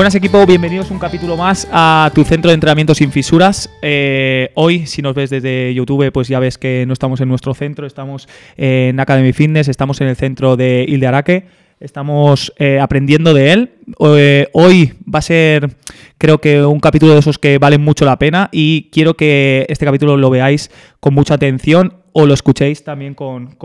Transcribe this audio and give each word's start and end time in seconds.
Buenas 0.00 0.14
equipo, 0.14 0.46
bienvenidos 0.46 0.90
un 0.90 0.98
capítulo 0.98 1.36
más 1.36 1.68
a 1.70 2.10
tu 2.14 2.24
centro 2.24 2.48
de 2.48 2.54
entrenamiento 2.54 2.94
sin 2.94 3.12
fisuras. 3.12 3.68
Eh, 3.82 4.50
hoy, 4.54 4.86
si 4.86 5.02
nos 5.02 5.14
ves 5.14 5.28
desde 5.28 5.74
YouTube, 5.74 6.10
pues 6.10 6.26
ya 6.26 6.40
ves 6.40 6.56
que 6.56 6.84
no 6.86 6.94
estamos 6.94 7.20
en 7.20 7.28
nuestro 7.28 7.52
centro, 7.52 7.86
estamos 7.86 8.26
en 8.56 8.98
Academy 8.98 9.34
Fitness, 9.34 9.68
estamos 9.68 10.00
en 10.00 10.08
el 10.08 10.16
centro 10.16 10.56
de 10.56 10.86
Ilde 10.88 11.06
Araque, 11.06 11.44
estamos 11.80 12.50
eh, 12.56 12.80
aprendiendo 12.80 13.34
de 13.34 13.52
él. 13.52 13.72
Eh, 14.16 14.48
hoy 14.54 14.94
va 15.02 15.18
a 15.18 15.22
ser, 15.22 15.68
creo 16.16 16.40
que, 16.40 16.64
un 16.64 16.80
capítulo 16.80 17.12
de 17.12 17.18
esos 17.18 17.38
que 17.38 17.58
valen 17.58 17.82
mucho 17.82 18.06
la 18.06 18.18
pena 18.18 18.48
y 18.52 18.88
quiero 18.92 19.18
que 19.18 19.66
este 19.68 19.84
capítulo 19.84 20.16
lo 20.16 20.30
veáis 20.30 20.70
con 21.00 21.12
mucha 21.12 21.34
atención 21.34 21.99
o 22.12 22.26
lo 22.26 22.34
escuchéis 22.34 22.82
también 22.84 23.14
con, 23.14 23.56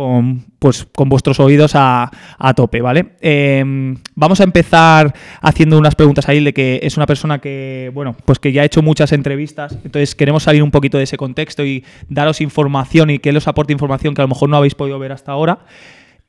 pues, 0.59 0.87
con 0.93 1.09
vuestros 1.09 1.39
oídos 1.39 1.71
a, 1.75 2.11
tope, 2.55 2.81
¿vale? 2.81 3.15
Em, 3.21 3.97
vamos 4.15 4.39
a 4.39 4.43
empezar 4.43 5.13
haciendo 5.41 5.77
unas 5.77 5.95
preguntas 5.95 6.29
a 6.29 6.31
de 6.31 6.53
que 6.53 6.79
es 6.83 6.97
una 6.97 7.05
persona 7.05 7.39
que, 7.39 7.91
bueno, 7.93 8.15
pues 8.25 8.39
que 8.39 8.51
ya 8.51 8.61
ha 8.61 8.65
hecho 8.65 8.81
muchas 8.81 9.11
entrevistas, 9.13 9.77
entonces 9.83 10.15
queremos 10.15 10.43
salir 10.43 10.61
un 10.61 10.71
poquito 10.71 10.97
de 10.97 11.05
ese 11.05 11.17
contexto 11.17 11.65
y 11.65 11.83
daros 12.09 12.41
información 12.41 13.09
y 13.09 13.19
que 13.19 13.29
él 13.29 13.37
os 13.37 13.47
aporte 13.47 13.73
información 13.73 14.13
que 14.13 14.21
a 14.21 14.25
lo 14.25 14.29
mejor 14.29 14.49
no 14.49 14.57
habéis 14.57 14.75
podido 14.75 14.99
ver 14.99 15.11
hasta 15.11 15.31
ahora. 15.31 15.59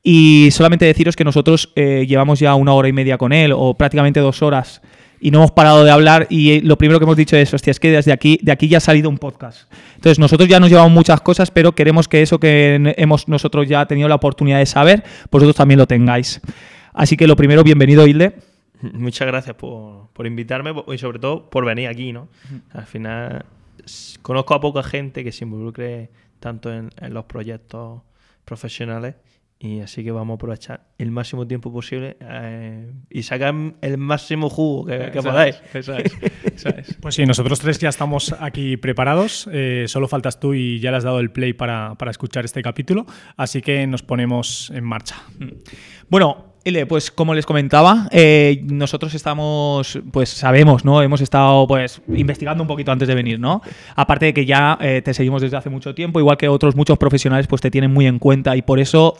Y 0.03 0.49
solamente 0.51 0.85
deciros 0.85 1.15
que 1.15 1.25
nosotros 1.25 1.73
eh, 1.75 2.05
llevamos 2.07 2.39
ya 2.39 2.55
una 2.55 2.73
hora 2.73 2.87
y 2.87 2.93
media 2.93 3.17
con 3.17 3.33
él, 3.33 3.51
o 3.53 3.73
prácticamente 3.75 4.19
dos 4.19 4.41
horas 4.41 4.81
y 5.19 5.31
no 5.31 5.39
hemos 5.39 5.51
parado 5.51 5.83
de 5.83 5.91
hablar 5.91 6.27
y 6.29 6.51
eh, 6.51 6.61
lo 6.63 6.77
primero 6.77 6.99
que 6.99 7.05
hemos 7.05 7.17
dicho 7.17 7.35
es, 7.35 7.53
hostia, 7.53 7.71
es 7.71 7.79
que 7.79 7.91
desde 7.91 8.11
aquí, 8.11 8.39
de 8.41 8.51
aquí 8.51 8.67
ya 8.67 8.77
ha 8.77 8.81
salido 8.81 9.09
un 9.09 9.17
podcast. 9.17 9.71
Entonces 9.95 10.19
nosotros 10.19 10.47
ya 10.47 10.59
nos 10.59 10.69
llevamos 10.69 10.91
muchas 10.91 11.21
cosas, 11.21 11.51
pero 11.51 11.73
queremos 11.73 12.07
que 12.07 12.21
eso 12.21 12.39
que 12.39 12.93
hemos 12.97 13.27
nosotros 13.27 13.67
ya 13.67 13.85
tenido 13.85 14.07
la 14.07 14.15
oportunidad 14.15 14.59
de 14.59 14.65
saber, 14.65 15.03
vosotros 15.31 15.55
también 15.55 15.79
lo 15.79 15.87
tengáis. 15.87 16.41
Así 16.93 17.17
que 17.17 17.27
lo 17.27 17.35
primero, 17.35 17.63
bienvenido 17.63 18.05
Hilde. 18.05 18.35
Muchas 18.81 19.27
gracias 19.27 19.55
por, 19.55 20.09
invitarme 20.25 20.73
y 20.87 20.97
sobre 20.97 21.19
todo 21.19 21.49
por 21.49 21.65
venir 21.65 21.87
aquí, 21.87 22.13
¿no? 22.13 22.27
Al 22.71 22.85
final 22.85 23.45
conozco 24.21 24.53
a 24.53 24.61
poca 24.61 24.83
gente 24.83 25.23
que 25.23 25.31
se 25.31 25.45
involucre 25.45 26.09
tanto 26.39 26.71
en 26.71 26.91
los 27.09 27.25
proyectos 27.25 28.01
profesionales 28.45 29.15
y 29.59 29.79
así 29.79 30.03
que 30.03 30.11
vamos 30.11 30.33
a 30.33 30.35
aprovechar 30.35 30.81
el 30.99 31.09
máximo 31.09 31.47
tiempo 31.47 31.71
posible 31.73 32.17
eh, 32.19 32.91
y 33.09 33.23
sacar 33.23 33.55
el 33.81 33.97
máximo 33.97 34.49
jugo 34.49 34.85
que, 34.85 35.19
podáis. 35.21 35.61
Pues 37.01 37.15
sí, 37.15 37.25
nosotros 37.25 37.59
tres 37.59 37.79
ya 37.79 37.89
estamos 37.89 38.35
aquí 38.39 38.77
preparados. 38.77 39.49
Eh, 39.51 39.85
solo 39.87 40.07
faltas 40.07 40.39
tú 40.39 40.53
y 40.53 40.79
ya 40.79 40.91
le 40.91 40.97
has 40.97 41.03
dado 41.03 41.19
el 41.19 41.31
play 41.31 41.53
para, 41.53 41.95
para 41.95 42.11
escuchar 42.11 42.45
este 42.45 42.61
capítulo. 42.61 43.05
Así 43.35 43.61
que 43.61 43.85
nos 43.87 44.03
ponemos 44.03 44.71
en 44.75 44.83
marcha. 44.83 45.15
Mm. 45.39 45.49
Bueno, 46.09 46.56
pues 46.87 47.11
como 47.11 47.33
les 47.33 47.45
comentaba, 47.45 48.07
eh, 48.11 48.61
nosotros 48.63 49.13
estamos, 49.13 49.99
pues 50.11 50.29
sabemos, 50.29 50.85
¿no? 50.85 51.01
Hemos 51.01 51.21
estado 51.21 51.67
pues 51.67 52.01
investigando 52.07 52.63
un 52.63 52.67
poquito 52.67 52.91
antes 52.91 53.07
de 53.07 53.15
venir, 53.15 53.39
¿no? 53.39 53.61
Aparte 53.95 54.27
de 54.27 54.33
que 54.33 54.45
ya 54.45 54.77
te 54.79 55.13
seguimos 55.13 55.41
desde 55.41 55.57
hace 55.57 55.69
mucho 55.69 55.95
tiempo, 55.95 56.19
igual 56.19 56.37
que 56.37 56.47
otros 56.47 56.75
muchos 56.75 56.97
profesionales, 56.97 57.47
pues 57.47 57.61
te 57.61 57.71
tienen 57.71 57.91
muy 57.91 58.07
en 58.07 58.19
cuenta 58.19 58.55
y 58.55 58.61
por 58.61 58.79
eso 58.79 59.17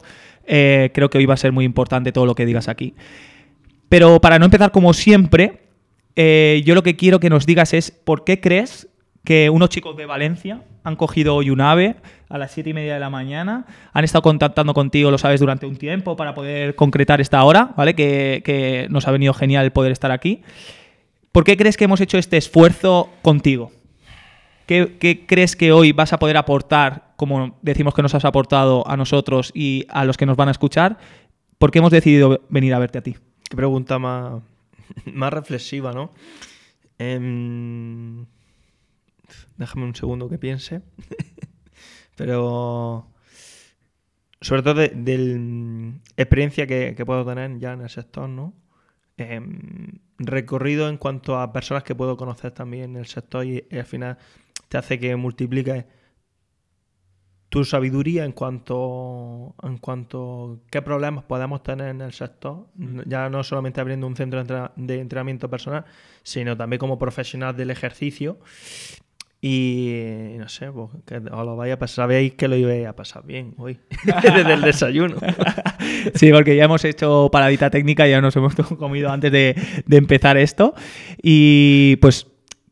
eh, 0.48 0.92
creo 0.94 1.10
que 1.10 1.18
hoy 1.18 1.26
va 1.26 1.34
a 1.34 1.38
ser 1.38 1.52
muy 1.52 1.66
importante 1.66 2.12
todo 2.12 2.26
lo 2.26 2.34
que 2.34 2.46
digas 2.46 2.70
aquí. 2.70 2.96
Pero 3.90 4.20
para 4.22 4.40
no 4.40 4.46
empezar 4.46 4.72
como 4.72 4.94
siempre, 4.94 5.60
eh, 6.16 6.64
yo 6.66 6.74
lo 6.74 6.84
que 6.84 6.96
quiero 6.96 7.20
que 7.20 7.30
nos 7.30 7.46
digas 7.46 7.74
es 7.74 7.92
por 7.92 8.24
qué 8.24 8.40
crees 8.40 8.88
que 9.28 9.50
unos 9.50 9.68
chicos 9.68 9.98
de 9.98 10.06
Valencia 10.06 10.62
han 10.86 10.96
cogido 10.96 11.36
hoy 11.36 11.50
un 11.50 11.60
ave 11.60 11.98
a 12.30 12.38
las 12.38 12.50
7 12.54 12.70
y 12.70 12.74
media 12.74 12.94
de 12.94 13.02
la 13.02 13.10
mañana, 13.10 13.66
han 13.92 14.06
estado 14.06 14.22
contactando 14.22 14.74
contigo, 14.74 15.12
lo 15.12 15.18
sabes, 15.18 15.42
durante 15.42 15.66
un 15.66 15.76
tiempo 15.76 16.16
para 16.16 16.34
poder 16.34 16.76
concretar 16.76 17.20
esta 17.20 17.44
hora, 17.44 17.74
¿vale? 17.76 17.94
Que, 17.94 18.88
nos 18.90 19.06
ha 19.06 19.12
venido 19.12 19.34
genial 19.34 19.74
poder 19.74 19.92
estar 19.92 20.12
aquí. 20.12 20.44
¿Por 21.34 21.44
qué 21.44 21.58
crees 21.58 21.76
que 21.76 21.84
hemos 21.84 22.00
hecho 22.00 22.18
este 22.18 22.38
esfuerzo 22.38 23.10
contigo? 23.22 23.74
¿Qué, 24.66 25.26
crees 25.28 25.58
que 25.58 25.74
hoy 25.74 25.92
vas 25.92 26.14
a 26.14 26.20
poder 26.20 26.38
aportar, 26.38 27.12
como 27.18 27.58
decimos 27.62 27.94
que 27.94 28.04
nos 28.04 28.16
has 28.16 28.24
aportado 28.24 28.88
a 28.88 28.96
nosotros 28.96 29.52
y 29.54 29.88
a 29.90 30.06
los 30.06 30.16
que 30.16 30.26
nos 30.26 30.38
van 30.38 30.48
a 30.48 30.52
escuchar? 30.52 31.00
¿Por 31.58 31.72
qué 31.72 31.80
hemos 31.80 31.92
decidido 31.92 32.40
venir 32.48 32.74
a 32.74 32.80
verte 32.80 33.00
a 33.00 33.02
ti? 33.02 33.18
Qué 33.50 33.58
pregunta 33.58 34.00
más, 34.00 34.42
más 35.06 35.34
reflexiva, 35.34 35.92
¿no? 35.92 36.14
Em, 36.98 38.26
déjame 39.58 39.86
un 39.86 39.96
segundo 39.96 40.30
que 40.30 40.38
piense. 40.38 40.82
Pero 42.16 43.12
sobre 44.42 44.62
todo 44.62 44.76
de, 44.76 45.18
la 45.18 46.00
experiencia 46.16 46.68
que, 46.68 47.04
puedo 47.06 47.26
tener 47.26 47.58
ya 47.60 47.74
en 47.74 47.82
el 47.82 47.90
sector, 47.90 48.30
¿no? 48.30 48.54
Em, 49.18 50.00
recorrido 50.20 50.90
en 50.90 50.98
cuanto 50.98 51.40
a 51.40 51.52
personas 51.52 51.84
que 51.84 51.96
puedo 51.96 52.18
conocer 52.18 52.52
también 52.52 52.92
en 52.92 52.98
el 52.98 53.08
sector 53.08 53.46
y 53.46 53.66
al 53.72 53.86
final 53.86 54.18
te 54.70 54.78
hace 54.78 55.00
que 55.00 55.16
multipliques 55.16 55.86
tu 57.50 57.64
sabiduría 57.64 58.26
en 58.26 58.34
cuanto 58.34 59.56
en 59.64 59.78
cuanto 59.78 60.62
qué 60.70 60.82
problemas 60.82 61.24
podemos 61.24 61.64
tener 61.64 61.90
en 61.90 62.02
el 62.02 62.14
sector, 62.14 62.68
ya 63.06 63.30
no 63.30 63.44
solamente 63.44 63.82
abriendo 63.82 64.06
un 64.06 64.16
centro 64.16 64.44
de 64.76 65.00
entrenamiento 65.00 65.50
personal, 65.50 65.86
sino 66.24 66.58
también 66.58 66.80
como 66.80 67.00
profesional 67.00 67.56
del 67.56 67.72
ejercicio. 67.72 68.40
Y 69.40 70.34
no 70.38 70.50
sé, 70.50 70.72
pues, 70.72 70.90
que 71.06 71.18
os 71.18 71.46
lo 71.46 71.56
vaya 71.56 71.76
a 71.76 71.80
pasar, 71.80 72.04
sabéis 72.04 72.34
que 72.34 72.48
lo 72.48 72.56
iba 72.56 72.90
a 72.90 72.96
pasar 72.96 73.24
bien 73.24 73.54
hoy, 73.58 73.80
desde 74.24 74.54
el 74.54 74.62
desayuno. 74.62 75.18
sí, 76.16 76.32
porque 76.32 76.56
ya 76.56 76.66
hemos 76.66 76.84
hecho 76.86 77.30
paradita 77.32 77.70
técnica, 77.70 78.08
ya 78.08 78.20
nos 78.20 78.36
hemos 78.36 78.56
comido 78.80 79.12
antes 79.12 79.32
de, 79.32 79.56
de 79.86 79.98
empezar 79.98 80.38
esto. 80.38 80.74
Y 81.22 81.98
pues 81.98 82.28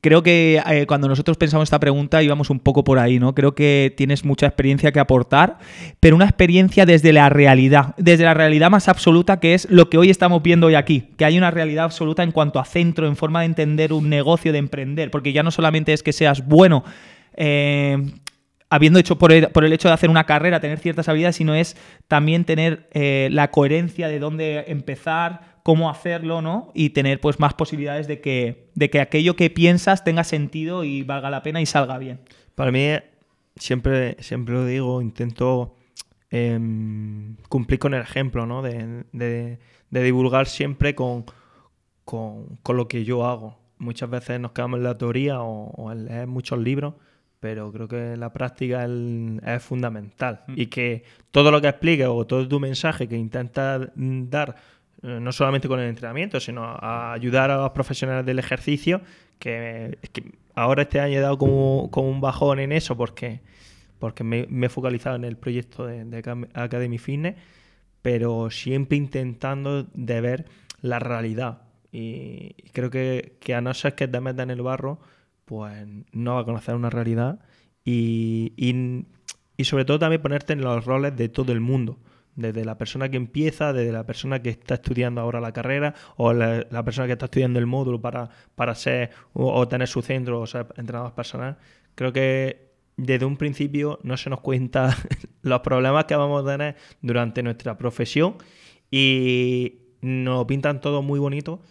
creo 0.06 0.22
que 0.22 0.62
eh, 0.70 0.86
cuando 0.86 1.08
nosotros 1.08 1.36
pensamos 1.36 1.64
esta 1.64 1.80
pregunta 1.80 2.22
íbamos 2.22 2.52
un 2.52 2.60
poco 2.60 2.84
por 2.84 3.00
ahí, 3.00 3.18
¿no? 3.18 3.34
Creo 3.34 3.56
que 3.56 3.92
tienes 3.98 4.24
mucha 4.24 4.46
experiencia 4.46 4.92
que 4.92 5.00
aportar, 5.00 5.58
pero 6.00 6.16
una 6.16 6.26
experiencia 6.26 6.86
desde 6.86 7.12
la 7.12 7.28
realidad, 7.30 7.96
desde 7.98 8.24
la 8.24 8.36
realidad 8.36 8.70
más 8.70 8.88
absoluta 8.88 9.40
que 9.40 9.56
es 9.56 9.68
lo 9.72 9.90
que 9.90 9.98
hoy 9.98 10.12
estamos 10.12 10.44
viendo 10.44 10.68
hoy 10.68 10.76
aquí, 10.76 11.10
que 11.18 11.26
hay 11.26 11.40
una 11.40 11.50
realidad 11.50 11.86
absoluta 11.86 12.22
en 12.22 12.32
cuanto 12.32 12.60
a 12.60 12.66
centro, 12.66 13.08
en 13.08 13.16
forma 13.16 13.40
de 13.40 13.48
entender 13.48 13.94
un 13.94 14.08
negocio, 14.08 14.52
de 14.52 14.60
emprender, 14.60 15.10
porque 15.10 15.34
ya 15.34 15.42
no 15.42 15.50
solamente 15.50 15.92
es 15.92 16.04
que 16.04 16.14
seas 16.14 16.46
bueno. 16.46 16.84
Eh, 17.36 17.98
habiendo 18.70 19.00
hecho 19.00 19.18
por 19.18 19.32
el, 19.32 19.74
hecho 19.74 19.88
de 19.88 19.94
hacer 19.96 20.12
una 20.12 20.26
carrera, 20.26 20.60
tener 20.60 20.78
ciertas 20.78 21.10
habilidades, 21.10 21.38
sino 21.38 21.56
es 21.56 21.78
también 22.08 22.46
tener 22.46 22.90
eh, 22.94 23.30
la 23.32 23.50
coherencia 23.50 24.08
de 24.08 24.20
dónde 24.20 24.66
empezar, 24.68 25.55
cómo 25.66 25.90
hacerlo, 25.90 26.44
¿no? 26.44 26.70
Y 26.76 26.92
tener 26.92 27.20
pues 27.20 27.40
más 27.40 27.56
posibilidades 27.56 28.08
de 28.08 28.22
que, 28.22 28.70
de 28.76 28.92
que 28.92 29.02
aquello 29.02 29.36
que 29.36 29.50
piensas 29.50 30.04
tenga 30.04 30.24
sentido 30.24 30.84
y 30.84 31.02
valga 31.02 31.32
la 31.32 31.42
pena 31.42 31.60
y 31.60 31.66
salga 31.66 31.98
bien. 31.98 32.20
Para 32.54 32.72
mí, 32.72 32.90
siempre, 33.56 34.16
siempre 34.20 34.54
lo 34.54 34.68
digo, 34.68 35.02
intento 35.02 35.74
em, 36.30 37.36
cumplir 37.50 37.80
con 37.80 37.96
el 37.96 38.04
ejemplo, 38.04 38.46
¿no? 38.46 38.62
De, 38.62 39.58
divulgar 39.90 40.46
siempre 40.46 40.94
con, 40.94 41.26
con, 42.04 42.60
lo 42.68 42.88
que 42.88 43.04
yo 43.04 43.26
hago. 43.26 43.58
Muchas 43.80 44.08
veces 44.08 44.40
nos 44.40 44.52
quedamos 44.52 44.78
en 44.78 44.84
la 44.84 45.00
teoría 45.00 45.42
o, 45.42 45.92
en 45.92 46.06
leer 46.06 46.28
muchos 46.28 46.60
libros, 46.60 46.94
pero 47.40 47.72
creo 47.72 47.88
que 47.88 48.16
la 48.18 48.32
práctica 48.32 48.86
es, 48.86 49.64
fundamental. 49.64 50.44
Mm. 50.46 50.54
Y 50.58 50.68
que 50.68 51.06
todo 51.32 51.50
lo 51.50 51.60
que 51.60 51.70
expliques 51.70 52.06
o 52.06 52.24
todo 52.28 52.48
tu 52.48 52.60
mensaje 52.60 53.08
que 53.08 53.18
intentas 53.18 53.90
dar 53.96 54.75
no 55.06 55.32
solamente 55.32 55.68
con 55.68 55.80
el 55.80 55.88
entrenamiento, 55.88 56.40
sino 56.40 56.64
a 56.64 57.14
ayudar 57.14 57.52
a 57.52 57.58
los 57.58 57.72
profesionales 57.72 58.26
del 58.26 58.40
ejercicio, 58.40 59.02
que, 59.38 59.98
ahora 60.56 60.84
este 60.84 61.00
año 61.00 61.20
he 61.20 61.22
dado 61.22 61.38
como, 61.38 61.84
un 61.84 62.22
bajón 62.22 62.60
en 62.60 62.72
eso 62.72 62.98
porque, 62.98 63.42
porque 64.00 64.24
me, 64.24 64.48
he 64.50 64.70
focalizado 64.70 65.16
en 65.16 65.24
el 65.24 65.38
proyecto 65.38 65.86
de, 65.86 66.24
Academy 66.54 66.98
Fitness, 66.98 67.36
pero 68.02 68.50
siempre 68.50 68.98
intentando 68.98 69.84
de 69.84 70.22
ver 70.22 70.46
la 70.82 71.00
realidad. 71.00 71.62
Y 71.92 72.54
creo 72.74 72.90
que, 72.90 73.38
a 73.56 73.62
no 73.62 73.74
ser 73.74 73.96
que 73.96 74.08
te 74.08 74.20
metas 74.20 74.44
en 74.44 74.52
el 74.52 74.62
barro, 74.62 75.00
pues 75.46 75.86
no 76.12 76.36
va 76.36 76.42
a 76.42 76.46
conocer 76.46 76.74
una 76.74 76.90
realidad 76.90 77.40
y, 77.84 78.54
y 79.56 79.64
sobre 79.64 79.86
todo 79.86 80.00
también 80.00 80.22
ponerte 80.22 80.54
en 80.54 80.62
los 80.62 80.84
roles 80.84 81.16
de 81.16 81.30
todo 81.30 81.52
el 81.52 81.60
mundo 81.60 82.00
Desde 82.36 82.66
la 82.66 82.78
persona 82.78 83.10
que 83.10 83.18
empieza, 83.18 83.72
desde 83.72 83.92
la 83.92 84.06
persona 84.06 84.42
que 84.42 84.50
está 84.50 84.76
estudiando 84.76 85.22
ahora 85.22 85.40
la 85.40 85.54
carrera 85.54 85.96
o 86.18 86.34
la, 86.34 86.84
persona 86.84 87.08
que 87.08 87.14
está 87.14 87.26
estudiando 87.26 87.60
el 87.60 87.66
módulo 87.66 88.02
para, 88.02 88.30
para 88.56 88.76
ser 88.76 89.12
o, 89.34 89.68
tener 89.68 89.88
su 89.88 90.02
centro 90.02 90.42
o 90.42 90.48
ser 90.48 90.68
entrenador 90.76 91.14
personal. 91.14 91.58
Creo 91.96 92.12
que 92.12 92.74
desde 92.98 93.26
un 93.26 93.38
principio 93.38 94.00
no 94.04 94.18
se 94.18 94.30
nos 94.30 94.42
cuenta 94.42 94.96
los 95.42 95.62
problemas 95.62 96.06
que 96.06 96.16
vamos 96.16 96.44
a 96.44 96.52
tener 96.52 96.76
durante 97.02 97.42
nuestra 97.42 97.78
profesión 97.78 98.36
y 98.92 99.80
nos 100.02 100.46
pintan 100.46 100.82
todo 100.82 101.02
muy 101.02 101.20
bonito 101.20 101.62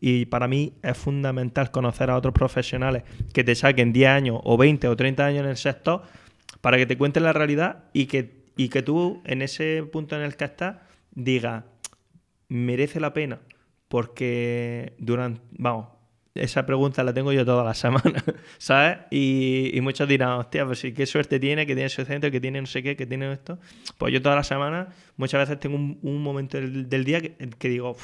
y, 0.00 0.26
para 0.26 0.46
mí 0.46 0.74
es 0.82 0.96
fundamental 0.96 1.70
conocer 1.70 2.10
a 2.10 2.16
otros 2.16 2.32
profesionales 2.32 3.02
que 3.32 3.42
te 3.42 3.54
saquen 3.54 3.92
10 3.92 4.08
años 4.08 4.40
o 4.44 4.56
20 4.56 4.86
o 4.88 4.96
30 4.96 5.26
años 5.26 5.44
en 5.44 5.50
el 5.50 5.56
sector 5.56 6.02
para 6.60 6.76
que 6.76 6.86
te 6.86 6.96
cuenten 6.96 7.24
la 7.24 7.32
realidad 7.32 7.84
y 7.92 8.06
que, 8.06 8.45
y 8.56 8.68
que 8.68 8.82
tú 8.82 9.22
en 9.24 9.42
ese 9.42 9.82
punto 9.84 10.16
en 10.16 10.22
el 10.22 10.36
que 10.36 10.46
estás 10.46 10.76
digas, 11.12 11.64
merece 12.48 13.00
la 13.00 13.12
pena 13.12 13.40
porque 13.88 14.94
durante, 14.98 15.40
vamos, 15.52 15.88
esa 16.34 16.66
pregunta 16.66 17.02
la 17.04 17.14
tengo 17.14 17.32
yo 17.32 17.44
toda 17.44 17.64
la 17.64 17.74
semana, 17.74 18.22
¿sabes? 18.58 18.98
Y, 19.10 19.78
muchos 19.82 20.08
dirán, 20.08 20.30
hostia, 20.40 20.66
pues 20.66 20.80
sí, 20.80 20.92
qué 20.92 21.06
suerte 21.06 21.38
tiene, 21.40 21.66
que 21.66 21.74
tiene 21.74 21.88
su 21.88 22.04
centro, 22.04 22.30
que 22.30 22.40
tiene 22.40 22.60
no 22.60 22.66
sé 22.66 22.82
qué, 22.82 22.96
que 22.96 23.06
tiene 23.06 23.32
esto. 23.32 23.58
Pues 23.98 24.12
yo 24.12 24.20
toda 24.20 24.36
la 24.36 24.44
semana, 24.44 24.88
muchas 25.16 25.40
veces 25.40 25.60
tengo 25.60 25.76
un, 25.76 26.22
momento 26.22 26.58
del, 26.58 27.04
día 27.04 27.20
que, 27.22 27.68
digo, 27.68 27.96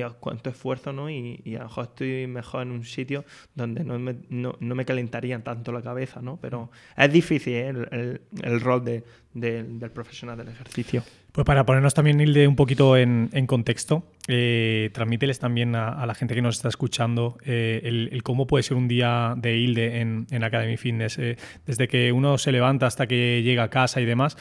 Dios, 0.00 0.14
cuánto 0.18 0.48
esfuerzo, 0.48 0.92
¿no? 0.92 1.10
Y, 1.10 1.42
a 1.54 1.58
lo 1.58 1.64
mejor 1.64 1.84
estoy 1.84 2.26
mejor 2.26 2.62
en 2.62 2.70
un 2.70 2.84
sitio 2.84 3.24
donde 3.54 3.84
no 3.84 3.98
me, 3.98 4.16
no, 4.30 4.56
me 4.60 4.84
calentarían 4.86 5.42
tanto 5.42 5.72
la 5.72 5.82
cabeza, 5.82 6.22
¿no? 6.22 6.38
Pero 6.40 6.70
es 6.96 7.12
difícil 7.12 7.52
¿eh? 7.52 8.18
el, 8.42 8.60
rol 8.60 8.82
del 8.84 9.90
profesional 9.92 10.38
del 10.38 10.48
ejercicio. 10.48 11.02
Pues 11.32 11.44
para 11.44 11.64
ponernos 11.64 11.94
también, 11.94 12.20
Hilde, 12.20 12.48
un 12.48 12.56
poquito 12.56 12.96
en, 12.96 13.28
contexto, 13.46 14.04
eh, 14.26 14.90
transmíteles 14.92 15.38
también 15.38 15.76
a, 15.76 16.04
la 16.04 16.14
gente 16.14 16.34
que 16.34 16.42
nos 16.42 16.56
está 16.56 16.68
escuchando 16.68 17.38
eh, 17.44 17.80
el, 17.84 18.22
cómo 18.24 18.46
puede 18.46 18.64
ser 18.64 18.76
un 18.76 18.88
día 18.88 19.34
de 19.36 19.56
Hilde 19.56 20.00
en, 20.00 20.44
Academy 20.44 20.76
Fitness, 20.76 21.18
eh, 21.18 21.36
desde 21.66 21.86
que 21.86 22.10
uno 22.10 22.36
se 22.38 22.50
levanta 22.50 22.86
hasta 22.86 23.06
que 23.06 23.42
llega 23.44 23.64
a 23.64 23.70
casa 23.70 24.00
y 24.00 24.06
demás, 24.06 24.36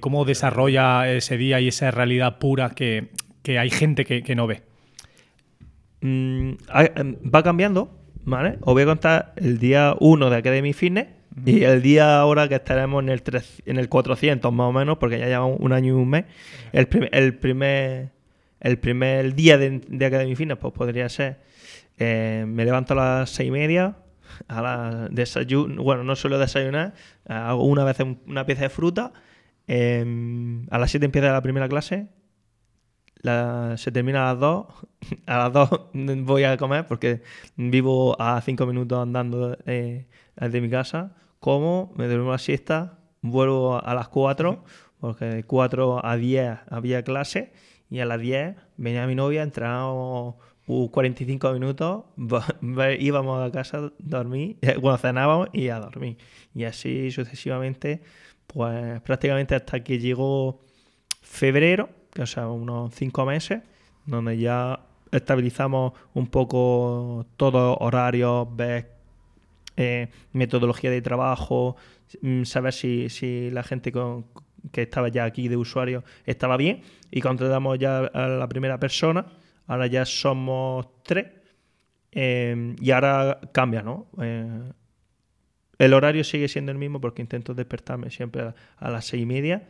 cómo 0.00 0.24
desarrolla 0.24 1.08
ese 1.12 1.36
día 1.36 1.60
y 1.60 1.68
esa 1.68 1.90
realidad 1.90 2.38
pura 2.38 2.70
que, 2.70 3.10
hay 3.46 3.70
gente 3.70 4.04
que, 4.04 4.34
no 4.34 4.46
ve. 4.46 4.62
Mm, 6.00 6.52
em, 6.96 7.16
va 7.34 7.42
cambiando, 7.42 7.90
¿vale? 8.24 8.58
Os 8.60 8.74
voy 8.74 8.82
a 8.82 8.86
contar 8.86 9.32
el 9.36 9.58
día 9.58 9.94
1 10.00 10.30
de 10.30 10.36
Academy 10.36 10.72
Fitness 10.72 11.08
y 11.44 11.64
el 11.64 11.82
día 11.82 12.18
ahora 12.18 12.48
que 12.48 12.54
estaremos 12.54 13.02
en 13.02 13.08
el, 13.08 13.22
en 13.66 13.78
el 13.78 13.88
400 13.88 14.52
más 14.52 14.68
o 14.68 14.72
menos, 14.72 14.98
porque 14.98 15.18
ya 15.18 15.26
llevamos 15.26 15.58
un 15.60 15.72
año 15.72 15.98
y 15.98 16.02
un 16.02 16.08
mes, 16.08 16.24
el, 16.72 16.88
el 17.12 17.34
primer 17.38 18.14
el 18.64 18.78
primer 18.78 19.34
día 19.34 19.58
de, 19.58 19.82
de 19.86 20.06
Academy 20.06 20.34
Fitness 20.34 20.56
pues 20.56 20.72
podría 20.72 21.08
ser, 21.10 21.38
eh, 21.98 22.44
me 22.48 22.64
levanto 22.64 22.94
a 22.94 22.96
las 22.96 23.30
seis 23.30 23.48
y 23.48 23.50
media, 23.50 23.98
a 24.48 24.62
la 24.62 25.08
desayuno, 25.10 25.82
bueno, 25.82 26.02
no 26.02 26.16
suelo 26.16 26.38
desayunar, 26.38 26.94
hago 27.26 27.64
una 27.64 27.84
vez 27.84 27.98
una 28.26 28.46
pieza 28.46 28.62
de 28.62 28.70
fruta, 28.70 29.12
em, 29.66 30.66
a 30.70 30.78
las 30.78 30.90
7 30.90 31.04
empieza 31.04 31.30
la 31.30 31.42
primera 31.42 31.68
clase, 31.68 32.08
se 33.76 33.90
termina 33.92 34.28
a 34.28 34.32
las 34.32 34.40
2, 34.40 34.66
a 35.26 35.38
las 35.38 35.52
2 35.52 35.68
voy 36.24 36.44
a 36.44 36.56
comer 36.56 36.86
porque 36.86 37.22
vivo 37.56 38.20
a 38.20 38.40
5 38.40 38.66
minutos 38.66 38.98
andando 39.00 39.56
eh, 39.66 40.06
desde 40.36 40.60
mi 40.60 40.70
casa, 40.70 41.16
como, 41.40 41.92
me 41.96 42.06
duermo 42.06 42.32
la 42.32 42.38
siesta, 42.38 42.98
vuelvo 43.22 43.84
a 43.84 43.94
las 43.94 44.08
4, 44.08 44.64
porque 45.00 45.24
de 45.26 45.44
4 45.44 46.04
a 46.04 46.16
10 46.16 46.58
había 46.70 47.02
clase, 47.02 47.52
y 47.90 48.00
a 48.00 48.06
las 48.06 48.20
10 48.20 48.56
venía 48.76 49.06
mi 49.06 49.14
novia, 49.14 49.42
entrábamos 49.42 50.36
45 50.66 51.52
minutos, 51.52 52.04
íbamos 52.98 53.46
a 53.46 53.52
casa, 53.52 53.92
dormir, 53.98 54.56
bueno, 54.80 54.98
cenábamos 54.98 55.48
y 55.52 55.68
a 55.68 55.78
dormir. 55.78 56.16
Y 56.54 56.64
así 56.64 57.10
sucesivamente, 57.10 58.02
pues 58.46 59.00
prácticamente 59.02 59.54
hasta 59.54 59.84
que 59.84 59.98
llegó 59.98 60.60
febrero, 61.20 61.88
o 62.18 62.26
sea, 62.26 62.48
unos 62.48 62.94
5 62.94 63.26
meses, 63.26 63.62
donde 64.06 64.38
ya 64.38 64.80
estabilizamos 65.10 65.92
un 66.14 66.26
poco 66.26 67.26
todos 67.36 67.76
horarios, 67.80 68.48
ves 68.54 68.86
eh, 69.76 70.08
metodología 70.32 70.90
de 70.90 71.02
trabajo, 71.02 71.76
mm, 72.22 72.44
saber 72.44 72.72
si, 72.72 73.08
si 73.08 73.50
la 73.50 73.62
gente 73.62 73.92
que 74.72 74.82
estaba 74.82 75.08
ya 75.08 75.24
aquí 75.24 75.48
de 75.48 75.56
usuario 75.56 76.04
estaba 76.24 76.56
bien 76.56 76.82
y 77.10 77.20
contratamos 77.20 77.78
ya 77.78 77.98
a 77.98 78.28
la 78.28 78.48
primera 78.48 78.78
persona, 78.78 79.26
ahora 79.66 79.86
ya 79.86 80.04
somos 80.04 81.02
tres 81.02 81.26
em, 82.12 82.76
y 82.80 82.90
ahora 82.90 83.40
cambia, 83.52 83.82
¿no? 83.82 84.06
Eh, 84.20 84.72
el 85.78 85.92
horario 85.92 86.22
sigue 86.24 86.48
siendo 86.48 86.72
el 86.72 86.78
mismo 86.78 87.00
porque 87.00 87.22
intento 87.22 87.54
despertarme 87.54 88.10
siempre 88.10 88.54
a, 88.76 88.90
las 88.90 89.06
seis 89.06 89.22
y 89.22 89.26
media, 89.26 89.68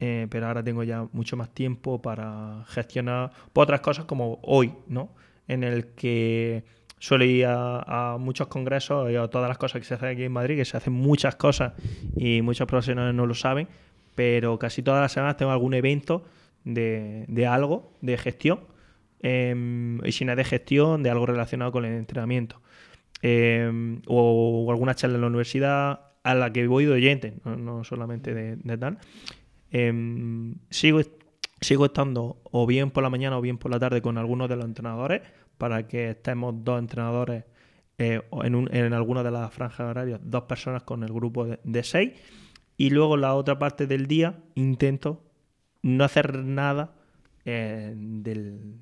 eh, 0.00 0.26
pero 0.30 0.46
ahora 0.46 0.62
tengo 0.62 0.82
ya 0.82 1.06
mucho 1.12 1.36
más 1.36 1.50
tiempo 1.54 2.02
para 2.02 2.64
gestionar 2.68 3.30
otras 3.52 3.80
cosas 3.80 4.04
como 4.04 4.38
hoy, 4.42 4.72
¿no? 4.88 5.10
En 5.46 5.64
el 5.64 5.88
que 5.94 6.64
suelo 6.98 7.24
ir 7.24 7.46
a, 7.46 8.16
muchos 8.18 8.46
congresos 8.48 9.10
y 9.10 9.16
a 9.16 9.28
todas 9.28 9.48
las 9.48 9.58
cosas 9.58 9.80
que 9.80 9.86
se 9.86 9.94
hacen 9.94 10.08
aquí 10.08 10.24
en 10.24 10.32
Madrid, 10.32 10.56
que 10.56 10.64
se 10.64 10.76
hacen 10.76 10.94
muchas 10.94 11.36
cosas 11.36 11.74
y 12.16 12.40
muchos 12.42 12.66
profesionales 12.66 13.14
no 13.14 13.26
lo 13.26 13.34
saben, 13.34 13.68
pero 14.14 14.58
casi 14.58 14.82
todas 14.82 15.02
las 15.02 15.12
semanas 15.12 15.36
tengo 15.36 15.52
algún 15.52 15.74
evento 15.74 16.24
de, 16.64 17.46
algo, 17.46 17.92
de 18.00 18.16
gestión, 18.16 18.60
em, 19.20 20.04
y 20.04 20.12
si 20.12 20.24
no 20.24 20.32
es 20.32 20.38
de 20.38 20.44
gestión, 20.44 21.02
de 21.02 21.10
algo 21.10 21.26
relacionado 21.26 21.72
con 21.72 21.84
el 21.84 21.94
entrenamiento. 21.94 22.60
Em, 23.22 24.00
o, 24.06 24.66
alguna 24.70 24.94
charla 24.94 25.16
en 25.16 25.22
la 25.22 25.26
universidad 25.28 26.00
a 26.22 26.34
la 26.34 26.52
que 26.52 26.66
voy 26.66 26.86
de 26.86 26.92
oyente, 26.92 27.34
no, 27.44 27.84
solamente 27.84 28.34
de, 28.34 28.78
tal. 28.78 28.98
Em, 29.76 30.54
sigo, 30.70 31.00
sigo 31.60 31.86
estando 31.86 32.40
o 32.44 32.64
bien 32.64 32.92
por 32.92 33.02
la 33.02 33.10
mañana 33.10 33.36
o 33.36 33.40
bien 33.40 33.58
por 33.58 33.72
la 33.72 33.80
tarde 33.80 34.00
con 34.00 34.18
algunos 34.18 34.48
de 34.48 34.54
los 34.54 34.66
entrenadores 34.66 35.22
para 35.58 35.88
que 35.88 36.10
estemos 36.10 36.54
dos 36.62 36.78
entrenadores 36.78 37.42
eh, 37.98 38.22
en, 38.44 38.68
en 38.72 38.92
alguna 38.92 39.24
de 39.24 39.32
las 39.32 39.52
franjas 39.52 39.90
horarias, 39.90 40.20
dos 40.22 40.44
personas 40.44 40.84
con 40.84 41.02
el 41.02 41.12
grupo 41.12 41.44
de, 41.46 41.82
seis. 41.82 42.12
Y 42.76 42.90
luego 42.90 43.16
la 43.16 43.34
otra 43.34 43.58
parte 43.58 43.88
del 43.88 44.06
día 44.06 44.38
intento 44.54 45.24
no 45.82 46.04
hacer 46.04 46.44
nada 46.44 46.94
eh, 47.44 47.94
del, 47.96 48.76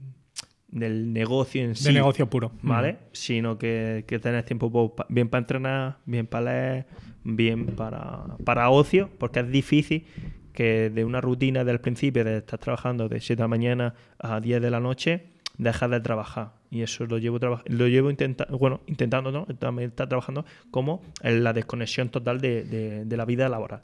negocio 0.68 1.62
en 1.62 1.74
sí. 1.74 1.84
Del 1.84 1.94
negocio 1.94 2.28
puro. 2.28 2.52
¿Vale? 2.60 2.98
Sino 3.12 3.56
que, 3.56 4.04
que 4.06 4.18
tener 4.18 4.44
tiempo 4.44 4.94
bien 5.08 5.30
para 5.30 5.40
entrenar, 5.40 5.98
bien 6.04 6.26
para 6.26 6.44
leer, 6.44 6.86
bien 7.24 7.64
para, 7.64 8.36
para 8.44 8.68
ocio, 8.68 9.08
porque 9.18 9.40
es 9.40 9.50
difícil 9.50 10.04
que 10.52 10.90
de 10.90 11.04
una 11.04 11.20
rutina 11.20 11.64
del 11.64 11.80
principio 11.80 12.24
de 12.24 12.38
estar 12.38 12.58
trabajando 12.58 13.08
de 13.08 13.20
7 13.20 13.36
de 13.36 13.44
la 13.44 13.48
mañana 13.48 13.94
a 14.18 14.40
10 14.40 14.60
de 14.62 14.70
la 14.70 14.80
noche, 14.80 15.26
dejar 15.58 15.90
de 15.90 16.00
trabajar. 16.00 16.52
Y 16.70 16.82
eso 16.82 17.04
lo 17.06 17.18
llevo, 17.18 17.38
lo 17.38 17.88
llevo 17.88 18.10
intentando, 18.10 18.58
bueno, 18.58 18.80
intentando, 18.86 19.30
¿no? 19.30 19.46
También 19.58 19.90
está 19.90 20.08
trabajando 20.08 20.44
como 20.70 21.02
la 21.22 21.52
desconexión 21.52 22.08
total 22.08 22.40
de, 22.40 23.06
la 23.08 23.24
vida 23.24 23.48
laboral. 23.48 23.82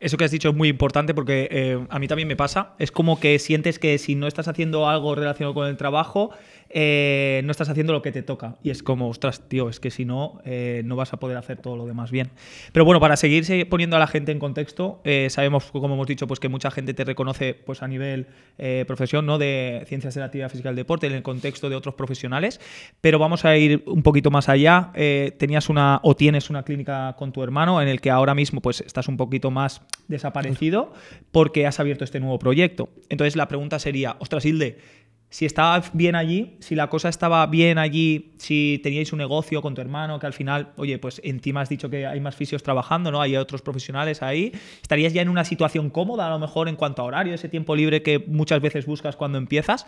Eso 0.00 0.16
que 0.16 0.24
has 0.24 0.30
dicho 0.30 0.50
es 0.50 0.54
muy 0.54 0.68
importante 0.68 1.12
porque 1.12 1.48
eh, 1.50 1.86
a 1.90 1.98
mí 1.98 2.06
también 2.06 2.28
me 2.28 2.36
pasa. 2.36 2.74
Es 2.78 2.92
como 2.92 3.18
que 3.18 3.36
sientes 3.40 3.80
que 3.80 3.98
si 3.98 4.14
no 4.14 4.28
estás 4.28 4.46
haciendo 4.46 4.88
algo 4.88 5.16
relacionado 5.16 5.54
con 5.54 5.66
el 5.66 5.76
trabajo, 5.76 6.30
eh, 6.70 7.40
no 7.44 7.50
estás 7.50 7.68
haciendo 7.68 7.92
lo 7.92 8.02
que 8.02 8.12
te 8.12 8.22
toca. 8.22 8.56
Y 8.62 8.70
es 8.70 8.82
como, 8.82 9.08
ostras, 9.08 9.48
tío, 9.48 9.68
es 9.68 9.80
que 9.80 9.90
si 9.90 10.04
no, 10.04 10.40
eh, 10.44 10.82
no 10.84 10.96
vas 10.96 11.12
a 11.12 11.18
poder 11.18 11.36
hacer 11.36 11.58
todo 11.58 11.76
lo 11.76 11.86
demás 11.86 12.10
bien. 12.10 12.30
Pero 12.72 12.84
bueno, 12.84 13.00
para 13.00 13.16
seguirse 13.16 13.64
poniendo 13.66 13.96
a 13.96 13.98
la 13.98 14.06
gente 14.06 14.32
en 14.32 14.38
contexto, 14.38 15.00
eh, 15.04 15.28
sabemos, 15.30 15.70
como 15.70 15.94
hemos 15.94 16.06
dicho, 16.06 16.26
pues 16.26 16.40
que 16.40 16.48
mucha 16.48 16.70
gente 16.70 16.94
te 16.94 17.04
reconoce 17.04 17.54
pues, 17.54 17.82
a 17.82 17.88
nivel 17.88 18.26
profesión, 18.86 19.24
¿no? 19.24 19.38
De 19.38 19.84
ciencias 19.86 20.14
de 20.14 20.20
la 20.20 20.26
actividad 20.26 20.50
física 20.50 20.68
y 20.68 20.70
el 20.70 20.76
deporte, 20.76 21.06
en 21.06 21.12
el 21.12 21.22
contexto 21.22 21.70
de 21.70 21.76
otros 21.76 21.94
profesionales. 21.94 22.60
Pero 23.00 23.18
vamos 23.18 23.44
a 23.44 23.56
ir 23.56 23.84
un 23.86 24.02
poquito 24.02 24.30
más 24.30 24.48
allá. 24.48 24.92
tenías 25.38 25.68
una, 25.68 26.00
o 26.02 26.16
tienes 26.16 26.50
una 26.50 26.64
clínica 26.64 27.14
con 27.16 27.32
tu 27.32 27.42
hermano 27.42 27.80
en 27.80 27.88
el 27.88 28.00
que 28.00 28.10
ahora 28.10 28.34
mismo 28.34 28.60
pues 28.60 28.80
estás 28.80 29.08
un 29.08 29.16
poquito 29.16 29.50
más 29.50 29.82
desaparecido 30.08 30.92
porque 31.30 31.66
has 31.66 31.78
abierto 31.78 32.04
este 32.04 32.20
nuevo 32.20 32.38
proyecto. 32.38 32.88
Entonces 33.08 33.36
la 33.36 33.48
pregunta 33.48 33.78
sería, 33.78 34.16
ostras, 34.18 34.44
Hilde, 34.44 34.78
si 35.30 35.44
estaba 35.44 35.82
bien 35.92 36.14
allí, 36.14 36.56
si 36.60 36.74
la 36.74 36.88
cosa 36.88 37.10
estaba 37.10 37.46
bien 37.46 37.76
allí, 37.76 38.32
si 38.38 38.80
teníais 38.82 39.12
un 39.12 39.18
negocio 39.18 39.60
con 39.60 39.74
tu 39.74 39.80
hermano, 39.82 40.18
que 40.18 40.26
al 40.26 40.32
final, 40.32 40.72
oye, 40.76 40.98
pues 40.98 41.20
encima 41.22 41.60
has 41.60 41.68
dicho 41.68 41.90
que 41.90 42.06
hay 42.06 42.18
más 42.20 42.34
fisios 42.34 42.62
trabajando, 42.62 43.10
¿no? 43.10 43.20
Hay 43.20 43.36
otros 43.36 43.60
profesionales 43.60 44.22
ahí, 44.22 44.52
estarías 44.80 45.12
ya 45.12 45.20
en 45.20 45.28
una 45.28 45.44
situación 45.44 45.90
cómoda, 45.90 46.26
a 46.26 46.30
lo 46.30 46.38
mejor 46.38 46.68
en 46.68 46.76
cuanto 46.76 47.02
a 47.02 47.04
horario, 47.04 47.34
ese 47.34 47.48
tiempo 47.48 47.76
libre 47.76 48.02
que 48.02 48.18
muchas 48.18 48.62
veces 48.62 48.86
buscas 48.86 49.16
cuando 49.16 49.36
empiezas. 49.36 49.86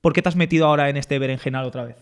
¿Por 0.00 0.12
qué 0.14 0.22
te 0.22 0.30
has 0.30 0.36
metido 0.36 0.66
ahora 0.66 0.88
en 0.88 0.96
este 0.96 1.18
berenjenal 1.18 1.66
otra 1.66 1.84
vez? 1.84 1.96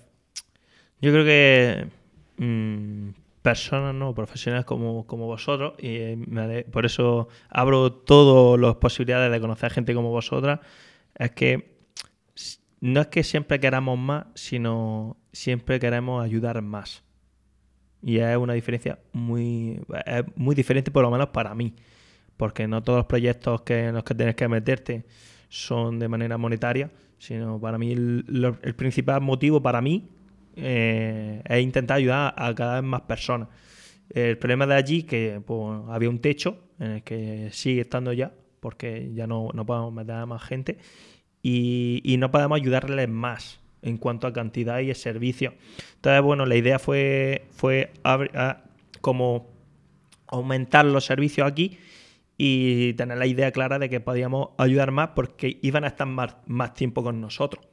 Yo 1.00 1.10
creo 1.12 1.24
que 1.24 1.88
mm, 2.36 3.10
personas, 3.42 3.94
¿no? 3.94 4.14
Profesionales 4.14 4.64
como, 4.64 5.06
como 5.06 5.26
vosotros. 5.26 5.74
Y 5.78 5.88
eh, 5.88 6.66
por 6.70 6.86
eso 6.86 7.28
abro 7.48 7.92
todas 7.92 8.60
las 8.60 8.76
posibilidades 8.76 9.32
de 9.32 9.40
conocer 9.40 9.72
gente 9.72 9.94
como 9.94 10.10
vosotras. 10.10 10.60
Es 11.14 11.32
que 11.32 11.75
no 12.86 13.00
es 13.00 13.08
que 13.08 13.24
siempre 13.24 13.58
queramos 13.58 13.98
más, 13.98 14.26
sino 14.34 15.16
siempre 15.32 15.80
queremos 15.80 16.24
ayudar 16.24 16.62
más. 16.62 17.02
Y 18.00 18.18
es 18.18 18.36
una 18.36 18.52
diferencia 18.52 19.00
muy, 19.12 19.80
es 20.06 20.24
muy 20.36 20.54
diferente, 20.54 20.92
por 20.92 21.02
lo 21.02 21.10
menos 21.10 21.28
para 21.30 21.52
mí. 21.54 21.74
Porque 22.36 22.68
no 22.68 22.84
todos 22.84 22.98
los 22.98 23.06
proyectos 23.06 23.62
que, 23.62 23.86
en 23.86 23.94
los 23.94 24.04
que 24.04 24.14
tienes 24.14 24.36
que 24.36 24.46
meterte 24.46 25.04
son 25.48 25.98
de 25.98 26.06
manera 26.06 26.38
monetaria, 26.38 26.90
sino 27.18 27.60
para 27.60 27.76
mí 27.76 27.90
el, 27.90 28.54
principal 28.76 29.20
motivo 29.20 29.60
para 29.60 29.80
mí 29.80 30.08
eh, 30.54 31.42
es 31.44 31.62
intentar 31.62 31.96
ayudar 31.96 32.34
a 32.36 32.54
cada 32.54 32.80
vez 32.80 32.88
más 32.88 33.00
personas. 33.00 33.48
El 34.10 34.38
problema 34.38 34.64
de 34.64 34.74
allí 34.74 35.02
que 35.02 35.42
pues, 35.44 35.80
había 35.88 36.08
un 36.08 36.20
techo 36.20 36.68
en 36.78 36.90
el 36.92 37.02
que 37.02 37.48
sigue 37.50 37.80
estando 37.80 38.12
ya, 38.12 38.32
porque 38.60 39.10
ya 39.12 39.26
no, 39.26 39.48
no 39.54 39.66
podemos 39.66 39.92
meter 39.92 40.14
a 40.14 40.26
más 40.26 40.42
gente 40.44 40.78
y, 41.48 42.00
y 42.04 42.16
no 42.16 42.30
podemos 42.32 42.56
ayudarles 42.60 43.08
más 43.08 43.60
en 43.82 43.98
cuanto 43.98 44.26
a 44.26 44.32
cantidad 44.32 44.80
y 44.80 44.90
el 44.90 44.96
servicio. 44.96 45.54
Entonces, 45.96 46.20
bueno, 46.22 46.44
la 46.44 46.56
idea 46.56 46.78
fue, 46.80 47.44
fue 47.52 47.92
abri- 48.02 48.34
a- 48.34 48.64
como 49.00 49.48
aumentar 50.26 50.84
los 50.84 51.04
servicios 51.04 51.46
aquí 51.46 51.78
y 52.36 52.92
tener 52.94 53.16
la 53.18 53.26
idea 53.26 53.52
clara 53.52 53.78
de 53.78 53.88
que 53.88 54.00
podíamos 54.00 54.48
ayudar 54.58 54.90
más 54.90 55.10
porque 55.14 55.58
iban 55.62 55.84
a 55.84 55.88
estar 55.88 56.06
más, 56.06 56.36
más 56.46 56.74
tiempo 56.74 57.02
con 57.02 57.20
nosotros. 57.20 57.64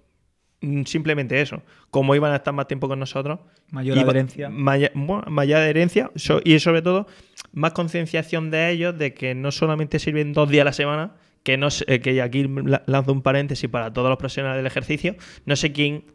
Mm, 0.62 0.84
Simplemente 0.84 1.42
eso. 1.42 1.63
Como 1.89 2.13
iban 2.15 2.32
a 2.32 2.38
estar 2.38 2.53
más 2.53 2.68
tiempo 2.68 2.88
con 2.88 3.00
nosotros, 3.00 3.39
Mayor 3.72 3.98
iba- 3.98 4.06
adherencia. 4.12 4.50
maya- 4.50 4.92
bueno, 4.94 5.24
mayor 5.30 5.58
adherencia 5.60 6.12
so- 6.15 6.42
y 6.44 6.60
sobre 6.60 6.82
todo 6.84 7.08
más 7.53 7.74
concienciación 7.74 8.51
de 8.51 8.70
ellos 8.70 8.98
de 8.98 9.13
que 9.15 9.34
no 9.36 9.51
solamente 9.51 9.98
sirven 10.00 10.32
dos 10.34 10.48
días 10.50 10.62
a 10.62 10.65
la 10.65 10.74
semana, 10.74 11.15
que 11.43 11.57
no 11.57 11.69
sé- 11.69 11.85
eh, 11.88 12.00
que 12.00 12.21
aquí 12.21 12.43
la- 12.47 12.83
lanzo 12.88 13.12
un 13.12 13.21
paréntesis 13.21 13.69
para 13.69 13.91
todos 13.93 14.09
los 14.09 14.17
profesionales 14.17 14.57
del 14.57 14.65
ejercicio, 14.67 15.15
no 15.45 15.55
sé 15.55 15.71
quién 15.73 16.05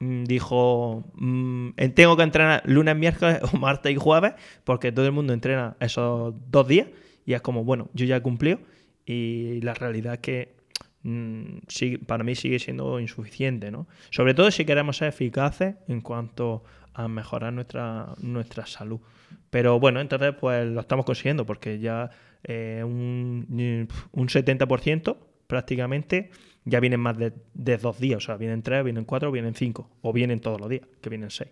mm, 0.00 0.24
dijo 0.24 1.04
mm, 1.14 1.68
eh, 1.76 1.88
tengo 1.88 2.16
que 2.16 2.22
entrenar 2.22 2.62
lunes, 2.66 2.96
miércoles 2.96 3.40
o 3.52 3.56
martes 3.56 3.92
y 3.92 3.96
jueves 3.96 4.34
porque 4.64 4.92
todo 4.92 5.06
el 5.06 5.12
mundo 5.12 5.32
entrena 5.32 5.76
esos 5.80 6.34
dos 6.50 6.68
días 6.68 6.88
y 7.26 7.34
es 7.34 7.42
como, 7.42 7.64
bueno, 7.64 7.88
yo 7.94 8.06
ya 8.06 8.16
he 8.16 8.22
cumplido 8.22 8.58
y 9.04 9.60
la 9.62 9.74
realidad 9.74 10.14
es 10.14 10.20
que 10.20 10.54
mm, 11.02 11.58
para 12.06 12.24
mí 12.24 12.34
sigue 12.34 12.58
siendo 12.58 13.00
insuficiente, 13.00 13.70
¿no? 13.70 13.86
Sobre 14.10 14.34
todo 14.34 14.50
si 14.50 14.64
queremos 14.64 14.96
ser 14.98 15.08
eficaces 15.08 15.74
en 15.88 16.00
cuanto 16.00 16.64
a 16.94 17.06
mejorar 17.08 17.52
nuestra, 17.52 18.14
nuestra 18.20 18.66
salud. 18.66 19.00
Pero 19.50 19.78
bueno, 19.78 20.00
entonces 20.00 20.34
pues 20.40 20.66
lo 20.66 20.80
estamos 20.80 21.04
consiguiendo 21.06 21.44
porque 21.46 21.78
ya 21.78 22.10
eh, 22.44 22.82
un, 22.84 23.88
un 24.12 24.28
70% 24.28 25.16
prácticamente 25.46 26.30
ya 26.64 26.80
vienen 26.80 27.00
más 27.00 27.16
de, 27.18 27.32
de 27.54 27.76
dos 27.78 27.98
días. 27.98 28.18
O 28.18 28.20
sea, 28.20 28.36
vienen 28.36 28.62
tres, 28.62 28.84
vienen 28.84 29.04
cuatro, 29.04 29.32
vienen 29.32 29.54
cinco. 29.54 29.90
O 30.02 30.12
vienen 30.12 30.40
todos 30.40 30.60
los 30.60 30.68
días, 30.68 30.86
que 31.00 31.10
vienen 31.10 31.30
seis. 31.30 31.50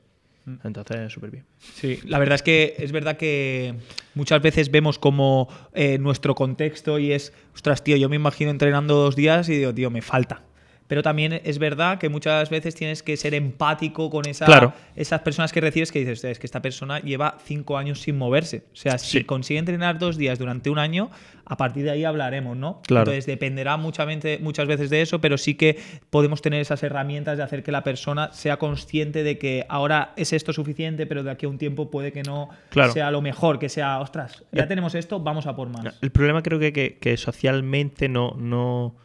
Entonces, 0.62 1.12
súper 1.12 1.30
bien. 1.32 1.44
Sí, 1.58 1.98
la 2.04 2.20
verdad 2.20 2.36
es 2.36 2.42
que 2.42 2.76
es 2.78 2.92
verdad 2.92 3.16
que 3.16 3.74
muchas 4.14 4.40
veces 4.40 4.70
vemos 4.70 4.98
como 4.98 5.48
eh, 5.74 5.98
nuestro 5.98 6.36
contexto 6.36 7.00
y 7.00 7.12
es, 7.12 7.32
ostras, 7.52 7.82
tío, 7.82 7.96
yo 7.96 8.08
me 8.08 8.14
imagino 8.16 8.52
entrenando 8.52 8.94
dos 8.94 9.16
días 9.16 9.48
y 9.48 9.56
digo, 9.56 9.74
tío, 9.74 9.90
me 9.90 10.02
falta. 10.02 10.44
Pero 10.88 11.02
también 11.02 11.40
es 11.44 11.58
verdad 11.58 11.98
que 11.98 12.08
muchas 12.08 12.48
veces 12.50 12.74
tienes 12.74 13.02
que 13.02 13.16
ser 13.16 13.34
empático 13.34 14.08
con 14.10 14.26
esa, 14.28 14.44
Claro. 14.46 14.72
esas 14.94 15.20
personas 15.22 15.52
que 15.52 15.60
recibes 15.60 15.90
que 15.90 15.98
dices, 15.98 16.18
"Hostia, 16.18 16.30
es 16.30 16.38
que 16.38 16.46
esta 16.46 16.62
persona 16.62 17.00
lleva 17.00 17.38
cinco 17.44 17.76
años 17.76 18.00
sin 18.00 18.16
moverse. 18.18 18.64
O 18.72 18.76
sea, 18.76 18.98
si 18.98 19.18
Sí. 19.18 19.24
consigue 19.24 19.58
entrenar 19.58 19.98
dos 19.98 20.16
días 20.16 20.38
durante 20.38 20.70
un 20.70 20.78
año, 20.78 21.10
a 21.44 21.56
partir 21.56 21.84
de 21.84 21.90
ahí 21.90 22.04
hablaremos, 22.04 22.56
¿no? 22.56 22.80
Claro. 22.86 23.02
Entonces 23.02 23.26
dependerá 23.26 23.76
muchamente- 23.76 24.38
muchas 24.40 24.66
veces 24.66 24.90
de 24.90 25.02
eso, 25.02 25.20
pero 25.20 25.38
sí 25.38 25.54
que 25.54 25.78
podemos 26.10 26.42
tener 26.42 26.60
esas 26.60 26.82
herramientas 26.82 27.36
de 27.36 27.44
hacer 27.44 27.62
que 27.62 27.72
la 27.72 27.82
persona 27.84 28.32
sea 28.32 28.56
consciente 28.58 29.22
de 29.22 29.38
que 29.38 29.64
ahora 29.68 30.12
es 30.16 30.32
esto 30.32 30.52
suficiente, 30.52 31.06
pero 31.06 31.22
de 31.22 31.30
aquí 31.30 31.46
a 31.46 31.48
un 31.48 31.58
tiempo 31.58 31.90
puede 31.90 32.12
que 32.12 32.22
no 32.22 32.48
Claro. 32.70 32.92
sea 32.92 33.10
lo 33.10 33.22
mejor, 33.22 33.58
que 33.58 33.68
sea, 33.68 34.00
ostras, 34.00 34.44
ya 34.52 34.64
Eh, 34.64 34.66
tenemos 34.66 34.94
esto, 34.94 35.20
vamos 35.20 35.46
a 35.46 35.54
por 35.54 35.68
más. 35.68 35.96
El 36.00 36.10
problema 36.10 36.42
creo 36.42 36.58
que, 36.58 36.72
que, 36.72 36.98
que 36.98 37.16
socialmente 37.16 38.08
no, 38.08 38.32
no, 38.38 38.96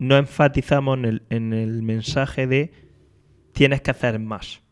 no 0.00 0.16
enfatizamos 0.16 0.98
en 0.98 1.04
el, 1.04 1.22
en 1.28 1.52
el 1.52 1.82
mensaje 1.82 2.46
de 2.46 2.72
tienes 3.52 3.82
que 3.82 3.90
hacer 3.92 4.18
más. 4.18 4.62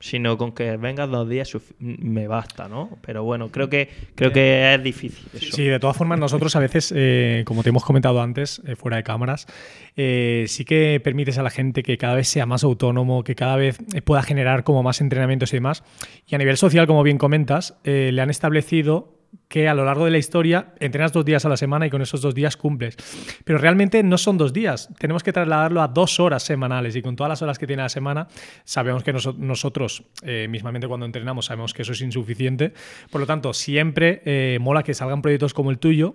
Sino 0.00 0.38
con 0.38 0.52
que 0.52 0.76
vengas 0.76 1.10
dos 1.10 1.28
días 1.28 1.52
me 1.80 2.28
basta, 2.28 2.68
¿no? 2.68 2.98
Pero 3.04 3.24
bueno, 3.24 3.50
creo 3.50 3.68
que 3.68 3.88
creo 4.14 4.32
que 4.32 4.72
es 4.72 4.82
difícil 4.82 5.26
eso. 5.34 5.56
Sí, 5.56 5.64
de 5.64 5.80
todas 5.80 5.96
formas, 5.96 6.20
nosotros 6.20 6.54
a 6.54 6.60
veces, 6.60 6.94
eh, 6.96 7.42
como 7.44 7.64
te 7.64 7.70
hemos 7.70 7.84
comentado 7.84 8.22
antes, 8.22 8.62
eh, 8.64 8.76
fuera 8.76 8.96
de 8.96 9.02
cámaras, 9.02 9.48
eh, 9.96 10.44
sí 10.46 10.64
que 10.64 11.00
permites 11.02 11.36
a 11.38 11.42
la 11.42 11.50
gente 11.50 11.82
que 11.82 11.98
cada 11.98 12.14
vez 12.14 12.28
sea 12.28 12.46
más 12.46 12.62
autónomo, 12.62 13.24
que 13.24 13.34
cada 13.34 13.56
vez 13.56 13.80
pueda 14.04 14.22
generar 14.22 14.62
como 14.62 14.84
más 14.84 15.00
entrenamientos 15.00 15.52
y 15.52 15.56
demás. 15.56 15.82
Y 16.28 16.36
a 16.36 16.38
nivel 16.38 16.56
social, 16.56 16.86
como 16.86 17.02
bien 17.02 17.18
comentas, 17.18 17.76
le 17.82 18.20
han 18.20 18.30
establecido 18.30 19.17
que 19.48 19.66
a 19.68 19.74
lo 19.74 19.84
largo 19.84 20.04
de 20.04 20.10
la 20.10 20.18
historia 20.18 20.74
entrenas 20.78 21.12
dos 21.12 21.24
días 21.24 21.44
a 21.44 21.48
la 21.48 21.56
semana 21.56 21.86
y 21.86 21.90
con 21.90 22.02
esos 22.02 22.20
dos 22.20 22.34
días 22.34 22.56
cumples. 22.56 22.96
Pero 23.44 23.58
realmente 23.58 24.02
no 24.02 24.18
son 24.18 24.36
dos 24.36 24.52
días, 24.52 24.90
tenemos 24.98 25.22
que 25.22 25.32
trasladarlo 25.32 25.80
a 25.80 25.88
dos 25.88 26.20
horas 26.20 26.42
semanales 26.42 26.96
y 26.96 27.02
con 27.02 27.16
todas 27.16 27.30
las 27.30 27.42
horas 27.42 27.58
que 27.58 27.66
tiene 27.66 27.82
la 27.82 27.88
semana 27.88 28.28
sabemos 28.64 29.02
que 29.02 29.14
noso- 29.14 29.36
nosotros, 29.38 30.04
eh, 30.22 30.46
mismamente 30.50 30.86
cuando 30.86 31.06
entrenamos, 31.06 31.46
sabemos 31.46 31.72
que 31.72 31.82
eso 31.82 31.92
es 31.92 32.00
insuficiente. 32.02 32.72
Por 33.10 33.20
lo 33.22 33.26
tanto, 33.26 33.52
siempre 33.54 34.22
eh, 34.24 34.58
mola 34.60 34.82
que 34.82 34.92
salgan 34.94 35.22
proyectos 35.22 35.54
como 35.54 35.70
el 35.70 35.78
tuyo, 35.78 36.14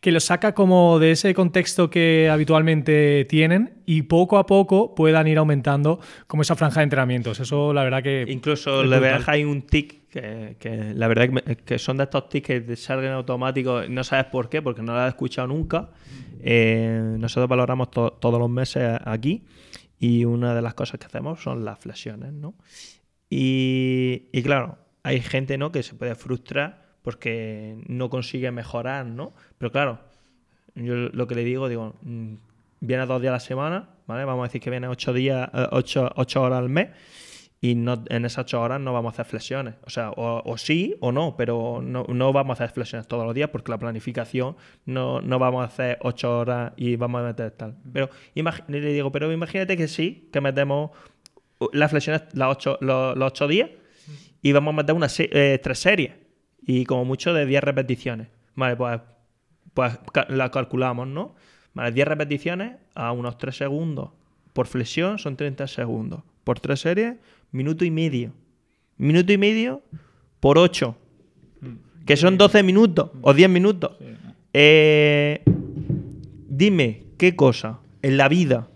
que 0.00 0.10
los 0.12 0.24
saca 0.24 0.54
como 0.54 0.98
de 0.98 1.12
ese 1.12 1.34
contexto 1.34 1.90
que 1.90 2.30
habitualmente 2.30 3.26
tienen 3.28 3.74
y 3.86 4.02
poco 4.02 4.38
a 4.38 4.46
poco 4.46 4.94
puedan 4.94 5.26
ir 5.26 5.38
aumentando 5.38 6.00
como 6.26 6.42
esa 6.42 6.56
franja 6.56 6.80
de 6.80 6.84
entrenamientos. 6.84 7.40
Eso 7.40 7.72
la 7.72 7.84
verdad 7.84 8.02
que... 8.02 8.24
Incluso 8.28 8.84
le 8.84 9.00
dejas 9.00 9.28
ahí 9.28 9.44
un 9.44 9.62
tic 9.62 9.99
que, 10.10 10.56
que 10.58 10.92
la 10.94 11.08
verdad 11.08 11.28
me- 11.28 11.42
que 11.42 11.78
son 11.78 11.96
de 11.98 12.04
estos 12.04 12.28
tics 12.28 12.46
que 12.46 12.60
te 12.60 12.76
salgan 12.76 13.12
automáticos, 13.12 13.88
no 13.88 14.02
sabes 14.04 14.26
por 14.26 14.48
qué, 14.48 14.60
porque 14.62 14.82
no 14.82 14.92
lo 14.92 14.98
has 15.00 15.08
escuchado 15.08 15.48
nunca. 15.48 15.90
Eh, 16.42 17.16
nosotros 17.18 17.48
valoramos 17.48 17.90
to- 17.90 18.12
todos 18.20 18.38
los 18.40 18.50
meses 18.50 18.98
aquí 19.04 19.44
y 19.98 20.24
una 20.24 20.54
de 20.54 20.62
las 20.62 20.74
cosas 20.74 20.98
que 20.98 21.06
hacemos 21.06 21.42
son 21.42 21.64
las 21.64 21.78
flexiones, 21.78 22.32
¿no? 22.32 22.54
Y, 23.28 24.28
y 24.32 24.42
claro, 24.42 24.78
hay 25.02 25.20
gente, 25.20 25.56
¿no? 25.58 25.70
Que 25.72 25.82
se 25.82 25.94
puede 25.94 26.14
frustrar 26.14 26.90
porque 27.02 27.76
no 27.86 28.10
consigue 28.10 28.50
mejorar, 28.50 29.06
¿no? 29.06 29.32
Pero 29.58 29.70
claro, 29.72 30.00
yo 30.74 30.94
lo 30.94 31.26
que 31.26 31.34
le 31.34 31.44
digo, 31.44 31.68
digo, 31.68 31.94
mm, 32.02 32.34
viene 32.80 33.06
dos 33.06 33.20
días 33.20 33.30
a 33.30 33.34
la 33.34 33.40
semana, 33.40 33.88
¿vale? 34.06 34.24
Vamos 34.24 34.44
a 34.44 34.48
decir 34.48 34.60
que 34.60 34.70
viene 34.70 34.88
ocho 34.88 35.12
días, 35.12 35.48
eh, 35.54 35.66
ocho, 35.70 36.10
ocho 36.16 36.42
horas 36.42 36.58
al 36.58 36.68
mes 36.68 36.88
y 37.62 37.74
no, 37.74 38.02
en 38.08 38.24
esas 38.24 38.44
ocho 38.46 38.60
horas 38.62 38.80
no 38.80 38.92
vamos 38.92 39.10
a 39.10 39.12
hacer 39.12 39.26
flexiones. 39.26 39.74
O 39.84 39.90
sea, 39.90 40.10
o, 40.10 40.42
o 40.44 40.56
sí 40.56 40.96
o 41.00 41.12
no, 41.12 41.36
pero 41.36 41.80
no, 41.82 42.04
no 42.08 42.32
vamos 42.32 42.58
a 42.60 42.64
hacer 42.64 42.74
flexiones 42.74 43.06
todos 43.06 43.26
los 43.26 43.34
días 43.34 43.50
porque 43.50 43.70
la 43.70 43.78
planificación 43.78 44.56
no, 44.86 45.20
no 45.20 45.38
vamos 45.38 45.62
a 45.62 45.66
hacer 45.66 45.98
ocho 46.02 46.38
horas 46.38 46.72
y 46.76 46.96
vamos 46.96 47.20
a 47.20 47.24
meter 47.24 47.50
tal. 47.50 47.76
Pero 47.92 48.08
le 48.68 48.80
digo, 48.80 49.12
pero 49.12 49.30
imagínate 49.30 49.76
que 49.76 49.88
sí, 49.88 50.28
que 50.32 50.40
metemos 50.40 50.90
las 51.72 51.90
flexiones 51.90 52.22
las 52.32 52.50
ocho, 52.50 52.78
los, 52.80 53.16
los 53.16 53.26
ocho 53.28 53.46
días 53.46 53.70
y 54.42 54.52
vamos 54.52 54.72
a 54.72 54.76
meter 54.78 54.94
una 54.94 55.08
se- 55.08 55.28
eh, 55.32 55.58
tres 55.58 55.78
series 55.80 56.12
y 56.62 56.84
como 56.86 57.04
mucho 57.04 57.34
de 57.34 57.44
10 57.46 57.62
repeticiones. 57.62 58.28
Vale, 58.54 58.76
pues, 58.76 59.00
pues 59.74 59.98
la 60.28 60.50
calculamos, 60.50 61.06
¿no? 61.08 61.34
Vale, 61.74 61.92
10 61.92 62.08
repeticiones 62.08 62.76
a 62.94 63.12
unos 63.12 63.36
3 63.38 63.56
segundos 63.56 64.10
por 64.52 64.66
flexión 64.66 65.18
son 65.18 65.36
30 65.36 65.66
segundos. 65.66 66.22
Por 66.42 66.58
tres 66.58 66.80
series, 66.80 67.16
minuto 67.52 67.84
y 67.84 67.90
medio. 67.90 68.32
Minuto 68.96 69.32
y 69.32 69.38
medio 69.38 69.82
por 70.40 70.58
8. 70.58 70.96
Que 72.06 72.16
son 72.16 72.36
12 72.38 72.62
minutos 72.62 73.10
o 73.22 73.32
10 73.34 73.48
minutos. 73.50 73.96
Eh, 74.52 75.42
dime, 76.48 77.04
¿qué 77.18 77.36
cosa 77.36 77.80
en 78.02 78.16
la 78.16 78.28
vida 78.28 78.68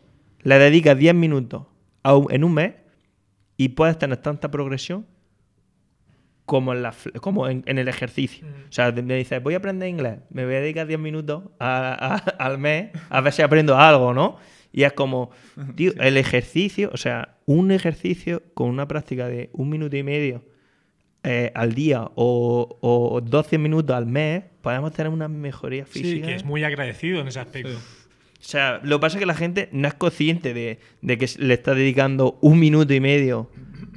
le 0.43 0.59
dedicas 0.59 0.97
10 0.99 1.15
minutos 1.15 1.65
a 2.03 2.15
un- 2.17 2.33
en 2.33 2.45
un 2.45 2.55
mes 2.55 2.75
y 3.57 3.71
puedes 3.71 3.99
tener 3.99 4.19
tanta 4.19 4.51
progresión 4.51 5.07
como 6.47 6.75
en, 6.75 6.83
la, 6.83 6.95
como 7.21 7.49
en, 7.49 7.63
en 7.67 7.79
el 7.79 7.89
ejercicio? 7.89 8.47
O 8.69 8.73
sea, 8.73 8.93
me 8.93 9.17
dices, 9.17 9.43
voy 9.43 9.55
a 9.55 9.59
aprender 9.59 9.89
inglés, 9.89 10.19
me 10.31 10.45
voy 10.45 10.55
a 10.55 10.61
dedicar 10.61 10.87
10 10.87 11.01
minutos 11.01 11.45
a- 11.59 12.15
a- 12.15 12.45
al 12.45 12.59
mes 12.59 12.91
a 13.09 13.21
ver 13.21 13.33
si 13.33 13.43
aprendo 13.43 13.77
algo, 13.77 14.13
¿no? 14.15 14.37
Y 14.77 14.83
es 14.83 14.93
como, 14.93 15.31
tío, 15.77 15.93
el 16.01 16.17
ejercicio, 16.17 16.91
o 16.93 16.97
sea, 16.97 17.37
un 17.47 17.71
ejercicio 17.71 18.43
con 18.55 18.69
una 18.69 18.89
práctica 18.89 19.29
de 19.29 19.49
un 19.53 19.71
minuto 19.71 19.97
y 19.97 20.03
medio 20.03 20.43
eh, 21.23 21.53
al 21.55 21.75
día 21.75 22.11
o, 22.17 22.79
o 22.81 23.21
12 23.21 23.57
minutos 23.59 23.95
al 23.97 24.07
mes, 24.07 24.43
podemos 24.61 24.93
tener 24.93 25.11
una 25.13 25.29
mejoría 25.29 25.87
Sí, 25.87 26.03
física. 26.03 26.27
que 26.27 26.35
es 26.35 26.45
muy 26.45 26.65
agradecido 26.65 27.21
en 27.21 27.29
ese 27.29 27.39
aspecto. 27.41 27.71
O 27.79 28.47
sea, 28.47 28.81
lo 28.83 28.99
que 28.99 29.01
pasa 29.01 29.17
es 29.17 29.21
que 29.21 29.27
la 29.27 29.35
gente 29.35 29.69
no 29.73 29.89
es 29.89 29.95
consciente 29.95 30.53
de, 30.53 30.79
de 31.01 31.17
que 31.19 31.27
le 31.39 31.55
está 31.55 31.75
dedicando 31.75 32.37
un 32.43 32.59
minuto 32.59 32.93
y 32.93 33.01
medio 33.01 33.49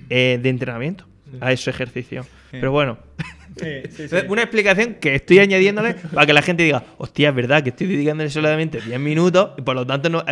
eh, 0.09 0.39
de 0.41 0.47
entrenamiento. 0.49 1.05
a 1.41 1.51
ese 1.51 1.69
ejercicio. 1.71 2.25
Pero 2.51 2.71
bueno, 2.71 2.97
una 4.29 4.43
explicación 4.43 4.95
que 4.95 5.15
estoy 5.15 5.39
añadiéndole 5.39 5.95
para 6.13 6.25
que 6.25 6.33
la 6.33 6.41
gente 6.41 6.63
diga, 6.63 6.83
hostia, 6.97 7.29
es 7.29 7.35
verdad 7.35 7.63
que 7.63 7.69
estoy 7.69 7.87
dedicándole 7.87 8.29
solamente 8.29 8.81
10 8.81 8.99
minutos 8.99 9.51
y 9.57 9.61
por 9.61 9.75
lo 9.75 9.85
tanto 9.85 10.09
no, 10.09 10.23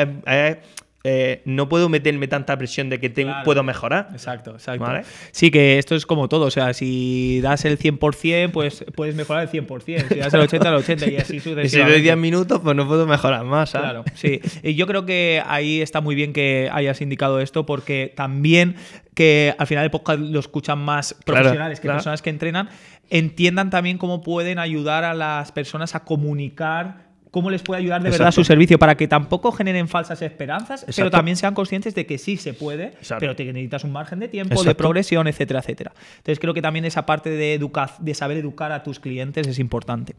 eh, 1.08 1.44
no 1.46 1.70
puedo 1.70 1.88
meterme 1.88 2.28
tanta 2.28 2.58
presión 2.58 2.90
de 2.90 3.00
que 3.00 3.12
puedo 3.44 3.62
mejorar. 3.62 4.08
Exacto, 4.12 4.54
exacto. 4.54 4.92
Sí, 5.32 5.52
que 5.52 5.78
esto 5.78 5.94
es 5.94 6.08
como 6.08 6.28
todo. 6.28 6.46
O 6.46 6.52
sea, 6.52 6.74
si 6.74 7.42
das 7.42 7.64
el 7.66 7.78
100%, 7.78 8.52
pues 8.52 8.84
puedes 8.96 9.14
mejorar 9.14 9.44
el 9.44 9.50
100%. 9.50 10.08
Si 10.10 10.16
das 10.16 10.34
el 10.34 10.42
80%, 10.42 10.66
el 10.66 10.98
80% 11.00 11.12
y 11.12 11.18
así 11.18 11.40
sucesivamente. 11.40 11.62
Y 11.66 11.70
si 11.70 11.80
doy 11.80 12.02
10 12.02 12.18
minutos, 12.18 12.60
pues 12.64 12.76
no 12.76 12.88
puedo 12.88 13.06
mejorar 13.06 13.44
más. 13.44 13.70
¿sabes? 13.70 13.92
Claro, 13.92 14.06
sí. 14.16 14.42
Y 14.64 14.74
yo 14.74 14.88
creo 14.88 15.06
que 15.06 15.44
ahí 15.46 15.80
está 15.80 16.02
muy 16.02 16.16
bien 16.16 16.34
que 16.34 16.70
hayas 16.74 17.00
indicado 17.02 17.40
esto 17.40 17.68
porque 17.68 18.12
también 18.16 18.76
que 19.14 19.56
al 19.58 19.66
final 19.66 19.84
el 19.86 19.92
podcast 19.92 20.20
lo 20.20 20.40
escuchan 20.40 20.80
más 20.80 21.16
profesionales 21.26 21.80
que 21.80 21.88
personas 21.88 22.22
que 22.22 22.30
entrenan, 22.30 22.70
entiendan 23.10 23.70
también 23.70 23.98
cómo 23.98 24.22
pueden 24.22 24.60
ayudar 24.60 25.04
a 25.04 25.14
las 25.14 25.52
personas 25.52 25.96
a 25.96 26.04
comunicar 26.04 27.06
cómo 27.36 27.50
les 27.50 27.64
puede 27.64 27.82
ayudar 27.82 28.02
de 28.02 28.10
verdad 28.10 28.32
su 28.32 28.46
servicio 28.46 28.80
para 28.80 28.96
que 28.96 29.10
tampoco 29.10 29.52
generen 29.52 29.90
falsas 29.90 30.22
esperanzas, 30.22 30.86
pero 30.96 31.12
también 31.12 31.36
sean 31.36 31.54
conscientes 31.54 31.94
de 31.94 32.06
que 32.06 32.18
sí 32.18 32.38
se 32.38 32.54
puede, 32.54 32.94
pero 33.20 33.36
te 33.36 33.44
necesitas 33.44 33.84
un 33.84 33.92
margen 33.92 34.20
de 34.22 34.30
tiempo, 34.30 34.64
de 34.64 34.74
progresión, 34.74 35.28
etcétera, 35.28 35.60
etcétera. 35.60 35.92
Entonces 36.16 36.40
creo 36.40 36.54
que 36.54 36.62
también 36.62 36.86
esa 36.86 37.06
parte 37.06 37.30
de, 37.30 37.60
de 38.00 38.14
saber 38.14 38.38
educar 38.38 38.72
a 38.72 38.84
tus 38.84 39.02
clientes 39.02 39.46
es 39.46 39.60
importante. 39.60 40.16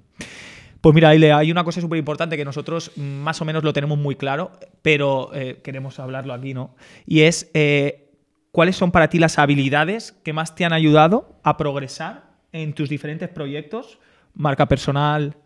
Pues 0.82 0.94
mira, 0.94 1.08
hay 1.08 1.50
una 1.50 1.64
cosa 1.64 1.80
súper 1.80 1.98
importante 1.98 2.36
que 2.36 2.44
nosotros 2.44 2.92
más 2.98 3.40
o 3.40 3.46
menos 3.46 3.64
lo 3.64 3.72
tenemos 3.72 3.96
muy 3.96 4.16
claro, 4.16 4.52
pero 4.82 5.30
eh, 5.34 5.60
queremos 5.64 5.98
hablarlo 5.98 6.34
aquí, 6.34 6.52
¿no? 6.52 6.76
Y 7.06 7.22
es 7.22 7.50
eh, 7.54 8.10
cuáles 8.52 8.76
son 8.76 8.92
para 8.92 9.08
ti 9.08 9.18
las 9.18 9.38
habilidades 9.38 10.12
que 10.22 10.34
más 10.34 10.54
te 10.54 10.66
han 10.66 10.74
ayudado 10.74 11.40
a 11.42 11.56
progresar 11.56 12.25
en 12.62 12.72
tus 12.72 12.88
diferentes 12.88 13.28
proyectos, 13.28 13.98
marca 14.34 14.66
personal, 14.66 15.36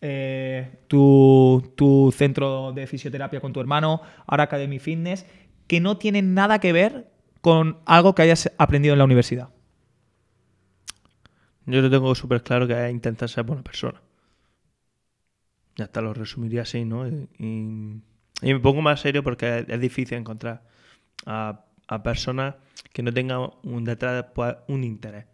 eh, 0.00 0.80
tu, 0.88 2.12
centro 2.16 2.72
de 2.72 2.86
fisioterapia 2.86 3.40
con 3.40 3.52
tu 3.52 3.60
hermano, 3.60 4.00
ahora 4.26 4.44
Academy 4.44 4.78
Fitness, 4.78 5.26
que 5.66 5.80
no 5.80 5.98
tienen 5.98 6.34
nada 6.34 6.58
que 6.58 6.72
ver 6.72 7.10
con 7.40 7.78
algo 7.86 8.14
que 8.14 8.22
hayas 8.22 8.50
aprendido 8.58 8.94
en 8.94 8.98
la 8.98 9.04
universidad? 9.04 9.50
Yo 11.66 11.80
lo 11.82 11.90
tengo 11.90 12.14
súper 12.14 12.42
claro 12.42 12.66
que 12.66 12.86
es 12.86 12.90
intentar 12.90 13.28
ser 13.28 13.44
buena 13.44 13.62
persona. 13.62 14.02
Ya 15.76 15.84
hasta 15.84 16.00
lo 16.00 16.12
resumiría 16.12 16.62
así, 16.62 16.84
¿no? 16.84 17.06
Y, 17.06 18.02
me 18.42 18.58
pongo 18.58 18.80
más 18.82 19.00
serio 19.00 19.22
porque 19.22 19.66
es, 19.68 19.80
difícil 19.80 20.18
encontrar 20.18 20.62
a, 21.26 21.64
personas 22.02 22.54
que 22.92 23.02
no 23.02 23.12
tengan 23.12 23.50
un 23.62 23.84
detrás 23.84 24.24
pues, 24.34 24.56
un 24.68 24.82
interés. 24.82 25.26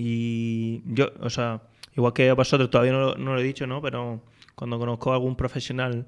Y 0.00 0.82
yo, 0.86 1.08
o 1.20 1.28
sea, 1.28 1.60
Igual 1.98 2.12
que 2.12 2.30
a 2.30 2.34
vosotros 2.34 2.70
todavía 2.70 2.92
no, 2.92 3.16
lo 3.16 3.40
he 3.40 3.42
dicho, 3.42 3.66
¿no? 3.66 3.82
Pero 3.82 4.22
cuando 4.54 4.78
conozco 4.78 5.10
a 5.10 5.14
algún 5.14 5.34
profesional 5.34 6.06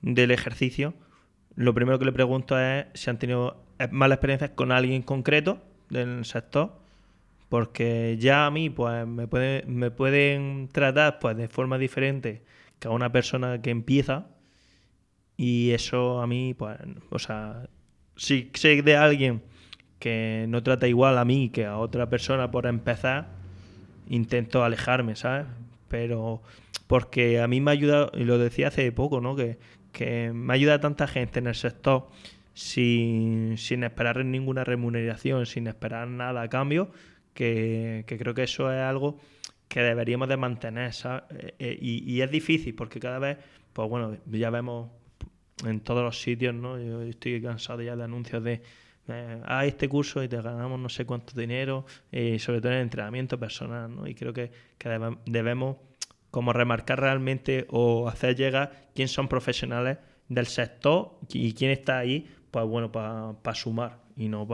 del 0.00 0.30
ejercicio, 0.30 0.94
lo 1.56 1.74
primero 1.74 1.98
que 1.98 2.06
le 2.06 2.12
pregunto 2.12 2.58
es 2.58 2.86
si 2.94 3.10
han 3.10 3.18
tenido 3.18 3.62
malas 3.90 4.16
experiencias 4.16 4.52
con 4.54 4.72
alguien 4.72 5.02
concreto 5.02 5.60
del 5.90 6.24
sector, 6.24 6.80
porque 7.50 8.16
ya 8.18 8.46
a 8.46 8.50
mí 8.50 8.70
pues 8.70 9.06
me, 9.06 9.28
me 9.66 9.90
pueden 9.90 10.68
tratar 10.72 11.18
pues 11.18 11.36
de 11.36 11.48
forma 11.48 11.76
diferente 11.76 12.42
que 12.78 12.88
a 12.88 12.92
una 12.92 13.12
persona 13.12 13.60
que 13.60 13.68
empieza 13.68 14.28
y 15.36 15.72
eso 15.72 16.22
a 16.22 16.26
mí 16.26 16.54
pues, 16.54 16.78
o 17.10 17.18
sea, 17.18 17.68
si 18.16 18.50
sé 18.54 18.80
de 18.80 18.96
alguien 18.96 19.42
que 19.98 20.46
no 20.48 20.62
trata 20.62 20.88
igual 20.88 21.18
a 21.18 21.24
mí 21.24 21.50
que 21.50 21.66
a 21.66 21.78
otra 21.78 22.08
persona 22.08 22.50
por 22.50 22.66
empezar, 22.66 23.28
intento 24.08 24.64
alejarme, 24.64 25.16
¿sabes? 25.16 25.46
Pero 25.88 26.42
porque 26.86 27.40
a 27.40 27.48
mí 27.48 27.60
me 27.60 27.70
ha 27.70 27.72
ayudado, 27.72 28.10
y 28.14 28.24
lo 28.24 28.38
decía 28.38 28.68
hace 28.68 28.90
poco, 28.92 29.20
¿no? 29.20 29.36
Que, 29.36 29.58
que 29.92 30.32
me 30.32 30.54
ayuda 30.54 30.80
tanta 30.80 31.06
gente 31.06 31.38
en 31.38 31.46
el 31.46 31.54
sector 31.54 32.08
sin, 32.54 33.58
sin 33.58 33.84
esperar 33.84 34.24
ninguna 34.24 34.64
remuneración, 34.64 35.46
sin 35.46 35.66
esperar 35.66 36.08
nada 36.08 36.42
a 36.42 36.48
cambio, 36.48 36.90
que, 37.34 38.04
creo 38.06 38.34
que 38.34 38.44
eso 38.44 38.72
es 38.72 38.80
algo 38.80 39.18
que 39.68 39.80
deberíamos 39.82 40.28
de 40.28 40.36
mantener, 40.36 40.92
¿sabes? 40.92 41.24
Eh, 41.30 41.54
eh, 41.58 41.78
y, 41.80 42.10
y, 42.10 42.22
es 42.22 42.30
difícil 42.30 42.74
porque 42.74 43.00
cada 43.00 43.18
vez, 43.18 43.38
pues 43.72 43.88
bueno, 43.88 44.16
ya 44.26 44.50
vemos 44.50 44.90
en 45.64 45.80
todos 45.80 46.02
los 46.02 46.20
sitios, 46.20 46.54
¿no? 46.54 46.80
Yo 46.80 47.02
estoy 47.02 47.40
cansado 47.42 47.82
ya 47.82 47.96
de 47.96 48.04
anuncios 48.04 48.42
de 48.44 48.62
eh, 49.08 49.40
a 49.44 49.64
este 49.64 49.88
curso 49.88 50.22
y 50.22 50.28
te 50.28 50.40
ganamos 50.40 50.80
no 50.80 50.88
sé 50.88 51.04
cuánto 51.04 51.38
dinero, 51.38 51.84
y 52.10 52.38
sobre 52.38 52.60
todo 52.60 52.72
en 52.72 52.78
el 52.78 52.84
entrenamiento 52.84 53.38
personal, 53.38 53.94
¿no? 53.94 54.06
Y 54.06 54.14
creo 54.14 54.32
que, 54.32 54.50
debemos 55.26 55.76
como 56.30 56.52
remarcar 56.52 57.00
realmente 57.00 57.66
o 57.70 58.08
hacer 58.08 58.36
llegar 58.36 58.88
quién 58.94 59.08
son 59.08 59.28
profesionales 59.28 59.98
del 60.28 60.46
sector 60.46 61.18
y 61.32 61.52
quién 61.54 61.70
está 61.70 61.98
ahí, 61.98 62.28
pues 62.50 62.66
bueno, 62.66 62.90
para 62.90 63.54
sumar 63.54 63.98
y 64.16 64.28
no 64.28 64.46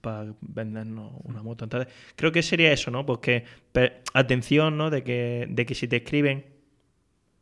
para 0.00 0.26
vendernos 0.40 1.12
una 1.24 1.42
moto. 1.42 1.64
Entonces, 1.64 1.92
creo 2.14 2.30
que 2.30 2.42
sería 2.42 2.72
eso, 2.72 2.90
¿no? 2.90 3.04
Porque 3.06 3.44
atención, 4.14 4.76
¿no? 4.76 4.90
De 4.90 5.02
que, 5.02 5.46
de 5.48 5.66
que 5.66 5.74
si 5.74 5.88
te 5.88 5.96
escriben 5.96 6.57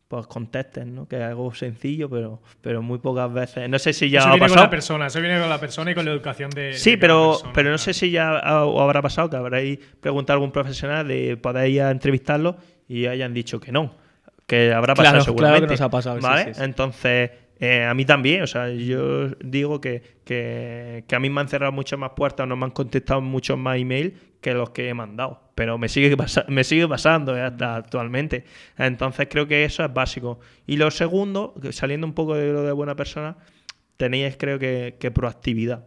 pues 0.08 0.26
contesten, 0.26 0.94
¿no? 0.94 1.08
Que 1.08 1.16
es 1.16 1.22
algo 1.22 1.52
sencillo, 1.52 2.08
pero, 2.08 2.40
pero 2.60 2.80
muy 2.80 2.98
pocas 2.98 3.32
veces. 3.32 3.68
No 3.68 3.78
sé 3.78 3.92
si 3.92 4.08
ya 4.08 4.20
eso 4.20 4.28
ha 4.28 4.32
viene 4.32 4.44
pasado. 4.44 4.56
con 4.56 4.64
la 4.64 4.70
persona, 4.70 5.06
eso 5.06 5.20
viene 5.20 5.40
con 5.40 5.48
la 5.48 5.58
persona 5.58 5.90
y 5.90 5.94
con 5.94 6.04
la 6.04 6.12
educación 6.12 6.50
de. 6.50 6.74
Sí, 6.74 6.96
pero, 6.96 7.38
pero 7.52 7.70
no 7.70 7.78
sé 7.78 7.92
si 7.92 8.10
ya 8.10 8.38
habrá 8.38 9.02
pasado 9.02 9.28
que 9.28 9.36
habréis 9.36 9.78
preguntado 10.00 10.34
a 10.34 10.36
algún 10.36 10.52
profesional 10.52 11.08
de 11.08 11.38
a 11.82 11.90
entrevistarlo 11.90 12.56
y 12.88 13.06
hayan 13.06 13.34
dicho 13.34 13.58
que 13.60 13.72
no. 13.72 13.94
Que 14.46 14.72
habrá 14.72 14.94
pasado 14.94 15.22
seguramente. 15.22 15.66
Claro 15.66 15.66
que 15.66 15.72
nos 15.72 15.80
ha 15.80 15.90
pasado. 15.90 16.20
¿Vale? 16.20 16.52
Entonces, 16.58 17.30
eh, 17.58 17.84
a 17.84 17.94
mí 17.94 18.04
también, 18.04 18.42
o 18.42 18.46
sea, 18.46 18.68
yo 18.70 19.28
digo 19.40 19.80
que, 19.80 20.02
que, 20.24 21.04
a 21.10 21.18
mí 21.18 21.30
me 21.30 21.40
han 21.40 21.48
cerrado 21.48 21.72
muchas 21.72 21.98
más 21.98 22.10
puertas, 22.10 22.46
no 22.46 22.56
me 22.56 22.66
han 22.66 22.70
contestado 22.70 23.20
muchos 23.22 23.56
más 23.56 23.78
emails 23.78 24.12
que 24.42 24.52
los 24.52 24.70
que 24.70 24.88
he 24.88 24.94
mandado. 24.94 25.40
Pero 25.54 25.78
me 25.78 25.88
sigue, 25.88 26.14
me 26.48 26.64
sigue 26.64 26.86
pasando 26.86 27.36
eh, 27.36 27.40
hasta 27.40 27.76
actualmente. 27.76 28.44
Entonces 28.76 29.28
creo 29.30 29.46
que 29.46 29.64
eso 29.64 29.84
es 29.84 29.92
básico. 29.92 30.38
Y 30.66 30.76
lo 30.76 30.90
segundo, 30.90 31.54
saliendo 31.70 32.06
un 32.06 32.12
poco 32.12 32.34
de 32.34 32.52
lo 32.52 32.62
de 32.62 32.72
buena 32.72 32.94
persona, 32.94 33.38
tenéis 33.96 34.36
creo 34.36 34.58
que, 34.58 34.96
que 35.00 35.10
proactividad. 35.10 35.86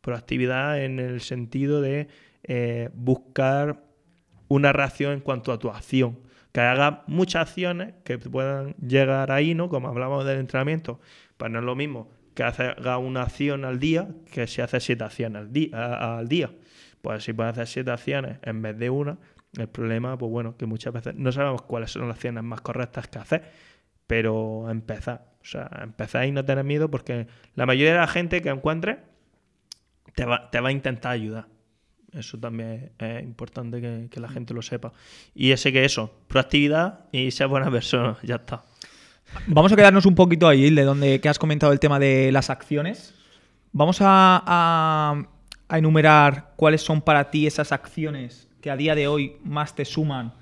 Proactividad 0.00 0.82
en 0.82 1.00
el 1.00 1.20
sentido 1.20 1.80
de 1.80 2.06
eh, 2.44 2.90
buscar 2.94 3.82
una 4.46 4.72
reacción 4.72 5.12
en 5.12 5.20
cuanto 5.20 5.52
a 5.52 5.58
tu 5.58 5.70
acción 5.70 6.27
que 6.58 6.64
haga 6.64 7.04
muchas 7.06 7.48
acciones 7.48 7.94
que 8.02 8.18
puedan 8.18 8.74
llegar 8.84 9.30
ahí, 9.30 9.54
¿no? 9.54 9.68
Como 9.68 9.86
hablamos 9.86 10.24
del 10.24 10.40
entrenamiento, 10.40 10.98
pues 11.36 11.52
no 11.52 11.60
es 11.60 11.64
lo 11.64 11.76
mismo 11.76 12.10
que 12.34 12.42
haga 12.42 12.98
una 12.98 13.22
acción 13.22 13.64
al 13.64 13.78
día 13.78 14.08
que 14.32 14.48
si 14.48 14.60
hace 14.60 14.80
siete 14.80 15.04
acciones 15.04 15.42
al 15.72 16.28
día. 16.28 16.50
Pues 17.00 17.22
si 17.22 17.32
puedes 17.32 17.52
hacer 17.52 17.68
siete 17.68 17.92
acciones 17.92 18.38
en 18.42 18.60
vez 18.60 18.76
de 18.76 18.90
una, 18.90 19.18
el 19.56 19.68
problema, 19.68 20.18
pues 20.18 20.32
bueno, 20.32 20.56
que 20.56 20.66
muchas 20.66 20.92
veces 20.92 21.14
no 21.14 21.30
sabemos 21.30 21.62
cuáles 21.62 21.92
son 21.92 22.08
las 22.08 22.16
acciones 22.16 22.42
más 22.42 22.60
correctas 22.60 23.06
que 23.06 23.20
hacer, 23.20 23.52
pero 24.08 24.68
empezar. 24.68 25.26
O 25.40 25.44
sea, 25.44 25.70
empezar 25.80 26.26
y 26.26 26.32
no 26.32 26.44
tener 26.44 26.64
miedo 26.64 26.90
porque 26.90 27.28
la 27.54 27.66
mayoría 27.66 27.92
de 27.92 28.00
la 28.00 28.08
gente 28.08 28.42
que 28.42 28.48
encuentre 28.48 28.98
te 30.16 30.24
va, 30.24 30.50
te 30.50 30.58
va 30.58 30.70
a 30.70 30.72
intentar 30.72 31.12
ayudar. 31.12 31.46
Eso 32.18 32.38
también 32.38 32.90
es 32.98 33.22
importante 33.22 34.08
que, 34.10 34.20
la 34.20 34.28
gente 34.28 34.52
lo 34.52 34.62
sepa. 34.62 34.92
Y 35.34 35.52
ese 35.52 35.72
que 35.72 35.84
eso, 35.84 36.12
proactividad 36.26 37.06
y 37.12 37.30
ser 37.30 37.48
buena 37.48 37.70
persona, 37.70 38.16
ya 38.22 38.36
está. 38.36 38.64
Vamos 39.46 39.72
a 39.72 39.76
quedarnos 39.76 40.06
un 40.06 40.14
poquito 40.14 40.48
ahí, 40.48 40.70
de 40.70 40.82
donde 40.84 41.20
que 41.20 41.28
has 41.28 41.38
comentado 41.38 41.72
el 41.72 41.80
tema 41.80 41.98
de 41.98 42.32
las 42.32 42.50
acciones. 42.50 43.14
Vamos 43.72 43.98
a, 44.00 44.42
a 45.68 45.78
enumerar 45.78 46.54
cuáles 46.56 46.82
son 46.82 47.02
para 47.02 47.30
ti 47.30 47.46
esas 47.46 47.72
acciones 47.72 48.48
que 48.60 48.70
a 48.70 48.76
día 48.76 48.94
de 48.94 49.06
hoy 49.06 49.36
más 49.44 49.74
te 49.74 49.84
suman, 49.84 50.32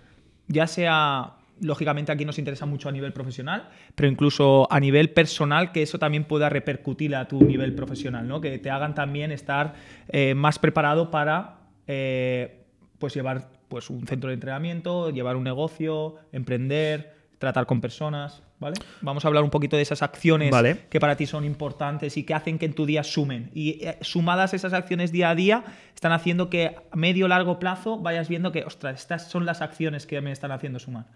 ya 0.48 0.66
sea 0.66 1.36
lógicamente 1.60 2.12
aquí 2.12 2.24
nos 2.24 2.38
interesa 2.38 2.66
mucho 2.66 2.88
a 2.88 2.92
nivel 2.92 3.12
profesional, 3.12 3.68
pero 3.94 4.08
incluso 4.08 4.70
a 4.70 4.78
nivel 4.80 5.10
personal, 5.10 5.72
que 5.72 5.82
eso 5.82 5.98
también 5.98 6.24
pueda 6.24 6.48
repercutir 6.48 7.14
a 7.16 7.26
tu 7.28 7.42
nivel 7.42 7.74
profesional, 7.74 8.28
¿no? 8.28 8.40
Que 8.40 8.58
te 8.58 8.70
hagan 8.70 8.94
también 8.94 9.32
estar 9.32 9.74
eh, 10.08 10.34
más 10.34 10.58
preparado 10.58 11.10
para 11.10 11.55
eh, 11.86 12.66
pues 12.98 13.14
llevar 13.14 13.50
pues 13.68 13.90
un 13.90 14.06
centro 14.06 14.28
de 14.28 14.34
entrenamiento, 14.34 15.10
llevar 15.10 15.36
un 15.36 15.44
negocio, 15.44 16.16
emprender, 16.32 17.16
tratar 17.38 17.66
con 17.66 17.80
personas, 17.80 18.42
¿vale? 18.58 18.76
Vamos 19.02 19.24
a 19.24 19.28
hablar 19.28 19.44
un 19.44 19.50
poquito 19.50 19.76
de 19.76 19.82
esas 19.82 20.02
acciones 20.02 20.54
que 20.88 21.00
para 21.00 21.16
ti 21.16 21.26
son 21.26 21.44
importantes 21.44 22.16
y 22.16 22.24
que 22.24 22.34
hacen 22.34 22.58
que 22.58 22.66
en 22.66 22.74
tu 22.74 22.86
día 22.86 23.02
sumen. 23.02 23.50
Y 23.54 23.84
eh, 23.84 23.98
sumadas 24.00 24.54
esas 24.54 24.72
acciones 24.72 25.12
día 25.12 25.30
a 25.30 25.34
día, 25.34 25.64
están 25.94 26.12
haciendo 26.12 26.48
que 26.48 26.76
a 26.90 26.96
medio 26.96 27.28
largo 27.28 27.58
plazo 27.58 27.98
vayas 27.98 28.28
viendo 28.28 28.52
que, 28.52 28.64
ostras, 28.64 29.00
estas 29.00 29.28
son 29.30 29.44
las 29.44 29.60
acciones 29.60 30.06
que 30.06 30.20
me 30.20 30.32
están 30.32 30.52
haciendo 30.52 30.78
sumar. 30.78 31.06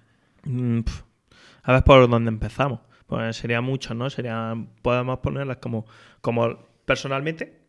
Mm, 0.44 0.80
a 1.62 1.72
ver 1.72 1.85
por 1.85 2.09
dónde 2.09 2.28
empezamos. 2.28 2.80
Pues 3.06 3.37
sería 3.37 3.61
mucho, 3.61 3.92
¿no? 3.94 4.09
Sería, 4.09 4.54
podemos 4.83 5.18
ponerlas 5.18 5.56
como, 5.56 5.85
como 6.20 6.59
personalmente, 6.85 7.60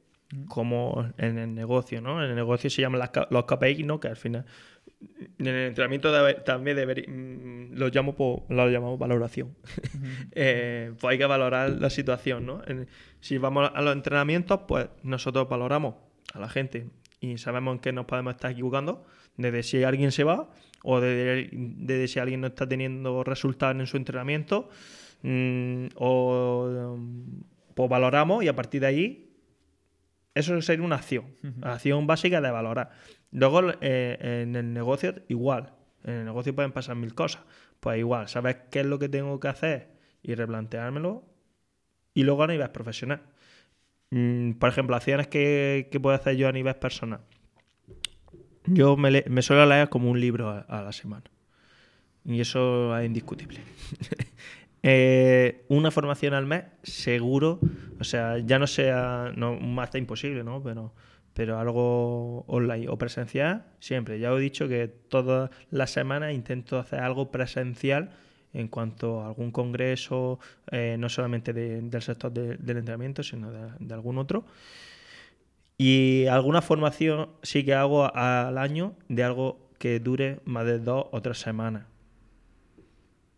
como 0.48 1.12
en 1.18 1.38
el 1.38 1.54
negocio, 1.54 2.02
¿no? 2.02 2.24
En 2.24 2.30
el 2.30 2.36
negocio 2.36 2.70
se 2.70 2.82
llaman 2.82 3.00
las, 3.00 3.12
los 3.30 3.46
KPI, 3.46 3.84
¿no? 3.84 4.00
Que 4.00 4.10
al 4.10 4.16
final 4.16 4.46
en 5.40 5.48
el 5.48 5.68
entrenamiento 5.68 6.12
también 6.44 6.78
debería, 6.78 7.06
mm, 7.08 7.74
lo, 7.74 7.90
llamo 7.90 8.46
lo 8.50 8.70
llamamos 8.70 9.00
valoración. 9.00 9.56
Eh, 10.34 10.94
pues 11.00 11.12
hay 11.12 11.18
que 11.18 11.26
valorar 11.26 11.70
la 11.72 11.90
situación, 11.90 12.46
¿no? 12.46 12.62
si 13.20 13.38
vamos 13.38 13.70
a 13.74 13.82
los 13.82 13.94
entrenamientos, 13.94 14.62
pues 14.68 14.88
nosotros 15.04 15.50
valoramos 15.50 15.96
a 16.34 16.40
la 16.40 16.48
gente 16.48 16.88
y 17.20 17.38
sabemos 17.38 17.76
en 17.76 17.80
qué 17.80 17.92
nos 17.92 18.06
podemos 18.06 18.36
estar 18.36 18.52
equivocando, 18.52 19.06
desde 19.38 19.64
si 19.64 19.84
alguien 19.84 20.12
se 20.12 20.24
va 20.24 20.50
o 20.84 21.00
desde, 21.02 22.08
si 22.08 22.20
alguien 22.20 22.42
no 22.42 22.48
está 22.48 22.68
teniendo 22.68 23.24
resultados 23.24 23.76
en 23.78 23.86
su 23.88 23.98
entrenamiento, 23.98 24.70
mm, 25.24 25.88
o 25.96 26.98
pues 27.76 27.90
valoramos 27.90 28.44
y 28.44 28.48
a 28.48 28.56
partir 28.56 28.82
de 28.82 28.88
ahí 28.88 29.31
eso 30.34 30.62
sería 30.62 30.86
una 30.86 30.96
acción, 30.96 31.26
acción 31.62 32.08
básica 32.08 32.42
de 32.42 32.52
valorar. 32.52 32.92
Luego 33.32 33.62
eh, 33.82 34.42
en 34.44 34.56
el 34.56 34.74
negocio 34.74 35.16
igual, 35.28 35.74
en 36.04 36.14
el 36.14 36.26
negocio 36.26 36.56
pueden 36.56 36.72
pasar 36.72 36.96
mil 36.96 37.14
cosas, 37.14 37.44
pues 37.80 38.00
igual, 38.00 38.28
sabes 38.28 38.58
qué 38.70 38.82
es 38.82 38.86
lo 38.86 39.00
que 39.00 39.10
tengo 39.10 39.40
que 39.40 39.48
hacer 39.48 39.92
y 40.24 40.36
replanteármelo 40.36 41.24
y 42.14 42.24
luego 42.24 42.44
a 42.44 42.48
nivel 42.48 42.70
profesional. 42.72 43.22
Mm, 44.12 44.54
por 44.54 44.70
ejemplo, 44.70 44.96
acciones 44.96 45.28
que, 45.28 45.88
que, 45.92 46.00
puedo 46.00 46.16
hacer 46.16 46.36
yo 46.36 46.48
a 46.48 46.52
nivel 46.52 46.76
personal. 46.76 47.22
Yo 48.66 48.98
me, 48.98 49.24
me 49.28 49.42
suelo 49.42 49.66
leer 49.66 49.90
como 49.90 50.12
un 50.12 50.20
libro 50.20 50.50
a, 50.50 50.82
la 50.82 50.92
semana. 50.92 51.24
Y 52.26 52.40
eso 52.42 52.96
es 52.98 53.06
indiscutible. 53.06 53.60
Eh, 54.84 55.66
una 55.70 55.92
formación 55.92 56.34
al 56.34 56.46
mes, 56.46 56.66
seguro. 56.84 57.60
O 58.00 58.04
sea, 58.04 58.40
ya 58.40 58.60
no 58.60 58.68
sea 58.68 59.32
no, 59.36 59.54
un 59.54 59.76
máster 59.76 60.00
imposible, 60.00 60.44
¿no? 60.44 60.62
Pero, 60.64 60.94
pero 61.34 61.60
algo 61.60 62.42
online 62.48 62.88
o 62.90 62.98
presencial, 62.98 63.66
siempre. 63.80 64.20
Ya 64.20 64.32
os 64.34 64.40
he 64.40 64.44
dicho 64.44 64.68
que 64.68 64.88
todas 64.88 65.50
las 65.70 65.92
semanas 65.92 66.34
intento 66.34 66.80
hacer 66.80 67.00
algo 67.00 67.32
presencial 67.32 68.12
en 68.54 68.68
cuanto 68.68 69.22
a 69.22 69.28
algún 69.28 69.52
congreso, 69.52 70.40
eh, 70.72 70.98
no 71.00 71.10
solamente 71.10 71.54
del 71.54 72.02
sector 72.02 72.32
del 72.32 72.78
entrenamiento, 72.78 73.24
sino 73.24 73.52
de, 73.52 73.94
algún 73.94 74.18
otro. 74.18 74.46
Y 75.78 76.28
alguna 76.28 76.62
formación 76.62 77.30
sí 77.42 77.64
que 77.66 77.74
hago 77.74 78.14
al 78.14 78.58
año 78.58 78.94
de 79.10 79.24
algo 79.24 79.70
que 79.80 80.00
dure 80.00 80.40
más 80.46 80.66
de 80.66 80.80
dos 80.80 81.08
o 81.12 81.22
tres 81.22 81.40
semanas. 81.40 81.86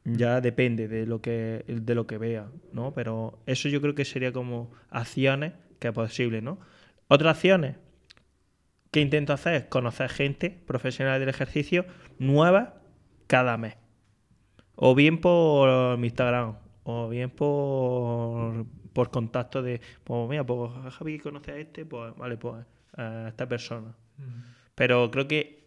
Ya 0.05 0.41
depende 0.41 0.87
de 0.87 1.05
lo 1.05 1.21
que, 1.21 1.63
de 1.67 1.95
lo 1.95 2.07
que 2.07 2.17
vea, 2.17 2.49
¿no? 2.73 2.93
Pero 2.93 3.39
eso 3.45 3.69
yo 3.69 3.79
creo 3.81 3.95
que 3.95 4.03
sería 4.03 4.33
como 4.33 4.71
acciones 4.89 5.53
que 5.79 5.89
es 5.89 5.93
posible, 5.93 6.41
¿no? 6.41 6.59
Otras 7.07 7.37
acciones 7.37 7.77
que 8.91 9.01
intento 9.01 9.33
hacer 9.33 9.55
es 9.55 9.63
conocer 9.65 10.09
gente 10.09 10.49
profesional 10.49 11.19
del 11.19 11.29
ejercicio 11.29 11.85
nueva 12.19 12.81
cada 13.27 13.57
mes. 13.57 13.75
O 14.75 14.93
bien 14.93 15.19
por 15.19 15.97
mi 15.97 16.07
Instagram, 16.07 16.57
o 16.83 17.09
bien 17.09 17.29
por, 17.29 18.65
por 18.93 19.09
contacto 19.09 19.61
de, 19.61 19.81
pues 20.03 20.29
mira, 20.29 20.45
pues 20.45 20.71
Javi 20.91 21.19
conoce 21.19 21.51
a 21.51 21.57
este, 21.57 21.85
pues 21.85 22.15
vale, 22.15 22.37
pues 22.37 22.65
a 22.95 23.29
esta 23.29 23.47
persona. 23.47 23.95
Pero 24.75 25.09
creo 25.11 25.27
que 25.27 25.62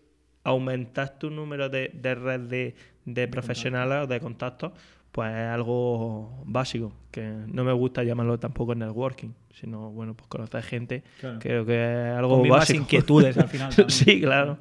aumentar 0.46 1.18
tu 1.18 1.30
número 1.30 1.68
de, 1.68 1.90
de 1.92 2.14
red 2.14 2.40
de, 2.40 2.74
de 3.04 3.28
profesionales 3.28 4.04
o 4.04 4.06
de 4.06 4.20
contactos, 4.20 4.72
pues 5.10 5.30
es 5.30 5.48
algo 5.48 6.42
básico, 6.44 6.92
que 7.10 7.22
no 7.46 7.64
me 7.64 7.72
gusta 7.72 8.04
llamarlo 8.04 8.38
tampoco 8.38 8.74
networking, 8.74 9.30
sino, 9.58 9.90
bueno, 9.90 10.14
pues 10.14 10.28
conocer 10.28 10.62
gente, 10.62 11.02
creo 11.40 11.64
que 11.64 12.10
es 12.10 12.16
algo 12.16 12.40
Con 12.40 12.48
básico. 12.48 12.80
inquietudes 12.80 13.36
al 13.38 13.48
final. 13.48 13.72
sí, 13.88 14.20
claro. 14.20 14.58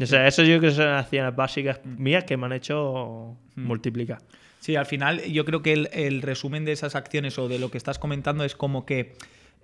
O 0.00 0.06
sea, 0.06 0.26
eso 0.26 0.42
yo 0.42 0.58
creo 0.58 0.70
que 0.70 0.76
son 0.76 0.88
acciones 0.88 1.34
básicas 1.36 1.80
mías 1.84 2.24
que 2.24 2.36
me 2.36 2.46
han 2.46 2.52
hecho 2.52 3.36
mm. 3.54 3.64
multiplicar. 3.64 4.18
Sí, 4.58 4.76
al 4.76 4.86
final 4.86 5.22
yo 5.24 5.44
creo 5.44 5.62
que 5.62 5.72
el, 5.72 6.22
resumen 6.22 6.64
de 6.64 6.72
esas 6.72 6.94
acciones 6.94 7.38
o 7.38 7.48
de 7.48 7.58
lo 7.58 7.70
que 7.70 7.78
estás 7.78 7.98
comentando 7.98 8.44
es 8.44 8.54
como 8.54 8.86
que 8.86 9.14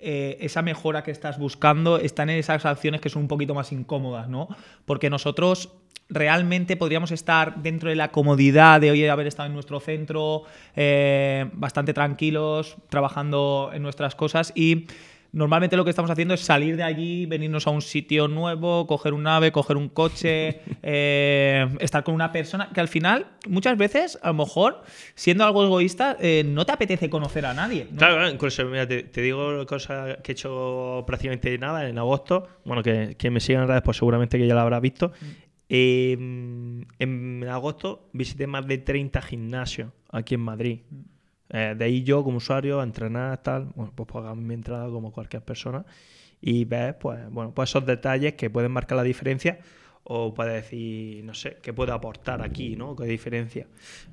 eh, 0.00 0.38
esa 0.40 0.62
mejora 0.62 1.02
que 1.02 1.10
estás 1.10 1.38
buscando 1.38 1.98
está 1.98 2.22
en 2.22 2.30
esas 2.30 2.64
acciones 2.64 3.00
que 3.00 3.08
son 3.08 3.22
un 3.22 3.28
poquito 3.28 3.54
más 3.54 3.72
incómodas, 3.72 4.28
¿no? 4.28 4.48
Porque 4.84 5.10
nosotros 5.10 5.70
realmente 6.08 6.76
podríamos 6.76 7.10
estar 7.10 7.62
dentro 7.62 7.90
de 7.90 7.96
la 7.96 8.10
comodidad 8.10 8.80
de 8.80 8.90
hoy 8.90 9.06
haber 9.06 9.26
estado 9.26 9.48
en 9.48 9.54
nuestro 9.54 9.80
centro, 9.80 10.44
eh, 10.74 11.50
bastante 11.52 11.92
tranquilos, 11.92 12.76
trabajando 12.88 13.70
en 13.74 13.82
nuestras 13.82 14.14
cosas 14.14 14.52
y 14.54 14.86
normalmente 15.32 15.76
lo 15.76 15.84
que 15.84 15.90
estamos 15.90 16.10
haciendo 16.10 16.34
es 16.34 16.40
salir 16.40 16.76
de 16.76 16.82
allí, 16.82 17.26
venirnos 17.26 17.66
a 17.66 17.70
un 17.70 17.82
sitio 17.82 18.28
nuevo, 18.28 18.86
coger 18.86 19.12
un 19.12 19.26
ave, 19.26 19.52
coger 19.52 19.76
un 19.76 19.88
coche, 19.88 20.60
eh, 20.82 21.68
estar 21.80 22.04
con 22.04 22.14
una 22.14 22.32
persona 22.32 22.70
que 22.72 22.80
al 22.80 22.88
final, 22.88 23.26
muchas 23.48 23.76
veces, 23.76 24.18
a 24.22 24.28
lo 24.28 24.34
mejor, 24.34 24.82
siendo 25.14 25.44
algo 25.44 25.64
egoísta, 25.64 26.16
eh, 26.20 26.44
no 26.46 26.64
te 26.66 26.72
apetece 26.72 27.10
conocer 27.10 27.46
a 27.46 27.54
nadie. 27.54 27.88
Claro, 27.96 28.28
incluso, 28.28 28.64
mira, 28.66 28.86
te, 28.86 29.20
digo 29.20 29.66
cosas 29.66 30.18
que 30.22 30.32
he 30.32 30.34
hecho 30.34 31.04
prácticamente 31.06 31.56
nada 31.58 31.88
en 31.88 31.98
agosto. 31.98 32.48
Bueno, 32.64 32.82
que 32.82 33.16
quien 33.18 33.32
me 33.32 33.40
siga 33.40 33.62
en 33.62 33.68
redes, 33.68 33.82
pues 33.82 33.96
seguramente 33.96 34.38
que 34.38 34.46
ya 34.46 34.54
lo 34.54 34.60
habrá 34.60 34.80
visto. 34.80 35.12
Mm. 35.20 35.48
Em, 35.70 36.86
en 36.98 37.44
agosto 37.46 38.08
visité 38.14 38.46
más 38.46 38.66
de 38.66 38.78
30 38.78 39.20
gimnasios 39.20 39.92
aquí 40.10 40.34
en 40.34 40.40
Madrid. 40.40 40.80
Eh, 41.50 41.74
de 41.76 41.84
ahí 41.84 42.02
yo 42.02 42.22
como 42.22 42.38
usuario 42.38 42.80
a 42.80 42.84
entrenar, 42.84 43.42
tal, 43.42 43.70
bueno, 43.74 43.92
pues 43.94 44.08
pagar 44.12 44.36
mi 44.36 44.54
entrada 44.54 44.88
como 44.90 45.12
cualquier 45.12 45.42
persona 45.42 45.84
y 46.40 46.64
ves, 46.64 46.94
pues, 46.94 47.18
bueno, 47.30 47.52
pues 47.54 47.70
esos 47.70 47.84
detalles 47.86 48.34
que 48.34 48.50
pueden 48.50 48.70
marcar 48.70 48.96
la 48.96 49.02
diferencia 49.02 49.58
o 50.10 50.32
puedes 50.32 50.54
decir, 50.54 51.22
no 51.24 51.34
sé, 51.34 51.58
qué 51.62 51.72
puedo 51.72 51.92
aportar 51.92 52.42
aquí, 52.42 52.76
¿no? 52.76 52.96
¿Qué 52.96 53.04
diferencia? 53.04 53.66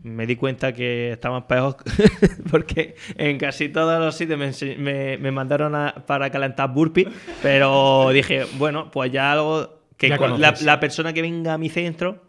Me 0.03 0.25
di 0.25 0.35
cuenta 0.35 0.73
que 0.73 1.13
estaba 1.13 1.47
peor 1.47 1.77
porque 2.51 2.95
en 3.17 3.37
casi 3.37 3.69
todos 3.69 3.97
los 3.99 4.15
sitios 4.15 4.37
me, 4.77 5.17
me, 5.17 5.31
mandaron 5.31 5.73
para 6.05 6.29
calentar 6.29 6.73
burpees, 6.73 7.07
pero 7.41 8.09
dije, 8.11 8.45
bueno, 8.57 8.91
pues 8.91 9.11
ya 9.11 9.31
algo 9.31 9.83
que 9.95 10.09
la, 10.09 10.53
la, 10.61 10.79
persona 10.81 11.13
que 11.13 11.21
venga 11.21 11.53
a 11.53 11.57
mi 11.57 11.69
centro 11.69 12.21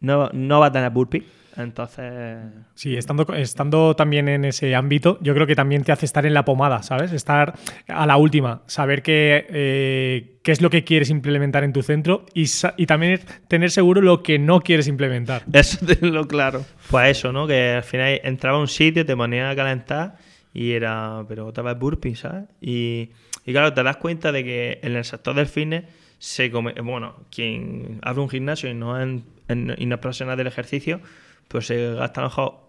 no, 0.00 0.28
no 0.34 0.60
va 0.60 0.66
a 0.66 0.72
tener 0.72 0.90
burpees 0.90 1.24
entonces. 1.58 2.42
Sí, 2.74 2.96
estando, 2.96 3.26
estando 3.34 3.94
también 3.96 4.28
en 4.28 4.44
ese 4.44 4.74
ámbito, 4.74 5.18
yo 5.20 5.34
creo 5.34 5.46
que 5.46 5.54
también 5.54 5.84
te 5.84 5.92
hace 5.92 6.06
estar 6.06 6.24
en 6.26 6.34
la 6.34 6.44
pomada, 6.44 6.82
¿sabes? 6.82 7.12
Estar 7.12 7.54
a 7.88 8.06
la 8.06 8.16
última, 8.16 8.62
saber 8.66 9.02
qué, 9.02 9.46
eh, 9.50 10.38
qué 10.42 10.52
es 10.52 10.62
lo 10.62 10.70
que 10.70 10.84
quieres 10.84 11.10
implementar 11.10 11.64
en 11.64 11.72
tu 11.72 11.82
centro 11.82 12.24
y, 12.34 12.46
y, 12.76 12.86
también 12.86 13.20
tener 13.48 13.70
seguro 13.70 14.00
lo 14.00 14.22
que 14.22 14.38
no 14.38 14.60
quieres 14.60 14.88
implementar. 14.88 15.42
Eso 15.52 15.78
lo 16.00 16.26
claro. 16.26 16.64
Pues 16.90 17.18
eso, 17.18 17.32
¿no? 17.32 17.46
Que 17.46 17.72
al 17.72 17.82
final 17.82 18.20
entraba 18.24 18.56
a 18.56 18.60
un 18.60 18.68
sitio, 18.68 19.04
te 19.04 19.16
ponía 19.16 19.50
a 19.50 19.56
calentar 19.56 20.16
y 20.54 20.72
era, 20.72 21.24
pero 21.28 21.46
otra 21.46 21.62
vez 21.62 21.78
burpee, 21.78 22.14
¿sabes? 22.16 22.44
Y, 22.60 23.10
y 23.44 23.52
claro, 23.52 23.74
te 23.74 23.82
das 23.82 23.96
cuenta 23.98 24.32
de 24.32 24.44
que 24.44 24.78
en 24.82 24.96
el 24.96 25.04
sector 25.04 25.34
del 25.34 25.46
fitness 25.46 25.84
se 26.18 26.50
come, 26.50 26.72
bueno, 26.82 27.14
quien 27.30 28.00
abre 28.02 28.20
un 28.20 28.28
gimnasio 28.28 28.70
y 28.70 28.74
no 28.74 29.00
es, 29.00 29.22
en, 29.48 29.74
y 29.78 29.86
no 29.86 29.94
es 29.94 30.00
profesional 30.00 30.36
del 30.36 30.48
ejercicio, 30.48 31.00
pues 31.48 31.66
se 31.66 31.94
gastan 31.94 32.24
a 32.24 32.26
lo 32.26 32.30
mejor 32.30 32.68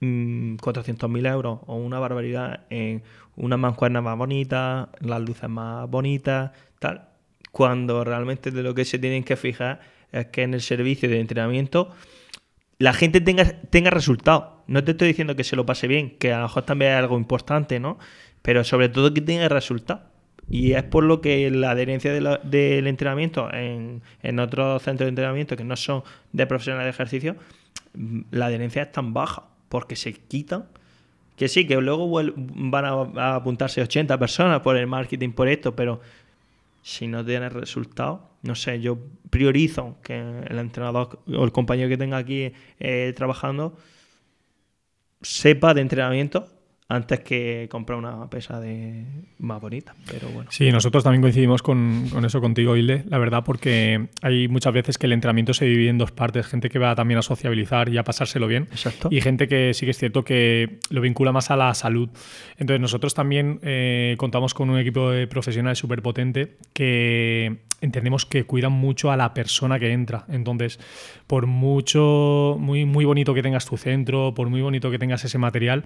400.000 0.00 1.32
euros 1.32 1.60
o 1.66 1.76
una 1.76 1.98
barbaridad 1.98 2.64
en 2.70 3.02
unas 3.36 3.58
mancuernas 3.58 4.02
más 4.02 4.16
bonitas, 4.16 4.88
las 5.00 5.20
luces 5.20 5.48
más 5.48 5.88
bonitas, 5.88 6.52
tal, 6.78 7.08
cuando 7.52 8.04
realmente 8.04 8.50
de 8.50 8.62
lo 8.62 8.74
que 8.74 8.84
se 8.84 8.98
tienen 8.98 9.24
que 9.24 9.36
fijar 9.36 9.80
es 10.12 10.26
que 10.26 10.42
en 10.42 10.54
el 10.54 10.60
servicio 10.60 11.08
de 11.08 11.20
entrenamiento 11.20 11.90
la 12.78 12.92
gente 12.94 13.20
tenga, 13.20 13.44
tenga 13.44 13.90
resultados. 13.90 14.60
No 14.66 14.82
te 14.82 14.92
estoy 14.92 15.08
diciendo 15.08 15.36
que 15.36 15.44
se 15.44 15.54
lo 15.54 15.66
pase 15.66 15.86
bien, 15.86 16.16
que 16.18 16.32
a 16.32 16.38
lo 16.38 16.42
mejor 16.44 16.64
también 16.64 16.92
es 16.92 16.98
algo 16.98 17.18
importante, 17.18 17.78
¿no? 17.78 17.98
Pero 18.40 18.64
sobre 18.64 18.88
todo 18.88 19.12
que 19.12 19.20
tenga 19.20 19.48
resultados. 19.48 20.04
Y 20.48 20.72
es 20.72 20.82
por 20.82 21.04
lo 21.04 21.20
que 21.20 21.50
la 21.50 21.72
adherencia 21.72 22.12
del 22.12 22.86
entrenamiento 22.86 23.52
en, 23.52 24.02
en 24.22 24.38
otros 24.40 24.82
centros 24.82 25.06
de 25.06 25.10
entrenamiento 25.10 25.56
que 25.56 25.62
no 25.62 25.76
son 25.76 26.02
de 26.32 26.46
profesionales 26.46 26.86
de 26.86 26.90
ejercicio 26.90 27.36
la 27.92 28.46
adherencia 28.46 28.82
es 28.82 28.92
tan 28.92 29.12
baja 29.12 29.48
porque 29.68 29.96
se 29.96 30.12
quitan 30.12 30.66
que 31.40 31.48
sí, 31.48 31.66
que 31.66 31.80
luego 31.80 32.10
van 32.10 32.84
a, 32.84 33.34
apuntarse 33.34 33.80
80 33.80 34.18
personas 34.18 34.60
por 34.60 34.76
el 34.76 34.86
marketing, 34.86 35.30
por 35.30 35.48
esto, 35.48 35.74
pero 35.74 36.02
si 36.82 37.06
no 37.06 37.24
tienes 37.24 37.50
resultados, 37.50 38.20
no 38.42 38.54
sé, 38.54 38.78
yo 38.82 38.98
priorizo 39.30 39.96
que 40.02 40.18
el 40.18 40.58
entrenador 40.58 41.18
o 41.26 41.42
el 41.42 41.50
compañero 41.50 41.88
que 41.88 41.96
tenga 41.96 42.18
aquí 42.18 42.52
eh, 42.78 43.14
trabajando 43.16 43.74
sepa 45.22 45.72
de 45.72 45.80
entrenamiento, 45.80 46.46
antes 46.90 47.20
que 47.20 47.68
comprar 47.70 47.98
una 47.98 48.28
pesa 48.28 48.60
de 48.60 49.04
más 49.38 49.60
bonita. 49.60 49.94
Pero 50.10 50.28
bueno. 50.28 50.50
Sí, 50.50 50.72
nosotros 50.72 51.04
también 51.04 51.22
coincidimos 51.22 51.62
con, 51.62 52.08
con, 52.10 52.24
eso 52.24 52.40
contigo, 52.40 52.76
Hilde, 52.76 53.04
la 53.08 53.18
verdad, 53.18 53.44
porque 53.44 54.08
hay 54.22 54.48
muchas 54.48 54.74
veces 54.74 54.98
que 54.98 55.06
el 55.06 55.12
entrenamiento 55.12 55.54
se 55.54 55.66
divide 55.66 55.88
en 55.88 55.98
dos 55.98 56.10
partes. 56.10 56.48
Gente 56.48 56.68
que 56.68 56.80
va 56.80 56.96
también 56.96 57.18
a 57.18 57.22
sociabilizar 57.22 57.88
y 57.90 57.96
a 57.96 58.02
pasárselo 58.02 58.48
bien. 58.48 58.64
Exacto. 58.72 59.08
Y 59.10 59.20
gente 59.20 59.46
que 59.46 59.72
sí 59.72 59.86
que 59.86 59.92
es 59.92 59.98
cierto 59.98 60.24
que 60.24 60.80
lo 60.90 61.00
vincula 61.00 61.30
más 61.30 61.52
a 61.52 61.56
la 61.56 61.72
salud. 61.74 62.10
Entonces, 62.58 62.80
nosotros 62.80 63.14
también 63.14 63.60
eh, 63.62 64.16
contamos 64.18 64.52
con 64.52 64.68
un 64.68 64.78
equipo 64.78 65.10
de 65.10 65.28
profesionales 65.28 65.78
súper 65.78 66.02
potente 66.02 66.56
que 66.72 67.58
entendemos 67.80 68.26
que 68.26 68.44
cuidan 68.44 68.72
mucho 68.72 69.12
a 69.12 69.16
la 69.16 69.32
persona 69.32 69.78
que 69.78 69.92
entra. 69.92 70.24
Entonces, 70.28 70.80
por 71.28 71.46
mucho, 71.46 72.56
muy, 72.58 72.84
muy 72.84 73.04
bonito 73.04 73.32
que 73.32 73.42
tengas 73.42 73.64
tu 73.64 73.76
centro, 73.76 74.34
por 74.34 74.48
muy 74.48 74.60
bonito 74.60 74.90
que 74.90 74.98
tengas 74.98 75.24
ese 75.24 75.38
material, 75.38 75.84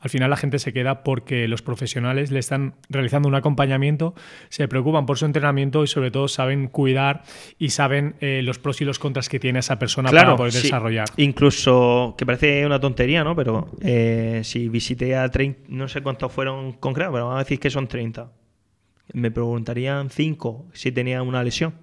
al 0.00 0.08
final 0.08 0.30
la 0.30 0.36
gente 0.36 0.58
se 0.58 0.72
queda 0.72 1.04
porque 1.04 1.46
los 1.46 1.60
profesionales 1.60 2.30
le 2.30 2.38
están 2.38 2.74
realizando 2.88 3.28
un 3.28 3.34
acompañamiento, 3.34 4.14
se 4.48 4.66
preocupan 4.66 5.04
por 5.04 5.18
su 5.18 5.26
entrenamiento 5.26 5.84
y 5.84 5.86
sobre 5.86 6.10
todo 6.10 6.26
saben 6.26 6.68
cuidar 6.68 7.22
y 7.58 7.70
saben 7.70 8.16
eh, 8.20 8.40
los 8.42 8.58
pros 8.58 8.80
y 8.80 8.86
los 8.86 8.98
contras 8.98 9.28
que 9.28 9.38
tiene 9.38 9.58
esa 9.58 9.78
persona 9.78 10.10
para 10.10 10.36
poder 10.36 10.52
sí. 10.52 10.62
desarrollar. 10.62 11.06
Incluso, 11.18 12.14
que 12.16 12.24
parece 12.24 12.64
una 12.64 12.80
tontería, 12.80 13.22
¿no? 13.22 13.36
Pero 13.36 13.68
eh, 13.82 14.40
si 14.42 14.68
visité 14.68 15.16
a 15.16 15.28
30, 15.28 15.66
no 15.68 15.86
sé 15.86 16.00
cuántos 16.00 16.32
fueron 16.32 16.72
concretos, 16.72 17.12
pero 17.12 17.26
vamos 17.26 17.40
a 17.40 17.44
decir 17.44 17.60
que 17.60 17.68
son 17.68 17.86
30. 17.86 18.32
Me 19.12 19.30
preguntarían 19.30 20.08
5 20.08 20.68
si 20.72 20.92
tenía 20.92 21.22
una 21.22 21.44
lesión. 21.44 21.74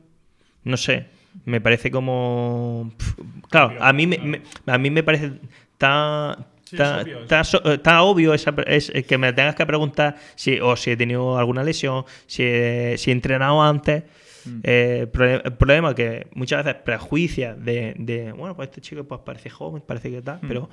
No 0.64 0.76
sé, 0.76 1.08
me 1.46 1.62
parece 1.62 1.92
como... 1.92 2.94
Claro, 3.50 3.76
a 3.80 3.94
mí 3.94 4.08
me, 4.08 4.18
me 4.18 4.42
a 4.66 4.78
mí 4.78 4.90
me 4.90 5.04
parece 5.04 5.34
tan 5.78 6.48
Está, 6.72 7.02
obvio, 7.02 7.20
está, 7.22 7.42
está, 7.42 8.02
obvio 8.02 8.34
esa, 8.34 8.54
es, 8.66 8.92
que 9.08 9.18
me 9.18 9.34
tengas 9.34 9.56
que 9.56 9.66
preguntar 9.66 10.16
si, 10.36 10.60
o 10.60 10.76
si 10.76 10.92
he 10.92 10.98
tenido 10.98 11.38
alguna 11.38 11.64
lesión, 11.64 12.06
si 12.26 12.44
he, 12.44 12.96
si 12.98 13.12
he 13.12 13.14
entrenado 13.14 13.62
antes. 13.62 14.04
Mm. 14.48 14.60
Eh, 14.64 15.08
el 15.44 15.54
problema 15.54 15.94
que 15.94 16.28
muchas 16.34 16.64
veces 16.64 16.82
prejuicia 16.84 17.54
de, 17.54 17.96
de, 17.98 18.32
bueno, 18.32 18.56
pues 18.56 18.70
este 18.70 18.82
chico 18.82 19.04
pues 19.04 19.22
parece 19.26 19.50
joven, 19.50 19.84
parece 19.86 20.10
que 20.10 20.22
tal, 20.22 20.40
mm. 20.42 20.48
pero 20.48 20.70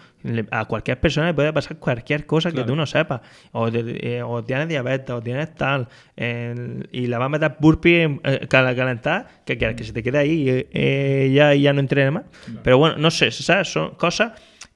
a 0.51 0.65
cualquier 0.67 1.01
persona 1.01 1.27
le 1.29 1.35
puede 1.35 1.53
pasar 1.53 1.79
cualquier 1.79 2.27
cosa 2.27 2.51
claro. 2.51 2.65
que 2.65 2.71
tú 2.71 2.77
no 2.77 2.87
sepas. 2.87 3.21
O, 3.53 3.69
eh, 3.73 4.23
o, 4.23 4.45
tienes 4.45 4.69
diabetes, 4.69 5.11
o 5.11 5.21
tienes 5.21 5.55
tal, 5.55 5.89
eh, 6.17 6.85
y 6.93 7.07
la 7.07 7.19
vas 7.19 7.27
a 7.27 7.31
meter 7.31 7.57
burpee 7.59 8.21
eh, 8.23 8.47
calentar, 8.49 9.43
que 9.45 9.59
quieres 9.59 9.77
que 9.77 9.85
se 9.85 9.93
te 9.93 10.03
quede 10.03 10.19
ahí 10.19 10.69
y 10.73 11.35
ya, 11.35 11.55
ya 11.55 11.73
no 11.73 11.81
entrene 11.81 12.11
más. 12.11 12.25
Claro. 12.45 12.61
Pero 12.63 12.79
bueno, 12.79 12.97
no 12.97 13.11
sé, 13.11 13.31
¿sabes? 13.31 13.69
Son 13.69 13.95
cosas 13.97 14.33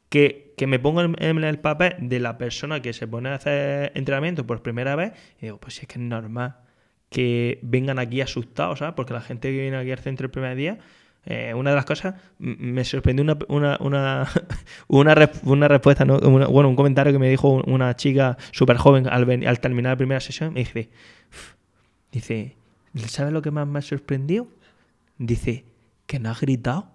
que 0.08 0.47
que 0.58 0.66
me 0.66 0.78
pongo 0.78 1.00
en, 1.00 1.44
el 1.44 1.58
papel 1.58 1.94
de 2.00 2.20
la 2.20 2.36
persona 2.36 2.82
que 2.82 2.92
se 2.92 3.06
pone 3.06 3.30
a 3.30 3.36
hacer 3.36 3.92
entrenamiento 3.94 4.46
por 4.46 4.62
primera 4.62 4.94
vez 4.96 5.12
y 5.38 5.46
digo, 5.46 5.58
pues 5.58 5.76
si 5.76 5.82
es 5.82 5.88
que 5.88 5.94
es 5.94 6.04
normal 6.04 6.56
que 7.08 7.58
vengan 7.62 7.98
aquí 7.98 8.20
asustados, 8.20 8.80
¿sabes? 8.80 8.94
Porque 8.94 9.14
la 9.14 9.22
gente 9.22 9.50
que 9.50 9.58
viene 9.60 9.76
aquí 9.78 9.90
al 9.90 9.98
centro 9.98 10.26
el 10.26 10.30
primer 10.30 10.54
día, 10.56 10.78
eh, 11.24 11.54
una 11.54 11.70
de 11.70 11.76
las 11.76 11.86
cosas, 11.86 12.16
me 12.38 12.84
sorprendió 12.84 13.24
una, 13.24 13.38
una, 13.48 13.78
una, 13.80 14.28
una, 14.88 15.68
respuesta, 15.68 16.04
¿no? 16.04 16.18
Bueno, 16.18 16.68
un 16.68 16.76
comentario 16.76 17.12
que 17.12 17.18
me 17.18 17.30
dijo 17.30 17.62
una 17.66 17.96
chica 17.96 18.36
súper 18.52 18.76
joven 18.76 19.06
al, 19.06 19.46
al, 19.46 19.60
terminar 19.60 19.92
la 19.92 19.96
primera 19.96 20.20
sesión, 20.20 20.52
me 20.52 20.60
dice, 20.60 20.90
dice, 22.12 22.56
¿sabes 23.06 23.32
lo 23.32 23.40
que 23.40 23.50
más 23.50 23.66
me 23.66 23.78
ha 23.78 23.82
sorprendido? 23.82 24.48
Dice, 25.16 25.64
que 26.06 26.18
no 26.18 26.30
ha 26.30 26.34
gritado, 26.34 26.90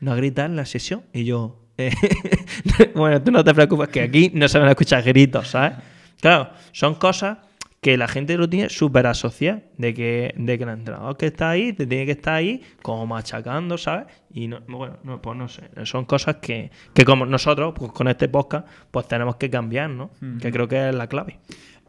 no 0.00 0.12
ha 0.12 0.16
gritado 0.16 0.46
en 0.46 0.56
la 0.56 0.66
sesión. 0.66 1.04
Y 1.12 1.24
yo, 1.24 1.61
bueno, 2.94 3.22
tú 3.22 3.30
no 3.30 3.42
te 3.42 3.54
preocupes 3.54 3.88
que 3.88 4.02
aquí 4.02 4.30
no 4.34 4.48
se 4.48 4.58
van 4.58 4.68
a 4.68 4.72
escuchar 4.72 5.02
gritos, 5.02 5.48
¿sabes? 5.48 5.72
Claro, 6.20 6.50
son 6.72 6.94
cosas 6.94 7.38
que 7.82 7.96
la 7.96 8.06
gente 8.06 8.36
lo 8.36 8.48
tiene 8.48 8.68
súper 8.68 9.08
asociado, 9.08 9.60
de 9.76 9.92
que, 9.92 10.34
de 10.36 10.56
que 10.56 10.62
el 10.62 10.70
entrenador 10.70 11.16
que 11.16 11.26
está 11.26 11.50
ahí 11.50 11.72
te 11.72 11.84
tiene 11.84 12.06
que 12.06 12.12
estar 12.12 12.34
ahí 12.34 12.62
como 12.80 13.08
machacando, 13.08 13.76
¿sabes? 13.76 14.06
Y 14.32 14.46
no, 14.46 14.60
bueno, 14.68 14.98
no, 15.02 15.20
pues 15.20 15.36
no 15.36 15.48
sé, 15.48 15.62
son 15.84 16.04
cosas 16.04 16.36
que, 16.36 16.70
que 16.94 17.04
como 17.04 17.26
nosotros, 17.26 17.74
pues 17.76 17.90
con 17.90 18.06
este 18.06 18.28
podcast, 18.28 18.68
pues 18.92 19.08
tenemos 19.08 19.34
que 19.34 19.50
cambiar, 19.50 19.90
¿no? 19.90 20.04
Uh 20.04 20.24
-huh. 20.24 20.40
Que 20.40 20.52
creo 20.52 20.68
que 20.68 20.90
es 20.90 20.94
la 20.94 21.08
clave. 21.08 21.40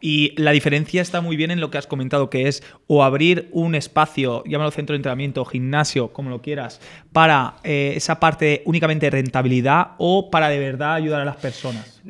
Y 0.06 0.34
la 0.36 0.50
diferencia 0.50 1.00
está 1.00 1.22
muy 1.22 1.34
bien 1.34 1.50
en 1.50 1.60
lo 1.62 1.70
que 1.70 1.78
has 1.78 1.86
comentado, 1.86 2.28
que 2.28 2.46
es 2.46 2.62
o 2.86 3.02
abrir 3.02 3.48
un 3.52 3.74
espacio, 3.74 4.44
llámalo 4.44 4.70
centro 4.70 4.92
de 4.92 4.98
entrenamiento, 4.98 5.42
gimnasio, 5.46 6.12
como 6.12 6.28
lo 6.28 6.42
quieras, 6.42 6.78
para 7.10 7.54
eh, 7.64 7.94
esa 7.96 8.20
parte 8.20 8.60
únicamente 8.66 9.06
de 9.06 9.10
rentabilidad 9.10 9.92
o 9.96 10.28
para 10.30 10.50
de 10.50 10.58
verdad 10.58 10.92
ayudar 10.92 11.22
a 11.22 11.24
las 11.24 11.36
personas. 11.36 12.02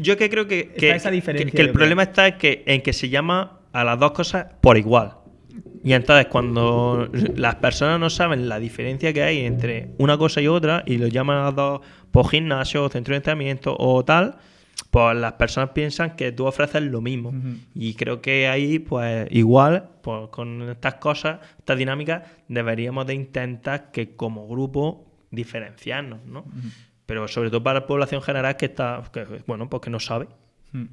Yo 0.00 0.16
que 0.16 0.30
creo 0.30 0.46
que, 0.46 0.68
que, 0.74 0.92
esa 0.92 1.10
diferencia, 1.10 1.50
que, 1.50 1.56
que 1.56 1.62
el 1.62 1.72
problema 1.72 2.04
está 2.04 2.28
en 2.28 2.38
que, 2.38 2.62
en 2.66 2.82
que 2.82 2.92
se 2.92 3.08
llama 3.08 3.58
a 3.72 3.82
las 3.82 3.98
dos 3.98 4.12
cosas 4.12 4.46
por 4.60 4.78
igual. 4.78 5.14
Y 5.82 5.92
entonces 5.92 6.28
cuando 6.28 7.10
las 7.34 7.56
personas 7.56 7.98
no 7.98 8.10
saben 8.10 8.48
la 8.48 8.60
diferencia 8.60 9.12
que 9.12 9.24
hay 9.24 9.44
entre 9.44 9.88
una 9.98 10.16
cosa 10.16 10.40
y 10.40 10.46
otra 10.46 10.84
y 10.86 10.98
lo 10.98 11.08
llaman 11.08 11.38
a 11.38 11.44
las 11.46 11.56
dos 11.56 11.80
por 12.12 12.28
gimnasio, 12.28 12.88
centro 12.90 13.10
de 13.10 13.16
entrenamiento 13.16 13.74
o 13.76 14.04
tal, 14.04 14.36
pues 14.94 15.16
las 15.16 15.32
personas 15.32 15.70
piensan 15.70 16.14
que 16.14 16.30
tú 16.30 16.46
ofreces 16.46 16.80
lo 16.80 17.00
mismo. 17.00 17.30
Uh 17.30 17.32
-huh. 17.32 17.58
Y 17.74 17.94
creo 17.94 18.22
que 18.22 18.46
ahí, 18.46 18.78
pues 18.78 19.26
igual, 19.32 19.90
pues 20.02 20.28
con 20.28 20.62
estas 20.70 20.94
cosas, 20.94 21.40
estas 21.58 21.76
dinámicas, 21.76 22.22
deberíamos 22.46 23.04
de 23.04 23.14
intentar 23.14 23.90
que 23.90 24.14
como 24.14 24.46
grupo 24.46 25.04
diferenciarnos, 25.32 26.24
¿no? 26.24 26.42
Uh 26.42 26.44
-huh. 26.44 26.72
Pero 27.06 27.26
sobre 27.26 27.50
todo 27.50 27.60
para 27.64 27.80
la 27.80 27.86
población 27.88 28.22
general 28.22 28.56
que 28.56 28.66
está, 28.66 29.02
que, 29.12 29.42
bueno, 29.48 29.68
pues 29.68 29.82
que 29.82 29.90
no 29.90 29.98
sabe. 29.98 30.26
Uh 30.72 30.76
-huh. 30.76 30.88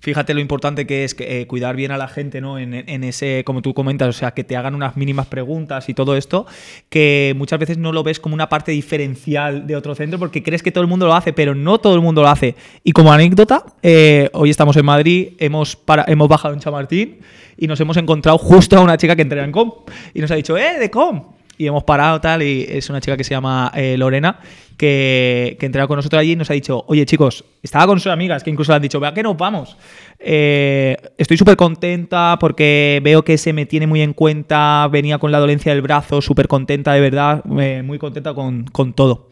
Fíjate 0.00 0.34
lo 0.34 0.40
importante 0.40 0.86
que 0.86 1.04
es 1.04 1.16
eh, 1.18 1.46
cuidar 1.46 1.76
bien 1.76 1.90
a 1.90 1.96
la 1.96 2.08
gente, 2.08 2.40
¿no? 2.40 2.58
En, 2.58 2.74
en, 2.74 3.04
ese, 3.04 3.42
como 3.44 3.62
tú 3.62 3.72
comentas, 3.72 4.08
o 4.08 4.12
sea, 4.12 4.32
que 4.32 4.44
te 4.44 4.56
hagan 4.56 4.74
unas 4.74 4.96
mínimas 4.96 5.26
preguntas 5.26 5.88
y 5.88 5.94
todo 5.94 6.16
esto, 6.16 6.46
que 6.90 7.32
muchas 7.36 7.58
veces 7.58 7.78
no 7.78 7.90
lo 7.90 8.02
ves 8.02 8.20
como 8.20 8.34
una 8.34 8.48
parte 8.48 8.72
diferencial 8.72 9.66
de 9.66 9.76
otro 9.76 9.94
centro 9.94 10.18
porque 10.18 10.42
crees 10.42 10.62
que 10.62 10.70
todo 10.70 10.82
el 10.82 10.88
mundo 10.88 11.06
lo 11.06 11.14
hace, 11.14 11.32
pero 11.32 11.54
no 11.54 11.78
todo 11.78 11.94
el 11.94 12.02
mundo 12.02 12.22
lo 12.22 12.28
hace. 12.28 12.54
Y 12.82 12.92
como 12.92 13.12
anécdota, 13.12 13.64
eh, 13.82 14.28
hoy 14.34 14.50
estamos 14.50 14.76
en 14.76 14.84
Madrid, 14.84 15.32
hemos, 15.38 15.74
para, 15.74 16.04
hemos 16.06 16.28
bajado 16.28 16.52
en 16.54 16.60
Chamartín 16.60 17.18
y 17.56 17.66
nos 17.66 17.80
hemos 17.80 17.96
encontrado 17.96 18.38
justo 18.38 18.76
a 18.76 18.80
una 18.80 18.96
chica 18.98 19.16
que 19.16 19.22
entrena 19.22 19.44
en 19.44 19.52
COM 19.52 19.72
y 20.12 20.20
nos 20.20 20.30
ha 20.30 20.34
dicho, 20.34 20.56
¡eh, 20.58 20.78
de 20.78 20.90
COM! 20.90 21.33
Y 21.58 21.66
hemos 21.66 21.84
parado 21.84 22.20
tal 22.20 22.42
y 22.42 22.66
es 22.68 22.90
una 22.90 23.00
chica 23.00 23.16
que 23.16 23.24
se 23.24 23.30
llama 23.30 23.70
eh, 23.74 23.96
Lorena 23.96 24.40
que, 24.76 25.56
que 25.60 25.66
entrena 25.66 25.86
con 25.86 25.96
nosotros 25.96 26.20
allí 26.20 26.32
y 26.32 26.36
nos 26.36 26.50
ha 26.50 26.54
dicho 26.54 26.84
oye 26.88 27.06
chicos, 27.06 27.44
estaba 27.62 27.86
con 27.86 28.00
sus 28.00 28.10
amigas 28.10 28.42
que 28.42 28.50
incluso 28.50 28.72
le 28.72 28.76
han 28.76 28.82
dicho 28.82 29.00
vea 29.00 29.14
que 29.14 29.22
nos 29.22 29.36
vamos 29.36 29.76
eh, 30.18 30.96
estoy 31.18 31.36
súper 31.36 31.56
contenta 31.56 32.36
porque 32.40 33.00
veo 33.02 33.24
que 33.24 33.38
se 33.38 33.52
me 33.52 33.66
tiene 33.66 33.86
muy 33.86 34.00
en 34.00 34.12
cuenta 34.12 34.88
venía 34.90 35.18
con 35.18 35.32
la 35.32 35.38
dolencia 35.38 35.72
del 35.72 35.82
brazo 35.82 36.20
súper 36.20 36.48
contenta 36.48 36.92
de 36.92 37.00
verdad 37.00 37.42
eh, 37.60 37.82
muy 37.82 37.98
contenta 37.98 38.34
con, 38.34 38.64
con 38.64 38.94
todo. 38.94 39.28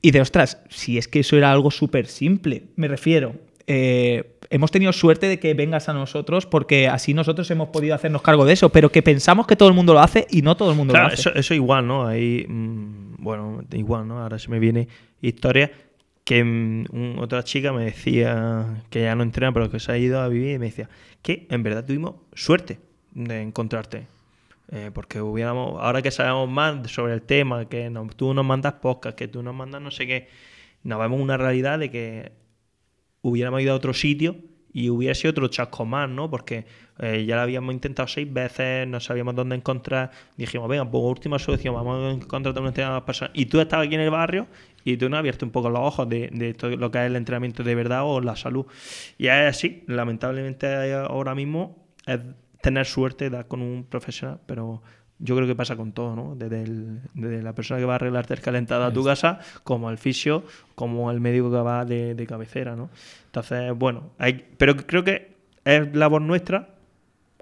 Y 0.00 0.12
de 0.12 0.20
ostras, 0.20 0.62
si 0.68 0.96
es 0.96 1.08
que 1.08 1.20
eso 1.20 1.36
era 1.36 1.50
algo 1.50 1.70
súper 1.70 2.06
simple 2.06 2.64
me 2.76 2.88
refiero 2.88 3.34
eh, 3.66 4.37
hemos 4.50 4.70
tenido 4.70 4.92
suerte 4.92 5.26
de 5.26 5.38
que 5.38 5.54
vengas 5.54 5.88
a 5.88 5.92
nosotros 5.92 6.46
porque 6.46 6.88
así 6.88 7.14
nosotros 7.14 7.50
hemos 7.50 7.68
podido 7.68 7.94
hacernos 7.94 8.22
cargo 8.22 8.44
de 8.44 8.54
eso, 8.54 8.70
pero 8.70 8.90
que 8.90 9.02
pensamos 9.02 9.46
que 9.46 9.56
todo 9.56 9.68
el 9.68 9.74
mundo 9.74 9.94
lo 9.94 10.00
hace 10.00 10.26
y 10.30 10.42
no 10.42 10.56
todo 10.56 10.70
el 10.70 10.76
mundo 10.76 10.92
claro, 10.92 11.08
lo 11.08 11.12
hace. 11.12 11.20
Eso, 11.20 11.34
eso 11.34 11.54
igual, 11.54 11.86
¿no? 11.86 12.06
Ahí, 12.06 12.46
mmm, 12.48 13.16
bueno, 13.18 13.62
igual, 13.72 14.08
¿no? 14.08 14.20
Ahora 14.20 14.38
se 14.38 14.50
me 14.50 14.58
viene 14.58 14.88
historia 15.20 15.70
que 16.24 16.44
mmm, 16.44 17.18
otra 17.18 17.42
chica 17.42 17.72
me 17.72 17.84
decía 17.84 18.82
que 18.90 19.02
ya 19.02 19.14
no 19.14 19.22
entrena, 19.22 19.52
pero 19.52 19.70
que 19.70 19.80
se 19.80 19.92
ha 19.92 19.98
ido 19.98 20.20
a 20.20 20.28
vivir 20.28 20.54
y 20.54 20.58
me 20.58 20.66
decía 20.66 20.88
que 21.22 21.46
en 21.50 21.62
verdad 21.62 21.84
tuvimos 21.84 22.16
suerte 22.34 22.78
de 23.12 23.42
encontrarte. 23.42 24.06
Eh, 24.70 24.90
porque 24.92 25.22
hubiéramos, 25.22 25.80
ahora 25.80 26.02
que 26.02 26.10
sabemos 26.10 26.46
más 26.50 26.90
sobre 26.90 27.14
el 27.14 27.22
tema, 27.22 27.64
que 27.70 27.88
no, 27.88 28.06
tú 28.14 28.34
nos 28.34 28.44
mandas 28.44 28.74
podcast, 28.74 29.16
que 29.16 29.26
tú 29.26 29.42
nos 29.42 29.54
mandas 29.54 29.80
no 29.80 29.90
sé 29.90 30.06
qué, 30.06 30.28
nos 30.82 30.98
vemos 30.98 31.18
una 31.18 31.38
realidad 31.38 31.78
de 31.78 31.90
que 31.90 32.32
hubiéramos 33.28 33.60
ido 33.60 33.72
a 33.72 33.76
otro 33.76 33.94
sitio 33.94 34.36
y 34.72 34.90
hubiera 34.90 35.14
sido 35.14 35.30
otro 35.30 35.48
chasco 35.48 35.84
más, 35.84 36.08
¿no? 36.08 36.30
Porque 36.30 36.66
eh, 36.98 37.24
ya 37.26 37.36
lo 37.36 37.42
habíamos 37.42 37.72
intentado 37.72 38.06
seis 38.06 38.32
veces, 38.32 38.86
no 38.86 39.00
sabíamos 39.00 39.34
dónde 39.34 39.56
encontrar. 39.56 40.10
Dijimos, 40.36 40.68
venga, 40.68 40.88
pues 40.90 41.02
última 41.02 41.38
solución, 41.38 41.74
vamos 41.74 42.04
a 42.04 42.10
encontrar 42.10 42.56
una 42.58 42.68
entrenador 42.68 43.04
personas. 43.04 43.32
Y 43.34 43.46
tú 43.46 43.60
estabas 43.60 43.86
aquí 43.86 43.94
en 43.94 44.02
el 44.02 44.10
barrio 44.10 44.46
y 44.84 44.96
tú 44.96 45.08
nos 45.08 45.18
has 45.18 45.20
abierto 45.20 45.46
un 45.46 45.52
poco 45.52 45.70
los 45.70 45.80
ojos 45.80 46.08
de, 46.08 46.28
de 46.32 46.76
lo 46.76 46.90
que 46.90 46.98
es 46.98 47.06
el 47.06 47.16
entrenamiento 47.16 47.62
de 47.62 47.74
verdad 47.74 48.02
o 48.04 48.20
la 48.20 48.36
salud. 48.36 48.66
Y 49.16 49.26
es 49.26 49.32
así, 49.32 49.84
lamentablemente 49.86 50.92
ahora 50.94 51.34
mismo 51.34 51.88
es 52.06 52.20
tener 52.62 52.86
suerte 52.86 53.30
dar 53.30 53.46
con 53.46 53.62
un 53.62 53.84
profesional, 53.84 54.40
pero 54.46 54.82
yo 55.18 55.34
creo 55.34 55.46
que 55.46 55.54
pasa 55.54 55.76
con 55.76 55.92
todo, 55.92 56.14
¿no? 56.14 56.34
Desde, 56.36 56.62
el, 56.62 57.00
desde 57.14 57.42
la 57.42 57.54
persona 57.54 57.80
que 57.80 57.86
va 57.86 57.94
a 57.94 57.96
arreglarte 57.96 58.34
el 58.34 58.40
calentado 58.40 58.84
a 58.84 58.92
tu 58.92 59.04
casa, 59.04 59.40
como 59.64 59.90
el 59.90 59.98
fisio, 59.98 60.44
como 60.74 61.10
el 61.10 61.20
médico 61.20 61.50
que 61.50 61.56
va 61.56 61.84
de, 61.84 62.14
de 62.14 62.26
cabecera, 62.26 62.76
¿no? 62.76 62.90
Entonces, 63.26 63.72
bueno, 63.76 64.10
hay, 64.18 64.44
pero 64.56 64.76
creo 64.76 65.04
que 65.04 65.36
es 65.64 65.94
labor 65.94 66.22
nuestra, 66.22 66.68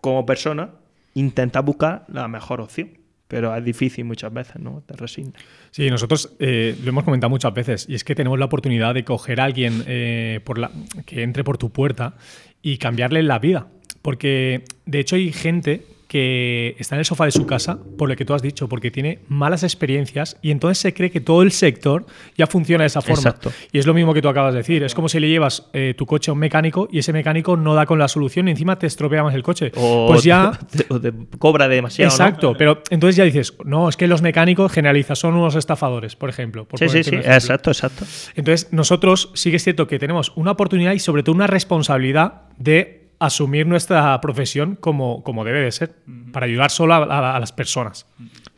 como 0.01 0.25
persona, 0.25 0.71
intentar 1.15 1.65
buscar 1.65 2.05
la 2.09 2.29
mejor 2.29 2.61
opción. 2.61 2.91
pero 3.29 3.55
es 3.57 3.65
difícil 3.65 4.05
muchas 4.05 4.33
veces, 4.33 4.57
¿no? 4.61 4.83
Te 4.87 4.95
resignas. 4.95 5.35
Sí, 5.73 5.91
nosotros 5.91 6.37
eh, 6.39 6.77
lo 6.83 6.91
hemos 6.91 7.03
comentado 7.05 7.29
muchas 7.29 7.53
veces 7.53 7.87
y 7.89 7.95
es 7.95 8.05
que 8.05 8.15
tenemos 8.15 8.39
la 8.39 8.45
oportunidad 8.45 8.95
de 8.95 9.05
coger 9.05 9.41
a 9.41 9.45
alguien 9.45 9.83
eh, 9.87 10.41
por 10.45 10.59
la, 10.59 10.71
que 11.05 11.23
entre 11.23 11.43
por 11.43 11.59
tu 11.59 11.71
puerta 11.71 12.15
y 12.63 12.79
cambiarle 12.79 13.23
la 13.23 13.41
vida. 13.41 13.67
Porque 14.01 14.63
de 14.85 15.01
hecho 15.01 15.17
hay 15.17 15.33
gente 15.33 15.85
que 16.09 16.77
está 16.79 16.95
en 16.95 17.01
el 17.01 17.05
sofá 17.05 17.25
de 17.25 17.33
su 17.33 17.47
casa, 17.47 17.79
por 17.99 18.09
lo 18.09 18.17
que 18.17 18.25
tú 18.25 18.35
has 18.35 18.43
dicho, 18.43 18.69
porque 18.69 18.91
tiene 18.91 19.21
malas 19.29 19.63
experiencias 19.65 20.37
y 20.41 20.51
entonces 20.51 20.79
se 20.79 20.95
cree 20.95 21.11
que 21.11 21.21
todo 21.21 21.43
el 21.43 21.51
sector 21.51 22.07
ya 22.37 22.47
funciona 22.47 22.85
de 22.85 22.89
esa 22.89 23.03
forma. 23.03 23.17
Exacto. 23.17 23.53
Y 23.73 23.79
es 23.79 23.87
lo 23.87 23.95
mismo 23.95 24.15
que 24.15 24.23
tú 24.23 24.29
acabas 24.29 24.55
de 24.55 24.59
decir. 24.59 24.83
Es 24.85 24.95
como 24.95 25.09
si 25.09 25.19
le 25.19 25.29
llevas 25.29 25.69
eh, 25.73 25.95
tu 25.97 26.07
coche 26.07 26.31
a 26.31 26.35
un 26.35 26.39
mecánico 26.39 26.89
y 26.93 27.01
ese 27.01 27.13
mecánico 27.13 27.57
no 27.57 27.75
da 27.75 27.87
con 27.87 27.99
la 27.99 28.09
solución 28.09 28.47
y 28.49 28.53
encima 28.53 28.79
te 28.79 28.87
estropea 28.87 29.25
más 29.25 29.35
el 29.35 29.43
coche. 29.43 29.73
O, 29.77 30.07
pues 30.09 30.23
ya. 30.23 30.59
te, 30.71 30.87
o 30.89 31.01
te 31.01 31.13
cobra 31.39 31.67
demasiado. 31.67 32.09
¿no? 32.09 32.15
Exacto, 32.15 32.55
pero 32.57 32.83
entonces 32.91 33.17
ya 33.17 33.25
dices, 33.25 33.55
no, 33.65 33.89
es 33.89 33.97
que 33.97 34.07
los 34.07 34.23
mecánicos 34.23 34.71
generalizan, 34.71 35.17
son 35.17 35.35
unos 35.35 35.57
estafadores, 35.57 36.15
por 36.15 36.31
ejemplo. 36.31 36.67
por 36.67 36.79
Sí, 36.79 36.89
sí, 36.89 37.03
sí, 37.03 37.17
exacto, 37.17 37.71
exacto. 37.71 38.05
Entonces, 38.37 38.73
nosotros 38.73 39.31
sí 39.35 39.51
que 39.51 39.57
es 39.57 39.65
cierto 39.65 39.87
que 39.87 39.99
tenemos 39.99 40.33
una 40.37 40.53
oportunidad 40.53 40.93
y 40.93 40.99
sobre 41.01 41.23
todo 41.23 41.35
una 41.35 41.47
responsabilidad 41.47 42.43
de 42.59 43.06
asumir 43.19 43.67
nuestra 43.67 44.21
profesión 44.21 44.77
como, 44.77 45.23
como 45.23 45.45
debe 45.45 45.61
de 45.61 45.73
ser, 45.73 45.95
para 46.33 46.47
ayudar 46.47 46.71
solo 46.71 46.95
a, 46.95 46.99
a- 47.05 47.37
a 47.37 47.41
las 47.41 47.53
personas. 47.53 48.07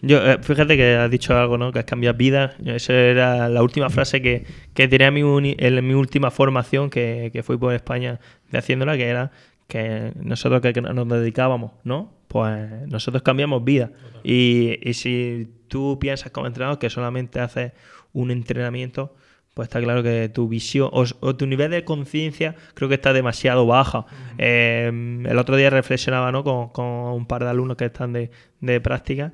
Yo, 0.02 0.18
eh, 0.24 0.38
fíjate 0.42 0.76
que 0.76 0.96
has 0.96 1.10
dicho 1.10 1.36
algo, 1.36 1.58
¿no? 1.58 1.72
Que 1.72 1.80
has 1.80 1.84
cambiado 1.84 2.16
vidas. 2.16 2.52
Esa 2.64 2.92
era 2.92 3.48
la 3.48 3.62
última 3.62 3.90
frase 3.90 4.20
que, 4.22 4.44
que 4.74 4.88
tenía 4.88 5.08
en 5.08 5.14
mi, 5.14 5.22
uni- 5.22 5.56
en 5.58 5.86
mi 5.86 5.94
última 5.94 6.30
formación, 6.30 6.90
que, 6.90 7.30
que 7.32 7.42
fui 7.42 7.56
por 7.56 7.72
España 7.74 8.20
de 8.50 8.58
haciéndola, 8.58 8.96
que 8.96 9.06
era 9.08 9.30
que 9.66 10.12
nosotros 10.22 10.60
que 10.62 10.72
que 10.72 10.80
nos 10.80 11.08
dedicábamos, 11.08 11.72
¿no? 11.84 12.14
Pues 12.28 12.86
nosotros 12.88 13.22
cambiamos 13.22 13.64
vida. 13.64 13.90
Y, 14.24 14.78
y 14.82 14.94
si 14.94 15.48
tú 15.68 15.98
piensas 16.00 16.30
como 16.32 16.46
entrenador 16.46 16.78
que 16.78 16.88
solamente 16.90 17.38
haces 17.40 17.72
un 18.12 18.30
entrenamiento, 18.30 19.14
pues 19.58 19.66
está 19.66 19.80
claro 19.80 20.04
que 20.04 20.28
tu 20.28 20.46
visión 20.46 20.88
o, 20.92 21.04
o 21.18 21.34
tu 21.34 21.44
nivel 21.44 21.72
de 21.72 21.82
conciencia 21.82 22.54
creo 22.74 22.88
que 22.88 22.94
está 22.94 23.12
demasiado 23.12 23.66
baja. 23.66 24.06
Eh, 24.38 24.86
el 24.86 25.36
otro 25.36 25.56
día 25.56 25.68
reflexionaba 25.68 26.30
¿no? 26.30 26.44
con, 26.44 26.68
con 26.68 26.86
un 26.86 27.26
par 27.26 27.42
de 27.42 27.50
alumnos 27.50 27.76
que 27.76 27.86
están 27.86 28.12
de, 28.12 28.30
de 28.60 28.80
práctica, 28.80 29.32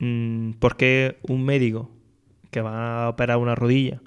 mm, 0.00 0.54
por 0.54 0.76
qué 0.76 1.18
un 1.28 1.44
médico 1.44 1.88
que 2.50 2.62
va 2.62 3.04
a 3.04 3.10
operar 3.10 3.36
una 3.36 3.54
rodilla 3.54 4.00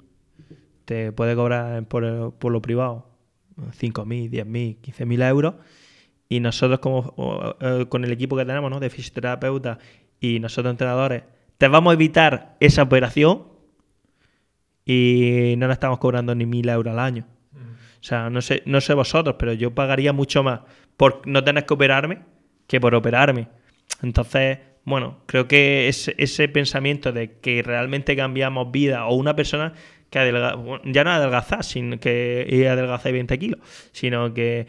te 0.84 1.12
puede 1.12 1.34
cobrar 1.34 1.82
por, 1.86 2.34
por 2.34 2.52
lo 2.52 2.60
privado 2.60 3.08
5.000, 3.56 4.28
10.000, 4.28 4.80
15.000 4.82 5.28
euros 5.30 5.54
y 6.28 6.40
nosotros 6.40 6.80
como 6.80 7.56
eh, 7.58 7.86
con 7.88 8.04
el 8.04 8.12
equipo 8.12 8.36
que 8.36 8.44
tenemos 8.44 8.70
¿no? 8.70 8.80
de 8.80 8.90
fisioterapeutas 8.90 9.78
y 10.20 10.40
nosotros 10.40 10.72
entrenadores 10.72 11.22
te 11.56 11.68
vamos 11.68 11.92
a 11.92 11.94
evitar 11.94 12.58
esa 12.60 12.82
operación 12.82 13.55
y 14.86 15.54
no 15.58 15.66
le 15.66 15.72
estamos 15.72 15.98
cobrando 15.98 16.34
ni 16.34 16.46
1.000 16.46 16.72
euros 16.72 16.92
al 16.92 17.00
año. 17.00 17.26
O 17.54 18.04
sea, 18.08 18.30
no 18.30 18.40
sé, 18.40 18.62
no 18.66 18.80
sé 18.80 18.94
vosotros, 18.94 19.34
pero 19.36 19.52
yo 19.52 19.74
pagaría 19.74 20.12
mucho 20.12 20.44
más 20.44 20.60
por 20.96 21.26
no 21.26 21.42
tener 21.42 21.66
que 21.66 21.74
operarme 21.74 22.20
que 22.68 22.80
por 22.80 22.94
operarme. 22.94 23.48
Entonces, 24.02 24.58
bueno, 24.84 25.22
creo 25.26 25.48
que 25.48 25.88
ese, 25.88 26.14
ese 26.18 26.48
pensamiento 26.48 27.10
de 27.12 27.38
que 27.40 27.62
realmente 27.62 28.14
cambiamos 28.14 28.70
vida 28.70 29.06
o 29.06 29.14
una 29.16 29.34
persona 29.34 29.72
que 30.10 30.32
ya 30.84 31.04
no 31.04 31.10
adelgazar, 31.10 31.64
sino 31.64 31.98
que 31.98 32.46
y 32.48 32.64
adelgazar 32.64 33.12
20 33.12 33.38
kilos, 33.38 33.60
sino 33.92 34.32
que 34.32 34.68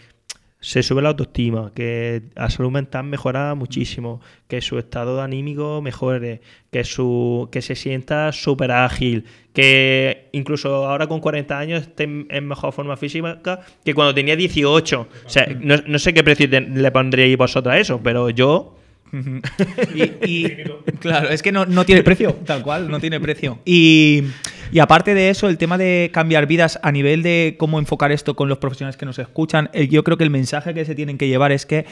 se 0.60 0.82
sube 0.82 1.02
la 1.02 1.10
autoestima, 1.10 1.72
que 1.76 2.24
la 2.36 2.50
salud 2.50 2.72
mental 2.72 3.04
mejora 3.06 3.54
muchísimo, 3.54 4.22
que 4.48 4.60
su 4.62 4.80
estado 4.80 5.22
anímico 5.22 5.82
mejore, 5.82 6.41
que 6.72 6.84
su 6.84 7.48
que 7.52 7.62
se 7.62 7.76
sienta 7.76 8.32
súper 8.32 8.72
ágil, 8.72 9.26
que 9.54 10.30
incluso 10.32 10.88
ahora 10.88 11.08
con 11.08 11.20
40 11.20 11.60
años 11.60 11.82
esté 11.84 12.04
en 12.04 12.48
mejor 12.48 12.74
forma 12.74 12.98
física 12.98 13.39
que 13.86 13.93
cuando 13.93 14.15
tenía 14.15 14.36
18. 14.36 15.08
O 15.26 15.30
sea, 15.30 15.48
no, 15.60 15.76
no 15.86 16.00
sé 16.00 16.13
qué 16.13 16.24
precio 16.24 16.48
le 16.50 16.91
pondríais 16.91 17.38
vosotros 17.38 17.74
a 17.74 17.78
eso, 17.78 18.02
pero 18.02 18.30
yo 18.32 18.76
Y, 19.96 20.04
y- 20.26 20.58
claro, 21.00 21.30
es 21.30 21.41
que 21.41 21.52
no, 21.52 21.65
no 21.65 21.86
tiene 21.86 22.04
precio, 22.04 22.34
tal 22.46 22.62
cual, 22.63 22.89
no 22.89 23.00
tiene 23.00 23.20
precio. 23.20 23.60
Y, 23.65 24.24
y 24.72 24.80
aparte 24.80 25.13
de 25.13 25.30
eso, 25.30 25.48
el 25.50 25.58
tema 25.58 25.78
de 25.78 26.10
cambiar 26.13 26.46
vidas 26.48 26.80
a 26.84 26.91
nivel 26.91 27.24
de 27.24 27.56
cómo 27.58 27.80
enfocar 27.80 28.12
esto 28.12 28.36
con 28.36 28.50
los 28.50 28.58
profesionales 28.58 28.98
que 28.98 29.06
nos 29.06 29.20
escuchan, 29.20 29.70
eh, 29.74 29.88
yo 29.88 30.04
creo 30.04 30.17
que 30.17 30.24
el 30.24 30.30
mensaje 30.30 30.74
que 30.74 30.86
se 30.86 30.96
tienen 30.96 31.17
que 31.17 31.28
llevar 31.28 31.52
es 31.52 31.65
que 31.65 31.86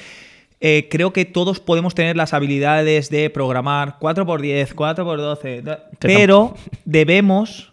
eh, 0.61 0.87
creo 0.89 1.11
que 1.13 1.25
todos 1.25 1.59
podemos 1.59 1.95
tener 1.95 2.15
las 2.15 2.33
habilidades 2.33 3.09
de 3.09 3.29
programar 3.29 3.97
4x10, 3.99 4.73
4x12, 4.73 5.61
da- 5.61 5.89
Que 5.99 6.07
pero 6.07 6.55
debemos 6.85 7.71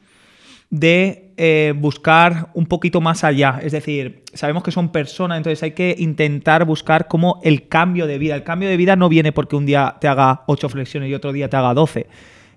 de 0.71 1.32
eh, 1.45 1.75
buscar 1.77 2.51
un 2.55 2.67
poquito 2.67 3.01
más 3.01 3.25
allá. 3.25 3.59
Es 3.65 3.73
decir, 3.73 4.23
sabemos 4.33 4.63
que 4.63 4.71
son 4.71 4.93
personas, 4.93 5.39
entonces 5.39 5.61
hay 5.65 5.73
que 5.73 5.97
intentar 5.99 6.65
buscar 6.65 7.09
como 7.09 7.41
el 7.43 7.67
cambio 7.67 8.07
de 8.07 8.17
vida. 8.17 8.37
El 8.37 8.45
cambio 8.45 8.69
de 8.69 8.77
vida 8.77 8.95
no 8.95 9.09
viene 9.09 9.33
porque 9.33 9.57
un 9.57 9.67
día 9.67 9.97
te 10.01 10.07
haga 10.07 10.45
8 10.47 10.69
flexiones 10.69 11.11
y 11.11 11.15
otro 11.15 11.33
día 11.33 11.51
te 11.51 11.57
haga 11.57 11.75
12. 11.75 12.07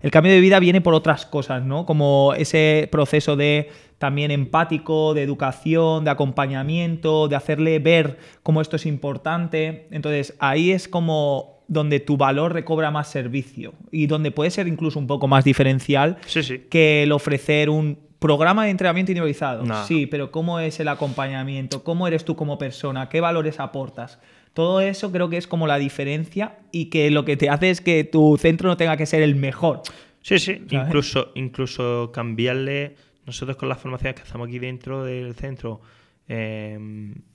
El 0.04 0.12
cambio 0.12 0.32
de 0.34 0.40
vida 0.40 0.60
viene 0.60 0.82
por 0.82 0.94
otras 0.94 1.26
cosas, 1.26 1.64
¿no? 1.64 1.88
Como 1.88 2.36
ese 2.38 2.88
proceso 2.92 3.36
de 3.36 3.70
también 3.98 4.30
empático, 4.30 5.16
de 5.16 5.24
educación, 5.24 6.04
de 6.04 6.12
acompañamiento, 6.12 7.28
de 7.28 7.36
hacerle 7.38 7.80
ver 7.80 8.20
cómo 8.44 8.62
esto 8.62 8.76
es 8.76 8.86
importante. 8.86 9.88
Entonces, 9.90 10.36
ahí 10.38 10.70
es 10.70 10.88
como 10.88 11.64
donde 11.68 12.00
tu 12.00 12.18
valor 12.18 12.54
recobra 12.54 12.92
más 12.92 13.08
servicio 13.08 13.74
y 13.92 14.06
donde 14.06 14.30
puede 14.30 14.52
ser 14.52 14.68
incluso 14.68 15.00
un 15.00 15.08
poco 15.08 15.28
más 15.28 15.44
diferencial 15.44 16.18
Sí, 16.28 16.44
sí. 16.44 16.66
que 16.70 17.02
el 17.02 17.12
ofrecer 17.12 17.72
un 17.72 18.06
programa 18.26 18.66
de 18.66 18.72
entrenamiento 18.72 19.12
individualizado. 19.12 19.64
No. 19.64 19.86
Sí, 19.86 20.06
pero 20.08 20.32
¿cómo 20.32 20.60
es 20.60 20.80
el 20.80 20.88
acompañamiento? 20.88 21.84
¿Cómo 21.84 22.08
eres 22.08 22.26
tú 22.26 22.36
como 22.36 22.58
persona? 22.58 23.08
¿Qué 23.10 23.22
valores 23.22 23.60
aportas? 23.60 24.20
Todo 24.54 24.80
eso 24.82 25.12
creo 25.12 25.30
que 25.30 25.38
es 25.38 25.48
como 25.48 25.68
la 25.68 25.78
diferencia 25.78 26.58
y 26.72 26.86
que 26.86 27.12
lo 27.12 27.26
que 27.26 27.36
te 27.38 27.50
hace 27.50 27.70
es 27.70 27.82
que 27.82 28.04
tu 28.04 28.38
centro 28.38 28.70
no 28.70 28.78
tenga 28.78 28.96
que 28.98 29.06
ser 29.06 29.22
el 29.22 29.36
mejor. 29.36 29.82
Sí, 30.22 30.40
sí, 30.40 30.56
¿Sabes? 30.70 30.88
incluso, 30.88 31.32
incluso 31.36 32.12
cambiarle, 32.14 32.96
nosotros 33.26 33.58
con 33.58 33.70
las 33.70 33.78
formaciones 33.80 34.16
que 34.16 34.22
hacemos 34.24 34.48
aquí 34.48 34.60
dentro 34.60 35.04
del 35.04 35.36
centro, 35.36 35.82
eh, 36.28 36.80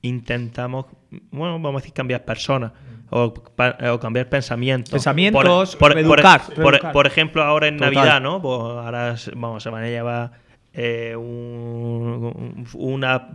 intentamos, 0.03 0.87
bueno, 1.31 1.53
vamos 1.61 1.75
a 1.75 1.83
decir 1.83 1.93
cambiar 1.93 2.25
personas 2.25 2.73
o, 3.11 3.33
pa- 3.35 3.77
o 3.93 4.01
cambiar 4.01 4.29
pensamientos. 4.29 4.91
Pensamientos, 4.93 5.77
por, 5.77 5.95
reeducar, 5.95 6.43
por- 6.47 6.57
reeducar. 6.73 6.93
por 6.93 7.07
ejemplo, 7.07 7.43
ahora 7.43 7.69
en 7.69 7.77
Total. 7.77 7.95
Navidad, 7.95 8.21
¿no? 8.21 8.41
Pues 8.43 8.59
ahora 8.61 9.15
vamos, 9.37 9.63
se 9.63 9.71
van 9.71 9.85
a 9.85 9.89
llevar 9.89 10.33
eh, 10.75 11.15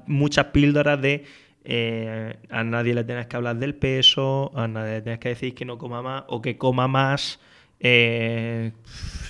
muchas 0.07 0.45
píldoras 0.47 1.01
de 1.01 1.23
eh, 1.67 2.35
a 2.49 2.63
nadie 2.63 2.93
le 2.93 3.03
tienes 3.03 3.25
que 3.27 3.35
hablar 3.35 3.55
del 3.57 3.73
peso, 3.75 4.51
a 4.55 4.67
nadie 4.67 4.93
le 4.95 5.01
tienes 5.01 5.19
que 5.19 5.29
decir 5.29 5.55
que 5.55 5.65
no 5.65 5.77
coma 5.77 6.01
más 6.01 6.23
o 6.27 6.41
que 6.41 6.57
coma 6.57 6.87
más. 6.87 7.39
eh, 7.79 8.71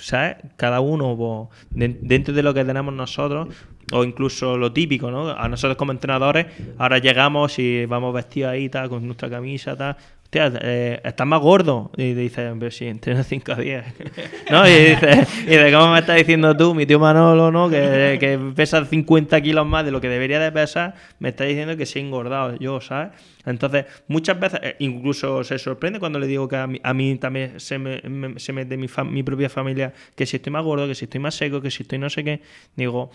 ¿Sabes? 0.00 0.36
Cada 0.56 0.80
uno 0.80 1.16
pues, 1.16 1.66
de- 1.70 1.98
dentro 2.00 2.32
de 2.34 2.42
lo 2.42 2.54
que 2.54 2.64
tenemos 2.64 2.94
nosotros, 2.94 3.48
o 3.92 4.04
incluso 4.04 4.56
lo 4.56 4.72
típico, 4.72 5.10
¿no? 5.10 5.30
A 5.30 5.48
nosotros 5.48 5.76
como 5.76 5.92
entrenadores, 5.92 6.46
ahora 6.78 6.98
llegamos 6.98 7.58
y 7.58 7.86
vamos 7.86 8.14
vestidos 8.14 8.50
ahí, 8.52 8.68
tal, 8.68 8.88
con 8.88 9.04
nuestra 9.06 9.28
camisa, 9.30 9.76
tal. 9.76 9.96
Hostia, 10.38 10.60
eh, 10.62 11.00
estás 11.02 11.26
más 11.26 11.40
gordo. 11.40 11.90
Y 11.96 12.12
te 12.14 12.20
dices, 12.20 12.52
pero 12.58 12.70
si 12.70 12.86
entreno 12.86 13.22
5 13.22 13.52
a 13.52 13.56
10. 13.56 13.84
¿No? 14.50 14.68
Y 14.68 14.72
dices, 14.72 15.28
y 15.44 15.56
de 15.56 15.72
¿cómo 15.72 15.92
me 15.92 15.98
estás 16.00 16.16
diciendo 16.16 16.56
tú, 16.56 16.74
mi 16.74 16.84
tío 16.86 16.98
Manolo, 16.98 17.50
¿no? 17.50 17.70
Que, 17.70 18.16
que 18.20 18.38
pesa 18.54 18.84
50 18.84 19.40
kilos 19.40 19.66
más 19.66 19.84
de 19.84 19.90
lo 19.90 20.00
que 20.00 20.08
debería 20.08 20.38
de 20.38 20.52
pesar, 20.52 20.94
me 21.18 21.30
está 21.30 21.44
diciendo 21.44 21.76
que 21.76 21.86
sí 21.86 21.98
he 21.98 22.02
engordado 22.02 22.56
yo, 22.58 22.80
¿sabes? 22.80 23.10
Entonces, 23.46 23.86
muchas 24.08 24.38
veces, 24.38 24.60
eh, 24.62 24.76
incluso 24.80 25.42
se 25.44 25.58
sorprende 25.58 26.00
cuando 26.00 26.18
le 26.18 26.26
digo 26.26 26.48
que 26.48 26.56
a 26.56 26.66
mí, 26.66 26.80
a 26.82 26.92
mí 26.92 27.16
también 27.16 27.58
se 27.60 27.78
me, 27.78 28.00
me- 28.02 28.38
se 28.38 28.52
me 28.52 28.64
de 28.64 28.76
mi, 28.76 28.88
mi 29.10 29.22
propia 29.22 29.48
familia, 29.48 29.92
que 30.14 30.26
si 30.26 30.36
estoy 30.36 30.52
más 30.52 30.64
gordo, 30.64 30.86
que 30.86 30.94
si 30.94 31.04
estoy 31.06 31.20
más 31.20 31.34
seco, 31.34 31.60
que 31.62 31.70
si 31.70 31.82
estoy 31.84 31.98
no 31.98 32.10
sé 32.10 32.24
qué. 32.24 32.40
Digo, 32.74 33.10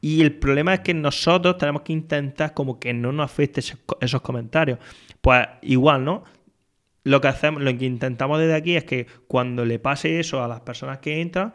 y 0.00 0.22
el 0.22 0.32
problema 0.34 0.74
es 0.74 0.80
que 0.80 0.94
nosotros 0.94 1.58
tenemos 1.58 1.82
que 1.82 1.92
intentar 1.92 2.54
como 2.54 2.78
que 2.80 2.92
no 2.94 3.12
nos 3.12 3.24
afecte 3.26 3.60
esos, 3.60 3.78
co- 3.86 3.98
esos 4.00 4.20
comentarios. 4.22 4.78
Pues 5.20 5.46
igual, 5.62 6.04
¿no? 6.04 6.24
Lo 7.04 7.20
que 7.20 7.28
hacemos, 7.28 7.62
lo 7.62 7.76
que 7.76 7.86
intentamos 7.86 8.38
desde 8.38 8.54
aquí 8.54 8.76
es 8.76 8.84
que 8.84 9.06
cuando 9.26 9.64
le 9.64 9.78
pase 9.78 10.20
eso 10.20 10.44
a 10.44 10.48
las 10.48 10.60
personas 10.60 10.98
que 10.98 11.20
entran, 11.20 11.54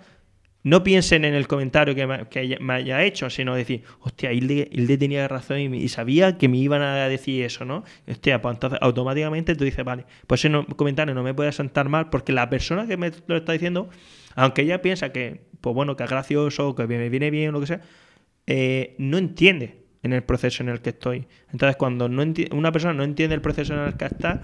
no 0.63 0.83
piensen 0.83 1.25
en 1.25 1.35
el 1.35 1.47
comentario 1.47 1.93
que 1.93 2.07
me, 2.07 2.73
haya- 2.73 3.03
hecho, 3.03 3.29
sino 3.29 3.55
decir, 3.55 3.83
hostia, 3.99 4.33
Hilde, 4.33 4.67
Hilde 4.71 4.97
tenía 4.97 5.27
razón 5.27 5.59
y, 5.59 5.65
y 5.77 5.89
sabía 5.89 6.37
que 6.39 6.49
me 6.49 6.57
iban 6.57 6.81
a 6.81 7.07
decir 7.07 7.43
eso, 7.43 7.65
¿no? 7.65 7.83
Hostia, 8.07 8.41
pues 8.41 8.55
entonces 8.55 8.79
automáticamente 8.81 9.55
tú 9.55 9.63
dices, 9.63 9.85
vale, 9.85 10.05
pues 10.27 10.43
ese 10.43 10.65
comentario 10.75 11.13
no 11.13 11.21
me 11.23 11.35
puede 11.35 11.51
sentar 11.51 11.87
mal 11.89 12.09
porque 12.09 12.33
la 12.33 12.49
persona 12.49 12.87
que 12.87 12.97
me 12.97 13.11
lo 13.27 13.37
está 13.37 13.53
diciendo, 13.53 13.89
aunque 14.35 14.63
ella 14.63 14.81
piensa 14.81 15.11
que, 15.11 15.41
pues 15.61 15.75
bueno, 15.75 15.95
que 15.95 16.03
es 16.05 16.09
gracioso, 16.09 16.73
que 16.75 16.87
me 16.87 17.09
viene 17.09 17.29
bien 17.29 17.49
o 17.49 17.51
lo 17.53 17.59
que 17.61 17.67
sea, 17.67 17.81
eh, 18.47 18.95
no 18.97 19.17
entiende 19.17 19.85
en 20.03 20.13
el 20.13 20.23
proceso 20.23 20.63
en 20.63 20.69
el 20.69 20.81
que 20.81 20.91
estoy. 20.91 21.27
Entonces, 21.51 21.75
cuando 21.77 22.07
no 22.07 22.23
una 22.51 22.71
persona 22.71 22.93
no 22.93 23.03
entiende 23.03 23.35
el 23.35 23.41
proceso 23.41 23.73
en 23.73 23.79
el 23.79 23.93
que 23.95 24.05
está, 24.05 24.43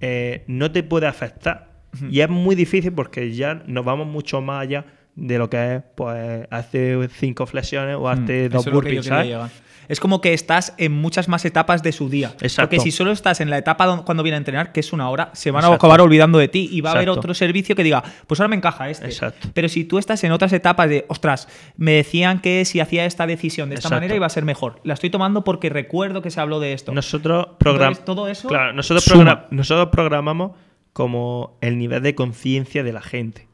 eh, 0.00 0.44
no 0.46 0.70
te 0.70 0.82
puede 0.82 1.06
afectar. 1.06 1.70
Y 2.08 2.20
es 2.20 2.28
muy 2.28 2.54
difícil 2.54 2.92
porque 2.92 3.32
ya 3.34 3.62
nos 3.66 3.84
vamos 3.84 4.06
mucho 4.06 4.40
más 4.40 4.62
allá 4.62 4.84
de 5.16 5.38
lo 5.38 5.50
que 5.50 5.76
es, 5.76 5.82
pues, 5.96 6.46
hace 6.50 7.08
cinco 7.08 7.46
flexiones 7.46 7.96
o 7.96 8.08
hace 8.08 8.48
Mm, 8.48 8.52
dos 8.52 8.64
que 8.64 8.70
yo 8.70 8.74
burpees, 8.74 9.06
¿sabes? 9.06 9.50
Es 9.90 9.98
como 9.98 10.20
que 10.20 10.32
estás 10.32 10.72
en 10.78 10.92
muchas 10.92 11.28
más 11.28 11.44
etapas 11.44 11.82
de 11.82 11.90
su 11.90 12.08
día. 12.08 12.28
Exacto. 12.40 12.70
Porque 12.70 12.78
si 12.78 12.92
solo 12.92 13.10
estás 13.10 13.40
en 13.40 13.50
la 13.50 13.58
etapa 13.58 14.04
cuando 14.04 14.22
viene 14.22 14.36
a 14.36 14.38
entrenar, 14.38 14.70
que 14.70 14.78
es 14.78 14.92
una 14.92 15.10
hora, 15.10 15.30
se 15.32 15.50
van 15.50 15.64
a 15.64 15.74
acabar 15.74 16.00
olvidando 16.00 16.38
de 16.38 16.46
ti 16.46 16.68
y 16.70 16.80
va 16.80 16.90
a 16.90 16.94
haber 16.94 17.10
otro 17.10 17.34
servicio 17.34 17.74
que 17.74 17.82
diga, 17.82 18.04
pues 18.28 18.38
ahora 18.38 18.46
me 18.46 18.54
encaja 18.54 18.88
este. 18.88 19.06
Exacto. 19.06 19.48
Pero 19.52 19.68
si 19.68 19.84
tú 19.84 19.98
estás 19.98 20.22
en 20.22 20.30
otras 20.30 20.52
etapas 20.52 20.88
de, 20.88 21.06
ostras, 21.08 21.48
me 21.76 21.90
decían 21.90 22.40
que 22.40 22.64
si 22.64 22.78
hacía 22.78 23.04
esta 23.04 23.26
decisión 23.26 23.68
de 23.68 23.74
esta 23.74 23.88
manera 23.88 24.14
iba 24.14 24.26
a 24.26 24.30
ser 24.30 24.44
mejor. 24.44 24.80
La 24.84 24.94
estoy 24.94 25.10
tomando 25.10 25.42
porque 25.42 25.68
recuerdo 25.70 26.22
que 26.22 26.30
se 26.30 26.40
habló 26.40 26.60
de 26.60 26.72
esto. 26.72 26.92
Nosotros 26.92 27.48
programamos. 27.58 28.04
Todo 28.04 28.28
eso 28.28 28.46
Claro, 28.46 28.72
nosotros, 28.72 29.04
nosotros 29.50 29.88
programamos 29.90 30.52
como 30.92 31.58
el 31.60 31.78
nivel 31.78 32.04
de 32.04 32.14
conciencia 32.14 32.84
de 32.84 32.92
la 32.92 33.02
gente. 33.02 33.49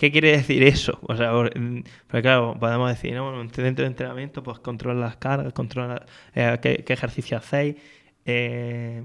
¿Qué 0.00 0.10
quiere 0.10 0.30
decir 0.30 0.62
eso? 0.62 0.98
O 1.02 1.14
sea, 1.14 1.30
mm, 1.30 1.82
porque 2.06 2.22
claro, 2.22 2.56
podemos 2.58 2.88
decir, 2.88 3.12
¿no? 3.14 3.24
Bueno, 3.24 3.42
dentro 3.42 3.84
de 3.84 3.86
entrenamiento, 3.86 4.42
pues 4.42 4.58
controla 4.58 4.98
las 4.98 5.16
cargas, 5.16 5.52
controla 5.52 6.06
eh, 6.34 6.56
qué, 6.62 6.90
ejercicio 6.90 7.36
hacéis. 7.36 7.76
Eh, 8.24 9.04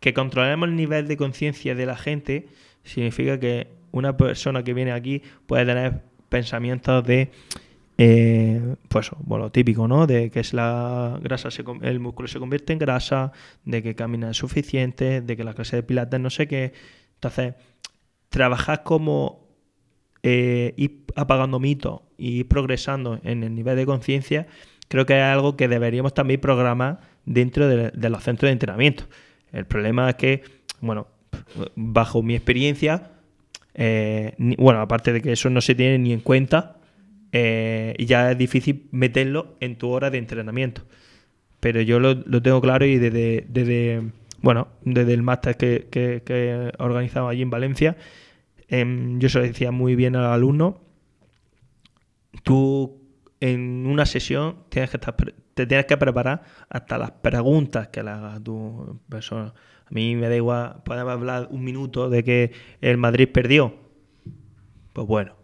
que 0.00 0.12
controlemos 0.12 0.68
el 0.68 0.74
nivel 0.74 1.06
de 1.06 1.16
conciencia 1.16 1.76
de 1.76 1.86
la 1.86 1.96
gente 1.96 2.48
significa 2.82 3.38
que 3.38 3.68
una 3.92 4.16
persona 4.16 4.64
que 4.64 4.74
viene 4.74 4.90
aquí 4.90 5.22
puede 5.46 5.64
tener 5.64 6.02
pensamientos 6.28 7.04
de 7.04 7.30
eh, 7.96 8.74
pues 8.88 9.12
bueno, 9.20 9.44
lo 9.44 9.52
típico, 9.52 9.86
¿no? 9.86 10.08
De 10.08 10.32
que 10.32 10.40
es 10.40 10.54
la 10.54 11.20
grasa, 11.22 11.50
el 11.82 12.00
músculo 12.00 12.26
se 12.26 12.40
convierte 12.40 12.72
en 12.72 12.80
grasa, 12.80 13.30
de 13.64 13.80
que 13.80 13.94
camina 13.94 14.32
es 14.32 14.38
suficiente, 14.38 15.20
de 15.20 15.36
que 15.36 15.44
la 15.44 15.54
clase 15.54 15.76
de 15.76 15.82
pilates 15.84 16.18
no 16.18 16.30
sé 16.30 16.48
qué. 16.48 16.72
Entonces, 17.14 17.54
trabajar 18.28 18.82
como 18.82 19.41
eh, 20.22 20.74
ir 20.76 21.04
apagando 21.16 21.58
mitos 21.58 22.00
y 22.16 22.40
ir 22.40 22.48
progresando 22.48 23.20
en 23.24 23.42
el 23.42 23.54
nivel 23.54 23.76
de 23.76 23.86
conciencia, 23.86 24.46
creo 24.88 25.06
que 25.06 25.16
es 25.16 25.22
algo 25.22 25.56
que 25.56 25.68
deberíamos 25.68 26.14
también 26.14 26.40
programar 26.40 27.00
dentro 27.24 27.68
de, 27.68 28.08
los 28.08 28.22
centros 28.22 28.48
de 28.48 28.52
entrenamiento. 28.52 29.04
El 29.52 29.66
problema 29.66 30.10
es 30.10 30.16
que, 30.16 30.42
bueno, 30.80 31.08
bajo 31.74 32.22
mi 32.22 32.34
experiencia, 32.34 33.10
eh, 33.74 34.34
bueno, 34.58 34.80
aparte 34.80 35.12
de 35.12 35.22
que 35.22 35.32
eso 35.32 35.50
no 35.50 35.60
se 35.60 35.74
tiene 35.74 35.98
ni 35.98 36.12
en 36.12 36.20
cuenta, 36.20 36.76
eh, 37.32 37.94
y 37.98 38.06
ya 38.06 38.32
es 38.32 38.38
difícil 38.38 38.88
meterlo 38.90 39.56
en 39.60 39.76
tu 39.76 39.88
hora 39.88 40.10
de 40.10 40.18
entrenamiento. 40.18 40.82
Pero 41.60 41.80
yo 41.80 42.00
lo, 42.00 42.14
lo 42.14 42.42
tengo 42.42 42.60
claro 42.60 42.84
y 42.84 42.98
desde, 42.98 43.46
desde 43.48 44.02
bueno, 44.42 44.68
desde 44.84 45.14
el 45.14 45.22
máster 45.22 45.56
que, 45.56 45.88
que, 45.90 46.22
que 46.24 46.72
organizaba 46.78 47.30
allí 47.30 47.42
en 47.42 47.50
Valencia, 47.50 47.96
em, 48.72 49.18
yo 49.20 49.28
se 49.28 49.38
lo 49.38 49.44
decía 49.44 49.70
muy 49.70 49.94
bien 49.94 50.16
al 50.16 50.24
alumno, 50.24 50.80
tú 52.42 53.02
en 53.38 53.86
una 53.86 54.06
sesión 54.06 54.64
tienes 54.70 54.90
que 54.90 54.96
estar, 54.96 55.14
te 55.54 55.66
tienes 55.66 55.86
que 55.86 55.96
preparar 55.96 56.42
hasta 56.70 56.96
las 56.96 57.10
preguntas 57.10 57.88
que 57.88 58.02
le 58.02 58.10
haga 58.10 58.34
a 58.34 58.40
tu 58.40 58.98
persona. 59.08 59.52
A 59.84 59.90
mí 59.90 60.16
me 60.16 60.28
da 60.28 60.36
igual, 60.36 60.82
podemos 60.84 61.12
hablar 61.12 61.48
un 61.50 61.62
minuto 61.62 62.08
de 62.08 62.24
que 62.24 62.52
el 62.80 62.96
Madrid 62.96 63.28
perdió. 63.30 63.74
Pues 64.94 65.06
bueno, 65.06 65.36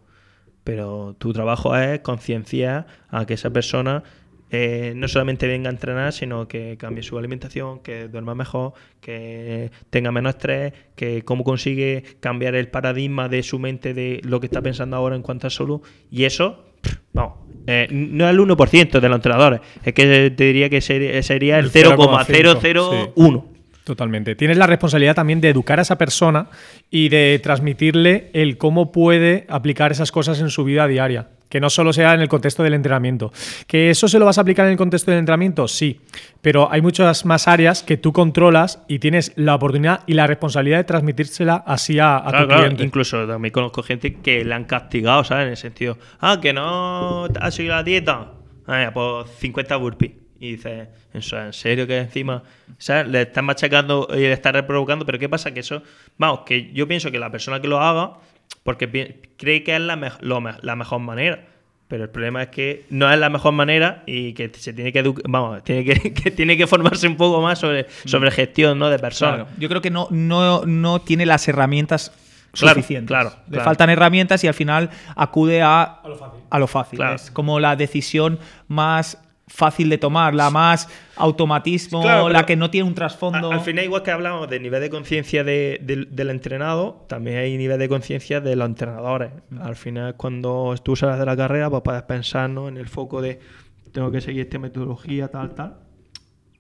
pero 0.64 1.14
tu 1.18 1.32
trabajo 1.32 1.76
es 1.76 2.00
concienciar 2.00 2.86
a 3.08 3.26
que 3.26 3.34
esa 3.34 3.50
persona 3.50 4.04
eh, 4.51 4.92
no 4.96 5.09
solamente 5.09 5.46
venga 5.46 5.68
a 5.68 5.72
entrenar, 5.72 6.12
sino 6.12 6.49
que 6.49 6.76
cambie 6.78 7.03
su 7.03 7.18
alimentación, 7.18 7.80
que 7.80 8.09
duerma 8.09 8.34
mejor, 8.34 8.72
que 9.01 9.70
tenga 9.90 10.11
menos 10.11 10.36
estrés, 10.36 10.72
que 10.96 11.22
cómo 11.22 11.44
consigue 11.44 12.03
cambiar 12.20 12.55
el 12.55 12.68
paradigma 12.68 13.28
de 13.28 13.42
su 13.42 13.59
mente 13.59 13.94
de 13.94 14.20
lo 14.24 14.40
que 14.40 14.46
está 14.46 14.62
pensando 14.62 14.96
ahora 14.96 15.16
en 15.16 15.22
cuanto 15.22 15.46
a 15.46 15.51
salud. 15.51 15.80
Y 16.11 16.24
eso, 16.24 16.64
vamos, 17.12 17.34
eh, 17.66 17.88
no 17.90 18.24
es 18.24 18.30
el 18.30 18.40
1% 18.40 19.01
de 19.01 19.09
los 19.09 19.16
entrenadores, 19.16 19.61
es 19.84 19.92
que 19.92 20.32
te 20.34 20.44
diría 20.44 20.70
que 20.70 20.80
sería, 20.80 21.22
sería 21.22 21.59
el, 21.59 21.66
El 21.66 21.70
0,001. 21.70 23.59
Totalmente. 23.84 24.34
Tienes 24.34 24.59
la 24.59 24.66
responsabilidad 24.66 25.14
también 25.14 25.40
de 25.40 25.49
educar 25.49 25.78
a 25.78 25.82
esa 25.82 25.96
persona 25.96 26.49
y 26.90 27.09
de 27.09 27.40
transmitirle 27.42 28.28
el 28.34 28.59
cómo 28.59 28.92
puede 28.92 29.46
aplicar 29.49 29.92
esas 29.92 30.12
cosas 30.12 30.40
en 30.40 30.51
su 30.51 30.64
vida 30.64 30.86
diaria. 30.86 31.28
Que 31.49 31.61
no 31.61 31.70
solo 31.70 31.92
sea 31.92 32.14
en 32.14 32.20
el 32.20 32.28
contexto 32.28 32.62
del 32.62 32.74
entrenamiento. 32.74 33.32
¿Que 33.66 33.90
eso 33.90 34.09
se 34.09 34.18
lo 34.18 34.26
vas 34.26 34.38
a 34.38 34.42
aplicar 34.42 34.66
en 34.66 34.72
el 34.72 34.78
contexto 34.78 35.11
del 35.11 35.20
entrenamiento? 35.20 35.66
Sí. 35.68 36.01
Pero 36.40 36.70
hay 36.70 36.82
muchas 36.82 37.24
más 37.24 37.49
áreas 37.49 37.82
que 37.82 37.96
tú 37.96 38.12
controlas 38.12 38.82
y 38.88 38.99
tienes 38.99 39.32
la 39.36 39.55
oportunidad 39.55 40.01
y 40.07 40.14
la 40.14 40.26
responsabilidad 40.26 40.78
de 40.78 40.84
transmitírsela 40.84 41.64
así 41.66 41.99
a, 41.99 42.16
a 42.16 42.22
Claro, 42.22 42.38
tu 42.38 42.46
claro, 42.49 42.62
cliente. 42.62 42.84
Incluso 42.84 43.26
también 43.26 43.53
conozco 43.53 43.82
gente 43.82 44.16
que 44.16 44.44
le 44.44 44.55
han 44.55 44.64
castigado, 44.64 45.24
¿sabes? 45.24 45.44
En 45.44 45.51
el 45.51 45.57
sentido, 45.57 45.99
ah, 46.20 46.38
que 46.40 46.53
no 46.53 47.24
has 47.40 47.55
seguido 47.55 47.74
la 47.74 47.82
dieta. 47.82 48.32
Ah, 48.66 48.90
pues 48.92 49.30
50 49.38 49.76
burpees. 49.76 50.12
Y 50.40 50.53
dices, 50.53 50.88
¿en 51.12 51.53
serio 51.53 51.86
que 51.86 51.99
encima, 51.99 52.44
¿sabes? 52.76 53.09
Le 53.09 53.22
están 53.22 53.44
machacando 53.44 54.07
y 54.12 54.18
le 54.20 54.32
están 54.32 54.55
reprovocando, 54.55 55.05
pero 55.05 55.18
¿qué 55.18 55.28
pasa? 55.28 55.53
Que 55.53 55.61
eso, 55.61 55.82
vamos, 56.16 56.40
que 56.46 56.72
yo 56.72 56.86
pienso 56.86 57.11
que 57.11 57.18
la 57.18 57.30
persona 57.30 57.61
que 57.61 57.66
lo 57.66 57.80
haga, 57.80 58.18
porque 58.62 59.20
cree 59.36 59.62
que 59.64 59.74
es 59.74 59.80
la, 59.80 60.16
lo 60.20 60.40
me- 60.40 60.55
la 60.62 60.76
mejor 60.76 61.01
manera. 61.01 61.44
Pero 61.88 62.05
el 62.05 62.11
problema 62.11 62.42
es 62.42 62.49
que 62.51 62.84
no 62.90 63.11
es 63.11 63.18
la 63.18 63.30
mejor 63.30 63.53
manera 63.53 64.03
y 64.05 64.34
que 64.34 64.51
se 64.55 64.74
tiene 64.74 64.92
que 64.92 65.03
vamos, 65.26 65.64
tiene 65.64 65.84
que, 65.84 66.12
que 66.14 66.30
tiene 66.30 66.57
que 66.57 66.66
formarse 66.66 67.09
un 67.09 67.16
poco 67.16 67.40
más 67.40 67.59
sobre, 67.59 67.86
sobre 68.05 68.30
gestión 68.30 68.78
¿no? 68.78 68.90
de 68.90 68.99
personas. 68.99 69.36
Claro, 69.36 69.51
yo 69.59 69.68
creo 69.70 69.80
que 69.80 69.90
no, 69.90 70.07
no, 70.11 70.66
no 70.66 71.01
tiene 71.01 71.24
las 71.24 71.49
herramientas 71.49 72.12
Claro, 72.51 72.76
suficientes. 72.76 73.09
claro, 73.09 73.30
Le 73.46 73.53
claro. 73.53 73.64
faltan 73.64 73.90
herramientas 73.90 74.42
y 74.42 74.49
al 74.49 74.55
final 74.55 74.88
acude 75.14 75.61
a, 75.62 75.82
A 75.82 76.09
lo 76.09 76.16
fácil. 76.16 76.40
a 76.51 76.59
lo 76.59 76.66
fácil. 76.66 76.96
Claro. 76.99 77.14
Es 77.16 77.30
como 77.30 77.61
la 77.61 77.76
decisión 77.76 78.38
más 78.68 79.18
fácil 79.49 79.88
de 79.88 79.99
tomar, 79.99 80.34
la 80.34 80.51
más 80.51 80.88
automatismo, 81.16 82.03
Claro, 82.03 82.28
la 82.28 82.46
que 82.46 82.55
no 82.57 82.70
tiene 82.70 82.86
un 82.88 82.94
trasfondo. 82.94 83.51
Al 83.53 83.61
final, 83.61 83.84
igual 83.84 84.03
que 84.03 84.11
hablamos 84.11 84.49
del 84.49 84.62
nivel 84.62 84.80
de 84.80 84.90
conciencia 84.90 85.42
de- 85.44 85.78
del- 85.82 86.14
del 86.14 86.30
entrenado, 86.30 87.05
también 87.09 87.38
hay 87.38 87.57
nivel 87.57 87.78
de 87.78 87.88
conciencia 87.88 88.40
de 88.40 88.55
los 88.57 88.66
entrenadores. 88.68 89.30
Al 89.61 89.76
final, 89.76 90.14
cuando 90.16 90.74
tú 90.82 90.94
sales 90.96 91.18
de 91.18 91.26
la 91.26 91.36
carrera, 91.36 91.68
pues 91.70 91.82
puedes 91.82 92.03
pensar 92.03 92.49
¿no? 92.51 92.68
en 92.68 92.76
el 92.76 92.88
foco 92.88 93.20
de 93.20 93.40
tengo 93.92 94.11
que 94.11 94.20
seguir 94.20 94.42
esta 94.42 94.59
metodología, 94.59 95.28
tal, 95.28 95.55
tal. 95.55 95.76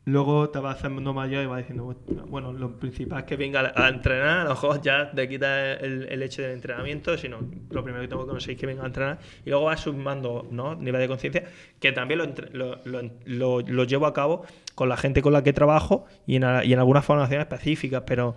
Luego 0.08 0.48
te 0.50 0.58
vas 0.58 0.76
haciendo 0.76 1.12
mayor 1.12 1.42
y 1.44 1.46
vas 1.46 1.58
diciendo, 1.58 1.94
bueno, 2.28 2.52
lo 2.52 2.78
principal 2.78 3.18
es 3.20 3.24
que 3.26 3.36
venga 3.36 3.72
a 3.76 3.88
entrenar, 3.88 4.38
a 4.40 4.44
lo 4.44 4.50
mejor 4.50 4.80
ya 4.80 5.10
te 5.10 5.28
quita 5.28 5.74
el, 5.74 6.06
el 6.10 6.22
hecho 6.22 6.40
del 6.42 6.52
entrenamiento, 6.52 7.18
sino 7.18 7.38
lo 7.70 7.82
primero 7.84 8.02
que 8.02 8.08
tengo 8.08 8.24
que 8.24 8.30
conseguir 8.30 8.56
es 8.56 8.60
que 8.60 8.66
venga 8.66 8.84
a 8.84 8.86
entrenar 8.86 9.18
y 9.44 9.50
luego 9.50 9.66
vas 9.66 9.80
sumando 9.80 10.46
¿no? 10.50 10.74
nivel 10.76 11.00
de 11.02 11.08
conciencia, 11.08 11.44
que 11.78 11.92
también 11.92 12.20
lo, 12.20 12.26
lo, 12.52 13.10
lo- 13.26 13.60
lo- 13.60 13.84
llevo 13.84 14.06
a 14.06 14.14
cabo 14.14 14.44
con 14.74 14.88
la 14.88 14.96
gente 14.96 15.20
con 15.20 15.32
la 15.34 15.42
que 15.42 15.52
trabajo 15.52 16.06
y 16.26 16.36
en, 16.36 16.44
y 16.64 16.72
en 16.72 16.78
algunas 16.78 17.04
formaciones 17.04 17.46
específicas, 17.46 18.04
pero 18.06 18.34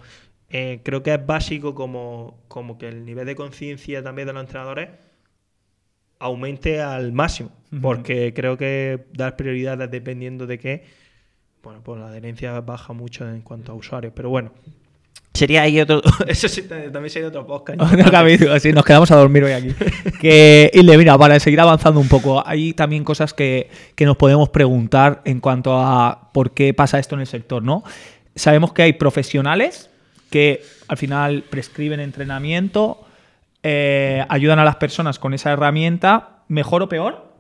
eh, 0.50 0.82
creo 0.84 1.04
que 1.04 1.14
es 1.14 1.26
básico 1.26 1.74
como, 1.76 2.44
como 2.50 2.78
que 2.78 2.90
el 2.90 3.06
nivel 3.06 3.26
de 3.26 3.36
conciencia 3.36 4.04
también 4.04 4.28
de 4.28 4.34
los 4.34 4.42
entrenadores 4.44 4.90
aumente 6.20 6.82
al 6.82 7.12
máximo, 7.12 7.52
porque 7.82 8.34
creo 8.34 8.58
que 8.58 9.06
dar 9.14 9.36
prioridades 9.36 9.90
dependiendo 9.90 10.46
de 10.48 10.60
qué, 10.60 10.84
bueno, 11.64 11.82
pues 11.84 12.00
la 12.00 12.08
adherencia 12.08 12.60
baja 12.62 12.94
mucho 12.94 13.28
en 13.28 13.42
cuanto 13.42 13.72
a 13.72 13.76
usuarios, 13.76 14.14
pero 14.16 14.30
bueno. 14.30 14.52
Sería 15.34 15.62
ahí 15.62 15.80
otro. 15.80 16.02
Eso 16.28 16.50
sí, 16.50 16.64
también 16.64 17.10
sería 17.10 17.30
otro 17.30 17.46
podcast. 17.46 17.80
No 17.80 18.60
sí, 18.60 18.74
nos 18.74 18.84
quedamos 18.84 19.12
a 19.12 19.16
dormir 19.16 19.44
hoy 19.44 19.54
aquí. 19.54 19.74
que, 20.22 20.70
y 20.74 20.84
le 20.84 20.98
mira, 20.98 21.18
para 21.18 21.40
seguir 21.40 21.60
avanzando 21.62 22.00
un 22.00 22.10
poco, 22.10 22.44
hay 22.46 22.74
también 22.74 23.04
cosas 23.04 23.34
que, 23.34 23.70
que 23.96 24.06
nos 24.06 24.18
podemos 24.18 24.50
preguntar 24.50 25.22
en 25.24 25.40
cuanto 25.40 25.78
a 25.78 26.32
por 26.34 26.52
qué 26.52 26.74
pasa 26.74 27.00
esto 27.00 27.16
en 27.16 27.22
el 27.22 27.28
sector, 27.28 27.64
¿no? 27.64 27.84
Sabemos 28.36 28.74
que 28.74 28.84
hay 28.84 28.94
profesionales 28.94 29.90
que 30.30 30.64
al 30.88 30.98
final 30.98 31.44
prescriben 31.50 32.00
entrenamiento, 32.00 33.06
eh, 33.64 34.26
ayudan 34.30 34.60
a 34.60 34.66
las 34.66 34.78
personas 34.78 35.20
con 35.20 35.34
esa 35.34 35.52
herramienta, 35.52 36.44
mejor 36.48 36.82
o 36.82 36.90
peor, 36.90 37.34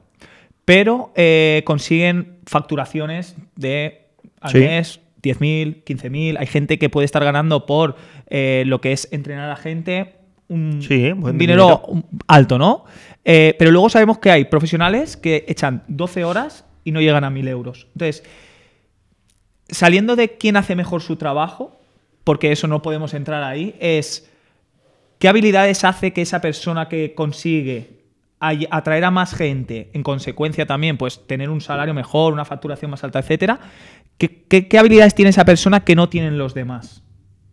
pero 0.65 1.11
eh, 1.15 1.63
consiguen 1.65 2.37
facturaciones 2.45 3.35
de 3.55 4.00
al 4.41 4.51
Sí. 4.51 4.57
mes 4.59 4.99
10.000, 5.21 5.83
15.000. 5.83 6.37
Hay 6.39 6.47
gente 6.47 6.77
que 6.79 6.89
puede 6.89 7.05
estar 7.05 7.23
ganando 7.23 7.65
por 7.65 7.95
eh, 8.27 8.63
lo 8.65 8.81
que 8.81 8.91
es 8.91 9.07
entrenar 9.11 9.45
a 9.45 9.49
la 9.49 9.55
gente 9.55 10.15
un, 10.47 10.81
Sí, 10.81 11.11
buen 11.13 11.35
un 11.35 11.37
dinero 11.37 11.81
alto, 12.27 12.57
¿no? 12.57 12.83
Eh, 13.23 13.55
pero 13.57 13.71
luego 13.71 13.89
sabemos 13.89 14.17
que 14.17 14.31
hay 14.31 14.45
profesionales 14.45 15.15
que 15.15 15.45
echan 15.47 15.83
12 15.87 16.25
horas 16.25 16.65
y 16.83 16.91
no 16.91 16.99
llegan 16.99 17.23
a 17.23 17.29
1.000 17.29 17.47
euros. 17.47 17.87
Entonces, 17.93 18.23
saliendo 19.69 20.15
de 20.15 20.37
quién 20.37 20.57
hace 20.57 20.75
mejor 20.75 21.01
su 21.01 21.15
trabajo, 21.15 21.79
porque 22.23 22.51
eso 22.51 22.67
no 22.67 22.81
podemos 22.81 23.13
entrar 23.13 23.43
ahí, 23.43 23.75
es 23.79 24.29
qué 25.19 25.27
habilidades 25.27 25.83
hace 25.85 26.11
que 26.13 26.21
esa 26.21 26.41
persona 26.41 26.89
que 26.89 27.13
consigue 27.13 28.00
atraer 28.41 29.05
a 29.05 29.11
más 29.11 29.33
gente, 29.35 29.89
en 29.93 30.03
consecuencia 30.03 30.65
también, 30.65 30.97
pues 30.97 31.25
tener 31.27 31.49
un 31.49 31.61
salario 31.61 31.93
mejor, 31.93 32.33
una 32.33 32.43
facturación 32.45 32.91
más 32.91 33.03
alta, 33.03 33.19
etcétera. 33.19 33.59
¿Qué, 34.17 34.43
qué- 34.47 34.77
habilidades 34.77 35.15
tiene 35.15 35.29
esa 35.29 35.45
persona 35.45 35.81
que 35.85 35.95
no 35.95 36.09
tienen 36.09 36.37
los 36.37 36.53
demás? 36.53 37.03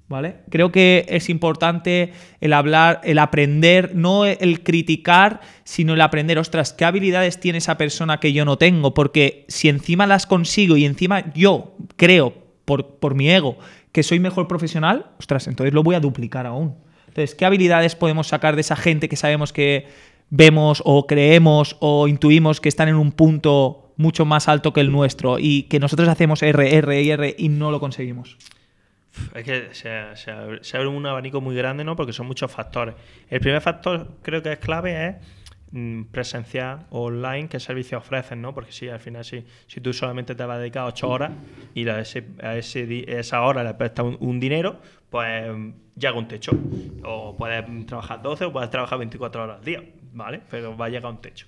¿Vale? 0.09 0.37
Creo 0.49 0.73
que 0.73 1.05
es 1.11 1.29
importante 1.29 2.13
el 2.41 2.55
hablar, 2.55 3.03
el 3.05 3.19
aprender, 3.19 3.95
no 3.95 4.25
el 4.25 4.63
criticar, 4.63 5.41
sino 5.65 5.93
el 5.93 6.01
aprender, 6.01 6.39
ostras, 6.39 6.73
¿qué 6.73 6.87
habilidades 6.87 7.39
tiene 7.41 7.59
esa 7.59 7.77
persona 7.77 8.19
que 8.19 8.33
yo 8.33 8.47
no 8.47 8.57
tengo? 8.57 8.95
Porque 8.95 9.45
si 9.49 9.69
encima 9.69 10.07
las 10.07 10.27
consigo 10.27 10.79
y 10.79 10.87
encima 10.87 11.31
yo 11.35 11.77
creo, 11.97 12.33
por, 12.65 12.97
por 12.99 13.15
mi 13.15 13.29
ego, 13.31 13.59
que 13.93 14.03
soy 14.03 14.19
mejor 14.19 14.49
profesional, 14.49 15.11
ostras, 15.19 15.47
entonces 15.47 15.75
lo 15.75 15.83
voy 15.83 15.95
a 15.95 16.01
duplicar 16.01 16.47
aún. 16.47 16.77
Entonces, 17.09 17.35
¿qué 17.35 17.45
habilidades 17.45 17.95
podemos 17.95 18.29
sacar 18.29 18.55
de 18.55 18.63
esa 18.63 18.77
gente 18.77 19.11
que 19.11 19.17
sabemos 19.17 19.53
que 19.53 19.89
vemos 20.31 20.83
o 20.85 21.07
creemos 21.07 21.77
o 21.81 22.09
intuimos 22.09 22.61
que 22.61 22.69
están 22.69 22.89
en 22.89 22.97
un 22.97 23.13
punto 23.13 23.89
mucho 23.97 24.25
más 24.25 24.49
alto 24.49 24.73
que 24.73 24.81
el 24.81 24.91
nuestro 24.93 25.39
y 25.39 25.65
que 25.65 25.81
nosotros 25.81 26.09
hacemos 26.09 26.43
R, 26.43 26.77
R 26.77 27.03
y 27.03 27.11
R 27.11 27.35
y 27.37 27.49
no 27.49 27.71
lo 27.71 27.81
conseguimos? 27.81 28.39
Es 29.35 29.45
que 29.45 29.69
se, 29.73 30.31
abre, 30.31 30.87
un 30.87 31.05
abanico 31.07 31.41
muy 31.41 31.55
grande, 31.57 31.85
¿no? 31.85 31.97
Porque 31.97 32.13
son 32.13 32.27
muchos 32.27 32.51
factores. 32.51 32.95
El 33.29 33.41
primer 33.41 33.61
factor 33.61 34.09
creo 34.23 34.43
que 34.43 34.53
es 34.53 34.59
clave 34.59 35.09
es 35.09 35.17
mm, 35.73 36.05
presencial 36.05 36.87
online 36.91 37.49
qué 37.49 37.59
servicio 37.59 37.99
ofrecen, 37.99 38.41
¿no? 38.41 38.55
Porque 38.55 38.71
si 38.71 38.89
al 38.89 39.01
final 39.01 39.25
si, 39.25 39.45
si 39.67 39.81
tú 39.81 39.93
solamente 39.93 40.37
te 40.37 40.45
vas 40.45 40.57
a 40.57 40.61
dedicar 40.61 40.87
ocho 40.87 41.09
horas 41.09 41.33
y 41.75 41.89
a, 41.89 42.01
ese, 42.01 42.25
esa 43.09 43.43
hora 43.43 43.65
le 43.65 43.75
prestas 43.75 44.07
un, 44.21 44.39
dinero, 44.39 44.81
pues 45.11 45.51
llega 45.97 46.17
un 46.17 46.29
techo. 46.29 46.53
O 47.03 47.37
puedes 47.37 47.87
trabajar 47.87 48.23
12 48.23 48.45
o 48.45 48.53
puedes 48.53 48.71
trabajar 48.71 48.99
24 48.99 49.43
horas 49.43 49.59
al 49.59 49.65
día, 49.65 49.83
¿vale? 50.19 50.43
Pero 50.51 50.77
va 50.77 50.87
a 50.87 50.89
llegar 50.91 51.11
un 51.11 51.21
techo. 51.23 51.47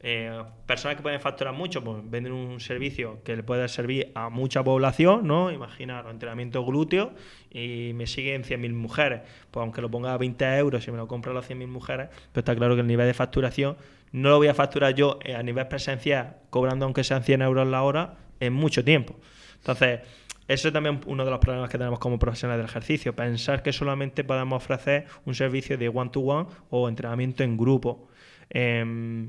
Eh, 0.00 0.30
personas 0.66 0.96
que 0.96 1.02
pueden 1.02 1.20
facturar 1.20 1.54
mucho, 1.54 1.82
pues 1.82 1.98
venden 2.08 2.32
un 2.32 2.60
servicio 2.60 3.20
que 3.24 3.34
le 3.34 3.42
puede 3.42 3.66
servir 3.68 4.12
a 4.14 4.28
mucha 4.28 4.62
población, 4.62 5.26
¿no? 5.26 5.50
Imaginar 5.50 6.06
entrenamiento 6.08 6.64
glúteo 6.64 7.12
y 7.50 7.92
me 7.94 8.06
siguen 8.06 8.44
100.000 8.44 8.72
mujeres. 8.74 9.22
Pues 9.50 9.62
aunque 9.62 9.80
lo 9.80 9.90
ponga 9.90 10.12
a 10.12 10.18
20 10.18 10.44
euros 10.58 10.86
y 10.86 10.90
me 10.92 10.98
lo 10.98 11.08
compro 11.08 11.32
a 11.32 11.34
las 11.34 11.50
100.000 11.50 11.66
mujeres, 11.66 12.08
pues 12.32 12.42
está 12.42 12.54
claro 12.54 12.74
que 12.74 12.82
el 12.82 12.86
nivel 12.86 13.06
de 13.06 13.14
facturación 13.14 13.76
no 14.12 14.30
lo 14.30 14.36
voy 14.36 14.48
a 14.48 14.54
facturar 14.54 14.94
yo 14.94 15.18
eh, 15.24 15.34
a 15.34 15.42
nivel 15.42 15.66
presencial, 15.66 16.36
cobrando 16.50 16.84
aunque 16.84 17.02
sean 17.02 17.24
100 17.24 17.42
euros 17.42 17.66
la 17.66 17.82
hora, 17.82 18.14
en 18.40 18.52
mucho 18.52 18.84
tiempo. 18.84 19.16
Entonces, 19.56 20.00
eso 20.48 20.68
es 20.68 20.74
también 20.74 21.00
uno 21.06 21.24
de 21.24 21.30
los 21.30 21.38
problemas 21.38 21.70
que 21.70 21.78
tenemos 21.78 22.00
como 22.00 22.18
profesionales 22.18 22.64
del 22.64 22.70
ejercicio, 22.70 23.14
pensar 23.14 23.62
que 23.62 23.72
solamente 23.72 24.24
podemos 24.24 24.62
ofrecer 24.62 25.06
un 25.24 25.34
servicio 25.34 25.78
de 25.78 25.88
one-to-one 25.88 26.48
-one 26.48 26.56
o 26.70 26.88
entrenamiento 26.88 27.44
en 27.44 27.56
grupo. 27.56 28.08
Eh, 28.50 29.28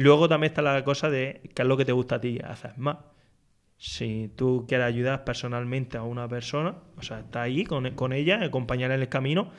Luego 0.00 0.30
también 0.30 0.52
está 0.52 0.62
la 0.62 0.82
cosa 0.82 1.10
de 1.10 1.42
qué 1.54 1.60
es 1.60 1.68
lo 1.68 1.76
que 1.76 1.84
te 1.84 1.92
gusta 1.92 2.14
a 2.14 2.20
ti 2.22 2.38
hacer 2.42 2.72
más. 2.78 2.96
Si 3.76 4.32
tú 4.34 4.64
quieres 4.66 4.86
ayudar 4.86 5.24
personalmente 5.24 5.98
a 5.98 6.04
una 6.04 6.26
persona, 6.26 6.74
o 6.96 7.02
sea, 7.02 7.20
está 7.20 7.42
ahí 7.42 7.64
con, 7.64 7.84
ella, 8.14 8.42
acompañarla 8.42 8.94
en 8.94 9.02
el 9.02 9.10
camino, 9.10 9.52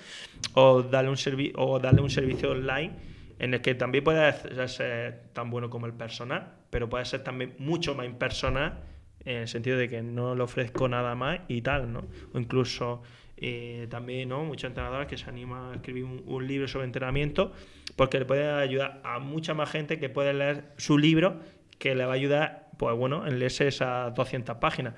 o 0.56 0.82
darle 0.82 1.12
un, 1.12 1.52
o 1.58 1.78
darle 1.78 2.02
un 2.02 2.10
servicio 2.10 2.54
online 2.54 2.92
en 3.38 3.54
el 3.54 3.62
que 3.62 3.76
también 3.76 4.04
puede 4.04 4.68
ser 4.68 5.30
tan 5.32 5.52
bueno 5.52 5.70
como 5.70 5.86
el 5.86 5.94
personal, 5.94 6.56
pero 6.72 6.90
puede 6.90 7.06
ser 7.06 7.24
también 7.24 7.54
mucho 7.60 7.94
más 7.94 8.08
impersonal 8.08 8.80
en 9.26 9.38
el 9.38 9.48
sentido 9.48 9.78
de 9.78 9.90
que 9.90 10.02
no 10.02 10.36
le 10.36 10.44
ofrezco 10.44 10.88
nada 10.88 11.16
más 11.16 11.42
y 11.48 11.62
tal, 11.62 11.92
¿no? 11.92 12.04
O 12.34 12.40
incluso 12.40 13.02
eh, 13.38 13.88
también, 13.90 14.30
¿no? 14.30 14.44
Muchos 14.44 14.70
entrenadores 14.70 15.08
que 15.08 15.18
se 15.18 15.30
animan 15.30 15.72
a 15.72 15.76
escribir 15.76 16.04
un, 16.04 16.48
libro 16.48 16.68
sobre 16.68 16.86
entrenamiento 16.86 17.54
porque 17.96 18.20
le 18.20 18.26
puede 18.26 18.50
ayudar 18.50 19.02
a 19.04 19.20
mucha 19.20 19.54
más 19.54 19.70
gente 19.70 20.00
que 20.00 20.10
puede 20.10 20.34
leer 20.34 20.66
su 20.78 20.98
libro 20.98 21.40
que 21.80 21.96
le 21.96 22.06
va 22.06 22.12
a 22.12 22.16
ayudar, 22.16 22.70
pues 22.78 22.96
bueno, 22.96 23.26
en 23.26 23.40
leerse 23.40 23.68
esas 23.68 24.14
200 24.14 24.58
páginas. 24.58 24.94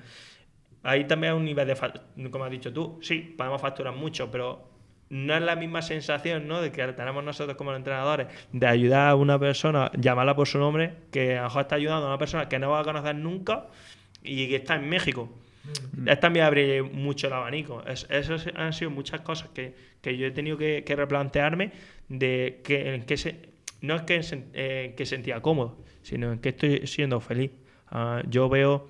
Ahí 0.82 1.06
también 1.06 1.32
hay 1.32 1.38
un 1.38 1.44
nivel 1.46 1.66
de, 1.66 2.30
como 2.30 2.44
has 2.44 2.50
dicho 2.50 2.70
tú, 2.70 2.98
sí, 3.00 3.34
podemos 3.38 3.62
facturar 3.62 3.94
mucho, 3.94 4.30
pero 4.30 4.68
no 5.08 5.34
es 5.34 5.42
la 5.42 5.56
misma 5.56 5.80
sensación 5.80 6.46
¿no? 6.46 6.60
de 6.60 6.70
que 6.70 6.86
tenemos 6.88 7.24
nosotros 7.24 7.56
como 7.56 7.74
entrenadores 7.74 8.26
de 8.52 8.66
ayudar 8.66 9.08
a 9.08 9.14
una 9.14 9.38
persona, 9.38 9.90
llamarla 9.96 10.36
por 10.36 10.46
su 10.46 10.58
nombre, 10.58 10.96
que 11.10 11.38
a 11.38 11.42
lo 11.42 11.44
mejor 11.44 11.62
está 11.62 11.76
ayudando 11.76 12.06
a 12.06 12.08
una 12.10 12.18
persona 12.18 12.48
que 12.48 12.58
no 12.58 12.70
va 12.70 12.80
a 12.80 12.84
conocer 12.84 13.14
nunca 13.14 13.68
y 14.24 14.48
que 14.48 14.56
está 14.56 14.74
en 14.76 14.88
México. 14.88 15.28
Mm. 15.92 16.08
También 16.20 16.46
abre 16.46 16.82
mucho 16.82 17.28
el 17.28 17.34
abanico. 17.34 17.82
Es, 17.86 18.06
esas 18.10 18.48
han 18.56 18.72
sido 18.72 18.90
muchas 18.90 19.20
cosas 19.20 19.50
que, 19.50 19.74
yo 20.02 20.26
he 20.26 20.30
tenido 20.30 20.58
que, 20.58 20.82
replantearme 20.86 21.72
de 22.08 22.60
que, 22.64 22.94
en 22.94 23.18
se, 23.18 23.36
no 23.80 23.96
es 23.96 24.02
que, 24.02 24.20
eh, 24.54 24.94
que 24.96 25.06
sentía 25.06 25.40
cómodo, 25.40 25.78
sino 26.02 26.32
en 26.32 26.38
que 26.38 26.50
estoy 26.50 26.86
siendo 26.86 27.20
feliz. 27.20 27.52
Ah, 27.90 28.22
yo 28.28 28.48
veo, 28.48 28.88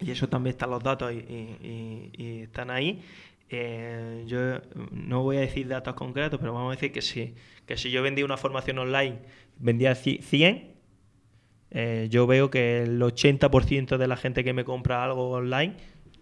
y 0.00 0.10
eso 0.10 0.28
también 0.28 0.52
están 0.52 0.70
los 0.70 0.82
datos 0.82 1.12
y, 1.12 2.42
están 2.42 2.70
ahí, 2.70 3.00
eh, 3.50 4.24
yo 4.26 4.60
no 4.90 5.22
voy 5.22 5.38
a 5.38 5.40
decir 5.40 5.66
datos 5.68 5.94
concretos, 5.94 6.38
pero 6.38 6.52
vamos 6.52 6.72
a 6.72 6.74
decir 6.76 6.92
que 6.92 7.00
sí, 7.00 7.34
que 7.66 7.76
si 7.76 7.90
yo 7.90 8.02
vendía 8.02 8.24
una 8.24 8.36
formación 8.36 8.78
online, 8.78 9.18
vendía 9.58 9.94
100, 9.94 10.77
eh, 11.70 12.08
yo 12.10 12.26
veo 12.26 12.50
que 12.50 12.82
el 12.82 13.00
80% 13.00 13.98
de 13.98 14.08
la 14.08 14.16
gente 14.16 14.44
que 14.44 14.52
me 14.52 14.64
compra 14.64 15.04
algo 15.04 15.30
online 15.30 15.74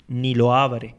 ni 0.08 0.34
lo 0.34 0.54
abre. 0.54 0.94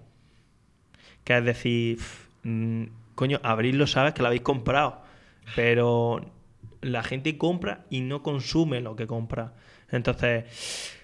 Que 1.24 1.38
es 1.38 1.44
decir, 1.44 2.00
mm, 2.44 2.84
coño, 3.16 3.40
abrirlo 3.44 3.88
sabes 3.88 4.14
que 4.14 4.22
lo 4.22 4.28
habéis 4.28 4.44
comprado, 4.44 5.02
pero 5.56 6.22
la 6.82 7.04
gente 7.04 7.38
compra 7.38 7.86
y 7.90 8.02
no 8.02 8.24
consume 8.24 8.82
lo 8.82 8.96
que 8.96 9.08
compra. 9.08 9.54
Entonces, 9.92 10.96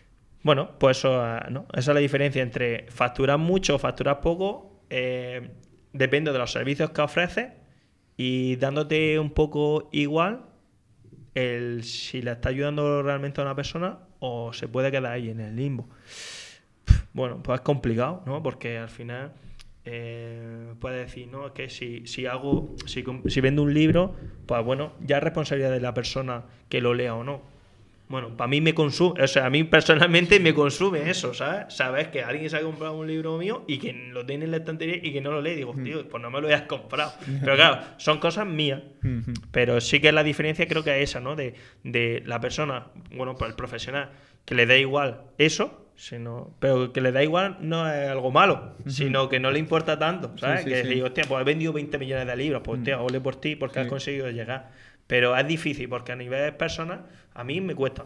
bueno, 0.44 0.72
pues 0.80 0.98
eso, 0.98 1.22
ah, 1.22 1.48
¿no? 1.50 1.66
esa 1.74 1.91
es 1.91 1.96
la 1.96 2.00
diferencia 2.00 2.41
entre 2.41 2.86
facturar 2.89 3.38
mucho 3.38 3.76
o 3.76 3.80
facturar 3.80 4.22
poco. 4.22 4.84
Eh, 4.89 5.52
depende 5.94 6.32
de 6.32 6.38
los 6.38 6.52
servicios 6.52 6.91
que 6.91 7.02
ofreces 7.02 7.52
y 8.18 8.56
dándote 8.58 9.20
un 9.20 9.32
poco 9.32 9.89
igual 9.91 10.53
el 11.36 11.84
si 11.84 12.22
le 12.22 12.32
está 12.32 12.50
ayudando 12.50 13.02
realmente 13.02 13.42
a 13.42 13.44
una 13.44 13.56
persona 13.56 14.00
o 14.20 14.54
se 14.54 14.68
puede 14.68 14.92
quedar 14.92 15.12
ahí 15.12 15.30
en 15.30 15.40
el 15.40 15.56
limbo. 15.56 15.88
Bueno, 17.14 17.42
pues 17.44 17.60
es 17.60 17.64
complicado, 17.64 18.24
¿no? 18.26 18.42
Porque 18.42 18.78
al 18.78 18.90
final 18.90 19.34
eh, 19.86 20.74
puede 20.80 21.00
decir, 21.00 21.28
no, 21.28 21.48
es 21.48 21.52
que 21.54 21.70
si, 21.70 22.08
si 22.08 22.26
hago, 22.26 22.76
si, 22.86 23.04
si 23.28 23.42
vendo 23.42 23.64
un 23.64 23.74
libro, 23.74 24.16
pues 24.46 24.64
bueno, 24.64 24.94
ya 25.02 25.18
es 25.18 25.24
responsabilidad 25.24 25.72
de 25.72 25.80
la 25.80 25.94
persona 25.94 26.46
que 26.70 26.82
lo 26.82 26.94
lea 26.94 27.16
o 27.16 27.24
no. 27.24 27.53
Bueno, 28.14 28.38
para 28.38 28.47
mí 28.47 28.61
me 28.61 28.76
consume, 28.76 29.24
o 29.24 29.28
sea, 29.28 29.47
a 29.47 29.49
mí 29.49 29.64
personalmente 29.64 30.39
me 30.39 30.53
consume 30.53 31.09
eso, 31.09 31.34
¿sabes? 31.34 31.74
Sabes 31.74 32.09
que 32.09 32.22
alguien 32.22 32.47
se 32.47 32.57
ha 32.57 32.61
comprado 32.61 32.95
un 32.95 33.07
libro 33.07 33.39
mío 33.39 33.64
y 33.68 33.80
que 33.80 33.91
lo 33.91 34.24
tiene 34.24 34.45
en 34.45 34.51
la 34.51 34.57
estantería 34.57 34.97
y 35.01 35.11
que 35.11 35.20
no 35.20 35.32
lo 35.32 35.41
lee. 35.41 35.55
Digo, 35.55 35.74
tío, 35.84 36.07
pues 36.07 36.22
no 36.22 36.30
me 36.30 36.39
lo 36.39 36.47
hayas 36.47 36.61
comprado. 36.61 37.11
Pero 37.39 37.55
claro, 37.55 37.82
son 37.97 38.20
cosas 38.20 38.45
mías. 38.45 38.84
Pero 39.49 39.82
sí 39.82 39.99
que 39.99 40.11
la 40.11 40.24
diferencia 40.24 40.68
creo 40.68 40.84
que 40.84 41.01
es 41.01 41.09
esa, 41.09 41.22
¿no? 41.22 41.36
De, 41.36 41.55
de 41.84 42.22
la 42.28 42.39
persona, 42.39 42.89
bueno, 43.16 43.34
pues 43.34 43.49
el 43.49 43.55
profesional, 43.55 44.11
que 44.45 44.53
le 44.53 44.68
da 44.68 44.78
igual 44.78 45.22
eso, 45.39 45.89
sino, 45.95 46.55
pero 46.59 46.93
que 46.93 47.01
le 47.01 47.11
da 47.11 47.24
igual 47.24 47.57
no 47.61 47.91
es 47.91 48.09
algo 48.09 48.32
malo, 48.32 48.76
sino 48.86 49.30
que 49.30 49.39
no 49.39 49.49
le 49.49 49.57
importa 49.57 49.97
tanto, 49.97 50.38
¿sabes? 50.38 50.66
que 50.66 50.84
digo, 50.84 51.07
hostia, 51.07 51.24
pues 51.28 51.41
he 51.41 51.43
vendido 51.45 51.74
20 51.74 51.97
millones 51.97 52.28
de 52.28 52.36
libros, 52.36 52.61
pues, 52.64 52.80
hostia, 52.80 53.01
ole 53.01 53.20
por 53.22 53.38
ti 53.38 53.55
porque 53.55 53.80
has 53.80 53.88
conseguido 53.88 54.30
llegar. 54.30 54.72
Pero 55.08 55.36
es 55.38 55.47
difícil 55.47 55.89
porque 55.89 56.12
a 56.12 56.16
nivel 56.16 56.54
personal 56.56 57.06
a 57.34 57.43
mí 57.43 57.62
me 57.62 57.76
cuesta. 57.76 58.06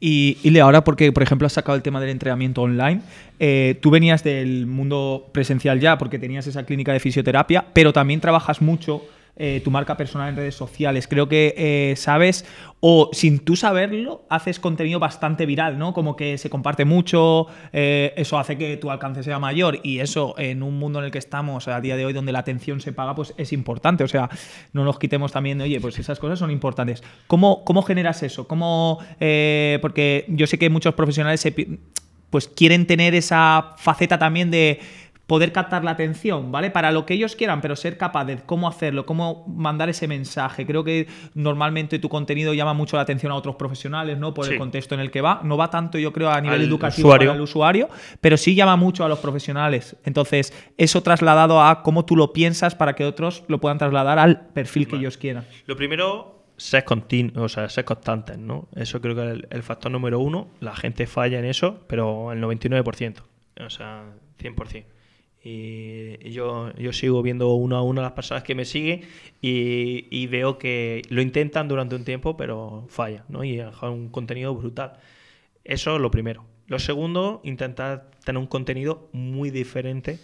Y, 0.00 0.36
y 0.42 0.58
ahora 0.58 0.84
porque, 0.84 1.12
por 1.12 1.22
ejemplo, 1.22 1.46
has 1.46 1.52
sacado 1.52 1.76
el 1.76 1.82
tema 1.82 2.00
del 2.00 2.10
entrenamiento 2.10 2.62
online, 2.62 3.00
eh, 3.40 3.78
tú 3.80 3.90
venías 3.90 4.22
del 4.22 4.66
mundo 4.66 5.30
presencial 5.32 5.80
ya 5.80 5.98
porque 5.98 6.18
tenías 6.18 6.46
esa 6.46 6.64
clínica 6.64 6.92
de 6.92 7.00
fisioterapia, 7.00 7.66
pero 7.72 7.92
también 7.92 8.20
trabajas 8.20 8.60
mucho 8.60 9.02
eh, 9.40 9.60
tu 9.62 9.70
marca 9.70 9.96
personal 9.96 10.30
en 10.30 10.36
redes 10.36 10.56
sociales. 10.56 11.06
Creo 11.06 11.28
que 11.28 11.54
eh, 11.56 11.94
sabes, 11.96 12.44
o 12.80 13.10
sin 13.12 13.38
tú 13.38 13.54
saberlo, 13.54 14.24
haces 14.28 14.58
contenido 14.58 14.98
bastante 14.98 15.46
viral, 15.46 15.78
¿no? 15.78 15.94
Como 15.94 16.16
que 16.16 16.38
se 16.38 16.50
comparte 16.50 16.84
mucho, 16.84 17.46
eh, 17.72 18.12
eso 18.16 18.36
hace 18.36 18.58
que 18.58 18.76
tu 18.78 18.90
alcance 18.90 19.22
sea 19.22 19.38
mayor 19.38 19.78
y 19.84 20.00
eso 20.00 20.34
en 20.38 20.64
un 20.64 20.76
mundo 20.80 20.98
en 20.98 21.04
el 21.04 21.10
que 21.12 21.18
estamos 21.18 21.68
a 21.68 21.80
día 21.80 21.96
de 21.96 22.04
hoy 22.04 22.12
donde 22.12 22.32
la 22.32 22.40
atención 22.40 22.80
se 22.80 22.92
paga, 22.92 23.14
pues 23.14 23.32
es 23.36 23.52
importante. 23.52 24.02
O 24.02 24.08
sea, 24.08 24.28
no 24.72 24.84
nos 24.84 24.98
quitemos 24.98 25.30
también, 25.30 25.60
oye, 25.60 25.80
pues 25.80 25.96
esas 26.00 26.18
cosas 26.18 26.40
son 26.40 26.50
importantes. 26.50 27.04
¿Cómo, 27.28 27.64
cómo 27.64 27.82
generas 27.82 28.24
eso? 28.24 28.48
¿Cómo, 28.48 28.98
porque 29.18 30.24
yo 30.26 30.48
sé 30.48 30.58
que 30.58 30.68
muchos 30.68 30.94
profesionales 30.94 31.46
pues 32.30 32.48
quieren 32.48 32.86
tener 32.86 33.14
esa 33.14 33.74
faceta 33.78 34.18
también 34.18 34.50
de 34.50 34.80
poder 35.28 35.52
captar 35.52 35.84
la 35.84 35.90
atención, 35.90 36.50
¿vale? 36.50 36.70
Para 36.70 36.90
lo 36.90 37.04
que 37.04 37.12
ellos 37.12 37.36
quieran, 37.36 37.60
pero 37.60 37.76
ser 37.76 37.98
capaz 37.98 38.24
de 38.24 38.38
cómo 38.38 38.66
hacerlo, 38.66 39.04
cómo 39.04 39.44
mandar 39.46 39.90
ese 39.90 40.08
mensaje. 40.08 40.66
Creo 40.66 40.84
que 40.84 41.06
normalmente 41.34 41.98
tu 41.98 42.08
contenido 42.08 42.54
llama 42.54 42.72
mucho 42.72 42.96
la 42.96 43.02
atención 43.02 43.30
a 43.30 43.34
otros 43.34 43.54
profesionales, 43.56 44.18
¿no? 44.18 44.32
Por 44.32 44.50
el 44.50 44.58
contexto 44.58 44.94
en 44.94 45.02
el 45.02 45.10
que 45.10 45.20
va. 45.20 45.42
No 45.44 45.58
va 45.58 45.68
tanto, 45.68 45.98
yo 45.98 46.14
creo, 46.14 46.30
a 46.30 46.40
nivel 46.40 46.62
educativo 46.62 47.10
para 47.10 47.34
el 47.34 47.40
usuario, 47.42 47.90
pero 48.22 48.38
sí 48.38 48.54
llama 48.54 48.76
mucho 48.76 49.04
a 49.04 49.08
los 49.08 49.18
profesionales. 49.18 49.96
Entonces, 50.02 50.54
eso 50.78 51.02
trasladado 51.02 51.62
a 51.62 51.82
cómo 51.82 52.06
tú 52.06 52.16
lo 52.16 52.32
piensas 52.32 52.74
para 52.74 52.94
que 52.94 53.04
otros 53.04 53.44
lo 53.48 53.60
puedan 53.60 53.76
trasladar 53.76 54.18
al 54.18 54.48
perfil 54.48 54.88
que 54.88 54.96
ellos 54.96 55.18
quieran. 55.18 55.44
Lo 55.66 55.76
primero, 55.76 56.46
ser 56.56 56.84
continuo, 56.84 57.44
o 57.44 57.48
sea, 57.50 57.68
ser 57.68 57.84
constantes, 57.84 58.38
¿no? 58.38 58.68
Eso 58.74 59.02
creo 59.02 59.14
que 59.14 59.26
es 59.26 59.32
el, 59.32 59.48
el 59.50 59.62
factor 59.62 59.92
número 59.92 60.20
uno. 60.20 60.48
La 60.60 60.74
gente 60.74 61.06
falla 61.06 61.38
en 61.38 61.44
eso, 61.44 61.84
pero 61.86 62.32
el 62.32 62.40
99%. 62.42 63.16
O 63.60 63.68
sea, 63.68 64.04
100%. 64.40 64.84
Y 65.44 66.30
yo, 66.30 66.72
yo 66.76 66.92
sigo 66.92 67.22
viendo 67.22 67.48
uno 67.54 67.76
a 67.76 67.82
uno 67.82 68.00
a 68.00 68.04
las 68.04 68.12
personas 68.12 68.42
que 68.42 68.54
me 68.54 68.64
siguen 68.64 69.02
y, 69.40 70.06
y 70.10 70.26
veo 70.26 70.58
que 70.58 71.02
lo 71.10 71.22
intentan 71.22 71.68
durante 71.68 71.94
un 71.94 72.04
tiempo, 72.04 72.36
pero 72.36 72.86
falla, 72.88 73.24
¿no? 73.28 73.44
Y 73.44 73.56
dejan 73.56 73.90
un 73.92 74.08
contenido 74.08 74.54
brutal. 74.54 74.94
Eso 75.64 75.94
es 75.96 76.00
lo 76.02 76.10
primero. 76.10 76.44
Lo 76.66 76.78
segundo, 76.78 77.40
intentar 77.44 78.10
tener 78.24 78.38
un 78.40 78.46
contenido 78.46 79.08
muy 79.12 79.50
diferente 79.50 80.18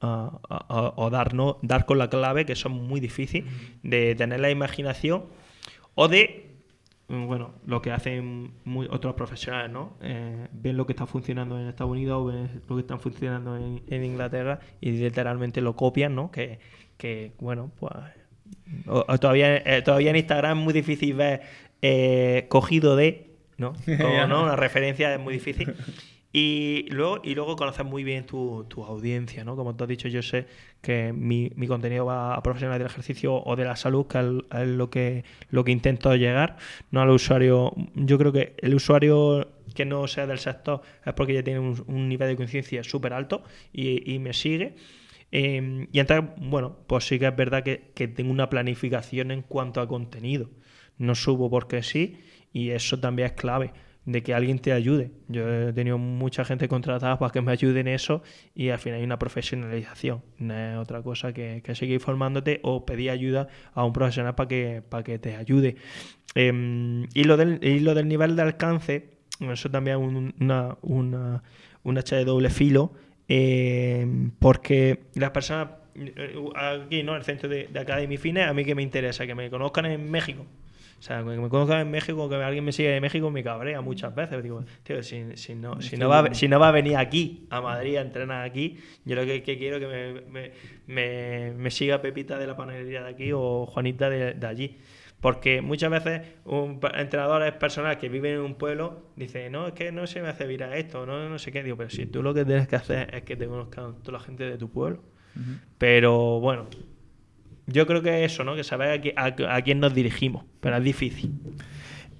a- 0.00 0.38
a- 0.48 0.66
a- 0.68 0.92
o 0.96 1.10
dar, 1.10 1.34
¿no? 1.34 1.58
dar 1.62 1.84
con 1.86 1.98
la 1.98 2.08
clave, 2.08 2.46
que 2.46 2.52
eso 2.52 2.68
es 2.68 2.74
muy 2.74 3.00
difícil, 3.00 3.46
de 3.82 4.14
tener 4.14 4.38
la 4.40 4.50
imaginación 4.50 5.24
o 5.96 6.06
de, 6.08 6.47
bueno, 7.08 7.54
lo 7.66 7.80
que 7.80 7.90
hacen 7.90 8.52
muy- 8.64 8.86
otros 8.90 9.14
profesionales, 9.14 9.70
¿no? 9.70 9.96
Eh, 10.02 10.46
ven 10.52 10.76
lo 10.76 10.86
que 10.86 10.92
está 10.92 11.06
funcionando 11.06 11.58
en 11.58 11.66
Estados 11.68 11.90
Unidos 11.92 12.18
o 12.20 12.24
ven 12.26 12.62
lo 12.68 12.76
que 12.76 12.80
está 12.82 12.98
funcionando 12.98 13.56
en, 13.56 13.82
en 13.88 14.04
Inglaterra 14.04 14.60
y 14.80 14.92
literalmente 14.92 15.60
lo 15.62 15.74
copian, 15.74 16.14
¿no? 16.14 16.30
Que, 16.30 16.58
que 16.98 17.32
bueno, 17.40 17.70
pues 17.80 17.92
o- 18.86 19.04
o 19.08 19.18
todavía, 19.18 19.56
eh, 19.56 19.82
todavía 19.82 20.10
en 20.10 20.16
Instagram 20.16 20.58
es 20.58 20.64
muy 20.64 20.72
difícil 20.74 21.14
ver 21.14 21.40
eh, 21.80 22.46
cogido 22.48 22.94
de, 22.96 23.36
¿no? 23.56 23.72
Como, 24.00 24.26
¿no? 24.26 24.42
Una 24.42 24.56
referencia 24.56 25.14
es 25.14 25.20
muy 25.20 25.32
difícil. 25.34 25.74
Y 26.30 26.86
luego, 26.90 27.20
y 27.24 27.34
luego 27.34 27.56
conocer 27.56 27.86
muy 27.86 28.04
bien 28.04 28.26
tu, 28.26 28.66
tu 28.68 28.84
audiencia, 28.84 29.44
¿no? 29.44 29.56
Como 29.56 29.74
tú 29.76 29.84
has 29.84 29.88
dicho, 29.88 30.08
yo 30.08 30.22
sé 30.22 30.46
que 30.82 31.12
mi, 31.14 31.50
mi 31.56 31.66
contenido 31.66 32.04
va 32.04 32.34
a 32.34 32.42
profesionales 32.42 32.80
del 32.80 32.90
ejercicio 32.90 33.34
o 33.34 33.56
de 33.56 33.64
la 33.64 33.76
salud, 33.76 34.06
que 34.06 34.18
es 34.18 34.68
lo 34.68 34.90
que 34.90 35.24
lo 35.50 35.64
que 35.64 35.72
intento 35.72 36.14
llegar, 36.16 36.58
no 36.90 37.00
al 37.00 37.10
usuario. 37.10 37.72
Yo 37.94 38.18
creo 38.18 38.32
que 38.32 38.54
el 38.58 38.74
usuario 38.74 39.52
que 39.74 39.86
no 39.86 40.06
sea 40.06 40.26
del 40.26 40.38
sector 40.38 40.82
es 41.04 41.14
porque 41.14 41.34
ya 41.34 41.42
tiene 41.42 41.60
un, 41.60 41.82
un 41.86 42.08
nivel 42.08 42.28
de 42.28 42.36
conciencia 42.36 42.84
súper 42.84 43.14
alto 43.14 43.42
y, 43.72 44.12
y 44.12 44.18
me 44.18 44.34
sigue. 44.34 44.74
Eh, 45.32 45.86
y 45.92 45.98
entonces, 46.00 46.30
bueno, 46.40 46.76
pues 46.86 47.06
sí 47.06 47.18
que 47.18 47.26
es 47.26 47.36
verdad 47.36 47.62
que, 47.62 47.90
que 47.94 48.08
tengo 48.08 48.30
una 48.30 48.48
planificación 48.50 49.30
en 49.30 49.42
cuanto 49.42 49.80
a 49.80 49.88
contenido. 49.88 50.50
No 50.98 51.14
subo 51.14 51.50
porque 51.50 51.82
sí, 51.82 52.18
y 52.52 52.70
eso 52.70 52.98
también 53.00 53.26
es 53.26 53.32
clave, 53.32 53.72
de 54.08 54.22
que 54.22 54.32
alguien 54.32 54.58
te 54.58 54.72
ayude. 54.72 55.10
Yo 55.28 55.46
he 55.68 55.72
tenido 55.74 55.98
mucha 55.98 56.42
gente 56.42 56.66
contratada 56.66 57.18
para 57.18 57.30
que 57.30 57.42
me 57.42 57.52
ayude 57.52 57.80
en 57.80 57.88
eso 57.88 58.22
y 58.54 58.70
al 58.70 58.78
final 58.78 59.00
hay 59.00 59.04
una 59.04 59.18
profesionalización. 59.18 60.22
No 60.38 60.54
es 60.54 60.78
otra 60.78 61.02
cosa 61.02 61.34
que, 61.34 61.60
seguir 61.74 62.00
formándote 62.00 62.60
o 62.62 62.86
pedir 62.86 63.10
ayuda 63.10 63.48
a 63.74 63.84
un 63.84 63.92
profesional 63.92 64.34
para 64.34 64.48
que, 64.48 64.82
que 65.04 65.18
te 65.18 65.36
ayude. 65.36 65.76
Eh, 66.34 67.06
y, 67.12 67.24
lo 67.24 67.36
del, 67.36 67.58
y 67.62 67.80
lo 67.80 67.94
del 67.94 68.08
nivel 68.08 68.34
de 68.34 68.42
alcance, 68.42 69.10
eso 69.40 69.70
también 69.70 69.98
es 69.98 70.02
un- 70.02 70.34
una, 70.40 70.78
una, 70.80 71.42
un 71.82 71.98
hacha 71.98 72.16
de 72.16 72.24
doble 72.24 72.48
filo, 72.48 72.92
eh, 73.28 74.06
porque 74.38 75.00
las 75.16 75.32
personas 75.32 75.68
eh, 75.96 76.34
aquí, 76.56 77.02
¿no? 77.02 77.14
El 77.14 77.24
centro 77.24 77.46
de, 77.50 77.68
de 77.70 77.78
Academy 77.78 78.16
a 78.40 78.54
mí 78.54 78.64
que 78.64 78.74
me 78.74 78.82
interesa, 78.82 79.26
que 79.26 79.34
me 79.34 79.50
conozcan 79.50 79.84
en 79.84 80.10
México. 80.10 80.46
O 80.98 81.02
sea, 81.02 81.18
que 81.18 81.24
me 81.24 81.48
conozcan 81.48 81.80
en 81.80 81.90
México, 81.92 82.28
que 82.28 82.34
alguien 82.34 82.64
me 82.64 82.72
siga 82.72 82.90
de 82.90 83.00
México, 83.00 83.30
me 83.30 83.44
cabrea 83.44 83.80
muchas 83.80 84.12
veces. 84.14 84.42
Digo, 84.42 84.64
tío, 84.82 85.00
si, 85.02 85.36
si 85.36 85.54
no, 85.54 85.80
si, 85.80 85.96
no 85.96 86.08
va, 86.08 86.18
a- 86.18 86.34
si 86.34 86.48
no 86.48 86.58
va 86.58 86.68
a 86.68 86.72
venir 86.72 86.96
aquí, 86.96 87.46
a 87.50 87.60
Madrid, 87.60 87.96
a 87.96 88.00
entrenar 88.00 88.44
aquí, 88.44 88.78
yo 89.04 89.14
lo 89.14 89.24
que, 89.24 89.42
que 89.44 89.56
quiero 89.58 89.76
es 89.76 89.82
que 89.82 89.86
me, 89.86 90.20
me, 90.30 90.52
me- 90.86 91.52
me 91.56 91.70
siga 91.70 92.02
Pepita 92.02 92.36
de 92.38 92.46
la 92.48 92.56
panadería 92.56 93.02
de 93.04 93.10
aquí 93.10 93.30
o 93.32 93.66
Juanita 93.66 94.10
de, 94.10 94.34
de 94.34 94.46
allí. 94.46 94.78
Porque 95.20 95.60
muchas 95.62 95.90
veces 95.90 96.22
un 96.44 96.80
entrenadores 96.94 97.52
personal 97.54 97.98
que 97.98 98.08
viven 98.08 98.34
en 98.34 98.40
un 98.40 98.54
pueblo 98.54 99.06
dice, 99.16 99.50
no, 99.50 99.66
es 99.68 99.72
que 99.74 99.90
no 99.90 100.06
se 100.06 100.22
me 100.22 100.28
hace 100.28 100.46
virar 100.46 100.72
esto, 100.76 101.06
no, 101.06 101.28
no 101.28 101.38
sé 101.40 101.50
qué. 101.52 101.62
Digo, 101.64 101.76
pero 101.76 101.90
si 101.90 102.06
tú 102.06 102.22
lo 102.22 102.32
que 102.34 102.44
tienes 102.44 102.68
que 102.68 102.76
hacer 102.76 103.12
es 103.14 103.22
que 103.22 103.34
te 103.36 103.46
conozcan 103.48 104.00
toda 104.02 104.18
la 104.18 104.24
gente 104.24 104.44
de 104.44 104.56
tu 104.58 104.70
pueblo. 104.70 105.00
Pero 105.78 106.40
bueno, 106.40 106.66
yo 107.68 107.86
creo 107.86 108.02
que 108.02 108.24
eso, 108.24 108.44
¿no? 108.44 108.54
Que 108.56 108.64
saber 108.64 109.12
a, 109.16 109.22
a- 109.24 109.56
a 109.56 109.62
quién 109.62 109.80
nos 109.80 109.94
dirigimos, 109.94 110.44
pero 110.60 110.76
es 110.76 110.84
difícil. 110.84 111.30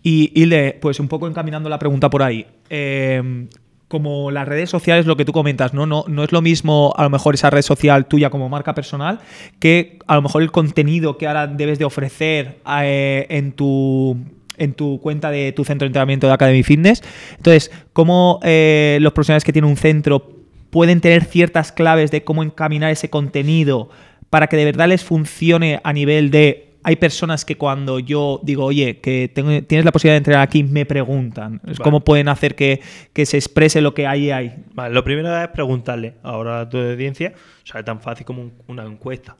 Y 0.03 0.31
Hilde, 0.41 0.79
pues 0.81 1.01
un 1.01 1.09
poco 1.09 1.27
encaminando 1.27 1.69
la 1.69 1.79
pregunta 1.79 2.09
por 2.11 2.23
ahí. 2.23 2.47
eh, 2.71 3.47
como 3.89 4.31
las 4.31 4.47
redes 4.47 4.69
sociales, 4.69 5.07
lo 5.07 5.17
que 5.17 5.25
tú 5.25 5.33
comentas, 5.33 5.73
¿no? 5.73 5.87
¿no? 5.87 6.05
No 6.09 6.23
es 6.23 6.31
lo 6.31 6.43
mismo 6.43 6.93
a 6.95 7.05
lo 7.05 7.09
mejor 7.09 7.35
esa 7.35 7.49
red 7.49 7.63
social 7.63 8.05
tuya 8.05 8.29
como 8.29 8.51
marca 8.51 8.75
personal 8.75 9.19
que 9.61 9.99
a 10.07 10.15
lo 10.15 10.21
mejor 10.21 10.43
el 10.43 10.51
contenido 10.53 11.17
que 11.17 11.27
ahora 11.27 11.47
debes 11.47 11.79
de 11.79 11.87
ofrecer 11.87 12.59
eh, 12.83 13.27
en 13.31 13.53
tu 13.53 14.15
en 14.59 14.75
tu 14.75 15.01
cuenta 15.01 15.31
de 15.31 15.53
tu 15.53 15.65
centro 15.65 15.87
de 15.87 15.89
entrenamiento 15.89 16.27
de 16.27 16.35
Academy 16.35 16.63
Fitness. 16.63 17.03
Entonces, 17.39 17.71
¿cómo 17.95 18.41
eh, 18.43 18.99
los 19.01 19.15
profesionales 19.15 19.45
que 19.45 19.55
tienen 19.55 19.71
un 19.71 19.79
centro 19.79 20.33
pueden 20.69 21.01
tener 21.01 21.25
ciertas 21.25 21.73
claves 21.73 22.11
de 22.11 22.25
cómo 22.25 22.43
encaminar 22.43 22.91
ese 22.91 23.09
contenido 23.09 23.89
para 24.31 24.47
que 24.47 24.57
de 24.57 24.65
verdad 24.65 24.89
les 24.89 25.05
funcione 25.05 25.81
a 25.83 25.93
nivel 25.93 26.31
de 26.31 26.65
hay 26.85 26.97
personas 26.97 27.45
que 27.45 27.57
cuando 27.57 27.99
yo 27.99 28.41
digo, 28.45 28.65
oye, 28.65 28.99
que 29.01 29.29
tengo- 29.35 29.63
tienes 29.65 29.85
la 29.85 29.93
posibilidad 29.93 30.15
de 30.15 30.19
entrenar 30.19 30.43
aquí, 30.43 30.63
me 30.63 30.87
preguntan. 30.87 31.57
Es 31.67 31.79
Vale. 31.79 31.79
¿Cómo 31.85 32.01
pueden 32.05 32.29
hacer 32.29 32.55
que, 32.55 32.81
que 33.13 33.27
se 33.27 33.37
exprese 33.37 33.81
lo 33.81 33.93
que 33.95 34.07
hay 34.07 34.31
ahí? 34.31 34.55
Vale, 34.75 34.95
lo 34.95 35.03
primero 35.05 35.37
es 35.43 35.49
preguntarle 35.49 36.15
ahora 36.23 36.61
a 36.61 36.69
tu 36.69 36.79
audiencia, 36.79 37.35
o 37.65 37.67
sea, 37.67 37.81
es 37.81 37.85
tan 37.85 38.01
fácil 38.01 38.25
como 38.25 38.43
un- 38.43 38.53
una 38.69 38.85
encuesta. 38.85 39.37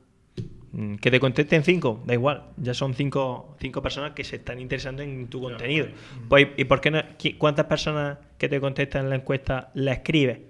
Mm, 0.73 0.97
Que 0.97 1.11
te 1.11 1.19
contesten 1.21 1.63
cinco, 1.65 2.03
da 2.05 2.13
igual, 2.13 2.43
ya 2.59 2.75
son 2.75 2.93
cinco, 2.93 3.57
cinco 3.61 3.81
personas 3.81 4.13
que 4.13 4.25
se 4.25 4.37
están 4.37 4.61
interesando 4.61 5.03
en 5.03 5.29
tu 5.29 5.41
contenido. 5.41 5.87
Pues, 6.29 6.49
¿Y 6.59 6.65
por 6.65 6.81
qué 6.83 6.91
no? 6.91 7.01
¿Cuántas 7.39 7.65
personas 7.67 8.19
que 8.37 8.49
te 8.51 8.61
contestan 8.61 9.05
en 9.05 9.11
la 9.11 9.17
encuesta 9.17 9.71
la 9.75 9.93
escribes? 9.93 10.41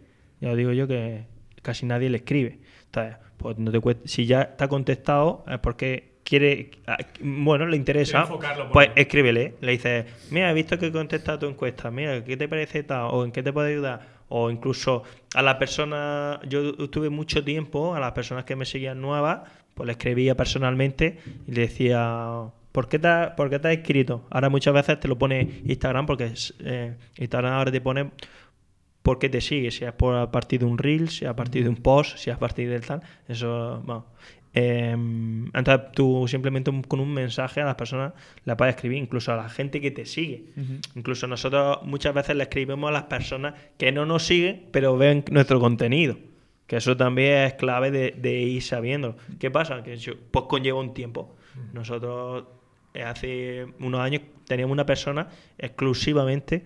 Ya 0.41 0.51
os 0.51 0.57
digo 0.57 0.73
yo 0.73 0.89
que 0.89 1.27
casi 1.63 1.87
nadie 1.87 2.11
le 2.11 2.17
escribe. 2.17 2.59
Entonces, 2.87 3.17
pues 3.39 3.57
no 3.59 3.71
te 3.73 3.81
cuesta- 3.81 4.03
si 4.07 4.27
ya 4.27 4.43
está 4.43 4.69
contestado 4.69 5.45
es 5.49 5.59
porque 5.61 6.19
quiere, 6.25 6.73
ah, 6.87 6.99
bueno, 7.21 7.67
le 7.67 7.77
interesa, 7.77 8.25
pues 8.73 8.89
ahí. 8.89 8.93
escríbele, 8.97 9.55
le 9.63 9.73
dices, 9.73 10.05
mira, 10.31 10.51
he 10.51 10.55
visto 10.55 10.79
que 10.79 10.89
he 10.89 10.93
contestado 10.93 11.39
tu 11.39 11.47
encuesta, 11.47 11.91
mira, 11.91 12.23
¿qué 12.23 12.37
te 12.37 12.47
parece 12.49 12.83
tal? 12.83 13.09
O 13.13 13.25
en 13.25 13.33
qué 13.33 13.43
te 13.43 13.51
puedo 13.53 13.67
ayudar. 13.67 14.19
O 14.29 14.51
incluso 14.51 15.05
a 15.35 15.41
la 15.41 15.59
persona, 15.59 16.39
yo 16.47 16.75
tuve 16.91 17.09
mucho 17.09 17.43
tiempo, 17.43 17.95
a 17.95 18.01
las 18.01 18.13
personas 18.13 18.45
que 18.45 18.57
me 18.57 18.67
seguían 18.67 19.01
nuevas, 19.01 19.41
pues 19.75 19.87
le 19.87 19.93
escribía 19.93 20.37
personalmente 20.37 21.19
y 21.47 21.53
le 21.53 21.63
decía, 21.63 22.43
¿por 22.73 22.89
qué 22.91 22.99
te, 22.99 23.09
por 23.37 23.49
qué 23.49 23.59
te 23.59 23.69
has 23.69 23.75
inscrito? 23.77 24.27
Ahora 24.29 24.51
muchas 24.51 24.75
veces 24.75 25.01
te 25.01 25.09
lo 25.09 25.17
pone 25.17 25.63
Instagram 25.65 26.05
porque 26.05 26.25
es, 26.27 26.53
eh, 26.61 26.95
Instagram 27.17 27.55
ahora 27.55 27.73
te 27.73 27.81
pone 27.81 28.11
por 29.09 29.19
qué 29.19 29.29
te 29.31 29.41
sigue, 29.41 29.71
si 29.71 29.85
es 29.85 29.93
por 29.93 30.15
a 30.17 30.31
partir 30.31 30.61
de 30.61 30.67
un 30.67 30.77
reel, 30.77 31.09
si 31.09 31.25
es 31.25 31.31
a 31.31 31.35
partir 31.35 31.63
de 31.63 31.71
un 31.71 31.77
post, 31.77 32.19
si 32.19 32.29
es 32.31 32.37
a 32.37 32.39
partir 32.39 32.69
del 32.69 32.83
tal, 32.83 33.01
eso, 33.27 33.83
bueno. 33.87 34.05
Eh, 34.55 34.91
entonces 34.93 35.93
tú 35.93 36.27
simplemente 36.29 36.71
con 36.89 37.01
un 37.01 37.13
mensaje 37.15 37.61
a 37.61 37.65
las 37.65 37.75
personas 37.77 38.13
le 38.45 38.57
puedes 38.57 38.75
escribir, 38.75 38.99
incluso 38.99 39.33
a 39.33 39.37
la 39.37 39.49
gente 39.49 39.81
que 39.81 39.91
te 39.91 40.05
sigue. 40.05 40.45
Incluso 40.95 41.27
nosotros 41.27 41.79
muchas 41.85 42.13
veces 42.15 42.35
le 42.37 42.43
escribimos 42.45 42.89
a 42.89 42.93
las 42.93 43.05
personas 43.05 43.55
que 43.79 43.93
no 43.93 44.05
nos 44.05 44.25
siguen, 44.25 44.67
pero 44.73 44.97
ven 44.99 45.25
nuestro 45.31 45.59
contenido. 45.61 46.17
Que 46.67 46.77
eso 46.77 46.97
también 46.97 47.45
es 47.45 47.55
clave 47.55 47.91
de, 47.91 48.11
de 48.13 48.41
ir 48.43 48.63
sabiendo. 48.63 49.17
¿Qué 49.39 49.51
pasa? 49.51 49.83
Que 49.83 49.97
yo- 49.97 50.15
pues 50.31 50.45
conlleva 50.49 50.81
un 50.81 50.93
tiempo. 50.93 51.35
Nosotros 51.73 52.45
eh, 52.95 53.03
hace 53.05 53.67
unos 53.81 54.01
años 54.01 54.23
teníamos 54.47 54.73
una 54.75 54.85
persona 54.87 55.29
exclusivamente 55.57 56.65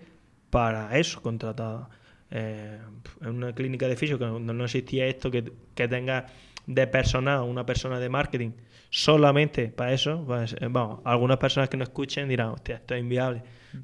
para 0.49 0.97
eso, 0.97 1.21
contratada 1.21 1.89
eh, 2.33 2.79
en 3.21 3.29
una 3.29 3.53
clínica 3.53 3.87
de 3.87 3.95
fisio, 3.95 4.19
que 4.19 4.25
no, 4.25 4.39
no 4.39 4.65
existía 4.65 5.05
esto, 5.05 5.31
que, 5.31 5.53
que 5.75 5.87
tenga 5.87 6.25
de 6.65 6.87
personal 6.87 7.43
una 7.43 7.65
persona 7.65 7.99
de 7.99 8.09
marketing 8.09 8.51
solamente 8.89 9.69
para 9.69 9.91
eso, 9.91 10.23
pues, 10.25 10.55
eh, 10.59 10.67
vamos, 10.69 10.99
algunas 11.03 11.37
personas 11.37 11.67
que 11.67 11.77
nos 11.77 11.89
escuchen 11.89 12.29
dirán, 12.29 12.49
hostia, 12.49 12.75
esto 12.75 12.93
es 12.93 13.01
inviable. 13.01 13.41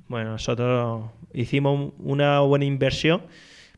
Bueno, 0.07 0.31
nosotros 0.31 1.09
hicimos 1.33 1.93
una 1.97 2.41
buena 2.41 2.65
inversión 2.65 3.23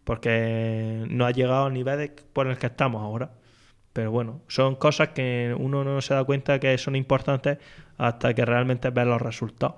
porque 0.03 1.05
no 1.09 1.25
ha 1.25 1.31
llegado 1.31 1.65
al 1.67 1.73
nivel 1.73 2.11
por 2.33 2.47
el 2.47 2.57
que 2.57 2.67
estamos 2.67 3.01
ahora. 3.01 3.31
Pero 3.93 4.11
bueno, 4.11 4.41
son 4.47 4.75
cosas 4.75 5.09
que 5.09 5.55
uno 5.57 5.85
no 5.85 6.01
se 6.01 6.13
da 6.13 6.23
cuenta 6.25 6.59
que 6.59 6.77
son 6.77 6.97
importantes 6.97 7.59
hasta 7.97 8.33
que 8.33 8.43
realmente 8.43 8.89
ve 8.89 9.05
los 9.05 9.21
resultados. 9.21 9.75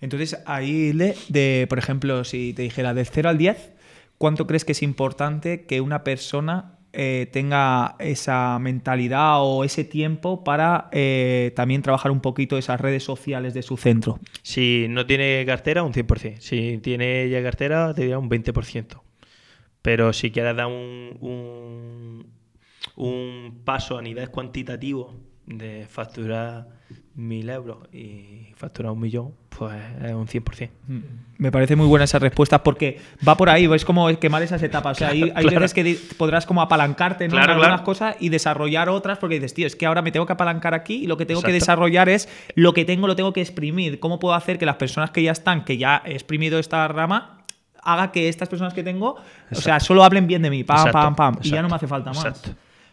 Entonces, 0.00 0.38
ahí, 0.46 0.88
Hilde, 0.88 1.14
de, 1.28 1.66
por 1.68 1.78
ejemplo, 1.78 2.24
si 2.24 2.52
te 2.52 2.62
dijera 2.62 2.94
del 2.94 3.06
0 3.06 3.28
al 3.28 3.38
10, 3.38 3.72
¿cuánto 4.18 4.46
crees 4.46 4.64
que 4.64 4.72
es 4.72 4.82
importante 4.82 5.64
que 5.66 5.80
una 5.80 6.04
persona 6.04 6.78
eh, 6.92 7.28
tenga 7.30 7.96
esa 7.98 8.58
mentalidad 8.58 9.42
o 9.42 9.64
ese 9.64 9.84
tiempo 9.84 10.44
para 10.44 10.88
eh, 10.92 11.52
también 11.54 11.82
trabajar 11.82 12.10
un 12.10 12.20
poquito 12.20 12.56
esas 12.56 12.80
redes 12.80 13.04
sociales 13.04 13.54
de 13.54 13.62
su 13.62 13.76
centro? 13.76 14.18
Si 14.42 14.86
no 14.88 15.06
tiene 15.06 15.44
cartera, 15.46 15.82
un 15.82 15.92
100%. 15.92 16.40
Si 16.40 16.78
tiene 16.78 17.28
ya 17.28 17.42
cartera, 17.42 17.92
te 17.94 18.02
diría 18.02 18.18
un 18.18 18.30
20%. 18.30 19.02
Pero 19.82 20.12
si 20.12 20.30
quieres 20.30 20.56
dar 20.56 20.66
un, 20.66 21.16
un, 21.20 22.26
un 22.96 23.62
paso 23.64 23.98
a 23.98 24.02
nivel 24.02 24.30
cuantitativo 24.30 25.14
de 25.46 25.86
facturar 25.88 26.75
mil 27.16 27.48
euros 27.48 27.78
y 27.92 28.52
facturar 28.56 28.92
un 28.92 29.00
millón, 29.00 29.32
pues 29.48 29.74
es 30.04 30.12
un 30.12 30.26
100%. 30.26 30.70
Mm. 30.86 30.98
Me 31.38 31.50
parece 31.50 31.74
muy 31.74 31.86
buena 31.86 32.04
esa 32.04 32.18
respuesta 32.18 32.62
porque 32.62 33.00
va 33.26 33.36
por 33.36 33.48
ahí, 33.48 33.64
es 33.74 33.84
como 33.86 34.06
quemar 34.18 34.42
esas 34.42 34.62
etapas. 34.62 34.96
O 34.96 34.98
sea, 34.98 35.08
hay, 35.08 35.22
hay 35.34 35.46
Claro. 35.46 35.60
veces 35.60 35.74
que 35.74 35.98
podrás 36.16 36.44
como 36.46 36.60
apalancarte 36.62 37.26
¿no? 37.26 37.32
Claro, 37.32 37.52
en 37.54 37.58
algunas 37.58 37.80
cosas 37.80 38.16
y 38.20 38.28
desarrollar 38.28 38.88
otras 38.90 39.18
porque 39.18 39.36
dices, 39.36 39.54
tío, 39.54 39.66
es 39.66 39.76
que 39.76 39.86
ahora 39.86 40.02
me 40.02 40.12
tengo 40.12 40.26
que 40.26 40.34
apalancar 40.34 40.74
aquí 40.74 41.04
y 41.04 41.06
lo 41.06 41.16
que 41.16 41.24
tengo 41.26 41.42
que 41.42 41.52
desarrollar 41.52 42.08
es 42.08 42.28
lo 42.54 42.74
que 42.74 42.84
tengo, 42.84 43.06
lo 43.06 43.16
tengo 43.16 43.32
que 43.32 43.40
exprimir. 43.40 43.98
¿Cómo 43.98 44.18
puedo 44.18 44.34
hacer 44.34 44.58
que 44.58 44.66
las 44.66 44.76
personas 44.76 45.10
que 45.10 45.22
ya 45.22 45.32
están, 45.32 45.64
que 45.64 45.78
ya 45.78 46.02
he 46.04 46.12
exprimido 46.12 46.58
esta 46.58 46.86
rama, 46.88 47.38
haga 47.82 48.12
que 48.12 48.28
estas 48.28 48.48
personas 48.48 48.74
que 48.74 48.82
tengo, 48.82 49.16
o 49.50 49.54
sea, 49.54 49.80
solo 49.80 50.04
hablen 50.04 50.26
bien 50.26 50.42
de 50.42 50.50
mí, 50.50 50.64
pam, 50.64 50.76
Exacto, 50.78 50.98
pam, 50.98 51.14
pam, 51.14 51.38
y 51.42 51.50
ya 51.50 51.62
no 51.62 51.68
me 51.68 51.76
hace 51.76 51.86
falta 51.86 52.12
más. 52.12 52.42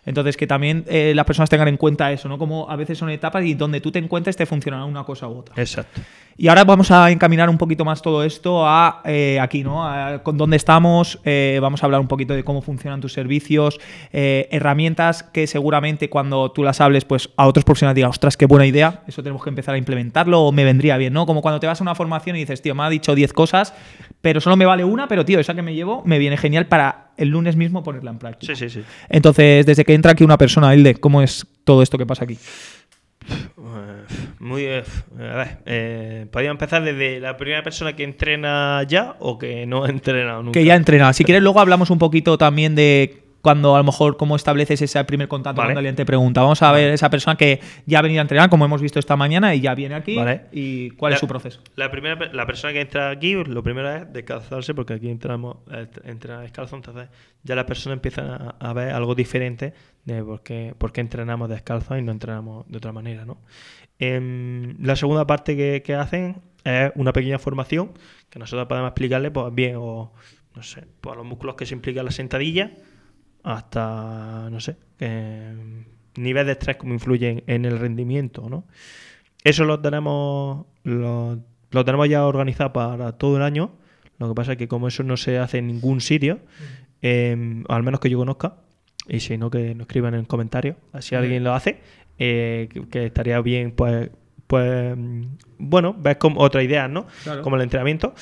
Entonces, 0.06 0.36
que 0.36 0.48
también 0.48 0.84
eh, 0.88 1.14
las 1.16 1.26
personas 1.26 1.50
tengan 1.50 1.68
en 1.68 1.78
cuenta 1.78 2.12
eso, 2.12 2.28
¿no? 2.28 2.38
Como 2.38 2.70
a 2.70 2.76
veces 2.76 2.98
son 2.98 3.10
etapas 3.10 3.46
y 3.46 3.54
donde 3.54 3.80
tú 3.82 3.92
te 3.92 4.00
encuentres 4.00 4.36
te 4.36 4.46
funcionará 4.46 4.86
una 4.86 5.04
cosa 5.04 5.28
u 5.28 5.38
otra. 5.40 5.56
Exacto. 5.58 6.02
Y 6.36 6.48
ahora 6.48 6.64
vamos 6.64 6.90
a 6.90 7.12
encaminar 7.12 7.50
un 7.50 7.58
poquito 7.58 7.86
más 7.86 8.02
todo 8.02 8.24
esto 8.24 8.66
a 8.66 9.02
eh, 9.06 9.40
aquí, 9.40 9.64
¿no? 9.64 9.88
A 9.88 10.24
con 10.24 10.38
dónde 10.38 10.58
estamos. 10.58 11.20
eh, 11.26 11.60
vamos 11.62 11.84
a 11.84 11.86
hablar 11.86 12.02
un 12.02 12.08
poquito 12.08 12.34
de 12.34 12.44
cómo 12.44 12.62
funcionan 12.62 13.02
tus 13.02 13.14
servicios, 13.14 13.80
eh, 14.12 14.48
herramientas 14.52 15.24
que 15.24 15.46
seguramente 15.46 16.10
cuando 16.10 16.52
tú 16.52 16.64
las 16.64 16.82
hables, 16.82 17.06
pues 17.06 17.30
a 17.38 17.46
otros 17.46 17.64
profesionales 17.66 17.96
digan, 17.96 18.10
ostras, 18.10 18.36
qué 18.36 18.46
buena 18.46 18.66
idea. 18.66 19.04
Eso 19.08 19.22
tenemos 19.22 19.44
que 19.44 19.50
empezar 19.50 19.76
a 19.76 19.78
implementarlo 19.78 20.42
o 20.42 20.52
me 20.52 20.64
vendría 20.64 20.98
bien, 20.98 21.14
¿no? 21.14 21.26
Como 21.26 21.42
cuando 21.42 21.60
te 21.60 21.68
vas 21.68 21.80
a 21.82 21.84
una 21.84 21.96
formación 21.96 22.36
y 22.36 22.40
dices, 22.40 22.62
tío, 22.62 22.74
me 22.74 22.84
ha 22.84 22.90
dicho 22.90 23.14
10 23.14 23.32
cosas, 23.34 23.74
pero 24.22 24.42
solo 24.42 24.56
me 24.56 24.66
vale 24.66 24.84
una, 24.84 25.08
pero 25.08 25.26
tío, 25.26 25.40
esa 25.40 25.54
que 25.54 25.62
me 25.62 25.76
llevo 25.76 26.02
me 26.06 26.18
viene 26.18 26.38
genial 26.38 26.66
para 26.66 27.12
el 27.18 27.30
lunes 27.30 27.56
mismo 27.56 27.84
ponerla 27.84 28.12
en 28.12 28.18
práctica. 28.18 28.56
Sí, 28.56 28.70
sí, 28.70 28.82
sí. 28.82 28.86
Entonces, 29.10 29.66
desde 29.66 29.86
que 29.86 29.94
entra 29.94 30.14
aquí 30.14 30.24
una 30.24 30.38
persona, 30.38 30.74
Hilde, 30.74 30.96
¿cómo 30.96 31.22
es 31.22 31.46
todo 31.64 31.84
esto 31.84 31.98
que 31.98 32.06
pasa 32.06 32.24
aquí? 32.24 32.38
Muy. 34.40 34.64
eh, 34.64 34.84
a 35.20 35.36
ver, 35.36 35.58
eh, 35.66 36.28
podría 36.32 36.52
empezar 36.52 36.84
desde 36.84 37.20
la 37.20 37.38
primera 37.38 37.64
persona 37.64 37.96
que 37.96 38.04
entrena 38.04 38.84
ya 38.88 39.16
o 39.20 39.38
que 39.38 39.66
no 39.66 39.84
ha 39.84 39.90
entrenado 39.90 40.44
nunca. 40.44 40.60
Que 40.60 40.66
ya 40.66 40.76
entrena. 40.76 41.14
Si 41.14 41.24
quieres, 41.24 41.44
luego 41.44 41.60
hablamos 41.60 41.90
un 41.90 42.00
poquito 42.00 42.38
también 42.38 42.76
de 42.76 43.24
cuando 43.44 43.76
a 43.76 43.80
lo 43.80 43.84
mejor 43.84 44.16
cómo 44.16 44.38
estableces 44.38 44.82
ese 44.82 45.04
primer 45.04 45.28
contacto 45.28 45.58
Vale. 45.58 45.68
cuando 45.68 45.80
alguien 45.80 45.98
te 45.98 46.06
pregunta. 46.06 46.42
Vamos 46.42 46.62
a 46.62 46.72
ver 46.72 46.94
esa 46.94 47.10
persona 47.10 47.36
que 47.36 47.60
ya 47.86 48.00
ha 48.00 48.02
venido 48.02 48.22
a 48.22 48.24
entrenar, 48.24 48.50
como 48.50 48.64
hemos 48.64 48.82
visto 48.82 49.00
esta 49.00 49.18
mañana, 49.18 49.54
y 49.54 49.60
ya 49.60 49.76
viene 49.76 49.96
aquí. 49.96 50.16
Vale. 50.16 50.46
¿Y 50.54 50.92
cuál 50.92 51.12
es 51.12 51.20
su 51.20 51.28
proceso? 51.28 51.60
La 51.76 51.92
primera 51.92 52.32
la 52.32 52.46
persona 52.46 52.72
que 52.72 52.80
entra 52.80 53.10
aquí, 53.10 53.34
lo 53.34 53.62
primero 53.62 53.94
es 53.94 54.14
descalzarse, 54.14 54.74
porque 54.74 54.94
aquí 54.94 55.10
entramos 55.10 55.58
eh, 55.74 55.88
entrena 56.06 56.40
descalzo, 56.40 56.78
entonces 56.78 57.10
ya 57.44 57.56
la 57.56 57.66
persona 57.66 57.96
empieza 57.96 58.56
a, 58.62 58.70
a 58.70 58.74
ver 58.74 58.92
algo 58.92 59.14
diferente 59.14 59.74
de 60.06 60.24
por 60.24 60.42
qué, 60.42 60.74
por 60.78 60.94
qué 60.94 61.02
entrenamos 61.02 61.50
descalzo 61.50 61.98
y 61.98 62.02
no 62.02 62.14
entrenamos 62.14 62.66
de 62.70 62.78
otra 62.78 62.94
manera, 62.94 63.26
¿no? 63.26 63.40
Em, 64.06 64.76
la 64.84 64.96
segunda 64.96 65.26
parte 65.26 65.56
que, 65.56 65.82
que 65.82 65.96
hacen 65.96 66.42
es 66.64 66.92
una 66.96 67.14
pequeña 67.14 67.40
formación 67.40 67.92
que 68.30 68.40
nosotros 68.40 68.68
podemos 68.68 68.90
explicarle, 68.90 69.32
pues 69.32 69.54
bien, 69.54 69.76
o 69.78 70.14
no 70.56 70.64
sé, 70.64 70.86
pues 71.02 71.16
los 71.16 71.26
músculos 71.26 71.56
que 71.56 71.66
se 71.66 71.74
implican 71.74 72.06
la 72.06 72.12
sentadilla, 72.12 72.72
hasta, 73.44 74.50
no 74.50 74.60
sé, 74.60 74.76
que, 74.98 75.54
nivel 76.16 76.46
de 76.46 76.52
estrés 76.52 76.78
como 76.78 76.94
influye 76.94 77.44
en 77.48 77.66
el 77.66 77.80
rendimiento, 77.80 78.50
¿no? 78.50 78.66
Eso 79.44 79.66
lo 79.66 79.80
tenemos, 79.80 80.66
lo, 80.84 81.40
lo 81.72 81.86
tenemos 81.86 82.08
ya 82.08 82.26
organizado 82.26 82.72
para 82.72 83.14
todo 83.14 83.38
el 83.38 83.44
año. 83.44 83.72
Lo 84.20 84.30
que 84.30 84.36
pasa 84.36 84.54
es 84.54 84.58
que 84.58 84.68
como 84.68 84.88
eso 84.88 85.04
no 85.04 85.18
se 85.18 85.38
hace 85.38 85.58
en 85.58 85.68
ningún 85.68 86.02
sitio, 86.02 86.40
eh, 87.02 87.64
al 87.68 87.84
menos 87.84 88.00
que 88.00 88.10
yo 88.10 88.18
conozca, 88.18 88.58
y 89.08 89.20
si 89.20 89.38
no 89.38 89.50
que 89.50 89.76
nos 89.76 89.88
escriban 89.88 90.14
en 90.14 90.26
comentarios, 90.26 90.78
si 91.00 91.16
alguien 91.16 91.44
lo 91.44 91.54
hace, 91.54 91.82
eh, 92.18 92.70
que, 92.72 92.88
que 92.90 93.06
estaría 93.06 93.40
bien, 93.42 93.72
pues, 93.72 94.10
pues 94.48 94.96
mm, 94.98 95.24
bueno, 95.58 95.96
ves 95.98 96.18
como 96.18 96.42
otras 96.42 96.64
ideas, 96.64 96.90
¿no? 96.90 97.08
Claro. 97.24 97.42
Como 97.42 97.56
el 97.56 97.62
entrenamiento. 97.64 98.14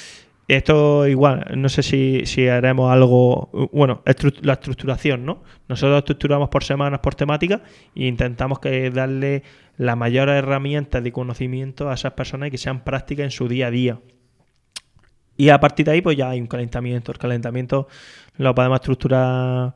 Esto 0.47 1.07
igual, 1.07 1.45
no 1.55 1.69
sé 1.69 1.81
si, 1.81 2.25
si 2.25 2.47
haremos 2.49 2.91
algo, 2.91 3.49
bueno, 3.71 4.01
estru- 4.05 4.37
la 4.41 4.53
estructuración, 4.53 5.23
¿no? 5.25 5.43
Nosotros 5.69 5.99
estructuramos 5.99 6.49
por 6.49 6.65
semanas, 6.65 6.99
por 6.99 7.15
temática, 7.15 7.61
e 7.95 8.05
intentamos 8.07 8.59
que 8.59 8.89
darle 8.89 9.43
las 9.77 9.95
mayores 9.95 10.35
herramientas 10.35 11.01
de 11.03 11.11
conocimiento 11.13 11.89
a 11.89 11.93
esas 11.93 12.13
personas 12.13 12.47
y 12.49 12.51
que 12.51 12.57
sean 12.57 12.83
prácticas 12.83 13.23
en 13.23 13.31
su 13.31 13.47
día 13.47 13.67
a 13.67 13.71
día. 13.71 13.99
Y 15.37 15.49
a 15.49 15.59
partir 15.59 15.85
de 15.85 15.93
ahí, 15.93 16.01
pues 16.01 16.17
ya 16.17 16.29
hay 16.31 16.41
un 16.41 16.47
calentamiento. 16.47 17.13
El 17.13 17.17
calentamiento 17.17 17.87
lo 18.37 18.53
podemos 18.53 18.75
estructurar 18.81 19.75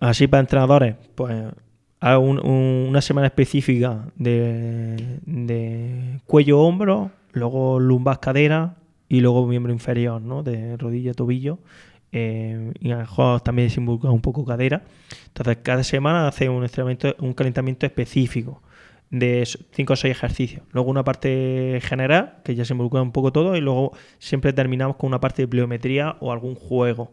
así 0.00 0.26
para 0.26 0.40
entrenadores. 0.40 0.96
Pues 1.14 1.44
a 2.02 2.18
un- 2.18 2.44
un- 2.44 2.86
una 2.90 3.00
semana 3.00 3.28
específica 3.28 4.06
de, 4.16 5.18
de 5.24 6.20
cuello-hombro, 6.26 7.10
luego 7.32 7.78
lumbar 7.80 8.18
cadera 8.20 8.74
y 9.08 9.20
luego 9.20 9.46
miembro 9.46 9.72
inferior, 9.72 10.20
¿no? 10.20 10.42
De 10.42 10.76
rodilla, 10.76 11.14
tobillo. 11.14 11.58
eh, 12.14 12.72
y 12.80 12.90
a 12.90 12.96
lo 12.96 13.00
mejor 13.00 13.40
también 13.40 13.70
se 13.70 13.80
involucra 13.80 14.10
un 14.10 14.20
poco 14.20 14.44
cadera. 14.44 14.82
Entonces, 15.28 15.58
cada 15.62 15.82
semana 15.84 16.28
hace 16.28 16.48
un, 16.50 16.62
entrenamiento, 16.62 17.14
un 17.20 17.32
calentamiento 17.34 17.86
específico 17.86 18.60
de 19.10 19.46
5 19.72 19.92
o 19.94 19.96
6 19.96 20.10
ejercicios. 20.16 20.62
Luego 20.72 20.90
una 20.90 21.04
parte 21.04 21.78
general, 21.82 22.38
que 22.44 22.54
ya 22.54 22.64
se 22.66 22.74
involucra 22.74 23.00
un 23.02 23.12
poco 23.12 23.32
todo, 23.32 23.56
y 23.56 23.60
luego 23.62 23.92
siempre 24.18 24.52
terminamos 24.52 24.96
con 24.96 25.08
una 25.08 25.20
parte 25.20 25.42
de 25.42 25.48
pliometría 25.48 26.16
o 26.20 26.32
algún 26.32 26.54
juego. 26.54 27.12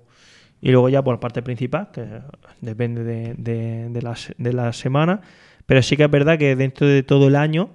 Y 0.62 0.72
luego 0.72 0.90
ya 0.90 1.02
por 1.04 1.16
la 1.16 1.20
parte 1.20 1.42
principal, 1.42 1.90
que 1.94 2.06
depende 2.62 3.04
de, 3.04 3.34
de- 3.38 3.90
de 3.90 4.02
la, 4.02 4.16
de 4.38 4.54
la 4.54 4.74
semana. 4.74 5.22
Pero 5.66 5.82
sí 5.82 5.96
que 5.98 6.04
es 6.04 6.12
verdad 6.12 6.38
que 6.38 6.56
dentro 6.56 6.88
de 6.88 7.04
todo 7.04 7.28
el 7.28 7.36
año 7.36 7.70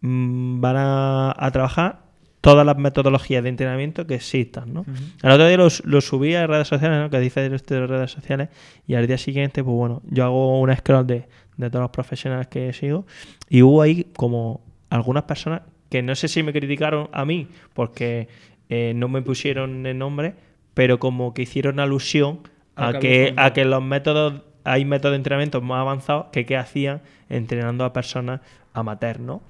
mm, 0.00 0.60
van 0.60 0.76
a, 0.76 1.34
a 1.36 1.50
trabajar 1.50 2.00
todas 2.40 2.66
las 2.66 2.76
metodologías 2.76 3.42
de 3.42 3.50
entrenamiento 3.50 4.06
que 4.06 4.14
existan, 4.16 4.72
¿no? 4.74 4.84
El 5.22 5.30
otro 5.30 5.46
día 5.46 5.56
lo, 5.56 5.68
lo 5.84 6.00
subí 6.00 6.34
a 6.34 6.46
redes 6.46 6.66
sociales, 6.68 6.98
¿no? 7.00 7.08
Que 7.10 7.20
dice 7.20 7.46
esto 7.54 7.74
de 7.74 7.86
redes 7.86 8.10
sociales. 8.10 8.48
Y 8.86 8.94
al 8.94 9.06
día 9.06 9.18
siguiente, 9.18 9.62
pues 9.62 9.76
bueno, 9.76 10.02
yo 10.10 10.24
hago 10.24 10.60
un 10.60 10.74
scroll 10.74 11.06
de, 11.06 11.26
de 11.56 11.70
todos 11.70 11.82
los 11.82 11.90
profesionales 11.92 12.48
que 12.48 12.72
sigo. 12.72 13.06
Y 13.48 13.62
hubo 13.62 13.80
ahí 13.82 14.08
como 14.16 14.60
algunas 14.90 15.22
personas 15.24 15.62
que 15.88 16.02
no 16.02 16.14
sé 16.16 16.26
si 16.26 16.42
me 16.42 16.52
criticaron 16.52 17.08
a 17.12 17.24
mí 17.24 17.46
porque 17.74 18.26
eh, 18.68 18.92
no 18.96 19.06
me 19.08 19.22
pusieron 19.22 19.84
el 19.86 19.98
nombre, 19.98 20.34
pero 20.74 20.98
como 20.98 21.34
que 21.34 21.42
hicieron 21.42 21.80
alusión 21.80 22.40
A 22.76 22.92
que 22.94 23.00
que, 23.00 23.34
a 23.36 23.52
que 23.52 23.64
los 23.64 23.82
métodos, 23.82 24.42
hay 24.64 24.84
métodos 24.84 25.12
de 25.12 25.16
entrenamiento 25.16 25.60
más 25.60 25.80
avanzados 25.80 26.26
que 26.32 26.46
qué 26.46 26.56
hacían 26.56 27.02
entrenando 27.28 27.84
a 27.84 27.92
personas 27.92 28.40
amateur, 28.72 29.20
¿no? 29.20 29.42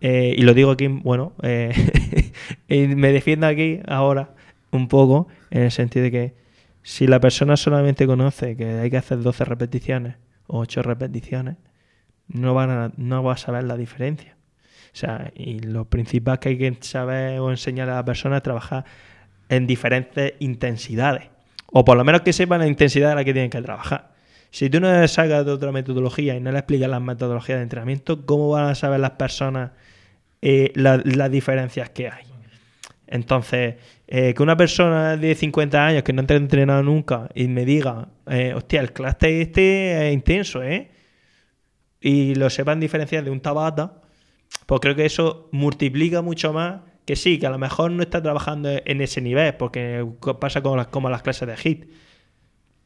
Eh, 0.00 0.34
y 0.36 0.42
lo 0.42 0.54
digo 0.54 0.70
aquí, 0.70 0.86
bueno, 0.86 1.32
eh, 1.42 1.72
y 2.68 2.86
me 2.88 3.12
defiendo 3.12 3.46
aquí 3.46 3.80
ahora 3.88 4.30
un 4.70 4.88
poco 4.88 5.28
en 5.50 5.62
el 5.64 5.70
sentido 5.70 6.04
de 6.04 6.10
que 6.10 6.34
si 6.82 7.06
la 7.06 7.20
persona 7.20 7.56
solamente 7.56 8.06
conoce 8.06 8.56
que 8.56 8.78
hay 8.78 8.90
que 8.90 8.96
hacer 8.96 9.20
12 9.20 9.44
repeticiones 9.44 10.16
o 10.46 10.60
8 10.60 10.82
repeticiones, 10.82 11.56
no, 12.28 12.54
van 12.54 12.70
a, 12.70 12.92
no 12.96 13.22
va 13.22 13.34
a 13.34 13.36
saber 13.36 13.64
la 13.64 13.76
diferencia. 13.76 14.36
O 14.92 14.96
sea, 14.96 15.32
y 15.34 15.60
lo 15.60 15.86
principal 15.86 16.38
que 16.38 16.50
hay 16.50 16.58
que 16.58 16.76
saber 16.80 17.40
o 17.40 17.50
enseñar 17.50 17.90
a 17.90 17.96
la 17.96 18.04
persona 18.04 18.38
es 18.38 18.42
trabajar 18.42 18.84
en 19.48 19.66
diferentes 19.66 20.34
intensidades. 20.40 21.24
O 21.66 21.84
por 21.84 21.96
lo 21.96 22.04
menos 22.04 22.22
que 22.22 22.32
sepan 22.32 22.60
la 22.60 22.66
intensidad 22.66 23.12
a 23.12 23.14
la 23.14 23.24
que 23.24 23.32
tienen 23.32 23.50
que 23.50 23.60
trabajar. 23.62 24.12
Si 24.50 24.70
tú 24.70 24.80
no 24.80 25.06
sacas 25.08 25.44
de 25.44 25.52
otra 25.52 25.72
metodología 25.72 26.34
y 26.34 26.40
no 26.40 26.50
le 26.50 26.58
explicas 26.58 26.88
las 26.88 27.02
metodologías 27.02 27.58
de 27.58 27.62
entrenamiento, 27.64 28.24
¿cómo 28.24 28.50
van 28.50 28.68
a 28.70 28.74
saber 28.74 29.00
las 29.00 29.12
personas 29.12 29.72
eh, 30.40 30.72
la- 30.74 31.02
las 31.04 31.30
diferencias 31.30 31.90
que 31.90 32.08
hay? 32.08 32.24
Entonces, 33.06 33.76
eh, 34.06 34.34
que 34.34 34.42
una 34.42 34.56
persona 34.56 35.16
de 35.16 35.34
50 35.34 35.86
años 35.86 36.02
que 36.02 36.12
no 36.12 36.22
ha 36.28 36.32
entrenado 36.34 36.82
nunca 36.82 37.28
y 37.34 37.48
me 37.48 37.64
diga, 37.64 38.08
eh, 38.26 38.52
hostia, 38.54 38.80
el 38.80 38.92
clase 38.92 39.40
este 39.42 40.08
es 40.08 40.14
intenso, 40.14 40.62
¿eh? 40.62 40.90
Y 42.00 42.34
lo 42.34 42.48
sepan 42.50 42.80
diferenciar 42.80 43.24
de 43.24 43.30
un 43.30 43.40
tabata, 43.40 44.02
pues 44.66 44.80
creo 44.80 44.94
que 44.94 45.06
eso 45.06 45.48
multiplica 45.52 46.22
mucho 46.22 46.52
más 46.52 46.80
que 47.08 47.16
sí, 47.16 47.38
que 47.38 47.46
a 47.46 47.50
lo 47.50 47.56
mejor 47.56 47.90
no 47.90 48.02
está 48.02 48.22
trabajando 48.22 48.68
en 48.84 49.00
ese 49.00 49.22
nivel, 49.22 49.54
porque 49.54 50.06
pasa 50.38 50.60
como 50.60 50.76
las, 50.76 50.88
como 50.88 51.08
las 51.08 51.22
clases 51.22 51.48
de 51.48 51.56
HIT. 51.56 51.86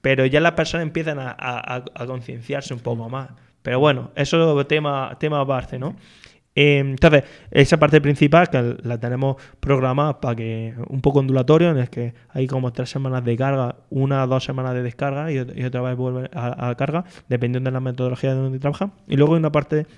Pero 0.01 0.27
ya 0.27 0.39
las 0.39 0.53
personas 0.53 0.87
empiezan 0.87 1.18
a, 1.18 1.85
concienciarse 2.07 2.73
un 2.73 2.79
poco 2.79 3.09
más. 3.09 3.31
Pero 3.62 3.81
bueno, 3.81 4.12
eso 4.14 4.61
es 4.61 4.68
tema, 4.68 5.16
tema 5.18 5.41
aparte, 5.41 5.77
¿no? 5.77 5.97
Eh, 6.55 6.79
entonces, 6.79 7.25
esa 7.51 7.81
parte 7.81 8.01
principal 8.01 8.49
que 8.49 8.77
la 8.85 9.01
tenemos 9.01 9.43
programada 9.59 10.20
para 10.20 10.37
que 10.37 10.73
un 10.87 11.01
poco 11.01 11.18
ondulatorio, 11.18 11.70
en 11.70 11.79
el 11.79 11.91
que 11.91 12.14
hay 12.29 12.47
como 12.47 12.73
tres 12.73 12.91
semanas 12.91 13.25
de 13.25 13.37
carga, 13.37 13.75
una 13.91 14.23
o 14.23 14.29
dos 14.29 14.45
semanas 14.45 14.75
de 14.75 14.85
descarga 14.85 15.33
y, 15.33 15.39
ot- 15.39 15.53
y 15.57 15.64
otra 15.64 15.81
vez 15.81 15.97
vuelve 15.97 16.31
a, 16.33 16.68
la 16.68 16.77
carga, 16.77 17.07
dependiendo 17.29 17.70
de 17.70 17.75
la 17.75 17.81
metodología 17.81 18.37
de 18.37 18.41
donde 18.41 18.61
trabajan. 18.61 18.93
Y 19.09 19.16
luego 19.16 19.35
hay 19.35 19.41
una 19.41 19.51
parte 19.51 19.89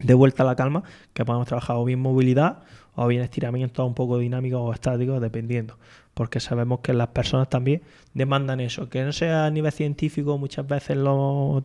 de 0.00 0.14
vuelta 0.14 0.42
a 0.42 0.46
la 0.46 0.56
calma, 0.56 0.82
que 1.12 1.24
podemos 1.24 1.46
trabajar 1.46 1.76
o 1.76 1.84
bien 1.84 2.00
movilidad 2.00 2.64
o 2.94 3.06
bien 3.06 3.22
estiramiento 3.22 3.84
un 3.84 3.94
poco 3.94 4.18
dinámico 4.18 4.60
o 4.60 4.72
estático, 4.72 5.20
dependiendo. 5.20 5.78
Porque 6.14 6.40
sabemos 6.40 6.80
que 6.80 6.92
las 6.92 7.08
personas 7.08 7.48
también 7.48 7.82
demandan 8.12 8.60
eso. 8.60 8.88
Que 8.88 9.02
no 9.02 9.12
sea 9.12 9.46
a 9.46 9.50
nivel 9.50 9.72
científico, 9.72 10.38
muchas 10.38 10.66
veces 10.66 10.96
lo... 10.96 11.64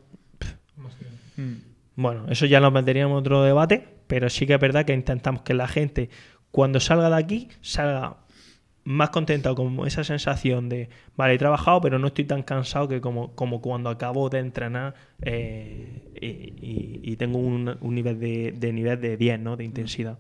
Mm. 1.38 1.54
Bueno, 1.96 2.26
eso 2.30 2.46
ya 2.46 2.60
nos 2.60 2.72
meteríamos 2.72 3.16
en 3.16 3.20
otro 3.20 3.44
debate, 3.44 3.88
pero 4.08 4.30
sí 4.30 4.48
que 4.48 4.54
es 4.54 4.60
verdad 4.60 4.86
que 4.86 4.94
intentamos 4.94 5.42
que 5.42 5.54
la 5.54 5.68
gente 5.68 6.10
cuando 6.52 6.80
salga 6.80 7.10
de 7.10 7.16
aquí 7.18 7.50
salga 7.62 8.18
más 8.84 9.10
contenta 9.12 9.54
con 9.54 9.86
esa 9.86 10.04
sensación 10.04 10.70
de, 10.70 10.90
vale, 11.16 11.36
he 11.36 11.38
trabajado, 11.38 11.82
pero 11.82 12.00
no 12.00 12.08
estoy 12.08 12.26
tan 12.26 12.42
cansado 12.42 12.88
que 12.88 13.02
como, 13.02 13.36
como 13.36 13.62
cuando 13.62 13.90
acabo 13.90 14.30
de 14.30 14.40
entrenar 14.40 14.96
eh, 15.22 16.10
y, 16.20 17.16
tengo 17.18 17.38
un, 17.38 17.78
nivel 17.82 18.20
de, 18.20 18.54
de, 18.54 18.74
nivel 18.74 19.00
de 19.00 19.18
10, 19.18 19.40
¿no? 19.42 19.58
De 19.58 19.64
intensidad. 19.64 20.18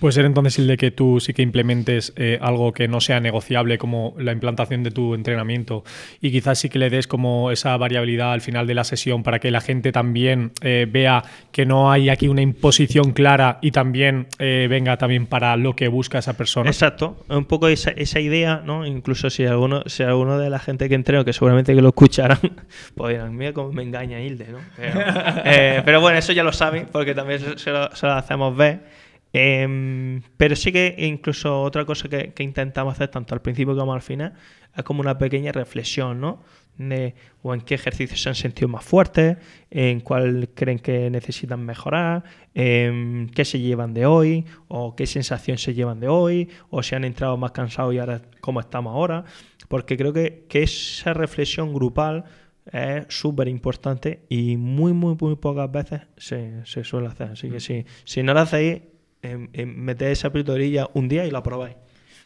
Puede 0.00 0.12
ser 0.12 0.24
entonces 0.24 0.58
el 0.58 0.66
de 0.66 0.76
que 0.76 0.90
tú 0.90 1.20
sí 1.20 1.32
que 1.32 1.42
implementes 1.42 2.12
eh, 2.16 2.38
algo 2.40 2.72
que 2.72 2.88
no 2.88 3.00
sea 3.00 3.20
negociable 3.20 3.78
como 3.78 4.14
la 4.18 4.32
implantación 4.32 4.82
de 4.82 4.90
tu 4.90 5.14
entrenamiento 5.14 5.84
y 6.20 6.30
quizás 6.30 6.58
sí 6.58 6.68
que 6.68 6.78
le 6.78 6.90
des 6.90 7.06
como 7.06 7.50
esa 7.50 7.76
variabilidad 7.76 8.32
al 8.32 8.40
final 8.40 8.66
de 8.66 8.74
la 8.74 8.84
sesión 8.84 9.22
para 9.22 9.38
que 9.38 9.50
la 9.50 9.60
gente 9.60 9.92
también 9.92 10.52
eh, 10.60 10.86
vea 10.90 11.22
que 11.52 11.66
no 11.66 11.90
hay 11.90 12.10
aquí 12.10 12.28
una 12.28 12.42
imposición 12.42 13.12
clara 13.12 13.58
y 13.62 13.70
también 13.70 14.26
eh, 14.38 14.66
venga 14.68 14.96
también 14.96 15.26
para 15.26 15.56
lo 15.56 15.74
que 15.74 15.88
busca 15.88 16.18
esa 16.18 16.36
persona. 16.36 16.68
Exacto, 16.68 17.24
un 17.28 17.44
poco 17.44 17.68
esa, 17.68 17.90
esa 17.90 18.20
idea, 18.20 18.62
¿no? 18.64 18.86
Incluso 18.86 19.30
si 19.30 19.44
alguno, 19.46 19.82
si 19.86 20.02
alguno 20.02 20.38
de 20.38 20.50
la 20.50 20.58
gente 20.58 20.88
que 20.88 20.94
entreno, 20.94 21.24
que 21.24 21.32
seguramente 21.32 21.74
que 21.74 21.82
lo 21.82 21.88
escucharán, 21.88 22.38
pues 22.94 23.14
dirán, 23.14 23.36
mira 23.36 23.52
cómo 23.52 23.72
me 23.72 23.82
engaña 23.82 24.20
Hilde, 24.20 24.48
¿no? 24.48 24.58
Pero, 24.76 26.00
bueno, 26.00 26.18
eso 26.18 26.32
ya 26.32 26.42
lo 26.42 26.52
saben 26.52 26.88
porque 26.90 27.14
también 27.14 27.40
se 27.56 27.70
lo 27.70 27.88
hacemos 28.12 28.56
ver. 28.56 29.01
Em, 29.32 30.20
pero 30.36 30.54
sí 30.56 30.72
que 30.72 30.94
incluso 30.98 31.62
otra 31.62 31.86
cosa 31.86 32.08
que, 32.08 32.34
intentamos 32.38 32.94
hacer 32.94 33.08
tanto 33.08 33.34
al 33.34 33.40
principio 33.40 33.74
como 33.74 33.94
al 33.94 34.02
final 34.02 34.34
es 34.76 34.82
como 34.84 35.00
una 35.00 35.16
pequeña 35.16 35.52
reflexión, 35.52 36.20
¿no? 36.20 36.42
De, 36.76 37.14
o 37.42 37.52
en 37.52 37.60
qué 37.60 37.74
ejercicios 37.74 38.20
se 38.22 38.28
han 38.30 38.34
sentido 38.34 38.68
más 38.68 38.84
fuertes, 38.84 39.36
en 39.70 40.00
cuál 40.00 40.48
creen 40.54 40.78
que 40.78 41.10
necesitan 41.10 41.64
mejorar, 41.64 42.24
en 42.54 43.30
qué 43.34 43.44
se 43.44 43.58
llevan 43.58 43.92
de 43.92 44.06
hoy, 44.06 44.46
o 44.68 44.96
qué 44.96 45.06
sensación 45.06 45.58
se 45.58 45.74
llevan 45.74 46.00
de 46.00 46.08
hoy, 46.08 46.48
o 46.70 46.82
si 46.82 46.94
han 46.94 47.04
entrado 47.04 47.36
más 47.36 47.52
cansados 47.52 47.94
y 47.94 47.98
ahora 47.98 48.22
cómo 48.40 48.60
estamos 48.60 48.94
ahora, 48.94 49.24
porque 49.68 49.96
creo 49.96 50.12
que, 50.12 50.46
esa 50.50 51.12
reflexión 51.12 51.74
grupal 51.74 52.24
es 52.70 53.04
súper 53.08 53.48
importante 53.48 54.22
y 54.28 54.56
muy, 54.56 54.92
muy, 54.92 55.16
muy 55.20 55.36
pocas 55.36 55.70
veces 55.70 56.02
se, 56.16 56.64
suele 56.84 57.08
hacer. 57.08 57.32
Así 57.32 57.50
que 57.50 57.60
si, 57.60 57.84
si 58.04 58.22
no 58.22 58.32
lo 58.32 58.40
hacéis, 58.40 58.82
meter 59.22 60.12
esa 60.12 60.32
pildorilla 60.32 60.88
un 60.94 61.08
día 61.08 61.24
y 61.24 61.30
la 61.30 61.42
probáis. 61.42 61.76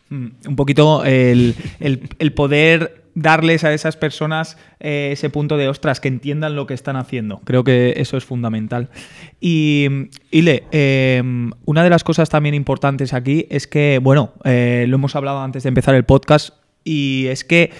Mm, 0.08 0.26
un 0.46 0.56
poquito 0.56 1.04
el, 1.04 1.54
poder 2.34 3.04
darles 3.14 3.64
a 3.64 3.72
esas 3.72 3.96
personas 3.96 4.56
eh, 4.78 5.08
ese 5.12 5.30
punto 5.30 5.56
de 5.56 5.68
ostras, 5.68 6.00
que 6.00 6.08
entiendan 6.08 6.54
lo 6.54 6.66
que 6.66 6.74
están 6.74 6.96
haciendo. 6.96 7.40
Creo 7.44 7.64
que 7.64 7.94
eso 7.96 8.16
es 8.16 8.24
fundamental. 8.24 8.90
Y, 9.40 9.88
Ile, 10.30 10.64
em, 10.70 11.50
una 11.64 11.82
de 11.82 11.90
las 11.90 12.04
cosas 12.04 12.28
también 12.28 12.54
importantes 12.54 13.14
aquí 13.14 13.46
es 13.50 13.66
que, 13.66 13.98
bueno, 14.02 14.34
eh, 14.44 14.84
lo 14.88 14.96
hemos 14.96 15.16
hablado 15.16 15.40
antes 15.40 15.62
de 15.62 15.68
empezar 15.68 15.94
el 15.94 16.04
podcast, 16.04 16.50
y 16.84 17.26
es 17.28 17.42
que 17.42 17.72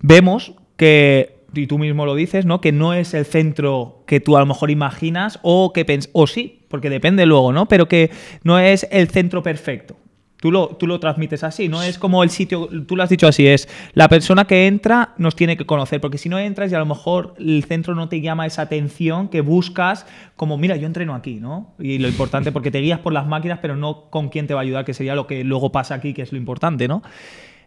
vemos 0.00 0.54
que 0.76 1.33
y 1.60 1.66
tú 1.66 1.78
mismo 1.78 2.06
lo 2.06 2.14
dices, 2.14 2.46
¿no? 2.46 2.60
Que 2.60 2.72
no 2.72 2.94
es 2.94 3.14
el 3.14 3.24
centro 3.24 4.02
que 4.06 4.20
tú 4.20 4.36
a 4.36 4.40
lo 4.40 4.46
mejor 4.46 4.70
imaginas 4.70 5.38
o 5.42 5.72
que 5.72 5.84
pens 5.84 6.10
o 6.12 6.26
sí, 6.26 6.66
porque 6.68 6.90
depende 6.90 7.26
luego, 7.26 7.52
¿no? 7.52 7.66
Pero 7.66 7.88
que 7.88 8.10
no 8.42 8.58
es 8.58 8.86
el 8.90 9.08
centro 9.08 9.42
perfecto. 9.42 9.96
Tú 10.44 10.52
lo, 10.52 10.68
tú 10.76 10.86
lo 10.86 11.00
transmites 11.00 11.42
así, 11.42 11.70
no 11.70 11.82
es 11.82 11.96
como 11.96 12.22
el 12.22 12.28
sitio, 12.28 12.68
tú 12.86 12.96
lo 12.96 13.02
has 13.02 13.08
dicho 13.08 13.26
así, 13.26 13.46
es 13.46 13.66
la 13.94 14.10
persona 14.10 14.44
que 14.44 14.66
entra 14.66 15.14
nos 15.16 15.36
tiene 15.36 15.56
que 15.56 15.64
conocer, 15.64 16.02
porque 16.02 16.18
si 16.18 16.28
no 16.28 16.38
entras 16.38 16.70
y 16.70 16.74
a 16.74 16.78
lo 16.78 16.84
mejor 16.84 17.34
el 17.38 17.64
centro 17.64 17.94
no 17.94 18.10
te 18.10 18.20
llama 18.20 18.44
esa 18.44 18.60
atención 18.60 19.28
que 19.28 19.40
buscas, 19.40 20.04
como 20.36 20.58
mira, 20.58 20.76
yo 20.76 20.86
entreno 20.86 21.14
aquí, 21.14 21.36
¿no? 21.36 21.72
Y 21.78 21.96
lo 21.96 22.08
importante, 22.08 22.52
porque 22.52 22.70
te 22.70 22.80
guías 22.80 22.98
por 22.98 23.14
las 23.14 23.26
máquinas, 23.26 23.60
pero 23.62 23.74
no 23.74 24.10
con 24.10 24.28
quién 24.28 24.46
te 24.46 24.52
va 24.52 24.60
a 24.60 24.64
ayudar, 24.64 24.84
que 24.84 24.92
sería 24.92 25.14
lo 25.14 25.26
que 25.26 25.44
luego 25.44 25.72
pasa 25.72 25.94
aquí, 25.94 26.12
que 26.12 26.20
es 26.20 26.30
lo 26.30 26.36
importante, 26.36 26.88
¿no? 26.88 27.02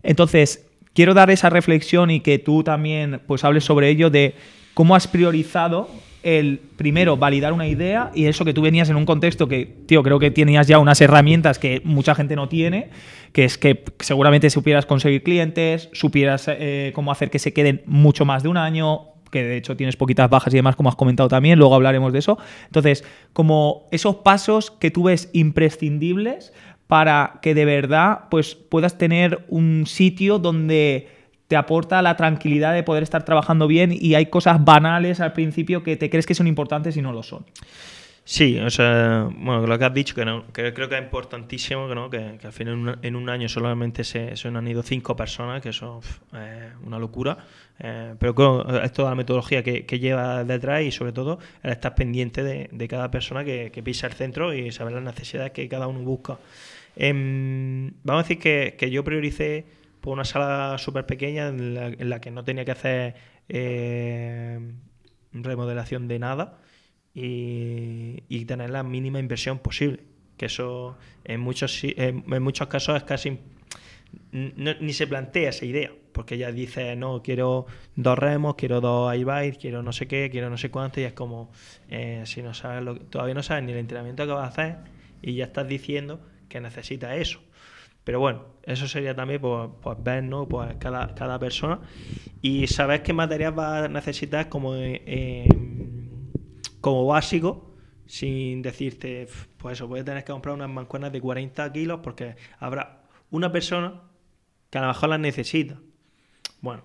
Entonces, 0.04 0.70
quiero 0.98 1.14
dar 1.14 1.30
esa 1.30 1.52
reflexión 1.52 2.10
y 2.10 2.22
que 2.22 2.40
tú 2.40 2.64
también 2.64 3.22
pues 3.28 3.44
hables 3.44 3.64
sobre 3.64 3.88
ello 3.88 4.10
de 4.10 4.34
cómo 4.74 4.96
has 4.96 5.08
priorizado 5.08 5.92
el 6.24 6.60
primero 6.76 7.18
validar 7.18 7.54
una 7.54 7.68
idea 7.68 8.10
y 8.16 8.26
eso 8.26 8.44
que 8.44 8.52
tú 8.52 8.64
venías 8.64 8.90
en 8.90 8.96
un 8.96 9.06
contexto 9.06 9.48
que, 9.48 9.68
tío, 9.86 10.02
creo 10.02 10.18
que 10.18 10.32
tenías 10.32 10.66
ya 10.66 10.80
unas 10.80 11.00
herramientas 11.00 11.60
que 11.60 11.84
mucha 11.84 12.16
gente 12.16 12.36
no 12.36 12.50
tiene, 12.50 12.90
que 13.32 13.46
es 13.46 13.60
que 13.60 13.86
seguramente 14.00 14.50
supieras 14.50 14.88
conseguir 14.88 15.22
clientes, 15.22 15.90
supieras 15.94 16.48
eh, 16.48 16.92
cómo 16.96 17.12
hacer 17.12 17.30
que 17.30 17.38
se 17.38 17.54
queden 17.54 17.84
mucho 17.86 18.26
más 18.26 18.42
de 18.42 18.50
un 18.50 18.58
año, 18.58 19.14
que 19.30 19.44
de 19.44 19.58
hecho 19.58 19.78
tienes 19.78 19.98
poquitas 19.98 20.28
bajas 20.32 20.52
y 20.52 20.58
demás, 20.58 20.76
como 20.76 20.90
has 20.90 20.96
comentado 20.96 21.30
también, 21.30 21.60
luego 21.60 21.76
hablaremos 21.76 22.12
de 22.12 22.18
eso. 22.18 22.40
Entonces, 22.66 23.04
como 23.34 23.88
esos 23.92 24.16
pasos 24.16 24.72
que 24.72 24.90
tú 24.90 25.04
ves 25.04 25.30
imprescindibles 25.34 26.54
para 26.88 27.40
que 27.42 27.54
de 27.54 27.66
verdad 27.66 28.26
pues, 28.30 28.56
puedas 28.56 28.98
tener 28.98 29.46
un 29.50 29.86
sitio 29.86 30.40
donde 30.40 31.10
te 31.48 31.56
aporta 31.56 32.02
la 32.02 32.18
tranquilidad 32.18 32.74
de 32.74 32.84
poder 32.84 33.04
estar 33.04 33.24
trabajando 33.24 33.68
bien 33.68 33.96
y 33.98 34.16
hay 34.16 34.28
cosas 34.28 34.64
banales 34.64 35.22
al 35.22 35.34
principio 35.34 35.84
que 35.84 35.96
te 35.96 36.10
crees 36.10 36.26
que 36.26 36.36
son 36.36 36.48
importantes 36.48 36.98
y 36.98 37.02
no 37.02 37.14
lo 37.14 37.24
son. 37.24 37.46
Sí, 38.30 38.60
o 38.60 38.70
sea, 38.70 39.30
bueno, 39.32 39.66
lo 39.66 39.80
que 39.80 39.86
has 39.86 39.94
dicho, 39.94 40.14
que, 40.14 40.26
no, 40.26 40.52
que 40.52 40.74
creo 40.74 40.90
que 40.90 40.98
es 40.98 41.02
importantísimo, 41.02 41.88
¿no? 41.96 42.10
que, 42.10 42.38
al 42.44 42.52
final 42.52 43.00
en 43.02 43.16
un, 43.16 43.30
año 43.30 43.48
solamente 43.48 44.04
se, 44.04 44.36
se, 44.36 44.50
han 44.50 44.68
ido 44.68 44.84
cinco 44.84 45.16
personas, 45.16 45.62
que 45.62 45.70
eso 45.70 46.02
es 46.34 46.74
una 46.84 47.00
locura, 47.00 47.38
eh, 47.80 48.16
pero 48.20 48.36
creo, 48.36 48.82
es 48.84 48.92
toda 48.92 49.12
la 49.12 49.16
metodología 49.16 49.64
que, 49.64 49.86
que, 49.86 50.00
lleva 50.00 50.44
detrás 50.44 50.82
y 50.82 50.92
sobre 50.92 51.14
todo 51.14 51.40
el 51.64 51.72
estar 51.72 51.96
pendiente 51.96 52.44
de, 52.44 52.68
de 52.70 52.88
cada 52.90 53.10
persona 53.10 53.46
que, 53.46 53.72
que, 53.72 53.82
pisa 53.82 54.08
el 54.08 54.14
centro 54.14 54.54
y 54.54 54.74
saber 54.74 54.96
las 54.96 55.04
necesidades 55.04 55.54
que 55.54 55.70
cada 55.70 55.88
uno 55.88 56.02
busca. 56.02 56.38
Em, 57.00 57.94
vamos 58.04 58.26
a 58.26 58.28
decir 58.28 58.40
que, 58.40 58.90
yo 58.92 59.04
prioricé 59.04 59.66
por 60.02 60.14
una 60.14 60.26
sala 60.26 60.78
súper 60.80 61.06
pequeña 61.06 61.50
en 61.50 62.10
la, 62.10 62.20
que 62.20 62.32
no 62.32 62.44
tenía 62.44 62.66
que 62.66 62.72
hacer 62.72 63.16
eh, 63.50 64.60
remodelación 65.32 66.08
de 66.08 66.18
nada 66.18 66.60
y, 67.14 68.46
tener 68.46 68.72
la 68.72 68.84
mínima 68.84 69.20
inversión 69.20 69.60
posible. 69.60 70.00
Que 70.38 70.48
eso 70.48 70.98
en 71.24 71.40
muchos, 71.40 71.80
en, 71.84 72.24
muchos 72.42 72.68
casos 72.68 72.98
es 72.98 73.04
casi... 73.04 73.38
ni 74.32 74.94
se 74.94 75.06
plantea 75.06 75.50
esa 75.50 75.66
idea, 75.66 75.92
porque 76.14 76.38
ya 76.40 76.52
dice, 76.52 76.96
no, 76.96 77.22
quiero 77.22 77.68
dos 77.96 78.18
remos, 78.18 78.56
quiero 78.56 78.82
dos 78.82 79.16
iBikes, 79.16 79.60
quiero 79.60 79.84
no 79.84 79.92
sé 79.92 80.08
qué, 80.08 80.30
quiero 80.32 80.50
no 80.50 80.58
sé 80.58 80.72
cuánto, 80.72 81.00
y 81.00 81.04
es 81.04 81.14
como, 81.14 81.52
eh, 81.90 82.24
si 82.26 82.42
no 82.42 82.54
sabes 82.56 82.84
lo, 82.84 82.96
todavía 83.00 83.36
no 83.36 83.44
sabes 83.44 83.64
ni 83.66 83.72
el 83.74 83.80
entrenamiento 83.80 84.26
que 84.26 84.32
vas 84.32 84.46
a 84.46 84.48
hacer, 84.48 84.78
y 85.22 85.34
ya 85.36 85.46
estás 85.46 85.68
diciendo 85.68 86.22
que 86.48 86.60
necesita 86.62 87.16
eso. 87.16 87.40
Pero 88.04 88.22
bueno, 88.22 88.46
eso 88.64 88.88
sería 88.88 89.14
también 89.14 89.42
pues, 89.42 89.68
ver 90.00 90.24
¿no? 90.24 90.48
pues 90.48 90.76
cada, 90.80 91.14
cada 91.14 91.38
persona 91.40 91.82
y 92.42 92.66
saber 92.68 93.04
qué 93.04 93.12
material 93.12 93.60
va 93.60 93.84
a 93.84 93.88
necesitar 93.90 94.48
como, 94.48 94.76
eh, 94.76 95.46
como 96.80 97.06
básico 97.06 97.76
sin 98.06 98.62
decirte, 98.62 99.28
pues 99.58 99.78
eso, 99.78 99.90
puedes 99.90 100.06
tener 100.06 100.24
que 100.24 100.32
comprar 100.32 100.56
unas 100.56 100.70
mancuernas 100.70 101.12
de 101.12 101.20
40 101.20 101.74
kilos 101.74 102.00
porque 102.02 102.38
habrá 102.60 103.04
una 103.30 103.52
persona 103.52 104.04
que 104.70 104.78
a 104.78 104.82
lo 104.82 104.88
mejor 104.88 105.10
las 105.10 105.20
necesita. 105.20 105.78
Bueno, 106.62 106.84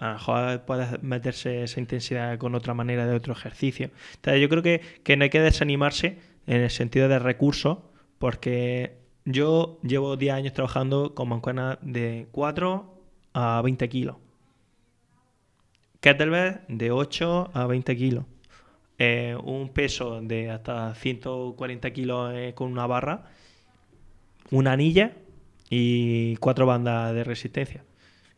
a 0.00 0.06
lo 0.06 0.12
mejor 0.14 0.64
puedes 0.64 1.02
meterse 1.02 1.64
esa 1.64 1.78
intensidad 1.78 2.38
con 2.38 2.54
otra 2.54 2.72
manera 2.72 3.06
de 3.06 3.14
otro 3.14 3.34
ejercicio. 3.34 3.90
Entonces 4.14 4.40
yo 4.40 4.48
creo 4.48 4.62
que, 4.62 4.80
que 5.02 5.18
no 5.18 5.24
hay 5.24 5.30
que 5.30 5.40
desanimarse 5.40 6.18
en 6.46 6.62
el 6.62 6.70
sentido 6.70 7.08
de 7.08 7.18
recursos 7.18 7.78
porque 8.18 8.98
yo 9.24 9.78
llevo 9.82 10.16
10 10.16 10.34
años 10.34 10.52
trabajando 10.52 11.14
con 11.14 11.28
mancuernas 11.28 11.78
de 11.80 12.28
4 12.32 12.94
a 13.32 13.62
20 13.62 13.88
kilos. 13.88 14.16
Kettlebell 16.00 16.60
de 16.68 16.90
8 16.90 17.50
a 17.54 17.66
20 17.66 17.96
kilos. 17.96 18.24
Eh, 18.98 19.36
un 19.42 19.70
peso 19.70 20.20
de 20.20 20.50
hasta 20.50 20.94
140 20.94 21.90
kilos 21.92 22.32
eh, 22.34 22.52
con 22.54 22.70
una 22.70 22.86
barra, 22.86 23.24
una 24.50 24.72
anilla 24.72 25.16
y 25.70 26.36
cuatro 26.36 26.66
bandas 26.66 27.14
de 27.14 27.24
resistencia. 27.24 27.84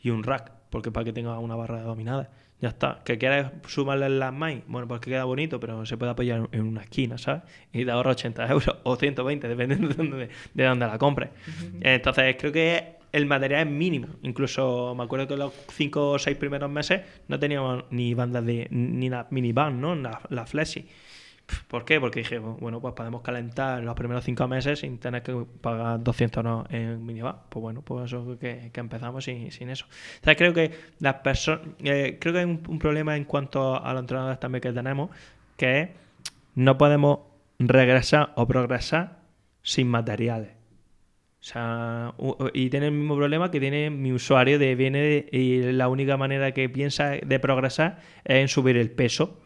Y 0.01 0.11
un 0.11 0.23
rack, 0.23 0.53
porque 0.71 0.91
para 0.93 1.05
que 1.05 1.13
tenga 1.13 1.39
una 1.39 1.57
barra 1.57 1.83
dominada. 1.83 2.31
Ya 2.61 2.71
está. 2.71 3.03
¿Que 3.05 3.19
quieres 3.19 3.47
sumarle 3.67 4.09
las 4.09 4.33
más? 4.33 4.55
Bueno, 4.67 4.89
pues 4.89 5.01
que 5.01 5.11
queda 5.11 5.25
bonito, 5.25 5.61
pero 5.61 5.85
se 5.85 5.97
puede 5.99 6.13
apoyar 6.13 6.49
en 6.53 6.63
una 6.63 6.83
esquina, 6.83 7.19
¿sabes? 7.19 7.43
Y 7.73 7.85
te 7.85 7.91
ahorra 7.91 8.13
80 8.13 8.47
euros 8.49 8.77
o 8.85 8.97
120, 8.97 9.47
dependiendo 9.47 9.89
de 9.89 9.95
dónde, 9.95 10.29
de 10.55 10.65
dónde 10.65 10.87
la 10.87 10.97
compres. 10.99 11.31
Entonces, 11.81 12.37
creo 12.39 12.53
que 12.53 12.97
el 13.13 13.27
material 13.27 13.69
es 13.69 13.73
mínimo. 13.73 14.09
Incluso 14.23 14.95
me 14.97 15.05
acuerdo 15.05 15.29
que 15.29 15.37
los 15.37 15.53
5 15.73 16.11
o 16.13 16.19
6 16.19 16.37
primeros 16.39 16.71
meses 16.71 17.03
no 17.29 17.39
teníamos 17.39 17.85
ni 17.91 18.15
bandas 18.15 18.45
de. 18.47 18.69
ni 18.71 19.11
la 19.11 19.27
minivan, 19.31 19.81
¿no? 19.81 19.95
La, 19.95 20.21
la 20.31 20.47
Flexi. 20.47 20.87
¿Por 21.69 21.85
qué? 21.85 22.01
Porque 22.01 22.21
dije, 22.21 22.39
bueno, 22.39 22.81
pues 22.81 22.95
podemos 22.95 23.23
calentar 23.23 23.83
los 23.83 23.95
primeros 23.95 24.25
cinco 24.25 24.49
meses 24.49 24.81
sin 24.81 24.99
tener 24.99 25.23
que 25.23 25.47
pagar 25.61 26.03
200 26.03 26.45
euros 26.45 26.67
en 26.71 27.05
minivan. 27.05 27.37
Pues 27.49 27.61
bueno, 27.63 27.83
pues 27.83 28.07
eso 28.07 28.37
que, 28.39 28.71
que 28.73 28.81
empezamos 28.81 29.25
sin, 29.25 29.51
sin, 29.53 29.71
eso. 29.71 29.87
O 29.87 30.25
sea, 30.25 30.35
creo 30.35 30.53
que 30.53 30.73
las 30.99 31.15
personas, 31.17 31.61
eh, 31.81 32.19
creo 32.21 32.33
que 32.33 32.41
hay 32.41 32.45
un, 32.45 32.79
problema 32.79 33.17
en 33.17 33.25
cuanto 33.25 33.83
a 33.83 33.93
los 33.93 34.01
entrenadores 34.01 34.41
también 34.41 34.61
que 34.61 34.73
tenemos, 34.73 35.11
que 35.57 35.81
es 35.81 35.89
no 36.55 36.79
podemos 36.79 37.21
regresar 37.59 38.33
o 38.37 38.47
progresar 38.47 39.21
sin 39.63 39.89
materiales. 39.89 40.51
O 41.41 41.49
sea, 41.49 42.15
y 42.55 42.71
tiene 42.71 42.87
el 42.87 42.93
mismo 42.93 43.15
problema 43.17 43.53
que 43.53 43.61
tiene 43.61 43.91
mi 43.91 44.13
usuario 44.13 44.59
de 44.59 44.75
viene 44.75 45.27
y 45.31 45.63
la 45.73 45.89
única 45.89 46.17
manera 46.17 46.53
que 46.53 46.69
piensa 46.69 47.11
de 47.11 47.39
progresar 47.39 48.01
es 48.25 48.37
en 48.37 48.49
subir 48.49 48.77
el 48.77 48.91
peso. 48.91 49.39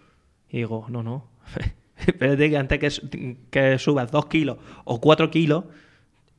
Y 0.48 0.58
digo, 0.58 0.86
no, 0.88 1.02
no. 1.02 1.28
Espérate 2.06 2.50
que 2.50 2.56
antes 2.56 2.78
que, 2.78 3.36
que 3.50 3.78
subas 3.78 4.10
2 4.10 4.26
kilos 4.26 4.58
o 4.84 5.00
4 5.00 5.30
kilos, 5.30 5.64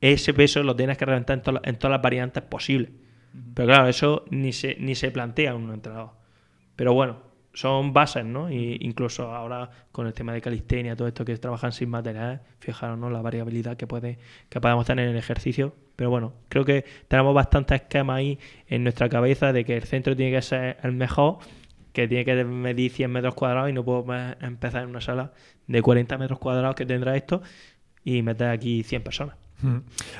ese 0.01 0.33
peso 0.33 0.63
lo 0.63 0.75
tienes 0.75 0.97
que 0.97 1.05
reventar 1.05 1.41
en, 1.45 1.59
en 1.63 1.75
todas 1.77 1.91
las 1.91 2.01
variantes 2.01 2.43
posibles. 2.43 2.91
Pero 3.53 3.67
claro, 3.67 3.87
eso 3.87 4.25
ni 4.29 4.51
se, 4.51 4.75
ni 4.79 4.95
se 4.95 5.11
plantea 5.11 5.51
en 5.51 5.57
un 5.57 5.73
entrenador. 5.73 6.11
Pero 6.75 6.93
bueno, 6.93 7.31
son 7.53 7.93
bases, 7.93 8.25
¿no? 8.25 8.49
Y 8.51 8.77
incluso 8.81 9.33
ahora 9.33 9.69
con 9.91 10.07
el 10.07 10.13
tema 10.13 10.33
de 10.33 10.41
calistenia, 10.41 10.95
todo 10.95 11.07
esto 11.07 11.25
que 11.25 11.35
trabajan 11.37 11.71
sin 11.71 11.89
materiales, 11.89 12.39
fijaros, 12.59 12.97
¿no? 12.97 13.09
La 13.09 13.21
variabilidad 13.21 13.77
que, 13.77 13.87
puede, 13.87 14.19
que 14.49 14.61
podemos 14.61 14.85
tener 14.85 15.05
en 15.05 15.11
el 15.11 15.17
ejercicio. 15.17 15.73
Pero 15.95 16.09
bueno, 16.09 16.33
creo 16.49 16.65
que 16.65 16.85
tenemos 17.07 17.33
bastantes 17.33 17.81
esquemas 17.81 18.17
ahí 18.17 18.39
en 18.67 18.83
nuestra 18.83 19.09
cabeza 19.09 19.53
de 19.53 19.65
que 19.65 19.77
el 19.77 19.83
centro 19.83 20.15
tiene 20.15 20.31
que 20.35 20.41
ser 20.41 20.77
el 20.83 20.93
mejor, 20.93 21.39
que 21.93 22.07
tiene 22.07 22.25
que 22.25 22.43
medir 22.43 22.91
100 22.91 23.11
metros 23.11 23.35
cuadrados 23.35 23.69
y 23.69 23.73
no 23.73 23.83
puedo 23.83 24.05
empezar 24.41 24.83
en 24.83 24.89
una 24.89 25.01
sala 25.01 25.33
de 25.67 25.81
40 25.81 26.17
metros 26.17 26.39
cuadrados 26.39 26.75
que 26.75 26.85
tendrá 26.85 27.15
esto 27.15 27.41
y 28.03 28.21
meter 28.21 28.47
aquí 28.49 28.83
100 28.83 29.03
personas. 29.03 29.35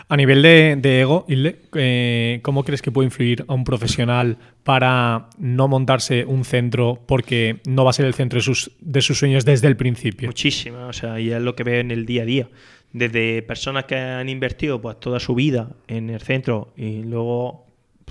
A 0.07 0.17
nivel 0.17 0.41
de, 0.41 0.99
ego, 1.01 1.25
eh, 1.27 2.39
¿cómo 2.43 2.63
crees 2.63 2.81
que 2.81 2.91
puede 2.91 3.07
influir 3.07 3.43
a 3.47 3.53
un 3.53 3.63
profesional 3.63 4.37
para 4.63 5.29
no 5.39 5.67
montarse 5.67 6.25
un 6.25 6.45
centro 6.45 6.99
porque 7.07 7.59
no 7.67 7.83
va 7.83 7.89
a 7.89 7.93
ser 7.93 8.05
el 8.05 8.13
centro 8.13 8.37
de 8.37 8.43
sus, 8.43 8.71
de 8.79 9.01
sus 9.01 9.17
sueños 9.17 9.45
desde 9.45 9.67
el 9.67 9.77
principio? 9.77 10.27
Muchísimo, 10.27 10.85
o 10.87 10.93
sea, 10.93 11.19
y 11.19 11.31
es 11.31 11.41
lo 11.41 11.55
que 11.55 11.63
veo 11.63 11.79
en 11.79 11.91
el 11.91 12.05
día 12.05 12.21
a 12.21 12.25
día. 12.25 12.49
Desde 12.93 13.41
personas 13.41 13.85
que 13.85 13.95
han 13.95 14.29
invertido 14.29 14.81
pues, 14.81 14.99
toda 14.99 15.19
su 15.19 15.33
vida 15.33 15.69
en 15.87 16.09
el 16.09 16.21
centro 16.21 16.73
y 16.75 17.03
luego 17.03 17.65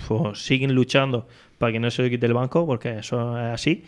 pues, 0.08 0.42
siguen 0.42 0.74
luchando 0.74 1.28
para 1.60 1.72
que 1.74 1.78
no 1.78 1.90
se 1.90 2.08
quite 2.08 2.24
el 2.24 2.32
banco, 2.32 2.64
porque 2.64 3.00
eso 3.00 3.38
es 3.38 3.52
así, 3.52 3.84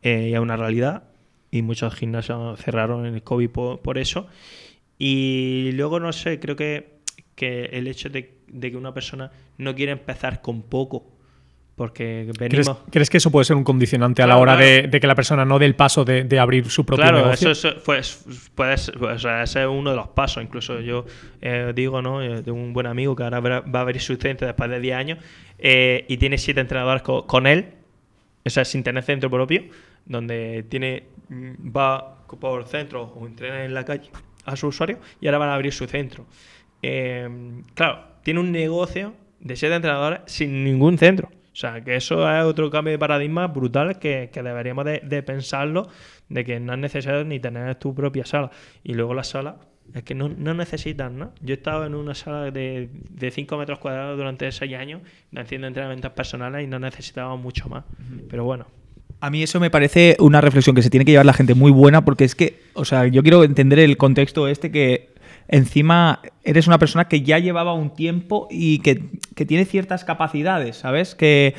eh, 0.00 0.28
y 0.30 0.34
es 0.34 0.38
una 0.38 0.56
realidad. 0.56 1.02
Y 1.50 1.62
muchos 1.62 1.92
gimnasios 1.96 2.60
cerraron 2.60 3.04
en 3.04 3.14
el 3.16 3.22
COVID 3.24 3.50
por 3.50 3.98
eso. 3.98 4.28
Y 4.96 5.72
luego, 5.72 5.98
no 5.98 6.12
sé, 6.12 6.38
creo 6.38 6.54
que, 6.54 7.00
que 7.34 7.64
el 7.72 7.88
hecho 7.88 8.10
de, 8.10 8.32
que 8.60 8.76
una 8.76 8.94
persona 8.94 9.32
no 9.58 9.74
quiere 9.74 9.90
empezar 9.90 10.40
con 10.40 10.62
poco, 10.62 11.16
porque 11.74 12.30
venimos... 12.38 12.78
¿Crees, 12.92 13.10
que 13.10 13.16
eso 13.16 13.32
puede 13.32 13.44
ser 13.44 13.56
un 13.56 13.64
condicionante 13.64 14.22
a 14.22 14.28
la 14.28 14.36
hora 14.36 14.56
de, 14.56 14.88
que 14.88 15.06
la 15.08 15.16
persona 15.16 15.44
no 15.44 15.58
dé 15.58 15.66
el 15.66 15.74
paso 15.74 16.04
de, 16.04 16.38
abrir 16.38 16.70
su 16.70 16.86
propio 16.86 17.02
claro, 17.02 17.24
negocio? 17.24 17.50
eso, 17.50 17.70
pues, 17.84 18.24
puede 18.54 18.78
ser, 18.78 19.02
o 19.02 19.18
sea, 19.18 19.42
ese 19.42 19.62
es 19.62 19.66
uno 19.66 19.90
de 19.90 19.96
los 19.96 20.08
pasos. 20.10 20.44
Incluso 20.44 20.78
yo 20.78 21.06
eh, 21.42 21.72
digo, 21.74 22.00
¿no? 22.02 22.22
Eh, 22.22 22.42
de 22.42 22.52
un 22.52 22.72
buen 22.72 22.86
amigo 22.86 23.16
que 23.16 23.24
ahora 23.24 23.40
va 23.40 23.80
a 23.80 23.80
abrir 23.80 24.00
su 24.00 24.14
centro 24.14 24.46
después 24.46 24.70
de 24.70 24.78
10 24.78 24.96
años 24.96 25.18
eh, 25.58 26.04
y 26.08 26.16
tiene 26.16 26.38
siete 26.38 26.60
entrenadores 26.60 27.02
con, 27.02 27.46
él, 27.46 27.74
o 28.44 28.50
sea, 28.50 28.64
sin 28.64 28.82
tener 28.82 29.02
centro 29.02 29.30
propio, 29.30 29.64
donde 30.04 30.64
tiene 30.68 31.04
mm, 31.28 31.76
va 31.76 32.16
por 32.26 32.66
centro 32.66 33.04
o 33.04 33.26
entrena 33.26 33.64
en 33.64 33.74
la 33.74 33.84
calle 33.84 34.10
a 34.44 34.56
su 34.56 34.68
usuario 34.68 34.98
y 35.20 35.26
ahora 35.26 35.38
van 35.38 35.48
a 35.50 35.54
abrir 35.54 35.72
su 35.72 35.86
centro. 35.86 36.26
Eh, 36.82 37.28
claro, 37.74 38.04
tiene 38.22 38.40
un 38.40 38.52
negocio 38.52 39.14
de 39.40 39.56
siete 39.56 39.74
entrenadores 39.74 40.20
sin 40.26 40.64
ningún 40.64 40.98
centro. 40.98 41.30
O 41.56 41.58
sea, 41.58 41.82
que 41.82 41.96
eso 41.96 42.30
es 42.30 42.44
otro 42.44 42.70
cambio 42.70 42.92
de 42.92 42.98
paradigma 42.98 43.46
brutal 43.46 43.98
que, 43.98 44.30
deberíamos 44.34 44.84
de, 44.84 45.22
pensarlo, 45.22 45.88
de 46.28 46.44
que 46.44 46.60
no 46.60 46.74
es 46.74 46.78
necesario 46.78 47.24
ni 47.24 47.40
tener 47.40 47.76
tu 47.76 47.94
propia 47.94 48.26
sala. 48.26 48.50
Y 48.84 48.92
luego 48.92 49.14
la 49.14 49.24
sala 49.24 49.56
es 49.94 50.02
que 50.02 50.14
no, 50.14 50.28
no 50.28 50.54
necesitas, 50.54 51.10
¿no? 51.10 51.32
Yo 51.40 51.54
he 51.54 51.56
estado 51.56 51.86
en 51.86 51.94
una 51.94 52.14
sala 52.14 52.50
de, 52.50 52.90
de 53.10 53.30
5 53.30 53.56
metros 53.56 53.78
cuadrados 53.78 54.16
durante 54.16 54.50
6 54.50 54.74
años 54.74 55.02
haciendo 55.34 55.66
entrenamientos 55.66 56.12
personales 56.12 56.64
y 56.64 56.66
no 56.66 56.78
necesitaba 56.78 57.36
mucho 57.36 57.68
más. 57.68 57.84
Pero 58.28 58.44
bueno, 58.44 58.66
a 59.20 59.30
mí 59.30 59.42
eso 59.42 59.60
me 59.60 59.70
parece 59.70 60.16
una 60.20 60.40
reflexión 60.40 60.76
que 60.76 60.82
se 60.82 60.90
tiene 60.90 61.04
que 61.04 61.12
llevar 61.12 61.26
la 61.26 61.32
gente 61.32 61.54
muy 61.54 61.70
buena 61.70 62.04
porque 62.04 62.24
es 62.24 62.34
que, 62.34 62.60
o 62.74 62.84
sea, 62.84 63.06
yo 63.06 63.22
quiero 63.22 63.44
entender 63.44 63.78
el 63.78 63.96
contexto 63.96 64.48
este 64.48 64.70
que 64.70 65.14
encima 65.48 66.20
eres 66.44 66.66
una 66.66 66.78
persona 66.78 67.08
que 67.08 67.22
ya 67.22 67.38
llevaba 67.38 67.72
un 67.72 67.94
tiempo 67.94 68.48
y 68.50 68.80
que, 68.80 68.96
tiene 69.46 69.64
ciertas 69.64 70.04
capacidades, 70.04 70.76
¿sabes? 70.76 71.14
Que, 71.14 71.54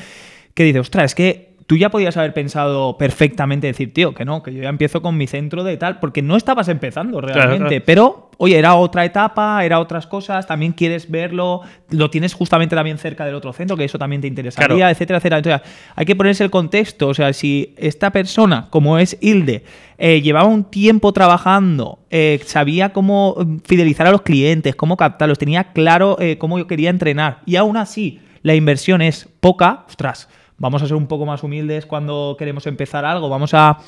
que 0.54 0.64
dice, 0.64 0.78
ostras, 0.80 1.06
es 1.06 1.14
que 1.14 1.47
tú 1.68 1.76
ya 1.76 1.90
podías 1.90 2.16
haber 2.16 2.32
pensado 2.32 2.96
perfectamente 2.96 3.66
decir, 3.66 3.92
tío, 3.92 4.14
que 4.14 4.24
no, 4.24 4.42
que 4.42 4.54
yo 4.54 4.62
ya 4.62 4.70
empiezo 4.70 5.02
con 5.02 5.18
mi 5.18 5.26
centro 5.26 5.64
de 5.64 5.76
tal, 5.76 6.00
porque 6.00 6.22
no 6.22 6.34
estabas 6.34 6.68
empezando 6.68 7.20
realmente, 7.20 7.82
pero 7.82 8.30
oye, 8.38 8.58
era 8.58 8.74
otra 8.74 9.04
etapa, 9.04 9.62
era 9.62 9.78
otras 9.78 10.06
cosas, 10.06 10.46
también 10.46 10.72
quieres 10.72 11.10
verlo, 11.10 11.60
lo 11.90 12.08
tienes 12.08 12.32
justamente 12.32 12.74
también 12.74 12.96
cerca 12.96 13.26
del 13.26 13.34
otro 13.34 13.52
centro, 13.52 13.76
que 13.76 13.84
eso 13.84 13.98
también 13.98 14.22
te 14.22 14.28
interesaría, 14.28 14.90
etcétera, 14.90 15.18
etcétera. 15.18 15.38
Entonces, 15.38 15.70
hay 15.94 16.06
que 16.06 16.16
ponerse 16.16 16.42
el 16.42 16.50
contexto, 16.50 17.08
o 17.08 17.12
sea, 17.12 17.34
si 17.34 17.74
esta 17.76 18.12
persona, 18.12 18.68
como 18.70 18.98
es 18.98 19.18
Hilde, 19.20 19.62
eh, 19.98 20.22
llevaba 20.22 20.48
un 20.48 20.64
tiempo 20.64 21.12
trabajando, 21.12 21.98
eh, 22.08 22.40
sabía 22.46 22.94
cómo 22.94 23.36
fidelizar 23.64 24.06
a 24.06 24.10
los 24.10 24.22
clientes, 24.22 24.74
cómo 24.74 24.96
captarlos, 24.96 25.36
tenía 25.36 25.72
claro 25.74 26.16
eh, 26.18 26.38
cómo 26.38 26.58
yo 26.58 26.66
quería 26.66 26.88
entrenar, 26.88 27.40
y 27.44 27.56
aún 27.56 27.76
así 27.76 28.20
la 28.40 28.54
inversión 28.54 29.02
es 29.02 29.28
poca, 29.40 29.84
ostras, 29.86 30.30
vamos 30.58 30.82
a 30.82 30.86
ser 30.86 30.96
un 30.96 31.06
poco 31.06 31.24
más 31.24 31.42
humildes 31.42 31.86
cuando 31.86 32.36
queremos 32.38 32.66
empezar 32.66 33.04
algo, 33.04 33.28
vamos 33.28 33.52
a, 33.54 33.78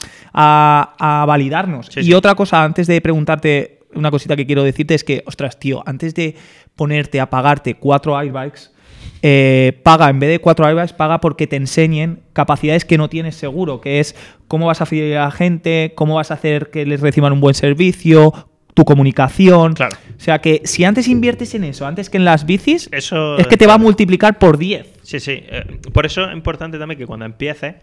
validarnos. 1.27 1.91
y 1.97 2.15
otra 2.15 2.35
cosa, 2.35 2.65
antes 2.65 2.87
de 2.87 3.01
preguntarte, 3.01 3.81
una 3.95 4.11
cosita 4.11 4.37
que 4.37 4.47
quiero 4.47 4.63
decirte 4.63 4.95
es 4.95 5.05
que, 5.05 5.23
ostras, 5.27 5.59
tío, 5.59 5.83
antes 5.85 6.15
de 6.15 6.37
ponerte 6.77 7.21
a 7.21 7.29
pagarte 7.29 7.75
cuatro 7.75 8.17
airbags, 8.17 8.73
eh, 9.23 9.81
paga, 9.83 10.09
en 10.09 10.19
vez 10.19 10.31
de 10.31 10.39
cuatro 10.39 10.65
airbags, 10.65 10.93
paga 10.93 11.21
porque 11.21 11.47
te 11.47 11.57
enseñen 11.57 12.23
capacidades 12.33 12.85
que 12.85 12.97
no 12.97 13.09
tienes 13.09 13.35
seguro, 13.35 13.81
que 13.81 14.01
es 14.01 14.15
cómo 14.49 14.67
vas 14.67 14.81
a 14.81 14.87
fidelizar 14.87 15.23
a 15.23 15.25
la 15.27 15.31
gente, 15.31 15.93
cómo 15.95 16.15
vas 16.15 16.31
a 16.31 16.35
hacer 16.35 16.71
que 16.71 16.87
les 16.87 17.01
reciban 17.01 17.33
un 17.33 17.41
buen 17.41 17.55
servicio, 17.55 18.33
tu 18.75 18.85
comunicación. 18.85 19.75
Claro. 19.75 19.97
O 20.17 20.21
sea 20.21 20.41
que 20.41 20.63
si 20.65 20.85
antes 20.85 21.09
inviertes 21.09 21.55
en 21.55 21.65
eso, 21.65 21.87
antes 21.87 22.11
que 22.11 22.17
en 22.17 22.25
las 22.25 22.47
bicis, 22.47 22.89
eso 22.93 23.39
es 23.39 23.47
que 23.47 23.57
te 23.57 23.67
va 23.67 23.75
a 23.75 23.79
multiplicar 23.79 24.39
por 24.39 24.59
10. 24.59 25.01
Sí, 25.03 25.21
sí. 25.21 25.43
Eh, 25.47 25.81
por 25.93 26.07
eso 26.07 26.25
es 26.25 26.33
importante 26.33 26.79
también 26.79 26.99
que 26.99 27.07
cuando 27.07 27.27
empieces, 27.27 27.75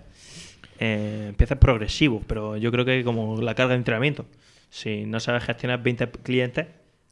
eh, 0.79 1.25
empieces 1.29 1.57
progresivo. 1.57 2.23
Pero 2.27 2.57
yo 2.57 2.71
creo 2.71 2.85
que 2.85 3.03
como 3.03 3.41
la 3.41 3.55
carga 3.55 3.73
de 3.73 3.77
entrenamiento. 3.77 4.25
Si 4.69 5.05
no 5.05 5.19
sabes 5.19 5.43
gestionar 5.43 5.81
20 5.81 6.09
clientes, 6.23 6.67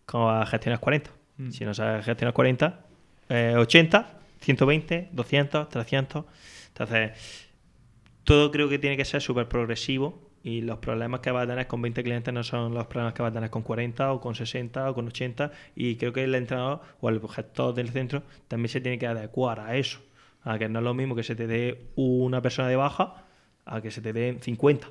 ¿cómo 0.06 0.26
vas 0.26 0.48
a 0.48 0.52
gestionar 0.52 0.80
40? 0.80 1.10
Mm. 1.38 1.52
Si 1.52 1.66
no 1.66 1.74
sabes 1.74 2.06
gestionar 2.06 2.34
40, 2.34 2.80
80, 3.58 4.08
120, 4.42 5.10
200, 5.12 5.70
300. 5.70 6.26
Entonces, 6.68 7.12
todo 8.24 8.52
creo 8.52 8.68
que 8.68 8.78
tiene 8.78 8.98
que 8.98 9.06
ser 9.06 9.22
súper 9.22 9.48
progresivo 9.48 10.25
y 10.46 10.62
los 10.62 10.78
problemas 10.78 11.22
que 11.22 11.32
va 11.32 11.42
a 11.42 11.48
tener 11.48 11.66
con 11.66 11.82
20 11.82 12.04
clientes 12.04 12.32
no 12.32 12.44
son 12.44 12.76
los 12.76 12.86
problemas 12.86 13.16
que 13.16 13.24
va 13.24 13.30
a 13.30 13.32
tener 13.32 13.50
con 13.50 13.64
40 13.64 14.14
o 14.14 14.22
con 14.22 14.36
60 14.36 14.92
o 14.92 14.94
con 14.94 15.08
80 15.08 15.52
y 15.76 15.96
creo 15.96 16.14
que 16.14 16.24
el 16.24 16.36
entrenador 16.36 16.82
o 17.02 17.10
el 17.10 17.20
gestor 17.28 17.74
del 17.74 17.90
centro 17.90 18.22
también 18.48 18.70
se 18.70 18.80
tiene 18.80 19.00
que 19.00 19.08
adecuar 19.08 19.60
a 19.60 19.76
eso, 19.76 20.02
a 20.44 20.60
que 20.60 20.70
no 20.70 20.80
es 20.80 20.86
lo 20.86 20.94
mismo 20.94 21.16
que 21.16 21.24
se 21.24 21.36
te 21.36 21.48
dé 21.48 21.88
una 21.96 22.44
persona 22.44 22.68
de 22.68 22.76
baja 22.76 23.26
a 23.66 23.82
que 23.82 23.90
se 23.90 24.02
te 24.02 24.14
den 24.14 24.40
50. 24.40 24.88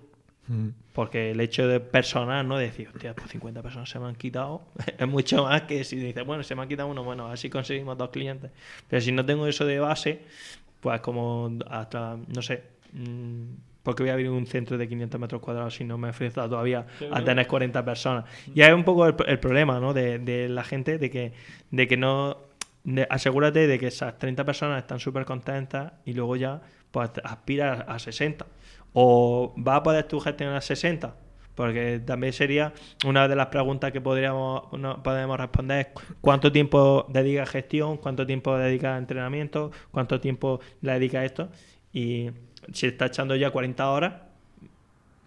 Mm. 0.49 0.71
Porque 0.93 1.31
el 1.31 1.41
hecho 1.41 1.69
de 1.69 1.79
personal, 1.79 2.49
¿no? 2.49 2.59
decir, 2.59 2.89
hostia, 2.93 3.15
pues 3.15 3.31
50 3.31 3.63
personas 3.63 3.89
se 3.89 4.01
me 4.01 4.07
han 4.07 4.17
quitado, 4.17 4.63
es 4.99 5.07
mucho 5.07 5.45
más 5.45 5.63
que 5.63 5.85
si 5.85 5.95
dices, 5.95 6.27
bueno, 6.27 6.43
se 6.43 6.57
me 6.57 6.63
han 6.63 6.69
quitado 6.69 6.89
uno, 6.89 7.05
bueno, 7.05 7.29
así 7.29 7.49
conseguimos 7.49 7.97
dos 7.97 8.11
clientes. 8.11 8.51
Pero 8.89 9.01
si 9.01 9.13
no 9.13 9.25
tengo 9.25 9.47
eso 9.47 9.65
de 9.65 9.79
base, 9.79 10.23
pues 10.81 11.01
como 11.01 11.57
hasta, 11.71 12.19
no 12.27 12.43
sé, 12.43 12.65
mmm, 12.93 13.53
porque 13.85 14.03
voy 14.03 14.11
a 14.11 14.15
abrir 14.15 14.31
un 14.31 14.47
centro 14.47 14.77
de 14.77 14.89
500 14.89 15.21
metros 15.21 15.41
cuadrados 15.43 15.75
si 15.77 15.85
no 15.85 15.97
me 15.99 16.09
ofrece 16.09 16.35
todavía 16.35 16.87
a 17.13 17.23
tener 17.23 17.47
40 17.47 17.85
personas. 17.85 18.25
Y 18.53 18.63
hay 18.63 18.73
un 18.73 18.83
poco 18.83 19.07
el, 19.07 19.39
problema 19.39 19.79
¿no? 19.79 19.93
de, 19.93 20.49
la 20.49 20.65
gente 20.65 20.99
de 20.99 21.11
que, 21.11 21.33
de 21.71 21.87
que 21.87 21.97
no... 21.97 22.39
asegúrate 23.11 23.67
de 23.67 23.79
que 23.79 23.89
esas 23.89 24.19
30 24.19 24.45
personas 24.45 24.79
están 24.79 24.99
súper 24.99 25.27
contentas 25.27 25.93
y 26.07 26.15
luego 26.15 26.35
ya 26.35 26.63
pues 26.91 27.11
aspiras 27.23 27.85
a 27.87 27.99
60. 27.99 28.47
O 28.95 29.55
va 29.57 29.77
a 29.77 29.83
poder 29.83 30.05
tú 30.05 30.19
gestionar 30.19 30.63
60, 30.63 31.15
porque 31.55 32.01
también 32.05 32.33
sería 32.33 32.73
una 33.05 33.29
de 33.29 33.37
las 33.37 33.49
preguntas 33.49 33.93
que 33.93 34.01
podríamos 34.01 34.73
no, 34.73 35.03
podemos 35.03 35.39
responder 35.39 35.93
cuánto 36.23 36.51
tiempo 36.51 37.07
dedica 37.11 37.43
a 37.43 37.47
gestión, 37.47 37.99
cuánto 37.99 38.25
tiempo 38.25 38.57
dedica 38.57 38.95
a 38.95 38.99
entrenamiento, 38.99 39.73
cuánto 39.91 40.21
tiempo 40.21 40.61
le 40.81 40.93
dedica 40.93 41.19
a 41.21 41.25
esto 41.25 41.51
y 41.93 42.31
si 42.73 42.87
está 42.87 43.07
echando 43.07 43.37
ya 43.37 43.51
40 43.51 43.91
horas, 43.91 44.15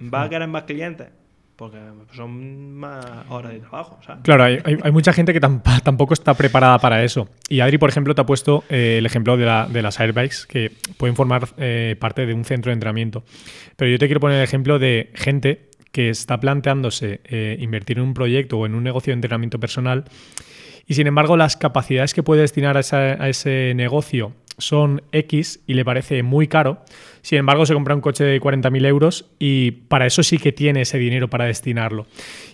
va 0.01 0.23
a 0.23 0.29
querer 0.29 0.47
más 0.47 0.63
clientes. 0.63 1.07
Porque 1.55 1.79
son 2.15 2.75
más 2.75 3.03
horas 3.29 3.51
de 3.51 3.59
trabajo. 3.59 3.97
Claro, 4.21 4.43
hay, 4.43 4.91
mucha 4.91 5.11
gente 5.11 5.33
que 5.33 5.39
tampoco 5.39 6.13
está 6.13 6.35
preparada 6.35 6.77
para 6.77 7.03
eso. 7.03 7.29
Y 7.49 7.61
Adri, 7.61 7.79
por 7.79 7.89
ejemplo, 7.89 8.13
te 8.13 8.21
ha 8.21 8.27
puesto 8.27 8.63
eh, 8.69 8.99
el 8.99 9.07
ejemplo 9.07 9.37
de, 9.37 9.81
las 9.81 9.99
airbikes 9.99 10.45
que 10.47 10.71
pueden 10.97 11.15
formar 11.15 11.47
eh, 11.57 11.95
parte 11.99 12.27
de 12.27 12.35
un 12.35 12.45
centro 12.45 12.69
de 12.69 12.73
entrenamiento. 12.73 13.23
Pero 13.75 13.89
yo 13.89 13.97
te 13.97 14.05
quiero 14.05 14.19
poner 14.19 14.37
el 14.37 14.43
ejemplo 14.43 14.77
de 14.77 15.09
gente 15.15 15.71
que 15.91 16.09
está 16.09 16.39
planteándose 16.39 17.21
eh, 17.23 17.57
invertir 17.59 17.97
en 17.97 18.03
un 18.03 18.13
proyecto 18.13 18.59
o 18.59 18.67
en 18.67 18.75
un 18.75 18.83
negocio 18.83 19.09
de 19.09 19.15
entrenamiento 19.15 19.59
personal 19.59 20.05
y 20.85 20.93
sin 20.93 21.07
embargo 21.07 21.37
las 21.37 21.57
capacidades 21.57 22.13
que 22.13 22.23
puede 22.23 22.41
destinar 22.41 22.77
a, 22.77 22.79
a 22.79 23.29
ese 23.29 23.73
negocio 23.75 24.33
son 24.57 25.01
X 25.11 25.59
y 25.67 25.73
le 25.75 25.85
parece 25.85 26.23
muy 26.23 26.47
caro, 26.47 26.83
sin 27.21 27.39
embargo 27.39 27.65
se 27.65 27.73
compra 27.73 27.95
un 27.95 28.01
coche 28.01 28.23
de 28.23 28.41
40.000 28.41 28.85
euros 28.85 29.25
y 29.39 29.71
para 29.71 30.05
eso 30.05 30.23
sí 30.23 30.37
que 30.37 30.51
tiene 30.51 30.81
ese 30.81 30.97
dinero 30.97 31.29
para 31.29 31.45
destinarlo. 31.45 32.07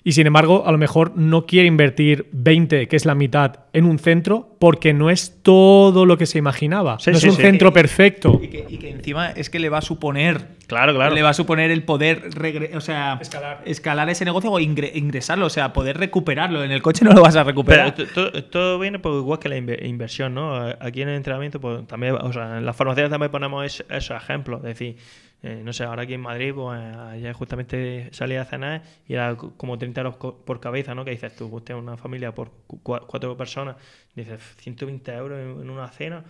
Y 0.04 0.14
sin 0.14 0.28
embargo, 0.28 0.64
a 0.66 0.72
lo 0.72 0.78
mejor 0.78 1.14
no 1.16 1.46
quiere 1.46 1.68
invertir 1.68 2.28
20, 2.34 2.88
que 2.88 2.96
es 2.96 3.06
la 3.06 3.16
mitad, 3.16 3.60
en 3.72 3.86
un 3.86 4.00
centro 4.00 4.56
porque 4.60 4.94
no 4.94 5.10
es 5.10 5.40
todo 5.42 6.06
lo 6.06 6.18
que 6.18 6.26
se 6.26 6.38
imaginaba. 6.38 6.98
no 7.06 7.12
es 7.14 7.24
un 7.24 7.36
centro 7.36 7.74
perfecto. 7.74 8.40
Y 8.42 8.48
que, 8.48 8.90
encima 8.90 9.32
es 9.32 9.50
que 9.50 9.60
le 9.60 9.70
va 9.70 9.80
a 9.80 9.82
suponer. 9.82 10.54
Claro, 10.68 10.94
claro. 10.94 11.14
Le 11.14 11.22
va 11.22 11.30
a 11.30 11.34
suponer 11.34 11.72
el 11.72 11.84
poder 11.84 12.30
o 12.76 12.82
sea, 12.82 13.20
escalar. 13.66 14.10
ese 14.10 14.26
negocio 14.26 14.52
o 14.52 14.60
ingresarlo, 14.60 15.48
o 15.48 15.50
sea, 15.50 15.74
poder 15.74 15.98
recuperarlo. 15.98 16.64
En 16.64 16.72
el 16.72 16.82
coche 16.82 17.04
no 17.04 17.12
lo 17.12 17.22
vas 17.22 17.36
a 17.36 17.44
recuperar. 17.44 17.96
Pero 17.96 18.44
todo, 18.46 18.80
viene 18.80 19.00
por 19.00 19.16
igual 19.16 19.40
que 19.40 19.50
la 19.50 19.58
inversión, 19.58 20.34
¿no? 20.34 20.56
Aquí 20.80 21.02
en 21.02 21.10
el 21.10 21.16
entrenamiento, 21.16 21.60
pues 21.60 21.86
también, 21.88 22.16
o 22.16 22.32
sea, 22.32 22.58
en 22.58 22.66
las 22.66 22.76
formaciones 22.76 23.10
también 23.12 23.32
ponemos 23.32 23.84
esos 23.90 24.18
ejemplos. 24.18 24.53
Es 24.58 24.64
decir, 24.64 24.98
eh, 25.46 25.62
no 25.62 25.74
sé, 25.74 25.84
ahora 25.84 26.04
aquí 26.04 26.14
en 26.14 26.22
Madrid, 26.22 26.54
pues 26.56 26.80
ayer 26.80 27.34
justamente 27.34 28.08
salí 28.14 28.36
a 28.36 28.46
cenar 28.46 28.82
y 29.06 29.14
era 29.14 29.36
como 29.36 29.78
30 29.78 30.02
euros 30.02 30.16
por 30.16 30.60
cabeza, 30.62 30.96
¿no? 30.96 31.04
Que 31.04 31.12
dices 31.12 31.36
tú, 31.36 31.48
usted 31.48 31.74
una 31.76 31.98
familia 31.98 32.34
por 32.34 32.52
cuatro 32.82 33.36
personas, 33.36 33.76
dices 34.16 34.40
120 34.60 35.12
euros 35.12 35.40
en, 35.40 35.70
una 35.70 35.90
cena. 35.90 36.24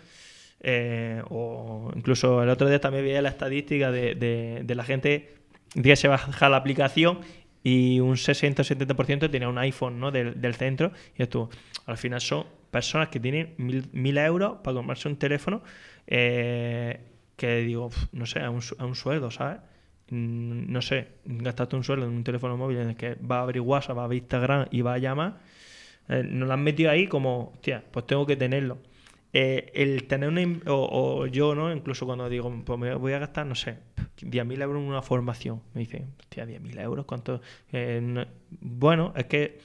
Eh, 0.66 1.22
o 1.30 1.92
incluso 1.96 2.42
el 2.42 2.50
otro 2.50 2.68
día 2.68 2.80
también 2.82 3.04
veía 3.04 3.22
la 3.22 3.30
estadística 3.30 3.92
de, 3.92 4.66
la 4.68 4.84
gente 4.84 5.36
que 5.82 5.96
se 5.96 6.08
baja 6.08 6.50
la 6.50 6.58
aplicación 6.58 7.20
y 7.62 8.00
un 8.00 8.16
60-70% 8.16 9.30
tenía 9.30 9.48
un 9.48 9.60
iPhone 9.60 10.00
¿no? 10.00 10.10
del, 10.10 10.56
centro. 10.56 10.92
Y 11.16 11.22
esto, 11.22 11.52
al 11.86 11.98
final 11.98 12.20
son 12.20 12.48
personas 12.72 13.10
que 13.10 13.20
tienen 13.20 13.54
mil, 13.58 14.18
euros 14.18 14.58
para 14.64 14.74
comprarse 14.76 15.08
un 15.08 15.18
teléfono. 15.18 15.62
Eh, 16.08 17.00
que 17.44 17.58
digo, 17.58 17.90
no 18.14 18.26
sé, 18.26 18.40
a 18.40 18.50
un, 18.50 18.62
un 18.80 18.96
sueldo, 18.96 19.30
¿sabes? 19.30 19.58
Mm, 20.10 20.72
no 20.72 20.82
sé, 20.82 21.10
gastaste 21.26 21.76
un 21.76 21.84
sueldo 21.84 22.06
en 22.06 22.14
un 22.14 22.24
teléfono 22.24 22.56
móvil 22.56 22.78
en 22.78 22.90
el 22.92 22.96
que 22.96 23.16
va 23.16 23.40
a 23.40 23.42
abrir 23.42 23.60
WhatsApp, 23.60 23.98
va 23.98 24.04
a 24.04 24.06
abrir 24.06 24.22
Instagram 24.22 24.68
y 24.72 24.82
va 24.82 24.94
a 24.94 24.98
llamar, 24.98 25.40
eh, 26.08 26.24
nos 26.24 26.48
lo 26.48 26.54
han 26.54 26.64
metido 26.64 26.90
ahí 26.90 27.06
como, 27.08 27.52
hostia, 27.54 27.84
pues 27.92 28.08
tengo 28.08 28.26
que 28.26 28.38
tenerlo. 28.38 28.78
Eh, 29.34 29.72
el 29.74 30.06
tener 30.06 30.30
una. 30.30 30.42
O, 30.68 31.26
yo, 31.26 31.54
¿no? 31.54 31.74
Incluso 31.74 32.06
cuando 32.06 32.30
digo, 32.30 32.50
pues 32.64 32.80
me 32.80 32.96
voy 32.96 33.12
a 33.12 33.20
gastar, 33.20 33.46
no 33.46 33.56
sé, 33.56 33.78
10.000 34.22 34.62
euros 34.62 34.82
en 34.82 34.88
una 34.88 35.02
formación. 35.02 35.62
Me 35.74 35.82
dicen, 35.82 36.14
hostia, 36.22 36.46
10.000 36.46 36.80
euros, 36.80 37.06
¿cuánto? 37.06 37.42
Eh, 37.74 38.26
bueno, 38.62 39.12
es 39.18 39.26
que, 39.26 39.60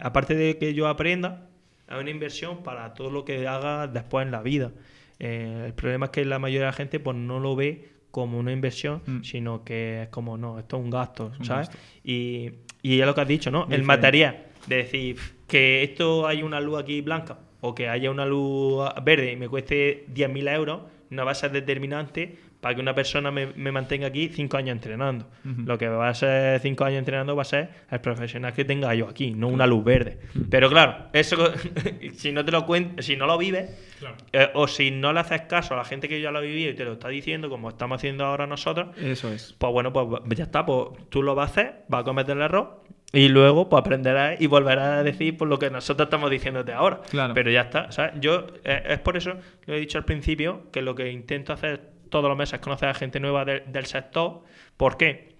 aparte 0.00 0.34
de 0.34 0.56
que 0.56 0.72
yo 0.72 0.88
aprenda, 0.88 1.50
hay 1.88 2.00
una 2.00 2.10
inversión 2.10 2.62
para 2.62 2.94
todo 2.94 3.10
lo 3.10 3.26
que 3.26 3.46
haga 3.46 3.86
después 3.86 4.24
en 4.24 4.32
la 4.32 4.40
vida. 4.40 4.72
Eh, 5.18 5.64
el 5.66 5.74
problema 5.74 6.06
es 6.06 6.12
que 6.12 6.24
la 6.24 6.38
mayoría 6.38 6.66
de 6.66 6.66
la 6.66 6.72
gente 6.72 7.00
pues 7.00 7.16
no 7.16 7.40
lo 7.40 7.56
ve 7.56 7.96
como 8.10 8.38
una 8.38 8.52
inversión, 8.52 9.02
mm. 9.04 9.22
sino 9.22 9.64
que 9.64 10.04
es 10.04 10.08
como, 10.08 10.38
no, 10.38 10.58
esto 10.58 10.78
es 10.78 10.82
un 10.82 10.90
gasto, 10.90 11.32
¿sabes? 11.42 11.70
Y, 12.02 12.50
y 12.82 13.00
es 13.00 13.06
lo 13.06 13.14
que 13.14 13.20
has 13.20 13.28
dicho, 13.28 13.50
¿no? 13.50 13.66
el 13.70 13.82
material, 13.82 14.46
de 14.66 14.76
decir 14.76 15.16
que 15.46 15.82
esto 15.82 16.26
hay 16.26 16.42
una 16.42 16.60
luz 16.60 16.80
aquí 16.80 17.00
blanca 17.02 17.38
o 17.60 17.74
que 17.74 17.88
haya 17.88 18.10
una 18.10 18.24
luz 18.24 18.88
verde 19.04 19.32
y 19.32 19.36
me 19.36 19.48
cueste 19.48 20.06
10.000 20.14 20.54
euros, 20.54 20.80
no 21.10 21.24
va 21.24 21.32
a 21.32 21.34
ser 21.34 21.52
determinante 21.52 22.38
para 22.66 22.74
que 22.74 22.80
una 22.80 22.96
persona 22.96 23.30
me, 23.30 23.46
mantenga 23.70 24.08
aquí 24.08 24.28
cinco 24.28 24.56
años 24.56 24.72
entrenando. 24.72 25.28
Lo 25.44 25.78
que 25.78 25.86
va 25.86 26.08
a 26.08 26.14
ser 26.14 26.58
cinco 26.58 26.84
años 26.84 26.98
entrenando 26.98 27.36
va 27.36 27.42
a 27.42 27.44
ser 27.44 27.68
el 27.88 28.00
profesional 28.00 28.52
que 28.54 28.64
tenga 28.64 28.92
yo 28.92 29.08
aquí, 29.08 29.30
no 29.30 29.46
una 29.46 29.68
luz 29.68 29.84
verde. 29.84 30.18
Pero 30.50 30.68
claro, 30.68 31.06
eso 31.12 31.52
si 32.16 32.32
no 32.32 32.44
te 32.44 32.50
lo 32.50 32.66
si 32.98 33.14
no 33.14 33.26
lo 33.26 33.38
vives, 33.38 33.70
eh, 34.32 34.48
o 34.54 34.66
si 34.66 34.90
no 34.90 35.12
le 35.12 35.20
haces 35.20 35.42
caso 35.42 35.74
a 35.74 35.76
la 35.76 35.84
gente 35.84 36.08
que 36.08 36.20
ya 36.20 36.32
lo 36.32 36.38
ha 36.38 36.40
vivido 36.40 36.72
y 36.72 36.74
te 36.74 36.84
lo 36.84 36.94
está 36.94 37.06
diciendo, 37.06 37.48
como 37.48 37.68
estamos 37.68 37.98
haciendo 37.98 38.24
ahora 38.24 38.48
nosotros, 38.48 38.88
eso 38.96 39.30
es. 39.32 39.54
Pues 39.56 39.72
bueno, 39.72 39.92
pues 39.92 40.08
ya 40.36 40.42
está, 40.42 40.66
pues 40.66 40.88
tú 41.08 41.22
lo 41.22 41.36
vas 41.36 41.50
a 41.50 41.52
hacer, 41.52 41.84
vas 41.86 42.00
a 42.00 42.04
cometer 42.04 42.36
el 42.36 42.42
error 42.42 42.82
y 43.12 43.28
luego 43.28 43.68
pues 43.68 43.80
aprenderás 43.80 44.40
y 44.40 44.46
volverás 44.46 44.98
a 44.98 45.02
decir 45.04 45.36
por 45.36 45.46
lo 45.48 45.58
que 45.58 45.70
nosotros 45.70 46.06
estamos 46.06 46.30
diciéndote 46.30 46.72
ahora. 46.72 47.00
Claro. 47.08 47.32
Pero 47.32 47.50
ya 47.50 47.62
está. 47.62 47.88
Yo 48.18 48.46
eh, 48.64 48.82
es 48.88 48.98
por 48.98 49.16
eso 49.16 49.34
que 49.64 49.76
he 49.76 49.80
dicho 49.80 49.98
al 49.98 50.04
principio 50.04 50.70
que 50.72 50.82
lo 50.82 50.94
que 50.94 51.12
intento 51.12 51.52
hacer 51.52 51.95
todos 52.20 52.30
los 52.30 52.38
meses 52.38 52.60
conocer 52.60 52.88
a 52.88 52.94
gente 52.94 53.20
nueva 53.20 53.44
del 53.44 53.86
sector. 53.86 54.42
¿Por 54.76 54.96
qué? 54.96 55.36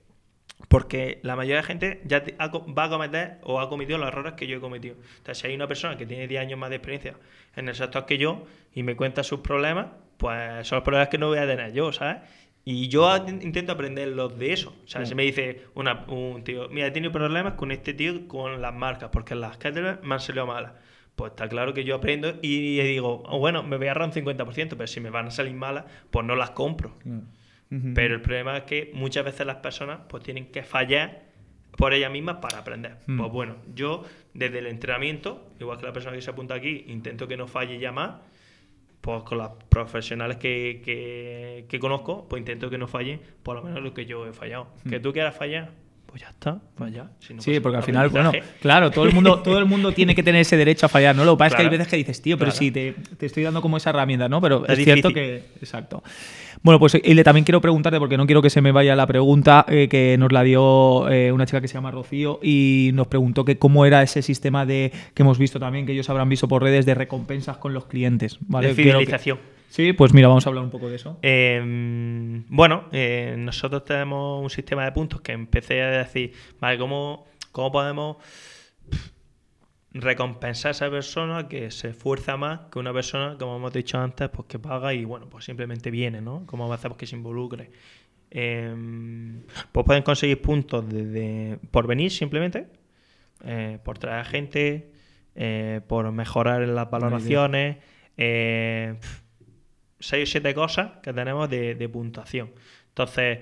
Porque 0.69 1.21
la 1.23 1.37
mayoría 1.37 1.57
de 1.57 1.63
gente 1.63 2.03
ya 2.05 2.23
va 2.41 2.85
a 2.85 2.91
cometer 2.91 3.39
o 3.43 3.61
ha 3.61 3.69
cometido 3.69 3.99
los 3.99 4.09
errores 4.09 4.35
que 4.35 4.47
yo 4.47 4.59
he 4.59 4.61
cometido. 4.61 4.97
Entonces, 5.19 5.39
si 5.39 5.47
hay 5.47 5.55
una 5.55 5.67
persona 5.67 5.97
que 5.97 6.05
tiene 6.05 6.29
10 6.29 6.41
años 6.43 6.59
más 6.59 6.71
de 6.71 6.77
experiencia 6.77 7.15
en 7.55 7.69
el 7.69 7.75
sector 7.75 8.05
que 8.05 8.19
yo 8.19 8.45
y 8.75 8.83
me 8.83 8.95
cuenta 8.95 9.23
sus 9.23 9.41
problemas, 9.41 9.87
pues 10.19 10.67
son 10.67 10.77
los 10.77 10.85
problemas 10.85 11.09
que 11.09 11.19
no 11.19 11.29
voy 11.29 11.39
a 11.39 11.47
tener 11.47 11.73
yo, 11.73 11.93
¿sabes? 11.93 12.19
Y 12.65 12.89
yo 12.89 13.17
intento 13.27 13.73
aprender 13.73 14.09
los 14.09 14.39
de 14.39 14.53
eso. 14.53 14.75
O 14.85 14.89
sea, 14.89 15.07
si 15.07 15.15
me 15.15 15.23
dice 15.23 15.67
un 15.75 16.43
tío, 16.45 16.69
mira, 16.69 16.89
he 16.89 16.91
tenido 16.91 17.13
problemas 17.13 17.55
con 17.55 17.71
este 17.71 17.95
tío 17.95 18.29
con 18.29 18.61
las 18.61 18.75
marcas, 18.75 19.11
porque 19.11 19.35
las 19.35 19.57
kettlebells 19.57 20.03
me 20.03 20.15
han 20.15 20.21
salido 20.21 20.47
malas 20.47 20.73
pues 21.17 21.33
está 21.33 21.49
claro 21.49 21.73
que 21.75 21.85
yo 21.85 21.97
aprendo 21.97 22.35
y 22.43 22.79
digo, 22.83 23.23
oh, 23.27 23.39
bueno, 23.39 23.63
me 23.63 23.79
voy 23.79 23.87
a 23.87 23.93
ahorrar 23.93 24.09
un 24.09 24.15
50%, 24.15 24.69
pero 24.77 24.87
si 24.87 25.01
me 25.01 25.11
van 25.11 25.27
a 25.27 25.31
salir 25.31 25.55
malas, 25.55 25.87
pues 26.11 26.25
no 26.25 26.37
las 26.37 26.51
compro. 26.51 26.95
Pero 27.95 28.15
el 28.15 28.21
problema 28.21 28.59
es 28.59 28.63
que 28.63 28.93
muchas 28.95 29.25
veces 29.25 29.45
las 29.45 29.57
personas 29.57 30.01
pues 30.09 30.23
tienen 30.23 30.47
que 30.53 30.63
fallar 30.63 31.25
por 31.77 31.93
ellas 31.93 32.13
mismas 32.13 32.37
para 32.37 32.59
aprender. 32.59 32.99
Mm. 33.07 33.19
Pues 33.19 33.33
bueno, 33.33 33.57
yo 33.75 34.05
desde 34.35 34.61
el 34.61 34.67
entrenamiento, 34.67 35.51
igual 35.59 35.79
que 35.79 35.87
la 35.87 35.93
persona 35.93 36.15
que 36.15 36.23
se 36.23 36.31
apunta 36.31 36.55
aquí, 36.55 36.85
intento 36.89 37.27
que 37.27 37.37
no 37.37 37.49
falle 37.49 37.79
ya 37.79 37.93
más, 37.93 38.21
pues 39.01 39.23
con 39.25 39.39
las 39.39 39.51
profesionales 39.69 40.37
que, 40.37 41.65
que, 41.69 41.79
conozco, 41.79 42.27
pues 42.29 42.41
intento 42.41 42.71
que 42.71 42.79
no 42.79 42.89
fallen 42.89 43.21
por 43.43 43.57
lo 43.57 43.63
menos 43.63 43.83
lo 43.83 43.95
que 43.95 44.07
yo 44.07 44.27
he 44.27 44.33
fallado. 44.33 44.69
Mm. 44.85 44.91
Que 44.91 45.01
tú 45.01 45.13
quieras 45.13 45.37
fallar, 45.37 45.73
pues 46.17 46.23
ya 46.23 46.31
está, 46.31 46.59
pues 46.75 46.95
ya. 46.95 47.11
sí, 47.41 47.61
porque 47.61 47.77
al 47.77 47.83
final, 47.83 48.09
bueno, 48.09 48.33
claro, 48.63 48.91
todo 48.91 49.05
el 49.05 49.13
mundo, 49.13 49.41
todo 49.45 49.59
el 49.59 49.67
mundo 49.67 49.93
tiene 49.93 50.15
que 50.15 50.23
tener 50.23 50.41
ese 50.41 50.57
derecho 50.57 50.87
a 50.87 50.89
fallar, 50.89 51.15
¿no? 51.15 51.27
Lo 51.27 51.37
que 51.37 51.41
pasa 51.41 51.49
es 51.49 51.55
que 51.57 51.63
hay 51.63 51.69
veces 51.69 51.89
que 51.89 51.97
dices, 51.97 52.23
tío, 52.23 52.39
pero 52.39 52.53
sí, 52.53 52.71
te, 52.71 52.95
estoy 53.21 53.43
dando 53.43 53.61
como 53.61 53.77
esa 53.77 53.91
herramienta, 53.91 54.27
¿no? 54.27 54.41
Pero 54.41 54.67
es, 54.67 54.83
cierto 54.83 55.11
que. 55.11 55.43
Exacto. 55.61 56.03
Bueno, 56.63 56.79
pues 56.79 56.95
le 56.95 57.23
también 57.23 57.45
quiero 57.45 57.61
preguntarte, 57.61 57.99
porque 57.99 58.17
no 58.17 58.25
quiero 58.25 58.41
que 58.41 58.49
se 58.49 58.63
me 58.63 58.73
vaya 58.73 58.97
la 58.97 59.07
pregunta, 59.07 59.67
eh, 59.69 59.89
que 59.91 60.17
nos 60.19 60.33
la 60.33 60.43
dio 60.43 61.07
eh, 61.11 61.33
una 61.33 61.45
chica 61.45 61.61
que 61.61 61.69
se 61.69 61.75
llama 61.75 61.91
Rocío 61.91 62.41
y 62.43 62.93
nos 62.95 63.09
preguntó 63.09 63.45
que 63.45 63.59
cómo 63.59 63.85
era 63.85 64.03
ese 64.03 64.23
sistema 64.23 64.65
de 64.65 64.93
que 65.13 65.23
hemos 65.23 65.39
visto 65.39 65.61
también, 65.61 65.85
que 65.85 65.93
ellos 65.93 66.09
habrán 66.09 66.31
visto 66.31 66.49
por 66.49 66.63
redes 66.63 66.87
de 66.87 66.95
recompensas 66.95 67.59
con 67.59 67.75
los 67.75 67.85
clientes, 67.85 68.39
¿vale? 68.41 68.69
De 68.69 68.75
fidelización. 68.75 69.39
Sí, 69.69 69.93
pues 69.93 70.15
mira, 70.15 70.29
vamos 70.29 70.47
a 70.47 70.51
hablar 70.51 70.65
un 70.65 70.71
poco 70.71 70.89
de 70.89 70.97
eso. 70.97 71.19
Em, 71.23 72.45
bueno, 72.49 72.85
eh, 72.93 73.35
nosotros 73.39 73.85
tenemos 73.85 74.43
un 74.43 74.51
sistema 74.51 74.85
de 74.85 74.93
puntos 74.93 75.21
que 75.21 75.33
empecé 75.33 75.83
a 75.83 75.91
decir, 75.91 76.33
vale, 76.61 76.79
¿cómo, 76.79 77.27
cómo 77.53 77.73
podemos 77.73 78.17
recompensar 80.01 80.71
a 80.71 80.73
esa 80.73 80.91
persona 80.91 81.49
que 81.49 81.71
se 81.71 81.91
esfuerza 81.91 82.37
más 82.37 82.61
que 82.71 82.79
una 82.79 82.93
persona, 82.93 83.37
como 83.39 83.57
hemos 83.57 83.73
dicho 83.73 83.99
antes, 83.99 84.29
pues 84.29 84.47
que 84.49 84.59
paga 84.59 84.93
y 84.95 85.05
bueno, 85.05 85.29
pues 85.29 85.45
simplemente 85.45 85.91
viene, 85.91 86.21
¿no? 86.21 86.45
¿Cómo 86.47 86.73
hacemos 86.73 86.97
que 86.99 87.07
se 87.07 87.17
involucre? 87.17 87.71
Em, 88.31 89.43
pues 89.73 89.87
pueden 89.87 90.03
conseguir 90.03 90.41
puntos 90.43 90.89
desde 90.89 91.59
por 91.71 91.87
venir 91.87 92.11
simplemente, 92.11 92.67
eh, 93.45 93.79
por 93.85 93.99
traer 93.99 94.27
gente, 94.27 94.91
eh, 95.35 95.81
por 95.87 96.11
mejorar 96.13 96.67
las 96.67 96.91
valoraciones. 96.91 97.79
Eh, 99.99 100.03
6 100.03 100.29
o 100.29 100.33
7 100.33 100.55
cosas 100.55 100.91
que 101.03 101.13
tenemos 101.13 101.49
de, 101.49 101.89
puntuación. 101.93 102.51
Entonces, 102.89 103.41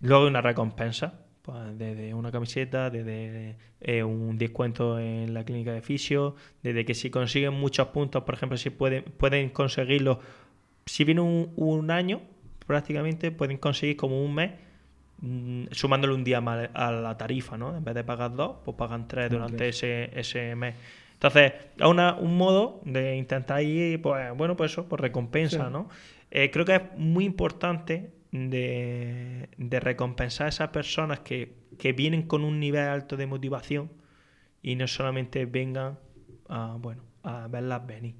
luego 0.00 0.24
hay 0.24 0.30
una 0.30 0.40
recompensa, 0.40 1.20
pues 1.42 1.78
desde 1.78 2.14
una 2.14 2.30
camiseta, 2.32 2.90
desde 2.90 3.56
eh, 3.80 4.02
un 4.02 4.36
descuento 4.36 4.98
en 4.98 5.32
la 5.32 5.44
clínica 5.44 5.72
de 5.72 5.82
fisio, 5.82 6.34
desde 6.62 6.84
que 6.84 6.94
si 6.94 7.10
consiguen 7.10 7.54
muchos 7.54 7.88
puntos, 7.88 8.24
por 8.24 8.34
ejemplo, 8.34 8.58
si 8.58 8.70
pueden, 8.70 9.04
pueden 9.04 9.50
conseguirlo, 9.50 10.20
si 10.86 11.04
viene 11.04 11.20
un, 11.20 11.90
año, 11.90 12.20
prácticamente 12.66 13.30
pueden 13.30 13.58
conseguir 13.58 13.96
como 13.96 14.24
un 14.24 14.34
mes 14.34 14.52
mm, 15.20 15.66
sumándole 15.70 16.14
un 16.14 16.24
día 16.24 16.40
más 16.40 16.68
a 16.74 16.90
la 16.90 17.16
tarifa, 17.16 17.56
¿no? 17.56 17.76
En 17.76 17.84
vez 17.84 17.94
de 17.94 18.04
pagar 18.04 18.34
dos, 18.34 18.56
pues 18.64 18.76
pagan 18.76 19.06
tres 19.08 19.30
durante 19.30 19.68
ese, 19.68 20.10
ese 20.18 20.54
mes. 20.54 20.74
Entonces, 21.16 21.54
es 21.78 21.86
un 21.86 22.36
modo 22.36 22.82
de 22.84 23.16
intentar 23.16 23.62
ir, 23.62 24.02
pues, 24.02 24.36
bueno, 24.36 24.54
pues 24.54 24.72
eso, 24.72 24.86
por 24.86 25.00
recompensa, 25.00 25.70
¿no? 25.70 25.88
Eh, 26.30 26.50
creo 26.50 26.66
que 26.66 26.74
es 26.74 26.82
muy 26.96 27.24
importante 27.24 28.12
de, 28.32 29.48
recompensar 29.80 30.46
a 30.46 30.48
esas 30.50 30.68
personas 30.68 31.20
que, 31.20 31.64
vienen 31.96 32.22
con 32.22 32.44
un 32.44 32.60
nivel 32.60 32.86
alto 32.86 33.16
de 33.16 33.26
motivación 33.26 33.90
y 34.62 34.74
no 34.76 34.86
solamente 34.86 35.46
vengan 35.46 35.98
a, 36.48 36.76
bueno, 36.78 37.02
a 37.22 37.48
verlas 37.48 37.86
venir. 37.86 38.16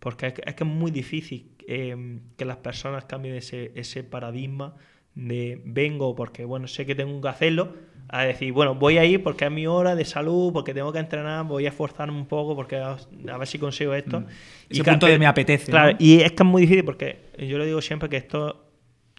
Porque 0.00 0.26
es 0.26 0.34
que 0.34 0.42
es, 0.44 0.66
muy 0.66 0.90
difícil 0.90 1.52
em, 1.68 2.20
que 2.36 2.44
las 2.44 2.56
personas 2.56 3.04
cambien 3.04 3.36
ese, 3.36 3.70
ese 3.76 4.02
paradigma 4.02 4.74
de 5.14 5.62
vengo 5.64 6.16
porque, 6.16 6.44
bueno, 6.44 6.66
sé 6.66 6.84
que 6.84 6.96
tengo 6.96 7.20
que 7.20 7.28
hacerlo, 7.28 7.74
a 8.16 8.24
decir, 8.24 8.52
bueno, 8.52 8.74
voy 8.76 8.96
a 8.98 9.04
ir 9.04 9.22
porque 9.22 9.44
es 9.44 9.50
mi 9.50 9.66
hora 9.66 9.96
de 9.96 10.04
salud, 10.04 10.52
porque 10.52 10.72
tengo 10.72 10.92
que 10.92 11.00
entrenar, 11.00 11.44
voy 11.46 11.66
a 11.66 11.70
esforzarme 11.70 12.16
un 12.16 12.26
poco 12.26 12.54
porque 12.54 12.76
a, 12.76 12.96
a 13.32 13.38
ver 13.38 13.46
si 13.48 13.58
consigo 13.58 13.92
esto. 13.94 14.20
Mm. 14.20 14.26
Ese 14.70 14.84
punto 14.84 15.06
de 15.06 15.18
me 15.18 15.26
apetece, 15.26 15.70
Claro, 15.70 15.92
¿no? 15.92 15.96
y 15.98 16.20
es 16.20 16.30
que 16.32 16.42
es 16.42 16.48
muy 16.48 16.62
difícil 16.62 16.84
porque 16.84 17.30
yo 17.38 17.58
le 17.58 17.66
digo 17.66 17.80
siempre 17.82 18.08
que 18.08 18.16
esto 18.16 18.70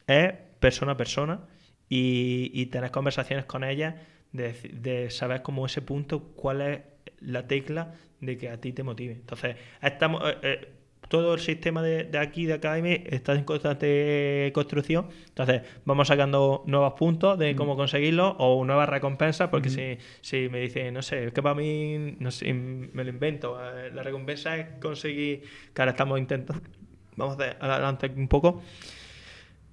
es 0.08 0.34
persona 0.60 0.94
a 0.94 0.98
persona 0.98 1.42
y, 1.90 2.52
y 2.54 2.68
tener 2.68 2.92
conversaciones 2.92 3.46
con 3.46 3.64
ella 3.64 4.02
de, 4.32 4.54
de 4.74 5.10
saber 5.10 5.42
como 5.42 5.66
ese 5.66 5.82
punto 5.82 6.22
cuál 6.36 6.62
es 6.62 6.80
la 7.20 7.48
tecla 7.48 7.94
de 8.22 8.38
que 8.38 8.50
a 8.50 8.62
ti 8.62 8.72
te 8.72 8.84
motive. 8.84 9.14
Entonces, 9.14 9.58
estamos... 9.82 10.22
eh, 10.26 10.38
eh, 10.42 10.72
todo 11.08 11.34
el 11.36 11.40
sistema 11.40 11.82
de, 11.82 12.04
de 12.06 12.18
aquí, 12.18 12.46
de 12.46 12.54
Academy, 12.54 13.04
está 13.06 13.34
en 13.34 13.44
constante 13.44 14.52
construcción. 14.54 15.08
Entonces, 15.28 15.62
vamos 15.86 16.08
sacando 16.08 16.64
nuevos 16.66 16.94
puntos 16.94 17.38
de 17.38 17.56
cómo 17.56 17.76
conseguirlo 17.76 18.32
o 18.40 18.64
nuevas 18.66 18.90
recompensas, 18.90 19.50
porque 19.50 19.70
si, 19.70 19.98
si 20.22 20.50
me 20.50 20.60
dicen, 20.62 20.94
no 20.94 21.02
sé, 21.02 21.26
es 21.28 21.34
que 21.34 21.42
para 21.44 21.56
mí, 21.56 22.16
no 22.20 22.32
sé, 22.32 22.54
me 22.54 23.04
lo 23.04 23.10
invento, 23.10 23.58
eh, 23.62 23.92
la 23.94 24.04
recompensa 24.04 24.58
es 24.58 24.68
conseguir, 24.82 25.44
que 25.74 25.82
ahora 25.82 25.92
estamos 25.92 26.18
intentando, 26.20 26.62
vamos 27.16 27.38
adelante 27.40 28.12
un 28.16 28.28
poco, 28.28 28.62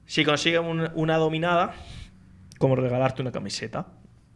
si 0.06 0.24
consigues 0.24 0.60
un- 0.60 0.90
una 0.94 1.16
dominada, 1.16 1.74
como 2.58 2.76
regalarte 2.76 3.22
una 3.22 3.32
camiseta, 3.32 3.86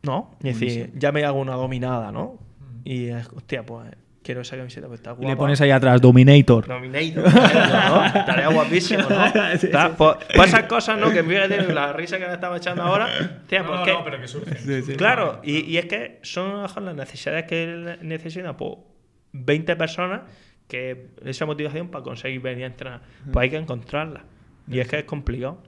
¿no? 0.03 0.31
Y 0.43 0.49
decir, 0.53 0.93
ya 0.97 1.13
me 1.13 1.25
hago 1.25 1.39
una 1.41 1.55
dominada, 1.55 2.11
¿no? 2.13 2.39
Y, 2.85 3.07
es, 3.09 3.29
hostia, 3.29 3.65
pues 3.67 3.91
quiero 4.27 4.41
esa 4.41 4.57
camiseta, 4.57 4.89
pues 4.89 4.99
está 4.99 5.13
Y 5.13 5.15
guapa. 5.15 5.29
le 5.31 5.37
pones 5.37 5.61
ahí 5.61 5.71
atrás, 5.71 6.01
Dominator. 6.01 6.67
Dominator, 6.67 7.33
¿no? 7.33 8.05
Estaría 8.07 8.49
guapísimo, 8.53 9.05
¿no? 9.09 9.27
Sí, 9.59 9.69
Pues, 9.97 10.17
pues 10.35 10.49
esas 10.49 10.65
cosas, 10.65 10.99
¿no? 10.99 11.11
Que 11.13 11.23
fíjate 11.23 11.73
la 11.73 11.93
risa 11.93 12.19
que 12.19 12.27
me 12.27 12.33
estaba 12.35 12.57
echando 12.57 12.83
ahora. 12.83 13.09
Tía, 13.47 13.65
pues 13.65 13.81
que- 13.81 14.21
que 14.21 14.29
surge. 14.29 14.97
Claro, 14.97 15.41
y, 15.45 15.61
y 15.61 15.79
es 15.79 15.87
que 15.87 16.19
son 16.23 16.51
a 16.51 16.55
lo 16.55 16.63
mejor 16.63 16.83
las 16.83 16.97
necesidades 16.97 17.45
que 17.45 17.99
necesitan 18.03 18.57
pues, 18.57 18.73
20 19.33 19.77
personas 19.77 20.23
que 20.69 21.11
esa 21.25 21.47
motivación 21.47 21.89
para 21.89 22.03
conseguir 22.03 22.41
venir 22.41 22.65
a 22.65 22.67
entrenar. 22.67 23.01
Pues 23.33 23.45
hay 23.45 23.51
que 23.51 23.57
encontrarla. 23.57 24.25
Y 24.69 24.81
es 24.81 24.89
que 24.89 24.99
es 24.99 25.05
complicado. 25.05 25.63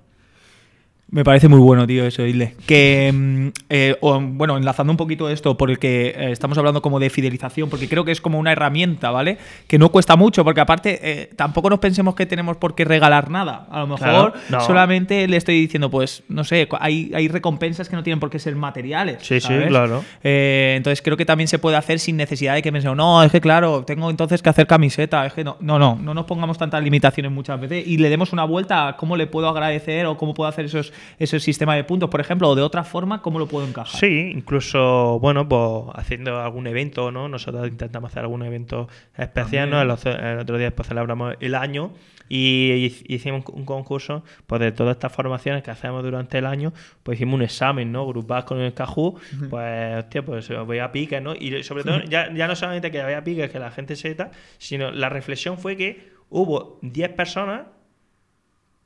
Me 1.11 1.25
parece 1.25 1.49
muy 1.49 1.59
bueno, 1.59 1.87
tío, 1.87 2.05
eso, 2.05 2.27
Isle. 2.27 2.55
Que, 2.67 3.11
mm, 3.15 3.49
eh, 3.71 3.97
o, 4.03 4.21
bueno, 4.21 4.59
enlazando 4.59 4.93
un 4.93 4.99
poquito 4.99 5.31
esto, 5.31 5.57
por 5.57 5.71
el 5.71 5.79
que 5.79 6.09
eh, 6.09 6.33
estamos 6.33 6.59
hablando 6.59 6.83
como 6.83 7.01
de 7.01 7.09
fidelización, 7.09 7.71
porque 7.71 7.89
creo 7.89 8.05
que 8.05 8.13
es 8.13 8.21
como 8.21 8.39
una 8.39 8.53
herramienta, 8.53 9.11
¿vale? 9.11 9.39
Que 9.67 9.79
no 9.79 9.89
cuesta 9.89 10.17
mucho, 10.17 10.45
porque 10.45 10.61
aparte 10.61 11.01
eh, 11.03 11.31
tampoco 11.35 11.71
nos 11.71 11.79
pensemos 11.79 12.15
que 12.15 12.27
tenemos 12.27 12.59
por 12.59 12.75
qué 12.75 12.85
regalar 12.85 13.31
nada. 13.31 13.67
A 13.71 13.81
lo 13.81 13.87
mejor 13.87 13.99
Claro, 13.99 14.35
no. 14.51 14.61
solamente 14.61 15.27
le 15.29 15.39
estoy 15.39 15.59
diciendo, 15.59 15.91
pues, 15.91 16.25
no 16.29 16.45
sé, 16.45 16.69
hay, 16.79 17.11
hay 17.15 17.29
recompensas 17.29 17.89
que 17.89 17.97
no 17.97 18.03
tienen 18.03 18.21
por 18.21 18.29
qué 18.29 18.39
ser 18.39 18.55
materiales. 18.55 19.19
Sí, 19.23 19.41
sí, 19.41 19.55
claro. 19.67 20.05
Eh, 20.23 20.75
entonces 20.77 21.01
creo 21.01 21.17
que 21.17 21.25
también 21.25 21.49
se 21.49 21.59
puede 21.59 21.79
hacer 21.79 22.01
sin 22.01 22.19
necesidad 22.19 22.55
de 22.55 22.61
que 22.61 22.71
pensemos, 22.71 22.99
no, 22.99 23.23
es 23.23 23.33
que 23.33 23.41
claro, 23.41 23.83
tengo 23.85 24.11
entonces 24.11 24.43
que 24.43 24.51
hacer 24.51 24.67
camiseta, 24.67 25.25
es 25.25 25.33
que 25.33 25.43
no, 25.43 25.57
no, 25.61 25.79
no, 25.79 25.99
no 26.01 26.13
nos 26.13 26.27
pongamos 26.27 26.59
tantas 26.59 26.83
limitaciones 26.85 27.33
muchas 27.33 27.59
veces 27.59 27.87
y 27.87 27.97
le 27.97 28.11
demos 28.11 28.35
una 28.35 28.45
vuelta 28.45 28.89
a 28.89 28.97
cómo 28.99 29.17
le 29.17 29.27
puedo 29.27 29.49
agradecer 29.49 30.05
o 30.05 30.19
cómo 30.19 30.35
puedo 30.35 30.49
hacer 30.49 30.67
esos, 30.67 30.93
esos 31.19 31.43
sistemas 31.43 31.77
de 31.77 31.85
puntos, 31.85 32.09
por 32.11 32.21
ejemplo, 32.21 32.49
o 32.49 32.55
de 32.55 32.63
otra 32.63 32.85
forma, 32.85 33.23
cómo 33.23 33.39
lo 33.39 33.47
puedo 33.47 33.67
encajar. 33.67 33.99
Sí, 34.01 34.33
incluso, 34.35 35.19
bueno, 35.21 35.49
pues 35.49 35.85
haciendo 35.95 36.41
algún 36.41 36.67
evento, 36.67 37.11
¿no? 37.11 37.29
Nosotros 37.29 37.69
intentamos 37.69 38.11
hacer 38.11 38.23
algún 38.23 38.43
evento 38.43 38.89
especial, 39.17 39.71
¿no? 39.71 39.81
El, 39.83 39.91
el 39.91 40.39
otro 40.39 40.59
día 40.59 40.75
pues 40.75 40.89
celebramos 40.89 41.35
el 41.41 41.55
año 41.55 41.93
y 42.31 42.89
hic- 42.89 43.05
hicimos 43.09 43.45
un 43.53 43.65
concurso, 43.65 44.23
pues 44.47 44.61
de 44.61 44.71
todas 44.73 44.97
estas 44.97 45.13
formaciones 45.13 45.63
que 45.63 45.71
hacemos 45.71 46.03
durante 46.03 46.37
el 46.39 46.45
año, 46.47 46.75
pues 47.03 47.17
hicimos 47.19 47.37
un 47.37 47.43
examen, 47.43 47.91
¿no? 47.91 48.07
Grupal 48.07 48.45
con 48.45 48.61
el 48.61 48.75
Cajú, 48.75 49.19
pues, 49.49 49.97
hostia, 50.05 50.23
pues 50.23 50.49
voy 50.67 50.79
a 50.79 50.93
pique, 50.93 51.21
¿no? 51.23 51.35
Y 51.35 51.63
sobre 51.63 51.85
todo, 51.85 52.03
ya, 52.05 52.31
ya 52.35 52.47
no 52.47 52.55
solamente 52.55 52.91
que 52.91 53.03
vaya 53.03 53.25
pique, 53.25 53.49
que 53.49 53.59
la 53.59 53.71
gente 53.71 53.97
sepa, 53.97 54.31
sino 54.59 54.91
la 54.91 55.09
reflexión 55.09 55.57
fue 55.57 55.77
que 55.79 56.11
hubo 56.29 56.79
10 56.83 57.09
personas 57.15 57.63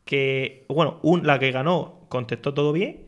que, 0.05 0.65
bueno, 0.69 0.99
un- 1.03 1.27
la 1.27 1.39
que 1.39 1.51
ganó 1.53 2.02
contestó 2.13 2.53
todo 2.55 2.73
bien, 2.73 3.07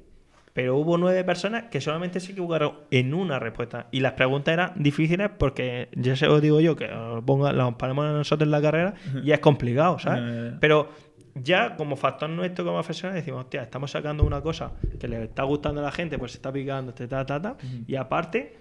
pero 0.53 0.77
hubo 0.77 0.97
nueve 0.99 1.23
personas 1.25 1.65
que 1.65 1.81
solamente 1.81 2.21
se 2.21 2.33
equivocaron 2.33 2.73
en 2.91 3.13
una 3.13 3.39
respuesta. 3.39 3.89
Y 3.91 4.01
las 4.01 4.13
preguntas 4.13 4.53
eran 4.53 4.73
difíciles 4.77 5.31
porque, 5.37 5.89
ya 5.97 6.15
se 6.17 6.27
os 6.29 6.41
digo 6.41 6.61
yo, 6.61 6.75
que 6.77 6.87
os 6.87 7.23
ponga, 7.25 7.53
las 7.53 7.75
ponemos 7.75 8.05
nosotros 8.07 8.47
en 8.47 8.51
la 8.53 8.63
carrera 8.63 8.95
y 9.23 9.33
es 9.33 9.41
complicado, 9.41 9.99
¿sabes? 9.99 10.23
Eh. 10.25 10.57
Pero 10.61 10.89
ya 11.35 11.75
como 11.77 11.97
factor 11.97 12.31
nuestro 12.31 12.65
como 12.65 12.77
profesional 12.79 13.17
decimos, 13.17 13.45
hostia, 13.45 13.63
estamos 13.63 13.91
sacando 13.91 14.23
una 14.25 14.41
cosa 14.41 14.73
que 15.01 15.09
le 15.09 15.25
está 15.25 15.43
gustando 15.43 15.81
a 15.81 15.85
la 15.85 15.91
gente, 15.93 16.17
pues 16.19 16.31
se 16.33 16.39
está 16.39 16.53
picando, 16.53 16.91
este, 16.91 17.09
ta, 17.09 17.27
ta, 17.27 17.43
ta, 17.43 17.57
y 17.89 17.97
aparte 17.97 18.57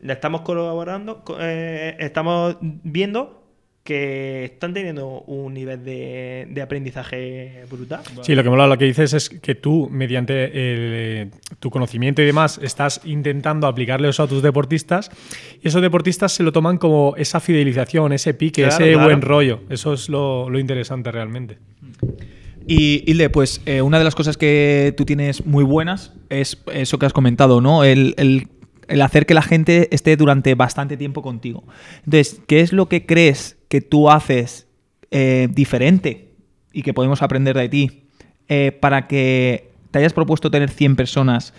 le 0.00 0.12
estamos 0.12 0.42
colaborando, 0.42 1.24
co- 1.24 1.38
eh, 1.40 1.96
estamos 1.98 2.56
viendo 2.60 3.41
que 3.84 4.44
están 4.44 4.72
teniendo 4.74 5.22
un 5.22 5.54
nivel 5.54 5.84
de, 5.84 6.46
de 6.48 6.62
aprendizaje 6.62 7.64
brutal. 7.68 8.00
Sí, 8.22 8.34
lo 8.36 8.44
que 8.44 8.48
mola 8.48 8.66
lo 8.68 8.78
que 8.78 8.84
dices 8.84 9.12
es 9.12 9.28
que 9.28 9.56
tú, 9.56 9.88
mediante 9.90 10.44
el, 10.44 10.50
eh, 10.54 11.30
tu 11.58 11.68
conocimiento 11.70 12.22
y 12.22 12.26
demás, 12.26 12.60
estás 12.62 13.00
intentando 13.04 13.66
aplicarle 13.66 14.08
eso 14.08 14.22
a 14.22 14.28
tus 14.28 14.40
deportistas 14.42 15.10
y 15.62 15.66
esos 15.66 15.82
deportistas 15.82 16.32
se 16.32 16.44
lo 16.44 16.52
toman 16.52 16.78
como 16.78 17.14
esa 17.16 17.40
fidelización, 17.40 18.12
ese 18.12 18.34
pique, 18.34 18.62
Claro, 18.62 18.76
ese 18.84 18.92
claro. 18.92 19.08
buen 19.08 19.20
rollo. 19.22 19.60
Eso 19.68 19.92
es 19.94 20.08
lo, 20.08 20.48
lo 20.48 20.60
interesante 20.60 21.10
realmente. 21.10 21.58
Y 22.66 23.02
Hilde, 23.10 23.28
pues 23.30 23.60
eh, 23.66 23.82
una 23.82 23.98
de 23.98 24.04
las 24.04 24.14
cosas 24.14 24.36
que 24.36 24.94
tú 24.96 25.04
tienes 25.04 25.44
muy 25.44 25.64
buenas 25.64 26.12
es 26.28 26.62
eso 26.72 26.98
que 26.98 27.06
has 27.06 27.12
comentado, 27.12 27.60
¿no? 27.60 27.82
El, 27.84 28.14
el- 28.16 28.48
el 28.88 29.00
hacer 29.00 29.24
que 29.24 29.32
la 29.32 29.42
gente 29.42 29.88
esté 29.94 30.16
durante 30.16 30.54
bastante 30.54 30.98
tiempo 30.98 31.22
contigo. 31.22 31.64
Entonces, 32.04 32.42
¿qué 32.46 32.60
es 32.60 32.72
lo 32.74 32.88
que 32.90 33.06
crees 33.06 33.56
que 33.72 33.80
tú 33.80 34.10
haces 34.10 34.66
eh, 35.10 35.48
diferente 35.50 36.34
y 36.74 36.82
que 36.82 36.92
podemos 36.92 37.22
aprender 37.22 37.56
de 37.56 37.70
ti 37.70 38.02
eh, 38.46 38.70
para 38.70 39.06
que 39.06 39.70
te 39.90 39.98
hayas 39.98 40.12
propuesto 40.12 40.50
tener 40.50 40.68
100 40.68 40.94
personas, 40.94 41.54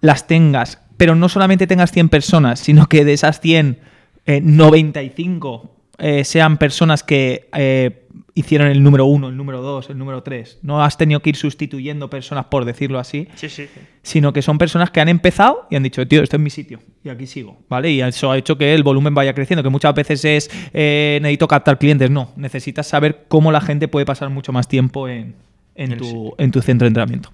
las 0.00 0.26
tengas, 0.26 0.82
pero 0.96 1.14
no 1.14 1.28
solamente 1.28 1.68
tengas 1.68 1.92
100 1.92 2.08
personas, 2.08 2.58
sino 2.58 2.88
que 2.88 3.04
de 3.04 3.12
esas 3.12 3.40
100, 3.40 3.78
eh, 4.26 4.40
95 4.40 5.70
eh, 6.02 6.24
sean 6.24 6.58
personas 6.58 7.02
que 7.02 7.48
eh, 7.56 8.06
hicieron 8.34 8.68
el 8.68 8.82
número 8.82 9.06
1, 9.06 9.28
el 9.28 9.36
número 9.36 9.62
2, 9.62 9.90
el 9.90 9.98
número 9.98 10.22
3. 10.22 10.58
No 10.62 10.82
has 10.82 10.96
tenido 10.98 11.20
que 11.20 11.30
ir 11.30 11.36
sustituyendo 11.36 12.10
personas, 12.10 12.46
por 12.46 12.64
decirlo 12.64 12.98
así, 12.98 13.28
Sí, 13.36 13.48
sí. 13.48 13.68
sí. 13.72 13.80
sino 14.02 14.32
que 14.32 14.42
son 14.42 14.58
personas 14.58 14.90
que 14.90 15.00
han 15.00 15.08
empezado 15.08 15.66
y 15.70 15.76
han 15.76 15.82
dicho, 15.84 16.06
tío, 16.08 16.22
esto 16.22 16.36
es 16.36 16.42
mi 16.42 16.50
sitio 16.50 16.80
y 17.04 17.08
aquí 17.08 17.26
sigo, 17.26 17.56
¿vale? 17.68 17.90
Y 17.92 18.00
eso 18.02 18.30
ha 18.32 18.36
hecho 18.36 18.58
que 18.58 18.74
el 18.74 18.82
volumen 18.82 19.14
vaya 19.14 19.32
creciendo, 19.32 19.62
que 19.62 19.68
muchas 19.68 19.94
veces 19.94 20.24
es, 20.24 20.50
eh, 20.74 21.18
necesito 21.22 21.46
captar 21.46 21.78
clientes, 21.78 22.10
no, 22.10 22.32
necesitas 22.36 22.86
saber 22.86 23.24
cómo 23.28 23.52
la 23.52 23.60
gente 23.60 23.86
puede 23.88 24.04
pasar 24.04 24.28
mucho 24.30 24.52
más 24.52 24.66
tiempo 24.68 25.08
en, 25.08 25.36
en 25.76 25.96
tu, 25.96 26.34
en 26.38 26.50
tu 26.50 26.60
centro 26.62 26.84
de 26.86 26.88
entrenamiento. 26.88 27.32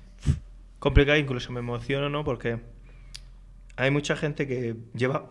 complicado, 0.78 1.16
incluso 1.18 1.52
me 1.52 1.60
emociono, 1.60 2.08
¿no? 2.08 2.22
Porque 2.24 2.58
hay 3.76 3.90
mucha 3.90 4.14
gente 4.16 4.46
que 4.46 4.74
lleva 4.94 5.30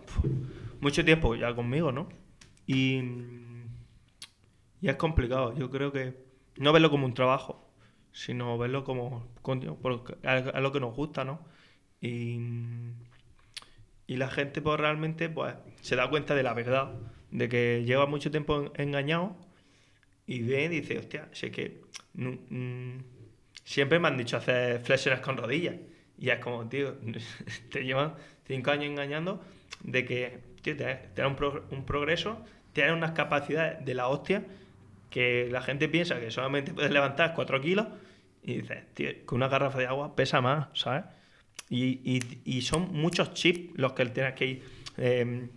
mucho 0.82 1.04
tiempo 1.06 1.36
ya 1.36 1.54
conmigo, 1.54 1.92
¿no? 1.92 2.08
Y, 2.68 3.02
es 4.82 4.96
complicado. 4.96 5.56
Yo 5.58 5.70
creo 5.70 5.92
que 5.92 6.16
no 6.58 6.74
verlo 6.74 6.90
como 6.90 7.06
un 7.06 7.14
trabajo, 7.14 7.70
sino 8.12 8.58
verlo 8.58 8.84
como 8.84 9.28
es 10.24 10.62
lo 10.62 10.72
que 10.72 10.80
nos 10.80 10.96
gusta, 10.96 11.24
¿no? 11.24 11.40
Y, 12.02 12.40
y 14.08 14.18
la 14.18 14.30
gente 14.30 14.62
pues 14.62 14.80
realmente 14.80 15.30
pues 15.30 15.56
se 15.82 15.96
da 15.96 16.10
cuenta 16.10 16.36
de 16.36 16.44
la 16.44 16.54
verdad, 16.54 16.94
de 17.32 17.50
que 17.50 17.84
lleva 17.86 18.06
mucho 18.06 18.32
tiempo 18.32 18.72
en- 18.76 18.88
engañado 18.88 19.36
y 20.28 20.42
ve 20.44 20.66
y 20.66 20.68
dice, 20.70 21.00
hostia, 21.00 21.30
si 21.34 21.48
es 21.48 21.52
que 21.52 21.82
mm, 22.16 22.98
siempre 23.64 24.00
me 24.00 24.08
han 24.10 24.18
dicho 24.18 24.38
hacer 24.38 24.82
flexiones 24.82 25.22
con 25.22 25.38
rodillas. 25.38 25.76
Y 26.20 26.30
es 26.30 26.40
como, 26.40 26.68
tío, 26.70 26.96
te 27.72 27.84
llevan 27.86 28.16
cinco 28.48 28.72
años 28.72 28.86
engañando 28.88 29.42
de 29.84 30.06
que, 30.06 30.40
tío, 30.62 30.76
te, 30.78 31.00
da 31.16 31.28
un 31.28 31.86
progreso, 31.86 32.44
tienes 32.78 32.94
unas 32.94 33.14
capacidades 33.14 33.84
de 33.84 33.96
la 33.96 34.08
hostia 34.08 34.44
que 35.10 35.50
la 35.52 35.64
gente 35.64 35.90
piensa 35.90 36.20
que 36.20 36.30
solamente 36.30 36.76
puedes 36.76 36.92
levantar 36.92 37.34
4 37.34 37.60
kilos 37.60 37.88
y 38.44 38.62
dices, 38.62 38.84
que 38.94 39.26
una 39.32 39.48
garrafa 39.48 39.80
de 39.80 39.88
agua 39.88 40.16
pesa 40.16 40.42
más, 40.42 40.68
¿sabes? 40.74 41.06
Y, 41.72 42.62
son 42.62 42.94
muchos 42.94 43.34
chips 43.34 43.72
los 43.80 43.94
que 43.94 44.06
tienes 44.06 44.36
que 44.36 44.46
ir 44.46 44.64
eh, 44.98 45.50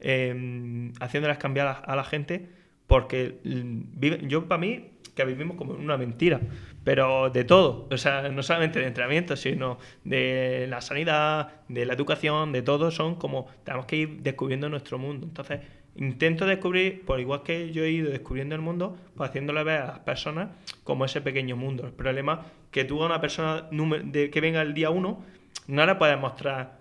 eh, 0.00 0.92
cambiar 1.38 1.82
a, 1.86 1.96
la 1.96 2.04
gente 2.04 2.50
porque 2.86 3.40
mm, 3.44 4.26
yo 4.26 4.46
para 4.46 4.60
mí 4.60 4.90
que 5.14 5.24
vivimos 5.24 5.56
como 5.56 5.72
una 5.72 5.96
mentira, 5.96 6.38
pero 6.84 7.30
de 7.30 7.44
todo, 7.44 7.88
o 7.90 7.96
sea, 7.96 8.28
no 8.28 8.42
solamente 8.42 8.78
de 8.78 8.86
entrenamiento, 8.86 9.36
sino 9.36 9.78
de 10.04 10.66
la 10.68 10.82
sanidad, 10.82 11.62
de 11.66 11.86
la 11.86 11.94
educación, 11.94 12.52
de 12.52 12.62
todo, 12.62 12.90
son 12.90 13.16
como, 13.16 13.46
tenemos 13.64 13.86
que 13.86 13.96
ir 13.96 14.22
descubriendo 14.22 14.68
nuestro 14.68 14.96
mundo. 14.96 15.26
Entonces, 15.26 15.60
intento 15.98 16.46
descubrir, 16.46 17.04
por 17.04 17.20
igual 17.20 17.42
que 17.42 17.72
yo 17.72 17.84
he 17.84 17.90
ido 17.90 18.10
descubriendo 18.10 18.54
el 18.54 18.60
mundo, 18.60 18.96
pues 19.16 19.30
haciéndole 19.30 19.62
ver 19.64 19.82
a 19.82 19.86
las 19.86 19.98
personas 20.00 20.50
como 20.84 21.04
ese 21.04 21.20
pequeño 21.20 21.56
mundo. 21.56 21.86
El 21.86 21.92
problema 21.92 22.46
que 22.70 22.84
tú 22.84 23.02
a 23.02 23.06
una 23.06 23.20
persona 23.20 23.68
de, 23.70 24.30
que 24.30 24.40
venga 24.40 24.62
el 24.62 24.74
día 24.74 24.90
uno, 24.90 25.24
no 25.66 25.86
le 25.86 25.94
puedes 25.96 26.18
mostrar 26.18 26.78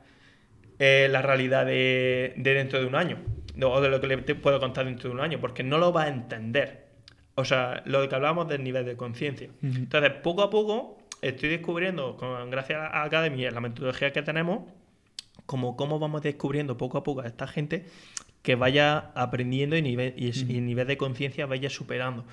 eh, 0.80 1.08
la 1.12 1.22
realidad 1.22 1.66
de, 1.66 2.34
de 2.38 2.54
dentro 2.54 2.80
de 2.80 2.86
un 2.86 2.96
año 2.96 3.18
o 3.62 3.82
de 3.82 3.90
lo 3.90 4.00
que 4.00 4.08
le 4.08 4.18
te 4.18 4.36
puedo 4.36 4.60
contar 4.60 4.86
dentro 4.86 5.10
de 5.10 5.16
un 5.16 5.22
año, 5.22 5.40
porque 5.40 5.64
no 5.64 5.78
lo 5.78 5.92
va 5.92 6.04
a 6.04 6.08
entender. 6.10 6.88
O 7.36 7.46
sea, 7.46 7.82
lo 7.86 8.08
que 8.08 8.16
hablábamos 8.16 8.48
del 8.48 8.64
nivel 8.64 8.86
de 8.86 8.96
conciencia. 8.96 9.50
Entonces, 9.62 10.12
poco 10.24 10.44
a 10.44 10.50
poco 10.50 10.98
estoy 11.22 11.50
descubriendo, 11.50 12.18
con, 12.18 12.50
gracias 12.50 12.80
a 12.80 13.00
la 13.00 13.04
academia, 13.04 13.52
la 13.52 13.62
metodología 13.62 14.12
que 14.12 14.22
tenemos, 14.22 14.62
como 15.46 15.78
cómo 15.78 16.00
vamos 16.00 16.22
descubriendo 16.22 16.78
poco 16.78 16.98
a 16.98 17.04
poco 17.04 17.22
a 17.22 17.28
esta 17.28 17.48
gente 17.48 17.86
que 18.42 18.56
vaya 18.56 19.12
aprendiendo 19.16 19.76
y 19.76 19.82
nivel, 19.82 20.14
y, 20.18 20.32
nivel 20.62 20.88
de 20.88 20.98
conciencia 20.98 21.46
vaya 21.46 21.70
superando. 21.70 22.26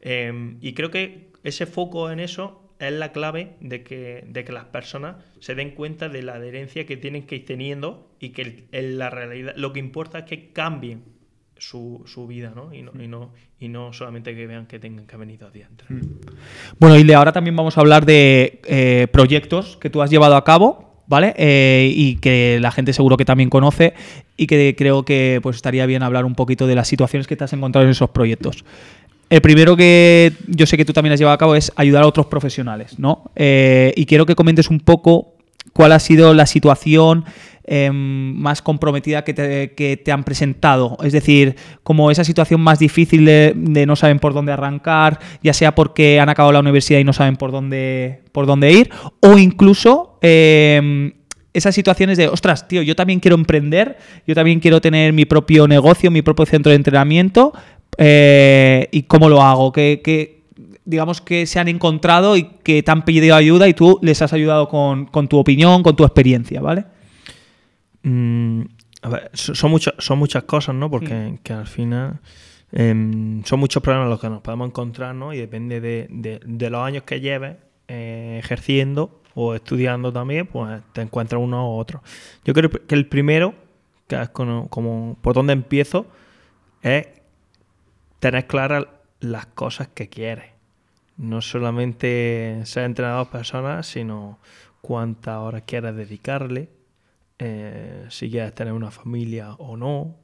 Em, 0.00 0.58
y 0.60 0.74
creo 0.74 0.90
que 0.90 1.28
ese 1.42 1.66
foco 1.66 2.10
en 2.10 2.20
eso 2.20 2.60
es 2.78 2.92
la 2.92 3.12
clave 3.12 3.56
de 3.60 3.82
que, 3.82 4.24
de 4.28 4.44
que 4.44 4.52
las 4.52 4.66
personas 4.66 5.16
se 5.40 5.54
den 5.54 5.70
cuenta 5.70 6.08
de 6.08 6.22
la 6.22 6.34
adherencia 6.34 6.86
que 6.86 6.96
tienen 6.96 7.26
que 7.26 7.36
ir 7.36 7.46
teniendo 7.46 8.10
y 8.20 8.30
que 8.30 8.64
en 8.72 8.98
la 8.98 9.10
realidad 9.10 9.54
lo 9.56 9.72
que 9.72 9.80
importa 9.80 10.20
es 10.20 10.24
que 10.24 10.50
cambien 10.52 11.02
su, 11.56 12.02
su 12.06 12.26
vida, 12.26 12.52
¿no? 12.54 12.74
Y, 12.74 12.82
¿no? 12.82 12.92
y, 13.00 13.08
no, 13.08 13.32
y 13.58 13.68
no 13.68 13.92
solamente 13.92 14.34
que 14.34 14.46
vean 14.46 14.66
que 14.66 14.78
tengan 14.78 15.06
que 15.06 15.16
venir 15.16 15.40
días 15.52 15.68
antes. 15.70 15.88
Mm. 15.88 16.00
Bueno, 16.78 16.96
y 16.98 17.04
de 17.04 17.14
ahora 17.14 17.32
también 17.32 17.56
vamos 17.56 17.78
a 17.78 17.80
hablar 17.80 18.04
de 18.04 18.60
eh, 18.64 19.06
proyectos 19.12 19.76
que 19.76 19.90
tú 19.90 20.02
has 20.02 20.10
llevado 20.10 20.36
a 20.36 20.44
cabo. 20.44 20.83
¿Vale? 21.06 21.34
Eh, 21.36 21.92
y 21.94 22.16
que 22.16 22.58
la 22.60 22.70
gente 22.70 22.94
seguro 22.94 23.16
que 23.16 23.26
también 23.26 23.50
conoce 23.50 23.92
y 24.38 24.46
que 24.46 24.74
creo 24.76 25.04
que 25.04 25.38
pues 25.42 25.56
estaría 25.56 25.84
bien 25.84 26.02
hablar 26.02 26.24
un 26.24 26.34
poquito 26.34 26.66
de 26.66 26.74
las 26.74 26.88
situaciones 26.88 27.26
que 27.26 27.36
te 27.36 27.44
has 27.44 27.52
encontrado 27.52 27.84
en 27.84 27.90
esos 27.90 28.08
proyectos. 28.10 28.64
El 29.30 29.40
primero 29.40 29.76
que 29.76 30.32
yo 30.46 30.66
sé 30.66 30.76
que 30.76 30.84
tú 30.84 30.92
también 30.92 31.12
has 31.12 31.18
llevado 31.18 31.34
a 31.34 31.38
cabo 31.38 31.56
es 31.56 31.72
ayudar 31.76 32.04
a 32.04 32.06
otros 32.06 32.26
profesionales, 32.26 32.98
¿no? 32.98 33.30
Eh, 33.36 33.92
y 33.96 34.06
quiero 34.06 34.26
que 34.26 34.34
comentes 34.34 34.70
un 34.70 34.80
poco 34.80 35.34
cuál 35.72 35.92
ha 35.92 35.98
sido 35.98 36.34
la 36.34 36.46
situación 36.46 37.24
em, 37.66 38.34
más 38.34 38.62
comprometida 38.62 39.24
que 39.24 39.34
te, 39.34 40.12
han 40.12 40.24
presentado. 40.24 40.96
Es 41.02 41.12
decir, 41.12 41.56
como 41.82 42.10
esa 42.10 42.24
situación 42.24 42.60
más 42.60 42.78
difícil 42.78 43.24
de, 43.24 43.84
no 43.86 43.96
saben 43.96 44.18
por 44.18 44.34
dónde 44.34 44.52
arrancar, 44.52 45.18
ya 45.42 45.52
sea 45.52 45.74
porque 45.74 46.20
han 46.20 46.28
acabado 46.28 46.52
la 46.52 46.60
universidad 46.60 47.00
y 47.00 47.04
no 47.04 47.12
saben 47.12 47.36
por 47.36 47.52
dónde, 47.52 48.22
por 48.32 48.46
dónde 48.46 48.72
ir, 48.72 48.90
o 49.20 49.38
incluso 49.38 50.18
em, 50.20 51.12
esas 51.54 51.74
situaciones 51.74 52.18
de, 52.18 52.28
ostras, 52.28 52.66
tío, 52.66 52.82
yo 52.82 52.96
también 52.96 53.20
quiero 53.20 53.36
emprender, 53.36 53.96
yo 54.26 54.34
también 54.34 54.58
quiero 54.60 54.80
tener 54.80 55.12
mi 55.12 55.24
propio 55.24 55.68
negocio, 55.68 56.10
mi 56.10 56.20
propio 56.20 56.46
centro 56.46 56.70
de 56.70 56.76
entrenamiento, 56.76 57.52
eh, 57.96 58.88
y 58.90 59.02
cómo 59.04 59.28
lo 59.28 59.40
hago, 59.40 59.72
que, 59.72 60.42
digamos 60.84 61.20
que 61.20 61.46
se 61.46 61.60
han 61.60 61.68
encontrado 61.68 62.36
y 62.36 62.44
que 62.62 62.82
te 62.82 62.90
han 62.90 63.04
pedido 63.04 63.36
ayuda 63.36 63.68
y 63.68 63.74
tú 63.74 63.98
les 64.02 64.20
has 64.20 64.32
ayudado 64.32 64.68
con, 64.68 65.28
tu 65.28 65.38
opinión, 65.38 65.82
con 65.82 65.96
tu 65.96 66.04
experiencia, 66.04 66.60
¿vale? 66.60 66.84
Mm, 68.04 68.62
son, 69.32 69.80
son 69.98 70.18
muchas 70.18 70.44
cosas, 70.44 70.74
¿no? 70.74 70.90
Porque 70.90 71.38
que 71.42 71.52
al 71.52 71.66
final 71.66 72.20
em, 72.70 73.42
son 73.44 73.60
muchos 73.60 73.82
problemas 73.82 74.08
los 74.08 74.20
que 74.20 74.28
nos 74.28 74.42
podemos 74.42 74.68
encontrar, 74.68 75.14
¿no? 75.14 75.32
Y 75.32 75.38
depende 75.38 75.80
de, 75.80 76.70
los 76.70 76.80
años 76.80 77.02
que 77.04 77.20
lleves 77.20 77.56
eh, 77.88 78.40
ejerciendo 78.42 79.22
o 79.34 79.54
estudiando 79.54 80.12
también, 80.12 80.46
pues 80.46 80.82
te 80.92 81.00
encuentras 81.00 81.42
uno 81.42 81.70
u 81.70 81.78
otro. 81.78 82.02
Yo 82.44 82.54
creo 82.54 82.70
que 82.70 82.94
el 82.94 83.06
primero, 83.06 83.54
que 84.06 84.20
es 84.20 84.28
como, 84.28 84.68
como 84.68 85.16
por 85.20 85.34
donde 85.34 85.54
empiezo, 85.54 86.06
es 86.82 87.08
tener 88.20 88.46
claras 88.46 88.86
las 89.20 89.46
cosas 89.46 89.88
que 89.88 90.08
quieres. 90.08 90.52
No 91.16 91.40
solamente 91.40 92.60
ser 92.64 92.84
entrenador 92.84 93.28
personas, 93.28 93.86
sino 93.86 94.38
cuántas 94.82 95.38
horas 95.38 95.62
quieres 95.66 95.96
dedicarle, 95.96 96.68
eh, 97.38 98.06
si 98.10 98.30
quieres 98.30 98.54
tener 98.54 98.72
una 98.72 98.90
familia 98.90 99.54
o 99.54 99.76
no, 99.76 100.16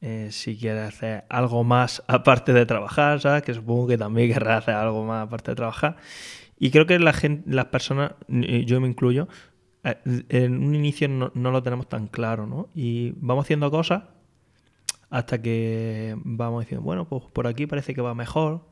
eh, 0.00 0.28
si 0.30 0.56
quieres 0.56 0.88
hacer 0.88 1.24
algo 1.28 1.64
más 1.64 2.02
aparte 2.08 2.52
de 2.52 2.66
trabajar, 2.66 3.20
¿sabes? 3.20 3.42
Que 3.42 3.54
supongo 3.54 3.88
que 3.88 3.98
también 3.98 4.28
querrás 4.32 4.62
hacer 4.62 4.74
algo 4.74 5.04
más 5.04 5.26
aparte 5.26 5.52
de 5.52 5.56
trabajar. 5.56 5.96
Y 6.58 6.70
creo 6.70 6.86
que 6.86 6.98
la 6.98 7.12
gente, 7.12 7.50
las 7.50 7.66
personas, 7.66 8.12
yo 8.28 8.80
me 8.80 8.88
incluyo, 8.88 9.28
eh, 9.84 9.96
en 10.28 10.62
un 10.64 10.74
inicio 10.74 11.08
no, 11.08 11.30
no, 11.34 11.50
lo 11.50 11.62
tenemos 11.62 11.88
tan 11.88 12.08
claro, 12.08 12.46
¿no? 12.46 12.68
Y 12.74 13.12
vamos 13.16 13.44
haciendo 13.44 13.70
cosas 13.70 14.04
hasta 15.10 15.40
que 15.40 16.16
vamos 16.24 16.64
diciendo, 16.64 16.84
bueno, 16.84 17.08
pues 17.08 17.24
por 17.32 17.46
aquí 17.46 17.66
parece 17.66 17.94
que 17.94 18.00
va 18.00 18.14
mejor. 18.14 18.66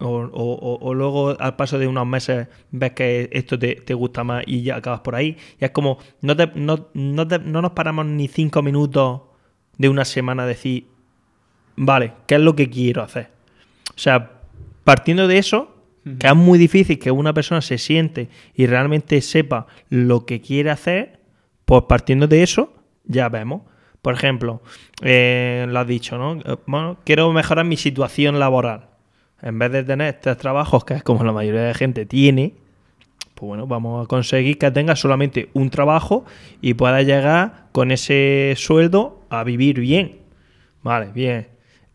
O, 0.00 0.94
luego 0.94 1.36
al 1.38 1.56
paso 1.56 1.78
de 1.78 1.86
unos 1.86 2.06
meses 2.06 2.48
ves 2.70 2.92
que 2.92 3.28
esto 3.32 3.58
te, 3.58 3.94
gusta 3.94 4.24
más 4.24 4.44
y 4.46 4.62
ya 4.62 4.76
acabas 4.76 5.00
por 5.00 5.14
ahí. 5.14 5.36
Y 5.60 5.64
es 5.64 5.70
como, 5.70 5.98
no, 6.20 6.34
no, 6.94 7.62
nos 7.62 7.72
paramos 7.72 8.06
ni 8.06 8.28
cinco 8.28 8.62
minutos 8.62 9.22
de 9.78 9.88
una 9.88 10.04
semana 10.04 10.44
a 10.44 10.46
decir, 10.46 10.86
vale, 11.76 12.12
¿qué 12.26 12.36
es 12.36 12.40
lo 12.40 12.54
que 12.54 12.68
quiero 12.70 13.02
hacer? 13.02 13.30
O 13.90 13.98
sea, 13.98 14.32
partiendo 14.84 15.28
de 15.28 15.38
eso, 15.38 15.74
que 16.18 16.26
es 16.26 16.36
muy 16.36 16.58
difícil 16.58 16.98
que 16.98 17.10
una 17.10 17.32
persona 17.32 17.62
se 17.62 17.78
siente 17.78 18.28
y 18.54 18.66
realmente 18.66 19.20
sepa 19.20 19.66
lo 19.88 20.26
que 20.26 20.40
quiere 20.40 20.70
hacer, 20.70 21.20
pues 21.64 21.84
partiendo 21.88 22.26
de 22.26 22.42
eso, 22.42 22.74
ya 23.04 23.28
vemos. 23.28 23.62
Por 24.02 24.12
ejemplo, 24.12 24.60
eh, 25.00 25.64
lo 25.66 25.80
has 25.80 25.86
dicho, 25.86 26.18
¿no? 26.18 26.34
Eh, 26.34 26.56
bueno, 26.66 26.98
quiero 27.04 27.32
mejorar 27.32 27.64
mi 27.64 27.78
situación 27.78 28.38
laboral. 28.38 28.93
En 29.44 29.58
vez 29.58 29.70
de 29.70 29.84
tener 29.84 30.20
tres 30.22 30.38
trabajos, 30.38 30.86
que 30.86 30.94
es 30.94 31.02
como 31.02 31.22
la 31.22 31.30
mayoría 31.30 31.64
de 31.64 31.74
gente 31.74 32.06
tiene, 32.06 32.54
pues 33.34 33.46
bueno, 33.46 33.66
vamos 33.66 34.02
a 34.02 34.08
conseguir 34.08 34.56
que 34.56 34.70
tenga 34.70 34.96
solamente 34.96 35.50
un 35.52 35.68
trabajo 35.68 36.24
y 36.62 36.72
pueda 36.72 37.02
llegar 37.02 37.66
con 37.72 37.90
ese 37.90 38.54
sueldo 38.56 39.20
a 39.28 39.44
vivir 39.44 39.80
bien. 39.80 40.20
Vale, 40.82 41.10
bien. 41.12 41.48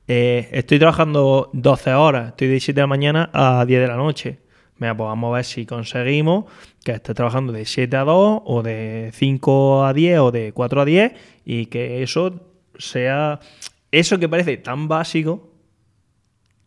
Eh, 0.08 0.48
estoy 0.52 0.78
trabajando 0.78 1.50
12 1.54 1.94
horas, 1.96 2.28
estoy 2.30 2.50
de 2.50 2.60
7 2.60 2.76
de 2.76 2.82
la 2.84 2.88
mañana 2.88 3.32
a 3.34 3.66
10 3.66 3.82
de 3.82 3.88
la 3.88 3.96
noche. 3.96 4.38
Mira, 4.78 4.96
pues 4.96 5.08
vamos 5.08 5.32
a 5.32 5.36
ver 5.38 5.46
si 5.46 5.66
conseguimos 5.66 6.46
que 6.84 6.92
esté 6.92 7.16
trabajando 7.16 7.52
de 7.52 7.66
7 7.66 7.98
a 7.98 8.04
2 8.04 8.42
o 8.46 8.62
de 8.62 9.10
5 9.16 9.86
a 9.86 9.94
10 9.94 10.20
o 10.20 10.32
de 10.32 10.54
4 10.54 10.82
a 10.82 10.86
10 10.86 11.14
y 11.46 11.66
que 11.66 12.04
eso 12.04 12.42
sea 12.78 13.40
eso 13.92 14.20
que 14.20 14.30
parece 14.30 14.58
tan 14.58 14.88
básico 14.88 15.49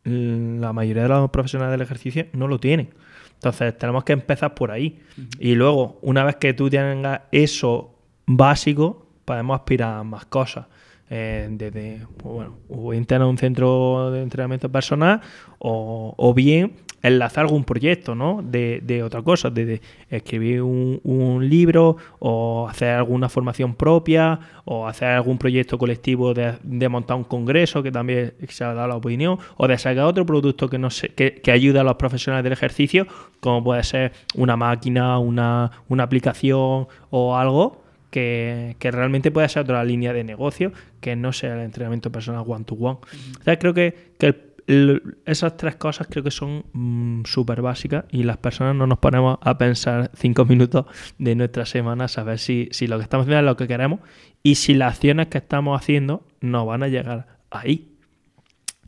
la 0.05 0.73
mayoría 0.73 1.05
de 1.05 1.09
los 1.09 1.31
profesionales 1.31 1.73
del 1.73 1.83
ejercicio 1.83 2.27
no 2.33 2.49
lo 2.49 2.59
tienen. 2.59 2.91
Entonces 3.35 3.77
tenemos 3.77 4.05
que 4.05 4.13
empezar 4.13 4.55
por 4.55 4.71
ahí. 4.71 5.01
Y 5.39 5.55
luego, 5.55 5.99
una 6.03 6.25
vez 6.25 6.37
que 6.37 6.55
tú 6.55 6.71
tengas 6.71 7.23
eso 7.33 7.95
básico, 8.27 9.07
podemos 9.25 9.59
aspirar 9.59 9.99
a 9.99 10.05
más 10.05 10.27
cosas. 10.27 10.67
Eh, 11.15 11.47
desde, 11.51 12.07
pues 12.17 12.35
bueno, 12.35 12.57
o 12.71 12.89
bien 12.89 13.05
tener 13.05 13.29
un 13.29 13.37
centro 13.37 14.11
de 14.11 14.23
entrenamiento 14.23 14.73
personal 14.73 15.21
o, 15.59 16.15
o 16.17 16.33
bien 16.33 16.73
enlazar 17.03 17.45
algún 17.45 17.65
proyecto, 17.65 18.15
¿no? 18.15 18.41
De, 18.43 19.03
otra 19.05 19.23
cosa, 19.23 19.51
de, 19.51 19.81
escribir 20.09 20.63
un, 20.63 21.03
libro 21.43 21.97
o 22.21 22.69
hacer 22.69 22.91
alguna 22.91 23.29
formación 23.29 23.75
propia 23.75 24.39
o 24.65 24.87
hacer 24.87 25.09
algún 25.09 25.39
proyecto 25.39 25.77
colectivo 25.77 26.33
de, 26.33 26.89
montar 26.89 27.17
un 27.17 27.25
congreso 27.25 27.83
que 27.83 27.91
también 27.91 28.35
se 28.49 28.65
ha 28.65 28.73
dado 28.73 28.89
la 28.89 28.97
opinión 28.97 29.39
o 29.57 29.67
de 29.67 29.77
sacar 29.77 30.05
otro 30.05 30.25
producto 30.25 30.69
que, 30.69 30.79
no 30.79 30.91
sé, 30.91 31.09
que, 31.11 31.35
que 31.35 31.51
ayude 31.51 31.81
a 31.81 31.83
los 31.83 31.97
profesionales 31.97 32.45
del 32.45 32.53
ejercicio, 32.53 33.07
como 33.41 33.63
puede 33.63 33.83
ser 33.83 34.13
una 34.35 34.57
máquina, 34.57 35.19
una, 35.19 35.71
aplicación 35.99 36.87
o 37.11 37.37
algo 37.37 37.82
que, 38.13 38.77
realmente 38.81 39.31
pueda 39.31 39.49
ser 39.49 39.63
otra 39.63 39.83
línea 39.85 40.13
de 40.13 40.23
negocio 40.23 40.73
que 41.01 41.17
no 41.17 41.33
sea 41.33 41.55
el 41.55 41.61
entrenamiento 41.63 42.13
personal 42.13 42.45
one-to-one. 42.47 42.99
O 43.41 43.45
sea, 43.45 43.59
creo 43.59 43.75
que, 43.75 44.13
que 44.19 44.27
el 44.27 45.17
esas 45.27 45.57
tres 45.57 45.75
cosas 45.77 46.07
creo 46.09 46.23
que 46.23 46.31
son 46.31 46.65
mm, 46.73 47.25
súper 47.25 47.63
básicas 47.63 48.05
y 48.11 48.23
las 48.23 48.37
personas 48.37 48.77
no 48.77 48.87
nos 48.87 48.99
ponemos 48.99 49.39
a 49.41 49.59
pensar 49.59 50.11
cinco 50.15 50.45
minutos 50.45 50.87
de 51.19 51.35
nuestra 51.35 51.67
semana, 51.67 52.07
a 52.15 52.23
ver 52.23 52.39
si, 52.39 52.69
si 52.71 52.87
lo 52.87 52.99
que 52.99 53.05
estamos 53.05 53.25
haciendo 53.25 53.41
es 53.41 53.47
lo 53.47 53.57
que 53.57 53.67
queremos 53.67 54.01
y 54.43 54.57
si 54.57 54.75
las 54.75 54.95
acciones 54.95 55.29
que 55.29 55.39
estamos 55.39 55.81
haciendo 55.81 56.25
no 56.41 56.67
van 56.67 56.83
a 56.83 56.89
llegar 56.89 57.39
ahí. 57.51 57.92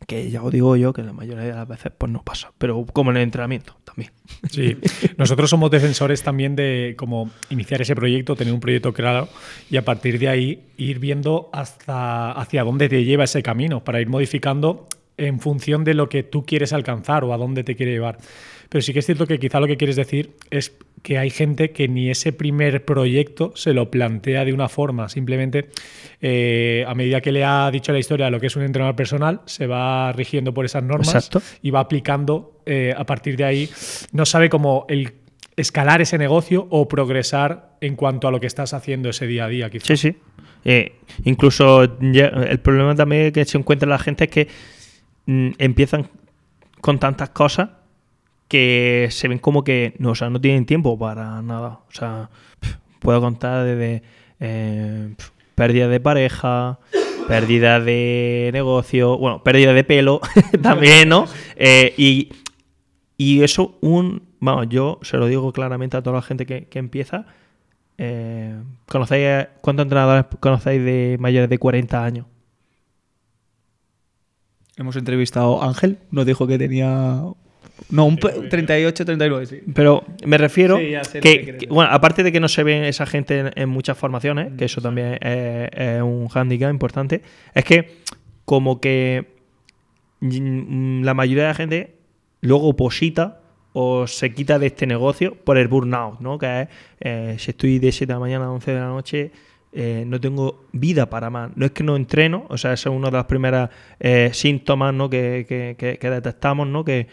Que 0.07 0.29
ya 0.29 0.43
os 0.43 0.51
digo 0.51 0.75
yo 0.75 0.93
que 0.93 1.01
la 1.01 1.13
mayoría 1.13 1.43
de 1.43 1.53
las 1.53 1.67
veces 1.67 1.91
pues 1.97 2.11
no 2.11 2.23
pasa, 2.23 2.51
pero 2.57 2.85
como 2.85 3.11
en 3.11 3.17
el 3.17 3.23
entrenamiento 3.23 3.75
también. 3.83 4.11
Sí, 4.49 4.77
nosotros 5.17 5.49
somos 5.49 5.71
defensores 5.71 6.21
también 6.21 6.55
de 6.55 6.95
como 6.97 7.31
iniciar 7.49 7.81
ese 7.81 7.95
proyecto, 7.95 8.35
tener 8.35 8.53
un 8.53 8.59
proyecto 8.59 8.93
claro 8.93 9.27
y 9.69 9.77
a 9.77 9.85
partir 9.85 10.19
de 10.19 10.29
ahí 10.29 10.63
ir 10.77 10.99
viendo 10.99 11.49
hasta 11.53 12.31
hacia 12.31 12.63
dónde 12.63 12.89
te 12.89 13.03
lleva 13.03 13.23
ese 13.23 13.41
camino 13.41 13.83
para 13.83 14.01
ir 14.01 14.09
modificando 14.09 14.87
en 15.17 15.39
función 15.39 15.83
de 15.83 15.93
lo 15.93 16.09
que 16.09 16.23
tú 16.23 16.45
quieres 16.45 16.73
alcanzar 16.73 17.23
o 17.23 17.33
a 17.33 17.37
dónde 17.37 17.63
te 17.63 17.75
quiere 17.75 17.93
llevar. 17.93 18.17
Pero 18.69 18.81
sí 18.81 18.93
que 18.93 18.99
es 18.99 19.05
cierto 19.05 19.25
que 19.25 19.39
quizá 19.39 19.59
lo 19.59 19.67
que 19.67 19.77
quieres 19.77 19.95
decir 19.95 20.35
es 20.49 20.73
que 21.05 21.19
hay 21.19 21.29
gente 21.29 21.69
que 21.69 21.87
ni 21.87 22.09
ese 22.09 22.33
primer 22.33 22.83
proyecto 22.83 23.51
se 23.55 23.73
lo 23.73 23.91
plantea 23.91 24.43
de 24.43 24.53
una 24.53 24.69
forma. 24.69 25.07
Simplemente, 25.07 25.69
eh, 26.19 26.83
a 26.87 26.95
medida 26.95 27.21
que 27.21 27.31
le 27.31 27.45
ha 27.45 27.69
dicho 27.69 27.93
la 27.93 27.99
historia 27.99 28.31
lo 28.31 28.39
que 28.39 28.47
es 28.47 28.55
un 28.55 28.63
entrenador 28.63 28.95
personal, 28.95 29.41
se 29.45 29.67
va 29.67 30.11
rigiendo 30.13 30.51
por 30.51 30.65
esas 30.65 30.81
normas 30.81 31.29
y 31.61 31.69
va 31.69 31.81
aplicando 31.81 32.59
eh, 32.65 32.91
a 32.97 33.05
partir 33.05 33.37
de 33.37 33.43
ahí. 33.43 33.69
No 34.13 34.25
sabe 34.25 34.49
cómo 34.49 34.87
el 34.89 35.13
escalar 35.55 36.01
ese 36.01 36.17
negocio 36.17 36.65
o 36.71 36.87
progresar 36.87 37.77
en 37.81 37.95
cuanto 37.95 38.27
a 38.27 38.31
lo 38.31 38.39
que 38.39 38.47
estás 38.47 38.73
haciendo 38.73 39.09
ese 39.09 39.27
día 39.27 39.45
a 39.45 39.47
día, 39.47 39.69
quizás. 39.69 39.85
Sí, 39.85 39.97
sí. 39.97 40.17
Eh, 40.65 40.93
incluso 41.23 41.83
el 41.83 42.59
problema 42.61 42.95
también 42.95 43.31
que 43.31 43.45
se 43.45 43.59
encuentra 43.59 43.87
la 43.87 43.99
gente 43.99 44.23
es 44.23 44.29
que 44.31 44.47
mm, 45.27 45.49
empiezan 45.59 46.07
con 46.81 46.97
tantas 46.97 47.29
cosas 47.29 47.69
que 48.47 49.07
se 49.11 49.27
ven 49.27 49.39
como 49.39 49.63
que 49.63 49.95
no, 49.97 50.11
o 50.11 50.15
sea, 50.15 50.29
no 50.29 50.39
tienen 50.39 50.65
tiempo 50.65 50.97
para 50.97 51.41
nada. 51.41 51.79
O 51.87 51.91
sea, 51.91 52.29
puedo 52.99 53.21
contar 53.21 53.65
desde 53.65 54.03
eh, 54.39 55.15
pérdida 55.55 55.87
de 55.87 55.99
pareja, 55.99 56.79
pérdida 57.27 57.79
de 57.79 58.49
negocio, 58.53 59.17
bueno, 59.17 59.43
pérdida 59.43 59.73
de 59.73 59.83
pelo 59.83 60.21
también, 60.61 61.09
¿no? 61.09 61.27
Eh, 61.55 61.93
y, 61.97 62.29
y, 63.17 63.43
eso, 63.43 63.77
un, 63.81 64.23
vamos, 64.39 64.67
yo 64.69 64.99
se 65.01 65.17
lo 65.17 65.27
digo 65.27 65.51
claramente 65.53 65.97
a 65.97 66.03
toda 66.03 66.17
la 66.17 66.21
gente 66.21 66.45
que, 66.45 66.67
empieza. 66.73 67.25
Eh, 67.97 68.61
¿conocéis, 68.87 69.47
¿Cuántos 69.61 69.85
entrenadores 69.85 70.25
conocéis 70.39 70.83
de 70.83 71.17
mayores 71.19 71.49
de 71.49 71.57
40 71.57 72.03
años? 72.03 72.25
Hemos 74.77 74.97
entrevistado 74.97 75.63
a 75.63 75.67
Ángel, 75.67 75.99
nos 76.11 76.25
dijo 76.25 76.47
que 76.47 76.57
tenía 76.57 77.21
no, 77.89 78.05
un 78.05 78.17
38, 78.17 79.05
39, 79.05 79.45
sí. 79.45 79.61
Pero 79.73 80.03
me 80.25 80.37
refiero 80.37 80.77
que, 80.77 81.67
bueno, 81.69 81.91
aparte 81.91 82.23
de 82.23 82.31
que 82.31 82.39
no 82.39 82.47
se 82.47 82.63
ve 82.63 82.87
esa 82.87 83.05
gente 83.05 83.51
en, 83.55 83.69
muchas 83.69 83.97
formaciones, 83.97 84.53
que 84.57 84.65
eso 84.65 84.81
también 84.81 85.17
es, 85.21 86.01
un 86.01 86.27
hándicap 86.27 86.71
importante, 86.71 87.21
es 87.53 87.63
que 87.63 87.97
como 88.45 88.79
que 88.79 89.35
la 90.21 91.13
mayoría 91.13 91.43
de 91.43 91.49
la 91.49 91.55
gente 91.55 91.95
luego 92.41 92.69
oposita 92.69 93.41
o 93.73 94.07
se 94.07 94.33
quita 94.33 94.57
de 94.57 94.67
este 94.67 94.87
negocio 94.87 95.35
por 95.35 95.57
el 95.57 95.67
burnout, 95.67 96.21
¿no? 96.21 96.37
Que 96.37 96.61
es, 96.61 96.67
eh, 97.01 97.35
si 97.37 97.51
estoy 97.51 97.77
de 97.79 97.91
7 97.91 98.07
de 98.07 98.13
la 98.13 98.19
mañana 98.19 98.45
a 98.45 98.51
11 98.51 98.71
de 98.71 98.79
la 98.79 98.87
noche, 98.87 99.31
eh, 99.73 100.05
no 100.07 100.21
tengo 100.21 100.63
vida 100.71 101.09
para 101.09 101.29
más. 101.29 101.51
No 101.57 101.65
es 101.65 101.73
que 101.73 101.83
no 101.83 101.97
entreno, 101.97 102.45
o 102.47 102.57
sea, 102.57 102.71
ese 102.71 102.87
es 102.87 102.95
uno 102.95 103.07
de 103.07 103.17
los 103.17 103.25
primeros 103.25 103.69
eh, 103.99 104.29
síntomas 104.31 104.93
¿no? 104.93 105.09
que, 105.09 105.45
que, 105.77 105.97
que, 105.99 106.09
detectamos, 106.09 106.65
¿no? 106.65 106.85
Que, 106.85 107.07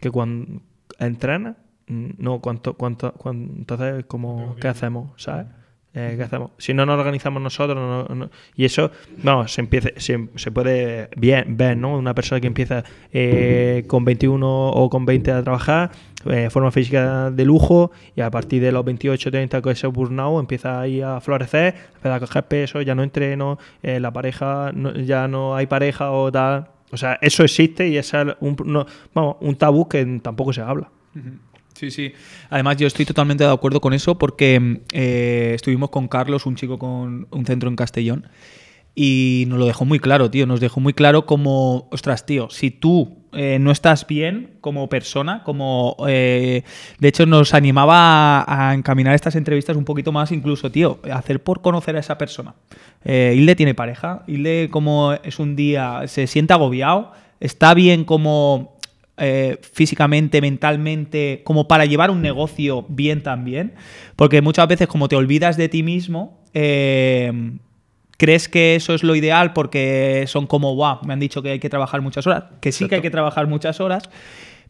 que 0.00 0.10
cuando 0.10 0.60
entrena, 0.98 1.56
no, 1.88 2.40
cuánto, 2.40 2.74
cuánto, 2.74 3.12
cuánto 3.12 3.52
entonces, 3.54 4.04
como, 4.06 4.56
¿qué 4.56 4.68
hacemos? 4.68 5.10
¿Sabes? 5.16 5.46
Eh, 5.98 6.12
¿Qué 6.14 6.24
hacemos? 6.24 6.50
Si 6.58 6.74
no 6.74 6.84
nos 6.84 6.98
organizamos 6.98 7.40
nosotros, 7.40 8.06
y 8.54 8.66
eso, 8.66 8.90
vamos, 9.22 9.50
se, 9.50 9.62
empieza, 9.62 9.88
se, 9.96 10.28
se, 10.34 10.50
puede 10.50 11.08
bien 11.16 11.56
ver, 11.56 11.78
¿no? 11.78 11.96
Una 11.96 12.14
persona 12.14 12.38
que 12.38 12.48
empieza 12.48 12.84
eh, 13.14 13.84
con 13.86 14.04
21 14.04 14.68
o 14.68 14.90
con 14.90 15.06
20 15.06 15.32
a 15.32 15.42
trabajar, 15.42 15.90
eh, 16.26 16.50
forma 16.50 16.70
física 16.70 17.30
de 17.30 17.46
lujo, 17.46 17.92
y 18.14 18.20
a 18.20 18.30
partir 18.30 18.60
de 18.60 18.72
los 18.72 18.84
28, 18.84 19.30
30 19.30 19.62
con 19.62 19.72
ese 19.72 19.86
burnout 19.86 20.38
empieza 20.38 20.82
ahí 20.82 21.00
a 21.00 21.18
florecer, 21.22 21.74
empieza 21.94 22.14
a 22.14 22.20
coger 22.20 22.44
peso, 22.44 22.82
ya 22.82 22.94
no 22.94 23.02
entreno, 23.02 23.58
la 23.80 24.12
pareja, 24.12 24.72
ya 25.02 25.28
no 25.28 25.56
hay 25.56 25.66
pareja 25.66 26.10
o 26.10 26.30
tal. 26.30 26.75
O 26.90 26.96
sea, 26.96 27.18
eso 27.20 27.44
existe 27.44 27.88
y 27.88 27.96
es 27.96 28.12
un, 28.40 29.56
tabú 29.58 29.88
que 29.88 30.04
tampoco 30.22 30.52
se 30.52 30.60
habla. 30.60 30.90
Sí, 31.74 31.90
sí. 31.90 32.12
Además, 32.48 32.76
yo 32.78 32.86
estoy 32.86 33.04
totalmente 33.04 33.44
de 33.44 33.50
acuerdo 33.50 33.80
con 33.80 33.92
eso 33.92 34.16
porque 34.16 34.80
eh, 34.92 35.52
estuvimos 35.54 35.90
con 35.90 36.08
Carlos, 36.08 36.46
un 36.46 36.56
chico 36.56 36.78
con 36.78 37.26
un 37.30 37.46
centro 37.46 37.68
en 37.68 37.76
Castellón, 37.76 38.28
y 38.94 39.44
nos 39.48 39.58
lo 39.58 39.66
dejó 39.66 39.84
muy 39.84 39.98
claro, 39.98 40.30
tío. 40.30 40.46
Nos 40.46 40.60
dejó 40.60 40.80
muy 40.80 40.94
claro 40.94 41.26
como, 41.26 41.88
ostras, 41.90 42.24
tío, 42.24 42.48
si 42.50 42.70
tú 42.70 43.25
eh, 43.36 43.58
no 43.60 43.70
estás 43.70 44.06
bien 44.06 44.56
como 44.60 44.88
persona, 44.88 45.42
como... 45.44 45.96
Eh, 46.08 46.62
de 46.98 47.08
hecho, 47.08 47.26
nos 47.26 47.54
animaba 47.54 48.44
a, 48.46 48.74
encaminar 48.74 49.14
estas 49.14 49.36
entrevistas 49.36 49.76
un 49.76 49.84
poquito 49.84 50.12
más, 50.12 50.32
incluso, 50.32 50.70
tío, 50.70 51.00
hacer 51.12 51.42
por 51.42 51.60
conocer 51.60 51.96
a 51.96 52.00
esa 52.00 52.18
persona. 52.18 52.54
Eh, 53.04 53.34
Hilde 53.36 53.54
tiene 53.54 53.74
pareja, 53.74 54.22
Hilde 54.26 54.68
como 54.70 55.12
es 55.12 55.38
un 55.38 55.54
día, 55.54 56.02
se 56.06 56.26
siente 56.26 56.54
agobiado, 56.54 57.12
está 57.38 57.74
bien 57.74 58.04
como 58.04 58.76
eh, 59.18 59.58
físicamente, 59.72 60.42
mentalmente, 60.42 61.40
como 61.42 61.68
para 61.68 61.86
llevar 61.86 62.10
un 62.10 62.20
negocio 62.20 62.84
bien 62.88 63.22
también. 63.22 63.74
Porque 64.14 64.42
muchas 64.42 64.68
veces 64.68 64.88
como 64.88 65.08
te 65.08 65.16
olvidas 65.16 65.56
de 65.56 65.68
ti 65.68 65.82
mismo, 65.82 66.42
eh, 66.52 67.32
crees 68.16 68.48
que 68.48 68.76
eso 68.76 68.94
es 68.94 69.02
lo 69.02 69.14
ideal 69.14 69.52
porque 69.52 70.24
son 70.26 70.46
como, 70.46 70.74
wow, 70.74 70.98
me 71.04 71.12
han 71.12 71.20
dicho 71.20 71.42
que 71.42 71.50
hay 71.50 71.58
que 71.58 71.70
trabajar 71.70 72.00
muchas 72.00 72.26
horas. 72.26 72.44
Que 72.60 72.72
sí 72.72 72.88
que 72.88 72.96
hay 72.96 73.02
que 73.02 73.10
trabajar 73.10 73.46
muchas 73.46 73.80
horas, 73.80 74.08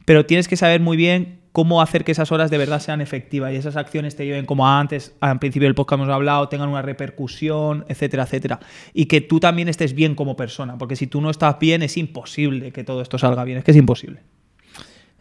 pero 0.04 0.26
tienes 0.26 0.48
que 0.48 0.56
saber 0.56 0.80
muy 0.80 0.96
bien 0.96 1.40
cómo 1.56 1.80
hacer 1.80 2.04
que 2.04 2.12
esas 2.12 2.32
horas 2.32 2.50
de 2.50 2.58
verdad 2.58 2.80
sean 2.80 3.00
efectivas 3.00 3.50
y 3.50 3.56
esas 3.56 3.76
acciones 3.76 4.14
te 4.14 4.26
lleven, 4.26 4.44
como 4.44 4.68
antes, 4.68 5.14
al 5.20 5.38
principio 5.38 5.66
del 5.66 5.74
podcast 5.74 6.02
hemos 6.02 6.14
hablado, 6.14 6.50
tengan 6.50 6.68
una 6.68 6.82
repercusión, 6.82 7.86
etcétera, 7.88 8.24
etcétera. 8.24 8.60
Y 8.92 9.06
que 9.06 9.22
tú 9.22 9.40
también 9.40 9.68
estés 9.68 9.94
bien 9.94 10.14
como 10.14 10.36
persona, 10.36 10.76
porque 10.76 10.96
si 10.96 11.06
tú 11.06 11.22
no 11.22 11.30
estás 11.30 11.58
bien 11.58 11.82
es 11.82 11.96
imposible 11.96 12.72
que 12.72 12.84
todo 12.84 13.00
esto 13.00 13.16
salga 13.16 13.42
bien, 13.44 13.56
es 13.56 13.64
que 13.64 13.70
es 13.70 13.76
imposible. 13.78 14.20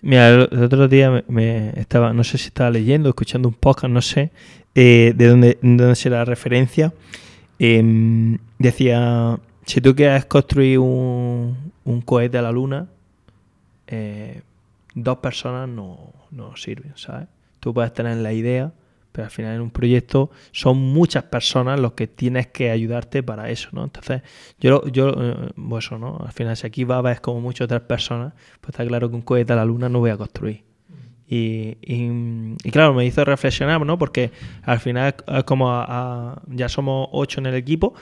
Mira, 0.02 0.27
el, 0.27 0.41
otro 0.41 0.89
día 0.89 1.23
me, 1.30 1.69
estaba, 1.80 2.11
no 2.11 2.26
sé 2.26 2.38
si 2.38 2.47
estaba 2.47 2.69
leyendo, 2.69 3.07
escuchando 3.07 3.47
un 3.47 3.56
podcast, 3.56 3.93
no 3.93 4.02
sé 4.02 4.31
eh, 4.76 5.14
de 5.15 5.27
dónde, 5.27 5.57
dónde 5.61 5.95
será 5.95 6.18
la 6.18 6.26
referencia. 6.26 6.93
Em, 7.60 8.38
decía, 8.60 9.40
si 9.65 9.82
tú 9.82 9.95
quieres 9.95 10.26
construir 10.26 10.80
un, 10.80 11.72
un 11.84 12.02
cohete 12.02 12.38
a 12.38 12.41
la 12.41 12.52
luna, 12.52 12.88
eh, 13.88 14.41
dos 14.94 15.18
personas 15.18 15.69
no, 15.69 16.14
no 16.32 16.56
sirven, 16.56 16.94
¿sabes? 16.95 17.27
Tú 17.60 17.73
puedes 17.73 17.94
tener 17.94 18.18
la 18.18 18.34
idea, 18.34 18.73
pero 19.11 19.26
al 19.26 19.32
final 19.32 19.56
en 19.56 19.61
un 19.61 19.72
proyecto 19.72 20.30
son 20.52 20.77
muchas 20.77 21.23
personas 21.23 21.80
los 21.80 21.94
que 21.94 22.07
tienes 22.07 22.48
que 22.48 22.72
ayudarte 22.72 23.23
para 23.23 23.49
eso, 23.49 23.69
¿no? 23.72 23.84
Entonces, 23.84 24.22
yo, 24.60 24.86
yo 24.88 25.14
eh, 25.18 25.52
pues 25.56 25.86
eso, 25.86 25.98
¿no? 25.98 26.18
Al 26.26 26.32
final, 26.34 26.57
si 26.57 26.68
aquí 26.68 26.84
va 26.84 26.98
a 26.98 27.15
como 27.22 27.41
muchas 27.41 27.65
otras 27.65 27.82
personas, 27.82 28.34
pues 28.61 28.72
está 28.73 28.86
claro 28.86 29.10
que 29.10 29.15
un 29.15 29.22
cohete 29.22 29.53
a 29.53 29.56
la 29.56 29.65
luna 29.65 29.90
no 29.90 29.99
voy 29.99 30.11
a 30.11 30.18
construir. 30.18 30.64
Y, 31.27 31.76
claro, 32.72 32.93
me 32.93 33.06
hizo 33.06 33.26
reflexionar, 33.26 33.84
¿no? 33.85 33.97
Porque 33.97 34.31
al 34.64 34.80
final 34.80 35.15
es 35.27 35.43
como 35.43 35.85
ya 36.47 36.69
somos 36.69 37.10
ocho 37.11 37.39
en 37.39 37.47
el 37.47 37.56
equipo, 37.56 37.93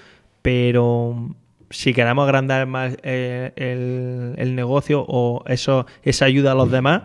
pero 0.42 1.34
si 1.70 1.94
queremos 1.94 2.26
agrandar 2.26 2.68
más 2.68 2.96
eh, 3.02 3.52
el, 3.56 4.36
el, 4.38 4.56
negocio 4.56 5.06
o 5.08 5.44
eso, 5.48 5.88
esa 6.04 6.26
ayuda 6.26 6.52
a 6.52 6.56
los 6.56 6.70
demás, 6.70 7.04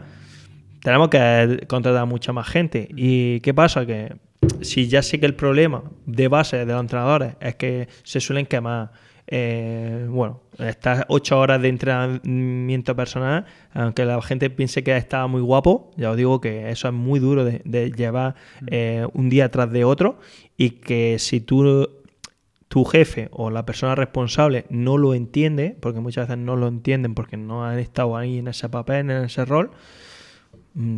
tenemos 0.82 1.08
que 1.08 1.64
contratar 1.68 2.02
a 2.02 2.04
mucha 2.04 2.32
más 2.32 2.48
gente. 2.48 2.88
¿Y 2.94 3.40
qué 3.40 3.54
pasa? 3.54 3.86
Que 3.86 4.16
si 4.62 4.88
ya 4.88 5.02
sé 5.02 5.20
que 5.20 5.26
el 5.26 5.34
problema 5.34 5.82
de 6.06 6.28
base 6.28 6.58
de 6.58 6.66
los 6.66 6.80
entrenadores 6.80 7.34
es 7.40 7.54
que 7.56 7.88
se 8.02 8.20
suelen 8.20 8.46
quemar, 8.46 8.90
eh, 9.30 10.06
bueno, 10.08 10.40
estas 10.58 11.04
ocho 11.08 11.38
horas 11.38 11.60
de 11.60 11.68
entrenamiento 11.68 12.96
personal, 12.96 13.44
aunque 13.74 14.06
la 14.06 14.20
gente 14.22 14.48
piense 14.48 14.82
que 14.82 14.96
está 14.96 15.26
muy 15.26 15.42
guapo, 15.42 15.90
ya 15.98 16.10
os 16.10 16.16
digo 16.16 16.40
que 16.40 16.70
eso 16.70 16.88
es 16.88 16.94
muy 16.94 17.20
duro 17.20 17.44
de, 17.44 17.92
llevar 17.92 18.36
eh, 18.68 19.06
un 19.12 19.28
día 19.28 19.50
tras 19.50 19.70
de 19.70 19.84
otro 19.84 20.18
y 20.56 20.70
que 20.70 21.18
si 21.18 21.40
tú 21.40 21.88
tu 22.68 22.84
jefe 22.84 23.28
o 23.32 23.50
la 23.50 23.66
persona 23.66 23.94
responsable 23.94 24.64
no 24.70 24.96
lo 24.96 25.14
entiende, 25.14 25.76
porque 25.78 26.00
muchas 26.00 26.28
veces 26.28 26.42
no 26.42 26.56
lo 26.56 26.68
entienden 26.68 27.14
porque 27.14 27.36
no 27.36 27.66
han 27.66 27.78
estado 27.78 28.16
ahí 28.16 28.38
en 28.38 28.48
ese 28.48 28.68
papel, 28.68 29.10
en 29.10 29.24
ese 29.24 29.44
rol, 29.44 29.70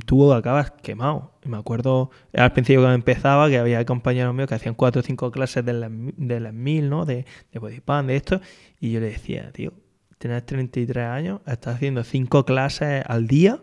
tú 0.04 0.32
acabas 0.32 0.70
quemado. 0.82 1.32
Y 1.44 1.48
me 1.48 1.56
acuerdo 1.56 2.10
al 2.34 2.52
principio 2.52 2.80
cuando 2.80 2.94
empezaba 2.94 3.48
que 3.48 3.58
había 3.58 3.84
compañeros 3.84 4.34
míos 4.34 4.48
que 4.48 4.54
hacían 4.54 4.74
cuatro 4.74 5.00
o 5.00 5.02
cinco 5.02 5.30
clases 5.30 5.64
de 5.64 5.72
las, 5.72 5.90
de 5.90 6.52
mil, 6.52 6.90
¿no? 6.90 7.06
De, 7.06 7.24
de 7.52 7.58
bodypan, 7.58 8.06
de 8.06 8.16
esto. 8.16 8.40
Y 8.78 8.92
yo 8.92 9.00
le 9.00 9.06
decía, 9.06 9.50
tío, 9.52 9.72
tienes 10.18 10.44
33 10.44 11.06
años, 11.06 11.40
estás 11.46 11.76
haciendo 11.76 12.04
cinco 12.04 12.44
clases 12.44 13.02
al 13.06 13.26
día. 13.26 13.58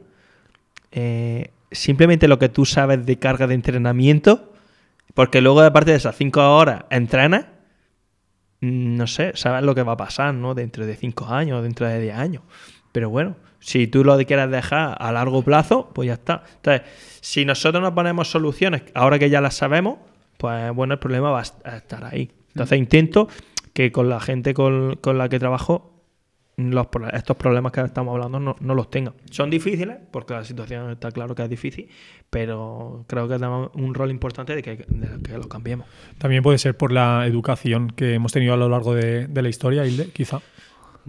Eh, 0.92 1.52
simplemente 1.72 2.28
lo 2.28 2.40
que 2.40 2.50
tú 2.50 2.66
sabes 2.66 3.06
de 3.06 3.20
carga 3.20 3.46
de 3.46 3.54
entrenamiento, 3.54 4.54
porque 5.14 5.42
luego 5.42 5.62
aparte 5.62 5.92
de 5.92 5.98
esas 5.98 6.16
cinco 6.16 6.42
horas 6.42 6.86
entrenas, 6.90 7.46
mm, 8.62 8.96
no 8.96 9.06
sé, 9.06 9.34
sabes 9.36 9.64
lo 9.64 9.76
que 9.76 9.84
va 9.84 9.94
a 9.94 9.98
pasar, 9.98 10.34
¿no? 10.34 10.56
Dentro 10.56 10.86
de 10.86 10.96
cinco 10.96 11.28
años, 11.28 11.62
dentro 11.62 11.88
de 11.88 12.02
10 12.02 12.16
años. 12.18 12.44
Pero 12.92 13.12
bueno, 13.12 13.36
si 13.60 13.88
tú 13.88 14.04
lo 14.04 14.18
quieres 14.18 14.50
dejar 14.50 14.96
a 15.00 15.12
largo 15.12 15.42
plazo, 15.42 15.90
pues 15.94 16.08
ya 16.08 16.14
está. 16.14 16.44
Entonces, 16.56 16.88
si 17.22 17.46
nosotros 17.46 17.82
nos 17.82 17.94
ponemos 17.94 18.30
soluciones, 18.30 18.84
ahora 18.94 19.20
que 19.20 19.30
ya 19.30 19.42
las 19.42 19.56
sabemos, 19.56 19.98
pues 20.38 20.74
bueno, 20.74 20.94
el 20.94 21.00
problema 21.00 21.32
va 21.32 21.40
a 21.40 21.78
estar 21.78 22.06
ahí. 22.06 22.32
Entonces, 22.50 22.78
intento 22.78 23.28
que 23.74 23.92
con 23.92 24.10
la 24.10 24.20
gente 24.20 24.54
con, 24.54 24.98
la 25.04 25.30
que 25.30 25.38
trabajo, 25.38 25.94
los, 26.56 26.88
estos 27.14 27.38
problemas 27.38 27.72
que 27.72 27.82
estamos 27.82 28.14
hablando 28.14 28.40
no, 28.40 28.74
los 28.74 28.90
tengan. 28.90 29.14
Son 29.30 29.50
difíciles, 29.50 29.98
porque 30.12 30.34
la 30.34 30.44
situación 30.44 30.90
está 30.92 31.12
claro 31.12 31.36
que 31.36 31.44
es 31.44 31.50
difícil, 31.50 31.88
pero 32.30 33.06
creo 33.08 33.28
que 33.28 33.36
tenemos 33.36 33.70
un 33.76 33.94
rol 33.94 34.10
importante 34.10 34.56
de 34.56 34.64
que, 34.64 34.86
lo 35.38 35.48
cambiemos. 35.48 35.88
También 36.18 36.42
puede 36.42 36.58
ser 36.58 36.76
por 36.76 36.92
la 36.92 37.28
educación 37.28 37.90
que 37.92 38.16
hemos 38.16 38.32
tenido 38.32 38.54
a 38.54 38.58
lo 38.58 38.70
largo 38.70 38.96
de, 38.96 39.28
de 39.28 39.42
la 39.42 39.50
historia, 39.50 39.86
Hilde, 39.86 40.10
quizá. 40.10 40.42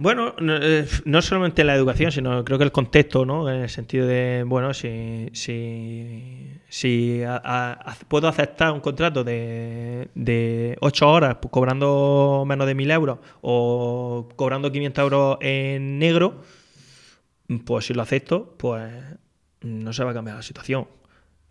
Bueno, 0.01 0.33
no, 0.39 0.55
eh, 0.55 0.87
no 1.03 1.21
solamente 1.21 1.65
la 1.65 1.75
educación, 1.75 2.11
sino 2.13 2.45
creo 2.45 2.57
que 2.57 2.63
el 2.63 2.71
contexto, 2.71 3.25
¿no? 3.25 3.49
En 3.49 3.61
el 3.63 3.69
sentido 3.69 4.07
de, 4.07 4.45
bueno, 4.47 4.73
si, 4.73 5.29
si, 5.33 7.21
puedo 8.07 8.27
aceptar 8.29 8.71
un 8.71 8.79
contrato 8.79 9.23
de, 9.25 10.07
de 10.15 10.77
8 10.79 11.09
horas 11.11 11.37
pues, 11.41 11.51
cobrando 11.51 12.45
menos 12.47 12.65
de 12.65 12.75
1.000 12.75 12.91
euros 12.91 13.19
o 13.41 14.29
cobrando 14.37 14.71
500 14.71 15.03
euros 15.03 15.37
en 15.41 15.99
negro, 15.99 16.41
pues 17.65 17.85
si 17.85 17.93
lo 17.93 18.01
acepto, 18.01 18.55
pues 18.57 18.91
no 19.61 19.93
se 19.93 20.03
va 20.03 20.11
a 20.11 20.13
cambiar 20.13 20.37
la 20.37 20.43
situación. 20.43 20.87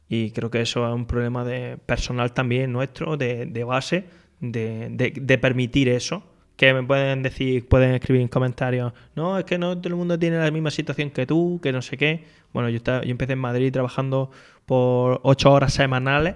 Y 0.08 0.30
creo 0.32 0.50
que 0.50 0.60
eso 0.62 0.86
es 0.88 0.94
un 0.94 1.06
problema 1.06 1.44
de 1.44 1.78
personal 1.78 2.32
también 2.32 2.72
nuestro, 2.72 3.16
de, 3.16 3.46
de 3.46 3.64
base, 3.64 4.06
de- 4.40 4.88
de 4.90 5.38
permitir 5.38 5.88
eso. 5.88 6.22
Que 6.58 6.74
me 6.74 6.82
pueden 6.82 7.22
decir, 7.22 7.66
pueden 7.68 7.94
escribir 7.94 8.20
en 8.22 8.28
comentarios, 8.28 8.92
no, 9.16 9.38
es 9.38 9.46
que 9.46 9.58
no 9.58 9.78
todo 9.78 9.88
el 9.88 9.94
mundo 9.94 10.18
tiene 10.18 10.38
la 10.38 10.50
misma 10.50 10.70
situación 10.72 11.10
que 11.10 11.24
tú, 11.24 11.60
que 11.62 11.72
no 11.72 11.80
sé 11.82 11.96
qué. 11.96 12.24
Bueno, 12.52 12.68
yo, 12.68 12.76
estaba- 12.78 13.04
yo 13.04 13.10
empecé 13.12 13.32
en 13.34 13.38
Madrid 13.38 13.72
trabajando 13.72 14.30
por 14.66 15.20
ocho 15.22 15.52
horas 15.52 15.72
semanales 15.72 16.34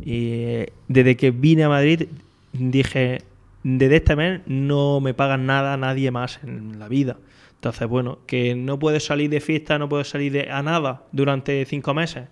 y 0.00 0.32
eh, 0.34 0.72
desde 0.88 1.16
que 1.16 1.30
vine 1.30 1.64
a 1.64 1.68
Madrid 1.68 2.08
dije, 2.52 3.22
desde 3.62 3.96
este 3.96 4.16
mes 4.16 4.40
no 4.46 5.00
me 5.00 5.14
pagan 5.14 5.46
nada 5.46 5.76
nadie 5.76 6.10
más 6.10 6.40
en 6.44 6.78
la 6.80 6.88
vida. 6.88 7.16
Entonces, 7.54 7.88
bueno, 7.88 8.18
que 8.26 8.54
no 8.54 8.78
puedes 8.78 9.04
salir 9.04 9.30
de 9.30 9.40
fiesta, 9.40 9.78
no 9.78 9.88
puedes 9.88 10.08
salir 10.08 10.32
de, 10.32 10.50
a 10.50 10.62
nada 10.62 11.04
durante 11.12 11.64
cinco 11.66 11.94
meses. 11.94 12.28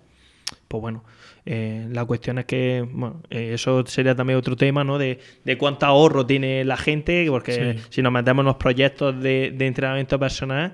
Pues 0.67 0.81
bueno, 0.81 1.03
eh, 1.45 1.87
la 1.91 2.05
cuestión 2.05 2.37
es 2.39 2.45
que, 2.45 2.87
bueno, 2.91 3.21
eh, 3.29 3.51
eso 3.53 3.85
sería 3.85 4.15
también 4.15 4.37
otro 4.39 4.55
tema, 4.55 4.83
¿no? 4.83 4.97
De, 4.97 5.19
de 5.43 5.57
cuánto 5.57 5.85
ahorro 5.85 6.25
tiene 6.25 6.63
la 6.65 6.77
gente, 6.77 7.25
porque 7.29 7.75
Sí. 7.77 7.83
si 7.89 8.01
nos 8.01 8.11
metemos 8.11 8.41
en 8.43 8.47
los 8.47 8.55
proyectos 8.55 9.21
de, 9.21 9.51
de 9.55 9.67
entrenamiento 9.67 10.17
personal, 10.19 10.73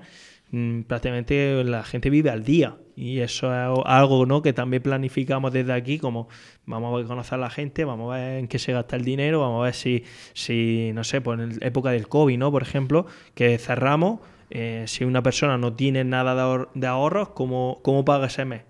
mm, 0.50 0.82
prácticamente 0.82 1.62
la 1.64 1.82
gente 1.82 2.08
vive 2.10 2.30
al 2.30 2.44
día. 2.44 2.76
Y 2.94 3.20
eso 3.20 3.46
es 3.52 3.82
algo 3.86 4.26
¿no? 4.26 4.42
que 4.42 4.52
también 4.52 4.82
planificamos 4.82 5.50
desde 5.52 5.72
aquí, 5.72 5.98
como 5.98 6.28
vamos 6.66 7.02
a 7.02 7.06
conocer 7.06 7.34
a 7.34 7.38
la 7.38 7.48
gente, 7.50 7.84
vamos 7.84 8.12
a 8.14 8.18
ver 8.18 8.38
en 8.38 8.48
qué 8.48 8.58
se 8.58 8.72
gasta 8.74 8.96
el 8.96 9.04
dinero, 9.04 9.40
vamos 9.40 9.60
a 9.62 9.64
ver 9.64 9.74
si, 9.74 10.04
si 10.34 10.90
no 10.94 11.02
sé, 11.04 11.20
pues 11.22 11.40
en 11.40 11.58
época 11.62 11.90
del 11.90 12.06
COVID, 12.08 12.36
¿no? 12.38 12.50
Por 12.52 12.62
ejemplo, 12.62 13.06
que 13.34 13.56
cerramos, 13.58 14.20
eh, 14.50 14.84
si 14.88 15.04
una 15.04 15.22
persona 15.22 15.56
no 15.56 15.72
tiene 15.72 16.04
nada 16.04 16.34
de, 16.34 16.42
ahor- 16.42 16.68
de 16.74 16.86
ahorros, 16.86 17.30
¿cómo, 17.30 17.80
¿cómo 17.82 18.04
paga 18.04 18.26
ese 18.26 18.44
mes? 18.44 18.62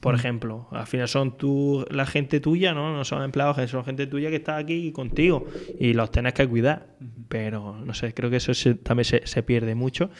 Por 0.00 0.14
ejemplo, 0.14 0.68
al 0.70 0.86
final 0.86 1.08
son 1.08 1.36
tú, 1.36 1.84
la 1.90 2.06
gente 2.06 2.38
tuya, 2.38 2.72
¿no? 2.74 2.92
No 2.94 3.04
son 3.04 3.22
empleados, 3.22 3.70
son 3.70 3.84
gente 3.84 4.06
tuya 4.06 4.30
que 4.30 4.36
está 4.36 4.56
aquí 4.56 4.92
contigo 4.92 5.46
y 5.80 5.94
los 5.94 6.10
tenés 6.10 6.34
que 6.34 6.46
cuidar. 6.46 6.86
Pero, 7.28 7.76
no 7.84 7.92
sé, 7.94 8.12
creo 8.14 8.30
que 8.30 8.36
eso 8.36 8.54
se- 8.54 8.74
también 8.74 9.04
se, 9.06 9.26
se 9.26 9.42
pierde 9.42 9.74
mucho. 9.74 10.10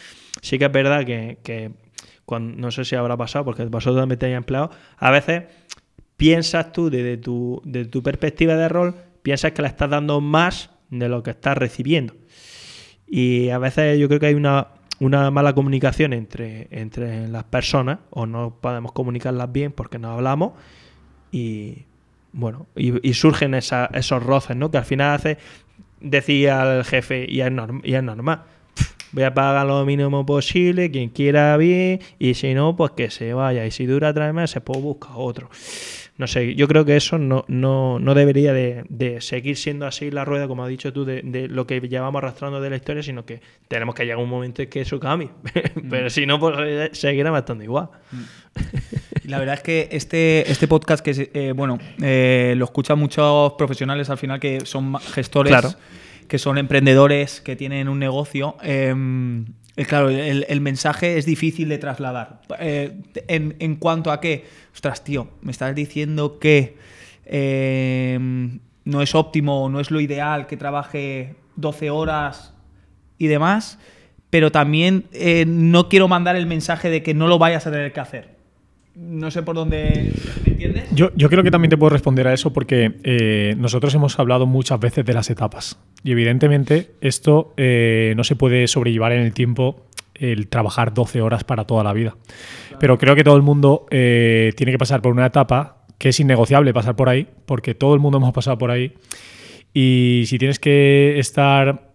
Sí 0.42 0.58
que 0.58 0.64
es 0.64 0.72
verdad 0.72 1.04
que, 1.04 1.38
que 1.42 1.72
cuando, 2.24 2.56
no 2.58 2.70
sé 2.70 2.84
si 2.84 2.96
habrá 2.96 3.16
pasado, 3.16 3.44
porque 3.44 3.64
vosotros 3.66 4.00
también 4.00 4.18
tenéis 4.18 4.38
empleados, 4.38 4.70
a 4.96 5.10
veces 5.10 5.44
piensas 6.16 6.72
tú 6.72 6.90
desde 6.90 7.18
tu, 7.18 7.60
desde 7.64 7.90
tu 7.90 8.02
perspectiva 8.02 8.56
de 8.56 8.68
rol, 8.68 8.94
piensas 9.22 9.52
que 9.52 9.62
le 9.62 9.68
estás 9.68 9.90
dando 9.90 10.20
más 10.20 10.70
de 10.90 11.08
lo 11.08 11.22
que 11.22 11.30
estás 11.30 11.56
recibiendo. 11.58 12.14
Y 13.06 13.50
a 13.50 13.58
veces 13.58 13.98
yo 13.98 14.08
creo 14.08 14.18
que 14.20 14.26
hay 14.26 14.34
una, 14.34 14.68
una 15.00 15.30
mala 15.30 15.54
comunicación 15.54 16.12
entre, 16.12 16.68
entre 16.70 17.28
las 17.28 17.44
personas, 17.44 17.98
o 18.10 18.26
no 18.26 18.56
podemos 18.60 18.92
comunicarlas 18.92 19.52
bien 19.52 19.72
porque 19.72 19.98
no 19.98 20.10
hablamos, 20.10 20.52
y 21.32 21.84
bueno, 22.32 22.66
y, 22.76 23.12
surgen 23.14 23.54
esa- 23.54 23.90
esos 23.92 24.22
roces, 24.22 24.56
¿no? 24.56 24.70
Que 24.70 24.78
al 24.78 24.84
final 24.84 25.14
hace 25.14 25.38
decir 26.00 26.50
al 26.50 26.84
jefe, 26.84 27.26
y 27.28 27.40
es, 27.40 27.50
norm- 27.50 27.80
y 27.84 27.94
es 27.94 28.02
normal. 28.02 28.42
"Pff, 29.06 29.14
Voy 29.14 29.22
a 29.24 29.32
pagar 29.34 29.66
lo 29.66 29.84
mínimo 29.84 30.26
posible, 30.26 30.90
quien 30.90 31.08
quiera 31.10 31.56
bien, 31.56 32.00
y 32.18 32.34
si 32.34 32.54
no, 32.54 32.76
pues 32.76 32.92
que 32.92 33.10
se 33.10 33.32
vaya. 33.32 33.64
Y 33.64 33.70
si 33.70 33.86
dura 33.86 34.12
tres 34.12 34.32
meses, 34.34 34.62
pues 34.64 34.80
busca 34.80 35.16
otro. 35.16 35.48
No 36.18 36.26
sé, 36.26 36.54
yo 36.54 36.66
creo 36.66 36.86
que 36.86 36.96
eso 36.96 37.18
no, 37.18 37.44
no, 37.46 37.98
no 37.98 38.14
debería 38.14 38.54
de, 38.54 38.84
de 38.88 39.20
seguir 39.20 39.56
siendo 39.58 39.86
así 39.86 40.10
la 40.10 40.24
rueda, 40.24 40.48
como 40.48 40.62
has 40.64 40.70
dicho 40.70 40.90
tú, 40.90 41.04
de, 41.04 41.20
de 41.22 41.46
lo 41.46 41.66
que 41.66 41.78
llevamos 41.80 42.20
arrastrando 42.22 42.58
de 42.58 42.70
la 42.70 42.76
historia, 42.76 43.02
sino 43.02 43.26
que 43.26 43.42
tenemos 43.68 43.94
que 43.94 44.04
llegar 44.04 44.18
a 44.18 44.22
un 44.22 44.30
momento 44.30 44.62
en 44.62 44.70
que 44.70 44.80
eso 44.80 44.98
cambie. 44.98 45.28
Pero 45.90 46.08
si 46.08 46.24
no, 46.24 46.40
pues 46.40 46.56
seguirá 46.98 47.36
estando 47.36 47.64
igual. 47.64 47.90
Y 49.24 49.28
la 49.28 49.38
verdad 49.38 49.56
es 49.56 49.62
que 49.62 49.88
este, 49.92 50.50
este 50.50 50.66
podcast, 50.66 51.04
que 51.04 51.10
es, 51.10 51.18
eh, 51.34 51.52
bueno, 51.54 51.78
eh, 52.02 52.54
lo 52.56 52.64
escuchan 52.64 52.98
muchos 52.98 53.52
profesionales 53.52 54.08
al 54.08 54.16
final 54.16 54.40
que 54.40 54.64
son 54.64 54.98
gestores, 54.98 55.50
Claro. 55.50 55.70
Que 56.28 56.38
son 56.38 56.58
emprendedores, 56.58 57.40
que 57.40 57.56
tienen 57.56 57.88
un 57.88 57.98
negocio. 57.98 58.56
eh, 58.62 58.94
eh, 59.76 59.84
claro, 59.84 60.08
el, 60.08 60.60
mensaje 60.62 61.18
es 61.18 61.26
difícil 61.26 61.68
de 61.68 61.76
trasladar. 61.76 62.40
Eh, 62.58 63.02
en, 63.28 63.76
cuanto 63.76 64.10
a 64.10 64.20
que, 64.20 64.46
ostras, 64.72 65.04
tío, 65.04 65.28
me 65.42 65.52
estás 65.52 65.74
diciendo 65.74 66.38
que 66.38 66.78
eh, 67.26 68.18
no 68.84 69.02
es 69.02 69.14
óptimo, 69.14 69.68
no 69.68 69.80
es 69.80 69.90
lo 69.90 70.00
ideal 70.00 70.46
que 70.46 70.56
trabaje 70.56 71.36
12 71.56 71.90
horas 71.90 72.54
y 73.18 73.26
demás, 73.26 73.78
pero 74.30 74.50
también 74.50 75.04
eh, 75.12 75.44
no 75.46 75.90
quiero 75.90 76.08
mandar 76.08 76.36
el 76.36 76.46
mensaje 76.46 76.88
de 76.88 77.02
que 77.02 77.12
no 77.12 77.28
lo 77.28 77.38
vayas 77.38 77.66
a 77.66 77.70
tener 77.70 77.92
que 77.92 78.00
hacer. 78.00 78.35
No 78.96 79.30
sé 79.30 79.42
por 79.42 79.56
dónde. 79.56 80.12
¿Me 80.46 80.52
entiendes? 80.52 80.88
Yo, 80.92 81.10
yo 81.14 81.28
creo 81.28 81.44
que 81.44 81.50
también 81.50 81.68
te 81.68 81.76
puedo 81.76 81.90
responder 81.90 82.26
a 82.28 82.32
eso 82.32 82.54
porque 82.54 82.96
eh, 83.04 83.54
nosotros 83.58 83.94
hemos 83.94 84.18
hablado 84.18 84.46
muchas 84.46 84.80
veces 84.80 85.04
de 85.04 85.12
las 85.12 85.28
etapas 85.28 85.78
y 86.02 86.12
evidentemente 86.12 86.92
esto 87.02 87.52
eh, 87.58 88.14
no 88.16 88.24
se 88.24 88.36
puede 88.36 88.66
sobrellevar 88.68 89.12
en 89.12 89.20
el 89.20 89.34
tiempo 89.34 89.84
el 90.14 90.48
trabajar 90.48 90.94
12 90.94 91.20
horas 91.20 91.44
para 91.44 91.66
toda 91.66 91.84
la 91.84 91.92
vida. 91.92 92.16
Pero 92.80 92.96
creo 92.96 93.14
que 93.14 93.22
todo 93.22 93.36
el 93.36 93.42
mundo 93.42 93.86
eh, 93.90 94.52
tiene 94.56 94.72
que 94.72 94.78
pasar 94.78 95.02
por 95.02 95.12
una 95.12 95.26
etapa 95.26 95.84
que 95.98 96.08
es 96.08 96.20
innegociable 96.20 96.72
pasar 96.72 96.96
por 96.96 97.10
ahí 97.10 97.28
porque 97.44 97.74
todo 97.74 97.92
el 97.92 98.00
mundo 98.00 98.16
hemos 98.16 98.32
pasado 98.32 98.56
por 98.56 98.70
ahí 98.70 98.94
y 99.74 100.24
si 100.26 100.38
tienes 100.38 100.58
que 100.58 101.18
estar 101.18 101.90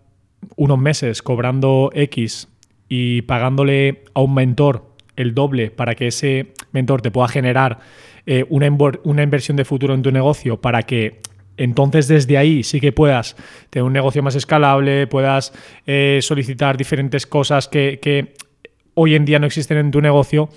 unos 0.56 0.78
meses 0.78 1.24
cobrando 1.24 1.90
X 1.96 2.48
y 2.90 3.24
pagándole 3.24 4.04
a 4.14 4.22
un 4.22 4.36
mentor 4.36 4.91
el 5.22 5.34
doble 5.34 5.72
para 5.72 5.96
que 5.96 6.08
ese 6.08 6.54
mentor 6.72 7.02
te 7.02 7.12
pueda 7.12 7.28
generar 7.28 7.80
eh, 8.26 8.46
una, 8.50 8.68
inversión 8.68 9.58
de 9.58 9.66
futuro 9.66 9.94
en 9.94 10.02
tu 10.02 10.12
negocio 10.12 10.60
para 10.62 10.84
que 10.84 11.22
entonces 11.58 12.08
desde 12.08 12.38
ahí 12.38 12.64
sí 12.64 12.80
que 12.80 12.92
puedas 12.92 13.36
tener 13.70 13.84
un 13.84 13.94
negocio 13.94 14.24
más 14.24 14.36
escalable, 14.36 15.08
puedas 15.08 15.54
eh, 15.86 16.20
solicitar 16.22 16.78
diferentes 16.78 17.26
cosas 17.26 17.68
que, 17.68 18.00
que 18.02 18.34
hoy 18.94 19.16
en 19.16 19.26
día 19.26 19.40
no 19.40 19.48
existen 19.48 19.78
en 19.78 19.92
tu 19.92 20.02
negocio, 20.02 20.50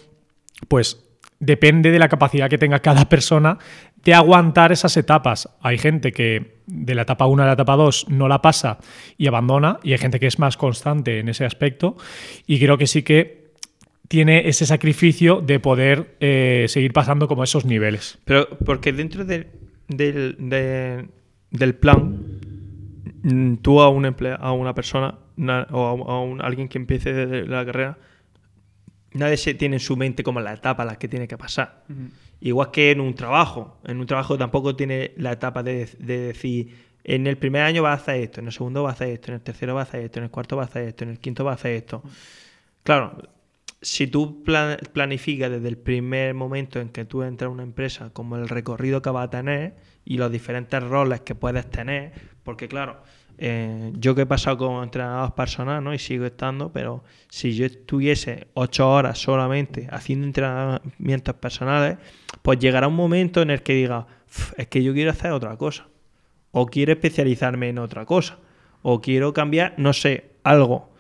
pues 0.68 1.04
depende 1.40 1.90
de 1.90 1.98
la 1.98 2.08
capacidad 2.08 2.48
que 2.48 2.58
tenga 2.58 2.80
cada 2.80 3.08
persona 3.08 3.58
de 4.04 4.14
aguantar 4.14 4.72
esas 4.72 4.96
etapas. 4.96 5.48
Hay 5.60 5.78
gente 5.78 6.12
que 6.12 6.58
de 6.66 6.94
la 6.94 7.02
etapa 7.02 7.26
1 7.26 7.42
a 7.42 7.46
la 7.46 7.52
etapa 7.52 7.76
2 7.76 8.06
no 8.08 8.28
la 8.28 8.42
pasa 8.42 8.78
y 9.16 9.26
abandona, 9.26 9.78
y 9.82 9.92
hay 9.92 9.98
gente 9.98 10.20
que 10.20 10.26
es 10.26 10.38
más 10.38 10.56
constante 10.56 11.18
en 11.18 11.28
ese 11.28 11.44
aspecto, 11.44 11.96
y 12.46 12.58
creo 12.58 12.78
que 12.78 12.86
sí 12.86 13.02
que 13.02 13.43
tiene 14.14 14.48
ese 14.48 14.64
sacrificio 14.64 15.40
de 15.40 15.58
poder 15.58 16.14
eh, 16.20 16.66
seguir 16.68 16.92
pasando 16.92 17.26
como 17.26 17.42
esos 17.42 17.64
niveles. 17.64 18.16
Pero 18.24 18.48
porque 18.64 18.92
dentro 18.92 19.24
de- 19.24 19.48
del, 19.88 20.36
de- 20.38 21.08
del 21.50 21.74
plan, 21.74 22.22
mm, 23.22 23.56
tú 23.56 23.80
a 23.80 23.88
un 23.88 24.04
emplea- 24.06 24.36
a 24.36 24.52
una 24.52 24.72
persona 24.72 25.18
na- 25.36 25.66
o 25.72 25.80
a, 25.86 25.92
un- 25.94 26.08
a 26.08 26.20
un- 26.20 26.40
alguien 26.42 26.68
que 26.68 26.78
empiece 26.78 27.12
de 27.12 27.44
la 27.44 27.64
carrera, 27.66 27.98
nadie 29.14 29.36
se 29.36 29.54
tiene 29.54 29.76
en 29.76 29.80
su 29.80 29.96
mente 29.96 30.22
como 30.22 30.38
la 30.40 30.52
etapa 30.52 30.84
a 30.84 30.86
la 30.86 30.96
que 30.96 31.08
tiene 31.08 31.26
que 31.26 31.36
pasar. 31.36 31.82
Igual 32.40 32.70
que 32.70 32.92
en 32.92 33.00
un 33.00 33.14
trabajo. 33.14 33.80
En 33.84 33.98
un 33.98 34.06
trabajo 34.06 34.38
tampoco 34.38 34.76
tiene 34.76 35.10
la 35.16 35.32
etapa 35.32 35.64
de, 35.64 35.88
de 35.98 36.18
decir, 36.18 36.68
en 37.02 37.26
el 37.26 37.36
primer 37.36 37.62
año 37.62 37.82
va 37.82 37.90
a 37.90 37.94
hacer 37.96 38.20
esto, 38.20 38.38
en 38.40 38.46
el 38.46 38.52
segundo 38.52 38.84
va 38.84 38.90
a 38.90 38.92
hacer 38.92 39.08
esto, 39.08 39.32
en 39.32 39.34
el 39.34 39.40
tercero 39.40 39.74
va 39.74 39.80
a 39.80 39.84
hacer 39.84 40.04
esto, 40.04 40.20
en 40.20 40.24
el 40.26 40.30
cuarto 40.30 40.56
va 40.56 40.62
a 40.62 40.66
hacer 40.66 40.86
esto, 40.86 41.02
en 41.02 41.10
el 41.10 41.18
quinto 41.18 41.44
va 41.44 41.50
a 41.50 41.54
hacer 41.54 41.72
esto. 41.72 42.00
Claro, 42.84 43.18
si 43.85 44.06
tú 44.06 44.43
plan- 44.43 44.78
planificas 44.93 45.51
desde 45.51 45.69
el 45.69 45.77
primer 45.78 46.35
momento 46.35 46.81
en 46.81 46.89
que 46.89 47.05
tú 47.05 47.23
entras 47.23 47.48
a 47.48 47.52
una 47.52 47.62
empresa, 47.62 48.11
como 48.12 48.36
el 48.36 48.48
recorrido 48.48 49.02
que 49.02 49.11
vas 49.11 49.27
a 49.27 49.31
tener 49.31 49.77
y 50.05 50.16
los 50.16 50.32
diferentes 50.32 50.82
roles 50.82 51.20
que 51.20 51.35
puedes 51.35 51.70
tener, 51.70 52.12
porque 52.43 52.66
claro, 52.66 53.02
eh, 53.36 53.93
yo 53.98 54.15
que 54.15 54.23
he 54.23 54.27
pasado 54.27 54.56
como 54.56 54.82
entrenador 54.82 55.35
personal, 55.35 55.85
¿no? 55.85 55.93
Y 55.93 55.98
sigo 55.98 56.24
estando, 56.24 56.73
pero 56.73 57.05
si 57.28 57.55
yo 57.55 57.66
estuviese 57.66 58.47
ocho 58.55 58.90
horas 58.90 59.19
solamente 59.19 59.86
haciendo 59.90 60.27
entrenamientos 60.27 61.35
personales, 61.35 61.98
pues 62.43 62.59
llegará 62.59 62.89
un 62.89 62.94
momento 62.97 63.43
en 63.43 63.51
el 63.51 63.62
que 63.62 63.74
diga, 63.74 64.06
"Uf, 64.28 64.52
es 64.59 64.66
que 64.69 64.82
yo 64.82 64.94
quiero 64.94 65.11
hacer 65.11 65.32
otra 65.32 65.56
cosa, 65.56 65.89
o 66.52 66.66
quiero 66.66 66.93
especializarme 66.93 67.69
en 67.69 67.78
otra 67.78 68.06
cosa, 68.06 68.39
o 68.82 69.01
quiero 69.01 69.32
cambiar, 69.35 69.74
no 69.77 69.93
sé, 69.93 70.31
algo. 70.43 70.90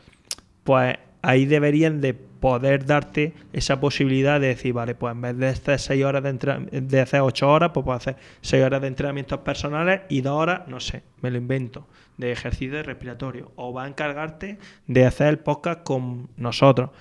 Pues 0.64 0.96
ahí 1.22 1.46
deberían 1.46 2.00
de 2.00 2.14
poder 2.44 2.84
darte 2.84 3.32
esa 3.54 3.80
posibilidad 3.80 4.38
de 4.38 4.48
decir, 4.48 4.74
vale, 4.74 4.94
pues 4.94 5.12
en 5.12 5.22
vez 5.22 5.38
de 5.38 5.48
hacer 5.48 5.78
seis 5.78 6.04
horas 6.04 6.22
de 6.22 6.80
de 6.82 7.00
hacer 7.00 7.22
ocho 7.22 7.50
horas, 7.50 7.70
pues 7.72 7.84
puedo 7.84 7.96
hacer 7.96 8.16
seis 8.42 8.62
horas 8.62 8.82
de 8.82 8.88
entrenamientos 8.88 9.38
personales 9.38 10.02
y 10.10 10.20
dos 10.20 10.34
horas, 10.34 10.68
no 10.68 10.78
sé, 10.78 11.04
me 11.22 11.30
lo 11.30 11.38
invento, 11.38 11.88
de 12.18 12.32
ejercicio 12.32 12.82
respiratorio. 12.82 13.52
O 13.56 13.72
va 13.72 13.84
a 13.84 13.88
encargarte 13.88 14.58
de 14.86 15.06
hacer 15.06 15.28
el 15.28 15.38
podcast 15.38 15.84
con 15.84 16.28
nosotros. 16.36 16.90
O 16.90 16.94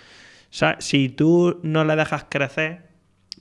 sea, 0.49 0.77
si 0.79 1.09
tú 1.09 1.59
no 1.61 1.83
le 1.83 1.97
dejas 1.97 2.25
crecer, 2.29 2.93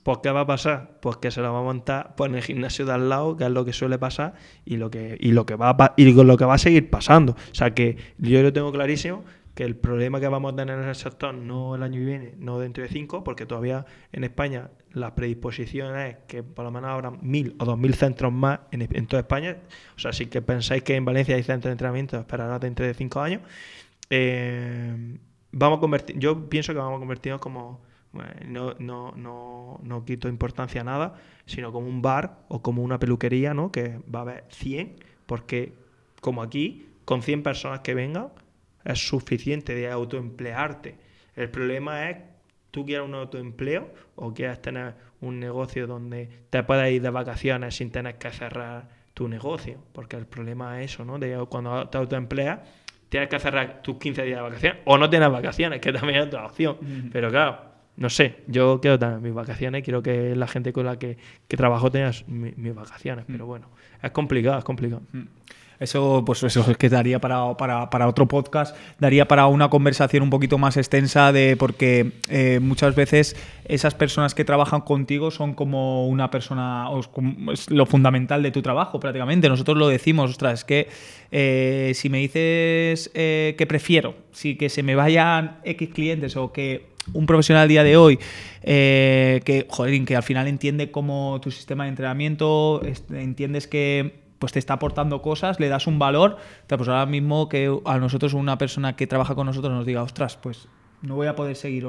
pues 0.03 0.17
¿qué 0.21 0.29
va 0.29 0.41
a 0.41 0.45
pasar? 0.45 0.99
Pues 1.01 1.15
que 1.15 1.31
se 1.31 1.39
lo 1.39 1.53
va 1.53 1.59
a 1.59 1.63
montar 1.63 2.15
pues, 2.17 2.29
en 2.29 2.35
el 2.35 2.43
gimnasio 2.43 2.85
de 2.85 2.91
al 2.91 3.07
lado, 3.07 3.37
que 3.37 3.45
es 3.45 3.49
lo 3.49 3.63
que 3.63 3.71
suele 3.71 3.97
pasar, 3.97 4.33
y 4.65 4.75
lo 4.75 4.91
que, 4.91 5.15
y 5.21 5.31
lo 5.31 5.45
que 5.45 5.55
va 5.55 5.69
a, 5.69 5.93
y 5.95 6.11
lo 6.11 6.35
que 6.35 6.43
va 6.43 6.55
a 6.55 6.57
seguir 6.57 6.89
pasando. 6.89 7.31
O 7.31 7.55
sea 7.55 7.73
que 7.73 7.95
yo 8.17 8.43
lo 8.43 8.51
tengo 8.51 8.73
clarísimo 8.73 9.23
que 9.53 9.63
el 9.63 9.75
problema 9.75 10.19
que 10.19 10.27
vamos 10.27 10.53
a 10.53 10.55
tener 10.55 10.79
en 10.79 10.87
el 10.87 10.95
sector 10.95 11.33
no 11.33 11.75
el 11.75 11.83
año 11.83 11.99
que 11.99 12.05
viene, 12.05 12.33
no 12.37 12.59
dentro 12.59 12.83
de 12.83 12.89
cinco, 12.89 13.23
porque 13.23 13.45
todavía 13.45 13.85
en 14.11 14.23
España 14.23 14.71
la 14.91 15.13
predisposición 15.13 15.97
es 15.97 16.17
que 16.27 16.41
por 16.41 16.65
lo 16.65 16.71
menos 16.71 16.89
habrá 16.89 17.11
mil 17.11 17.55
o 17.59 17.65
dos 17.65 17.77
mil 17.77 17.93
centros 17.93 18.31
más 18.33 18.61
en, 18.71 19.07
toda 19.07 19.21
España. 19.21 19.57
O 19.95 19.99
sea, 19.99 20.11
si 20.11 20.25
que 20.25 20.41
pensáis 20.41 20.83
que 20.83 20.95
en 20.95 21.05
Valencia 21.05 21.35
hay 21.35 21.43
centros 21.43 21.69
de 21.69 21.73
entrenamiento, 21.73 22.17
esperará 22.17 22.57
dentro 22.57 22.85
de 22.85 22.93
cinco 22.93 23.21
años. 23.21 23.41
Eh, 24.09 25.17
vamos 25.51 25.77
a 25.77 25.81
convertir, 25.81 26.17
yo 26.17 26.49
pienso 26.49 26.73
que 26.73 26.79
vamos 26.79 26.97
a 26.97 26.99
convertirnos 26.99 27.39
como, 27.39 27.81
no, 28.45 28.73
no, 28.79 29.11
no, 29.15 29.79
no 29.83 30.05
quito 30.05 30.29
importancia 30.29 30.81
a 30.81 30.83
nada, 30.83 31.15
sino 31.45 31.71
como 31.71 31.87
un 31.87 32.01
bar 32.01 32.39
o 32.47 32.61
como 32.61 32.81
una 32.81 32.99
peluquería, 32.99 33.53
¿no? 33.53 33.71
Que 33.71 33.99
va 34.13 34.19
a 34.19 34.21
haber 34.23 34.45
100, 34.49 34.95
porque 35.27 35.73
como 36.21 36.41
aquí, 36.41 36.87
con 37.05 37.21
100 37.21 37.43
personas 37.43 37.79
que 37.81 37.93
vengan, 37.93 38.29
es 38.85 39.07
suficiente 39.07 39.75
de 39.75 39.89
autoemplearte. 39.89 40.95
El 41.35 41.49
problema 41.49 42.09
es, 42.09 42.17
tú 42.71 42.85
quieres 42.85 43.07
un 43.07 43.15
autoempleo 43.15 43.93
o 44.15 44.33
quieres 44.33 44.61
tener 44.61 44.93
un 45.21 45.39
negocio 45.39 45.87
donde 45.87 46.29
te 46.49 46.63
puedas 46.63 46.89
ir 46.91 47.01
de 47.01 47.09
vacaciones 47.09 47.75
sin 47.75 47.91
tener 47.91 48.17
que 48.17 48.31
cerrar 48.31 48.89
tu 49.13 49.27
negocio, 49.27 49.77
porque 49.93 50.15
el 50.17 50.25
problema 50.25 50.81
es 50.81 50.91
eso, 50.91 51.05
¿no? 51.05 51.19
De 51.19 51.45
cuando 51.49 51.87
te 51.87 51.97
autoempleas, 51.97 52.59
tienes 53.09 53.29
que 53.29 53.39
cerrar 53.39 53.81
tus 53.81 53.97
15 53.97 54.23
días 54.23 54.37
de 54.37 54.41
vacaciones 54.41 54.81
o 54.85 54.97
no 54.97 55.09
tienes 55.09 55.29
vacaciones, 55.31 55.79
que 55.79 55.93
también 55.93 56.19
es 56.19 56.25
otra 56.27 56.45
opción. 56.45 56.77
Pero 57.11 57.29
claro, 57.29 57.59
no 57.95 58.09
sé, 58.09 58.37
yo 58.47 58.79
quiero 58.81 58.97
tener 58.97 59.19
mis 59.19 59.33
vacaciones, 59.33 59.83
quiero 59.83 60.01
que 60.01 60.35
la 60.35 60.47
gente 60.47 60.73
con 60.73 60.85
la 60.85 60.97
que, 60.97 61.17
trabajo 61.47 61.91
tenga 61.91 62.11
mis, 62.27 62.73
vacaciones, 62.73 63.25
pero 63.27 63.45
bueno, 63.45 63.69
es 64.01 64.11
complicado, 64.11 64.57
es 64.57 64.65
complicado. 64.65 65.03
Eso, 65.83 66.23
pues 66.25 66.41
eso 66.43 66.65
es 66.71 66.77
que 66.77 66.87
daría 66.87 67.19
para, 67.19 67.57
para, 67.57 67.89
para, 67.89 68.07
otro 68.07 68.25
podcast, 68.25 68.73
daría 68.99 69.27
para 69.27 69.47
una 69.47 69.69
conversación 69.69 70.23
un 70.23 70.29
poquito 70.29 70.57
más 70.57 70.77
extensa 70.77 71.33
de 71.33 71.57
porque 71.57 72.13
eh, 72.29 72.61
muchas 72.61 72.95
veces 72.95 73.35
esas 73.65 73.93
personas 73.93 74.33
que 74.33 74.45
trabajan 74.45 74.79
contigo 74.79 75.29
son 75.29 75.53
como 75.53 76.07
una 76.07 76.31
persona, 76.31 76.87
es 77.51 77.69
lo 77.69 77.85
fundamental 77.85 78.41
de 78.43 78.51
tu 78.51 78.61
trabajo 78.61 79.01
prácticamente. 79.01 79.49
Nosotros 79.49 79.77
lo 79.77 79.89
decimos, 79.89 80.31
ostras, 80.31 80.59
es 80.59 80.63
que 80.63 80.87
eh, 81.31 81.91
si 81.95 82.07
me 82.07 82.19
dices 82.19 83.11
eh, 83.13 83.55
que 83.57 83.67
prefiero, 83.67 84.15
si 84.31 84.55
que 84.55 84.69
se 84.69 84.83
me 84.83 84.95
vayan 84.95 85.57
X 85.65 85.89
clientes 85.93 86.37
o 86.37 86.53
que 86.53 86.93
un 87.11 87.25
profesional 87.25 87.63
al 87.63 87.67
día 87.67 87.83
de 87.83 87.97
hoy 87.97 88.17
que, 88.63 89.65
joder, 89.67 90.05
que 90.05 90.15
al 90.15 90.23
final 90.23 90.47
entiende 90.47 90.91
cómo 90.91 91.41
tu 91.41 91.51
sistema 91.51 91.83
de 91.83 91.89
entrenamiento, 91.89 92.81
entiendes 93.11 93.67
que 93.67 94.22
pues 94.43 94.51
te 94.51 94.59
está 94.59 94.73
aportando 94.73 95.21
cosas, 95.21 95.57
le 95.61 95.69
das 95.69 95.87
un 95.87 95.99
valor, 95.99 96.35
pues 96.67 96.89
ahora 96.89 97.05
mismo 97.05 97.47
que 97.47 97.73
a 97.85 97.97
nosotros 97.97 98.33
una 98.33 98.57
persona 98.57 98.93
que 98.97 99.07
trabaja 99.07 99.35
con 99.35 99.47
nosotros 99.47 99.71
nos 99.71 99.85
diga, 99.85 100.03
ostras, 100.03 100.35
pues 100.35 100.67
no 101.01 101.15
voy 101.15 101.27
a 101.27 101.35
poder 101.37 101.55
seguir. 101.55 101.87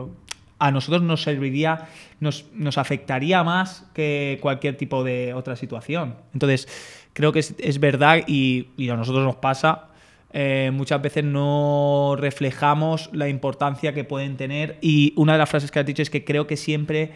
A 0.60 0.70
nosotros 0.70 1.02
nos 1.02 1.20
serviría, 1.24 1.88
nos, 2.20 2.44
nos 2.52 2.78
afectaría 2.78 3.42
más 3.42 3.90
que 3.92 4.38
cualquier 4.40 4.76
tipo 4.76 5.02
de 5.02 5.34
otra 5.34 5.56
situación. 5.56 6.14
Entonces, 6.32 6.68
creo 7.12 7.32
que 7.32 7.40
es, 7.40 7.80
verdad 7.80 8.20
y, 8.24 8.68
a 8.88 8.94
nosotros 8.94 9.24
nos 9.24 9.34
pasa. 9.34 9.88
Eh, 10.32 10.70
muchas 10.72 11.02
veces 11.02 11.24
no 11.24 12.14
reflejamos 12.16 13.10
la 13.12 13.28
importancia 13.28 13.94
que 13.94 14.04
pueden 14.04 14.36
tener 14.36 14.78
y 14.80 15.12
una 15.16 15.32
de 15.32 15.38
las 15.40 15.50
frases 15.50 15.72
que 15.72 15.80
has 15.80 15.86
dicho 15.86 16.02
es 16.02 16.10
que 16.10 16.24
creo 16.24 16.46
que 16.46 16.56
siempre 16.56 17.14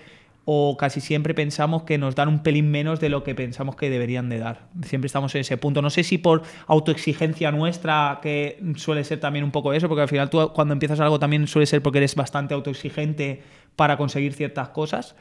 o 0.50 0.78
casi 0.78 1.02
siempre 1.02 1.34
pensamos 1.34 1.82
que 1.82 1.98
nos 1.98 2.14
dan 2.14 2.26
un 2.28 2.42
pelín 2.42 2.70
menos 2.70 3.00
de 3.00 3.10
lo 3.10 3.22
que 3.22 3.34
pensamos 3.34 3.76
que 3.76 3.90
deberían 3.90 4.30
de 4.30 4.38
dar. 4.38 4.70
Siempre 4.80 5.04
estamos 5.04 5.34
en 5.34 5.42
ese 5.42 5.58
punto. 5.58 5.82
No 5.82 5.90
sé 5.90 6.04
si 6.04 6.16
por 6.16 6.40
autoexigencia 6.66 7.52
nuestra, 7.52 8.18
que 8.22 8.58
suele 8.76 9.04
ser 9.04 9.20
también 9.20 9.44
un 9.44 9.50
poco 9.50 9.74
eso, 9.74 9.88
porque 9.88 10.00
al 10.00 10.08
final 10.08 10.30
tú 10.30 10.50
cuando 10.54 10.72
empiezas 10.72 11.00
algo 11.00 11.18
también 11.18 11.46
suele 11.48 11.66
ser 11.66 11.82
porque 11.82 11.98
eres 11.98 12.14
bastante 12.14 12.54
autoexigente 12.54 13.42
para 13.76 13.98
conseguir 13.98 14.32
ciertas 14.32 14.70
cosas 14.70 15.16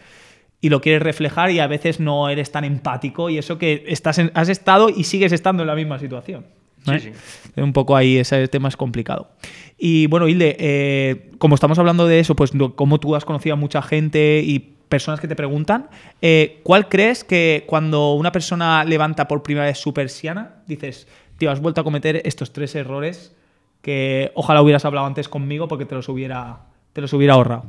y 0.61 0.69
lo 0.69 0.79
quieres 0.79 1.01
reflejar 1.01 1.51
y 1.51 1.59
a 1.59 1.67
veces 1.67 1.99
no 1.99 2.29
eres 2.29 2.53
tan 2.53 2.63
empático 2.63 3.29
y 3.29 3.37
eso 3.37 3.57
que 3.57 3.83
estás 3.87 4.21
has 4.33 4.47
estado 4.47 4.87
y 4.87 5.03
sigues 5.03 5.33
estando 5.33 5.63
en 5.63 5.67
la 5.67 5.75
misma 5.75 5.99
situación. 5.99 6.45
Sí, 6.85 6.99
sí. 7.01 7.11
Un 7.57 7.73
poco 7.73 7.97
ahí 7.97 8.17
ese 8.17 8.47
tema 8.47 8.69
es 8.69 8.77
complicado. 8.77 9.29
Y 9.77 10.07
bueno, 10.07 10.29
Hilde, 10.29 10.55
eh, 10.57 11.31
como 11.37 11.55
estamos 11.55 11.77
hablando 11.79 12.07
de 12.07 12.21
eso, 12.21 12.33
pues 12.33 12.53
como 12.75 13.01
tú 13.01 13.13
has 13.13 13.25
conocido 13.25 13.55
a 13.55 13.57
mucha 13.57 13.81
gente 13.81 14.41
y 14.41 14.76
personas 14.89 15.19
que 15.19 15.27
te 15.27 15.35
preguntan, 15.35 15.89
eh, 16.21 16.61
¿cuál 16.63 16.87
crees 16.87 17.23
que 17.23 17.65
cuando 17.67 18.13
una 18.13 18.31
persona 18.31 18.83
levanta 18.83 19.27
por 19.27 19.43
primera 19.43 19.65
vez 19.65 19.77
su 19.77 19.93
persiana, 19.93 20.63
dices, 20.65 21.07
tío, 21.37 21.51
has 21.51 21.59
vuelto 21.59 21.81
a 21.81 21.83
cometer 21.83 22.21
estos 22.25 22.53
tres 22.53 22.75
errores 22.75 23.35
que 23.81 24.31
ojalá 24.35 24.61
hubieras 24.61 24.85
hablado 24.85 25.07
antes 25.07 25.29
conmigo 25.29 25.67
porque 25.67 25.85
te 25.85 25.95
los 25.95 26.09
hubiera, 26.09 26.67
te 26.93 27.01
los 27.01 27.11
hubiera 27.13 27.33
ahorrado? 27.33 27.65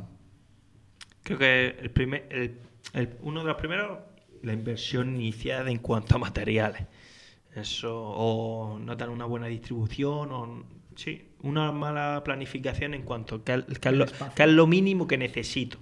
Creo 1.23 1.37
que 1.37 1.75
el 1.79 1.91
primer, 1.91 2.55
uno 3.21 3.41
de 3.41 3.47
los 3.47 3.57
primeros, 3.57 3.99
la 4.41 4.53
inversión 4.53 5.15
iniciada 5.15 5.69
en 5.69 5.79
cuanto 5.79 6.15
a 6.15 6.17
materiales. 6.17 6.83
Eso, 7.55 7.95
o 7.95 8.79
no 8.79 8.95
tener 8.95 9.09
una 9.09 9.25
buena 9.25 9.47
distribución, 9.47 10.31
o 10.31 10.63
sí, 10.95 11.29
una 11.41 11.71
mala 11.71 12.21
planificación 12.23 12.93
en 12.93 13.01
cuanto 13.03 13.35
a 13.35 13.43
qué 13.43 14.43
es 14.43 14.49
lo 14.49 14.67
mínimo 14.67 15.07
que 15.07 15.17
necesito 15.17 15.77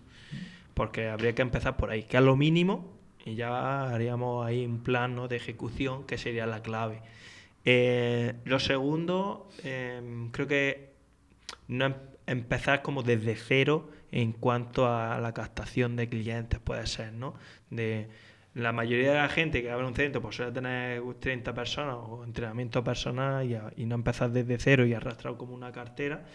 porque 0.78 1.10
habría 1.10 1.34
que 1.34 1.42
empezar 1.42 1.76
por 1.76 1.90
ahí, 1.90 2.04
que 2.04 2.18
es 2.18 2.24
lo 2.24 2.36
mínimo, 2.36 2.94
y 3.26 3.34
ya 3.34 3.90
haríamos 3.90 4.46
ahí 4.46 4.64
un 4.64 4.84
plan 4.84 5.28
de 5.28 5.36
ejecución 5.36 6.06
que 6.06 6.20
sería 6.20 6.46
la 6.46 6.62
clave. 6.62 7.02
Eh, 7.66 8.36
lo 8.46 8.60
segundo, 8.60 9.50
em, 9.64 10.30
creo 10.30 10.48
que 10.48 10.94
no 11.68 11.88
em, 11.88 11.96
empezar 12.28 12.84
como 12.84 13.02
desde 13.02 13.36
cero 13.36 13.90
en 14.12 14.34
cuanto 14.34 14.86
a 14.86 15.20
la 15.20 15.34
captación 15.34 15.96
de 15.96 16.10
clientes, 16.10 16.60
puede 16.60 16.86
ser, 16.86 17.12
¿no? 17.12 17.34
De, 17.72 18.08
la 18.54 18.72
mayoría 18.72 19.14
de 19.14 19.18
la 19.18 19.30
gente 19.30 19.64
que 19.64 19.72
abre 19.72 19.88
un 19.88 19.96
centro 19.96 20.22
pues 20.22 20.36
suele 20.36 20.52
tener 20.52 21.02
30 21.20 21.54
personas 21.56 21.96
o 22.00 22.24
entrenamiento 22.24 22.84
personal 22.84 23.46
y, 23.76 23.86
no 23.86 23.96
empezar 23.96 24.30
desde 24.30 24.60
cero 24.60 24.86
y 24.86 24.94
arrastrar 24.94 25.38
como 25.38 25.56
una 25.56 25.72
cartera, 25.72 26.26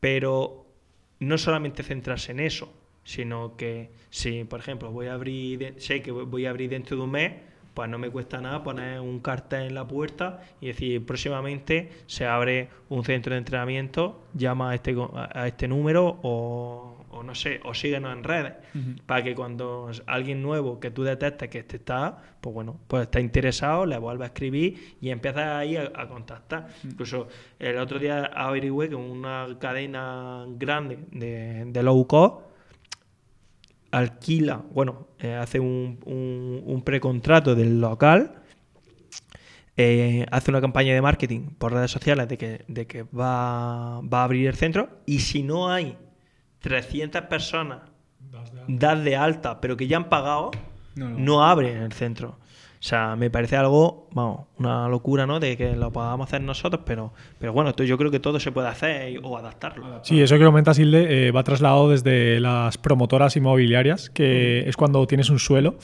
pero 0.00 0.66
no 1.20 1.36
solamente 1.36 1.82
centrarse 1.82 2.32
en 2.32 2.40
eso, 2.40 2.72
sino 3.08 3.56
que 3.56 3.90
si, 4.10 4.44
por 4.44 4.60
ejemplo, 4.60 4.92
voy 4.92 5.06
a 5.06 5.14
abrir, 5.14 5.76
sé 5.78 6.02
que 6.02 6.10
voy 6.12 6.44
a 6.44 6.50
abrir 6.50 6.68
dentro 6.68 6.94
de 6.94 7.02
un 7.04 7.10
mes, 7.10 7.32
pues 7.72 7.88
no 7.88 7.98
me 7.98 8.10
cuesta 8.10 8.38
nada 8.38 8.62
poner 8.62 9.00
un 9.00 9.20
cartel 9.20 9.68
en 9.68 9.74
la 9.74 9.88
puerta 9.88 10.42
y 10.60 10.66
decir, 10.66 11.06
próximamente 11.06 11.90
se 12.06 12.26
abre 12.26 12.68
un 12.90 13.04
centro 13.04 13.32
de 13.32 13.38
entrenamiento, 13.38 14.24
llama 14.34 14.72
a 14.72 14.74
este, 14.74 14.94
a 15.14 15.46
este 15.46 15.68
número 15.68 16.18
o, 16.22 17.22
no 17.24 17.34
sé, 17.34 17.60
o 17.64 17.72
síguenos 17.72 18.12
en 18.12 18.24
redes, 18.24 18.52
para 19.06 19.24
que 19.24 19.34
cuando 19.34 19.90
alguien 20.04 20.42
nuevo 20.42 20.78
que 20.78 20.90
tú 20.90 21.02
detectes 21.02 21.48
que 21.48 21.60
este 21.60 21.76
está, 21.76 22.18
pues 22.42 22.52
bueno, 22.52 22.78
pues 22.88 23.04
está 23.04 23.20
interesado, 23.20 23.86
le 23.86 23.96
vuelve 23.96 24.24
a 24.24 24.26
escribir 24.26 24.96
y 25.00 25.08
empieza 25.08 25.56
ahí 25.58 25.78
a, 25.78 26.08
contactar. 26.08 26.68
Incluso 26.84 27.28
el 27.58 27.78
otro 27.78 27.98
día 27.98 28.26
averigüé 28.26 28.90
que 28.90 28.96
una 28.96 29.46
cadena 29.58 30.44
grande 30.58 30.98
de, 31.10 31.64
de 31.64 31.82
low 31.82 32.06
cost 32.06 32.47
alquila, 33.90 34.62
bueno, 34.72 35.08
eh, 35.18 35.34
hace 35.34 35.60
un, 35.60 35.98
un, 36.04 36.82
precontrato 36.82 37.54
del 37.54 37.80
local, 37.80 38.42
eh, 39.76 40.26
hace 40.30 40.50
una 40.50 40.60
campaña 40.60 40.94
de 40.94 41.00
marketing 41.00 41.50
por 41.58 41.72
redes 41.72 41.90
sociales 41.90 42.28
de 42.28 42.36
que, 42.36 42.64
de 42.68 42.86
que 42.86 43.04
va, 43.04 44.00
va, 44.00 44.20
a 44.20 44.24
abrir 44.24 44.48
el 44.48 44.54
centro 44.54 44.90
y 45.06 45.20
si 45.20 45.42
no 45.42 45.70
hay 45.70 45.96
300 46.60 47.22
personas 47.22 47.82
das 48.66 49.02
de 49.04 49.16
alta, 49.16 49.60
pero 49.60 49.76
que 49.76 49.86
ya 49.86 49.96
han 49.96 50.08
pagado, 50.08 50.50
no, 50.94 51.44
abre 51.44 51.68
abren 51.68 51.82
el 51.82 51.92
centro. 51.92 52.38
O 52.80 52.82
sea, 52.82 53.16
me 53.16 53.30
parece 53.30 53.56
algo, 53.56 54.07
vamos, 54.12 54.46
una 54.58 54.88
locura, 54.88 55.26
¿no? 55.26 55.40
De 55.40 55.56
que 55.56 55.76
lo 55.76 55.90
podamos 55.92 56.26
hacer 56.28 56.40
nosotros, 56.42 56.82
pero, 56.84 57.12
pero 57.38 57.52
bueno, 57.52 57.70
esto 57.70 57.84
yo 57.84 57.96
creo 57.98 58.10
que 58.10 58.20
todo 58.20 58.40
se 58.40 58.52
puede 58.52 58.68
hacer 58.68 59.12
y- 59.12 59.18
o 59.22 59.36
adaptarlo. 59.36 60.00
Sí, 60.04 60.20
eso 60.20 60.38
que 60.38 60.44
comentas, 60.44 60.78
Hilde, 60.78 61.28
eh, 61.28 61.30
va 61.30 61.42
trasladado 61.44 61.90
desde 61.90 62.40
las 62.40 62.78
promotoras 62.78 63.36
inmobiliarias, 63.36 64.10
que 64.10 64.68
es 64.68 64.76
cuando 64.76 65.06
tienes 65.06 65.30
un 65.30 65.38
suelo. 65.38 65.76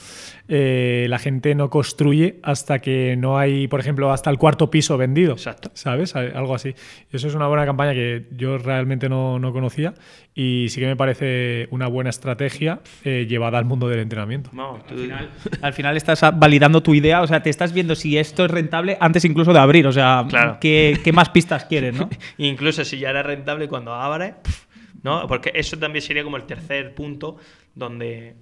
eh, 0.47 1.07
la 1.09 1.17
gente 1.17 1.55
no 1.55 1.71
construye 1.71 2.39
hasta 2.43 2.77
que 2.77 3.15
no 3.17 3.39
hay, 3.39 3.67
por 3.67 3.79
ejemplo, 3.79 4.11
hasta 4.11 4.29
el 4.29 4.37
cuarto 4.37 4.69
piso 4.69 4.95
vendido. 4.95 5.33
Exacto. 5.33 5.71
¿Sabes? 5.73 6.15
A- 6.15 6.19
Algo 6.19 6.53
así. 6.53 6.75
Eso 7.11 7.27
es 7.27 7.33
una 7.33 7.47
buena 7.47 7.65
campaña 7.65 7.93
que 7.93 8.27
yo 8.37 8.59
realmente 8.59 9.09
no, 9.09 9.39
no 9.39 9.51
conocía 9.51 9.95
y 10.35 10.67
sí 10.69 10.79
que 10.79 10.85
me 10.85 10.95
parece 10.95 11.67
una 11.71 11.87
buena 11.87 12.11
estrategia 12.11 12.81
eh, 13.03 13.25
llevada 13.27 13.57
al 13.57 13.65
mundo 13.65 13.87
del 13.89 13.99
entrenamiento. 14.01 14.51
Vamos, 14.53 14.85
tú- 14.85 14.93
Al 14.93 14.99
final, 14.99 15.29
al 15.63 15.73
final 15.73 15.97
estás 15.97 16.21
a- 16.21 16.29
validando 16.31 16.83
tu 16.83 16.93
idea, 16.93 17.23
o 17.23 17.27
sea, 17.27 17.41
te 17.41 17.49
estás 17.49 17.73
viendo 17.73 17.95
si 17.95 18.17
esto 18.27 18.45
es 18.45 18.51
rentable 18.51 18.97
antes 18.99 19.23
incluso 19.25 19.53
de 19.53 19.59
abrir, 19.59 19.87
o 19.87 19.91
sea, 19.91 20.25
Claro. 20.27 20.57
¿qué, 20.61 20.99
qué 21.03 21.11
más 21.13 21.29
pistas 21.29 21.65
quieres, 21.65 21.93
no? 21.93 22.09
Incluso 22.37 22.83
si 22.85 22.99
ya 22.99 23.09
era 23.09 23.23
rentable 23.23 23.67
cuando 23.67 23.93
abres, 23.93 24.33
pf, 24.43 24.65
¿no? 25.03 25.27
Porque 25.27 25.51
eso 25.55 25.77
también 25.77 26.01
sería 26.01 26.23
como 26.23 26.37
el 26.37 26.43
tercer 26.45 26.93
punto 26.95 27.37
donde 27.75 28.35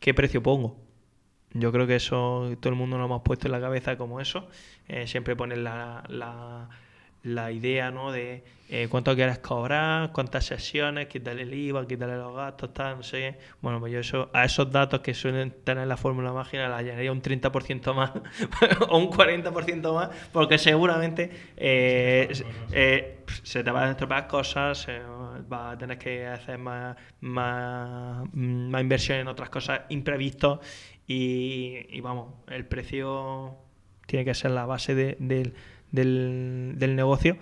¿qué 0.00 0.14
precio 0.14 0.42
pongo? 0.42 0.76
Yo 1.54 1.72
creo 1.72 1.86
que 1.86 1.96
eso 1.96 2.50
todo 2.60 2.70
el 2.70 2.78
mundo 2.78 2.98
lo 2.98 3.06
hemos 3.06 3.22
puesto 3.22 3.46
en 3.48 3.52
la 3.52 3.60
cabeza 3.60 3.96
como 3.96 4.20
eso. 4.20 4.48
Eh, 4.86 5.06
siempre 5.06 5.34
pones 5.34 5.58
la, 5.58 6.04
la, 6.08 6.68
la 7.28 7.50
idea, 7.52 7.90
¿no? 7.90 8.12
De 8.12 8.42
eh, 8.70 8.86
cuánto 8.90 9.14
quieres 9.14 9.38
cobrar, 9.38 10.12
cuántas 10.12 10.44
sesiones, 10.44 11.06
quítale 11.06 11.42
el 11.42 11.54
IVA, 11.54 11.86
quítale 11.86 12.16
los 12.16 12.34
gastos, 12.36 12.74
tal, 12.74 12.96
no 12.98 13.02
sé 13.02 13.16
qué. 13.18 13.38
Bueno, 13.62 13.80
pues 13.80 13.92
yo 13.92 14.00
eso, 14.00 14.28
a 14.34 14.44
esos 14.44 14.70
datos 14.70 15.00
que 15.00 15.14
suelen 15.14 15.50
tener 15.64 15.86
la 15.86 15.96
fórmula 15.96 16.32
mágica 16.32 16.68
la 16.68 16.76
añadiría 16.76 17.10
un 17.12 17.22
30% 17.22 17.94
más 17.94 18.12
o 18.88 18.98
un 18.98 19.10
40% 19.10 19.94
más, 19.94 20.10
porque 20.32 20.58
seguramente 20.58 21.30
eh, 21.56 22.28
eh, 22.72 23.24
se 23.42 23.64
te 23.64 23.70
van 23.70 23.88
a 23.88 23.90
estropear 23.92 24.26
cosas, 24.26 24.78
se 24.78 24.98
va 25.00 25.70
a 25.70 25.78
tener 25.78 25.98
que 25.98 26.26
hacer 26.26 26.58
más, 26.58 26.96
más, 27.20 28.26
más 28.34 28.80
inversión 28.82 29.18
en 29.18 29.28
otras 29.28 29.48
cosas 29.50 29.82
imprevistos 29.88 30.58
y, 31.06 31.86
y 31.88 32.00
vamos, 32.00 32.34
el 32.48 32.66
precio 32.66 33.56
tiene 34.06 34.24
que 34.24 34.34
ser 34.34 34.50
la 34.52 34.66
base 34.66 34.94
de- 34.94 35.16
del, 35.20 35.54
del, 35.92 36.74
del 36.76 36.96
negocio 36.96 37.36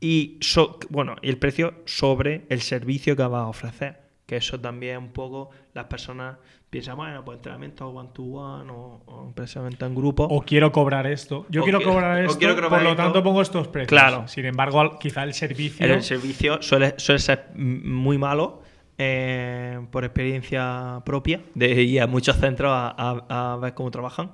y 0.00 0.38
so- 0.40 0.78
bueno, 0.90 1.16
y 1.22 1.28
el 1.30 1.38
precio 1.38 1.74
sobre 1.86 2.46
el 2.48 2.60
servicio 2.60 3.16
que 3.16 3.22
vas 3.22 3.42
a 3.42 3.46
ofrecer. 3.48 4.02
Que 4.26 4.36
eso 4.36 4.58
también 4.58 4.96
un 4.98 5.12
poco 5.12 5.50
las 5.74 5.84
personas 5.84 6.38
piensan, 6.70 6.96
bueno, 6.96 7.22
pues 7.24 7.36
entrenamiento 7.36 7.88
one 7.88 8.08
to 8.14 8.22
one 8.22 8.70
o, 8.72 9.02
o 9.04 9.26
entrenamiento 9.36 9.84
en 9.86 9.94
grupo. 9.94 10.24
O 10.24 10.40
quiero 10.42 10.72
cobrar 10.72 11.06
esto. 11.06 11.44
Yo 11.50 11.62
quiero 11.62 11.78
quiero- 11.78 11.92
cobrar 11.92 12.24
esto, 12.24 12.38
quiero 12.38 12.54
cobrar 12.54 12.70
por 12.70 12.82
lo 12.82 12.96
tanto 12.96 13.22
pongo 13.22 13.42
estos 13.42 13.68
precios. 13.68 13.88
Claro. 13.88 14.26
Sin 14.26 14.46
embargo, 14.46 14.98
quizá 14.98 15.24
el 15.24 15.34
servicio... 15.34 15.84
El 15.86 16.02
servicio 16.02 16.60
suele, 16.62 16.94
suele 16.96 17.18
ser 17.18 17.50
muy 17.54 18.16
malo 18.16 18.62
eh, 18.96 19.78
por 19.90 20.04
experiencia 20.04 21.02
propia 21.04 21.42
de 21.54 21.82
ir 21.82 22.00
a 22.00 22.06
muchos 22.06 22.36
centros 22.36 22.70
a, 22.72 22.94
a- 23.28 23.52
a 23.52 23.56
ver 23.58 23.74
cómo 23.74 23.90
trabajan 23.90 24.30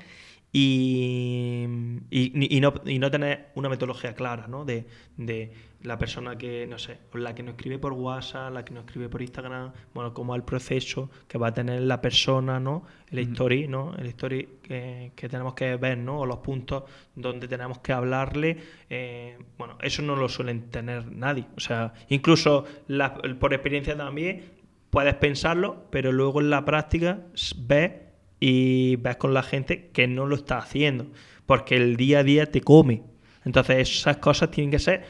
y, 0.52 1.66
y, 2.10 2.56
y 2.56 2.60
no, 2.60 2.74
y 2.85 2.98
no 2.98 3.10
tener 3.10 3.48
una 3.55 3.68
metodología 3.68 4.14
clara 4.14 4.47
¿no? 4.48 4.64
de, 4.64 4.86
de 5.16 5.52
la 5.82 5.97
persona 5.97 6.36
que, 6.36 6.66
no 6.66 6.78
sé, 6.78 6.98
la 7.14 7.35
que 7.35 7.43
nos 7.43 7.55
escribe 7.55 7.78
por 7.78 7.93
WhatsApp, 7.93 8.52
la 8.52 8.64
que 8.64 8.74
nos 8.74 8.85
escribe 8.85 9.09
por 9.09 9.22
Instagram, 9.22 9.72
bueno, 9.94 10.12
como 10.12 10.35
el 10.35 10.43
proceso 10.43 11.09
que 11.28 11.39
va 11.39 11.48
a 11.48 11.55
tener 11.55 11.81
la 11.82 12.01
persona, 12.02 12.60
¿no? 12.60 12.85
El 13.10 13.20
story, 13.20 13.66
¿no? 13.68 13.94
El 13.97 14.06
story 14.09 14.48
que, 14.62 15.12
que 15.16 15.28
tenemos 15.28 15.55
que 15.55 15.77
ver, 15.77 15.97
¿no? 15.98 16.20
O 16.20 16.27
los 16.27 16.39
puntos 16.39 16.85
donde 17.14 17.48
tenemos 17.48 17.78
que 17.78 17.93
hablarle. 17.93 18.59
eh, 18.90 19.39
bueno, 19.56 19.78
eso 19.81 20.02
no 20.02 20.16
lo 20.16 20.28
suelen 20.28 20.68
tener 20.70 21.10
nadie. 21.10 21.47
O 21.56 21.60
sea, 21.60 21.94
incluso 22.09 22.64
la- 22.89 23.14
por 23.14 23.55
experiencia 23.55 23.97
también 23.97 24.43
puedes 24.90 25.14
pensarlo, 25.14 25.86
pero 25.90 26.12
luego 26.12 26.40
en 26.40 26.51
la 26.51 26.64
práctica 26.64 27.20
ves 27.56 27.93
y 28.41 28.97
ves 28.97 29.17
con 29.17 29.35
la 29.35 29.43
gente 29.43 29.91
que 29.93 30.09
no 30.09 30.27
lo 30.27 30.35
está 30.35 30.59
haciendo. 30.59 31.07
Porque 31.47 31.77
el 31.77 31.97
día 31.97 32.21
a 32.21 32.25
día 32.25 32.47
te 32.47 32.62
come. 32.62 33.03
Entonces 33.45 33.91
esas 33.91 34.17
cosas 34.17 34.51
tienen 34.51 34.71
que 34.71 34.79
ser 34.79 35.05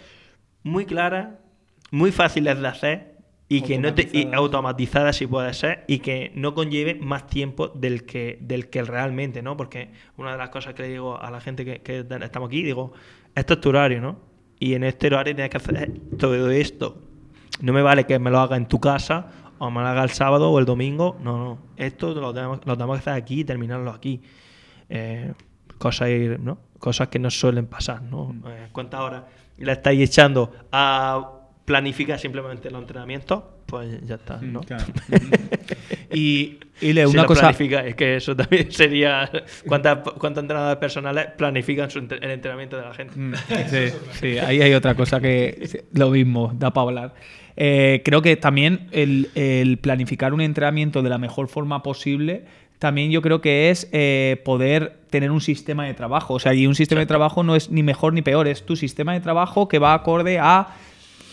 muy 0.62 0.84
claras, 0.84 1.28
muy 1.90 2.12
fáciles 2.12 2.60
de 2.60 2.68
hacer 2.68 3.10
y 3.48 3.62
que 3.62 3.78
no 3.78 3.94
te 3.94 4.02
y 4.02 4.06
Automatizadas. 4.06 4.38
automatizadas 4.38 5.16
si 5.16 5.26
puede 5.26 5.52
ser 5.54 5.84
y 5.88 5.98
que 5.98 6.30
no 6.34 6.54
conlleve 6.54 6.94
más 6.94 7.26
tiempo 7.26 7.68
del 7.68 8.04
que 8.04 8.38
del 8.40 8.68
que 8.68 8.82
realmente, 8.82 9.42
¿no? 9.42 9.56
Porque 9.56 9.90
una 10.16 10.32
de 10.32 10.38
las 10.38 10.50
cosas 10.50 10.74
que 10.74 10.82
le 10.82 10.88
digo 10.88 11.20
a 11.20 11.30
la 11.30 11.40
gente 11.40 11.64
que, 11.64 11.80
que 11.80 12.06
estamos 12.22 12.48
aquí, 12.48 12.62
digo, 12.62 12.92
esto 13.34 13.54
es 13.54 13.60
tu 13.60 13.70
horario, 13.70 14.00
¿no? 14.00 14.20
Y 14.60 14.74
en 14.74 14.84
este 14.84 15.08
horario 15.08 15.34
tienes 15.34 15.50
que 15.50 15.56
hacer 15.56 15.92
todo 16.18 16.50
esto. 16.50 17.02
No 17.60 17.72
me 17.72 17.82
vale 17.82 18.04
que 18.04 18.18
me 18.18 18.30
lo 18.30 18.38
haga 18.38 18.56
en 18.56 18.66
tu 18.66 18.78
casa 18.78 19.32
o 19.60 19.70
me 19.70 19.82
lo 19.82 19.88
haga 19.88 20.02
el 20.02 20.10
sábado 20.10 20.50
o 20.50 20.58
el 20.58 20.64
domingo. 20.64 21.18
No, 21.22 21.36
no. 21.36 21.58
Esto 21.76 22.14
lo 22.14 22.32
tenemos, 22.32 22.60
lo 22.64 22.76
tenemos 22.76 22.96
que 22.96 23.00
hacer 23.00 23.22
aquí 23.22 23.40
y 23.40 23.44
terminarlo 23.44 23.90
aquí. 23.90 24.22
Eh, 24.88 25.34
cosas, 25.76 26.08
¿no? 26.40 26.58
cosas 26.78 27.08
que 27.08 27.18
no 27.18 27.30
suelen 27.30 27.66
pasar, 27.66 28.00
¿no? 28.02 28.34
Eh, 28.46 28.68
¿Cuántas 28.72 29.00
horas 29.00 29.24
le 29.58 29.70
estáis 29.70 30.00
echando 30.00 30.50
a 30.72 31.30
planificar 31.66 32.18
simplemente 32.18 32.70
los 32.70 32.80
entrenamientos? 32.80 33.42
Pues 33.66 34.00
ya 34.06 34.14
está, 34.14 34.38
¿no? 34.40 34.60
Claro. 34.60 34.86
y, 36.12 36.58
y 36.80 36.92
Si 36.92 37.00
una 37.04 37.22
lo 37.22 37.26
cosa... 37.26 37.40
planifica, 37.42 37.86
es 37.86 37.94
que 37.94 38.16
eso 38.16 38.34
también 38.34 38.70
sería 38.72 39.30
cuántas 39.66 39.98
cuántos 40.18 40.42
entrenadores 40.42 40.78
personales 40.78 41.26
planifican 41.36 41.90
su 41.90 41.98
entre- 41.98 42.18
el 42.18 42.30
entrenamiento 42.30 42.76
de 42.76 42.82
la 42.82 42.94
gente. 42.94 43.18
Mm, 43.18 43.34
Sí, 43.68 43.94
sí, 44.12 44.38
ahí 44.38 44.62
hay 44.62 44.74
otra 44.74 44.94
cosa 44.94 45.20
que 45.20 45.84
lo 45.92 46.10
mismo, 46.10 46.52
da 46.58 46.72
para 46.72 46.88
hablar. 46.88 47.14
Eh, 47.56 48.00
creo 48.04 48.22
que 48.22 48.36
también 48.36 48.88
el, 48.92 49.28
el 49.34 49.78
planificar 49.78 50.32
un 50.32 50.40
entrenamiento 50.40 51.02
de 51.02 51.10
la 51.10 51.18
mejor 51.18 51.48
forma 51.48 51.82
posible, 51.82 52.44
también 52.78 53.10
yo 53.10 53.20
creo 53.20 53.42
que 53.42 53.68
es 53.68 53.88
eh, 53.92 54.40
poder 54.44 55.00
tener 55.10 55.30
un 55.30 55.42
sistema 55.42 55.84
de 55.84 55.92
trabajo. 55.92 56.34
O 56.34 56.38
sea, 56.38 56.54
y 56.54 56.66
un 56.66 56.74
sistema 56.74 57.00
de 57.00 57.06
trabajo 57.06 57.42
no 57.42 57.54
es 57.56 57.70
ni 57.70 57.82
mejor 57.82 58.14
ni 58.14 58.22
peor, 58.22 58.48
es 58.48 58.64
tu 58.64 58.76
sistema 58.76 59.12
de 59.12 59.20
trabajo 59.20 59.68
que 59.68 59.78
va 59.78 59.92
acorde 59.92 60.38
a 60.38 60.68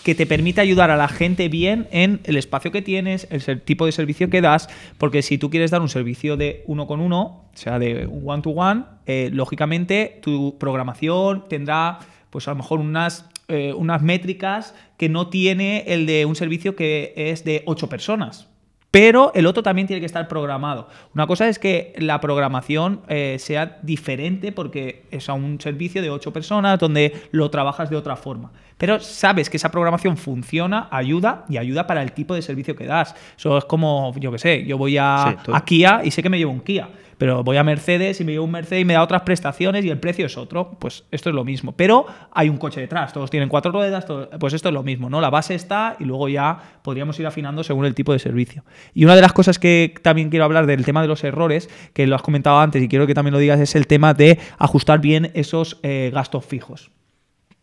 que 0.08 0.16
te 0.16 0.26
permite 0.26 0.62
ayudar 0.62 0.90
a 0.90 0.96
la 0.96 1.10
gente 1.10 1.50
bien 1.50 1.90
en 1.92 2.22
el 2.24 2.38
espacio 2.38 2.72
que 2.72 2.82
tienes, 2.82 3.28
el 3.30 3.60
tipo 3.60 3.86
de 3.86 3.92
servicio 3.92 4.30
que 4.30 4.40
das, 4.40 4.70
porque 4.98 5.22
si 5.22 5.38
tú 5.38 5.50
quieres 5.50 5.70
dar 5.70 5.82
un 5.82 5.90
servicio 5.90 6.38
de 6.38 6.64
uno 6.66 6.88
con 6.88 7.02
uno, 7.02 7.44
o 7.54 7.58
sea, 7.58 7.78
de 7.78 8.08
one 8.24 8.42
to 8.42 8.52
one, 8.52 8.86
eh, 9.06 9.30
lógicamente 9.34 10.22
tu 10.22 10.58
programación 10.58 11.50
tendrá, 11.50 12.00
pues 12.30 12.48
a 12.48 12.52
lo 12.52 12.56
mejor 12.56 12.80
unas, 12.80 13.30
eh, 13.50 13.74
unas 13.74 14.02
métricas 14.02 14.74
que 14.96 15.10
no 15.10 15.28
tiene 15.28 15.84
el 15.88 16.06
de 16.06 16.26
un 16.26 16.38
servicio 16.38 16.78
que 16.78 17.14
es 17.14 17.44
de 17.44 17.64
ocho 17.66 17.90
personas. 17.90 18.48
Pero 18.90 19.32
el 19.36 19.46
otro 19.46 19.64
también 19.64 19.86
tiene 19.86 20.00
que 20.00 20.06
estar 20.06 20.28
programado. 20.28 20.88
Una 21.14 21.28
cosa 21.28 21.48
es 21.50 21.60
que 21.60 21.94
la 21.98 22.22
programación 22.22 23.02
eh, 23.10 23.36
sea 23.40 23.80
diferente 23.84 24.52
porque 24.52 25.04
es 25.12 25.28
a 25.28 25.34
un 25.34 25.60
servicio 25.60 26.02
de 26.02 26.10
ocho 26.10 26.32
personas 26.32 26.80
donde 26.80 27.22
lo 27.32 27.50
trabajas 27.52 27.90
de 27.90 27.98
otra 27.98 28.16
forma. 28.16 28.52
Pero 28.78 29.00
sabes 29.00 29.50
que 29.50 29.58
esa 29.58 29.72
programación 29.72 30.18
funciona, 30.18 30.88
ayuda 30.92 31.46
y 31.50 31.58
ayuda 31.58 31.86
para 31.86 32.02
el 32.02 32.14
tipo 32.14 32.34
de 32.34 32.42
servicio 32.42 32.76
que 32.76 32.86
das. 32.86 33.14
Eso 33.38 33.58
es 33.58 33.66
como, 33.66 34.14
yo 34.18 34.32
qué 34.32 34.40
sé, 34.40 34.66
yo 34.66 34.78
voy 34.78 34.98
a, 34.98 35.38
Sí, 35.44 35.52
a 35.52 35.66
Kia 35.66 36.02
y 36.04 36.12
sé 36.12 36.24
que 36.24 36.30
me 36.30 36.38
llevo 36.38 36.52
un 36.52 36.62
Kia. 36.62 36.88
Pero 37.18 37.44
voy 37.44 37.58
a 37.58 37.64
Mercedes 37.64 38.22
y 38.22 38.24
me 38.24 38.32
llevo 38.34 38.46
un 38.46 38.52
Mercedes 38.52 38.82
y 38.82 38.86
me 38.86 38.94
da 38.94 39.02
otras 39.04 39.24
prestaciones 39.24 39.84
y 39.84 39.90
el 39.90 40.00
precio 40.00 40.26
es 40.28 40.38
otro. 40.38 40.78
Pues 40.80 41.04
esto 41.12 41.30
es 41.30 41.36
lo 41.36 41.44
mismo. 41.44 41.76
Pero 41.76 42.06
hay 42.32 42.48
un 42.50 42.58
coche 42.58 42.80
detrás, 42.82 43.12
todos 43.14 43.30
tienen 43.30 43.50
cuatro 43.50 43.72
ruedas, 43.72 44.06
todo- 44.06 44.30
pues 44.40 44.54
esto 44.54 44.70
es 44.70 44.74
lo 44.74 44.84
mismo, 44.84 45.10
¿no? 45.10 45.20
La 45.22 45.30
base 45.30 45.56
está 45.56 45.96
y 46.00 46.06
luego 46.06 46.30
ya 46.30 46.80
podríamos 46.84 47.20
ir 47.20 47.26
afinando 47.28 47.64
según 47.64 47.86
el 47.86 47.96
tipo 47.96 48.14
de 48.14 48.20
servicio. 48.20 48.64
Y 48.94 49.04
una 49.06 49.16
de 49.16 49.22
las 49.22 49.34
cosas 49.34 49.58
que 49.60 49.94
también 50.02 50.30
quiero 50.30 50.46
hablar 50.46 50.66
del 50.68 50.86
tema 50.86 51.02
de 51.02 51.08
los 51.08 51.24
errores, 51.24 51.70
que 51.94 52.06
lo 52.08 52.16
has 52.16 52.22
comentado 52.22 52.60
antes 52.60 52.82
y 52.84 52.88
quiero 52.88 53.08
que 53.08 53.14
también 53.14 53.34
lo 53.34 53.40
digas, 53.40 53.60
es 53.60 53.76
el 53.76 53.88
tema 53.88 54.14
de 54.14 54.40
ajustar 54.60 55.00
bien 55.02 55.32
esos 55.34 55.80
eh, 55.84 56.12
gastos 56.14 56.46
fijos. 56.46 56.92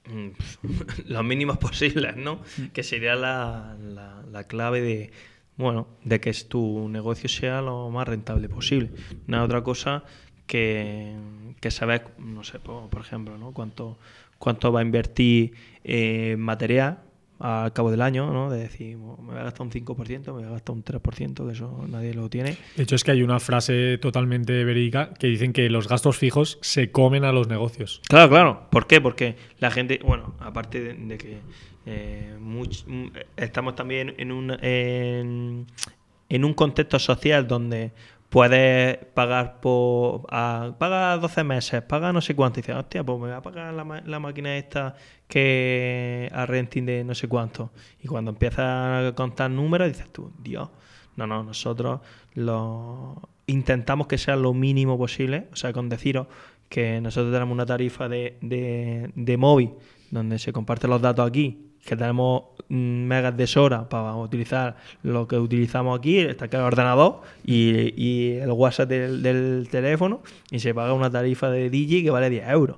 Mm, 0.06 0.28
los 1.06 1.24
mínimos 1.24 1.59
posibles, 1.59 2.16
¿no? 2.16 2.40
Que 2.72 2.82
sería 2.82 3.14
la, 3.14 3.76
la- 3.81 4.22
la 4.31 4.44
clave 4.44 4.81
de, 4.81 5.10
bueno, 5.56 5.86
de 6.05 6.20
que 6.20 6.32
tu 6.48 6.89
negocio 6.89 7.28
sea 7.28 7.60
lo 7.60 7.90
más 7.90 8.09
rentable 8.09 8.48
posible. 8.48 8.90
Una 9.28 9.44
otra 9.44 9.62
cosa 9.62 10.05
que, 10.47 11.14
que 11.60 11.70
saber, 11.70 12.09
no 12.18 12.44
sé, 12.44 12.59
por, 12.59 13.01
ejemplo, 13.01 13.39
¿no? 13.39 13.52
Cuánto, 13.52 13.98
cuánto 14.39 14.72
va 14.72 14.81
a 14.81 14.82
invertir 14.82 15.55
eh, 15.85 16.36
material 16.39 16.98
al 17.39 17.72
cabo 17.72 17.90
del 17.90 18.01
año, 18.01 18.32
¿no? 18.32 18.51
De 18.51 18.59
decir, 18.59 18.97
me 18.97 19.32
voy 19.32 19.36
a 19.36 19.44
gastar 19.44 19.66
un 19.66 19.72
5%, 19.72 20.26
me 20.26 20.32
voy 20.32 20.44
a 20.44 20.51
gastar 20.51 20.74
un 20.74 20.85
3%, 20.85 21.47
que 21.47 21.52
eso 21.52 21.85
nadie 21.89 22.14
lo 22.14 22.28
tiene. 22.31 22.56
De 22.76 22.85
hecho, 22.85 22.94
es 22.94 23.05
que 23.05 23.10
hay 23.10 23.22
una 23.22 23.40
frase 23.40 23.98
totalmente 23.98 24.64
verídica 24.64 25.12
que 25.14 25.26
dicen 25.26 25.52
que 25.52 25.68
los 25.68 25.89
gastos 25.89 26.16
fijos 26.16 26.59
se 26.62 26.90
comen 26.90 27.24
a 27.24 27.32
los 27.32 27.48
negocios. 27.48 28.01
Claro, 28.09 28.31
claro. 28.31 28.66
¿Por 28.70 28.86
qué? 28.86 29.01
Porque 29.01 29.36
la 29.59 29.70
gente, 29.70 30.01
bueno, 30.05 30.35
aparte 30.40 30.81
de, 30.81 30.94
de 30.94 31.18
que 31.18 31.39
eh, 31.86 32.36
mm, 32.39 33.06
estamos 33.36 33.74
también 33.74 34.15
en 34.19 34.32
un, 34.32 34.56
en, 34.61 36.44
un 36.44 36.55
contexto 36.55 36.98
social 36.98 37.47
donde 37.47 37.93
puedes 38.31 38.97
pagar 39.15 39.61
por. 39.61 40.23
A, 40.31 40.74
paga 40.78 41.16
12 41.19 41.44
meses, 41.44 41.82
paga 41.82 42.12
no 42.12 42.20
sé 42.20 42.35
cuánto. 42.35 42.61
Y 42.61 42.62
dices, 42.62 42.77
hostia, 42.77 43.05
pues 43.05 43.20
me 43.20 43.28
va 43.28 43.39
a 43.39 43.43
pagar 43.43 43.74
la, 43.74 44.02
la 44.05 44.19
máquina 44.19 44.56
esta 44.56 44.97
que 45.28 46.31
a 46.32 46.47
renting 46.47 46.86
de 46.86 47.05
no 47.05 47.15
sé 47.15 47.28
cuánto. 47.28 47.70
Y 48.02 48.06
cuando 48.06 48.31
empiezas 48.31 48.61
a 48.61 49.12
contar 49.15 49.51
números, 49.51 49.89
dices 49.89 50.11
tú, 50.12 50.32
Dios. 50.39 50.69
No, 51.16 51.27
no, 51.27 51.44
nosotros 51.44 52.01
lo 52.35 53.20
intentamos 53.47 54.06
que 54.09 54.19
sea 54.19 54.36
lo 54.36 54.52
mínimo 54.52 54.98
posible. 54.98 55.48
O 55.52 55.56
sea, 55.56 55.73
con 55.73 55.89
deciros 55.89 56.27
que 56.69 57.01
nosotros 57.01 57.32
tenemos 57.32 57.52
una 57.55 57.66
tarifa 57.66 58.09
de, 58.09 58.39
de, 58.40 59.11
de 59.15 59.36
móvil 59.36 59.74
donde 60.11 60.39
se 60.39 60.52
comparten 60.52 60.90
los 60.90 61.02
datos 61.02 61.27
aquí, 61.27 61.73
que 61.85 61.97
tenemos 61.97 62.44
mm, 62.69 62.74
megas 63.05 63.36
de 63.36 63.47
Sora 63.47 63.89
para 63.89 64.15
utilizar 64.16 64.77
lo 65.02 65.28
que 65.28 65.39
utilizamos 65.39 65.98
aquí, 65.98 66.19
está 66.19 66.47
el 66.47 66.56
ordenador 66.62 67.20
y, 67.44 67.93
y 68.02 68.32
el 68.39 68.51
WhatsApp 68.51 68.89
del, 68.89 69.23
del 69.23 69.69
teléfono, 69.70 70.23
y 70.51 70.59
se 70.61 70.73
paga 70.74 70.93
una 70.93 71.11
tarifa 71.11 71.51
de 71.51 71.69
Digi 71.70 72.02
que 72.02 72.11
vale 72.11 72.31
10 72.31 72.48
euros. 72.48 72.77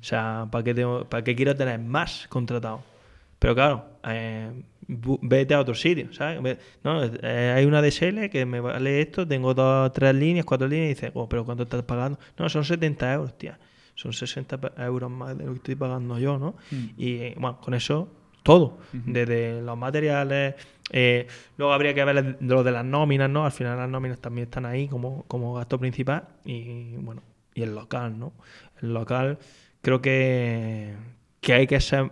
O 0.00 0.04
sea, 0.04 0.46
¿para 0.50 0.62
qué, 0.64 0.74
tengo- 0.74 1.04
¿para 1.04 1.24
qué 1.24 1.34
quiero 1.34 1.54
tener 1.56 1.78
más 1.80 2.26
contratado? 2.28 2.82
Pero 3.38 3.54
claro, 3.54 3.84
eh, 4.04 4.50
vete 4.88 5.54
a 5.54 5.60
otro 5.60 5.74
sitio, 5.74 6.12
¿sabes? 6.12 6.58
No, 6.82 7.04
eh, 7.04 7.52
hay 7.56 7.64
una 7.66 7.82
DSL 7.82 8.30
que 8.30 8.46
me 8.46 8.60
vale 8.60 9.00
esto, 9.00 9.26
tengo 9.28 9.54
dos, 9.54 9.92
tres 9.92 10.14
líneas, 10.14 10.44
cuatro 10.46 10.66
líneas, 10.66 10.86
y 10.86 10.94
dices, 10.94 11.10
oh, 11.14 11.28
pero 11.28 11.44
¿cuánto 11.44 11.64
estás 11.64 11.82
pagando? 11.82 12.18
No, 12.38 12.48
son 12.48 12.64
70 12.64 13.12
euros, 13.12 13.36
tía. 13.36 13.58
Son 13.94 14.12
60 14.12 14.58
pe- 14.60 14.82
euros 14.82 15.10
más 15.10 15.36
de 15.36 15.44
lo 15.44 15.50
que 15.52 15.56
estoy 15.58 15.74
pagando 15.74 16.18
yo, 16.18 16.38
¿no? 16.38 16.54
Y 16.96 17.14
eh, 17.16 17.34
bueno, 17.36 17.60
con 17.60 17.74
eso, 17.74 18.08
todo. 18.48 18.78
Desde 19.04 19.60
los 19.60 19.76
materiales. 19.76 20.54
eh, 20.90 21.26
luego 21.58 21.74
habría 21.74 21.92
que 21.92 22.02
ver 22.02 22.38
lo 22.40 22.64
de 22.64 22.70
las 22.70 22.82
nóminas, 22.82 23.28
¿no? 23.28 23.44
Al 23.44 23.52
final 23.52 23.76
las 23.76 23.90
nóminas 23.90 24.20
también 24.20 24.44
están 24.44 24.64
ahí 24.64 24.88
como, 24.88 25.24
como 25.24 25.52
gasto 25.52 25.78
principal. 25.78 26.28
Y 26.46 26.96
bueno, 26.96 27.22
y 27.54 27.62
el 27.62 27.74
local, 27.74 28.18
¿no? 28.18 28.32
El 28.80 28.94
local, 28.94 29.38
creo 29.82 30.00
que, 30.00 30.94
que 31.42 31.52
hay 31.52 31.66
que 31.66 31.78
ser. 31.82 32.10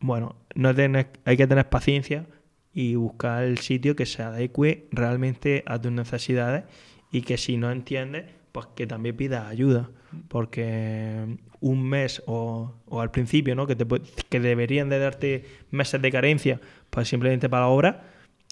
Bueno, 0.00 0.34
no 0.56 0.74
tener, 0.74 1.08
hay 1.24 1.36
que 1.36 1.46
tener 1.46 1.68
paciencia 1.68 2.26
y 2.72 2.96
buscar 2.96 3.44
el 3.44 3.58
sitio 3.58 3.94
que 3.94 4.06
se 4.06 4.24
adecue 4.24 4.88
realmente 4.90 5.62
a 5.66 5.80
tus 5.80 5.92
necesidades 5.92 6.64
y 7.12 7.22
que 7.22 7.38
si 7.38 7.56
no 7.58 7.70
entiendes, 7.70 8.24
pues 8.50 8.66
que 8.74 8.88
también 8.88 9.16
pidas 9.16 9.46
ayuda. 9.46 9.88
Porque 10.28 11.36
un 11.60 11.82
mes 11.82 12.22
o, 12.26 12.74
o 12.86 13.00
al 13.00 13.10
principio, 13.10 13.54
¿no? 13.54 13.66
Que, 13.66 13.76
te, 13.76 13.86
que 14.28 14.40
deberían 14.40 14.88
de 14.88 14.98
darte 14.98 15.44
meses 15.70 16.00
de 16.00 16.10
carencia, 16.10 16.60
pues 16.90 17.08
simplemente 17.08 17.48
para 17.48 17.62
la 17.62 17.68
obra, 17.68 18.04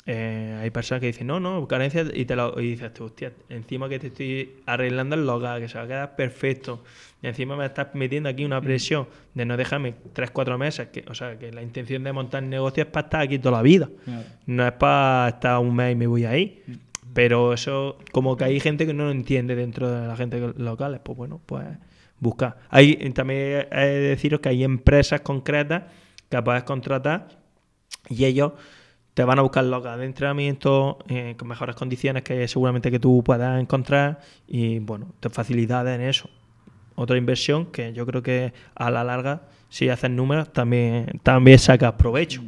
eh, 0.07 0.59
hay 0.61 0.71
personas 0.71 1.01
que 1.01 1.07
dicen, 1.07 1.27
no, 1.27 1.41
no, 1.41 1.67
carencia, 1.67 2.05
y, 2.13 2.27
te 2.27 2.37
lo, 2.37 2.61
y 2.61 2.73
dices 2.73 2.93
tú, 2.93 3.05
hostia, 3.05 3.33
encima 3.49 3.89
que 3.89 3.99
te 3.99 4.09
estoy 4.09 4.57
arreglando 4.67 5.15
el 5.15 5.27
local, 5.27 5.61
que 5.61 5.69
se 5.69 5.79
va 5.79 5.85
a 5.85 5.87
quedar 5.87 6.17
perfecto, 6.17 6.85
y 7.23 7.27
encima 7.27 7.57
me 7.57 7.65
estás 7.65 7.95
metiendo 7.95 8.29
aquí 8.29 8.45
una 8.45 8.61
presión 8.61 9.09
de 9.33 9.47
no 9.47 9.57
dejarme 9.57 9.95
3, 10.13 10.31
4 10.31 10.59
meses, 10.59 10.89
que, 10.89 11.05
o 11.09 11.15
sea, 11.15 11.39
que 11.39 11.53
la 11.53 11.63
intención 11.63 12.05
de 12.05 12.13
montar 12.13 12.43
negocio 12.43 12.83
es 12.83 12.91
para 12.91 13.07
estar 13.07 13.21
aquí 13.23 13.39
toda 13.39 13.57
la 13.57 13.63
vida, 13.63 13.89
no 14.45 14.67
es 14.67 14.73
para 14.73 15.31
estar 15.31 15.59
un 15.59 15.75
mes 15.75 15.93
y 15.93 15.97
me 15.97 16.07
voy 16.07 16.27
ahí. 16.27 16.63
Pero 17.15 17.53
eso, 17.53 17.97
como 18.13 18.37
que 18.37 18.45
hay 18.45 18.61
gente 18.61 18.87
que 18.87 18.93
no 18.93 19.05
lo 19.05 19.11
entiende 19.13 19.55
dentro 19.55 19.91
de 19.91 20.07
la 20.07 20.17
gente 20.17 20.53
locales, 20.57 21.01
pues 21.03 21.17
bueno, 21.17 21.41
pues 21.47 21.65
buscar. 22.19 22.59
Hay, 22.71 22.97
también 23.13 23.69
he 23.71 23.87
de 23.87 24.01
deciros 24.01 24.41
que 24.41 24.49
hay 24.49 24.65
empresas 24.65 25.21
concretas 25.21 25.85
que 26.29 26.43
puedes 26.43 26.65
contratar 26.65 27.29
y 28.09 28.25
ellos 28.25 28.53
te 29.15 29.23
van 29.23 29.39
a 29.39 29.43
buscar 29.43 29.65
locales 29.65 30.01
de 30.01 30.07
entrenamiento 30.07 30.99
eh, 31.09 31.37
con 31.39 31.47
mejores 31.47 31.77
condiciones 31.77 32.25
que 32.25 32.49
seguramente 32.49 32.91
que 32.91 32.99
tú 32.99 33.23
puedas 33.25 33.61
encontrar 33.61 34.21
y 34.49 34.81
bueno, 34.81 35.15
te 35.21 35.31
facilidades 35.31 35.95
en 35.95 36.01
eso. 36.01 36.29
Otra 36.97 37.17
inversión 37.17 37.67
que 37.67 37.93
yo 37.93 38.07
creo 38.07 38.23
que 38.23 38.53
a 38.75 38.91
la 38.91 39.05
larga, 39.05 39.43
si 39.69 39.89
haces 39.89 40.11
números, 40.11 40.53
también, 40.53 41.21
también 41.23 41.59
sacas 41.59 41.93
provecho. 41.93 42.43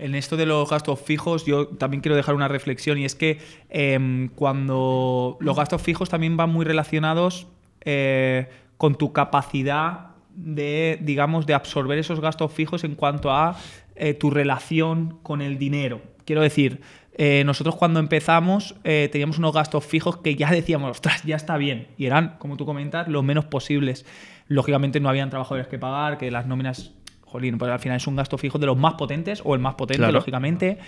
En 0.00 0.14
esto 0.14 0.36
de 0.36 0.46
los 0.46 0.68
gastos 0.70 0.98
fijos, 0.98 1.44
yo 1.44 1.68
también 1.68 2.00
quiero 2.00 2.16
dejar 2.16 2.34
una 2.34 2.48
reflexión 2.48 2.96
y 2.96 3.04
es 3.04 3.14
que 3.14 3.38
em, 3.68 4.28
cuando 4.28 5.36
los 5.40 5.56
gastos 5.56 5.82
fijos 5.82 6.08
también 6.08 6.36
van 6.36 6.50
muy 6.50 6.64
relacionados 6.64 7.46
eh, 7.82 8.48
con 8.78 8.94
tu 8.94 9.12
capacidad 9.12 10.12
de, 10.34 10.98
digamos, 11.02 11.44
de 11.46 11.52
absorber 11.52 11.98
esos 11.98 12.20
gastos 12.20 12.50
fijos 12.50 12.82
en 12.84 12.94
cuanto 12.94 13.30
a 13.30 13.56
eh, 13.94 14.14
tu 14.14 14.30
relación 14.30 15.18
con 15.22 15.42
el 15.42 15.58
dinero. 15.58 16.00
Quiero 16.24 16.40
decir, 16.40 16.80
eh, 17.12 17.42
nosotros 17.44 17.76
cuando 17.76 18.00
empezamos 18.00 18.76
teníamos 18.82 19.36
unos 19.36 19.52
gastos 19.52 19.84
fijos 19.84 20.16
que 20.18 20.34
ya 20.34 20.50
decíamos, 20.50 20.92
ostras, 20.92 21.22
ya 21.24 21.36
está 21.36 21.58
bien. 21.58 21.88
Y 21.98 22.06
eran, 22.06 22.36
como 22.38 22.56
tú 22.56 22.64
comentas, 22.64 23.06
lo 23.06 23.22
menos 23.22 23.44
posibles. 23.44 24.06
Lógicamente 24.46 24.98
no 24.98 25.10
habían 25.10 25.28
trabajadores 25.28 25.68
que 25.68 25.78
pagar, 25.78 26.16
que 26.16 26.30
las 26.30 26.46
nóminas, 26.46 26.94
jolín, 27.30 27.56
pues 27.58 27.70
al 27.70 27.78
final 27.78 27.96
es 27.96 28.06
un 28.06 28.16
gasto 28.16 28.36
fijo 28.38 28.58
de 28.58 28.66
los 28.66 28.76
más 28.76 28.94
potentes 28.94 29.40
o 29.44 29.54
el 29.54 29.60
más 29.60 29.74
potente, 29.74 29.98
Claro. 29.98 30.12
lógicamente. 30.14 30.78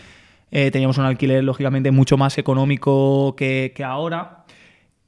Eh, 0.51 0.70
teníamos 0.70 0.98
un 0.98 1.05
alquiler, 1.06 1.43
lógicamente, 1.43 1.90
mucho 1.90 2.16
más 2.19 2.36
económico 2.36 3.35
que, 3.36 3.73
que 3.74 3.85
ahora. 3.85 4.44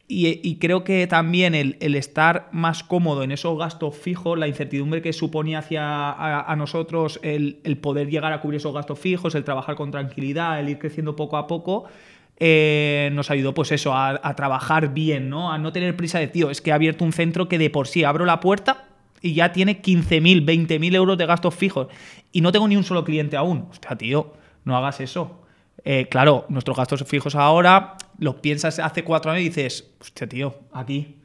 Y, 0.06 0.40
y 0.42 0.56
creo 0.58 0.84
que 0.84 1.06
también 1.06 1.54
el, 1.54 1.76
el 1.80 1.94
estar 1.96 2.48
más 2.52 2.82
cómodo 2.82 3.22
en 3.22 3.32
esos 3.32 3.58
gastos 3.58 3.96
fijos, 3.96 4.38
la 4.38 4.46
incertidumbre 4.48 5.00
que 5.02 5.12
suponía 5.14 5.60
hacia 5.60 5.82
a, 6.10 6.50
a 6.50 6.56
nosotros 6.56 7.18
el, 7.22 7.60
el 7.64 7.78
poder 7.78 8.08
llegar 8.10 8.32
a 8.32 8.40
cubrir 8.40 8.58
esos 8.58 8.74
gastos 8.74 8.98
fijos, 8.98 9.34
el 9.34 9.44
trabajar 9.44 9.76
con 9.76 9.90
tranquilidad, 9.90 10.60
el 10.60 10.68
ir 10.68 10.78
creciendo 10.78 11.16
poco 11.16 11.38
a 11.38 11.46
poco, 11.46 11.84
eh, 12.38 13.10
nos 13.12 13.30
ayudó 13.30 13.54
pues 13.54 13.72
eso, 13.72 13.94
a, 13.94 14.20
a 14.22 14.34
trabajar 14.36 14.92
bien, 14.92 15.30
¿no? 15.30 15.50
A 15.52 15.56
no 15.58 15.72
tener 15.72 15.96
prisa 15.96 16.18
de, 16.18 16.26
tío, 16.28 16.50
es 16.50 16.60
que 16.60 16.70
he 16.70 16.72
abierto 16.74 17.04
un 17.04 17.12
centro 17.12 17.48
que 17.48 17.58
de 17.58 17.70
por 17.70 17.86
sí 17.86 18.04
abro 18.04 18.24
la 18.26 18.40
puerta 18.40 18.84
y 19.24 19.32
ya 19.34 19.52
tiene 19.52 19.80
15.000, 19.80 20.44
20.000 20.44 20.94
euros 20.94 21.16
de 21.16 21.24
gastos 21.26 21.54
fijos 21.54 21.88
y 22.30 22.42
no 22.42 22.52
tengo 22.52 22.68
ni 22.68 22.76
un 22.76 22.84
solo 22.84 23.02
cliente 23.04 23.36
aún. 23.36 23.66
Hostia, 23.70 23.96
tío, 23.96 24.34
no 24.64 24.76
hagas 24.76 25.00
eso. 25.00 25.40
Eh, 25.82 26.08
claro, 26.10 26.44
nuestros 26.50 26.76
gastos 26.76 27.02
fijos 27.04 27.34
ahora 27.34 27.96
los 28.18 28.36
piensas 28.36 28.78
hace 28.78 29.02
cuatro 29.02 29.30
años 29.30 29.42
y 29.42 29.48
dices, 29.48 29.92
hostia, 30.00 30.28
tío, 30.28 30.54
aquí. 30.72 31.16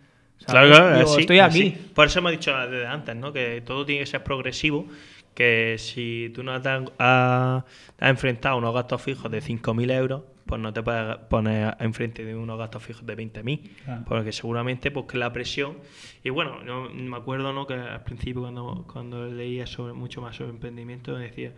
¿sabes? 0.45 0.69
Claro, 0.69 0.69
claro, 0.69 0.97
Digo, 0.99 1.11
así, 1.11 1.21
estoy 1.21 1.39
así. 1.39 1.61
aquí. 1.61 1.91
Por 1.93 2.07
eso 2.07 2.19
hemos 2.19 2.31
dicho 2.31 2.55
desde 2.57 2.87
antes, 2.87 3.15
¿no? 3.17 3.33
Que 3.33 3.61
todo 3.61 3.85
tiene 3.85 4.01
que 4.01 4.07
ser 4.07 4.23
progresivo. 4.23 4.85
Que 5.33 5.75
si 5.77 6.31
tú 6.33 6.43
no 6.43 6.53
has, 6.53 6.63
has- 6.97 7.63
enfrentado 7.99 8.55
a 8.55 8.57
unos 8.57 8.73
gastos 8.73 9.01
fijos 9.01 9.29
de 9.31 9.41
5.000 9.41 9.91
euros, 9.91 10.21
pues 10.49 10.59
no 10.59 10.73
te 10.73 10.81
puedes 10.81 11.15
poner 11.29 11.77
enfrente 11.79 12.25
de 12.25 12.35
unos 12.35 12.57
gastos 12.57 12.81
fijos 12.83 13.05
de 13.05 13.15
20.000. 13.15 13.69
Claro. 13.85 14.03
Porque 14.07 14.31
seguramente 14.31 14.89
pues 14.91 15.05
que 15.05 15.17
la 15.17 15.31
presión... 15.31 15.77
Y 16.23 16.31
bueno, 16.31 16.65
yo 16.65 16.89
me 16.91 17.15
acuerdo 17.15 17.53
¿no? 17.53 17.67
que 17.67 17.75
al 17.75 18.03
principio 18.03 18.41
cuando, 18.41 18.85
cuando 18.91 19.27
leía 19.27 19.67
sobre, 19.67 19.93
mucho 19.93 20.21
más 20.21 20.35
sobre 20.35 20.49
emprendimiento, 20.49 21.15
decía, 21.15 21.53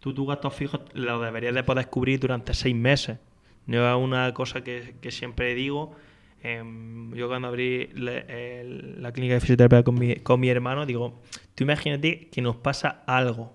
tú 0.00 0.12
tus 0.12 0.26
gastos 0.26 0.52
fijos 0.54 0.80
los 0.94 1.22
deberías 1.22 1.54
de 1.54 1.62
poder 1.62 1.88
cubrir 1.88 2.18
durante 2.18 2.52
seis 2.52 2.74
meses. 2.74 3.18
Yo 3.66 3.88
es 3.88 3.96
una 3.96 4.34
cosa 4.34 4.62
que, 4.64 4.96
que 5.00 5.10
siempre 5.12 5.54
digo. 5.54 5.94
em, 6.42 7.12
yo 7.14 7.28
cuando 7.28 7.48
abrí 7.48 7.88
el- 7.94 9.02
la 9.02 9.12
clínica 9.12 9.34
de 9.34 9.40
fisioterapia 9.40 9.82
con 9.82 9.94
mi, 9.98 10.16
con 10.16 10.38
mi 10.40 10.48
hermano, 10.48 10.84
digo, 10.86 11.20
tú 11.54 11.64
imagínate 11.64 12.28
que 12.28 12.42
nos 12.42 12.56
pasa 12.56 13.02
algo. 13.06 13.54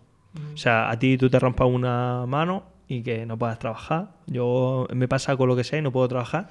O 0.54 0.58
sea, 0.58 0.90
a 0.90 0.98
ti 0.98 1.18
tú 1.18 1.30
te 1.30 1.38
rompas 1.40 1.68
una 1.68 2.26
mano 2.26 2.71
y 2.92 3.04
que 3.04 3.26
no 3.26 3.38
puedas 3.38 3.58
trabajar. 3.60 4.10
Yo 4.28 4.88
me 4.94 5.08
pasa 5.08 5.36
con 5.38 5.48
lo 5.48 5.56
que 5.56 5.64
sea 5.64 5.80
y 5.80 5.82
no 5.82 5.92
puedo 5.92 6.08
trabajar. 6.08 6.50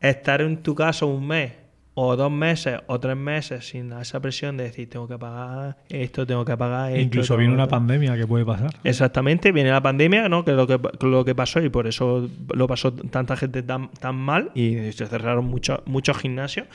Estar 0.00 0.40
en 0.40 0.62
tu 0.62 0.74
casa 0.74 1.04
un 1.06 1.26
mes 1.26 1.52
o 1.94 2.14
dos 2.14 2.30
meses 2.30 2.78
o 2.86 3.00
tres 3.00 3.16
meses 3.16 3.66
sin 3.68 3.92
esa 3.92 4.20
presión 4.20 4.56
de 4.56 4.64
decir 4.64 4.88
tengo 4.88 5.08
que 5.08 5.18
pagar 5.18 5.76
esto, 5.88 6.24
tengo 6.24 6.44
que 6.44 6.56
pagar 6.56 6.92
esto. 6.92 7.00
Incluso 7.02 7.36
viene 7.36 7.52
una 7.52 7.64
pagar". 7.66 7.80
pandemia 7.80 8.16
que 8.16 8.26
puede 8.26 8.44
pasar. 8.46 8.70
Exactamente, 8.84 9.50
viene 9.50 9.70
la 9.72 9.82
pandemia, 9.82 10.28
¿no? 10.28 10.44
Que 10.44 10.52
es 10.52 10.56
lo 10.56 10.66
que, 10.68 10.78
lo 11.04 11.24
que 11.24 11.34
pasó 11.34 11.60
y 11.60 11.68
por 11.68 11.88
eso 11.88 12.28
lo 12.54 12.68
pasó 12.68 12.92
tanta 12.92 13.36
gente 13.36 13.64
tan, 13.64 13.90
tan 13.90 14.14
mal 14.14 14.52
y 14.54 14.92
se 14.92 15.06
cerraron 15.06 15.44
muchos 15.46 15.80
muchos 15.86 16.16
gimnasios. 16.18 16.66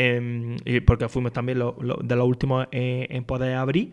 em, 0.00 0.56
porque 0.86 1.08
fuimos 1.08 1.32
también 1.32 1.58
lo- 1.58 1.76
lo- 1.80 1.96
de 2.02 2.14
los 2.16 2.26
últimos 2.26 2.66
eh, 2.72 3.06
en 3.10 3.24
poder 3.24 3.54
abrir. 3.56 3.92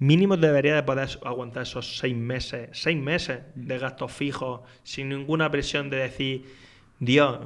Mínimo 0.00 0.36
debería 0.36 0.74
de 0.76 0.82
poder 0.84 1.08
aguantar 1.24 1.64
esos 1.64 1.98
seis 1.98 2.14
meses, 2.16 2.68
seis 2.72 2.96
meses 2.96 3.40
de 3.54 3.78
gastos 3.78 4.12
fijos 4.12 4.60
sin 4.84 5.08
ninguna 5.08 5.50
presión 5.50 5.90
de 5.90 5.96
decir, 5.96 6.44
Dios, 7.00 7.38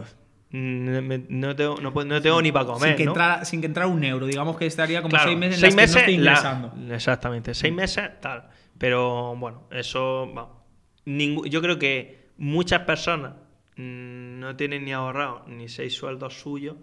no 0.50 1.56
tengo, 1.56 1.76
no, 1.80 1.90
no 2.04 2.20
tengo 2.20 2.42
ni 2.42 2.52
para 2.52 2.66
comer. 2.66 2.90
sin, 2.90 2.96
que 2.98 3.04
¿no? 3.06 3.12
entrara, 3.12 3.44
sin 3.46 3.60
que 3.60 3.66
entrara 3.66 3.88
un 3.88 4.04
euro. 4.04 4.26
Digamos 4.26 4.56
que 4.58 4.66
estaría 4.66 5.00
como 5.00 5.10
Claro, 5.10 5.28
seis 5.28 5.38
meses 5.38 5.54
en 5.56 5.60
seis 5.72 5.74
las 5.74 5.90
que 6.04 6.16
no 6.16 6.24
la- 6.24 6.30
ingresando. 6.32 6.94
exactamente, 6.94 7.54
seis 7.54 7.72
meses 7.72 8.10
tal. 8.20 8.48
Pero 8.78 9.34
bueno, 9.36 9.66
eso. 9.70 10.58
Ningú- 11.06 11.46
yo 11.48 11.60
creo 11.62 11.78
que 11.78 12.28
muchas 12.36 12.80
personas 12.82 13.32
mm, 13.76 14.38
no 14.40 14.54
tienen 14.56 14.84
ni 14.84 14.92
ahorrado 14.92 15.44
ni 15.48 15.68
seis 15.68 15.94
sueldos 15.94 16.38
suyos 16.40 16.76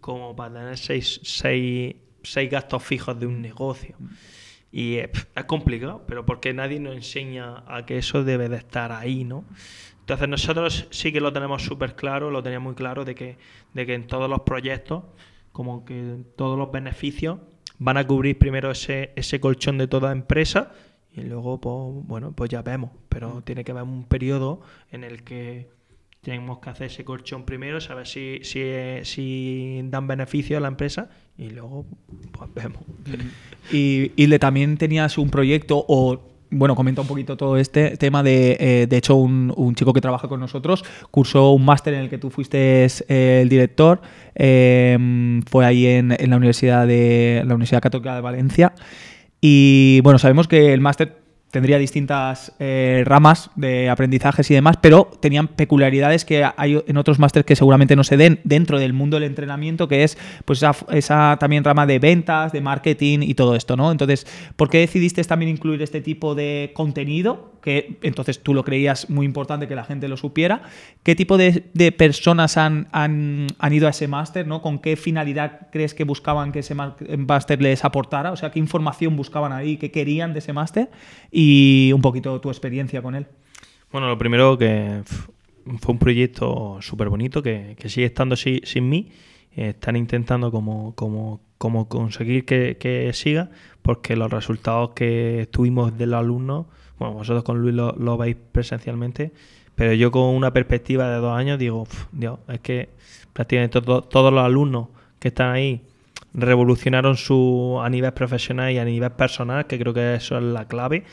como 0.00 0.34
para 0.34 0.54
tener 0.54 0.78
seis, 0.78 1.20
seis, 1.22 1.94
seis 2.22 2.50
gastos 2.50 2.82
fijos 2.82 3.20
de 3.20 3.26
un 3.26 3.42
negocio. 3.42 3.96
Y 4.72 4.96
es, 4.96 5.10
es 5.34 5.44
complicado, 5.44 6.04
pero 6.06 6.24
porque 6.24 6.52
nadie 6.52 6.78
nos 6.80 6.94
enseña 6.94 7.64
a 7.66 7.86
que 7.86 7.98
eso 7.98 8.24
debe 8.24 8.48
de 8.48 8.56
estar 8.56 8.92
ahí, 8.92 9.24
¿no? 9.24 9.44
Entonces 10.00 10.28
nosotros 10.28 10.88
sí 10.90 11.12
que 11.12 11.20
lo 11.20 11.32
tenemos 11.32 11.62
súper 11.62 11.94
claro, 11.94 12.30
lo 12.30 12.42
teníamos 12.42 12.70
muy 12.70 12.74
claro 12.74 13.04
de 13.04 13.14
que, 13.14 13.36
de 13.74 13.86
que 13.86 13.94
en 13.94 14.06
todos 14.06 14.28
los 14.28 14.40
proyectos, 14.40 15.04
como 15.52 15.84
que 15.84 16.16
todos 16.36 16.58
los 16.58 16.72
beneficios 16.72 17.38
van 17.78 17.96
a 17.96 18.06
cubrir 18.06 18.38
primero 18.38 18.70
ese, 18.70 19.12
ese 19.16 19.40
colchón 19.40 19.78
de 19.78 19.86
toda 19.86 20.12
empresa 20.12 20.72
y 21.12 21.22
luego, 21.22 21.60
pues, 21.60 22.06
bueno, 22.06 22.32
pues 22.32 22.50
ya 22.50 22.62
vemos. 22.62 22.90
Pero 23.08 23.42
tiene 23.42 23.64
que 23.64 23.72
haber 23.72 23.84
un 23.84 24.04
periodo 24.04 24.60
en 24.90 25.04
el 25.04 25.22
que 25.24 25.68
tenemos 26.20 26.58
que 26.58 26.70
hacer 26.70 26.88
ese 26.88 27.04
colchón 27.04 27.44
primero, 27.44 27.80
saber 27.80 28.06
si, 28.06 28.40
si, 28.42 28.62
si 29.04 29.80
dan 29.84 30.06
beneficio 30.06 30.56
a 30.58 30.60
la 30.60 30.68
empresa 30.68 31.10
y 31.40 31.48
luego 31.50 31.86
pues 32.32 32.50
vemos. 32.54 32.82
Y, 33.72 34.12
y 34.14 34.26
le 34.26 34.38
también 34.38 34.76
tenías 34.76 35.16
un 35.16 35.30
proyecto 35.30 35.84
o 35.88 36.20
bueno, 36.50 36.74
comenta 36.74 37.00
un 37.00 37.06
poquito 37.06 37.36
todo 37.36 37.56
este 37.56 37.96
tema 37.96 38.22
de, 38.24 38.56
eh, 38.58 38.86
de 38.88 38.96
hecho, 38.96 39.14
un, 39.14 39.52
un, 39.56 39.74
chico 39.76 39.92
que 39.92 40.00
trabaja 40.00 40.26
con 40.26 40.40
nosotros 40.40 40.84
cursó 41.12 41.52
un 41.52 41.64
máster 41.64 41.94
en 41.94 42.00
el 42.00 42.10
que 42.10 42.18
tú 42.18 42.28
fuiste 42.28 42.84
eh, 42.84 43.40
el 43.42 43.48
director, 43.48 44.02
eh, 44.34 45.40
fue 45.48 45.64
ahí 45.64 45.86
en, 45.86 46.10
en, 46.10 46.30
la 46.30 46.36
Universidad 46.36 46.88
de 46.88 47.42
la 47.46 47.54
Universidad 47.54 47.80
Católica 47.80 48.16
de 48.16 48.20
Valencia 48.20 48.74
y 49.40 50.00
bueno, 50.02 50.18
sabemos 50.18 50.48
que 50.48 50.72
el 50.74 50.80
máster 50.80 51.19
tendría 51.50 51.78
distintas 51.78 52.52
eh, 52.58 53.02
ramas 53.04 53.50
de 53.56 53.88
aprendizajes 53.90 54.50
y 54.50 54.54
demás, 54.54 54.76
pero 54.80 55.10
tenían 55.20 55.48
peculiaridades 55.48 56.24
que 56.24 56.48
hay 56.56 56.82
en 56.86 56.96
otros 56.96 57.18
másteres 57.18 57.44
que 57.44 57.56
seguramente 57.56 57.96
no 57.96 58.04
se 58.04 58.16
den 58.16 58.40
dentro 58.44 58.78
del 58.78 58.92
mundo 58.92 59.16
del 59.16 59.24
entrenamiento, 59.24 59.88
que 59.88 60.04
es 60.04 60.16
pues 60.44 60.60
esa, 60.60 60.74
esa, 60.90 61.36
también 61.40 61.64
rama 61.64 61.86
de 61.86 61.98
ventas, 61.98 62.52
de 62.52 62.60
marketing 62.60 63.20
y 63.22 63.34
todo 63.34 63.56
esto, 63.56 63.76
¿no? 63.76 63.90
Entonces, 63.90 64.26
¿por 64.56 64.70
qué 64.70 64.78
decidiste 64.78 65.22
también 65.24 65.50
incluir 65.50 65.82
este 65.82 66.00
tipo 66.00 66.34
de 66.34 66.70
contenido? 66.74 67.50
Que 67.60 67.98
entonces 68.02 68.42
tú 68.42 68.54
lo 68.54 68.64
creías 68.64 69.10
muy 69.10 69.26
importante 69.26 69.68
que 69.68 69.74
la 69.74 69.84
gente 69.84 70.08
lo 70.08 70.16
supiera. 70.16 70.62
¿Qué 71.02 71.14
tipo 71.14 71.36
de, 71.36 71.62
personas 71.96 72.56
han, 72.56 72.88
han, 72.92 73.48
han, 73.58 73.72
ido 73.72 73.86
a 73.86 73.90
ese 73.90 74.08
máster, 74.08 74.46
¿no? 74.46 74.62
¿Con 74.62 74.78
qué 74.78 74.96
finalidad 74.96 75.68
crees 75.70 75.92
que 75.92 76.04
buscaban 76.04 76.52
que 76.52 76.60
ese 76.60 76.74
máster 76.74 77.60
les 77.60 77.84
aportara? 77.84 78.32
O 78.32 78.36
sea, 78.36 78.50
¿qué 78.50 78.58
información 78.58 79.14
buscaban 79.14 79.52
ahí? 79.52 79.76
¿Qué 79.76 79.90
querían 79.90 80.32
de 80.32 80.38
ese 80.38 80.54
máster? 80.54 80.88
Un 81.92 82.02
poquito 82.02 82.40
tu 82.40 82.48
experiencia 82.48 83.02
con 83.02 83.14
él. 83.14 83.26
Bueno, 83.92 84.08
lo 84.08 84.18
primero 84.18 84.56
que 84.56 85.02
fue 85.80 85.92
un 85.92 85.98
proyecto 85.98 86.78
súper 86.80 87.08
bonito 87.08 87.42
que, 87.42 87.76
que, 87.78 87.88
sigue 87.88 88.06
estando 88.06 88.36
sin, 88.36 88.88
mí. 88.88 89.10
están 89.54 89.96
intentando 89.96 90.50
como, 90.50 90.94
como, 90.94 91.40
como 91.58 91.88
conseguir 91.88 92.44
que, 92.44 93.10
siga 93.14 93.50
porque 93.82 94.16
los 94.16 94.30
resultados 94.30 94.90
que 94.90 95.48
tuvimos 95.50 95.96
de 95.96 96.06
los 96.06 96.20
alumnos, 96.20 96.66
bueno, 96.98 97.14
vosotros 97.14 97.44
con 97.44 97.60
Luis 97.60 97.74
lo, 97.74 97.92
lo 97.92 98.16
veis 98.16 98.36
presencialmente, 98.52 99.32
pero 99.74 99.94
yo 99.94 100.10
con 100.10 100.22
una 100.34 100.52
perspectiva 100.52 101.10
de 101.10 101.16
dos 101.16 101.36
años 101.36 101.58
digo, 101.58 101.86
Dios, 102.12 102.38
es 102.48 102.60
que 102.60 102.90
prácticamente 103.32 103.80
todo, 103.80 104.02
todos 104.02 104.32
los 104.32 104.44
alumnos 104.44 104.88
que 105.18 105.28
están 105.28 105.52
ahí 105.52 105.82
revolucionaron 106.34 107.16
su 107.16 107.80
a 107.82 107.88
nivel 107.88 108.12
profesional 108.12 108.72
y 108.72 108.78
a 108.78 108.84
nivel 108.84 109.10
personal, 109.12 109.66
que 109.66 109.78
creo 109.78 109.92
que 109.92 110.14
eso 110.14 110.38
es 110.38 110.44
la 110.44 110.66
clave, 110.66 111.04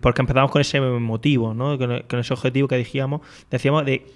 porque 0.00 0.22
empezamos 0.22 0.50
con 0.50 0.60
ese 0.60 0.80
motivo, 0.80 1.54
¿no? 1.54 1.78
con, 1.78 2.20
ese 2.20 2.34
objetivo 2.34 2.68
que 2.68 2.76
decíamos, 2.76 3.22
de 3.50 4.06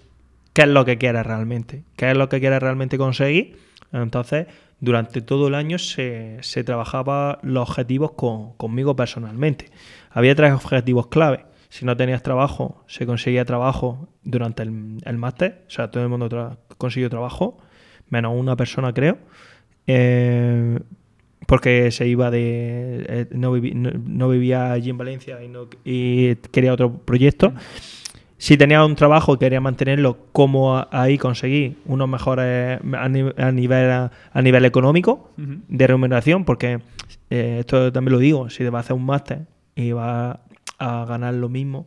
qué 0.53 0.63
es 0.63 0.69
lo 0.69 0.85
que 0.85 0.99
quieres 0.99 1.25
realmente, 1.27 1.85
qué 1.97 2.11
es 2.11 2.17
lo 2.17 2.29
que 2.29 2.41
quieres 2.41 2.61
realmente 2.61 2.99
conseguir. 2.99 3.59
Entonces, 3.93 4.47
durante 4.81 5.21
todo 5.21 5.49
el 5.49 5.55
año 5.55 5.79
se, 5.79 6.39
se 6.43 6.65
trabajaba 6.65 7.39
los 7.43 7.69
objetivos 7.69 8.13
con, 8.13 8.53
conmigo 8.55 8.97
personalmente. 8.97 9.71
Había 10.11 10.35
tres 10.35 10.53
objetivos 10.53 11.07
clave. 11.07 11.47
Si 11.71 11.85
no 11.85 11.97
tenías 11.97 12.23
trabajo, 12.23 12.85
se 12.87 13.07
conseguía 13.07 13.45
trabajo 13.45 14.09
durante 14.23 14.63
el, 14.63 14.99
el 15.05 15.17
máster. 15.17 15.65
O 15.67 15.71
sea, 15.71 15.91
todo 15.91 16.03
el 16.03 16.09
mundo 16.09 16.59
consiguió 16.77 17.09
trabajo, 17.09 17.59
menos 18.11 18.33
una 18.37 18.57
persona, 18.57 18.93
creo. 18.93 19.19
Eh, 19.87 20.79
porque 21.47 21.91
se 21.91 22.07
iba 22.07 22.31
de. 22.31 23.05
Eh, 23.09 23.27
no, 23.33 23.53
viví, 23.53 23.73
no, 23.75 23.91
no, 23.93 24.29
vivía 24.29 24.73
allí 24.73 24.91
en 24.91 24.99
Valencia 24.99 25.43
y, 25.43 25.49
no, 25.49 25.69
y, 25.85 26.37
quería 26.51 26.73
otro 26.73 26.93
proyecto. 26.99 27.53
Si 28.37 28.57
tenía 28.57 28.85
un 28.85 28.95
trabajo, 28.95 29.39
quería 29.39 29.61
mantenerlo, 29.61 30.19
como 30.33 30.87
ahí 30.91 31.17
conseguí 31.19 31.77
unos 31.87 32.09
mejores 32.09 32.81
a, 32.93 33.09
nivel, 33.09 33.35
a 33.39 33.53
nivel, 33.53 33.91
a 33.91 34.43
nivel 34.43 34.65
económico 34.65 35.31
uh 35.39 35.41
-huh. 35.41 35.61
de 35.69 35.87
remuneración, 35.87 36.45
porque 36.45 36.81
eh, 37.31 37.59
esto 37.61 37.93
también 37.93 38.13
lo 38.13 38.19
digo: 38.19 38.51
si 38.51 38.59
te 38.59 38.71
vas 38.71 38.81
a 38.81 38.85
hacer 38.85 38.97
un 38.97 39.07
máster 39.07 39.47
y 39.75 39.93
vas 39.93 40.39
a 40.79 41.05
ganar 41.07 41.35
lo 41.35 41.49
mismo, 41.49 41.87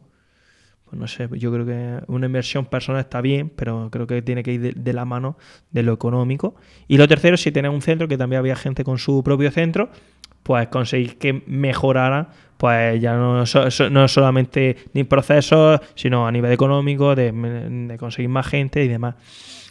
pues 0.89 0.99
no 0.99 1.07
sé, 1.07 1.27
yo 1.33 1.51
creo 1.51 1.65
que 1.65 1.99
una 2.07 2.27
inversión 2.27 2.65
personal 2.65 3.01
está 3.01 3.19
bien, 3.19 3.51
pero 3.53 3.89
creo 3.91 4.07
que 4.07 4.21
tiene 4.21 4.41
que 4.41 4.53
ir 4.53 4.75
de, 4.75 4.93
la 4.93 5.03
mano 5.03 5.37
de 5.71 5.83
lo 5.83 5.91
económico. 5.91 6.55
Y 6.87 6.97
lo 6.97 7.07
tercero, 7.09 7.35
si 7.35 7.51
tenés 7.51 7.71
un 7.71 7.81
centro, 7.81 8.07
que 8.07 8.17
también 8.17 8.39
había 8.39 8.55
gente 8.55 8.85
con 8.85 8.97
su 8.97 9.21
propio 9.21 9.51
centro, 9.51 9.89
pues 10.43 10.69
conseguir 10.69 11.17
que 11.17 11.43
mejorara, 11.45 12.29
pues 12.57 13.01
ya 13.01 13.17
no, 13.17 13.43
no 13.91 14.07
solamente 14.07 14.77
ni 14.93 15.03
procesos, 15.03 15.81
sino 15.95 16.25
a 16.25 16.31
nivel 16.31 16.53
económico, 16.53 17.15
de, 17.15 17.95
conseguir 17.99 18.29
más 18.29 18.47
gente 18.47 18.81
y 18.83 18.87
demás. 18.87 19.15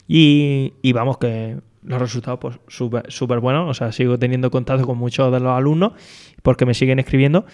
Y, 0.06 0.74
y 0.82 0.93
vamos, 0.93 1.16
que 1.16 1.56
los 1.82 2.01
resultados 2.01 2.40
pues 2.40 2.59
súper 2.68 3.10
super 3.10 3.38
buenos, 3.38 3.70
o 3.70 3.74
sea, 3.74 3.93
sigo 3.93 4.18
teniendo 4.18 4.51
contacto 4.51 4.84
con 4.84 4.98
muchos 4.98 5.32
de 5.32 5.40
los 5.40 5.52
alumnos 5.52 5.93
porque 6.43 6.66
me 6.66 6.74
siguen 6.74 6.98
escribiendo. 6.98 7.47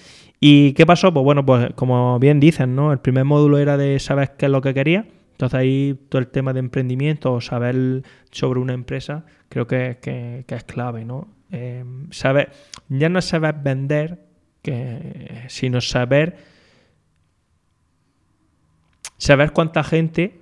¿Y 0.45 0.73
qué 0.73 0.85
pasó? 0.87 1.15
Pues 1.15 1.23
bueno, 1.23 1.47
pues 1.47 1.73
como 1.77 2.19
bien 2.19 2.41
dicen, 2.41 2.75
¿no? 2.75 2.93
El 2.93 2.99
primer 2.99 3.25
módulo 3.25 3.59
era 3.59 3.77
de 3.77 4.01
saber 4.01 4.33
qué 4.37 4.47
es 4.47 4.51
lo 4.51 4.61
que 4.61 4.75
quería, 4.75 5.07
entonces 5.31 5.57
ahí 5.57 5.97
todo 6.09 6.19
el 6.19 6.27
tema 6.27 6.53
de 6.53 6.59
emprendimiento 6.59 7.33
o 7.33 7.41
saber 7.41 8.03
sobre 8.33 8.59
una 8.59 8.73
empresa 8.73 9.25
creo 9.49 9.69
que, 9.69 9.99
que, 10.03 10.45
es 10.49 10.65
clave, 10.65 11.05
¿no? 11.05 11.29
Eh, 11.53 11.85
saber, 12.11 12.51
ya 12.89 13.09
no 13.09 13.23
saber 13.23 13.55
vender, 13.63 14.27
sino 15.47 15.81
saber 15.81 16.37
saber 19.17 19.53
cuánta 19.53 19.85
gente 19.85 20.41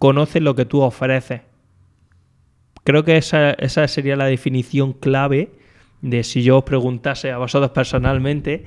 conoce 0.00 0.40
lo 0.40 0.56
que 0.56 0.64
tú 0.64 0.80
ofreces 0.80 1.42
Creo 2.82 3.04
que 3.04 3.16
esa, 3.16 3.52
esa 3.52 3.86
sería 3.86 4.16
la 4.16 4.26
definición 4.26 4.92
clave 4.92 5.55
de 6.02 6.22
si 6.24 6.42
yo 6.42 6.58
os 6.58 6.64
preguntase 6.64 7.30
a 7.30 7.38
vosotros 7.38 7.70
personalmente, 7.70 8.64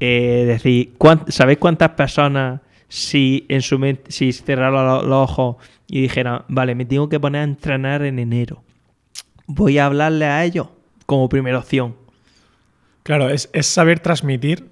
eh, 0.00 0.44
decir, 0.46 0.92
¿sabéis 1.28 1.58
cuántas 1.58 1.90
personas 1.90 2.60
si 2.88 3.46
en 3.48 3.62
su 3.62 3.78
mente, 3.78 4.10
si 4.12 4.32
cerraran 4.32 4.86
los, 4.86 5.04
los 5.04 5.30
ojos 5.30 5.56
y 5.88 6.02
dijeran, 6.02 6.44
vale, 6.48 6.74
me 6.74 6.84
tengo 6.84 7.08
que 7.08 7.18
poner 7.18 7.42
a 7.42 7.44
entrenar 7.44 8.02
en 8.02 8.18
enero, 8.18 8.62
voy 9.46 9.78
a 9.78 9.86
hablarle 9.86 10.26
a 10.26 10.44
ellos 10.44 10.68
como 11.06 11.28
primera 11.28 11.58
opción? 11.58 11.96
Claro, 13.02 13.30
es, 13.30 13.50
es 13.52 13.66
saber 13.66 14.00
transmitir 14.00 14.68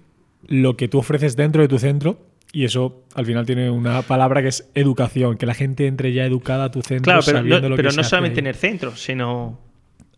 lo 0.46 0.76
que 0.76 0.88
tú 0.88 0.98
ofreces 0.98 1.36
dentro 1.36 1.62
de 1.62 1.68
tu 1.68 1.78
centro 1.78 2.18
y 2.52 2.64
eso 2.64 3.04
al 3.14 3.26
final 3.26 3.46
tiene 3.46 3.70
una 3.70 4.02
palabra 4.02 4.42
que 4.42 4.48
es 4.48 4.68
educación, 4.74 5.36
que 5.36 5.46
la 5.46 5.54
gente 5.54 5.86
entre 5.86 6.12
ya 6.12 6.24
educada 6.24 6.64
a 6.64 6.70
tu 6.70 6.82
centro. 6.82 7.04
Claro, 7.04 7.22
pero 7.24 7.42
no, 7.42 7.68
lo 7.68 7.76
pero 7.76 7.90
que 7.90 7.96
no 7.96 8.04
solamente 8.04 8.40
en 8.40 8.46
el 8.48 8.54
centro, 8.54 8.96
sino 8.96 9.58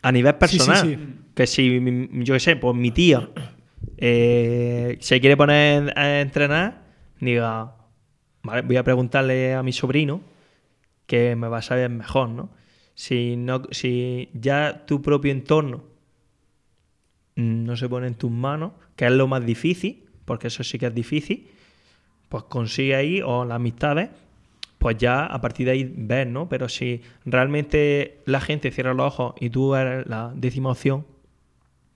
a 0.02 0.12
nivel 0.12 0.34
personal. 0.34 0.76
Sí, 0.76 0.94
sí, 0.94 0.96
sí. 0.96 1.18
Que 1.34 1.46
si, 1.46 1.80
yo 2.24 2.34
qué 2.34 2.40
sé, 2.40 2.56
pues 2.56 2.76
mi 2.76 2.90
tía 2.90 3.30
eh, 3.96 4.98
se 5.00 5.20
quiere 5.20 5.36
poner 5.36 5.96
a 5.98 6.20
entrenar, 6.20 6.82
diga, 7.20 7.76
vale, 8.42 8.62
voy 8.62 8.76
a 8.76 8.84
preguntarle 8.84 9.54
a 9.54 9.62
mi 9.62 9.72
sobrino 9.72 10.20
que 11.06 11.36
me 11.36 11.48
va 11.48 11.58
a 11.58 11.62
saber 11.62 11.88
mejor, 11.88 12.28
¿no? 12.28 12.50
Si, 12.94 13.36
no, 13.36 13.62
si 13.70 14.28
ya 14.34 14.84
tu 14.86 15.00
propio 15.00 15.32
entorno 15.32 15.84
no 17.36 17.76
se 17.76 17.88
pone 17.88 18.06
en 18.06 18.14
tus 18.14 18.30
manos, 18.30 18.72
que 18.96 19.06
es 19.06 19.12
lo 19.12 19.26
más 19.26 19.44
difícil, 19.44 20.04
porque 20.24 20.48
eso 20.48 20.62
sí 20.62 20.78
que 20.78 20.86
es 20.86 20.94
difícil, 20.94 21.48
pues 22.28 22.44
consigue 22.44 22.94
ahí, 22.94 23.22
o 23.22 23.44
las 23.44 23.56
amistades, 23.56 24.10
pues 24.82 24.96
ya 24.98 25.26
a 25.26 25.40
partir 25.40 25.66
de 25.66 25.72
ahí 25.72 25.94
ves, 25.96 26.26
¿no? 26.26 26.48
Pero 26.48 26.68
si 26.68 27.02
realmente 27.24 28.18
la 28.24 28.40
gente 28.40 28.72
cierra 28.72 28.92
los 28.94 29.06
ojos 29.06 29.34
y 29.38 29.48
tú 29.48 29.76
eres 29.76 30.08
la 30.08 30.32
décima 30.34 30.70
opción, 30.70 31.06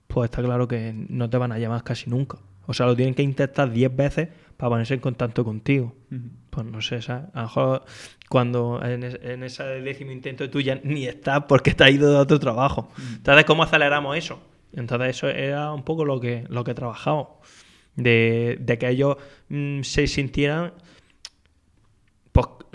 pues 0.07 0.29
está 0.31 0.41
claro 0.41 0.69
que 0.69 0.93
no 1.09 1.29
te 1.29 1.35
van 1.35 1.51
a 1.51 1.59
llamar 1.59 1.83
casi 1.83 2.09
nunca. 2.09 2.37
O 2.65 2.73
sea, 2.73 2.85
lo 2.85 2.95
tienen 2.95 3.13
que 3.13 3.23
intentar 3.23 3.71
10 3.71 3.93
veces 3.93 4.29
para 4.55 4.69
ponerse 4.69 4.93
en 4.93 5.01
contacto 5.01 5.43
contigo. 5.43 5.95
Uh 6.09 6.15
-huh. 6.15 6.29
Pues 6.49 6.65
no 6.65 6.81
sé, 6.81 7.01
¿sabes? 7.01 7.25
A 7.33 7.41
lo 7.41 7.47
mejor 7.47 7.85
cuando 8.29 8.81
en, 8.81 9.03
es, 9.03 9.19
en 9.21 9.43
ese 9.43 9.63
décimo 9.63 10.13
intento 10.13 10.49
tú 10.49 10.61
ya 10.61 10.79
ni 10.81 11.07
estás 11.07 11.43
porque 11.43 11.73
te 11.73 11.83
has 11.83 11.91
ido 11.91 12.09
de 12.09 12.17
otro 12.19 12.39
trabajo. 12.39 12.89
Uh 12.97 13.01
-huh. 13.01 13.15
Entonces, 13.17 13.43
¿cómo 13.43 13.63
aceleramos 13.63 14.15
eso? 14.15 14.39
Entonces, 14.71 15.09
eso 15.09 15.27
era 15.27 15.73
un 15.73 15.83
poco 15.83 16.05
lo 16.05 16.21
que, 16.21 16.45
lo 16.47 16.63
que 16.63 16.73
trabajamos 16.73 17.27
de, 17.97 18.57
de 18.61 18.77
que 18.77 18.87
ellos 18.87 19.17
mmm, 19.49 19.81
se 19.81 20.07
sintieran 20.07 20.71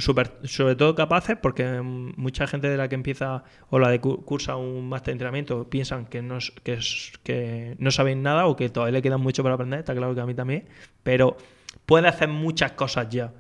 sobre 0.03 0.77
todo 0.77 0.95
capaces, 0.95 1.37
porque 1.41 1.81
mucha 1.81 2.47
gente 2.47 2.69
de 2.69 2.77
la 2.77 2.89
que 2.89 2.95
empieza 2.95 3.45
o 3.71 3.79
la 3.79 3.89
de 3.89 4.01
cu- 4.01 4.25
cursa 4.25 4.57
un 4.57 4.89
máster 4.89 5.07
de 5.07 5.13
entrenamiento 5.13 5.69
piensan 5.71 6.07
que 6.07 6.23
no, 6.23 6.39
que, 6.63 7.77
no 7.79 7.91
saben 7.91 8.23
nada 8.23 8.47
o 8.47 8.57
que 8.57 8.69
todavía 8.69 8.93
le 8.99 9.03
queda 9.03 9.19
mucho 9.19 9.43
para 9.43 9.55
aprender, 9.55 9.81
está 9.81 9.95
claro 9.95 10.15
que 10.15 10.21
a 10.21 10.27
mí 10.27 10.35
también, 10.35 10.65
pero 11.03 11.37
puede 11.87 12.09
hacer 12.09 12.29
muchas 12.29 12.73
cosas 12.73 13.09
ya. 13.11 13.33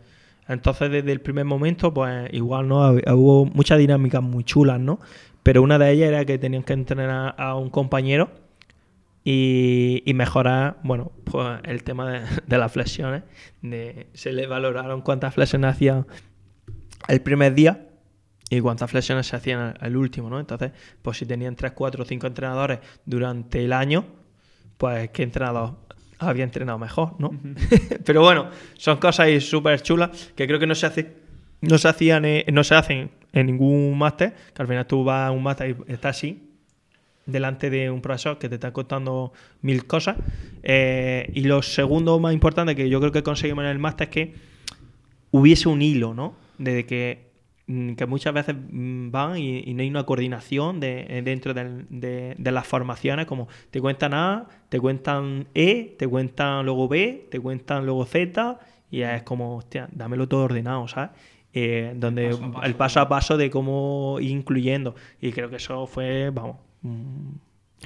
Entonces, 0.48 0.90
desde 0.90 1.12
el 1.12 1.20
primer 1.20 1.44
momento, 1.44 1.92
pues 1.94 2.28
igual 2.32 2.68
no 2.68 2.90
hubo 2.90 3.46
muchas 3.46 3.78
dinámicas 3.78 4.22
muy 4.22 4.44
chulas, 4.44 4.80
¿no? 4.80 4.98
Pero 5.42 5.62
una 5.62 5.78
de 5.78 5.90
ellas 5.90 6.08
era 6.08 6.24
que 6.24 6.38
tenían 6.38 6.62
que 6.62 6.72
entrenar 6.72 7.34
a 7.38 7.54
un 7.56 7.70
compañero 7.70 8.30
y, 9.24 10.02
mejorar, 10.14 10.78
bueno, 10.82 11.12
pues 11.24 11.60
el 11.64 11.84
tema 11.84 12.24
de, 12.46 12.58
las 12.58 12.72
flexiones. 12.72 13.22
Se 14.14 14.32
le 14.32 14.46
valoraron 14.46 15.00
cuántas 15.02 15.34
flexiones 15.34 15.70
hacían 15.70 16.06
el 17.08 17.20
primer 17.20 17.54
día 17.54 17.88
y 18.50 18.60
cuántas 18.60 18.90
flexiones 18.90 19.26
se 19.26 19.36
hacían 19.36 19.60
al, 19.60 19.76
al 19.80 19.96
último, 19.96 20.28
¿no? 20.28 20.38
Entonces, 20.38 20.72
pues 21.00 21.18
si 21.18 21.26
tenían 21.26 21.56
3, 21.56 21.72
4 21.72 22.02
o 22.02 22.06
5 22.06 22.26
entrenadores 22.26 22.80
durante 23.04 23.64
el 23.64 23.72
año, 23.72 24.04
pues 24.76 25.10
qué 25.10 25.22
entrenador 25.22 25.76
había 26.18 26.44
entrenado 26.44 26.78
mejor, 26.78 27.14
¿no? 27.18 27.30
Pero 28.04 28.22
bueno, 28.22 28.48
son 28.74 28.98
cosas 28.98 29.42
súper 29.42 29.82
chulas 29.82 30.32
que 30.34 30.46
creo 30.46 30.58
que 30.58 30.66
no 30.66 30.74
se 30.74 30.86
hace, 30.86 31.12
no 31.60 31.78
se 31.78 31.88
hacían, 31.88 32.24
eh, 32.24 32.44
no 32.52 32.64
se 32.64 32.74
hacen 32.74 33.10
en 33.32 33.46
ningún 33.46 33.96
máster, 33.96 34.34
que 34.54 34.62
al 34.62 34.68
final 34.68 34.86
tú 34.86 35.04
vas 35.04 35.28
a 35.28 35.30
un 35.30 35.42
máster 35.42 35.76
y 35.88 35.92
estás 35.92 36.16
así, 36.16 36.50
delante 37.26 37.70
de 37.70 37.90
un 37.90 38.00
profesor 38.00 38.38
que 38.38 38.48
te 38.48 38.56
está 38.56 38.72
contando 38.72 39.32
mil 39.60 39.86
cosas. 39.86 40.16
Eh, 40.62 41.30
y 41.34 41.42
lo 41.42 41.62
segundo 41.62 42.18
más 42.18 42.34
importante 42.34 42.74
que 42.74 42.88
yo 42.88 43.00
creo 43.00 43.12
que 43.12 43.22
conseguimos 43.22 43.64
en 43.64 43.70
el 43.70 43.78
máster 43.78 44.08
es 44.08 44.12
que 44.12 44.34
hubiese 45.30 45.68
un 45.68 45.82
hilo, 45.82 46.14
¿no? 46.14 46.34
De 46.62 46.86
que, 46.86 47.30
mm, 47.66 47.92
que 47.94 48.06
muchas 48.06 48.32
veces 48.34 48.54
mm, 48.70 49.10
van 49.10 49.36
y, 49.38 49.58
y 49.60 49.74
no 49.74 49.82
hay 49.82 49.88
una 49.88 50.04
coordinación 50.04 50.80
de, 50.80 51.06
eh, 51.08 51.22
dentro 51.22 51.54
del- 51.54 51.86
de, 51.90 52.34
de 52.38 52.52
las 52.52 52.66
formaciones, 52.66 53.26
como 53.26 53.48
te 53.70 53.80
cuentan 53.80 54.14
A, 54.14 54.46
te 54.68 54.78
cuentan 54.80 55.46
E, 55.54 55.94
te 55.98 56.06
cuentan 56.08 56.64
luego 56.64 56.88
B, 56.88 57.26
te 57.30 57.40
cuentan 57.40 57.84
luego 57.86 58.04
Z, 58.04 58.58
y 58.90 59.02
es 59.02 59.22
como, 59.22 59.56
hostia, 59.56 59.88
dámelo 59.92 60.28
todo 60.28 60.44
ordenado, 60.44 60.86
¿sabes? 60.88 61.10
Eh, 61.54 61.92
donde 61.96 62.28
Paso 62.30 62.44
a 62.44 62.52
paso, 62.52 62.66
el 62.66 62.74
paso 62.74 63.00
a 63.00 63.08
paso 63.08 63.36
de 63.36 63.50
cómo 63.50 64.18
ir 64.20 64.30
incluyendo. 64.30 64.94
Y 65.20 65.32
creo 65.32 65.50
que 65.50 65.56
eso 65.56 65.86
fue, 65.86 66.30
vamos, 66.30 66.56
mm, 66.82 67.28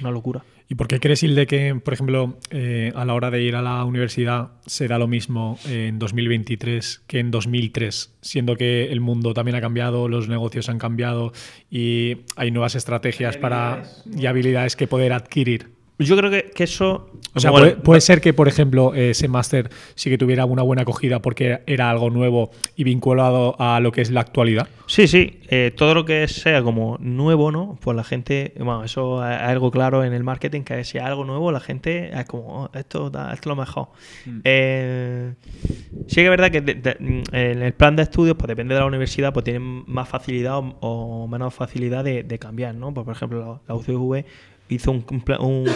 una 0.01 0.11
locura. 0.11 0.43
¿Y 0.69 0.75
por 0.75 0.87
qué 0.87 0.99
crees, 0.99 1.23
Hilde, 1.23 1.47
que, 1.47 1.75
por 1.75 1.93
ejemplo, 1.93 2.37
eh, 2.49 2.91
a 2.93 3.05
la 3.05 3.13
hora 3.13 3.31
de 3.31 3.41
ir 3.41 3.55
a 3.55 3.61
la 3.61 3.85
universidad 3.85 4.51
será 4.65 4.99
lo 4.99 5.07
mismo 5.07 5.57
en 5.65 5.97
2023 5.97 7.03
que 7.07 7.19
en 7.19 7.31
2003? 7.31 8.17
Siendo 8.21 8.57
que 8.57 8.91
el 8.91 8.99
mundo 8.99 9.33
también 9.33 9.55
ha 9.55 9.61
cambiado, 9.61 10.09
los 10.09 10.27
negocios 10.27 10.67
han 10.67 10.77
cambiado 10.77 11.31
y 11.71 12.17
hay 12.35 12.51
nuevas 12.51 12.75
estrategias 12.75 13.37
para, 13.37 13.83
y 14.13 14.25
habilidades 14.25 14.75
que 14.75 14.87
poder 14.87 15.13
adquirir. 15.13 15.76
Yo 15.99 16.15
creo 16.15 16.29
que, 16.29 16.51
que 16.53 16.63
eso... 16.65 17.09
O 17.33 17.39
sea, 17.39 17.51
puede, 17.51 17.69
el- 17.71 17.77
puede 17.77 18.01
ser 18.01 18.21
que, 18.21 18.33
por 18.33 18.47
ejemplo, 18.47 18.93
ese 18.93 19.27
máster 19.27 19.69
sí 19.95 20.09
que 20.11 20.17
tuviera 20.17 20.45
una 20.45 20.61
buena 20.61 20.83
acogida 20.83 21.21
porque 21.21 21.61
era 21.65 21.89
algo 21.89 22.09
nuevo 22.11 22.51
y 22.75 22.83
vinculado 22.83 23.55
a 23.59 23.79
lo 23.79 23.91
que 23.91 24.01
es 24.01 24.11
la 24.11 24.21
actualidad. 24.21 24.67
Sí, 24.85 25.07
sí, 25.07 25.39
eh, 25.49 25.71
todo 25.75 25.93
lo 25.95 26.05
que 26.05 26.27
sea 26.27 26.61
como 26.61 26.97
nuevo, 26.99 27.51
¿no? 27.51 27.77
Pues 27.81 27.97
la 27.97 28.03
gente, 28.03 28.53
bueno, 28.57 28.83
eso 28.83 29.27
es 29.27 29.39
algo 29.39 29.71
claro 29.71 30.03
en 30.03 30.13
el 30.13 30.23
marketing, 30.23 30.61
que 30.61 30.83
si 30.83 30.97
es 30.99 31.03
algo 31.03 31.25
nuevo, 31.25 31.51
la 31.51 31.59
gente 31.59 32.11
es 32.17 32.25
como, 32.25 32.63
"Oh, 32.65 32.69
esto, 32.73 33.09
da- 33.09 33.33
esto 33.33 33.49
es 33.49 33.55
lo 33.55 33.55
mejor. 33.55 33.87
Mm. 34.25 34.39
Eh, 34.43 35.33
sí 36.07 36.15
que 36.15 36.23
es 36.25 36.29
verdad 36.29 36.51
que 36.51 36.61
de- 36.61 36.75
de- 36.75 36.97
en 37.31 37.61
el 37.61 37.73
plan 37.73 37.95
de 37.95 38.03
estudios, 38.03 38.35
pues 38.37 38.47
depende 38.47 38.73
de 38.75 38.79
la 38.81 38.85
universidad, 38.87 39.33
pues 39.33 39.43
tienen 39.43 39.83
más 39.87 40.07
facilidad 40.07 40.57
o, 40.59 40.75
o 40.81 41.27
menos 41.27 41.53
facilidad 41.53 42.03
de, 42.03 42.23
de 42.23 42.39
cambiar, 42.39 42.75
¿no? 42.75 42.93
Pues, 42.93 43.05
por 43.05 43.15
ejemplo, 43.15 43.39
la, 43.67 43.73
la 43.73 43.75
UCV 43.75 44.25
hizo 44.69 44.91
un, 44.91 45.01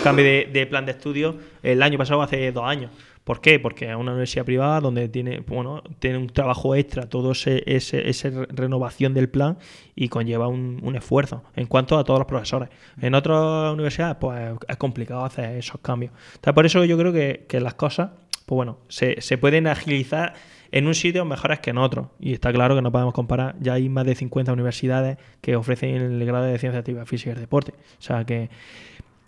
cambio 0.03 0.25
de, 0.25 0.67
plan 0.69 0.85
de 0.85 0.91
estudios 0.91 1.35
el 1.63 1.81
año 1.81 1.97
pasado, 1.97 2.21
hace 2.21 2.51
dos 2.51 2.63
años. 2.65 2.91
¿Por 3.23 3.39
qué? 3.39 3.59
Porque 3.59 3.87
es 3.89 3.95
una 3.95 4.11
universidad 4.11 4.45
privada 4.45 4.81
donde 4.81 5.07
tiene, 5.07 5.41
bueno, 5.41 5.83
tiene 5.99 6.17
un 6.17 6.27
trabajo 6.27 6.73
extra, 6.75 7.07
todo 7.07 7.33
ese, 7.33 7.63
ese, 7.67 8.09
esa 8.09 8.29
re- 8.29 8.47
renovación 8.49 9.13
del 9.13 9.29
plan 9.29 9.59
y 9.95 10.09
conlleva 10.09 10.47
un, 10.47 10.79
un 10.81 10.95
esfuerzo 10.95 11.43
en 11.55 11.67
cuanto 11.67 11.99
a 11.99 12.03
todos 12.03 12.19
los 12.19 12.27
profesores. 12.27 12.69
En 12.99 13.13
otras 13.13 13.73
universidades, 13.73 14.17
pues 14.19 14.55
es 14.67 14.77
complicado 14.77 15.23
hacer 15.23 15.55
esos 15.55 15.79
cambios. 15.81 16.11
Entonces, 16.33 16.53
por 16.53 16.65
eso 16.65 16.83
yo 16.83 16.97
creo 16.97 17.13
que, 17.13 17.45
que 17.47 17.59
las 17.59 17.75
cosas, 17.75 18.09
pues 18.47 18.55
bueno, 18.55 18.79
se, 18.87 19.21
se 19.21 19.37
pueden 19.37 19.67
agilizar 19.67 20.33
en 20.71 20.87
un 20.87 20.95
sitio 20.95 21.25
mejores 21.25 21.59
que 21.59 21.71
en 21.71 21.77
otro. 21.77 22.11
Y 22.19 22.33
está 22.33 22.51
claro 22.51 22.75
que 22.75 22.81
no 22.81 22.91
podemos 22.91 23.13
comparar. 23.13 23.55
Ya 23.59 23.73
hay 23.73 23.89
más 23.89 24.05
de 24.05 24.15
50 24.15 24.53
universidades 24.53 25.17
que 25.41 25.55
ofrecen 25.55 25.95
el 25.95 26.25
grado 26.25 26.45
de 26.45 26.57
Ciencias 26.57 26.79
Activas 26.79 27.07
Físicas 27.07 27.37
y 27.37 27.41
Deporte. 27.41 27.73
O 27.99 28.01
sea 28.01 28.25
que 28.25 28.49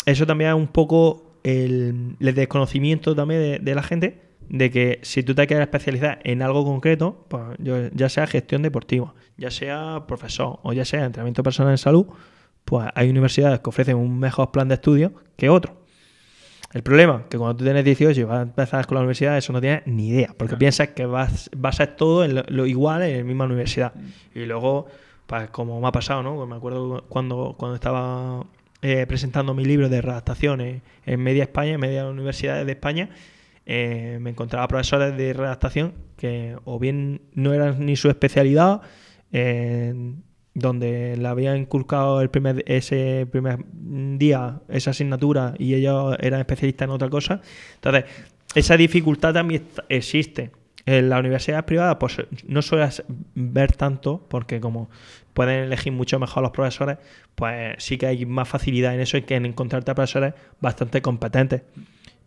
eso 0.06 0.26
también 0.26 0.52
es 0.52 0.56
un 0.56 0.68
poco 0.68 1.38
el, 1.44 2.16
desconocimiento 2.20 3.16
también 3.16 3.42
de, 3.42 3.60
de 3.60 3.76
la 3.76 3.84
gente 3.84 4.22
de 4.50 4.70
que 4.72 5.00
si 5.04 5.24
tú 5.24 5.34
te 5.36 5.48
quieres 5.48 5.66
especializar 5.66 6.20
en 6.24 6.42
algo 6.42 6.64
concreto, 6.64 7.26
pues 7.28 7.44
ya 7.94 8.10
sea 8.10 8.28
gestión 8.28 8.62
deportiva, 8.62 9.14
ya 9.38 9.52
sea 9.52 10.04
profesor 10.08 10.60
o 10.64 10.74
ya 10.74 10.86
sea 10.86 11.06
entrenamiento 11.06 11.44
personal 11.44 11.72
en 11.72 11.78
salud, 11.78 12.08
pues 12.66 12.88
hay 12.96 13.10
universidades 13.10 13.60
que 13.60 13.70
ofrecen 13.70 13.98
un 13.98 14.20
mejor 14.20 14.52
plan 14.52 14.68
de 14.68 14.76
estudio 14.76 15.14
que 15.38 15.50
otro. 15.50 15.83
El 16.74 16.82
problema 16.84 17.26
que 17.30 17.38
cuando 17.38 17.56
tú 17.58 17.64
tienes 17.64 17.86
18 17.86 18.20
y 18.20 18.24
vas 18.24 18.40
a 18.40 18.42
empezar 18.44 18.86
con 18.88 18.96
la 18.96 19.02
universidad, 19.02 19.38
eso 19.38 19.54
no 19.54 19.62
tienes 19.62 19.84
ni 19.86 20.10
idea, 20.10 20.28
porque 20.30 20.50
Claro. 20.52 20.60
piensas 20.60 20.88
que 20.90 21.06
vas, 21.06 21.50
va 21.64 21.70
a 21.70 21.74
ser 21.74 21.96
todo 21.96 22.26
en 22.26 22.36
lo, 22.36 22.44
lo 22.48 22.66
igual 22.66 23.04
en 23.04 23.18
la 23.20 23.24
misma 23.24 23.46
universidad. 23.46 23.94
Y 24.34 24.46
luego, 24.46 24.88
pues 25.28 25.50
como 25.52 25.80
me 25.80 25.88
ha 25.88 25.92
pasado, 25.92 26.24
¿no? 26.24 26.36
Pues 26.36 26.50
me 26.50 26.56
acuerdo 26.56 27.06
cuando, 27.10 27.56
cuando 27.58 27.76
estaba 27.76 28.44
eh, 28.82 29.06
presentando 29.08 29.54
mi 29.54 29.64
libro 29.66 29.88
de 29.88 30.02
redactaciones 30.02 30.82
en 31.06 31.20
media 31.22 31.44
España, 31.44 31.74
en 31.74 31.80
media 31.80 32.08
universidades 32.08 32.66
de 32.66 32.72
España, 32.72 33.10
eh, 33.66 34.18
me 34.20 34.32
encontraba 34.32 34.68
profesores 34.68 35.16
de 35.16 35.32
redactación 35.34 35.94
que 36.18 36.58
o 36.66 36.80
bien 36.80 37.22
no 37.34 37.54
eran 37.54 37.86
ni 37.86 37.96
su 37.96 38.10
especialidad, 38.10 38.82
eh, 39.32 39.94
donde 40.54 41.18
le 41.18 41.28
habían 41.28 41.58
inculcado 41.58 42.22
el 42.22 42.30
primer, 42.30 42.64
ese 42.68 43.28
primer 43.32 43.60
día 43.74 44.62
esa 44.70 44.92
asignatura 44.92 45.56
y 45.58 45.74
ellos 45.74 46.16
eran 46.20 46.40
especialistas 46.40 46.86
en 46.86 46.92
otra 46.92 47.10
cosa. 47.10 47.42
Entonces, 47.76 48.06
esa 48.56 48.78
dificultad 48.78 49.34
también 49.34 49.68
existe. 49.90 50.52
En 50.86 51.10
las 51.10 51.22
universidades 51.22 51.64
privadas, 51.64 51.96
pues 51.98 52.18
no 52.46 52.62
sueles 52.62 53.04
ver 53.36 53.72
tanto, 53.72 54.26
porque 54.28 54.60
como 54.60 54.90
pueden 55.34 55.64
elegir 55.64 55.94
mucho 55.94 56.20
mejor 56.20 56.44
los 56.44 56.52
profesores, 56.52 56.98
pues 57.36 57.76
sí 57.78 57.98
que 57.98 58.08
hay 58.08 58.26
más 58.26 58.50
facilidad 58.50 58.94
en 58.94 59.00
eso 59.00 59.16
y 59.16 59.22
que 59.22 59.36
en 59.36 59.46
encontrarte 59.46 59.92
a 59.92 59.96
profesores 59.96 60.34
bastante 60.60 61.02
competentes. 61.02 61.62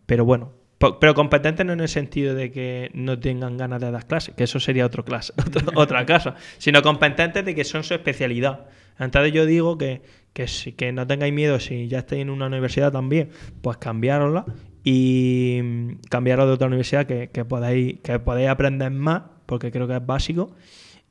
Pero 0.07 0.25
bueno, 0.25 0.53
pero 0.79 1.15
competentes 1.15 1.65
no 1.65 1.73
en 1.73 1.81
el 1.81 1.89
sentido 1.89 2.35
de 2.35 2.51
que 2.53 2.91
no 2.95 3.19
tengan 3.19 3.57
ganas 3.57 3.81
de 3.81 3.91
dar 3.91 4.07
clases, 4.07 4.35
que 4.35 4.45
eso 4.45 4.61
sería 4.61 4.85
otro 4.87 5.05
clase, 5.05 5.33
otro- 5.47 5.73
otra 5.75 6.05
cosa, 6.07 6.35
sino 6.59 6.83
competentes 6.83 7.45
de 7.45 7.55
que 7.55 7.65
son 7.65 7.83
su 7.85 7.95
especialidad. 7.95 8.67
Entonces 8.99 9.33
yo 9.33 9.47
digo 9.47 9.77
que, 9.79 10.03
que, 10.33 10.47
que 10.77 10.93
no 10.93 11.07
tengáis 11.07 11.33
miedo 11.33 11.61
si 11.61 11.89
ya 11.89 11.99
estáis 12.01 12.23
en 12.23 12.31
una 12.31 12.47
universidad 12.47 12.93
también, 12.93 13.31
pues 13.63 13.77
cambiarosla 13.79 14.45
y 14.85 15.97
cambiaros 16.11 16.47
de 16.47 16.53
otra 16.53 16.67
universidad 16.69 17.07
que, 17.07 17.29
que 17.31 17.45
podáis, 17.45 18.01
que 18.01 18.19
podáis 18.21 18.49
aprender 18.49 18.91
más, 18.91 19.23
porque 19.47 19.71
creo 19.71 19.87
que 19.89 19.97
es 19.97 20.07
básico. 20.07 20.55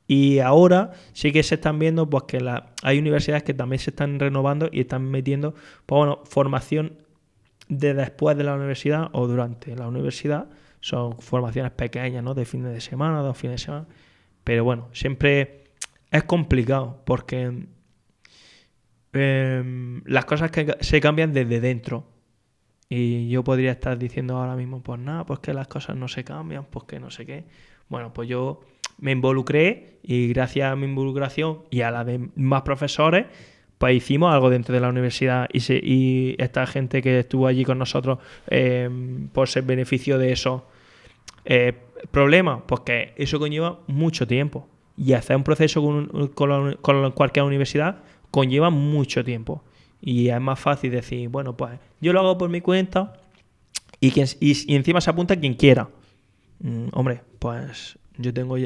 Y 0.08 0.38
ahora 0.38 0.92
sí 1.12 1.32
que 1.32 1.42
se 1.42 1.56
están 1.56 1.78
viendo 1.78 2.08
pues 2.08 2.24
que 2.28 2.40
la, 2.40 2.68
hay 2.82 2.98
universidades 2.98 3.42
que 3.42 3.54
también 3.54 3.80
se 3.80 3.90
están 3.90 4.20
renovando 4.20 4.68
y 4.72 4.80
están 4.80 5.04
metiendo 5.10 5.52
pues, 5.86 5.98
bueno, 5.98 6.20
formación 6.24 6.92
de 7.68 7.94
después 7.94 8.36
de 8.36 8.44
la 8.44 8.54
universidad 8.54 9.08
o 9.12 9.26
durante 9.26 9.74
la 9.76 9.88
universidad. 9.88 10.48
Son 10.80 11.18
formaciones 11.18 11.72
pequeñas, 11.72 12.22
¿no? 12.22 12.34
De 12.34 12.44
fines 12.44 12.72
de 12.72 12.80
semana, 12.80 13.20
dos 13.20 13.36
fines 13.36 13.60
de 13.60 13.64
semana. 13.64 13.86
Pero 14.44 14.64
bueno, 14.64 14.88
siempre 14.92 15.64
es 16.10 16.24
complicado 16.24 17.02
porque 17.04 17.66
em, 19.12 20.02
las 20.04 20.24
cosas 20.24 20.50
que 20.50 20.76
se 20.80 21.00
cambian 21.00 21.32
desde 21.32 21.60
dentro. 21.60 22.06
Y 22.88 23.28
yo 23.28 23.42
podría 23.42 23.72
estar 23.72 23.98
diciendo 23.98 24.36
ahora 24.36 24.54
mismo, 24.54 24.80
pues 24.82 25.00
nada, 25.00 25.26
pues 25.26 25.40
que 25.40 25.52
las 25.52 25.66
cosas 25.66 25.96
no 25.96 26.06
se 26.06 26.22
cambian, 26.22 26.66
pues 26.66 26.84
que 26.84 27.00
no 27.00 27.10
sé 27.10 27.26
qué. 27.26 27.44
Bueno, 27.88 28.12
pues 28.12 28.28
yo 28.28 28.60
me 28.98 29.12
involucré 29.12 29.98
y 30.02 30.28
gracias 30.28 30.72
a 30.72 30.76
mi 30.76 30.86
involucración 30.86 31.64
y 31.70 31.80
a 31.80 31.90
la 31.90 32.04
de 32.04 32.30
más 32.36 32.62
profesores, 32.62 33.26
pues 33.78 33.94
hicimos 33.96 34.32
algo 34.32 34.50
dentro 34.50 34.74
de 34.74 34.80
la 34.80 34.88
universidad 34.88 35.48
y, 35.52 35.60
se- 35.60 35.80
y 35.82 36.34
esta 36.38 36.66
gente 36.66 37.02
que 37.02 37.18
estuvo 37.20 37.46
allí 37.46 37.64
con 37.64 37.78
nosotros, 37.78 38.18
eh, 38.48 38.88
pues 39.32 39.50
se 39.52 39.60
benefició 39.60 40.18
de 40.18 40.32
eso. 40.32 40.66
Eh, 41.44 41.74
¿Problema? 42.10 42.66
Pues 42.66 42.82
que 42.82 43.14
eso 43.16 43.38
conlleva 43.38 43.80
mucho 43.86 44.26
tiempo. 44.26 44.68
Y 44.96 45.12
hacer 45.12 45.36
un 45.36 45.44
proceso 45.44 45.82
con, 45.82 46.76
cualquier 47.12 47.44
universidad 47.44 47.98
conlleva 48.30 48.70
mucho 48.70 49.24
tiempo. 49.24 49.62
Y 50.00 50.28
es 50.28 50.40
más 50.40 50.58
fácil 50.60 50.90
decir, 50.92 51.28
bueno, 51.28 51.56
pues 51.56 51.78
yo 52.00 52.12
lo 52.12 52.20
hago 52.20 52.38
por 52.38 52.48
mi 52.50 52.60
cuenta 52.60 53.14
y, 54.00 54.12
encima 54.74 55.00
se 55.00 55.10
apunta 55.10 55.36
quien 55.36 55.54
quiera. 55.54 55.88
Mm, 56.60 56.88
hombre, 56.92 57.22
pues 57.38 57.98
Yo 58.18 58.32
tengo 58.32 58.56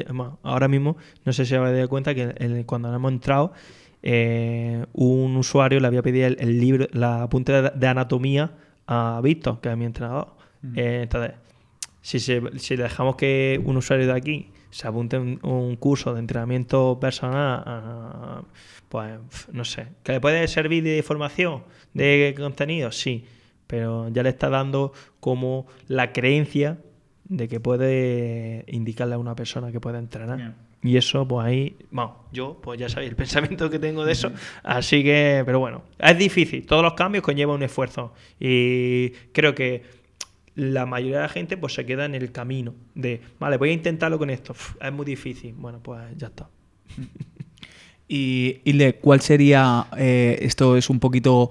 ahora 0.43 0.69
mismo, 0.69 0.95
no 1.25 1.33
sé 1.33 1.45
si 1.45 1.53
habéis 1.55 1.75
dado 1.75 1.89
cuenta 1.89 2.15
que 2.15 2.33
el- 2.37 2.65
cuando 2.65 2.93
hemos 2.95 3.11
entrado, 3.11 3.51
eh, 4.03 4.85
un 4.93 5.35
usuario 5.37 5.79
le 5.79 5.87
había 5.87 6.01
pedido 6.01 6.27
el, 6.27 6.37
el 6.39 6.59
libro, 6.59 6.87
la 6.91 7.23
apunte 7.23 7.51
de, 7.51 7.69
de 7.75 7.87
anatomía 7.87 8.51
a 8.87 9.19
Víctor, 9.23 9.61
que 9.61 9.69
es 9.69 9.77
mi 9.77 9.85
entrenador. 9.85 10.35
Eh, 10.75 10.99
entonces, 11.03 11.33
si, 12.01 12.19
se- 12.19 12.41
si 12.59 12.75
dejamos 12.75 13.15
que 13.15 13.61
un 13.63 13.77
usuario 13.77 14.07
de 14.07 14.13
aquí 14.13 14.49
se 14.69 14.87
apunte 14.87 15.17
un, 15.17 15.39
un 15.43 15.75
curso 15.75 16.13
de 16.13 16.19
entrenamiento 16.19 16.97
personal, 16.99 17.63
ah, 17.65 18.43
pues 18.89 19.11
no 19.51 19.63
sé, 19.65 19.87
¿que 20.03 20.13
le 20.13 20.21
puede 20.21 20.47
servir 20.47 20.83
de 20.83 21.01
formación, 21.03 21.63
de 21.93 22.33
contenido? 22.37 22.91
Sí, 22.91 23.25
pero 23.67 24.09
ya 24.09 24.23
le 24.23 24.29
está 24.29 24.49
dando 24.49 24.93
como 25.19 25.67
la 25.87 26.11
creencia 26.11 26.77
de 27.25 27.47
que 27.47 27.59
puede 27.61 28.65
indicarle 28.67 29.15
a 29.15 29.17
una 29.17 29.35
persona 29.35 29.71
que 29.71 29.79
puede 29.79 29.97
entrenar. 29.99 30.37
Y 30.83 30.97
eso, 30.97 31.27
pues 31.27 31.45
ahí, 31.45 31.77
vamos, 31.91 32.15
yo, 32.31 32.59
pues 32.61 32.79
ya 32.79 32.89
sabéis 32.89 33.11
el 33.11 33.15
pensamiento 33.17 33.69
que 33.69 33.79
tengo 33.79 34.03
de 34.05 34.13
eso. 34.13 34.31
Así 34.63 35.03
que, 35.03 35.43
pero 35.45 35.59
bueno, 35.59 35.83
es 35.99 36.17
difícil. 36.17 36.65
Todos 36.65 36.83
los 36.83 36.93
cambios 36.93 37.23
conllevan 37.23 37.57
un 37.57 37.63
esfuerzo. 37.63 38.13
Y 38.39 39.11
creo 39.31 39.53
que 39.53 39.83
la 40.55 40.85
mayoría 40.85 41.17
de 41.17 41.23
la 41.23 41.29
gente, 41.29 41.57
pues 41.57 41.73
se 41.73 41.85
queda 41.85 42.05
en 42.05 42.15
el 42.15 42.31
camino 42.31 42.73
de, 42.95 43.21
vale, 43.39 43.57
voy 43.57 43.69
a 43.69 43.73
intentarlo 43.73 44.17
con 44.17 44.29
esto. 44.29 44.55
Es 44.81 44.91
muy 44.91 45.05
difícil. 45.05 45.53
Bueno, 45.57 45.79
pues 45.81 46.01
ya 46.17 46.27
está. 46.27 46.49
Y, 48.13 48.59
Hilde, 48.65 48.95
¿cuál 48.95 49.21
sería, 49.21 49.87
eh, 49.95 50.37
esto 50.41 50.75
es 50.75 50.89
un 50.89 50.99
poquito 50.99 51.49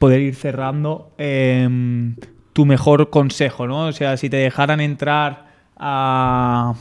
poder 0.00 0.20
ir 0.20 0.34
cerrando, 0.34 1.14
em, 1.18 2.16
tu 2.52 2.66
mejor 2.66 3.10
consejo, 3.10 3.68
¿no? 3.68 3.86
O 3.86 3.92
sea, 3.92 4.16
si 4.16 4.28
te 4.28 4.38
dejaran 4.38 4.80
entrar 4.80 5.46
a... 5.76 6.74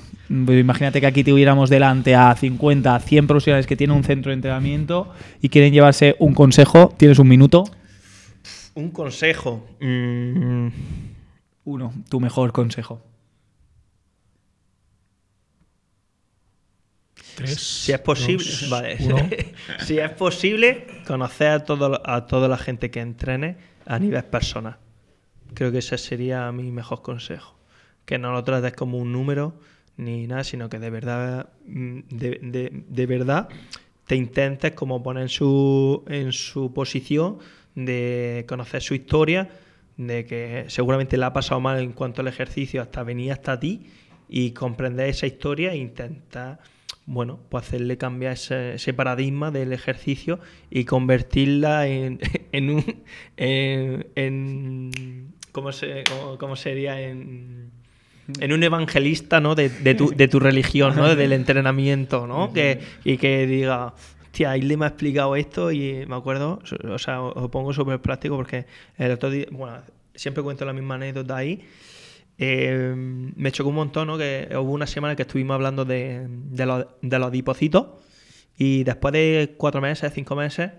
pues 0.46 0.60
imagínate 0.60 1.02
que 1.02 1.08
aquí 1.08 1.24
tuviéramos 1.24 1.72
delante 1.72 2.14
a 2.14 2.36
50, 2.36 3.00
100 3.00 3.28
profesionales 3.28 3.66
que 3.66 3.76
tienen 3.76 3.98
un 3.98 4.04
centro 4.04 4.30
de 4.30 4.36
entrenamiento 4.36 5.12
y 5.42 5.50
quieren 5.50 5.74
llevarse 5.74 6.16
un 6.20 6.36
consejo, 6.36 6.94
tienes 6.98 7.18
un 7.18 7.28
minuto. 7.28 7.64
Un 8.76 8.92
consejo. 8.92 9.68
mm, 9.80 10.68
Uno, 11.66 11.94
tu 12.10 12.20
mejor 12.20 12.52
consejo. 12.52 13.02
Tres, 17.36 17.60
si 17.60 17.92
es 17.92 18.00
posible, 18.00 18.46
dos, 18.46 18.70
vale. 18.70 18.98
si 19.80 19.98
es 19.98 20.12
posible, 20.12 20.86
conocer 21.08 21.48
a, 21.48 21.64
todo, 21.64 22.08
a 22.08 22.28
toda 22.28 22.48
la 22.48 22.58
gente 22.58 22.92
que 22.92 23.00
entrene 23.00 23.58
a 23.86 23.98
nivel 23.98 24.24
personal. 24.26 24.78
Creo 25.56 25.72
que 25.72 25.80
ese 25.80 25.98
sería 25.98 26.52
mi 26.52 26.70
mejor 26.70 27.02
consejo. 27.02 27.58
Que 28.06 28.20
no 28.20 28.32
lo 28.32 28.44
trates 28.44 28.74
como 28.74 28.98
un 28.98 29.12
número 29.12 29.60
ni 30.00 30.28
nada, 30.28 30.44
sino 30.46 30.70
que 30.70 30.80
de 30.80 30.90
verdad, 30.90 31.50
mm, 31.66 32.00
de, 32.10 32.74
de- 32.88 33.06
verdad, 33.06 33.50
te 34.08 34.16
intentes 34.16 34.72
como 34.72 35.04
poner 35.04 35.24
en 35.24 35.30
su, 35.30 36.04
en 36.08 36.32
su 36.32 36.74
posición 36.74 37.40
de 37.76 38.46
conocer 38.48 38.82
su 38.82 38.96
historia, 38.96 39.50
de 39.98 40.26
que 40.26 40.66
seguramente 40.68 41.18
le 41.18 41.26
ha 41.26 41.34
pasado 41.34 41.60
mal 41.60 41.80
en 41.80 41.92
cuanto 41.92 42.22
al 42.22 42.30
ejercicio 42.30 42.82
hasta 42.82 43.04
venir 43.04 43.34
hasta 43.34 43.60
ti 43.60 43.88
y 44.30 44.52
comprender 44.52 45.10
esa 45.10 45.28
historia 45.28 45.74
e 45.74 45.78
intentar, 45.78 46.60
bueno, 47.06 47.42
pues 47.50 47.66
hacerle 47.66 47.98
cambiar 47.98 48.34
ese, 48.34 48.94
paradigma 48.94 49.52
del 49.52 49.74
ejercicio 49.74 50.40
y 50.70 50.86
convertirla 50.86 51.88
en, 51.88 52.20
en 52.54 52.70
un... 52.70 53.04
En, 53.36 55.34
¿cómo, 55.52 55.74
se, 55.74 56.06
cómo 56.40 56.56
sería? 56.56 57.02
En, 57.02 57.79
en 58.40 58.54
un 58.54 58.64
evangelista, 58.64 59.40
¿no? 59.40 59.56
De, 59.56 59.70
de 59.70 59.96
tu, 59.96 60.10
de 60.10 60.28
tu 60.28 60.40
religión, 60.40 60.96
¿no? 60.96 61.16
Del 61.16 61.34
entrenamiento, 61.34 62.28
¿no? 62.28 62.54
Que, 62.54 62.80
y 63.04 63.18
que 63.18 63.48
diga, 63.48 63.94
hostia, 64.24 64.58
Isle 64.58 64.78
me 64.78 64.86
ha 64.86 64.90
explicado 64.90 65.36
esto 65.36 65.72
y 65.72 66.06
me 66.08 66.16
acuerdo, 66.16 66.62
o 66.84 67.00
sea, 67.00 67.22
os 67.22 67.36
lo 67.36 67.52
pongo 67.52 67.74
súper 67.74 68.00
práctico 68.02 68.36
porque 68.36 68.66
el 68.98 69.12
otro 69.12 69.30
día, 69.30 69.46
bueno, 69.52 69.78
siempre 70.16 70.44
cuento 70.44 70.66
la 70.66 70.74
misma 70.74 70.96
anécdota 70.96 71.38
ahí. 71.38 71.66
Eh, 72.38 72.94
me 72.96 73.52
chocó 73.52 73.70
un 73.70 73.76
montón, 73.76 74.08
¿no? 74.08 74.18
Que 74.18 74.48
hubo 74.52 74.72
una 74.72 74.88
semana 74.88 75.16
que 75.16 75.24
estuvimos 75.24 75.56
hablando 75.56 75.84
de, 75.84 76.26
de, 76.30 76.66
los, 76.66 76.86
de 77.02 77.20
los 77.20 77.28
adipocitos 77.28 77.88
y 78.58 78.84
después 78.84 79.12
de 79.14 79.56
cuatro 79.58 79.82
meses, 79.82 80.12
cinco 80.14 80.36
meses 80.36 80.72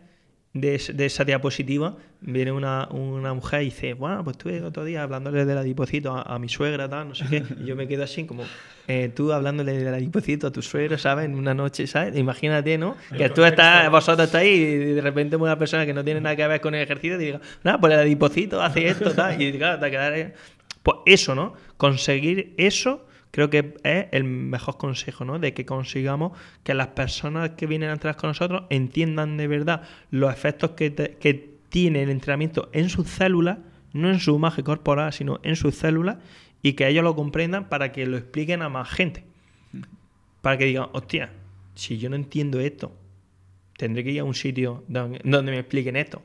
de, 0.52 0.82
de 0.94 1.06
esa 1.06 1.24
diapositiva, 1.24 1.96
viene 2.20 2.50
una, 2.50 2.88
una 2.90 3.32
mujer 3.34 3.62
y 3.62 3.66
dice, 3.66 3.94
bueno, 3.94 4.24
pues 4.24 4.36
estuve 4.36 4.62
otro 4.62 4.84
día 4.84 5.04
hablándole 5.04 5.44
del 5.44 5.56
adipocito 5.56 6.12
a, 6.12 6.22
a 6.22 6.38
mi 6.38 6.48
suegra, 6.48 6.88
tal, 6.88 7.08
no 7.08 7.14
sé 7.14 7.24
qué. 7.30 7.44
Y 7.60 7.66
yo 7.66 7.76
me 7.76 7.86
quedo 7.86 8.02
así 8.02 8.24
como, 8.24 8.42
eh, 8.88 9.12
tú 9.14 9.32
hablándole 9.32 9.72
del 9.72 9.94
adipocito 9.94 10.48
a 10.48 10.50
tu 10.50 10.60
suegro, 10.60 10.98
¿sabes? 10.98 11.26
En 11.26 11.36
una 11.36 11.54
noche, 11.54 11.86
¿sabes? 11.86 12.16
Imagínate, 12.16 12.78
¿no? 12.78 12.96
Que 13.16 13.30
tú 13.30 13.44
estás, 13.44 13.88
vosotros 13.90 14.26
estáis 14.26 14.58
y 14.58 14.76
de 14.76 15.00
repente 15.00 15.36
una 15.36 15.56
persona 15.58 15.86
que 15.86 15.94
no 15.94 16.02
tiene 16.02 16.20
nada 16.20 16.34
que 16.34 16.46
ver 16.46 16.60
con 16.60 16.74
el 16.74 16.82
ejercicio 16.82 17.16
te 17.16 17.24
diga, 17.24 17.40
nada, 17.62 17.78
pues 17.78 17.92
el 17.92 18.00
adipocito 18.00 18.60
hace 18.60 18.88
esto, 18.88 19.12
tal. 19.12 19.40
Y 19.40 19.52
claro, 19.56 19.78
te 19.78 19.90
quedaré... 19.90 20.34
Pues 20.82 20.96
eso, 21.04 21.34
¿no? 21.34 21.52
Conseguir 21.76 22.54
eso 22.56 23.06
creo 23.30 23.48
que 23.50 23.74
es 23.84 24.06
el 24.12 24.24
mejor 24.24 24.76
consejo, 24.76 25.24
¿no? 25.24 25.38
De 25.38 25.54
que 25.54 25.64
consigamos 25.64 26.32
que 26.64 26.74
las 26.74 26.88
personas 26.88 27.50
que 27.50 27.66
vienen 27.66 27.90
a 27.90 27.92
entrenar 27.92 28.16
con 28.16 28.28
nosotros 28.28 28.64
entiendan 28.70 29.36
de 29.36 29.46
verdad 29.48 29.82
los 30.10 30.32
efectos 30.32 30.70
que, 30.72 30.90
te- 30.90 31.16
que 31.16 31.50
tiene 31.68 32.02
el 32.02 32.10
entrenamiento 32.10 32.68
en 32.72 32.88
sus 32.88 33.08
células, 33.08 33.58
no 33.92 34.08
en 34.10 34.18
su 34.20 34.34
imagen 34.34 34.64
corporal, 34.64 35.12
sino 35.12 35.38
en 35.42 35.56
sus 35.56 35.74
células, 35.76 36.16
y 36.62 36.72
que 36.74 36.88
ellos 36.88 37.04
lo 37.04 37.14
comprendan 37.16 37.68
para 37.68 37.92
que 37.92 38.06
lo 38.06 38.16
expliquen 38.16 38.62
a 38.62 38.68
más 38.68 38.88
gente. 38.90 39.24
Para 40.42 40.58
que 40.58 40.64
digan, 40.64 40.88
hostia, 40.92 41.30
si 41.74 41.98
yo 41.98 42.10
no 42.10 42.16
entiendo 42.16 42.60
esto, 42.60 42.92
tendré 43.76 44.04
que 44.04 44.10
ir 44.10 44.20
a 44.20 44.24
un 44.24 44.34
sitio 44.34 44.84
donde, 44.88 45.20
donde 45.24 45.52
me 45.52 45.58
expliquen 45.58 45.96
esto. 45.96 46.22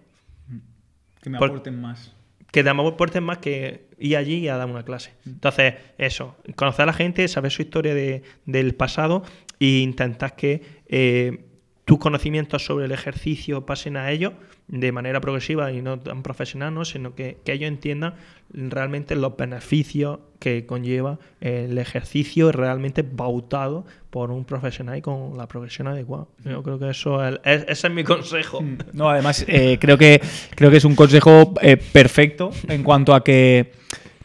Que 1.21 1.29
me 1.29 1.37
Por- 1.37 1.49
aporten 1.49 1.79
más. 1.81 2.13
Que 2.55 2.63
te 2.63 2.69
aporten 2.69 3.21
más 3.21 3.39
que 3.39 3.87
ir 3.99 4.15
allí 4.15 4.35
y 4.37 4.47
a 4.47 4.55
dar 4.55 4.69
una 4.69 4.83
clase. 4.85 5.11
Entonces, 5.25 5.73
eso, 5.97 6.37
conocer 6.55 6.83
a 6.83 6.85
la 6.85 6.93
gente, 6.93 7.27
saber 7.27 7.51
su 7.51 7.63
historia 7.63 7.93
de- 7.93 8.23
del 8.45 8.73
pasado 8.75 9.23
e 9.59 9.79
intentar 9.79 10.37
que 10.37 10.61
eh, 10.87 11.39
tus 11.85 11.99
conocimientos 11.99 12.65
sobre 12.65 12.85
el 12.85 12.91
ejercicio 12.91 13.65
pasen 13.65 13.95
a 13.95 14.09
ellos 14.11 14.33
de 14.67 14.91
manera 14.91 15.21
progresiva 15.21 15.71
y 15.71 15.83
no 15.83 15.99
tan 15.99 16.23
profesional, 16.23 16.73
¿no? 16.73 16.83
sino 16.83 17.13
que, 17.13 17.37
que 17.45 17.53
ellos 17.53 17.67
entiendan 17.67 18.15
realmente 18.51 19.15
los 19.15 19.37
beneficios 19.37 20.17
que 20.39 20.65
conlleva 20.65 21.19
el 21.41 21.77
ejercicio 21.77 22.51
realmente 22.51 23.03
bautado 23.03 23.85
por 24.09 24.31
un 24.31 24.45
profesional 24.45 24.97
y 24.97 25.01
con 25.03 25.37
la 25.37 25.47
progresión 25.47 25.87
adecuada. 25.87 26.25
Yo 26.43 26.63
creo 26.63 26.79
que 26.79 26.89
eso 26.89 27.23
es, 27.23 27.39
es- 27.43 27.65
ese 27.67 27.87
es 27.87 27.93
mi 27.93 28.03
consejo. 28.03 28.63
No, 28.93 29.09
además 29.09 29.45
eh, 29.47 29.77
creo 29.79 29.97
que 29.99 30.19
creo 30.55 30.71
que 30.71 30.77
es 30.77 30.85
un 30.85 30.95
consejo 30.95 31.53
eh, 31.61 31.77
perfecto 31.77 32.49
en 32.67 32.81
cuanto 32.83 33.13
a 33.13 33.23
que 33.23 33.73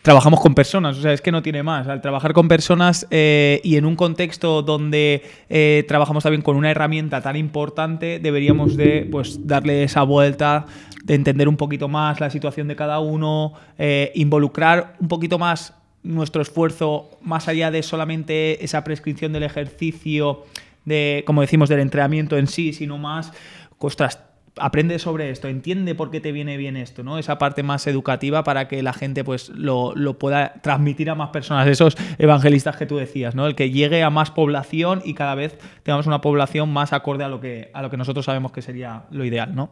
trabajamos 0.03 0.41
con 0.41 0.55
personas, 0.55 0.97
o 0.97 1.03
sea, 1.03 1.13
es 1.13 1.21
que 1.21 1.33
no 1.33 1.43
tiene 1.43 1.63
más. 1.63 1.87
Al 1.87 2.01
trabajar 2.01 2.33
con 2.33 2.49
personas 2.49 3.07
eh, 3.11 3.61
y 3.63 3.77
en 3.77 3.85
un 3.85 3.97
contexto 3.97 4.63
donde 4.63 5.23
eh, 5.49 5.85
trabajamos 5.87 6.23
también 6.23 6.43
con 6.43 6.57
una 6.57 6.71
herramienta 6.71 7.21
tan 7.21 7.37
importante, 7.37 8.19
deberíamos 8.19 8.77
de 8.77 9.07
pues 9.11 9.47
darle 9.47 9.85
esa 9.85 10.03
vuelta, 10.03 10.67
de 11.05 11.15
entender 11.15 11.49
un 11.49 11.57
poquito 11.57 11.89
más 11.89 12.21
la 12.21 12.31
situación 12.31 12.69
de 12.69 12.77
cada 12.77 13.01
uno, 13.01 13.55
eh, 13.79 14.13
involucrar 14.15 14.95
un 15.01 15.09
poquito 15.09 15.39
más 15.39 15.75
nuestro 16.03 16.41
esfuerzo 16.41 17.11
más 17.21 17.47
allá 17.49 17.71
de 17.71 17.83
solamente 17.83 18.65
esa 18.65 18.85
prescripción 18.85 19.33
del 19.33 19.43
ejercicio, 19.43 20.45
de, 20.87 21.25
como 21.27 21.43
decimos, 21.43 21.69
del 21.69 21.81
entrenamiento 21.81 22.39
en 22.39 22.47
sí, 22.47 22.73
sino 22.73 22.97
más, 22.97 23.33
ostras, 23.79 24.19
aprende 24.61 24.99
sobre 24.99 25.31
esto, 25.31 25.49
entiende 25.49 25.95
por 25.95 26.11
qué 26.11 26.21
te 26.21 26.33
viene 26.33 26.57
bien 26.57 26.77
esto, 26.77 27.03
¿no? 27.03 27.19
Esa 27.19 27.39
parte 27.39 27.63
más 27.63 27.87
educativa 27.87 28.45
para 28.45 28.69
que 28.69 28.83
la 28.83 28.93
gente 28.93 29.25
pues 29.25 29.49
lo, 29.51 29.93
lo 29.97 30.19
pueda 30.19 30.55
transmitir 30.63 31.11
a 31.11 31.15
más 31.15 31.31
personas, 31.31 31.67
esos 31.67 31.97
evangelistas 32.19 32.77
que 32.77 32.87
tú 32.87 32.97
decías, 32.99 33.35
¿no? 33.35 33.47
El 33.47 33.55
que 33.55 33.71
llegue 33.71 34.03
a 34.03 34.11
más 34.11 34.31
población 34.31 35.03
y 35.05 35.15
cada 35.15 35.35
vez 35.35 35.57
tengamos 35.83 36.07
una 36.07 36.21
población 36.21 36.73
más 36.73 36.93
acorde 36.93 37.25
a 37.25 37.29
lo 37.29 37.41
que, 37.41 37.71
a 37.75 37.83
lo 37.83 37.91
que 37.91 37.97
nosotros 37.97 38.25
sabemos 38.27 38.53
que 38.53 38.63
sería 38.63 39.05
lo 39.11 39.25
ideal, 39.25 39.55
¿no? 39.55 39.71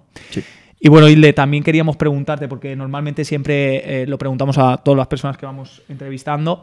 Y 0.81 0.89
bueno, 0.89 1.09
Hilde, 1.09 1.33
también 1.33 1.65
queríamos 1.65 1.97
preguntarte, 1.97 2.47
porque 2.47 2.77
normalmente 2.77 3.25
siempre 3.25 4.03
eh, 4.03 4.07
lo 4.07 4.17
preguntamos 4.17 4.59
a 4.59 4.77
todas 4.77 4.97
las 4.97 5.09
personas 5.09 5.37
que 5.37 5.45
vamos 5.45 5.83
entrevistando 5.89 6.63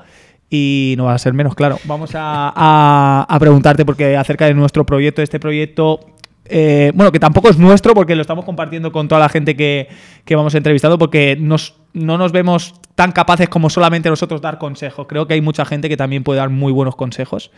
y 0.50 0.94
no 0.98 1.06
va 1.06 1.16
a 1.16 1.18
ser 1.18 1.34
menos, 1.34 1.54
claro. 1.56 1.78
Vamos 1.86 2.12
a, 2.16 2.54
a- 2.56 3.26
a 3.28 3.40
preguntarte 3.40 3.84
porque 3.84 4.16
acerca 4.16 4.46
de 4.46 4.54
nuestro 4.54 4.86
proyecto, 4.86 5.22
este 5.22 5.40
proyecto, 5.40 6.00
eh, 6.46 6.92
bueno, 6.94 7.12
que 7.12 7.20
tampoco 7.20 7.50
es 7.50 7.58
nuestro 7.58 7.94
porque 7.94 8.16
lo 8.16 8.22
estamos 8.22 8.46
compartiendo 8.46 8.92
con 8.92 9.08
toda 9.08 9.20
la 9.20 9.30
gente 9.30 9.56
que, 9.56 9.88
que 10.24 10.36
vamos 10.36 10.54
entrevistando 10.56 10.98
porque 10.98 11.36
nos, 11.40 11.76
no 11.94 12.18
nos 12.18 12.32
vemos 12.32 12.76
tan 12.96 13.12
capaces 13.12 13.50
como 13.50 13.70
solamente 13.70 14.10
nosotros 14.10 14.42
dar 14.42 14.58
consejos. 14.58 15.08
Creo 15.08 15.28
que 15.28 15.34
hay 15.34 15.42
mucha 15.42 15.66
gente 15.66 15.90
que 15.90 15.98
también 15.98 16.24
puede 16.24 16.40
dar 16.40 16.50
muy 16.50 16.72
buenos 16.72 16.96
consejos. 16.96 17.52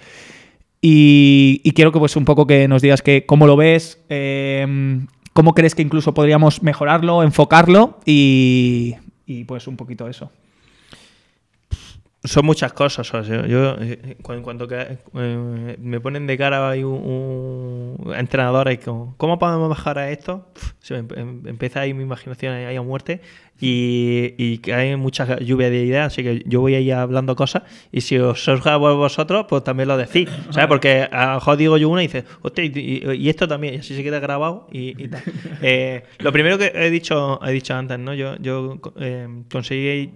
Y, 0.82 1.72
quiero 1.76 1.92
que 1.92 2.00
pues 2.00 2.16
un 2.16 2.26
poco 2.26 2.48
que 2.48 2.68
nos 2.68 2.82
digas 2.82 3.02
que 3.02 3.26
cómo 3.26 3.48
lo 3.48 3.58
ves, 3.58 4.04
eh, 4.10 5.06
cómo 5.34 5.54
crees 5.54 5.76
que 5.76 5.82
incluso 5.82 6.14
podríamos 6.14 6.64
mejorarlo, 6.64 7.24
enfocarlo 7.24 8.00
y, 8.06 8.96
y, 9.26 9.44
pues 9.44 9.68
un 9.68 9.76
poquito 9.76 10.08
eso. 10.08 10.32
Son 12.24 12.46
muchas 12.46 12.74
cosas. 12.74 13.14
o 13.14 13.24
sea, 13.24 13.46
yo, 13.46 13.76
eh, 13.80 14.18
cu- 14.22 14.34
en 14.34 14.44
cuanto 14.44 14.68
que 14.68 14.98
eh, 15.16 15.76
me 15.80 16.00
ponen 16.00 16.28
de 16.28 16.38
cara 16.38 16.70
ahí 16.70 16.84
un, 16.84 18.14
entrenador 18.16 18.72
y 18.72 18.78
como, 18.78 19.16
¿cómo 19.18 19.40
podemos 19.40 19.70
a 19.98 20.10
esto? 20.10 20.48
Se 20.80 21.02
me 21.02 21.20
em- 21.20 21.48
empieza 21.48 21.82
ahí 21.82 21.94
mi 21.94 22.04
imaginación 22.04 22.54
ahí 22.54 22.76
a 22.76 22.82
muerte 22.82 23.22
y, 23.60 24.34
y 24.38 24.58
que 24.60 24.74
hay 24.74 24.96
mucha 24.96 25.40
lluvia 25.40 25.70
de 25.70 25.84
ideas, 25.84 26.08
así 26.14 26.24
que 26.24 26.44
yo 26.46 26.62
voy 26.62 26.76
ahí 26.76 26.92
hablando 26.92 27.36
cosas 27.36 27.64
y 27.92 28.02
si 28.02 28.18
os 28.18 28.44
surge 28.44 28.70
a 28.70 28.78
vosotros, 28.78 29.46
pues 29.50 29.64
también 29.64 29.88
lo 29.90 29.98
decís, 29.98 30.30
¿sabes? 30.52 30.68
Porque 30.68 31.08
a 31.12 31.28
lo 31.28 31.34
mejor 31.36 31.58
digo 31.58 31.78
yo 31.78 31.90
una 31.90 32.04
y 32.04 32.08
dices, 32.08 32.24
hostia, 32.42 32.64
y, 32.66 33.30
esto 33.30 33.48
también, 33.48 33.74
y 33.76 33.78
así 33.78 33.96
se 33.96 34.04
queda 34.04 34.20
grabado 34.20 34.68
y, 34.72 35.02
y 35.04 35.08
tal. 35.08 35.22
Eh, 35.62 36.04
lo 36.20 36.32
primero 36.32 36.58
que 36.58 36.72
he 36.76 36.90
dicho, 36.92 37.40
he 37.44 37.52
dicho 37.52 37.74
antes, 37.74 37.98
¿no? 37.98 38.14
Yo, 38.14 38.36
yo 38.38 38.80
eh, 39.00 39.28
conseguí 39.52 40.12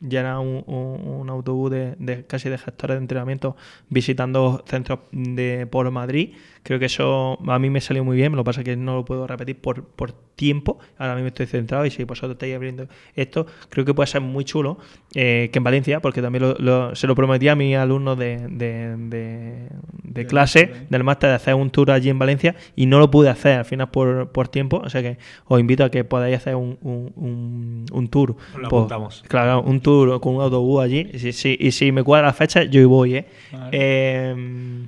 llenar 0.00 0.38
un, 0.38 0.64
un- 0.66 1.20
un 1.20 1.30
autobús 1.30 1.70
de, 1.70 1.94
de 1.98 2.24
casi 2.26 2.48
de 2.48 2.58
gestores 2.58 2.96
de 2.96 3.00
entrenamiento 3.00 3.56
visitando 3.88 4.62
centros 4.66 5.00
de 5.12 5.66
por 5.70 5.90
Madrid. 5.90 6.30
Creo 6.66 6.80
que 6.80 6.86
eso 6.86 7.38
a 7.46 7.58
mí 7.60 7.70
me 7.70 7.80
salió 7.80 8.02
muy 8.04 8.16
bien, 8.16 8.32
lo 8.32 8.38
que 8.42 8.44
pasa 8.46 8.60
es 8.62 8.64
que 8.64 8.74
no 8.76 8.96
lo 8.96 9.04
puedo 9.04 9.24
repetir 9.26 9.56
por, 9.56 9.84
por 9.84 10.10
tiempo. 10.10 10.78
Ahora 10.98 11.14
mismo 11.14 11.28
estoy 11.28 11.46
centrado 11.46 11.86
y 11.86 11.92
si 11.92 12.02
vosotros 12.02 12.32
estáis 12.32 12.56
abriendo 12.56 12.88
esto, 13.14 13.46
creo 13.70 13.84
que 13.84 13.94
puede 13.94 14.08
ser 14.08 14.20
muy 14.20 14.44
chulo 14.44 14.76
eh, 15.14 15.48
que 15.52 15.58
en 15.60 15.62
Valencia, 15.64 16.00
porque 16.00 16.20
también 16.20 16.42
lo- 16.42 16.56
lo- 16.58 16.94
se 16.96 17.06
lo 17.06 17.14
prometí 17.14 17.46
a 17.46 17.54
mis 17.54 17.76
alumnos 17.76 18.18
de, 18.18 18.38
de- 18.48 18.96
de- 18.96 19.68
de 19.68 19.68
Del 20.02 20.26
clase, 20.26 20.72
del 20.90 21.04
máster, 21.04 21.30
de 21.30 21.36
hacer 21.36 21.54
un 21.54 21.70
tour 21.70 21.90
allí 21.92 22.08
en 22.10 22.18
Valencia 22.18 22.56
y 22.74 22.86
no 22.86 22.98
lo 22.98 23.10
pude 23.12 23.28
hacer 23.28 23.58
al 23.58 23.64
final 23.64 23.90
por, 23.90 24.30
por 24.32 24.48
tiempo. 24.48 24.82
O 24.84 24.90
sea 24.90 25.02
que 25.02 25.18
os 25.46 25.60
invito 25.60 25.84
a 25.84 25.90
que 25.90 26.02
podáis 26.02 26.36
hacer 26.36 26.56
un, 26.56 26.76
un- 26.82 27.12
un- 27.14 27.86
un 27.92 28.08
tour. 28.08 28.34
Lo 28.58 28.68
por- 28.68 28.78
apuntamos. 28.80 29.22
Claro, 29.28 29.62
un 29.62 29.80
tour 29.80 30.20
con 30.20 30.34
un 30.34 30.42
autobús 30.42 30.82
allí. 30.82 31.08
Y 31.14 31.18
si, 31.20 31.32
si- 31.32 31.56
y 31.60 31.70
si 31.70 31.92
me 31.92 32.02
cuadra 32.02 32.26
la 32.26 32.32
fecha, 32.32 32.64
yo 32.64 32.88
voy, 32.88 33.14
¿eh? 33.16 33.26
Vale. 33.52 33.68
Eh, 33.72 34.84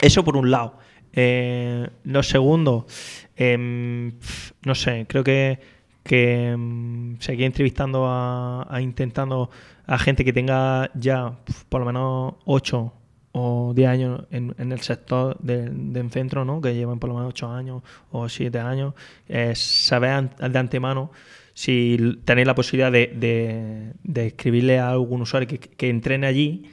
eso 0.00 0.24
por 0.24 0.36
un 0.36 0.50
lado. 0.50 0.74
Eh, 1.12 1.88
lo 2.04 2.22
segundo, 2.22 2.86
em, 3.36 4.12
no 4.64 4.74
sé, 4.74 5.06
creo 5.08 5.24
que, 5.24 5.58
que 6.04 6.50
em, 6.50 7.16
seguir 7.20 7.44
entrevistando 7.46 8.06
a, 8.06 8.66
a 8.68 8.80
intentando 8.80 9.50
a 9.86 9.98
gente 9.98 10.24
que 10.24 10.32
tenga 10.32 10.90
ya 10.94 11.38
por 11.68 11.80
lo 11.80 11.86
menos 11.86 12.34
8 12.44 12.92
o 13.32 13.72
10 13.74 13.88
años 13.88 14.24
en, 14.30 14.54
el 14.58 14.80
sector 14.80 15.36
del, 15.38 15.92
del 15.92 16.10
centro, 16.10 16.44
¿no? 16.44 16.60
que 16.60 16.74
llevan 16.74 16.98
por 16.98 17.08
lo 17.08 17.14
menos 17.16 17.30
8 17.30 17.50
años 17.50 17.82
o 18.10 18.28
7 18.28 18.58
años, 18.58 18.94
eh, 19.28 19.52
saber 19.54 20.30
de 20.36 20.58
antemano 20.58 21.10
si 21.54 22.18
tenéis 22.24 22.46
la 22.46 22.54
posibilidad 22.54 22.92
de, 22.92 23.08
de- 23.14 23.92
de 24.02 24.26
escribirle 24.28 24.78
a 24.78 24.90
algún 24.90 25.22
usuario 25.22 25.48
que, 25.48 25.58
que 25.58 25.88
entrene 25.88 26.26
allí 26.26 26.64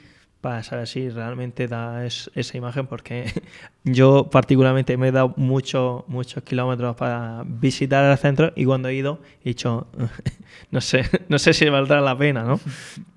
para 0.45 0.61
saber 0.61 0.85
si 0.87 1.09
realmente 1.09 1.67
da 1.67 2.05
es- 2.05 2.29
esa 2.35 2.55
imagen, 2.55 2.85
porque 2.85 3.25
yo 3.83 4.29
particularmente 4.29 4.95
me 4.95 5.07
he 5.07 5.11
dado 5.11 5.33
muchos 5.37 6.03
muchos 6.07 6.43
kilómetros 6.43 6.95
para 6.95 7.41
visitar 7.47 8.05
el 8.11 8.15
centro 8.19 8.53
y 8.55 8.63
cuando 8.65 8.89
he 8.89 8.93
ido 8.93 9.19
he 9.43 9.49
dicho, 9.49 9.87
no 10.69 10.81
sé, 10.81 11.01
no 11.29 11.39
sé 11.39 11.51
si 11.53 11.67
valdrá 11.67 11.99
la 12.01 12.15
pena, 12.15 12.43
¿no? 12.43 12.59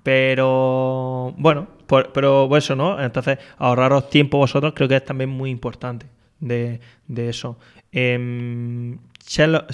Pero 0.03 1.35
bueno, 1.37 1.67
por- 1.85 2.11
pero 2.13 2.49
eso, 2.57 2.75
¿no? 2.75 2.99
Entonces, 2.99 3.37
ahorraros 3.59 4.09
tiempo 4.09 4.39
vosotros 4.39 4.73
creo 4.75 4.87
que 4.87 4.95
es 4.95 5.05
también 5.05 5.29
muy 5.29 5.51
importante 5.51 6.07
de, 6.39 6.79
de 7.07 7.29
eso. 7.29 7.57
Em, 7.91 8.97
ser, 9.19 9.49
lo, 9.49 9.65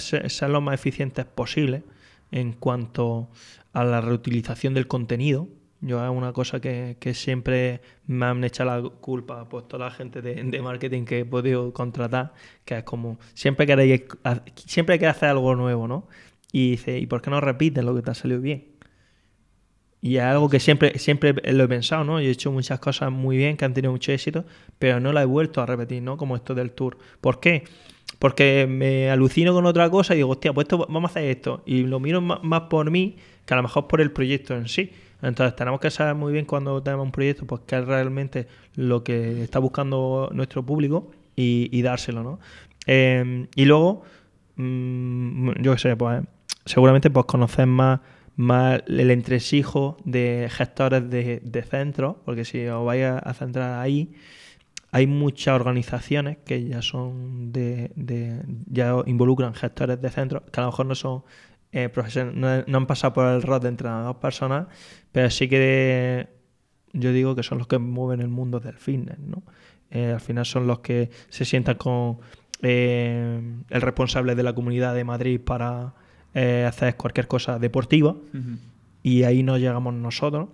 lo 0.48 0.60
más 0.60 0.74
eficientes 0.74 1.24
posible 1.24 1.84
en 2.32 2.52
cuanto 2.52 3.28
a 3.72 3.82
la 3.84 4.02
reutilización 4.02 4.74
del 4.74 4.86
contenido. 4.88 5.48
Yo 5.86 6.04
es 6.04 6.10
una 6.10 6.32
cosa 6.32 6.60
que, 6.60 6.96
que 7.00 7.14
siempre 7.14 7.80
me 8.06 8.26
han 8.26 8.42
echado 8.44 8.82
la 8.82 8.88
culpa 8.90 9.48
pues 9.48 9.68
toda 9.68 9.86
la 9.86 9.90
gente 9.92 10.20
de, 10.22 10.34
de 10.42 10.62
marketing 10.62 11.04
que 11.04 11.20
he 11.20 11.24
podido 11.24 11.72
contratar, 11.72 12.34
que 12.64 12.78
es 12.78 12.84
como 12.84 13.18
siempre 13.34 13.66
queréis 13.66 14.02
siempre 14.66 14.98
queréis 14.98 15.16
hacer 15.16 15.28
algo 15.30 15.54
nuevo, 15.54 15.86
¿no? 15.88 16.08
Y 16.52 16.72
dice, 16.72 16.98
¿y 16.98 17.06
por 17.06 17.22
qué 17.22 17.30
no 17.30 17.40
repites 17.40 17.84
lo 17.84 17.94
que 17.94 18.02
te 18.02 18.10
ha 18.10 18.14
salido 18.14 18.40
bien? 18.40 18.64
Y 20.02 20.16
es 20.18 20.22
algo 20.22 20.48
que 20.48 20.60
siempre, 20.60 20.98
siempre 20.98 21.34
lo 21.52 21.64
he 21.64 21.68
pensado, 21.68 22.04
¿no? 22.04 22.20
Yo 22.20 22.28
he 22.28 22.30
hecho 22.30 22.52
muchas 22.52 22.78
cosas 22.78 23.10
muy 23.10 23.36
bien 23.36 23.56
que 23.56 23.64
han 23.64 23.74
tenido 23.74 23.92
mucho 23.92 24.12
éxito, 24.12 24.44
pero 24.78 25.00
no 25.00 25.12
la 25.12 25.22
he 25.22 25.24
vuelto 25.24 25.60
a 25.60 25.66
repetir, 25.66 26.02
¿no? 26.02 26.16
Como 26.16 26.36
esto 26.36 26.54
del 26.54 26.70
tour. 26.72 26.98
¿Por 27.20 27.40
qué? 27.40 27.64
Porque 28.18 28.66
me 28.68 29.10
alucino 29.10 29.52
con 29.52 29.66
otra 29.66 29.90
cosa 29.90 30.14
y 30.14 30.18
digo, 30.18 30.30
hostia, 30.30 30.52
pues 30.52 30.66
esto, 30.66 30.78
vamos 30.88 31.10
a 31.10 31.12
hacer 31.12 31.24
esto. 31.30 31.62
Y 31.66 31.82
lo 31.84 31.98
miro 31.98 32.20
ma- 32.20 32.40
más 32.42 32.62
por 32.62 32.90
mí 32.90 33.16
que 33.46 33.54
a 33.54 33.56
lo 33.56 33.62
mejor 33.64 33.88
por 33.88 34.00
el 34.00 34.12
proyecto 34.12 34.54
en 34.54 34.68
sí. 34.68 34.92
Entonces 35.22 35.56
tenemos 35.56 35.80
que 35.80 35.90
saber 35.90 36.14
muy 36.14 36.32
bien 36.32 36.44
cuando 36.44 36.82
tenemos 36.82 37.06
un 37.06 37.12
proyecto, 37.12 37.46
pues 37.46 37.62
qué 37.66 37.78
es 37.78 37.84
realmente 37.86 38.46
lo 38.74 39.02
que 39.04 39.42
está 39.42 39.58
buscando 39.58 40.30
nuestro 40.32 40.64
público 40.64 41.10
y, 41.34 41.68
y 41.72 41.82
dárselo, 41.82 42.22
¿no? 42.22 42.38
Eh, 42.86 43.46
y 43.54 43.64
luego, 43.64 44.02
mm, 44.56 45.52
yo 45.62 45.72
qué 45.72 45.78
sé, 45.78 45.96
pues 45.96 46.22
seguramente 46.64 47.10
pues 47.10 47.26
conocer 47.26 47.66
más, 47.66 48.00
más 48.36 48.82
el 48.88 49.10
entresijo 49.10 49.96
de 50.04 50.48
gestores 50.50 51.08
de, 51.10 51.40
centros, 51.62 52.16
porque 52.24 52.44
si 52.44 52.66
os 52.66 52.84
vais 52.84 53.04
a, 53.04 53.18
a 53.18 53.34
centrar 53.34 53.80
ahí, 53.80 54.12
hay 54.92 55.06
muchas 55.06 55.54
organizaciones 55.54 56.38
que 56.44 56.64
ya 56.64 56.82
son 56.82 57.52
de, 57.52 57.92
de- 57.96 58.42
ya 58.66 58.94
involucran 59.06 59.54
gestores 59.54 60.00
de 60.00 60.10
centros 60.10 60.42
que 60.52 60.60
a 60.60 60.64
lo 60.64 60.70
mejor 60.70 60.86
no 60.86 60.94
son 60.94 61.24
eh, 61.76 61.92
no, 62.34 62.62
no 62.66 62.78
han 62.78 62.86
pasado 62.86 63.12
por 63.12 63.26
el 63.26 63.42
rol 63.42 63.60
de 63.60 63.68
entrenador 63.68 64.18
personal, 64.18 64.68
pero 65.12 65.28
sí 65.28 65.46
que 65.46 66.26
yo 66.94 67.12
digo 67.12 67.36
que 67.36 67.42
son 67.42 67.58
los 67.58 67.66
que 67.66 67.76
mueven 67.78 68.22
el 68.22 68.28
mundo 68.28 68.60
del 68.60 68.78
fitness, 68.78 69.18
¿no? 69.18 69.42
Eh, 69.90 70.12
al 70.12 70.20
final 70.20 70.46
son 70.46 70.66
los 70.66 70.78
que 70.78 71.10
se 71.28 71.44
sientan 71.44 71.76
con 71.76 72.18
eh, 72.62 73.40
el 73.68 73.80
responsable 73.82 74.34
de 74.34 74.42
la 74.42 74.54
comunidad 74.54 74.94
de 74.94 75.04
Madrid 75.04 75.38
para 75.38 75.92
hacer 76.66 76.96
cualquier 76.96 77.26
cosa 77.28 77.58
deportiva 77.58 78.14
y 79.02 79.22
ahí 79.22 79.42
no 79.42 79.56
llegamos 79.56 79.94
nosotros. 79.94 80.48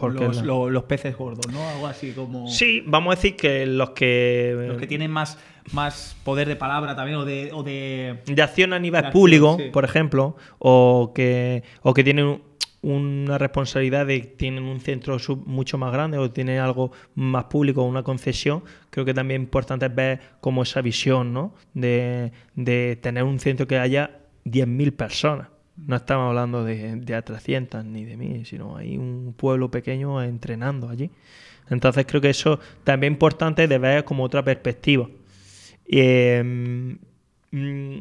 Porque 0.00 0.24
los, 0.70 0.84
peces 0.84 1.16
gordos, 1.16 1.46
¿no? 1.52 1.68
Algo 1.68 1.86
así 1.86 2.12
como. 2.12 2.48
Sí, 2.48 2.82
vamos 2.86 3.12
a 3.12 3.16
decir 3.16 3.36
que 3.36 3.66
los 3.66 3.90
que... 3.90 4.64
Los 4.68 4.78
que 4.78 4.86
tienen 4.86 5.10
más, 5.10 5.38
más 5.72 6.16
poder 6.24 6.48
de 6.48 6.56
palabra 6.56 6.96
también 6.96 7.18
o 7.18 7.24
de. 7.24 7.50
O 7.52 7.62
de... 7.62 8.18
de 8.26 8.42
acción 8.42 8.72
a 8.72 8.78
nivel 8.78 8.98
acción, 9.04 9.12
público, 9.12 9.56
sí. 9.58 9.70
por 9.72 9.84
ejemplo, 9.84 10.36
o 10.58 11.12
que, 11.14 11.62
o 11.82 11.94
que 11.94 12.02
tienen 12.04 12.24
un- 12.26 12.50
una 12.82 13.36
responsabilidad 13.36 14.06
de 14.06 14.20
tienen 14.20 14.64
un 14.64 14.80
centro 14.80 15.18
sub- 15.18 15.46
mucho 15.46 15.76
más 15.76 15.92
grande 15.92 16.16
o 16.16 16.30
tienen 16.30 16.60
algo 16.60 16.92
más 17.14 17.44
público, 17.44 17.82
una 17.82 18.02
concesión, 18.02 18.64
creo 18.88 19.04
que 19.04 19.12
también 19.12 19.42
importante 19.42 19.84
es 19.84 19.94
ver 19.94 20.20
como 20.40 20.62
esa 20.62 20.80
visión, 20.80 21.34
¿no? 21.34 21.52
De, 21.74 22.32
de 22.54 22.96
tener 22.96 23.24
un 23.24 23.38
centro 23.38 23.66
que 23.66 23.78
haya 23.78 24.20
10.000 24.46 24.96
personas. 24.96 25.48
No 25.86 25.96
estamos 25.96 26.28
hablando 26.28 26.64
de, 26.64 26.96
de 26.96 27.14
a 27.14 27.22
300 27.22 27.84
ni 27.84 28.04
de 28.04 28.16
1.000, 28.16 28.44
sino 28.44 28.76
hay 28.76 28.98
un 28.98 29.34
pueblo 29.36 29.70
pequeño 29.70 30.22
entrenando 30.22 30.88
allí. 30.88 31.10
Entonces 31.70 32.04
creo 32.06 32.20
que 32.20 32.30
eso 32.30 32.58
también 32.84 33.12
es 33.12 33.16
importante 33.16 33.66
de 33.66 33.78
ver 33.78 34.04
como 34.04 34.24
otra 34.24 34.42
perspectiva. 34.44 35.08
Em, 35.86 36.98
mm, 37.50 37.98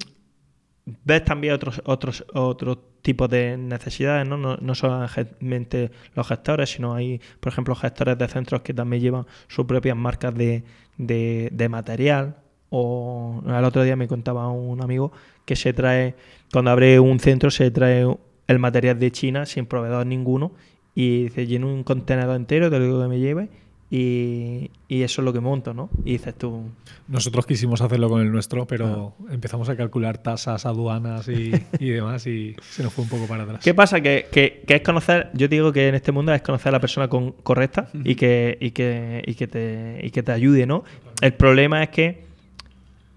ves 1.05 1.23
también 1.23 1.53
otros 1.53 1.81
otros 1.85 2.25
otros 2.33 2.77
tipos 3.01 3.29
de 3.29 3.57
necesidades, 3.57 4.27
¿no? 4.27 4.37
No, 4.37 4.57
no 4.57 4.75
solamente 4.75 5.91
los 6.15 6.27
gestores, 6.27 6.71
sino 6.71 6.93
hay, 6.95 7.21
por 7.39 7.51
ejemplo, 7.51 7.75
gestores 7.75 8.17
de 8.17 8.27
centros 8.27 8.61
que 8.61 8.73
también 8.73 9.01
llevan 9.01 9.25
sus 9.47 9.65
propias 9.65 9.95
marcas 9.95 10.33
de, 10.35 10.63
de 10.97 11.69
material. 11.69 12.37
O 12.69 13.41
el 13.47 13.63
otro 13.65 13.83
día 13.83 13.95
me 13.95 14.07
contaba 14.07 14.49
un 14.51 14.81
amigo 14.81 15.11
que 15.45 15.55
se 15.55 15.73
trae, 15.73 16.15
cuando 16.53 16.71
abre 16.71 16.99
un 16.99 17.19
centro, 17.19 17.49
se 17.51 17.71
trae 17.71 18.05
el 18.47 18.59
material 18.59 18.99
de 18.99 19.11
China 19.11 19.45
sin 19.45 19.65
proveedor 19.65 20.05
ninguno 20.05 20.51
y 20.95 21.23
dice, 21.23 21.47
lleno 21.47 21.67
un 21.67 21.83
contenedor 21.83 22.35
entero 22.35 22.69
de 22.69 22.79
lo 22.79 23.01
que 23.01 23.07
me 23.07 23.19
lleve 23.19 23.49
y, 23.91 24.69
y 24.87 25.01
eso 25.01 25.21
es 25.21 25.25
lo 25.25 25.33
que 25.33 25.39
monto, 25.39 25.73
¿no? 25.73 25.89
Y 26.05 26.11
dices 26.13 26.35
tú, 26.35 26.61
Nosotros 27.07 27.45
quisimos 27.47 27.81
hacerlo 27.81 28.07
con 28.09 28.21
el 28.21 28.31
nuestro, 28.31 28.67
pero 28.67 29.13
empezamos 29.31 29.67
a 29.69 29.75
calcular 29.75 30.19
tasas, 30.19 30.65
aduanas 30.67 31.27
y, 31.27 31.51
y 31.79 31.89
demás 31.89 32.27
y 32.27 32.55
se 32.69 32.83
nos 32.83 32.93
fue 32.93 33.03
un 33.05 33.09
poco 33.09 33.25
para 33.25 33.43
atrás. 33.43 33.61
¿Qué 33.63 33.73
pasa? 33.73 33.99
Que, 34.01 34.27
que- 34.31 34.63
que 34.67 34.75
es 34.75 34.81
conocer, 34.81 35.31
yo 35.33 35.47
digo 35.47 35.71
que 35.73 35.87
en 35.87 35.95
este 35.95 36.11
mundo 36.11 36.31
es 36.33 36.41
conocer 36.43 36.69
a 36.69 36.73
la 36.73 36.79
persona 36.79 37.07
con- 37.07 37.31
correcta 37.31 37.89
y 38.03 38.13
que, 38.15 38.57
y, 38.61 38.71
que, 38.71 39.23
y, 39.25 39.33
que 39.33 39.47
te, 39.47 39.99
y 40.03 40.11
que 40.11 40.21
te 40.21 40.31
ayude, 40.31 40.67
¿no? 40.67 40.83
El 41.21 41.33
problema 41.33 41.81
es 41.81 41.89
que 41.89 42.28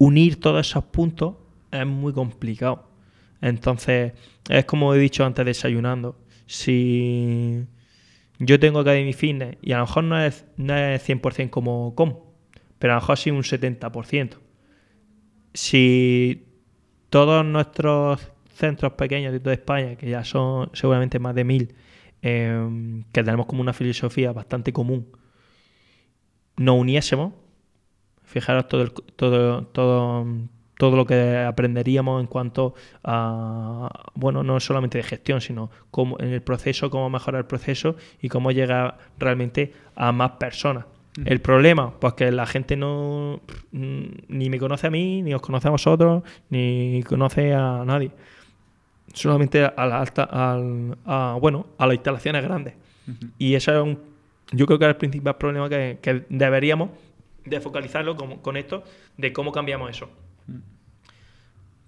unir 0.03 0.39
todos 0.39 0.67
esos 0.67 0.83
puntos 0.85 1.35
es 1.71 1.85
muy 1.85 2.13
complicado. 2.13 2.89
Entonces, 3.41 4.13
es 4.49 4.65
como 4.65 4.93
he 4.93 4.99
dicho 4.99 5.25
antes 5.25 5.45
desayunando. 5.45 6.17
Si 6.45 7.65
yo 8.39 8.59
tengo 8.59 8.79
Academy 8.79 9.13
Fitness 9.13 9.57
y 9.61 9.71
a 9.71 9.77
lo 9.77 9.85
mejor 9.85 10.03
no 10.03 10.21
es, 10.21 10.45
no 10.57 10.75
es 10.75 11.07
100% 11.07 11.49
como 11.49 11.95
com, 11.95 12.19
pero 12.79 12.93
a 12.93 12.95
lo 12.97 13.01
mejor 13.01 13.17
sí 13.17 13.31
un 13.31 13.43
70%. 13.43 14.37
Si 15.53 16.45
todos 17.09 17.45
nuestros 17.45 18.31
centros 18.53 18.93
pequeños 18.93 19.31
de 19.31 19.39
toda 19.39 19.53
España, 19.53 19.95
que 19.95 20.09
ya 20.09 20.23
son 20.23 20.69
seguramente 20.73 21.19
más 21.19 21.35
de 21.35 21.43
mil, 21.43 21.75
em, 22.21 23.03
que 23.11 23.23
tenemos 23.23 23.45
como 23.45 23.61
una 23.61 23.73
filosofía 23.73 24.31
bastante 24.33 24.73
común, 24.73 25.07
nos 26.57 26.79
uniésemos, 26.79 27.33
fijaros 28.33 28.67
todo, 28.67 28.81
el- 28.81 28.91
todo, 29.15 29.63
todo, 29.67 30.25
todo 30.77 30.95
lo 30.97 31.05
que 31.05 31.37
aprenderíamos 31.37 32.19
en 32.19 32.27
cuanto 32.27 32.73
a, 33.03 33.89
bueno, 34.15 34.43
no 34.43 34.59
solamente 34.59 34.97
de 34.97 35.03
gestión, 35.03 35.39
sino 35.39 35.69
cómo, 35.91 36.17
en 36.19 36.29
el 36.33 36.41
proceso, 36.41 36.89
cómo 36.89 37.09
mejorar 37.09 37.39
el 37.41 37.45
proceso 37.45 37.95
y 38.21 38.27
cómo 38.29 38.51
llegar 38.51 38.97
realmente 39.19 39.71
a 39.95 40.11
más 40.11 40.31
personas. 40.31 40.85
El 41.25 41.41
problema, 41.41 41.93
pues 41.99 42.13
que 42.15 42.31
la 42.31 42.47
gente 42.47 42.75
no 42.75 43.39
mm, 43.71 44.03
ni 44.29 44.49
me 44.49 44.57
conoce 44.57 44.87
a 44.87 44.89
mí, 44.89 45.21
ni 45.21 45.31
os 45.35 45.41
conoce 45.43 45.67
a 45.67 45.71
vosotros, 45.71 46.23
ni 46.49 47.03
conoce 47.07 47.53
a 47.53 47.83
nadie. 47.85 48.09
Solamente 49.13 49.63
a 49.63 49.85
la 49.85 49.99
alta, 50.01 50.23
al- 50.23 50.97
a, 51.05 51.37
bueno, 51.39 51.67
a 51.77 51.85
las 51.85 51.95
instalaciones 51.95 52.43
grandes. 52.43 52.73
Y 53.37 53.53
eso 53.53 53.71
es 53.75 53.83
un, 53.83 53.99
yo 54.53 54.65
creo 54.65 54.79
que 54.79 54.85
es 54.85 54.89
el 54.89 54.95
principal 54.95 55.35
problema 55.37 55.69
que, 55.69 55.99
que 56.01 56.25
deberíamos 56.29 56.89
de 57.45 57.59
focalizarlo 57.61 58.15
con, 58.15 58.39
con 58.39 58.57
esto, 58.57 58.83
de 59.17 59.33
cómo 59.33 59.51
cambiamos 59.51 59.89
eso. 59.89 60.09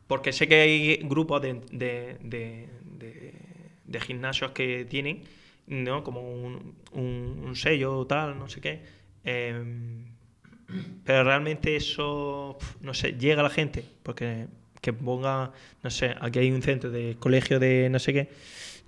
Porque 0.08 0.32
sé 0.34 0.48
que 0.48 0.56
hay 0.62 0.96
grupos 0.98 1.42
de, 1.42 1.62
de, 1.72 2.18
de- 2.22 2.70
de- 3.00 3.34
de 3.86 4.00
gimnasios 4.02 4.52
que 4.52 4.86
tienen, 4.86 5.24
¿no? 5.68 6.04
Como 6.04 6.22
un, 6.22 6.76
un- 6.92 7.44
un 7.46 7.56
sello 7.56 7.98
o 8.00 8.08
tal, 8.08 8.38
no 8.38 8.48
sé 8.50 8.62
qué. 8.62 8.82
Em, 9.24 10.06
pero 11.06 11.24
realmente 11.24 11.76
eso, 11.76 12.58
no 12.82 12.94
sé, 12.94 13.14
llega 13.14 13.42
a 13.42 13.44
la 13.44 13.50
gente. 13.50 13.86
Porque 14.04 14.48
que 14.82 14.94
ponga, 14.94 15.52
no 15.84 15.90
sé, 15.90 16.16
aquí 16.22 16.40
hay 16.40 16.52
un 16.52 16.62
centro 16.62 16.92
de 16.92 17.16
colegio 17.20 17.60
de 17.60 17.90
no 17.90 18.00
sé 18.00 18.14
qué. 18.14 18.30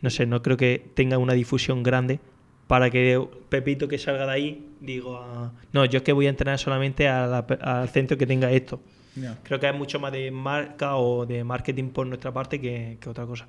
No 0.02 0.10
sé, 0.12 0.26
no 0.28 0.42
creo 0.44 0.58
que 0.58 0.84
tenga 0.96 1.18
una 1.18 1.34
difusión 1.34 1.84
grande 1.84 2.20
para 2.68 2.90
que 2.90 3.20
Pepito 3.50 3.88
que 3.88 3.98
salga 3.98 4.26
de 4.26 4.32
ahí 4.32 4.68
digo, 4.82 5.18
ah, 5.18 5.52
no, 5.72 5.86
yo 5.86 5.98
es 5.98 6.04
que 6.04 6.14
voy 6.14 6.28
a 6.28 6.30
entrenar 6.30 6.60
solamente 6.60 7.08
a 7.08 7.26
la 7.28 7.48
pe- 7.48 7.58
al 7.62 7.88
centro 7.90 8.18
que 8.18 8.28
tenga 8.28 8.52
esto. 8.52 8.80
Creo 9.44 9.60
que 9.60 9.68
es 9.68 9.76
mucho 9.76 10.00
más 10.00 10.12
de 10.12 10.30
marca 10.30 10.96
o 10.98 11.26
de 11.26 11.44
marketing 11.44 11.90
por 11.90 12.06
nuestra 12.06 12.32
parte 12.32 12.62
que, 12.62 12.98
que 13.02 13.10
otra 13.10 13.26
cosa. 13.26 13.48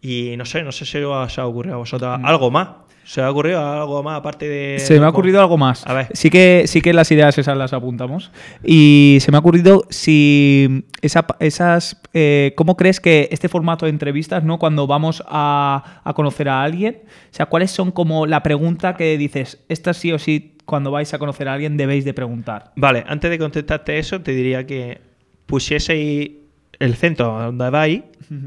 Y 0.00 0.36
no 0.36 0.44
sé, 0.44 0.62
no 0.64 0.72
sé 0.72 0.84
si 0.84 0.98
os 0.98 1.38
ha 1.38 1.46
ocurrido 1.46 1.76
a 1.76 1.78
vosotros 1.78 2.18
algo 2.24 2.50
más. 2.50 2.68
¿Se 3.04 3.20
ha 3.20 3.30
ocurrido 3.30 3.60
algo 3.60 4.02
más 4.02 4.18
aparte 4.18 4.48
de...? 4.48 4.78
Se 4.78 4.98
me 4.98 5.06
ha 5.06 5.08
ocurrido 5.08 5.40
algo 5.40 5.58
más. 5.58 5.86
A 5.86 5.92
ver. 5.92 6.08
Sí 6.12 6.30
que, 6.30 6.64
sí 6.66 6.80
que 6.80 6.92
las 6.92 7.10
ideas 7.10 7.36
esas 7.36 7.56
las 7.56 7.72
apuntamos. 7.72 8.30
Y 8.64 9.18
se 9.20 9.30
me 9.30 9.36
ha 9.36 9.40
ocurrido 9.40 9.84
si 9.90 10.84
esa, 11.02 11.26
esas. 11.40 12.00
eh, 12.14 12.52
¿Cómo 12.56 12.76
crees 12.76 13.00
que 13.00 13.28
este 13.32 13.48
formato 13.48 13.86
de 13.86 13.90
entrevistas, 13.90 14.44
¿no? 14.44 14.58
Cuando 14.58 14.86
vamos 14.86 15.22
a, 15.26 16.00
a 16.04 16.14
conocer 16.14 16.48
a 16.48 16.62
alguien, 16.62 17.02
o 17.04 17.34
sea, 17.34 17.46
¿cuáles 17.46 17.70
son 17.70 17.90
como 17.90 18.26
la 18.26 18.42
pregunta 18.42 18.94
que 18.94 19.18
dices, 19.18 19.62
esta 19.68 19.94
sí 19.94 20.12
o 20.12 20.18
sí, 20.18 20.56
cuando 20.64 20.90
vais 20.90 21.12
a 21.12 21.18
conocer 21.18 21.48
a 21.48 21.54
alguien, 21.54 21.76
debéis 21.76 22.04
de 22.04 22.14
preguntar? 22.14 22.72
Vale, 22.76 23.04
antes 23.08 23.30
de 23.30 23.38
contestarte 23.38 23.98
eso, 23.98 24.20
te 24.20 24.32
diría 24.32 24.64
que 24.66 25.00
pusieseis 25.46 26.30
el 26.78 26.94
centro 26.94 27.26
donde 27.38 27.68
vais, 27.70 28.02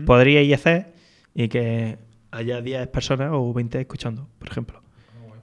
podríais 0.05 0.53
hacer 0.53 0.93
y 1.35 1.49
que 1.49 1.97
haya 2.35 2.61
10 2.61 2.87
personas 2.89 3.29
o 3.31 3.53
20 3.53 3.79
escuchando, 3.81 4.27
por 4.37 4.49
ejemplo. 4.49 4.81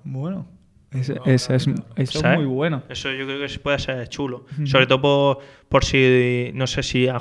Bueno, 0.04 0.46
eso, 0.90 1.14
es, 1.24 1.48
eso 1.48 1.70
es 1.96 2.10
¿Sabes? 2.10 2.38
muy 2.38 2.46
bueno. 2.46 2.82
Eso 2.88 3.10
yo 3.12 3.24
creo 3.24 3.46
que 3.46 3.58
puede 3.58 3.78
ser 3.78 4.08
chulo. 4.08 4.44
Sobre 4.64 4.86
todo 4.86 5.00
por, 5.00 5.38
por 5.68 5.84
si, 5.84 6.50
no 6.54 6.66
sé 6.66 6.82
si 6.82 7.08
a 7.08 7.18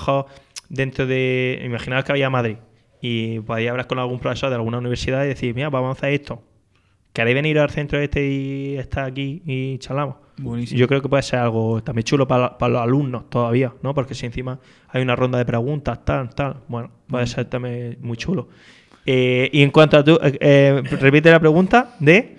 dentro 0.70 1.06
de. 1.06 1.62
Imaginaos 1.64 2.04
que 2.04 2.12
había 2.12 2.30
Madrid 2.30 2.58
y 3.02 3.40
podía 3.40 3.72
hablar 3.72 3.88
con 3.88 4.00
algún 4.00 4.20
profesor 4.20 4.50
de 4.50 4.56
alguna 4.56 4.78
universidad 4.78 5.24
y 5.26 5.30
decir, 5.30 5.56
mira, 5.56 5.70
vamos 5.70 5.90
a 5.90 5.92
hacer 5.98 6.14
esto. 6.14 6.44
¿Queréis 7.14 7.36
venir 7.36 7.60
al 7.60 7.70
centro 7.70 8.00
este 8.00 8.26
y 8.26 8.76
estar 8.78 9.06
aquí 9.06 9.42
y 9.46 9.78
charlamos? 9.80 10.16
Buenísimo. 10.38 10.80
Yo 10.80 10.88
creo 10.88 11.02
que 11.02 11.10
puede 11.10 11.24
ser 11.24 11.40
algo 11.40 11.84
también 11.84 12.04
chulo 12.04 12.28
para, 12.28 12.58
para 12.58 12.74
los 12.74 12.82
alumnos 12.82 13.30
todavía, 13.30 13.74
¿no? 13.84 13.94
Porque 13.94 14.16
si 14.16 14.26
encima 14.26 14.60
hay 14.88 15.02
una 15.02 15.16
ronda 15.16 15.38
de 15.38 15.46
preguntas, 15.46 16.06
tal, 16.06 16.34
tal, 16.34 16.62
bueno, 16.68 16.92
puede 17.08 17.28
ser 17.28 17.46
también 17.46 17.98
muy 18.02 18.16
chulo. 18.18 18.48
Eh, 19.06 19.50
y 19.52 19.62
en 19.64 19.72
cuanto 19.72 19.98
a 19.98 20.04
tú, 20.04 20.20
eh, 20.22 20.38
eh, 20.40 20.82
repite 21.00 21.32
la 21.32 21.40
pregunta 21.40 21.96
de... 22.00 22.36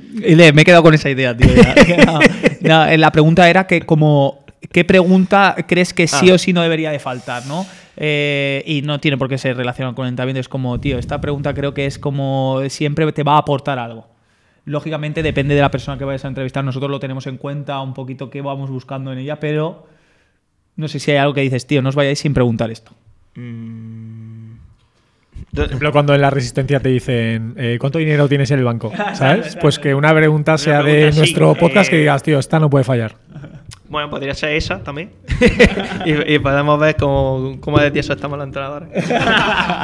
Me 0.54 0.62
he 0.62 0.64
quedado 0.64 0.82
con 0.82 0.94
esa 0.94 1.10
idea, 1.10 1.36
tío. 1.36 1.48
ya. 1.54 1.74
No, 2.62 2.86
no, 2.86 2.96
la 2.96 3.10
pregunta 3.10 3.48
era 3.50 3.66
que 3.66 3.82
como 3.82 4.44
¿qué 4.70 4.84
pregunta 4.84 5.56
crees 5.66 5.92
que 5.92 6.06
sí 6.06 6.30
Ah. 6.30 6.34
o 6.34 6.38
sí 6.38 6.52
no 6.52 6.62
debería 6.62 6.90
de 6.90 6.98
faltar, 6.98 7.46
no? 7.46 7.66
Eh, 7.96 8.62
y 8.66 8.82
no 8.82 9.00
tiene 9.00 9.16
por 9.18 9.28
qué 9.28 9.36
ser 9.38 9.56
relacionado 9.56 9.94
con 9.94 10.06
el 10.06 10.10
entrenamiento. 10.10 10.40
Es 10.40 10.48
como, 10.48 10.78
tío, 10.80 10.98
esta 10.98 11.20
pregunta 11.20 11.52
creo 11.54 11.74
que 11.74 11.86
es 11.86 11.98
como 11.98 12.60
siempre 12.68 13.10
te 13.12 13.22
va 13.22 13.34
a 13.34 13.38
aportar 13.38 13.78
algo. 13.78 14.06
Lógicamente 14.64 15.22
depende 15.22 15.54
de 15.56 15.60
la 15.60 15.70
persona 15.70 15.98
que 15.98 16.04
vayas 16.04 16.24
a 16.24 16.28
entrevistar. 16.28 16.64
Nosotros 16.64 16.90
lo 16.90 17.00
tenemos 17.00 17.26
en 17.26 17.36
cuenta 17.36 17.80
un 17.80 17.92
poquito 17.94 18.30
qué 18.30 18.40
vamos 18.40 18.70
buscando 18.70 19.12
en 19.12 19.18
ella, 19.18 19.40
pero 19.40 19.86
no 20.76 20.88
sé 20.88 21.00
si 21.00 21.10
hay 21.10 21.16
algo 21.18 21.34
que 21.34 21.40
dices, 21.40 21.66
tío, 21.66 21.82
no 21.82 21.88
os 21.88 21.94
vayáis 21.96 22.20
sin 22.20 22.32
preguntar 22.32 22.70
esto. 22.70 22.92
mm, 23.34 24.21
Por 25.54 25.66
ejemplo, 25.66 25.92
cuando 25.92 26.14
en 26.14 26.20
la 26.22 26.30
resistencia 26.30 26.80
te 26.80 26.88
dicen 26.88 27.54
eh, 27.58 27.76
¿cuánto 27.78 27.98
dinero 27.98 28.26
tienes 28.28 28.50
en 28.50 28.58
el 28.58 28.64
banco? 28.64 28.90
¿Sabes? 29.14 29.56
Pues 29.56 29.78
que 29.78 29.94
una 29.94 30.14
pregunta 30.14 30.56
sea 30.56 30.82
de 30.82 30.94
pregunta 30.94 31.18
nuestro 31.18 31.54
podcast 31.54 31.90
que 31.90 31.96
eh, 31.96 32.00
digas, 32.00 32.22
tío, 32.22 32.38
esta 32.38 32.58
no 32.58 32.70
puede 32.70 32.84
fallar. 32.84 33.16
Bueno, 33.92 34.08
podría 34.08 34.32
ser 34.32 34.54
esa 34.54 34.82
también. 34.82 35.12
y, 36.06 36.34
y 36.34 36.38
podemos 36.38 36.80
ver 36.80 36.96
cómo, 36.96 37.58
cómo 37.60 37.78
de 37.78 37.90
tieso 37.90 38.14
estamos 38.14 38.38
los 38.38 38.46
entrenadores. 38.46 38.88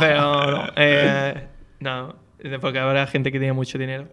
Pero 0.00 0.50
no, 0.50 0.64
eh, 0.76 1.34
no, 1.80 2.16
porque 2.60 2.78
habrá 2.78 3.06
gente 3.06 3.30
que 3.30 3.38
tiene 3.38 3.52
mucho 3.52 3.76
dinero. 3.76 4.06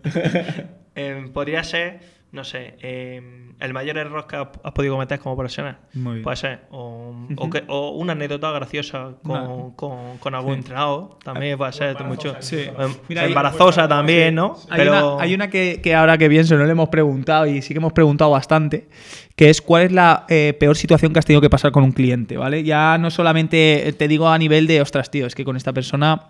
Eh, 0.95 1.30
podría 1.34 1.64
ser, 1.64 1.99
no 2.35 2.43
sé, 2.43 2.75
eh, 2.81 3.41
el 3.59 3.73
mayor 3.73 3.97
error 3.97 4.27
que 4.27 4.35
has 4.35 4.71
podido 4.73 4.93
cometer 4.93 5.17
como 5.19 5.35
profesional. 5.37 5.77
Muy 5.93 6.15
bien. 6.15 6.23
Puede 6.23 6.35
ser. 6.37 6.59
O, 6.71 7.15
o 7.37 7.49
que- 7.49 7.63
o 7.67 7.91
una 7.91 8.11
anécdota 8.11 8.51
graciosa 8.51 9.11
con, 9.23 9.31
Una- 9.41 9.75
con, 9.75 10.17
con 10.19 10.35
algún 10.35 10.55
entrenador. 10.55 11.17
También 11.23 11.57
puede 11.57 11.71
ser 11.71 12.03
mucho. 12.03 12.35
Sí. 12.41 12.57
Em, 12.77 12.93
Mira, 13.07 13.21
hay- 13.21 13.29
embarazosa 13.29 13.87
también, 13.87 14.35
¿no? 14.35 14.57
Hay, 14.69 14.87
una, 14.87 15.15
hay 15.21 15.33
una 15.33 15.49
que, 15.49 15.79
que 15.81 15.95
ahora 15.95 16.17
que 16.17 16.29
pienso 16.29 16.55
no 16.57 16.65
le 16.65 16.71
hemos 16.71 16.89
preguntado 16.89 17.47
y 17.47 17.61
sí 17.61 17.73
que 17.73 17.77
hemos 17.79 17.93
preguntado 17.93 18.31
bastante, 18.31 18.89
que 19.37 19.49
es 19.49 19.61
cuál 19.61 19.83
es 19.83 19.91
la 19.93 20.25
eh, 20.27 20.55
peor 20.59 20.75
situación 20.75 21.13
que 21.13 21.19
has 21.19 21.25
tenido 21.25 21.39
que 21.41 21.49
pasar 21.49 21.71
con 21.71 21.83
un 21.83 21.93
cliente, 21.93 22.35
¿vale? 22.37 22.63
Ya 22.63 22.97
no 22.97 23.09
solamente 23.09 23.93
te 23.97 24.07
digo 24.09 24.27
a 24.27 24.37
nivel 24.37 24.67
de, 24.67 24.81
ostras, 24.81 25.09
tío, 25.09 25.25
es 25.25 25.33
que 25.33 25.45
con 25.45 25.55
esta 25.55 25.71
persona 25.71 26.23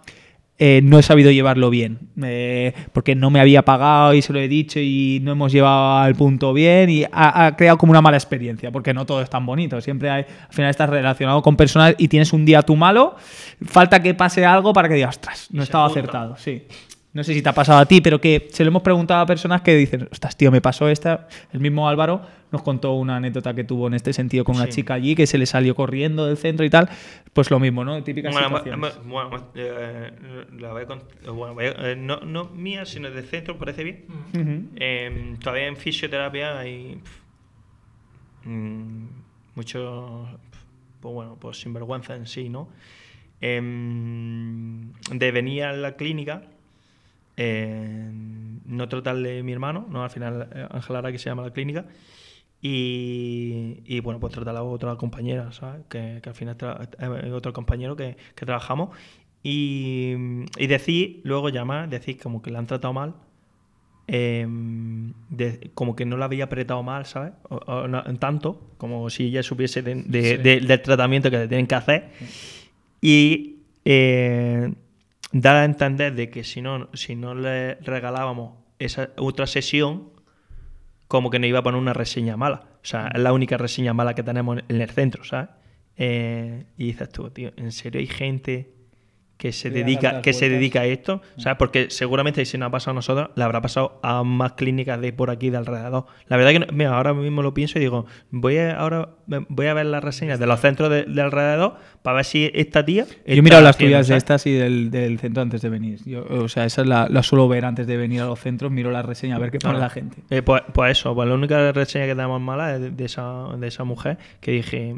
eh, 0.57 0.79
no 0.83 0.97
he 0.97 1.03
sabido 1.03 1.31
llevarlo 1.31 1.69
bien, 1.69 1.99
eh, 2.23 2.73
porque 2.93 3.13
no 3.13 3.29
me 3.29 3.41
había 3.41 3.65
pagado 3.65 4.13
y 4.13 4.21
se 4.21 4.31
lo 4.31 4.39
he 4.39 4.47
dicho 4.47 4.79
y 4.79 5.19
no 5.21 5.33
hemos 5.33 5.51
llevado 5.51 5.97
al 5.97 6.15
punto 6.15 6.53
bien 6.53 6.89
y 6.89 7.03
ha, 7.03 7.45
ha 7.45 7.55
creado 7.57 7.77
como 7.77 7.91
una 7.91 8.01
mala 8.01 8.15
experiencia, 8.15 8.71
porque 8.71 8.93
no 8.93 9.05
todo 9.05 9.21
es 9.21 9.29
tan 9.29 9.45
bonito, 9.45 9.81
siempre 9.81 10.09
hay, 10.09 10.23
al 10.23 10.53
final 10.53 10.69
estás 10.69 10.89
relacionado 10.89 11.41
con 11.41 11.57
personas 11.57 11.95
y 11.97 12.07
tienes 12.07 12.31
un 12.31 12.45
día 12.45 12.61
tú 12.61 12.77
malo, 12.77 13.15
falta 13.65 14.01
que 14.01 14.13
pase 14.13 14.45
algo 14.45 14.71
para 14.71 14.87
que 14.87 14.95
digas, 14.95 15.17
ostras, 15.17 15.47
no 15.51 15.61
estaba 15.61 15.87
acertado, 15.87 16.37
sí. 16.37 16.63
No 17.15 17.23
sé 17.23 17.33
si 17.33 17.41
te 17.41 17.47
ha 17.47 17.53
pasado 17.53 17.79
a 17.79 17.85
ti, 17.85 18.01
pero 18.01 18.19
que 18.19 18.49
se 18.51 18.65
lo 18.65 18.67
hemos 18.71 18.81
preguntado 18.81 19.21
a 19.21 19.25
personas 19.25 19.61
que 19.61 19.73
dicen, 19.73 20.09
ostras, 20.11 20.35
tío, 20.35 20.51
me 20.51 20.59
pasó 20.59 20.89
esta. 20.89 21.29
El 21.53 21.61
mismo 21.61 21.87
Álvaro 21.87 22.21
nos 22.51 22.61
contó 22.61 22.91
una 22.95 23.15
anécdota 23.15 23.53
que 23.53 23.63
tuvo 23.63 23.87
en 23.87 23.93
este 23.93 24.11
sentido 24.11 24.43
con 24.43 24.57
una 24.57 24.65
Sí. 24.65 24.71
chica 24.73 24.95
allí 24.95 25.15
que 25.15 25.25
se 25.25 25.37
le 25.37 25.45
salió 25.45 25.75
corriendo 25.75 26.25
del 26.27 26.35
centro 26.35 26.65
y 26.65 26.69
tal. 26.69 26.89
Pues 27.31 27.49
lo 27.49 27.57
mismo, 27.59 27.85
¿no? 27.85 28.03
Típica 28.03 28.31
Bueno, 28.31 28.49
bueno, 29.05 29.47
eh, 29.55 30.11
la 30.59 30.73
voy 30.73 30.81
a 30.83 30.87
cont- 30.87 31.31
bueno, 31.33 31.53
voy 31.53 31.65
a- 31.67 31.91
eh, 31.91 31.95
no, 31.95 32.19
no 32.19 32.49
mía, 32.49 32.85
sino 32.85 33.09
del 33.09 33.23
centro, 33.25 33.57
parece 33.57 33.85
bien. 33.85 34.71
Eh, 34.75 35.35
todavía 35.41 35.67
en 35.67 35.77
fisioterapia 35.77 36.59
hay 36.59 36.99
pf, 37.01 38.49
mm, 38.49 39.05
mucho, 39.55 40.27
pues 40.99 41.13
bueno, 41.13 41.37
pues 41.39 41.61
sinvergüenza 41.61 42.13
en 42.13 42.27
sí, 42.27 42.49
¿no? 42.49 42.67
Em, 43.39 44.91
de 45.11 45.31
venir 45.31 45.63
a 45.63 45.73
la 45.73 45.95
clínica, 45.95 46.41
eh, 47.37 48.09
no 48.65 48.87
tratarle 48.89 49.39
a 49.39 49.43
mi 49.43 49.51
hermano, 49.51 49.85
no 49.89 50.03
al 50.03 50.09
final 50.09 50.49
eh, 50.53 50.67
Ángel 50.71 50.95
Ara 50.95 51.11
que 51.11 51.17
se 51.19 51.29
llama 51.29 51.43
la 51.43 51.51
clínica, 51.51 51.85
y, 52.61 53.81
y, 53.85 53.99
bueno, 53.99 54.19
pues 54.19 54.33
tratar 54.33 54.55
a 54.55 54.63
otra 54.63 54.95
compañera, 54.95 55.51
¿sabes? 55.51 55.81
Que, 55.87 56.19
que 56.23 56.29
al 56.29 56.35
final 56.35 56.57
tra- 56.57 56.89
eh, 56.99 57.31
otro 57.31 57.53
compañero 57.53 57.95
que, 57.95 58.17
que 58.33 58.45
trabajamos. 58.45 58.89
Y, 59.43 60.13
y 60.57 60.65
decir, 60.65 61.21
luego 61.23 61.49
llamar, 61.49 61.89
decir 61.89 62.17
como 62.19 62.41
que 62.41 62.49
le 62.49 62.57
han 62.57 62.65
tratado 62.65 62.91
mal, 62.93 63.13
em, 64.07 65.13
de- 65.29 65.69
como 65.75 65.95
que 65.95 66.05
no 66.05 66.17
la 66.17 66.25
había 66.25 66.45
apretado 66.45 66.81
mal, 66.81 67.05
¿sabes? 67.05 67.33
O, 67.49 67.57
o 67.57 67.87
no- 67.87 68.03
tanto, 68.17 68.61
como 68.77 69.09
si 69.11 69.25
ella 69.25 69.43
supiese 69.43 69.83
de- 69.83 70.03
de- 70.03 70.37
Sí. 70.37 70.37
de- 70.41 70.59
del 70.61 70.81
tratamiento 70.81 71.29
que 71.29 71.37
le 71.37 71.47
tienen 71.47 71.67
que 71.67 71.75
hacer. 71.75 72.09
Y 73.01 73.57
eh, 73.83 74.73
dar 75.31 75.55
a 75.55 75.65
entender 75.65 76.13
de 76.15 76.29
que 76.29 76.43
si 76.43 76.61
no, 76.61 76.89
si 76.93 77.15
no 77.15 77.35
le 77.35 77.75
regalábamos 77.75 78.53
esa 78.79 79.09
otra 79.17 79.47
sesión, 79.47 80.09
como 81.07 81.29
que 81.29 81.39
nos 81.39 81.47
iba 81.47 81.59
a 81.59 81.63
poner 81.63 81.79
una 81.79 81.93
reseña 81.93 82.37
mala. 82.37 82.67
O 82.83 82.85
sea, 82.85 83.07
es 83.13 83.21
la 83.21 83.33
única 83.33 83.57
reseña 83.57 83.93
mala 83.93 84.15
que 84.15 84.23
tenemos 84.23 84.59
en 84.67 84.81
el 84.81 84.89
centro, 84.89 85.23
¿sabes? 85.23 85.49
Eh, 85.97 86.65
y 86.77 86.87
dices 86.87 87.09
tú, 87.09 87.29
tío, 87.29 87.51
¿en 87.55 87.71
serio 87.71 87.99
hay 87.99 88.07
gente 88.07 88.74
que 89.45 89.51
se 89.51 89.69
dedica, 89.69 90.21
que 90.23 90.33
se 90.33 90.49
dedica 90.49 90.79
a 90.81 90.85
esto, 90.85 91.21
¿sabes? 91.37 91.57
Porque 91.59 91.87
seguramente 91.91 92.43
si 92.45 92.57
nos 92.57 92.67
ha 92.67 92.71
pasado 92.71 92.91
a 92.91 92.93
nosotros, 92.95 93.29
le 93.35 93.43
habrá 93.43 93.61
pasado 93.61 93.99
a 94.01 94.23
más 94.23 94.53
clínicas 94.53 94.99
de 94.99 95.13
por 95.13 95.29
aquí 95.29 95.51
de 95.51 95.57
alrededor. 95.57 96.05
La 96.27 96.35
verdad 96.37 96.51
que, 96.51 96.59
no- 96.59 96.65
mira, 96.73 96.97
ahora 96.97 97.13
mismo 97.13 97.43
lo 97.43 97.53
pienso 97.53 97.77
y 97.77 97.81
digo, 97.81 98.07
voy 98.31 98.57
a, 98.57 98.75
ahora 98.79 99.09
voy 99.27 99.67
a 99.67 99.73
ver 99.75 99.85
las 99.85 100.03
reseñas 100.03 100.39
de 100.39 100.47
los 100.47 100.59
centros 100.59 100.89
de, 100.89 101.03
de 101.03 101.21
alrededor 101.21 101.75
para 102.01 102.15
ver 102.15 102.25
si 102.25 102.49
esta 102.55 102.83
tía. 102.83 103.05
Yo 103.05 103.13
he 103.25 103.41
mirado 103.43 103.61
las 103.61 103.77
tuyas 103.77 104.07
de 104.07 104.15
estas 104.17 104.47
y 104.47 104.53
del, 104.53 104.89
del 104.89 105.19
centro 105.19 105.43
antes 105.43 105.61
de 105.61 105.69
venir. 105.69 105.99
Yo, 106.05 106.25
o 106.27 106.47
sea, 106.49 106.65
esa 106.65 106.83
la, 106.83 107.07
la 107.07 107.21
suelo 107.21 107.47
ver 107.47 107.65
antes 107.65 107.85
de 107.85 107.97
venir 107.97 108.21
a 108.21 108.25
los 108.25 108.39
centros, 108.39 108.71
miro 108.71 108.89
la 108.89 109.03
reseña 109.03 109.35
a 109.35 109.39
ver 109.39 109.51
qué 109.51 109.59
pone 109.59 109.75
no. 109.75 109.79
la 109.79 109.89
gente. 109.91 110.17
Eh, 110.31 110.41
pues, 110.41 110.63
pues 110.73 110.97
eso, 110.97 111.13
pues 111.13 111.29
la 111.29 111.35
única 111.35 111.71
reseña 111.71 112.05
que 112.05 112.15
tenemos 112.15 112.41
mala 112.41 112.73
es 112.75 112.81
de, 112.81 112.89
de 112.89 113.05
esa, 113.05 113.49
de 113.59 113.67
esa 113.67 113.83
mujer 113.83 114.17
que 114.41 114.51
dije, 114.51 114.95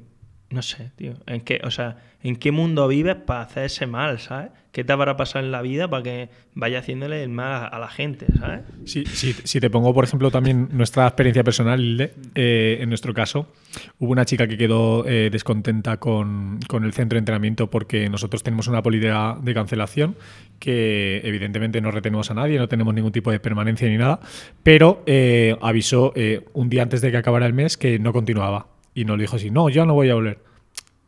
no 0.49 0.61
sé, 0.61 0.91
tío, 0.95 1.13
¿en 1.25 1.41
qué, 1.41 1.59
o 1.63 1.71
sea, 1.71 1.97
¿en 2.23 2.37
qué 2.37 2.51
mundo 2.51 2.87
vives 2.87 3.15
para 3.15 3.41
hacer 3.41 3.65
ese 3.65 3.85
mal, 3.85 4.19
¿sabes? 4.19 4.49
¿Qué 4.71 4.83
te 4.83 4.93
habrá 4.93 5.17
pasado 5.17 5.43
en 5.43 5.51
la 5.51 5.61
vida 5.61 5.89
para 5.89 6.03
que 6.03 6.29
vaya 6.53 6.79
haciéndole 6.79 7.23
el 7.23 7.29
mal 7.29 7.67
a, 7.71 7.79
la 7.79 7.87
gente, 7.87 8.27
¿sabes? 8.39 8.61
Sí, 8.85 9.03
sí, 9.07 9.33
si 9.43 9.59
te 9.59 9.69
pongo, 9.69 9.93
por 9.93 10.03
ejemplo, 10.03 10.29
también 10.29 10.69
nuestra 10.71 11.07
experiencia 11.07 11.43
personal, 11.43 12.11
eh, 12.35 12.77
en 12.79 12.87
nuestro 12.87 13.13
caso, 13.13 13.51
hubo 13.99 14.11
una 14.11 14.23
chica 14.23 14.47
que 14.47 14.57
quedó 14.57 15.05
eh, 15.07 15.29
descontenta 15.31 15.97
con, 15.97 16.59
con 16.67 16.85
el 16.85 16.93
centro 16.93 17.15
de 17.15 17.19
entrenamiento 17.19 17.69
porque 17.69 18.07
nosotros 18.09 18.43
tenemos 18.43 18.67
una 18.67 18.83
política 18.83 19.37
de 19.41 19.53
cancelación 19.53 20.15
que 20.59 21.21
evidentemente 21.23 21.81
no 21.81 21.91
retenemos 21.91 22.31
a 22.31 22.35
nadie, 22.35 22.57
no 22.57 22.67
tenemos 22.67 22.93
ningún 22.93 23.11
tipo 23.11 23.31
de 23.31 23.39
permanencia 23.39 23.87
ni 23.89 23.97
nada, 23.97 24.19
pero 24.63 25.03
eh, 25.07 25.57
avisó 25.61 26.13
eh, 26.15 26.45
un 26.53 26.69
día 26.69 26.83
antes 26.83 27.01
de 27.01 27.11
que 27.11 27.17
acabara 27.17 27.45
el 27.45 27.53
mes 27.53 27.77
que 27.77 27.99
no 27.99 28.13
continuaba 28.13 28.76
y 28.97 29.05
nos 29.05 29.19
dijo 29.19 29.35
así, 29.35 29.51
no, 29.51 29.69
yo 29.69 29.85
no 29.85 29.93
voy 29.93 30.09
a 30.09 30.15
volver. 30.15 30.39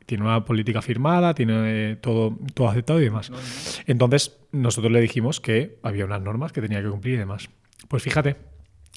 Tiene 0.06 0.24
una 0.24 0.46
política 0.46 0.80
firmada, 0.80 1.34
tiene 1.34 1.94
eh, 1.94 1.96
todo, 1.96 2.38
todo 2.54 2.70
aceptado 2.70 3.02
y 3.02 3.06
demás. 3.06 3.32
Entonces, 3.88 4.38
nosotros 4.52 4.94
le 4.94 5.02
dijimos 5.02 5.40
que 5.40 5.80
había 5.82 6.06
unas 6.06 6.22
normas 6.22 6.52
que 6.52 6.62
tenía 6.62 6.84
que 6.84 6.90
cumplir 6.90 7.16
y 7.16 7.18
demás. 7.18 7.50
Pues 7.88 8.04
fíjate, 8.04 8.36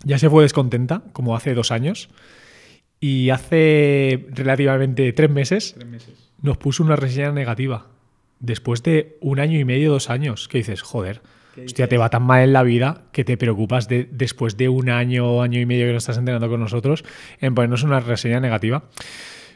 ya 0.05 0.19
se 0.19 0.29
fue 0.29 0.43
descontenta, 0.43 1.05
como 1.15 1.35
hace 1.35 1.55
dos 1.55 1.71
años, 1.73 2.11
y 3.01 3.31
hace 3.31 4.27
relativamente 4.29 5.11
tres 5.15 5.31
meses 5.31 5.75
nos 6.43 6.59
puso 6.59 6.83
una 6.83 6.95
reseña 6.95 7.33
negativa. 7.33 7.87
Después 8.41 8.83
de 8.83 9.17
un 9.23 9.41
año 9.41 9.59
y 9.59 9.65
medio, 9.65 9.91
dos 9.91 10.11
años, 10.11 10.49
que 10.49 10.59
dices, 10.59 10.83
joder, 10.83 11.23
hostia, 11.65 11.89
te 11.89 11.99
va 11.99 12.11
tan 12.11 12.23
mal 12.23 12.43
en 12.43 12.53
la 12.53 12.63
vida 12.63 13.05
que 13.13 13.25
te 13.25 13.37
preocupas 13.37 13.89
de, 13.89 14.09
después 14.11 14.57
de 14.57 14.69
un 14.69 14.91
año, 14.91 15.43
año 15.43 15.61
y 15.61 15.67
medio 15.67 15.87
que 15.87 15.93
no 15.93 15.99
estás 15.99 16.19
entrenando 16.19 16.49
con 16.49 16.61
nosotros, 16.61 17.05
en 17.41 17.55
ponernos 17.55 17.83
una 17.83 18.01
reseña 18.01 18.41
negativa. 18.41 18.85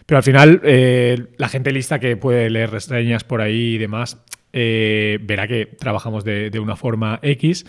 Pero 0.06 0.18
al 0.18 0.22
final, 0.22 0.60
eh, 0.64 1.26
la 1.36 1.48
gente 1.48 1.72
lista 1.72 1.98
que 1.98 2.16
puede 2.16 2.48
leer 2.50 2.70
reseñas 2.70 3.24
por 3.24 3.40
ahí 3.40 3.74
y 3.74 3.78
demás, 3.78 4.22
eh, 4.52 5.18
verá 5.22 5.48
que 5.48 5.66
trabajamos 5.66 6.24
de, 6.24 6.50
de 6.50 6.58
una 6.60 6.76
forma 6.76 7.18
X. 7.22 7.66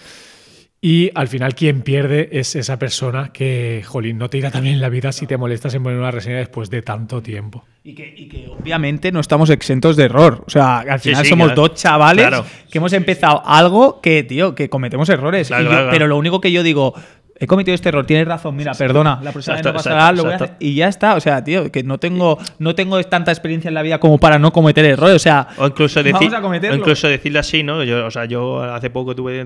Y 0.79 1.09
al 1.15 1.27
final 1.27 1.55
quien 1.55 1.81
pierde 1.81 2.29
es 2.33 2.55
esa 2.55 2.77
persona 2.77 3.31
que, 3.33 3.81
jolín, 3.83 4.19
no 4.19 4.29
te 4.29 4.37
irá 4.37 4.51
tan 4.51 4.61
bien 4.61 4.75
en 4.75 4.81
la 4.81 4.89
vida 4.89 5.11
si 5.11 5.25
te 5.25 5.35
molestas 5.35 5.73
en 5.73 5.81
poner 5.81 5.97
una 5.97 6.11
reseña 6.11 6.37
después 6.37 6.69
de 6.69 6.83
tanto 6.83 7.19
tiempo. 7.23 7.65
Y 7.83 7.95
que, 7.95 8.13
y 8.15 8.27
que 8.27 8.47
obviamente 8.47 9.11
no 9.11 9.19
estamos 9.19 9.49
exentos 9.49 9.95
de 9.95 10.03
error. 10.03 10.43
O 10.45 10.49
sea, 10.51 10.79
al 10.79 10.99
final 10.99 11.23
sí, 11.23 11.29
somos 11.29 11.47
claro. 11.47 11.61
dos 11.63 11.73
chavales 11.81 12.27
Claro. 12.27 12.45
que 12.69 12.77
hemos 12.77 12.93
empezado 12.93 13.41
algo 13.43 14.01
que, 14.01 14.21
tío, 14.23 14.53
que 14.53 14.69
cometemos 14.69 15.09
errores. 15.09 15.47
Claro, 15.47 15.63
Y 15.63 15.65
yo- 15.65 15.69
claro, 15.71 15.83
claro. 15.85 15.95
Pero 15.95 16.07
lo 16.07 16.17
único 16.17 16.41
que 16.41 16.51
yo 16.51 16.61
digo, 16.61 16.93
he 17.39 17.47
cometido 17.47 17.75
este 17.75 17.89
error, 17.89 18.05
tienes 18.05 18.27
razón, 18.27 18.55
mira, 18.55 18.73
perdona, 18.73 19.19
la 19.23 19.31
próxima 19.31 19.55
vez 19.55 19.63
no 19.65 19.69
Exacto, 19.71 19.77
pasará, 19.89 19.99
exacto, 20.09 20.15
lo 20.17 20.23
voy 20.23 20.31
a 20.31 20.35
exacto. 20.35 20.53
hacer. 20.55 20.67
Y 20.67 20.75
ya 20.75 20.87
está, 20.87 21.15
o 21.15 21.19
sea, 21.19 21.43
tío, 21.43 21.71
que 21.71 21.83
no 21.83 21.99
tengo, 21.99 22.37
no 22.59 22.75
tengo 22.75 23.01
tanta 23.03 23.31
experiencia 23.31 23.67
en 23.69 23.73
la 23.75 23.81
vida 23.81 23.99
como 23.99 24.17
para 24.17 24.39
no 24.39 24.51
cometer 24.51 24.85
errores. 24.85 25.15
O 25.15 25.19
sea, 25.19 25.47
O 25.57 25.67
incluso, 25.67 26.01
vamos 26.03 26.19
decir, 26.19 26.35
a 26.35 26.41
cometerlo. 26.41 26.75
o 26.75 26.79
incluso 26.79 27.07
decirle 27.07 27.39
así, 27.39 27.63
¿no? 27.63 27.83
Yo, 27.83 28.05
o 28.05 28.11
sea, 28.11 28.25
yo 28.25 28.61
hace 28.63 28.89
poco 28.89 29.15
tuve 29.15 29.45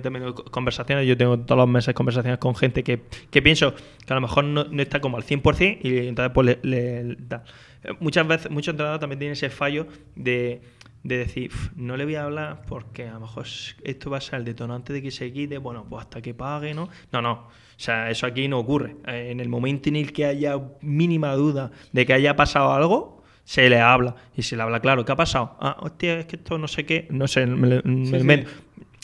conversaciones, 0.51 1.07
yo 1.07 1.17
tengo 1.17 1.39
todos 1.39 1.57
los 1.59 1.67
meses 1.69 1.93
conversaciones 1.93 2.39
con 2.39 2.55
gente 2.55 2.83
que, 2.83 3.01
que 3.29 3.41
pienso 3.41 3.73
que 3.75 4.13
a 4.13 4.15
lo 4.15 4.21
mejor 4.21 4.43
no, 4.45 4.63
no 4.65 4.81
está 4.81 4.99
como 5.01 5.17
al 5.17 5.23
100% 5.23 5.79
y 5.83 6.07
entonces 6.07 6.31
pues 6.33 6.45
le, 6.47 6.59
le 6.63 7.15
da. 7.19 7.43
Muchas 7.99 8.27
veces, 8.27 8.51
muchos 8.51 8.73
entrenadores 8.73 8.99
también 8.99 9.19
tienen 9.19 9.33
ese 9.33 9.49
fallo 9.49 9.87
de, 10.15 10.61
de 11.03 11.17
decir, 11.17 11.49
"Uf, 11.51 11.69
no 11.75 11.97
le 11.97 12.05
voy 12.05 12.15
a 12.15 12.25
hablar 12.25 12.61
porque 12.67 13.07
a 13.07 13.13
lo 13.13 13.21
mejor 13.21 13.45
esto 13.83 14.09
va 14.11 14.17
a 14.17 14.21
ser 14.21 14.35
el 14.39 14.45
detonante 14.45 14.93
de 14.93 15.01
que 15.01 15.09
se 15.09 15.31
quite, 15.33 15.57
bueno, 15.57 15.85
pues 15.89 16.03
hasta 16.03 16.21
que 16.21 16.33
pague, 16.35 16.73
¿no? 16.75 16.89
No, 17.11 17.21
no. 17.23 17.47
O 17.81 17.83
sea, 17.83 18.11
eso 18.11 18.27
aquí 18.27 18.47
no 18.47 18.59
ocurre. 18.59 18.95
Eh, 19.07 19.29
En 19.31 19.39
el 19.39 19.49
momento 19.49 19.89
en 19.89 19.95
el 19.95 20.13
que 20.13 20.25
haya 20.25 20.61
mínima 20.81 21.33
duda 21.33 21.71
de 21.91 22.05
que 22.05 22.13
haya 22.13 22.35
pasado 22.35 22.73
algo, 22.73 23.23
se 23.43 23.67
le 23.71 23.79
habla. 23.81 24.15
Y 24.37 24.43
se 24.43 24.55
le 24.55 24.61
habla 24.61 24.79
claro, 24.81 25.03
¿qué 25.03 25.13
ha 25.13 25.15
pasado? 25.15 25.57
Ah, 25.59 25.77
hostia, 25.79 26.19
es 26.19 26.27
que 26.27 26.35
esto 26.35 26.59
no 26.59 26.67
sé 26.67 26.85
qué, 26.85 27.07
no 27.09 27.27
sé, 27.27 27.47
me, 27.47 27.81
me 27.83 28.37
sí. 28.37 28.43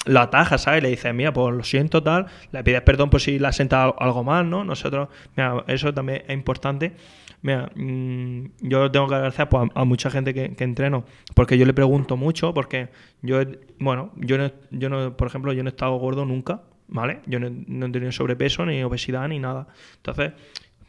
Lo 0.06 0.20
atajas, 0.20 0.62
¿sabes? 0.62 0.84
Le 0.84 0.90
dices, 0.90 1.12
mira, 1.12 1.34
pues 1.34 1.56
lo 1.56 1.64
siento, 1.64 2.04
tal. 2.04 2.28
Le 2.52 2.64
pides 2.64 2.84
perdón 2.84 3.10
por 3.10 3.20
si 3.20 3.40
le 3.40 3.48
has 3.48 3.56
sentado 3.56 3.96
algo 3.98 4.24
mal, 4.24 4.48
¿no? 4.48 4.64
Nosotros, 4.64 5.10
mira, 5.36 5.64
eso 5.66 5.92
también 5.92 6.22
es 6.28 6.36
importante. 6.36 6.94
Mira, 7.42 7.72
mm, 7.74 8.46
yo 8.62 8.92
tengo 8.92 9.08
que 9.08 9.16
agradecer 9.16 9.50
pues, 9.50 9.72
a, 9.74 9.82
a 9.82 9.86
mucha 9.86 10.12
gente 10.12 10.36
que, 10.36 10.54
que 10.56 10.64
entreno, 10.64 11.04
porque 11.34 11.58
yo 11.58 11.66
le 11.66 11.74
pregunto 11.74 12.16
mucho, 12.16 12.54
porque 12.54 12.90
yo, 13.24 13.42
bueno, 13.80 14.12
yo 14.18 14.38
no, 14.38 14.52
yo 14.70 14.88
no, 14.90 15.18
por 15.18 15.28
ejemplo, 15.30 15.52
yo 15.52 15.64
no 15.64 15.70
he 15.70 15.72
estado 15.72 15.96
gordo 15.96 16.26
nunca, 16.26 16.62
¿vale? 16.88 17.20
Yo 17.26 17.40
no, 17.40 17.48
he- 17.48 17.92
tenido 17.92 18.12
sobrepeso, 18.12 18.66
ni 18.66 18.84
obesidad, 18.84 19.28
ni 19.28 19.40
nada. 19.40 19.68
Entonces, 19.98 20.34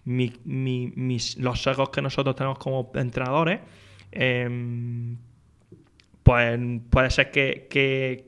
mi- 0.05 0.33
mi- 0.45 0.93
mis, 0.97 1.37
los 1.39 1.62
sesgos 1.62 1.91
que 1.91 2.03
nosotros 2.03 2.35
tenemos 2.37 2.59
como 2.59 2.91
entrenadores, 2.95 3.61
em, 4.12 5.16
pues 6.23 6.59
puede 6.91 7.11
ser 7.11 7.31
que 7.31 8.27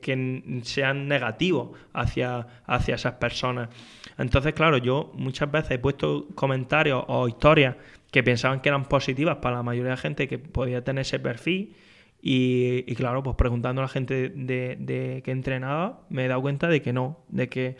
sean 0.63 1.07
negativos 1.07 1.69
hacia, 1.93 2.47
hacia 2.65 2.95
esas 2.95 3.13
personas. 3.13 3.69
Entonces, 4.17 4.53
claro, 4.53 4.77
yo 4.77 5.11
muchas 5.15 5.51
veces 5.51 5.71
he 5.71 5.79
puesto 5.79 6.27
comentarios 6.35 7.03
o 7.07 7.27
historias 7.27 7.75
que 8.11 8.23
pensaban 8.23 8.59
que 8.61 8.69
eran 8.69 8.85
positivas 8.85 9.37
para 9.37 9.57
la 9.57 9.63
mayoría 9.63 9.91
de 9.91 9.97
gente 9.97 10.27
que 10.27 10.39
podía 10.39 10.83
tener 10.83 11.01
ese 11.03 11.19
perfil. 11.19 11.75
Y, 12.21 12.83
y 12.87 12.95
claro, 12.95 13.23
pues 13.23 13.35
preguntando 13.35 13.81
a 13.81 13.85
la 13.85 13.89
gente 13.89 14.29
de, 14.29 14.75
de 14.79 15.21
que 15.23 15.31
entrenaba, 15.31 16.01
me 16.09 16.25
he 16.25 16.27
dado 16.27 16.41
cuenta 16.41 16.67
de 16.67 16.81
que 16.81 16.93
no, 16.93 17.19
de 17.29 17.49
que 17.49 17.77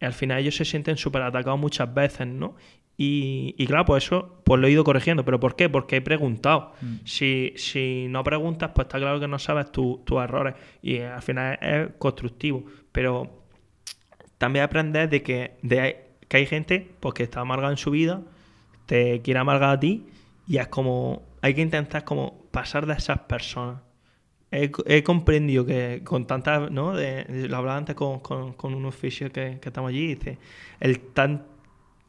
al 0.00 0.12
final 0.12 0.40
ellos 0.40 0.56
se 0.56 0.64
sienten 0.64 0.96
súper 0.96 1.22
atacados 1.22 1.60
muchas 1.60 1.92
veces, 1.94 2.26
¿no? 2.26 2.56
Y, 2.96 3.54
y 3.56 3.66
claro, 3.66 3.84
pues 3.86 4.04
eso 4.04 4.40
pues 4.44 4.60
lo 4.60 4.66
he 4.66 4.70
ido 4.72 4.84
corrigiendo. 4.84 5.24
¿Pero 5.24 5.40
por 5.40 5.56
qué? 5.56 5.68
Porque 5.70 5.96
he 5.96 6.00
preguntado. 6.02 6.74
Si, 7.04 7.52
si 7.56 8.06
no 8.10 8.22
preguntas, 8.24 8.72
pues 8.74 8.86
está 8.86 8.98
claro 8.98 9.18
que 9.20 9.28
no 9.28 9.38
sabes 9.38 9.72
tu- 9.72 10.02
tus 10.04 10.20
errores. 10.20 10.54
Y 10.82 10.96
eh, 10.96 11.06
al 11.06 11.22
final 11.22 11.58
es, 11.62 11.88
es 11.88 11.88
constructivo. 11.98 12.64
Pero 12.92 13.42
también 14.36 14.64
aprender 14.64 15.08
de 15.08 15.22
que, 15.22 15.52
de 15.62 15.96
que 16.28 16.36
hay 16.36 16.46
gente 16.46 16.90
pues, 17.00 17.14
que 17.14 17.22
está 17.22 17.40
amargada 17.40 17.72
en 17.72 17.78
su 17.78 17.90
vida, 17.90 18.22
te 18.86 19.20
quiere 19.22 19.40
amargar 19.40 19.70
a 19.70 19.80
ti, 19.80 20.06
y 20.46 20.58
es 20.58 20.66
como, 20.68 21.22
hay 21.40 21.54
que 21.54 21.60
intentar 21.62 22.04
como 22.04 22.39
pasar 22.50 22.86
de 22.86 22.94
esas 22.94 23.18
personas. 23.20 23.80
He, 24.52 24.70
he 24.86 25.02
comprendido 25.04 25.64
que 25.64 26.02
con 26.04 26.26
tantas, 26.26 26.70
¿no? 26.70 26.94
De, 26.94 27.24
de- 27.24 27.48
lo 27.48 27.56
hablaba 27.56 27.76
antes 27.78 27.94
con, 27.94 28.18
con, 28.20 28.52
con 28.54 28.74
unos 28.74 28.94
fisios 28.96 29.30
que, 29.30 29.58
que 29.60 29.68
estamos 29.68 29.90
allí, 29.90 30.14
dice, 30.14 30.38
el, 30.80 30.98
tan, 30.98 31.46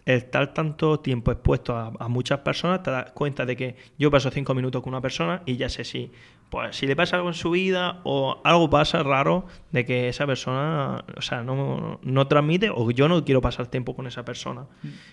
estar 0.06 0.52
tanto 0.52 1.00
tiempo 1.00 1.32
expuesto 1.32 1.76
a, 1.78 1.94
a 2.00 2.08
muchas 2.08 2.40
personas, 2.40 2.82
te 2.82 2.90
das 2.90 3.12
cuenta 3.12 3.46
de 3.46 3.56
que 3.56 3.76
yo 4.00 4.10
paso 4.10 4.32
cinco 4.32 4.56
minutos 4.56 4.82
con 4.82 4.92
una 4.94 5.02
persona 5.02 5.44
y 5.46 5.58
ya 5.58 5.70
sé 5.70 5.84
si, 5.84 6.12
pues, 6.50 6.76
si 6.76 6.88
le 6.88 6.96
pasa 6.96 7.18
algo 7.18 7.28
en 7.28 7.36
su 7.36 7.52
vida 7.52 8.02
o 8.06 8.42
algo 8.44 8.68
pasa 8.72 9.04
raro 9.04 9.46
de 9.72 9.86
que 9.86 10.10
esa 10.10 10.26
persona, 10.26 11.06
o 11.16 11.22
sea, 11.22 11.44
no, 11.44 12.00
no 12.02 12.28
transmite 12.28 12.72
o 12.74 12.90
yo 12.90 13.08
no 13.08 13.24
quiero 13.24 13.42
pasar 13.42 13.68
tiempo 13.68 13.96
con 13.96 14.08
esa 14.08 14.26
persona. 14.26 14.66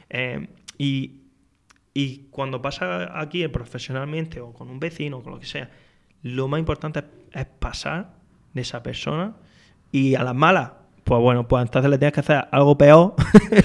Eh, 0.09 0.49
y, 0.79 1.28
y 2.01 2.29
cuando 2.31 2.61
pasa 2.63 3.19
aquí 3.21 3.43
eh, 3.43 3.49
profesionalmente 3.49 4.41
o 4.41 4.53
con 4.53 4.69
un 4.71 4.79
vecino 4.79 5.19
o 5.19 5.23
con 5.23 5.33
lo 5.33 5.41
que 5.41 5.47
sea, 5.47 5.69
lo 6.23 6.47
más 6.47 6.61
importante 6.61 7.03
es, 7.33 7.47
pasar 7.59 8.11
de 8.55 8.61
esa 8.61 8.83
persona 8.83 9.35
y 9.91 10.15
a 10.15 10.23
las 10.23 10.35
malas, 10.35 10.71
pues 11.03 11.21
bueno, 11.21 11.49
pues 11.49 11.63
entonces 11.65 11.91
le 11.91 11.99
tienes 11.99 12.13
que 12.13 12.21
hacer 12.21 12.47
algo 12.53 12.77
peor 12.79 13.15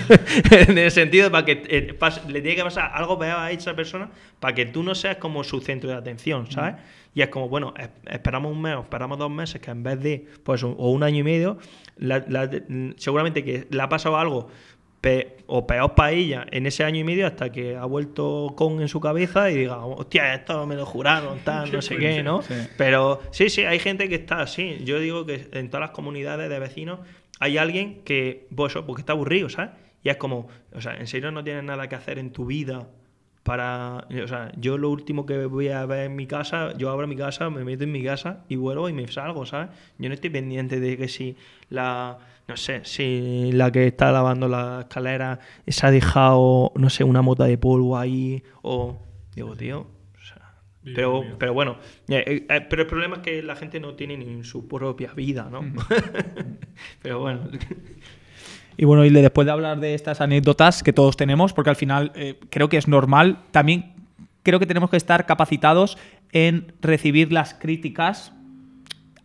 en 0.51 0.77
el 0.77 0.89
sentido 0.91 1.29
para 1.31 1.45
que 1.45 1.61
eh, 1.67 1.99
pas- 1.99 2.25
le 2.25 2.41
tiene 2.41 2.55
que 2.55 2.63
pasar 2.63 2.91
algo 2.93 3.19
peor 3.19 3.37
a 3.37 3.51
esa 3.51 3.75
persona 3.75 4.09
para 4.39 4.55
que 4.55 4.65
tú 4.65 4.81
no 4.83 4.95
seas 4.95 5.17
como 5.17 5.43
su 5.43 5.59
centro 5.61 5.89
de 5.89 5.95
atención, 5.95 6.49
¿sabes? 6.49 6.75
Y 7.15 7.21
es 7.21 7.27
como, 7.27 7.49
bueno, 7.49 7.73
es- 7.77 7.89
esperamos 8.09 8.51
un 8.51 8.61
mes 8.61 8.77
esperamos 8.79 9.17
dos 9.19 9.29
meses 9.29 9.61
que 9.61 9.69
en 9.71 9.83
vez 9.83 9.99
de, 10.01 10.25
pues, 10.43 10.63
un- 10.63 10.75
o 10.77 10.89
un 10.91 11.03
año 11.03 11.19
y 11.19 11.23
medio, 11.23 11.57
la- 11.97 12.23
la- 12.27 12.49
seguramente 12.97 13.43
que 13.43 13.67
le 13.69 13.81
ha 13.81 13.89
pasado 13.89 14.17
algo 14.17 14.47
pe- 15.03 15.35
o 15.47 15.67
peor 15.67 15.93
para 15.95 16.11
ella 16.13 16.47
en 16.49 16.65
ese 16.65 16.85
año 16.85 16.99
y 17.01 17.03
medio 17.03 17.27
hasta 17.27 17.51
que 17.51 17.75
ha 17.75 17.83
vuelto 17.83 18.53
con 18.55 18.79
en 18.81 18.87
su 18.87 19.01
cabeza 19.01 19.51
y 19.51 19.55
diga, 19.57 19.85
hostia, 19.85 20.33
esto 20.33 20.65
me 20.65 20.75
lo 20.75 20.85
juraron, 20.85 21.39
tal, 21.43 21.69
no 21.73 21.81
sé 21.81 21.97
qué, 21.97 22.23
¿no? 22.23 22.41
Sí. 22.41 22.53
Pero 22.77 23.19
sí, 23.31 23.49
sí, 23.49 23.65
hay 23.65 23.79
gente 23.79 24.07
que 24.07 24.15
está 24.15 24.39
así. 24.41 24.77
Yo 24.85 24.99
digo 24.99 25.25
que 25.25 25.49
en 25.51 25.69
todas 25.69 25.81
las 25.81 25.91
comunidades 25.91 26.49
de 26.49 26.57
vecinos 26.57 27.01
hay 27.41 27.57
alguien 27.57 28.01
que, 28.05 28.47
pues, 28.55 28.73
porque 28.87 29.01
está 29.01 29.11
aburrido, 29.11 29.49
¿sabes? 29.49 29.71
Y 30.03 30.09
es 30.09 30.15
como, 30.15 30.47
o 30.73 30.79
sea, 30.79 30.95
en 30.95 31.07
serio 31.07 31.31
no 31.31 31.43
tienes 31.43 31.65
nada 31.65 31.89
que 31.89 31.95
hacer 31.95 32.17
en 32.17 32.31
tu 32.31 32.45
vida 32.45 32.87
para. 33.43 34.07
O 34.23 34.27
sea, 34.27 34.51
yo 34.57 34.77
lo 34.77 34.89
último 34.89 35.25
que 35.25 35.45
voy 35.45 35.67
a 35.67 35.85
ver 35.85 36.05
en 36.05 36.15
mi 36.15 36.27
casa, 36.27 36.73
yo 36.77 36.89
abro 36.89 37.07
mi 37.07 37.17
casa, 37.17 37.49
me 37.49 37.63
meto 37.65 37.83
en 37.83 37.91
mi 37.91 38.03
casa 38.03 38.45
y 38.47 38.55
vuelvo 38.55 38.87
y 38.87 38.93
me 38.93 39.07
salgo, 39.07 39.45
¿sabes? 39.45 39.69
Yo 39.97 40.07
no 40.07 40.15
estoy 40.15 40.29
pendiente 40.29 40.79
de 40.79 40.97
que 40.97 41.07
si 41.09 41.35
la. 41.69 42.17
No 42.47 42.57
sé, 42.57 42.81
si 42.83 43.51
la 43.53 43.71
que 43.71 43.87
está 43.87 44.11
lavando 44.11 44.47
la 44.47 44.81
escalera 44.81 45.39
se 45.65 45.87
ha 45.87 45.91
dejado, 45.91 46.73
no 46.75 46.89
sé, 46.89 47.03
una 47.03 47.21
mota 47.21 47.45
de 47.45 47.57
polvo 47.57 47.97
ahí 47.97 48.43
o. 48.61 49.01
Digo, 49.33 49.55
tío. 49.55 49.87
pero, 50.83 51.23
pero 51.39 51.53
bueno, 51.53 51.77
eh, 52.09 52.45
eh, 52.49 52.61
pero 52.69 52.81
el 52.81 52.87
problema 52.87 53.17
es 53.17 53.21
que 53.21 53.41
la 53.41 53.55
gente 53.55 53.79
no 53.79 53.95
tiene 53.95 54.17
ni 54.17 54.43
su 54.43 54.67
propia 54.67 55.13
vida, 55.13 55.47
¿no? 55.49 55.61
pero 57.01 57.19
bueno. 57.19 57.49
Y 58.75 58.85
bueno, 58.85 59.05
y 59.05 59.11
después 59.11 59.45
de 59.45 59.51
hablar 59.51 59.79
de 59.79 59.93
estas 59.93 60.19
anécdotas 60.19 60.81
que 60.81 60.93
todos 60.93 61.15
tenemos, 61.15 61.53
porque 61.53 61.69
al 61.69 61.75
final 61.75 62.11
eh, 62.15 62.39
creo 62.49 62.69
que 62.69 62.77
es 62.77 62.87
normal, 62.87 63.43
también 63.51 63.93
creo 64.41 64.59
que 64.59 64.65
tenemos 64.65 64.89
que 64.89 64.97
estar 64.97 65.27
capacitados 65.27 65.97
en 66.31 66.73
recibir 66.81 67.31
las 67.31 67.53
críticas, 67.53 68.33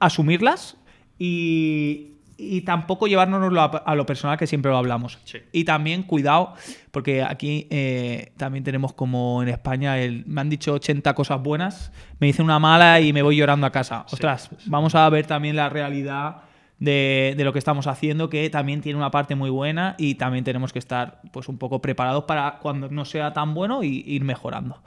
asumirlas 0.00 0.76
y, 1.18 2.17
y 2.40 2.60
tampoco 2.60 3.08
llevárnoslo 3.08 3.60
a, 3.60 3.64
a 3.64 3.94
lo 3.96 4.06
personal 4.06 4.38
que 4.38 4.46
siempre 4.46 4.70
lo 4.70 4.78
hablamos. 4.78 5.18
Sí. 5.24 5.38
Y 5.52 5.64
también 5.64 6.04
cuidado, 6.04 6.54
porque 6.92 7.22
aquí 7.22 7.66
eh, 7.68 8.32
también 8.36 8.62
tenemos 8.62 8.92
como 8.92 9.42
en 9.42 9.48
España, 9.48 9.98
el, 9.98 10.24
me 10.26 10.40
han 10.40 10.48
dicho 10.48 10.72
80 10.74 11.14
cosas 11.14 11.42
buenas, 11.42 11.92
me 12.20 12.28
dicen 12.28 12.44
una 12.44 12.60
mala 12.60 13.00
y 13.00 13.12
me 13.12 13.22
voy 13.22 13.36
llorando 13.36 13.66
a 13.66 13.72
casa. 13.72 14.04
Sí, 14.06 14.14
Ostras, 14.14 14.50
vamos 14.66 14.94
a 14.94 15.08
ver 15.10 15.26
también 15.26 15.56
la 15.56 15.68
realidad 15.68 16.42
de, 16.78 17.34
de 17.36 17.42
lo 17.42 17.52
que 17.52 17.58
estamos 17.58 17.88
haciendo, 17.88 18.30
que 18.30 18.48
también 18.50 18.82
tiene 18.82 18.96
una 18.96 19.10
parte 19.10 19.34
muy 19.34 19.50
buena 19.50 19.96
y 19.98 20.14
también 20.14 20.44
tenemos 20.44 20.72
que 20.72 20.78
estar 20.78 21.20
pues 21.32 21.48
un 21.48 21.58
poco 21.58 21.82
preparados 21.82 22.22
para 22.22 22.60
cuando 22.60 22.88
no 22.88 23.04
sea 23.04 23.32
tan 23.32 23.52
bueno 23.52 23.82
y 23.82 24.04
ir 24.06 24.22
mejorando. 24.22 24.80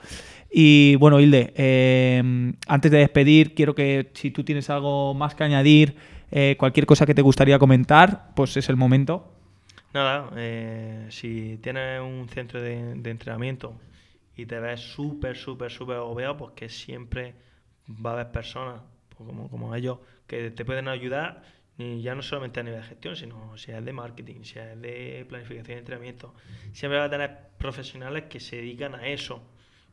Y 0.49 0.95
bueno, 0.95 1.19
Hilde, 1.19 1.53
eh, 1.55 2.53
antes 2.67 2.91
de 2.91 2.97
despedir, 2.97 3.53
quiero 3.55 3.75
que 3.75 4.11
si 4.13 4.31
tú 4.31 4.45
tienes 4.45 4.69
algo 4.69 5.13
más 5.13 5.35
que 5.35 5.43
añadir, 5.43 5.95
eh, 6.31 6.55
cualquier 6.57 6.85
cosa 6.85 7.05
que 7.05 7.13
te 7.13 7.21
gustaría 7.21 7.59
comentar, 7.59 8.33
pues 8.35 8.55
es 8.57 8.69
el 8.69 8.77
momento. 8.77 9.31
Nada, 9.93 10.29
eh, 10.37 11.07
si 11.09 11.57
tienes 11.61 12.01
un 12.01 12.29
centro 12.29 12.61
de, 12.61 12.91
entrenamiento 12.91 13.73
y 14.35 14.45
te 14.45 14.59
ves 14.59 14.79
súper, 14.79 15.35
súper, 15.35 15.71
súper 15.71 15.97
agobiado, 15.97 16.37
pues 16.37 16.51
que 16.55 16.69
siempre 16.69 17.35
va 17.87 18.11
a 18.11 18.13
haber 18.13 18.31
personas 18.31 18.81
pues 19.09 19.27
como, 19.29 19.49
como 19.49 19.75
ellos 19.75 19.99
que 20.27 20.49
te 20.51 20.63
pueden 20.63 20.87
ayudar, 20.87 21.43
y 21.77 22.01
ya 22.01 22.15
no 22.15 22.21
solamente 22.21 22.59
a 22.59 22.63
nivel 22.63 22.81
de 22.81 22.87
gestión, 22.87 23.15
sino 23.15 23.57
si 23.57 23.71
es 23.71 23.83
de 23.83 23.93
marketing, 23.93 24.43
si 24.43 24.59
es 24.59 24.79
de 24.81 25.25
planificación 25.27 25.75
de 25.75 25.79
entrenamiento. 25.79 26.33
Siempre 26.73 26.99
va 26.99 27.05
a 27.05 27.09
tener 27.09 27.37
profesionales 27.57 28.25
que 28.29 28.39
se 28.39 28.57
dedican 28.57 28.95
a 28.95 29.07
eso 29.07 29.41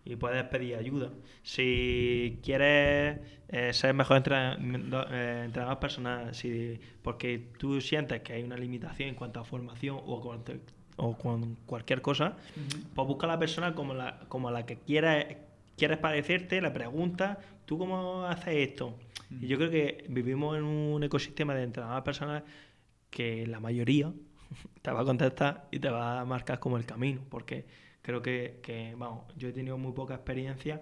y 0.08 0.16
puedes 0.16 0.42
pedir 0.44 0.74
ayuda. 0.76 1.10
Si 1.42 2.40
quieres 2.42 3.20
eh, 3.48 3.72
ser 3.74 3.92
mejor 3.94 4.16
entrena- 4.16 4.58
eh, 5.10 5.42
entrenador 5.44 5.78
personal, 5.78 6.34
si, 6.34 6.80
porque 7.02 7.50
tú 7.58 7.80
sientes 7.82 8.22
que 8.22 8.32
hay 8.32 8.42
una 8.42 8.56
limitación 8.56 9.10
en 9.10 9.14
cuanto 9.14 9.38
a 9.38 9.44
formación 9.44 10.00
o, 10.06 10.20
con, 10.22 10.42
o 10.96 11.16
con 11.16 11.56
cualquier 11.66 12.00
cosa, 12.00 12.36
pues 12.94 13.06
busca 13.06 13.26
a 13.26 13.30
la 13.30 13.38
persona 13.38 13.74
como 13.74 13.92
la, 13.92 14.20
como 14.28 14.50
la 14.50 14.64
que 14.64 14.78
quieres, 14.78 15.36
quieres 15.76 15.98
parecerte, 15.98 16.62
le 16.62 16.70
preguntas, 16.70 17.36
¿tú 17.66 17.76
cómo 17.76 18.24
haces 18.24 18.54
esto? 18.70 18.96
Y 19.42 19.46
yo 19.46 19.58
creo 19.58 19.70
que 19.70 20.06
vivimos 20.08 20.56
en 20.56 20.64
un 20.64 21.02
ecosistema 21.04 21.54
de 21.54 21.64
entrenadores 21.64 22.02
personales 22.02 22.44
que 23.10 23.46
la 23.46 23.60
mayoría 23.60 24.10
te 24.82 24.90
va 24.90 25.02
a 25.02 25.04
contestar 25.04 25.68
y 25.70 25.78
te 25.80 25.90
va 25.90 26.20
a 26.20 26.24
marcar 26.24 26.58
como 26.60 26.78
el 26.78 26.86
camino, 26.86 27.20
porque 27.28 27.66
creo 28.08 28.22
que, 28.22 28.54
que, 28.62 28.94
vamos, 28.96 29.24
yo 29.36 29.48
he 29.48 29.52
tenido 29.52 29.76
muy 29.76 29.92
poca 29.92 30.14
experiencia 30.14 30.80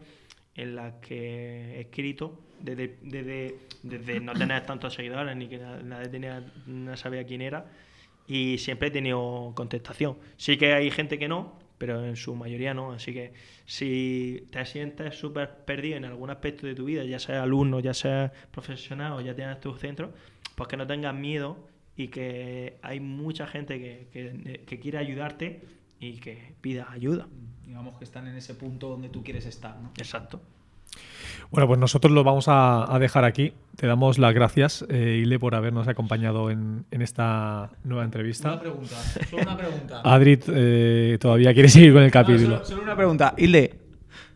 en 0.54 0.76
la 0.76 1.00
que 1.00 1.74
he 1.76 1.80
escrito 1.80 2.40
desde, 2.60 2.98
desde, 3.02 3.56
desde 3.82 4.20
no 4.20 4.32
tener 4.32 4.64
tantos 4.64 4.94
seguidores 4.94 5.36
ni 5.36 5.48
que 5.48 5.58
na- 5.58 5.82
nadie 5.82 6.08
tenía, 6.08 6.40
no 6.66 6.96
sabía 6.96 7.24
quién 7.24 7.42
era 7.42 7.66
y 8.28 8.58
siempre 8.58 8.88
he 8.88 8.90
tenido 8.92 9.52
contestación. 9.56 10.16
Sí 10.36 10.56
que 10.56 10.72
hay 10.72 10.88
gente 10.92 11.18
que 11.18 11.26
no, 11.26 11.58
pero 11.78 12.04
en 12.04 12.14
su 12.14 12.36
mayoría 12.36 12.74
no. 12.74 12.92
Así 12.92 13.12
que 13.12 13.32
si 13.64 14.46
te 14.52 14.64
sientes 14.64 15.16
súper 15.18 15.64
perdido 15.64 15.96
en 15.96 16.04
algún 16.04 16.30
aspecto 16.30 16.64
de 16.68 16.76
tu 16.76 16.84
vida, 16.84 17.02
ya 17.02 17.18
sea 17.18 17.42
alumno, 17.42 17.80
ya 17.80 17.92
sea 17.92 18.32
profesional 18.52 19.14
o 19.14 19.20
ya 19.20 19.34
tienes 19.34 19.58
tu 19.58 19.74
centro, 19.74 20.12
pues 20.54 20.68
que 20.68 20.76
no 20.76 20.86
tengas 20.86 21.12
miedo 21.12 21.58
y 21.96 22.06
que 22.06 22.76
hay 22.82 23.00
mucha 23.00 23.48
gente 23.48 23.80
que, 23.80 24.06
que, 24.12 24.60
que 24.64 24.78
quiere 24.78 24.98
ayudarte 24.98 25.62
y 26.00 26.14
que 26.18 26.54
pida 26.60 26.86
ayuda. 26.90 27.26
Digamos 27.64 27.98
que 27.98 28.04
están 28.04 28.26
en 28.26 28.36
ese 28.36 28.54
punto 28.54 28.88
donde 28.88 29.08
tú 29.08 29.22
quieres 29.24 29.46
estar, 29.46 29.76
¿no? 29.80 29.90
Exacto. 29.98 30.40
Bueno, 31.50 31.66
pues 31.68 31.78
nosotros 31.78 32.12
lo 32.12 32.24
vamos 32.24 32.48
a, 32.48 32.92
a 32.92 32.98
dejar 32.98 33.24
aquí. 33.24 33.52
Te 33.76 33.86
damos 33.86 34.18
las 34.18 34.34
gracias, 34.34 34.84
eh, 34.88 35.20
Ile, 35.22 35.38
por 35.38 35.54
habernos 35.54 35.86
acompañado 35.88 36.50
en, 36.50 36.86
en 36.90 37.02
esta 37.02 37.70
nueva 37.84 38.04
entrevista. 38.04 38.58
pregunta, 38.58 38.96
solo 39.28 39.42
una 39.42 39.56
pregunta. 39.56 40.00
Adrit 40.04 40.44
eh, 40.48 41.18
todavía 41.20 41.52
quiere 41.54 41.68
seguir 41.68 41.92
con 41.92 42.02
el 42.02 42.10
capítulo. 42.10 42.56
solo, 42.56 42.64
solo 42.64 42.82
una 42.82 42.96
pregunta. 42.96 43.34
Hilde, 43.36 43.78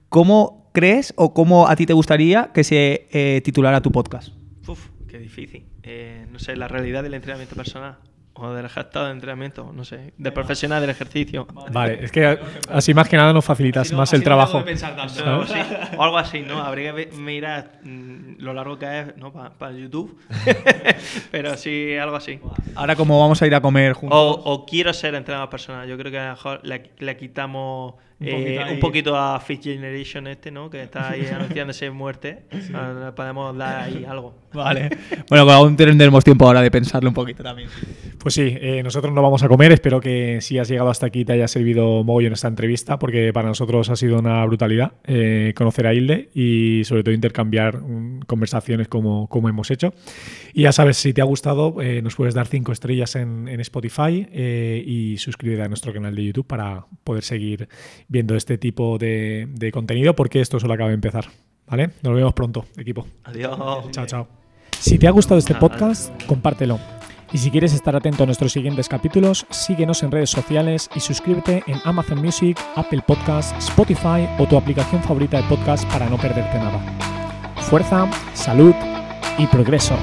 ¿cómo 0.09 0.70
crees 0.73 1.15
o 1.16 1.32
cómo 1.35 1.69
a 1.69 1.77
ti 1.77 1.87
te 1.87 1.93
gustaría 1.95 2.51
que 2.53 2.62
se 2.65 3.09
eh, 3.11 3.41
titulara 3.43 3.81
tu 3.81 3.91
podcast? 3.91 4.32
Uf, 4.69 4.89
qué 5.09 5.19
difícil. 5.19 5.65
Eh, 5.82 6.27
no 6.31 6.39
sé, 6.39 6.57
la 6.57 6.69
realidad 6.69 7.03
del 7.03 7.15
entrenamiento 7.15 7.57
personal 7.57 7.99
o 8.35 8.52
del 8.52 8.66
estado 8.66 9.07
de 9.07 9.12
entrenamiento, 9.12 9.70
no 9.74 9.85
sé, 9.85 10.12
de 10.16 10.32
profesional 10.32 10.81
del 10.81 10.90
ejercicio. 10.90 11.47
Vale, 11.73 12.05
es 12.05 12.12
que 12.12 12.39
así 12.70 12.94
más 12.94 13.09
que 13.09 13.16
nada 13.16 13.32
nos 13.32 13.44
facilitas 13.44 13.82
Así 13.82 13.93
no- 13.93 13.98
más 13.98 14.09
así 14.09 14.16
el 14.16 14.20
no 14.23 14.24
trabajo. 14.24 14.59
O 14.59 14.62
algo 14.62 15.43
así, 15.43 15.61
o 15.97 16.02
algo 16.02 16.19
así, 16.19 16.40
¿no? 16.40 16.62
Habría 16.62 16.94
que 16.94 17.07
mirar 17.16 17.81
mm, 17.82 18.36
lo 18.39 18.55
largo 18.55 18.78
que 18.78 19.01
es, 19.01 19.16
¿no? 19.16 19.32
Para 19.32 19.73
YouTube. 19.73 20.19
Pero 21.31 21.57
sí, 21.57 21.97
algo 21.97 22.16
así. 22.16 22.40
Ahora 22.74 22.97
como 22.97 23.20
vamos 23.20 23.40
a 23.43 23.47
ir 23.47 23.55
a 23.55 23.61
comer 23.61 23.93
juntos. 23.94 24.19
O, 24.19 24.31
o 24.52 24.66
quiero 24.66 24.93
ser 24.93 25.15
entrenador 25.15 25.51
personal. 25.51 25.86
Yo 25.89 25.97
creo 25.98 26.11
que 26.11 26.19
a 26.19 26.24
lo 26.27 26.31
mejor 26.31 26.61
le, 26.62 26.90
le 26.98 27.16
quitamos 27.16 27.94
Un 28.21 28.27
eh, 28.27 28.33
poquito 28.33 28.63
ahí. 28.63 28.75
un 28.75 28.81
poquito 28.81 29.17
a 29.17 29.41
Fifth 29.41 29.63
Generation 29.63 30.27
este, 30.27 30.51
¿no? 30.51 30.69
Que 30.69 30.83
está 30.83 31.11
ahí 31.11 31.27
anunciándose 31.35 31.91
muerte. 31.91 32.45
Ah, 32.75 33.07
Le 33.07 33.13
podemos 33.13 33.57
dar 33.57 33.85
ahí 33.85 34.05
algo. 34.05 34.35
Vale. 34.53 34.91
Bueno, 35.29 35.45
pues 35.45 35.57
aún 35.57 35.77
tendremos 35.77 36.25
tiempo 36.25 36.45
ahora 36.45 36.61
de 36.61 36.73
pensarlo 36.73 37.09
un 37.09 37.15
poquito 37.15 37.45
también. 37.45 37.69
Pues 38.19 38.35
sí, 38.35 38.57
eh, 38.61 38.83
nosotros 38.83 39.15
no 39.15 39.23
vamos 39.23 39.45
a 39.45 39.49
comer. 39.49 39.71
Espero 39.71 40.01
que 40.01 40.41
si 40.41 40.59
has 40.59 40.69
llegado 40.69 40.91
hasta 40.91 41.07
aquí 41.07 41.25
te 41.25 41.35
haya 41.35 41.47
servido 41.47 42.03
mogollón 42.03 42.33
esta 42.33 42.49
entrevista, 42.49 42.99
porque 42.99 43.33
para 43.33 43.47
nosotros 43.47 43.89
ha 43.91 43.97
sido 43.97 44.19
una 44.19 44.45
brutalidad 44.45 44.93
eh, 45.05 45.53
conocer 45.55 45.87
a 45.87 45.95
Hilde 45.95 46.31
y 46.35 46.83
sobre 46.85 47.05
todo 47.05 47.15
intercambiar 47.15 47.81
mm, 47.81 48.23
conversaciones 48.27 48.89
como, 48.89 49.29
como 49.29 49.49
hemos 49.49 49.71
hecho. 49.71 49.95
Y 50.53 50.63
ya 50.63 50.73
sabes, 50.73 50.97
si 50.97 51.13
te 51.13 51.21
ha 51.21 51.25
gustado, 51.25 51.81
eh, 51.81 52.03
nos 52.03 52.17
puedes 52.17 52.35
dar 52.35 52.47
cinco 52.47 52.73
estrellas 52.73 53.15
en, 53.15 53.47
en 53.47 53.61
Spotify 53.61 54.27
eh, 54.33 54.83
y 54.85 55.19
suscríbete 55.19 55.63
a 55.63 55.69
nuestro 55.69 55.93
canal 55.93 56.15
de 56.15 56.25
YouTube 56.25 56.47
para 56.47 56.87
poder 57.05 57.23
seguir 57.23 57.69
viendo 58.11 58.35
este 58.37 58.59
tipo 58.59 58.99
de, 58.99 59.49
de 59.51 59.73
contenido, 59.73 60.15
porque 60.15 60.41
esto 60.41 60.61
solo 60.61 60.74
acaba 60.74 60.91
de 60.91 60.97
empezar. 60.97 61.27
¿Vale? 61.66 61.91
Nos 62.03 62.15
vemos 62.15 62.35
pronto, 62.35 62.66
equipo. 62.77 63.07
Adiós. 63.24 63.56
Chao, 63.93 64.05
chao. 64.05 64.29
Si 64.79 64.98
te 64.98 65.06
ha 65.06 65.11
gustado 65.13 65.39
este 65.39 65.55
podcast, 65.55 66.11
compártelo. 66.24 66.79
Y 67.32 67.39
si 67.39 67.51
quieres 67.53 67.72
estar 67.72 67.95
atento 67.95 68.24
a 68.24 68.27
nuestros 68.27 68.53
siguientes 68.53 68.89
capítulos, 68.89 69.47
síguenos 69.51 70.03
en 70.03 70.11
redes 70.11 70.30
sociales 70.30 70.90
y 70.97 71.01
suscríbete 71.01 71.63
en 71.69 71.79
Amazon 71.85 72.21
Music, 72.21 72.59
Apple 72.74 73.03
Podcasts, 73.06 73.55
Spotify 73.69 74.29
o 74.39 74.47
tu 74.47 74.56
aplicación 74.56 75.01
favorita 75.03 75.37
de 75.37 75.48
podcast 75.48 75.89
para 75.93 76.11
no 76.11 76.16
perderte 76.16 76.59
nada. 76.59 76.80
Fuerza, 77.69 78.11
salud 78.35 78.74
y 79.39 79.47
progreso. 79.47 79.95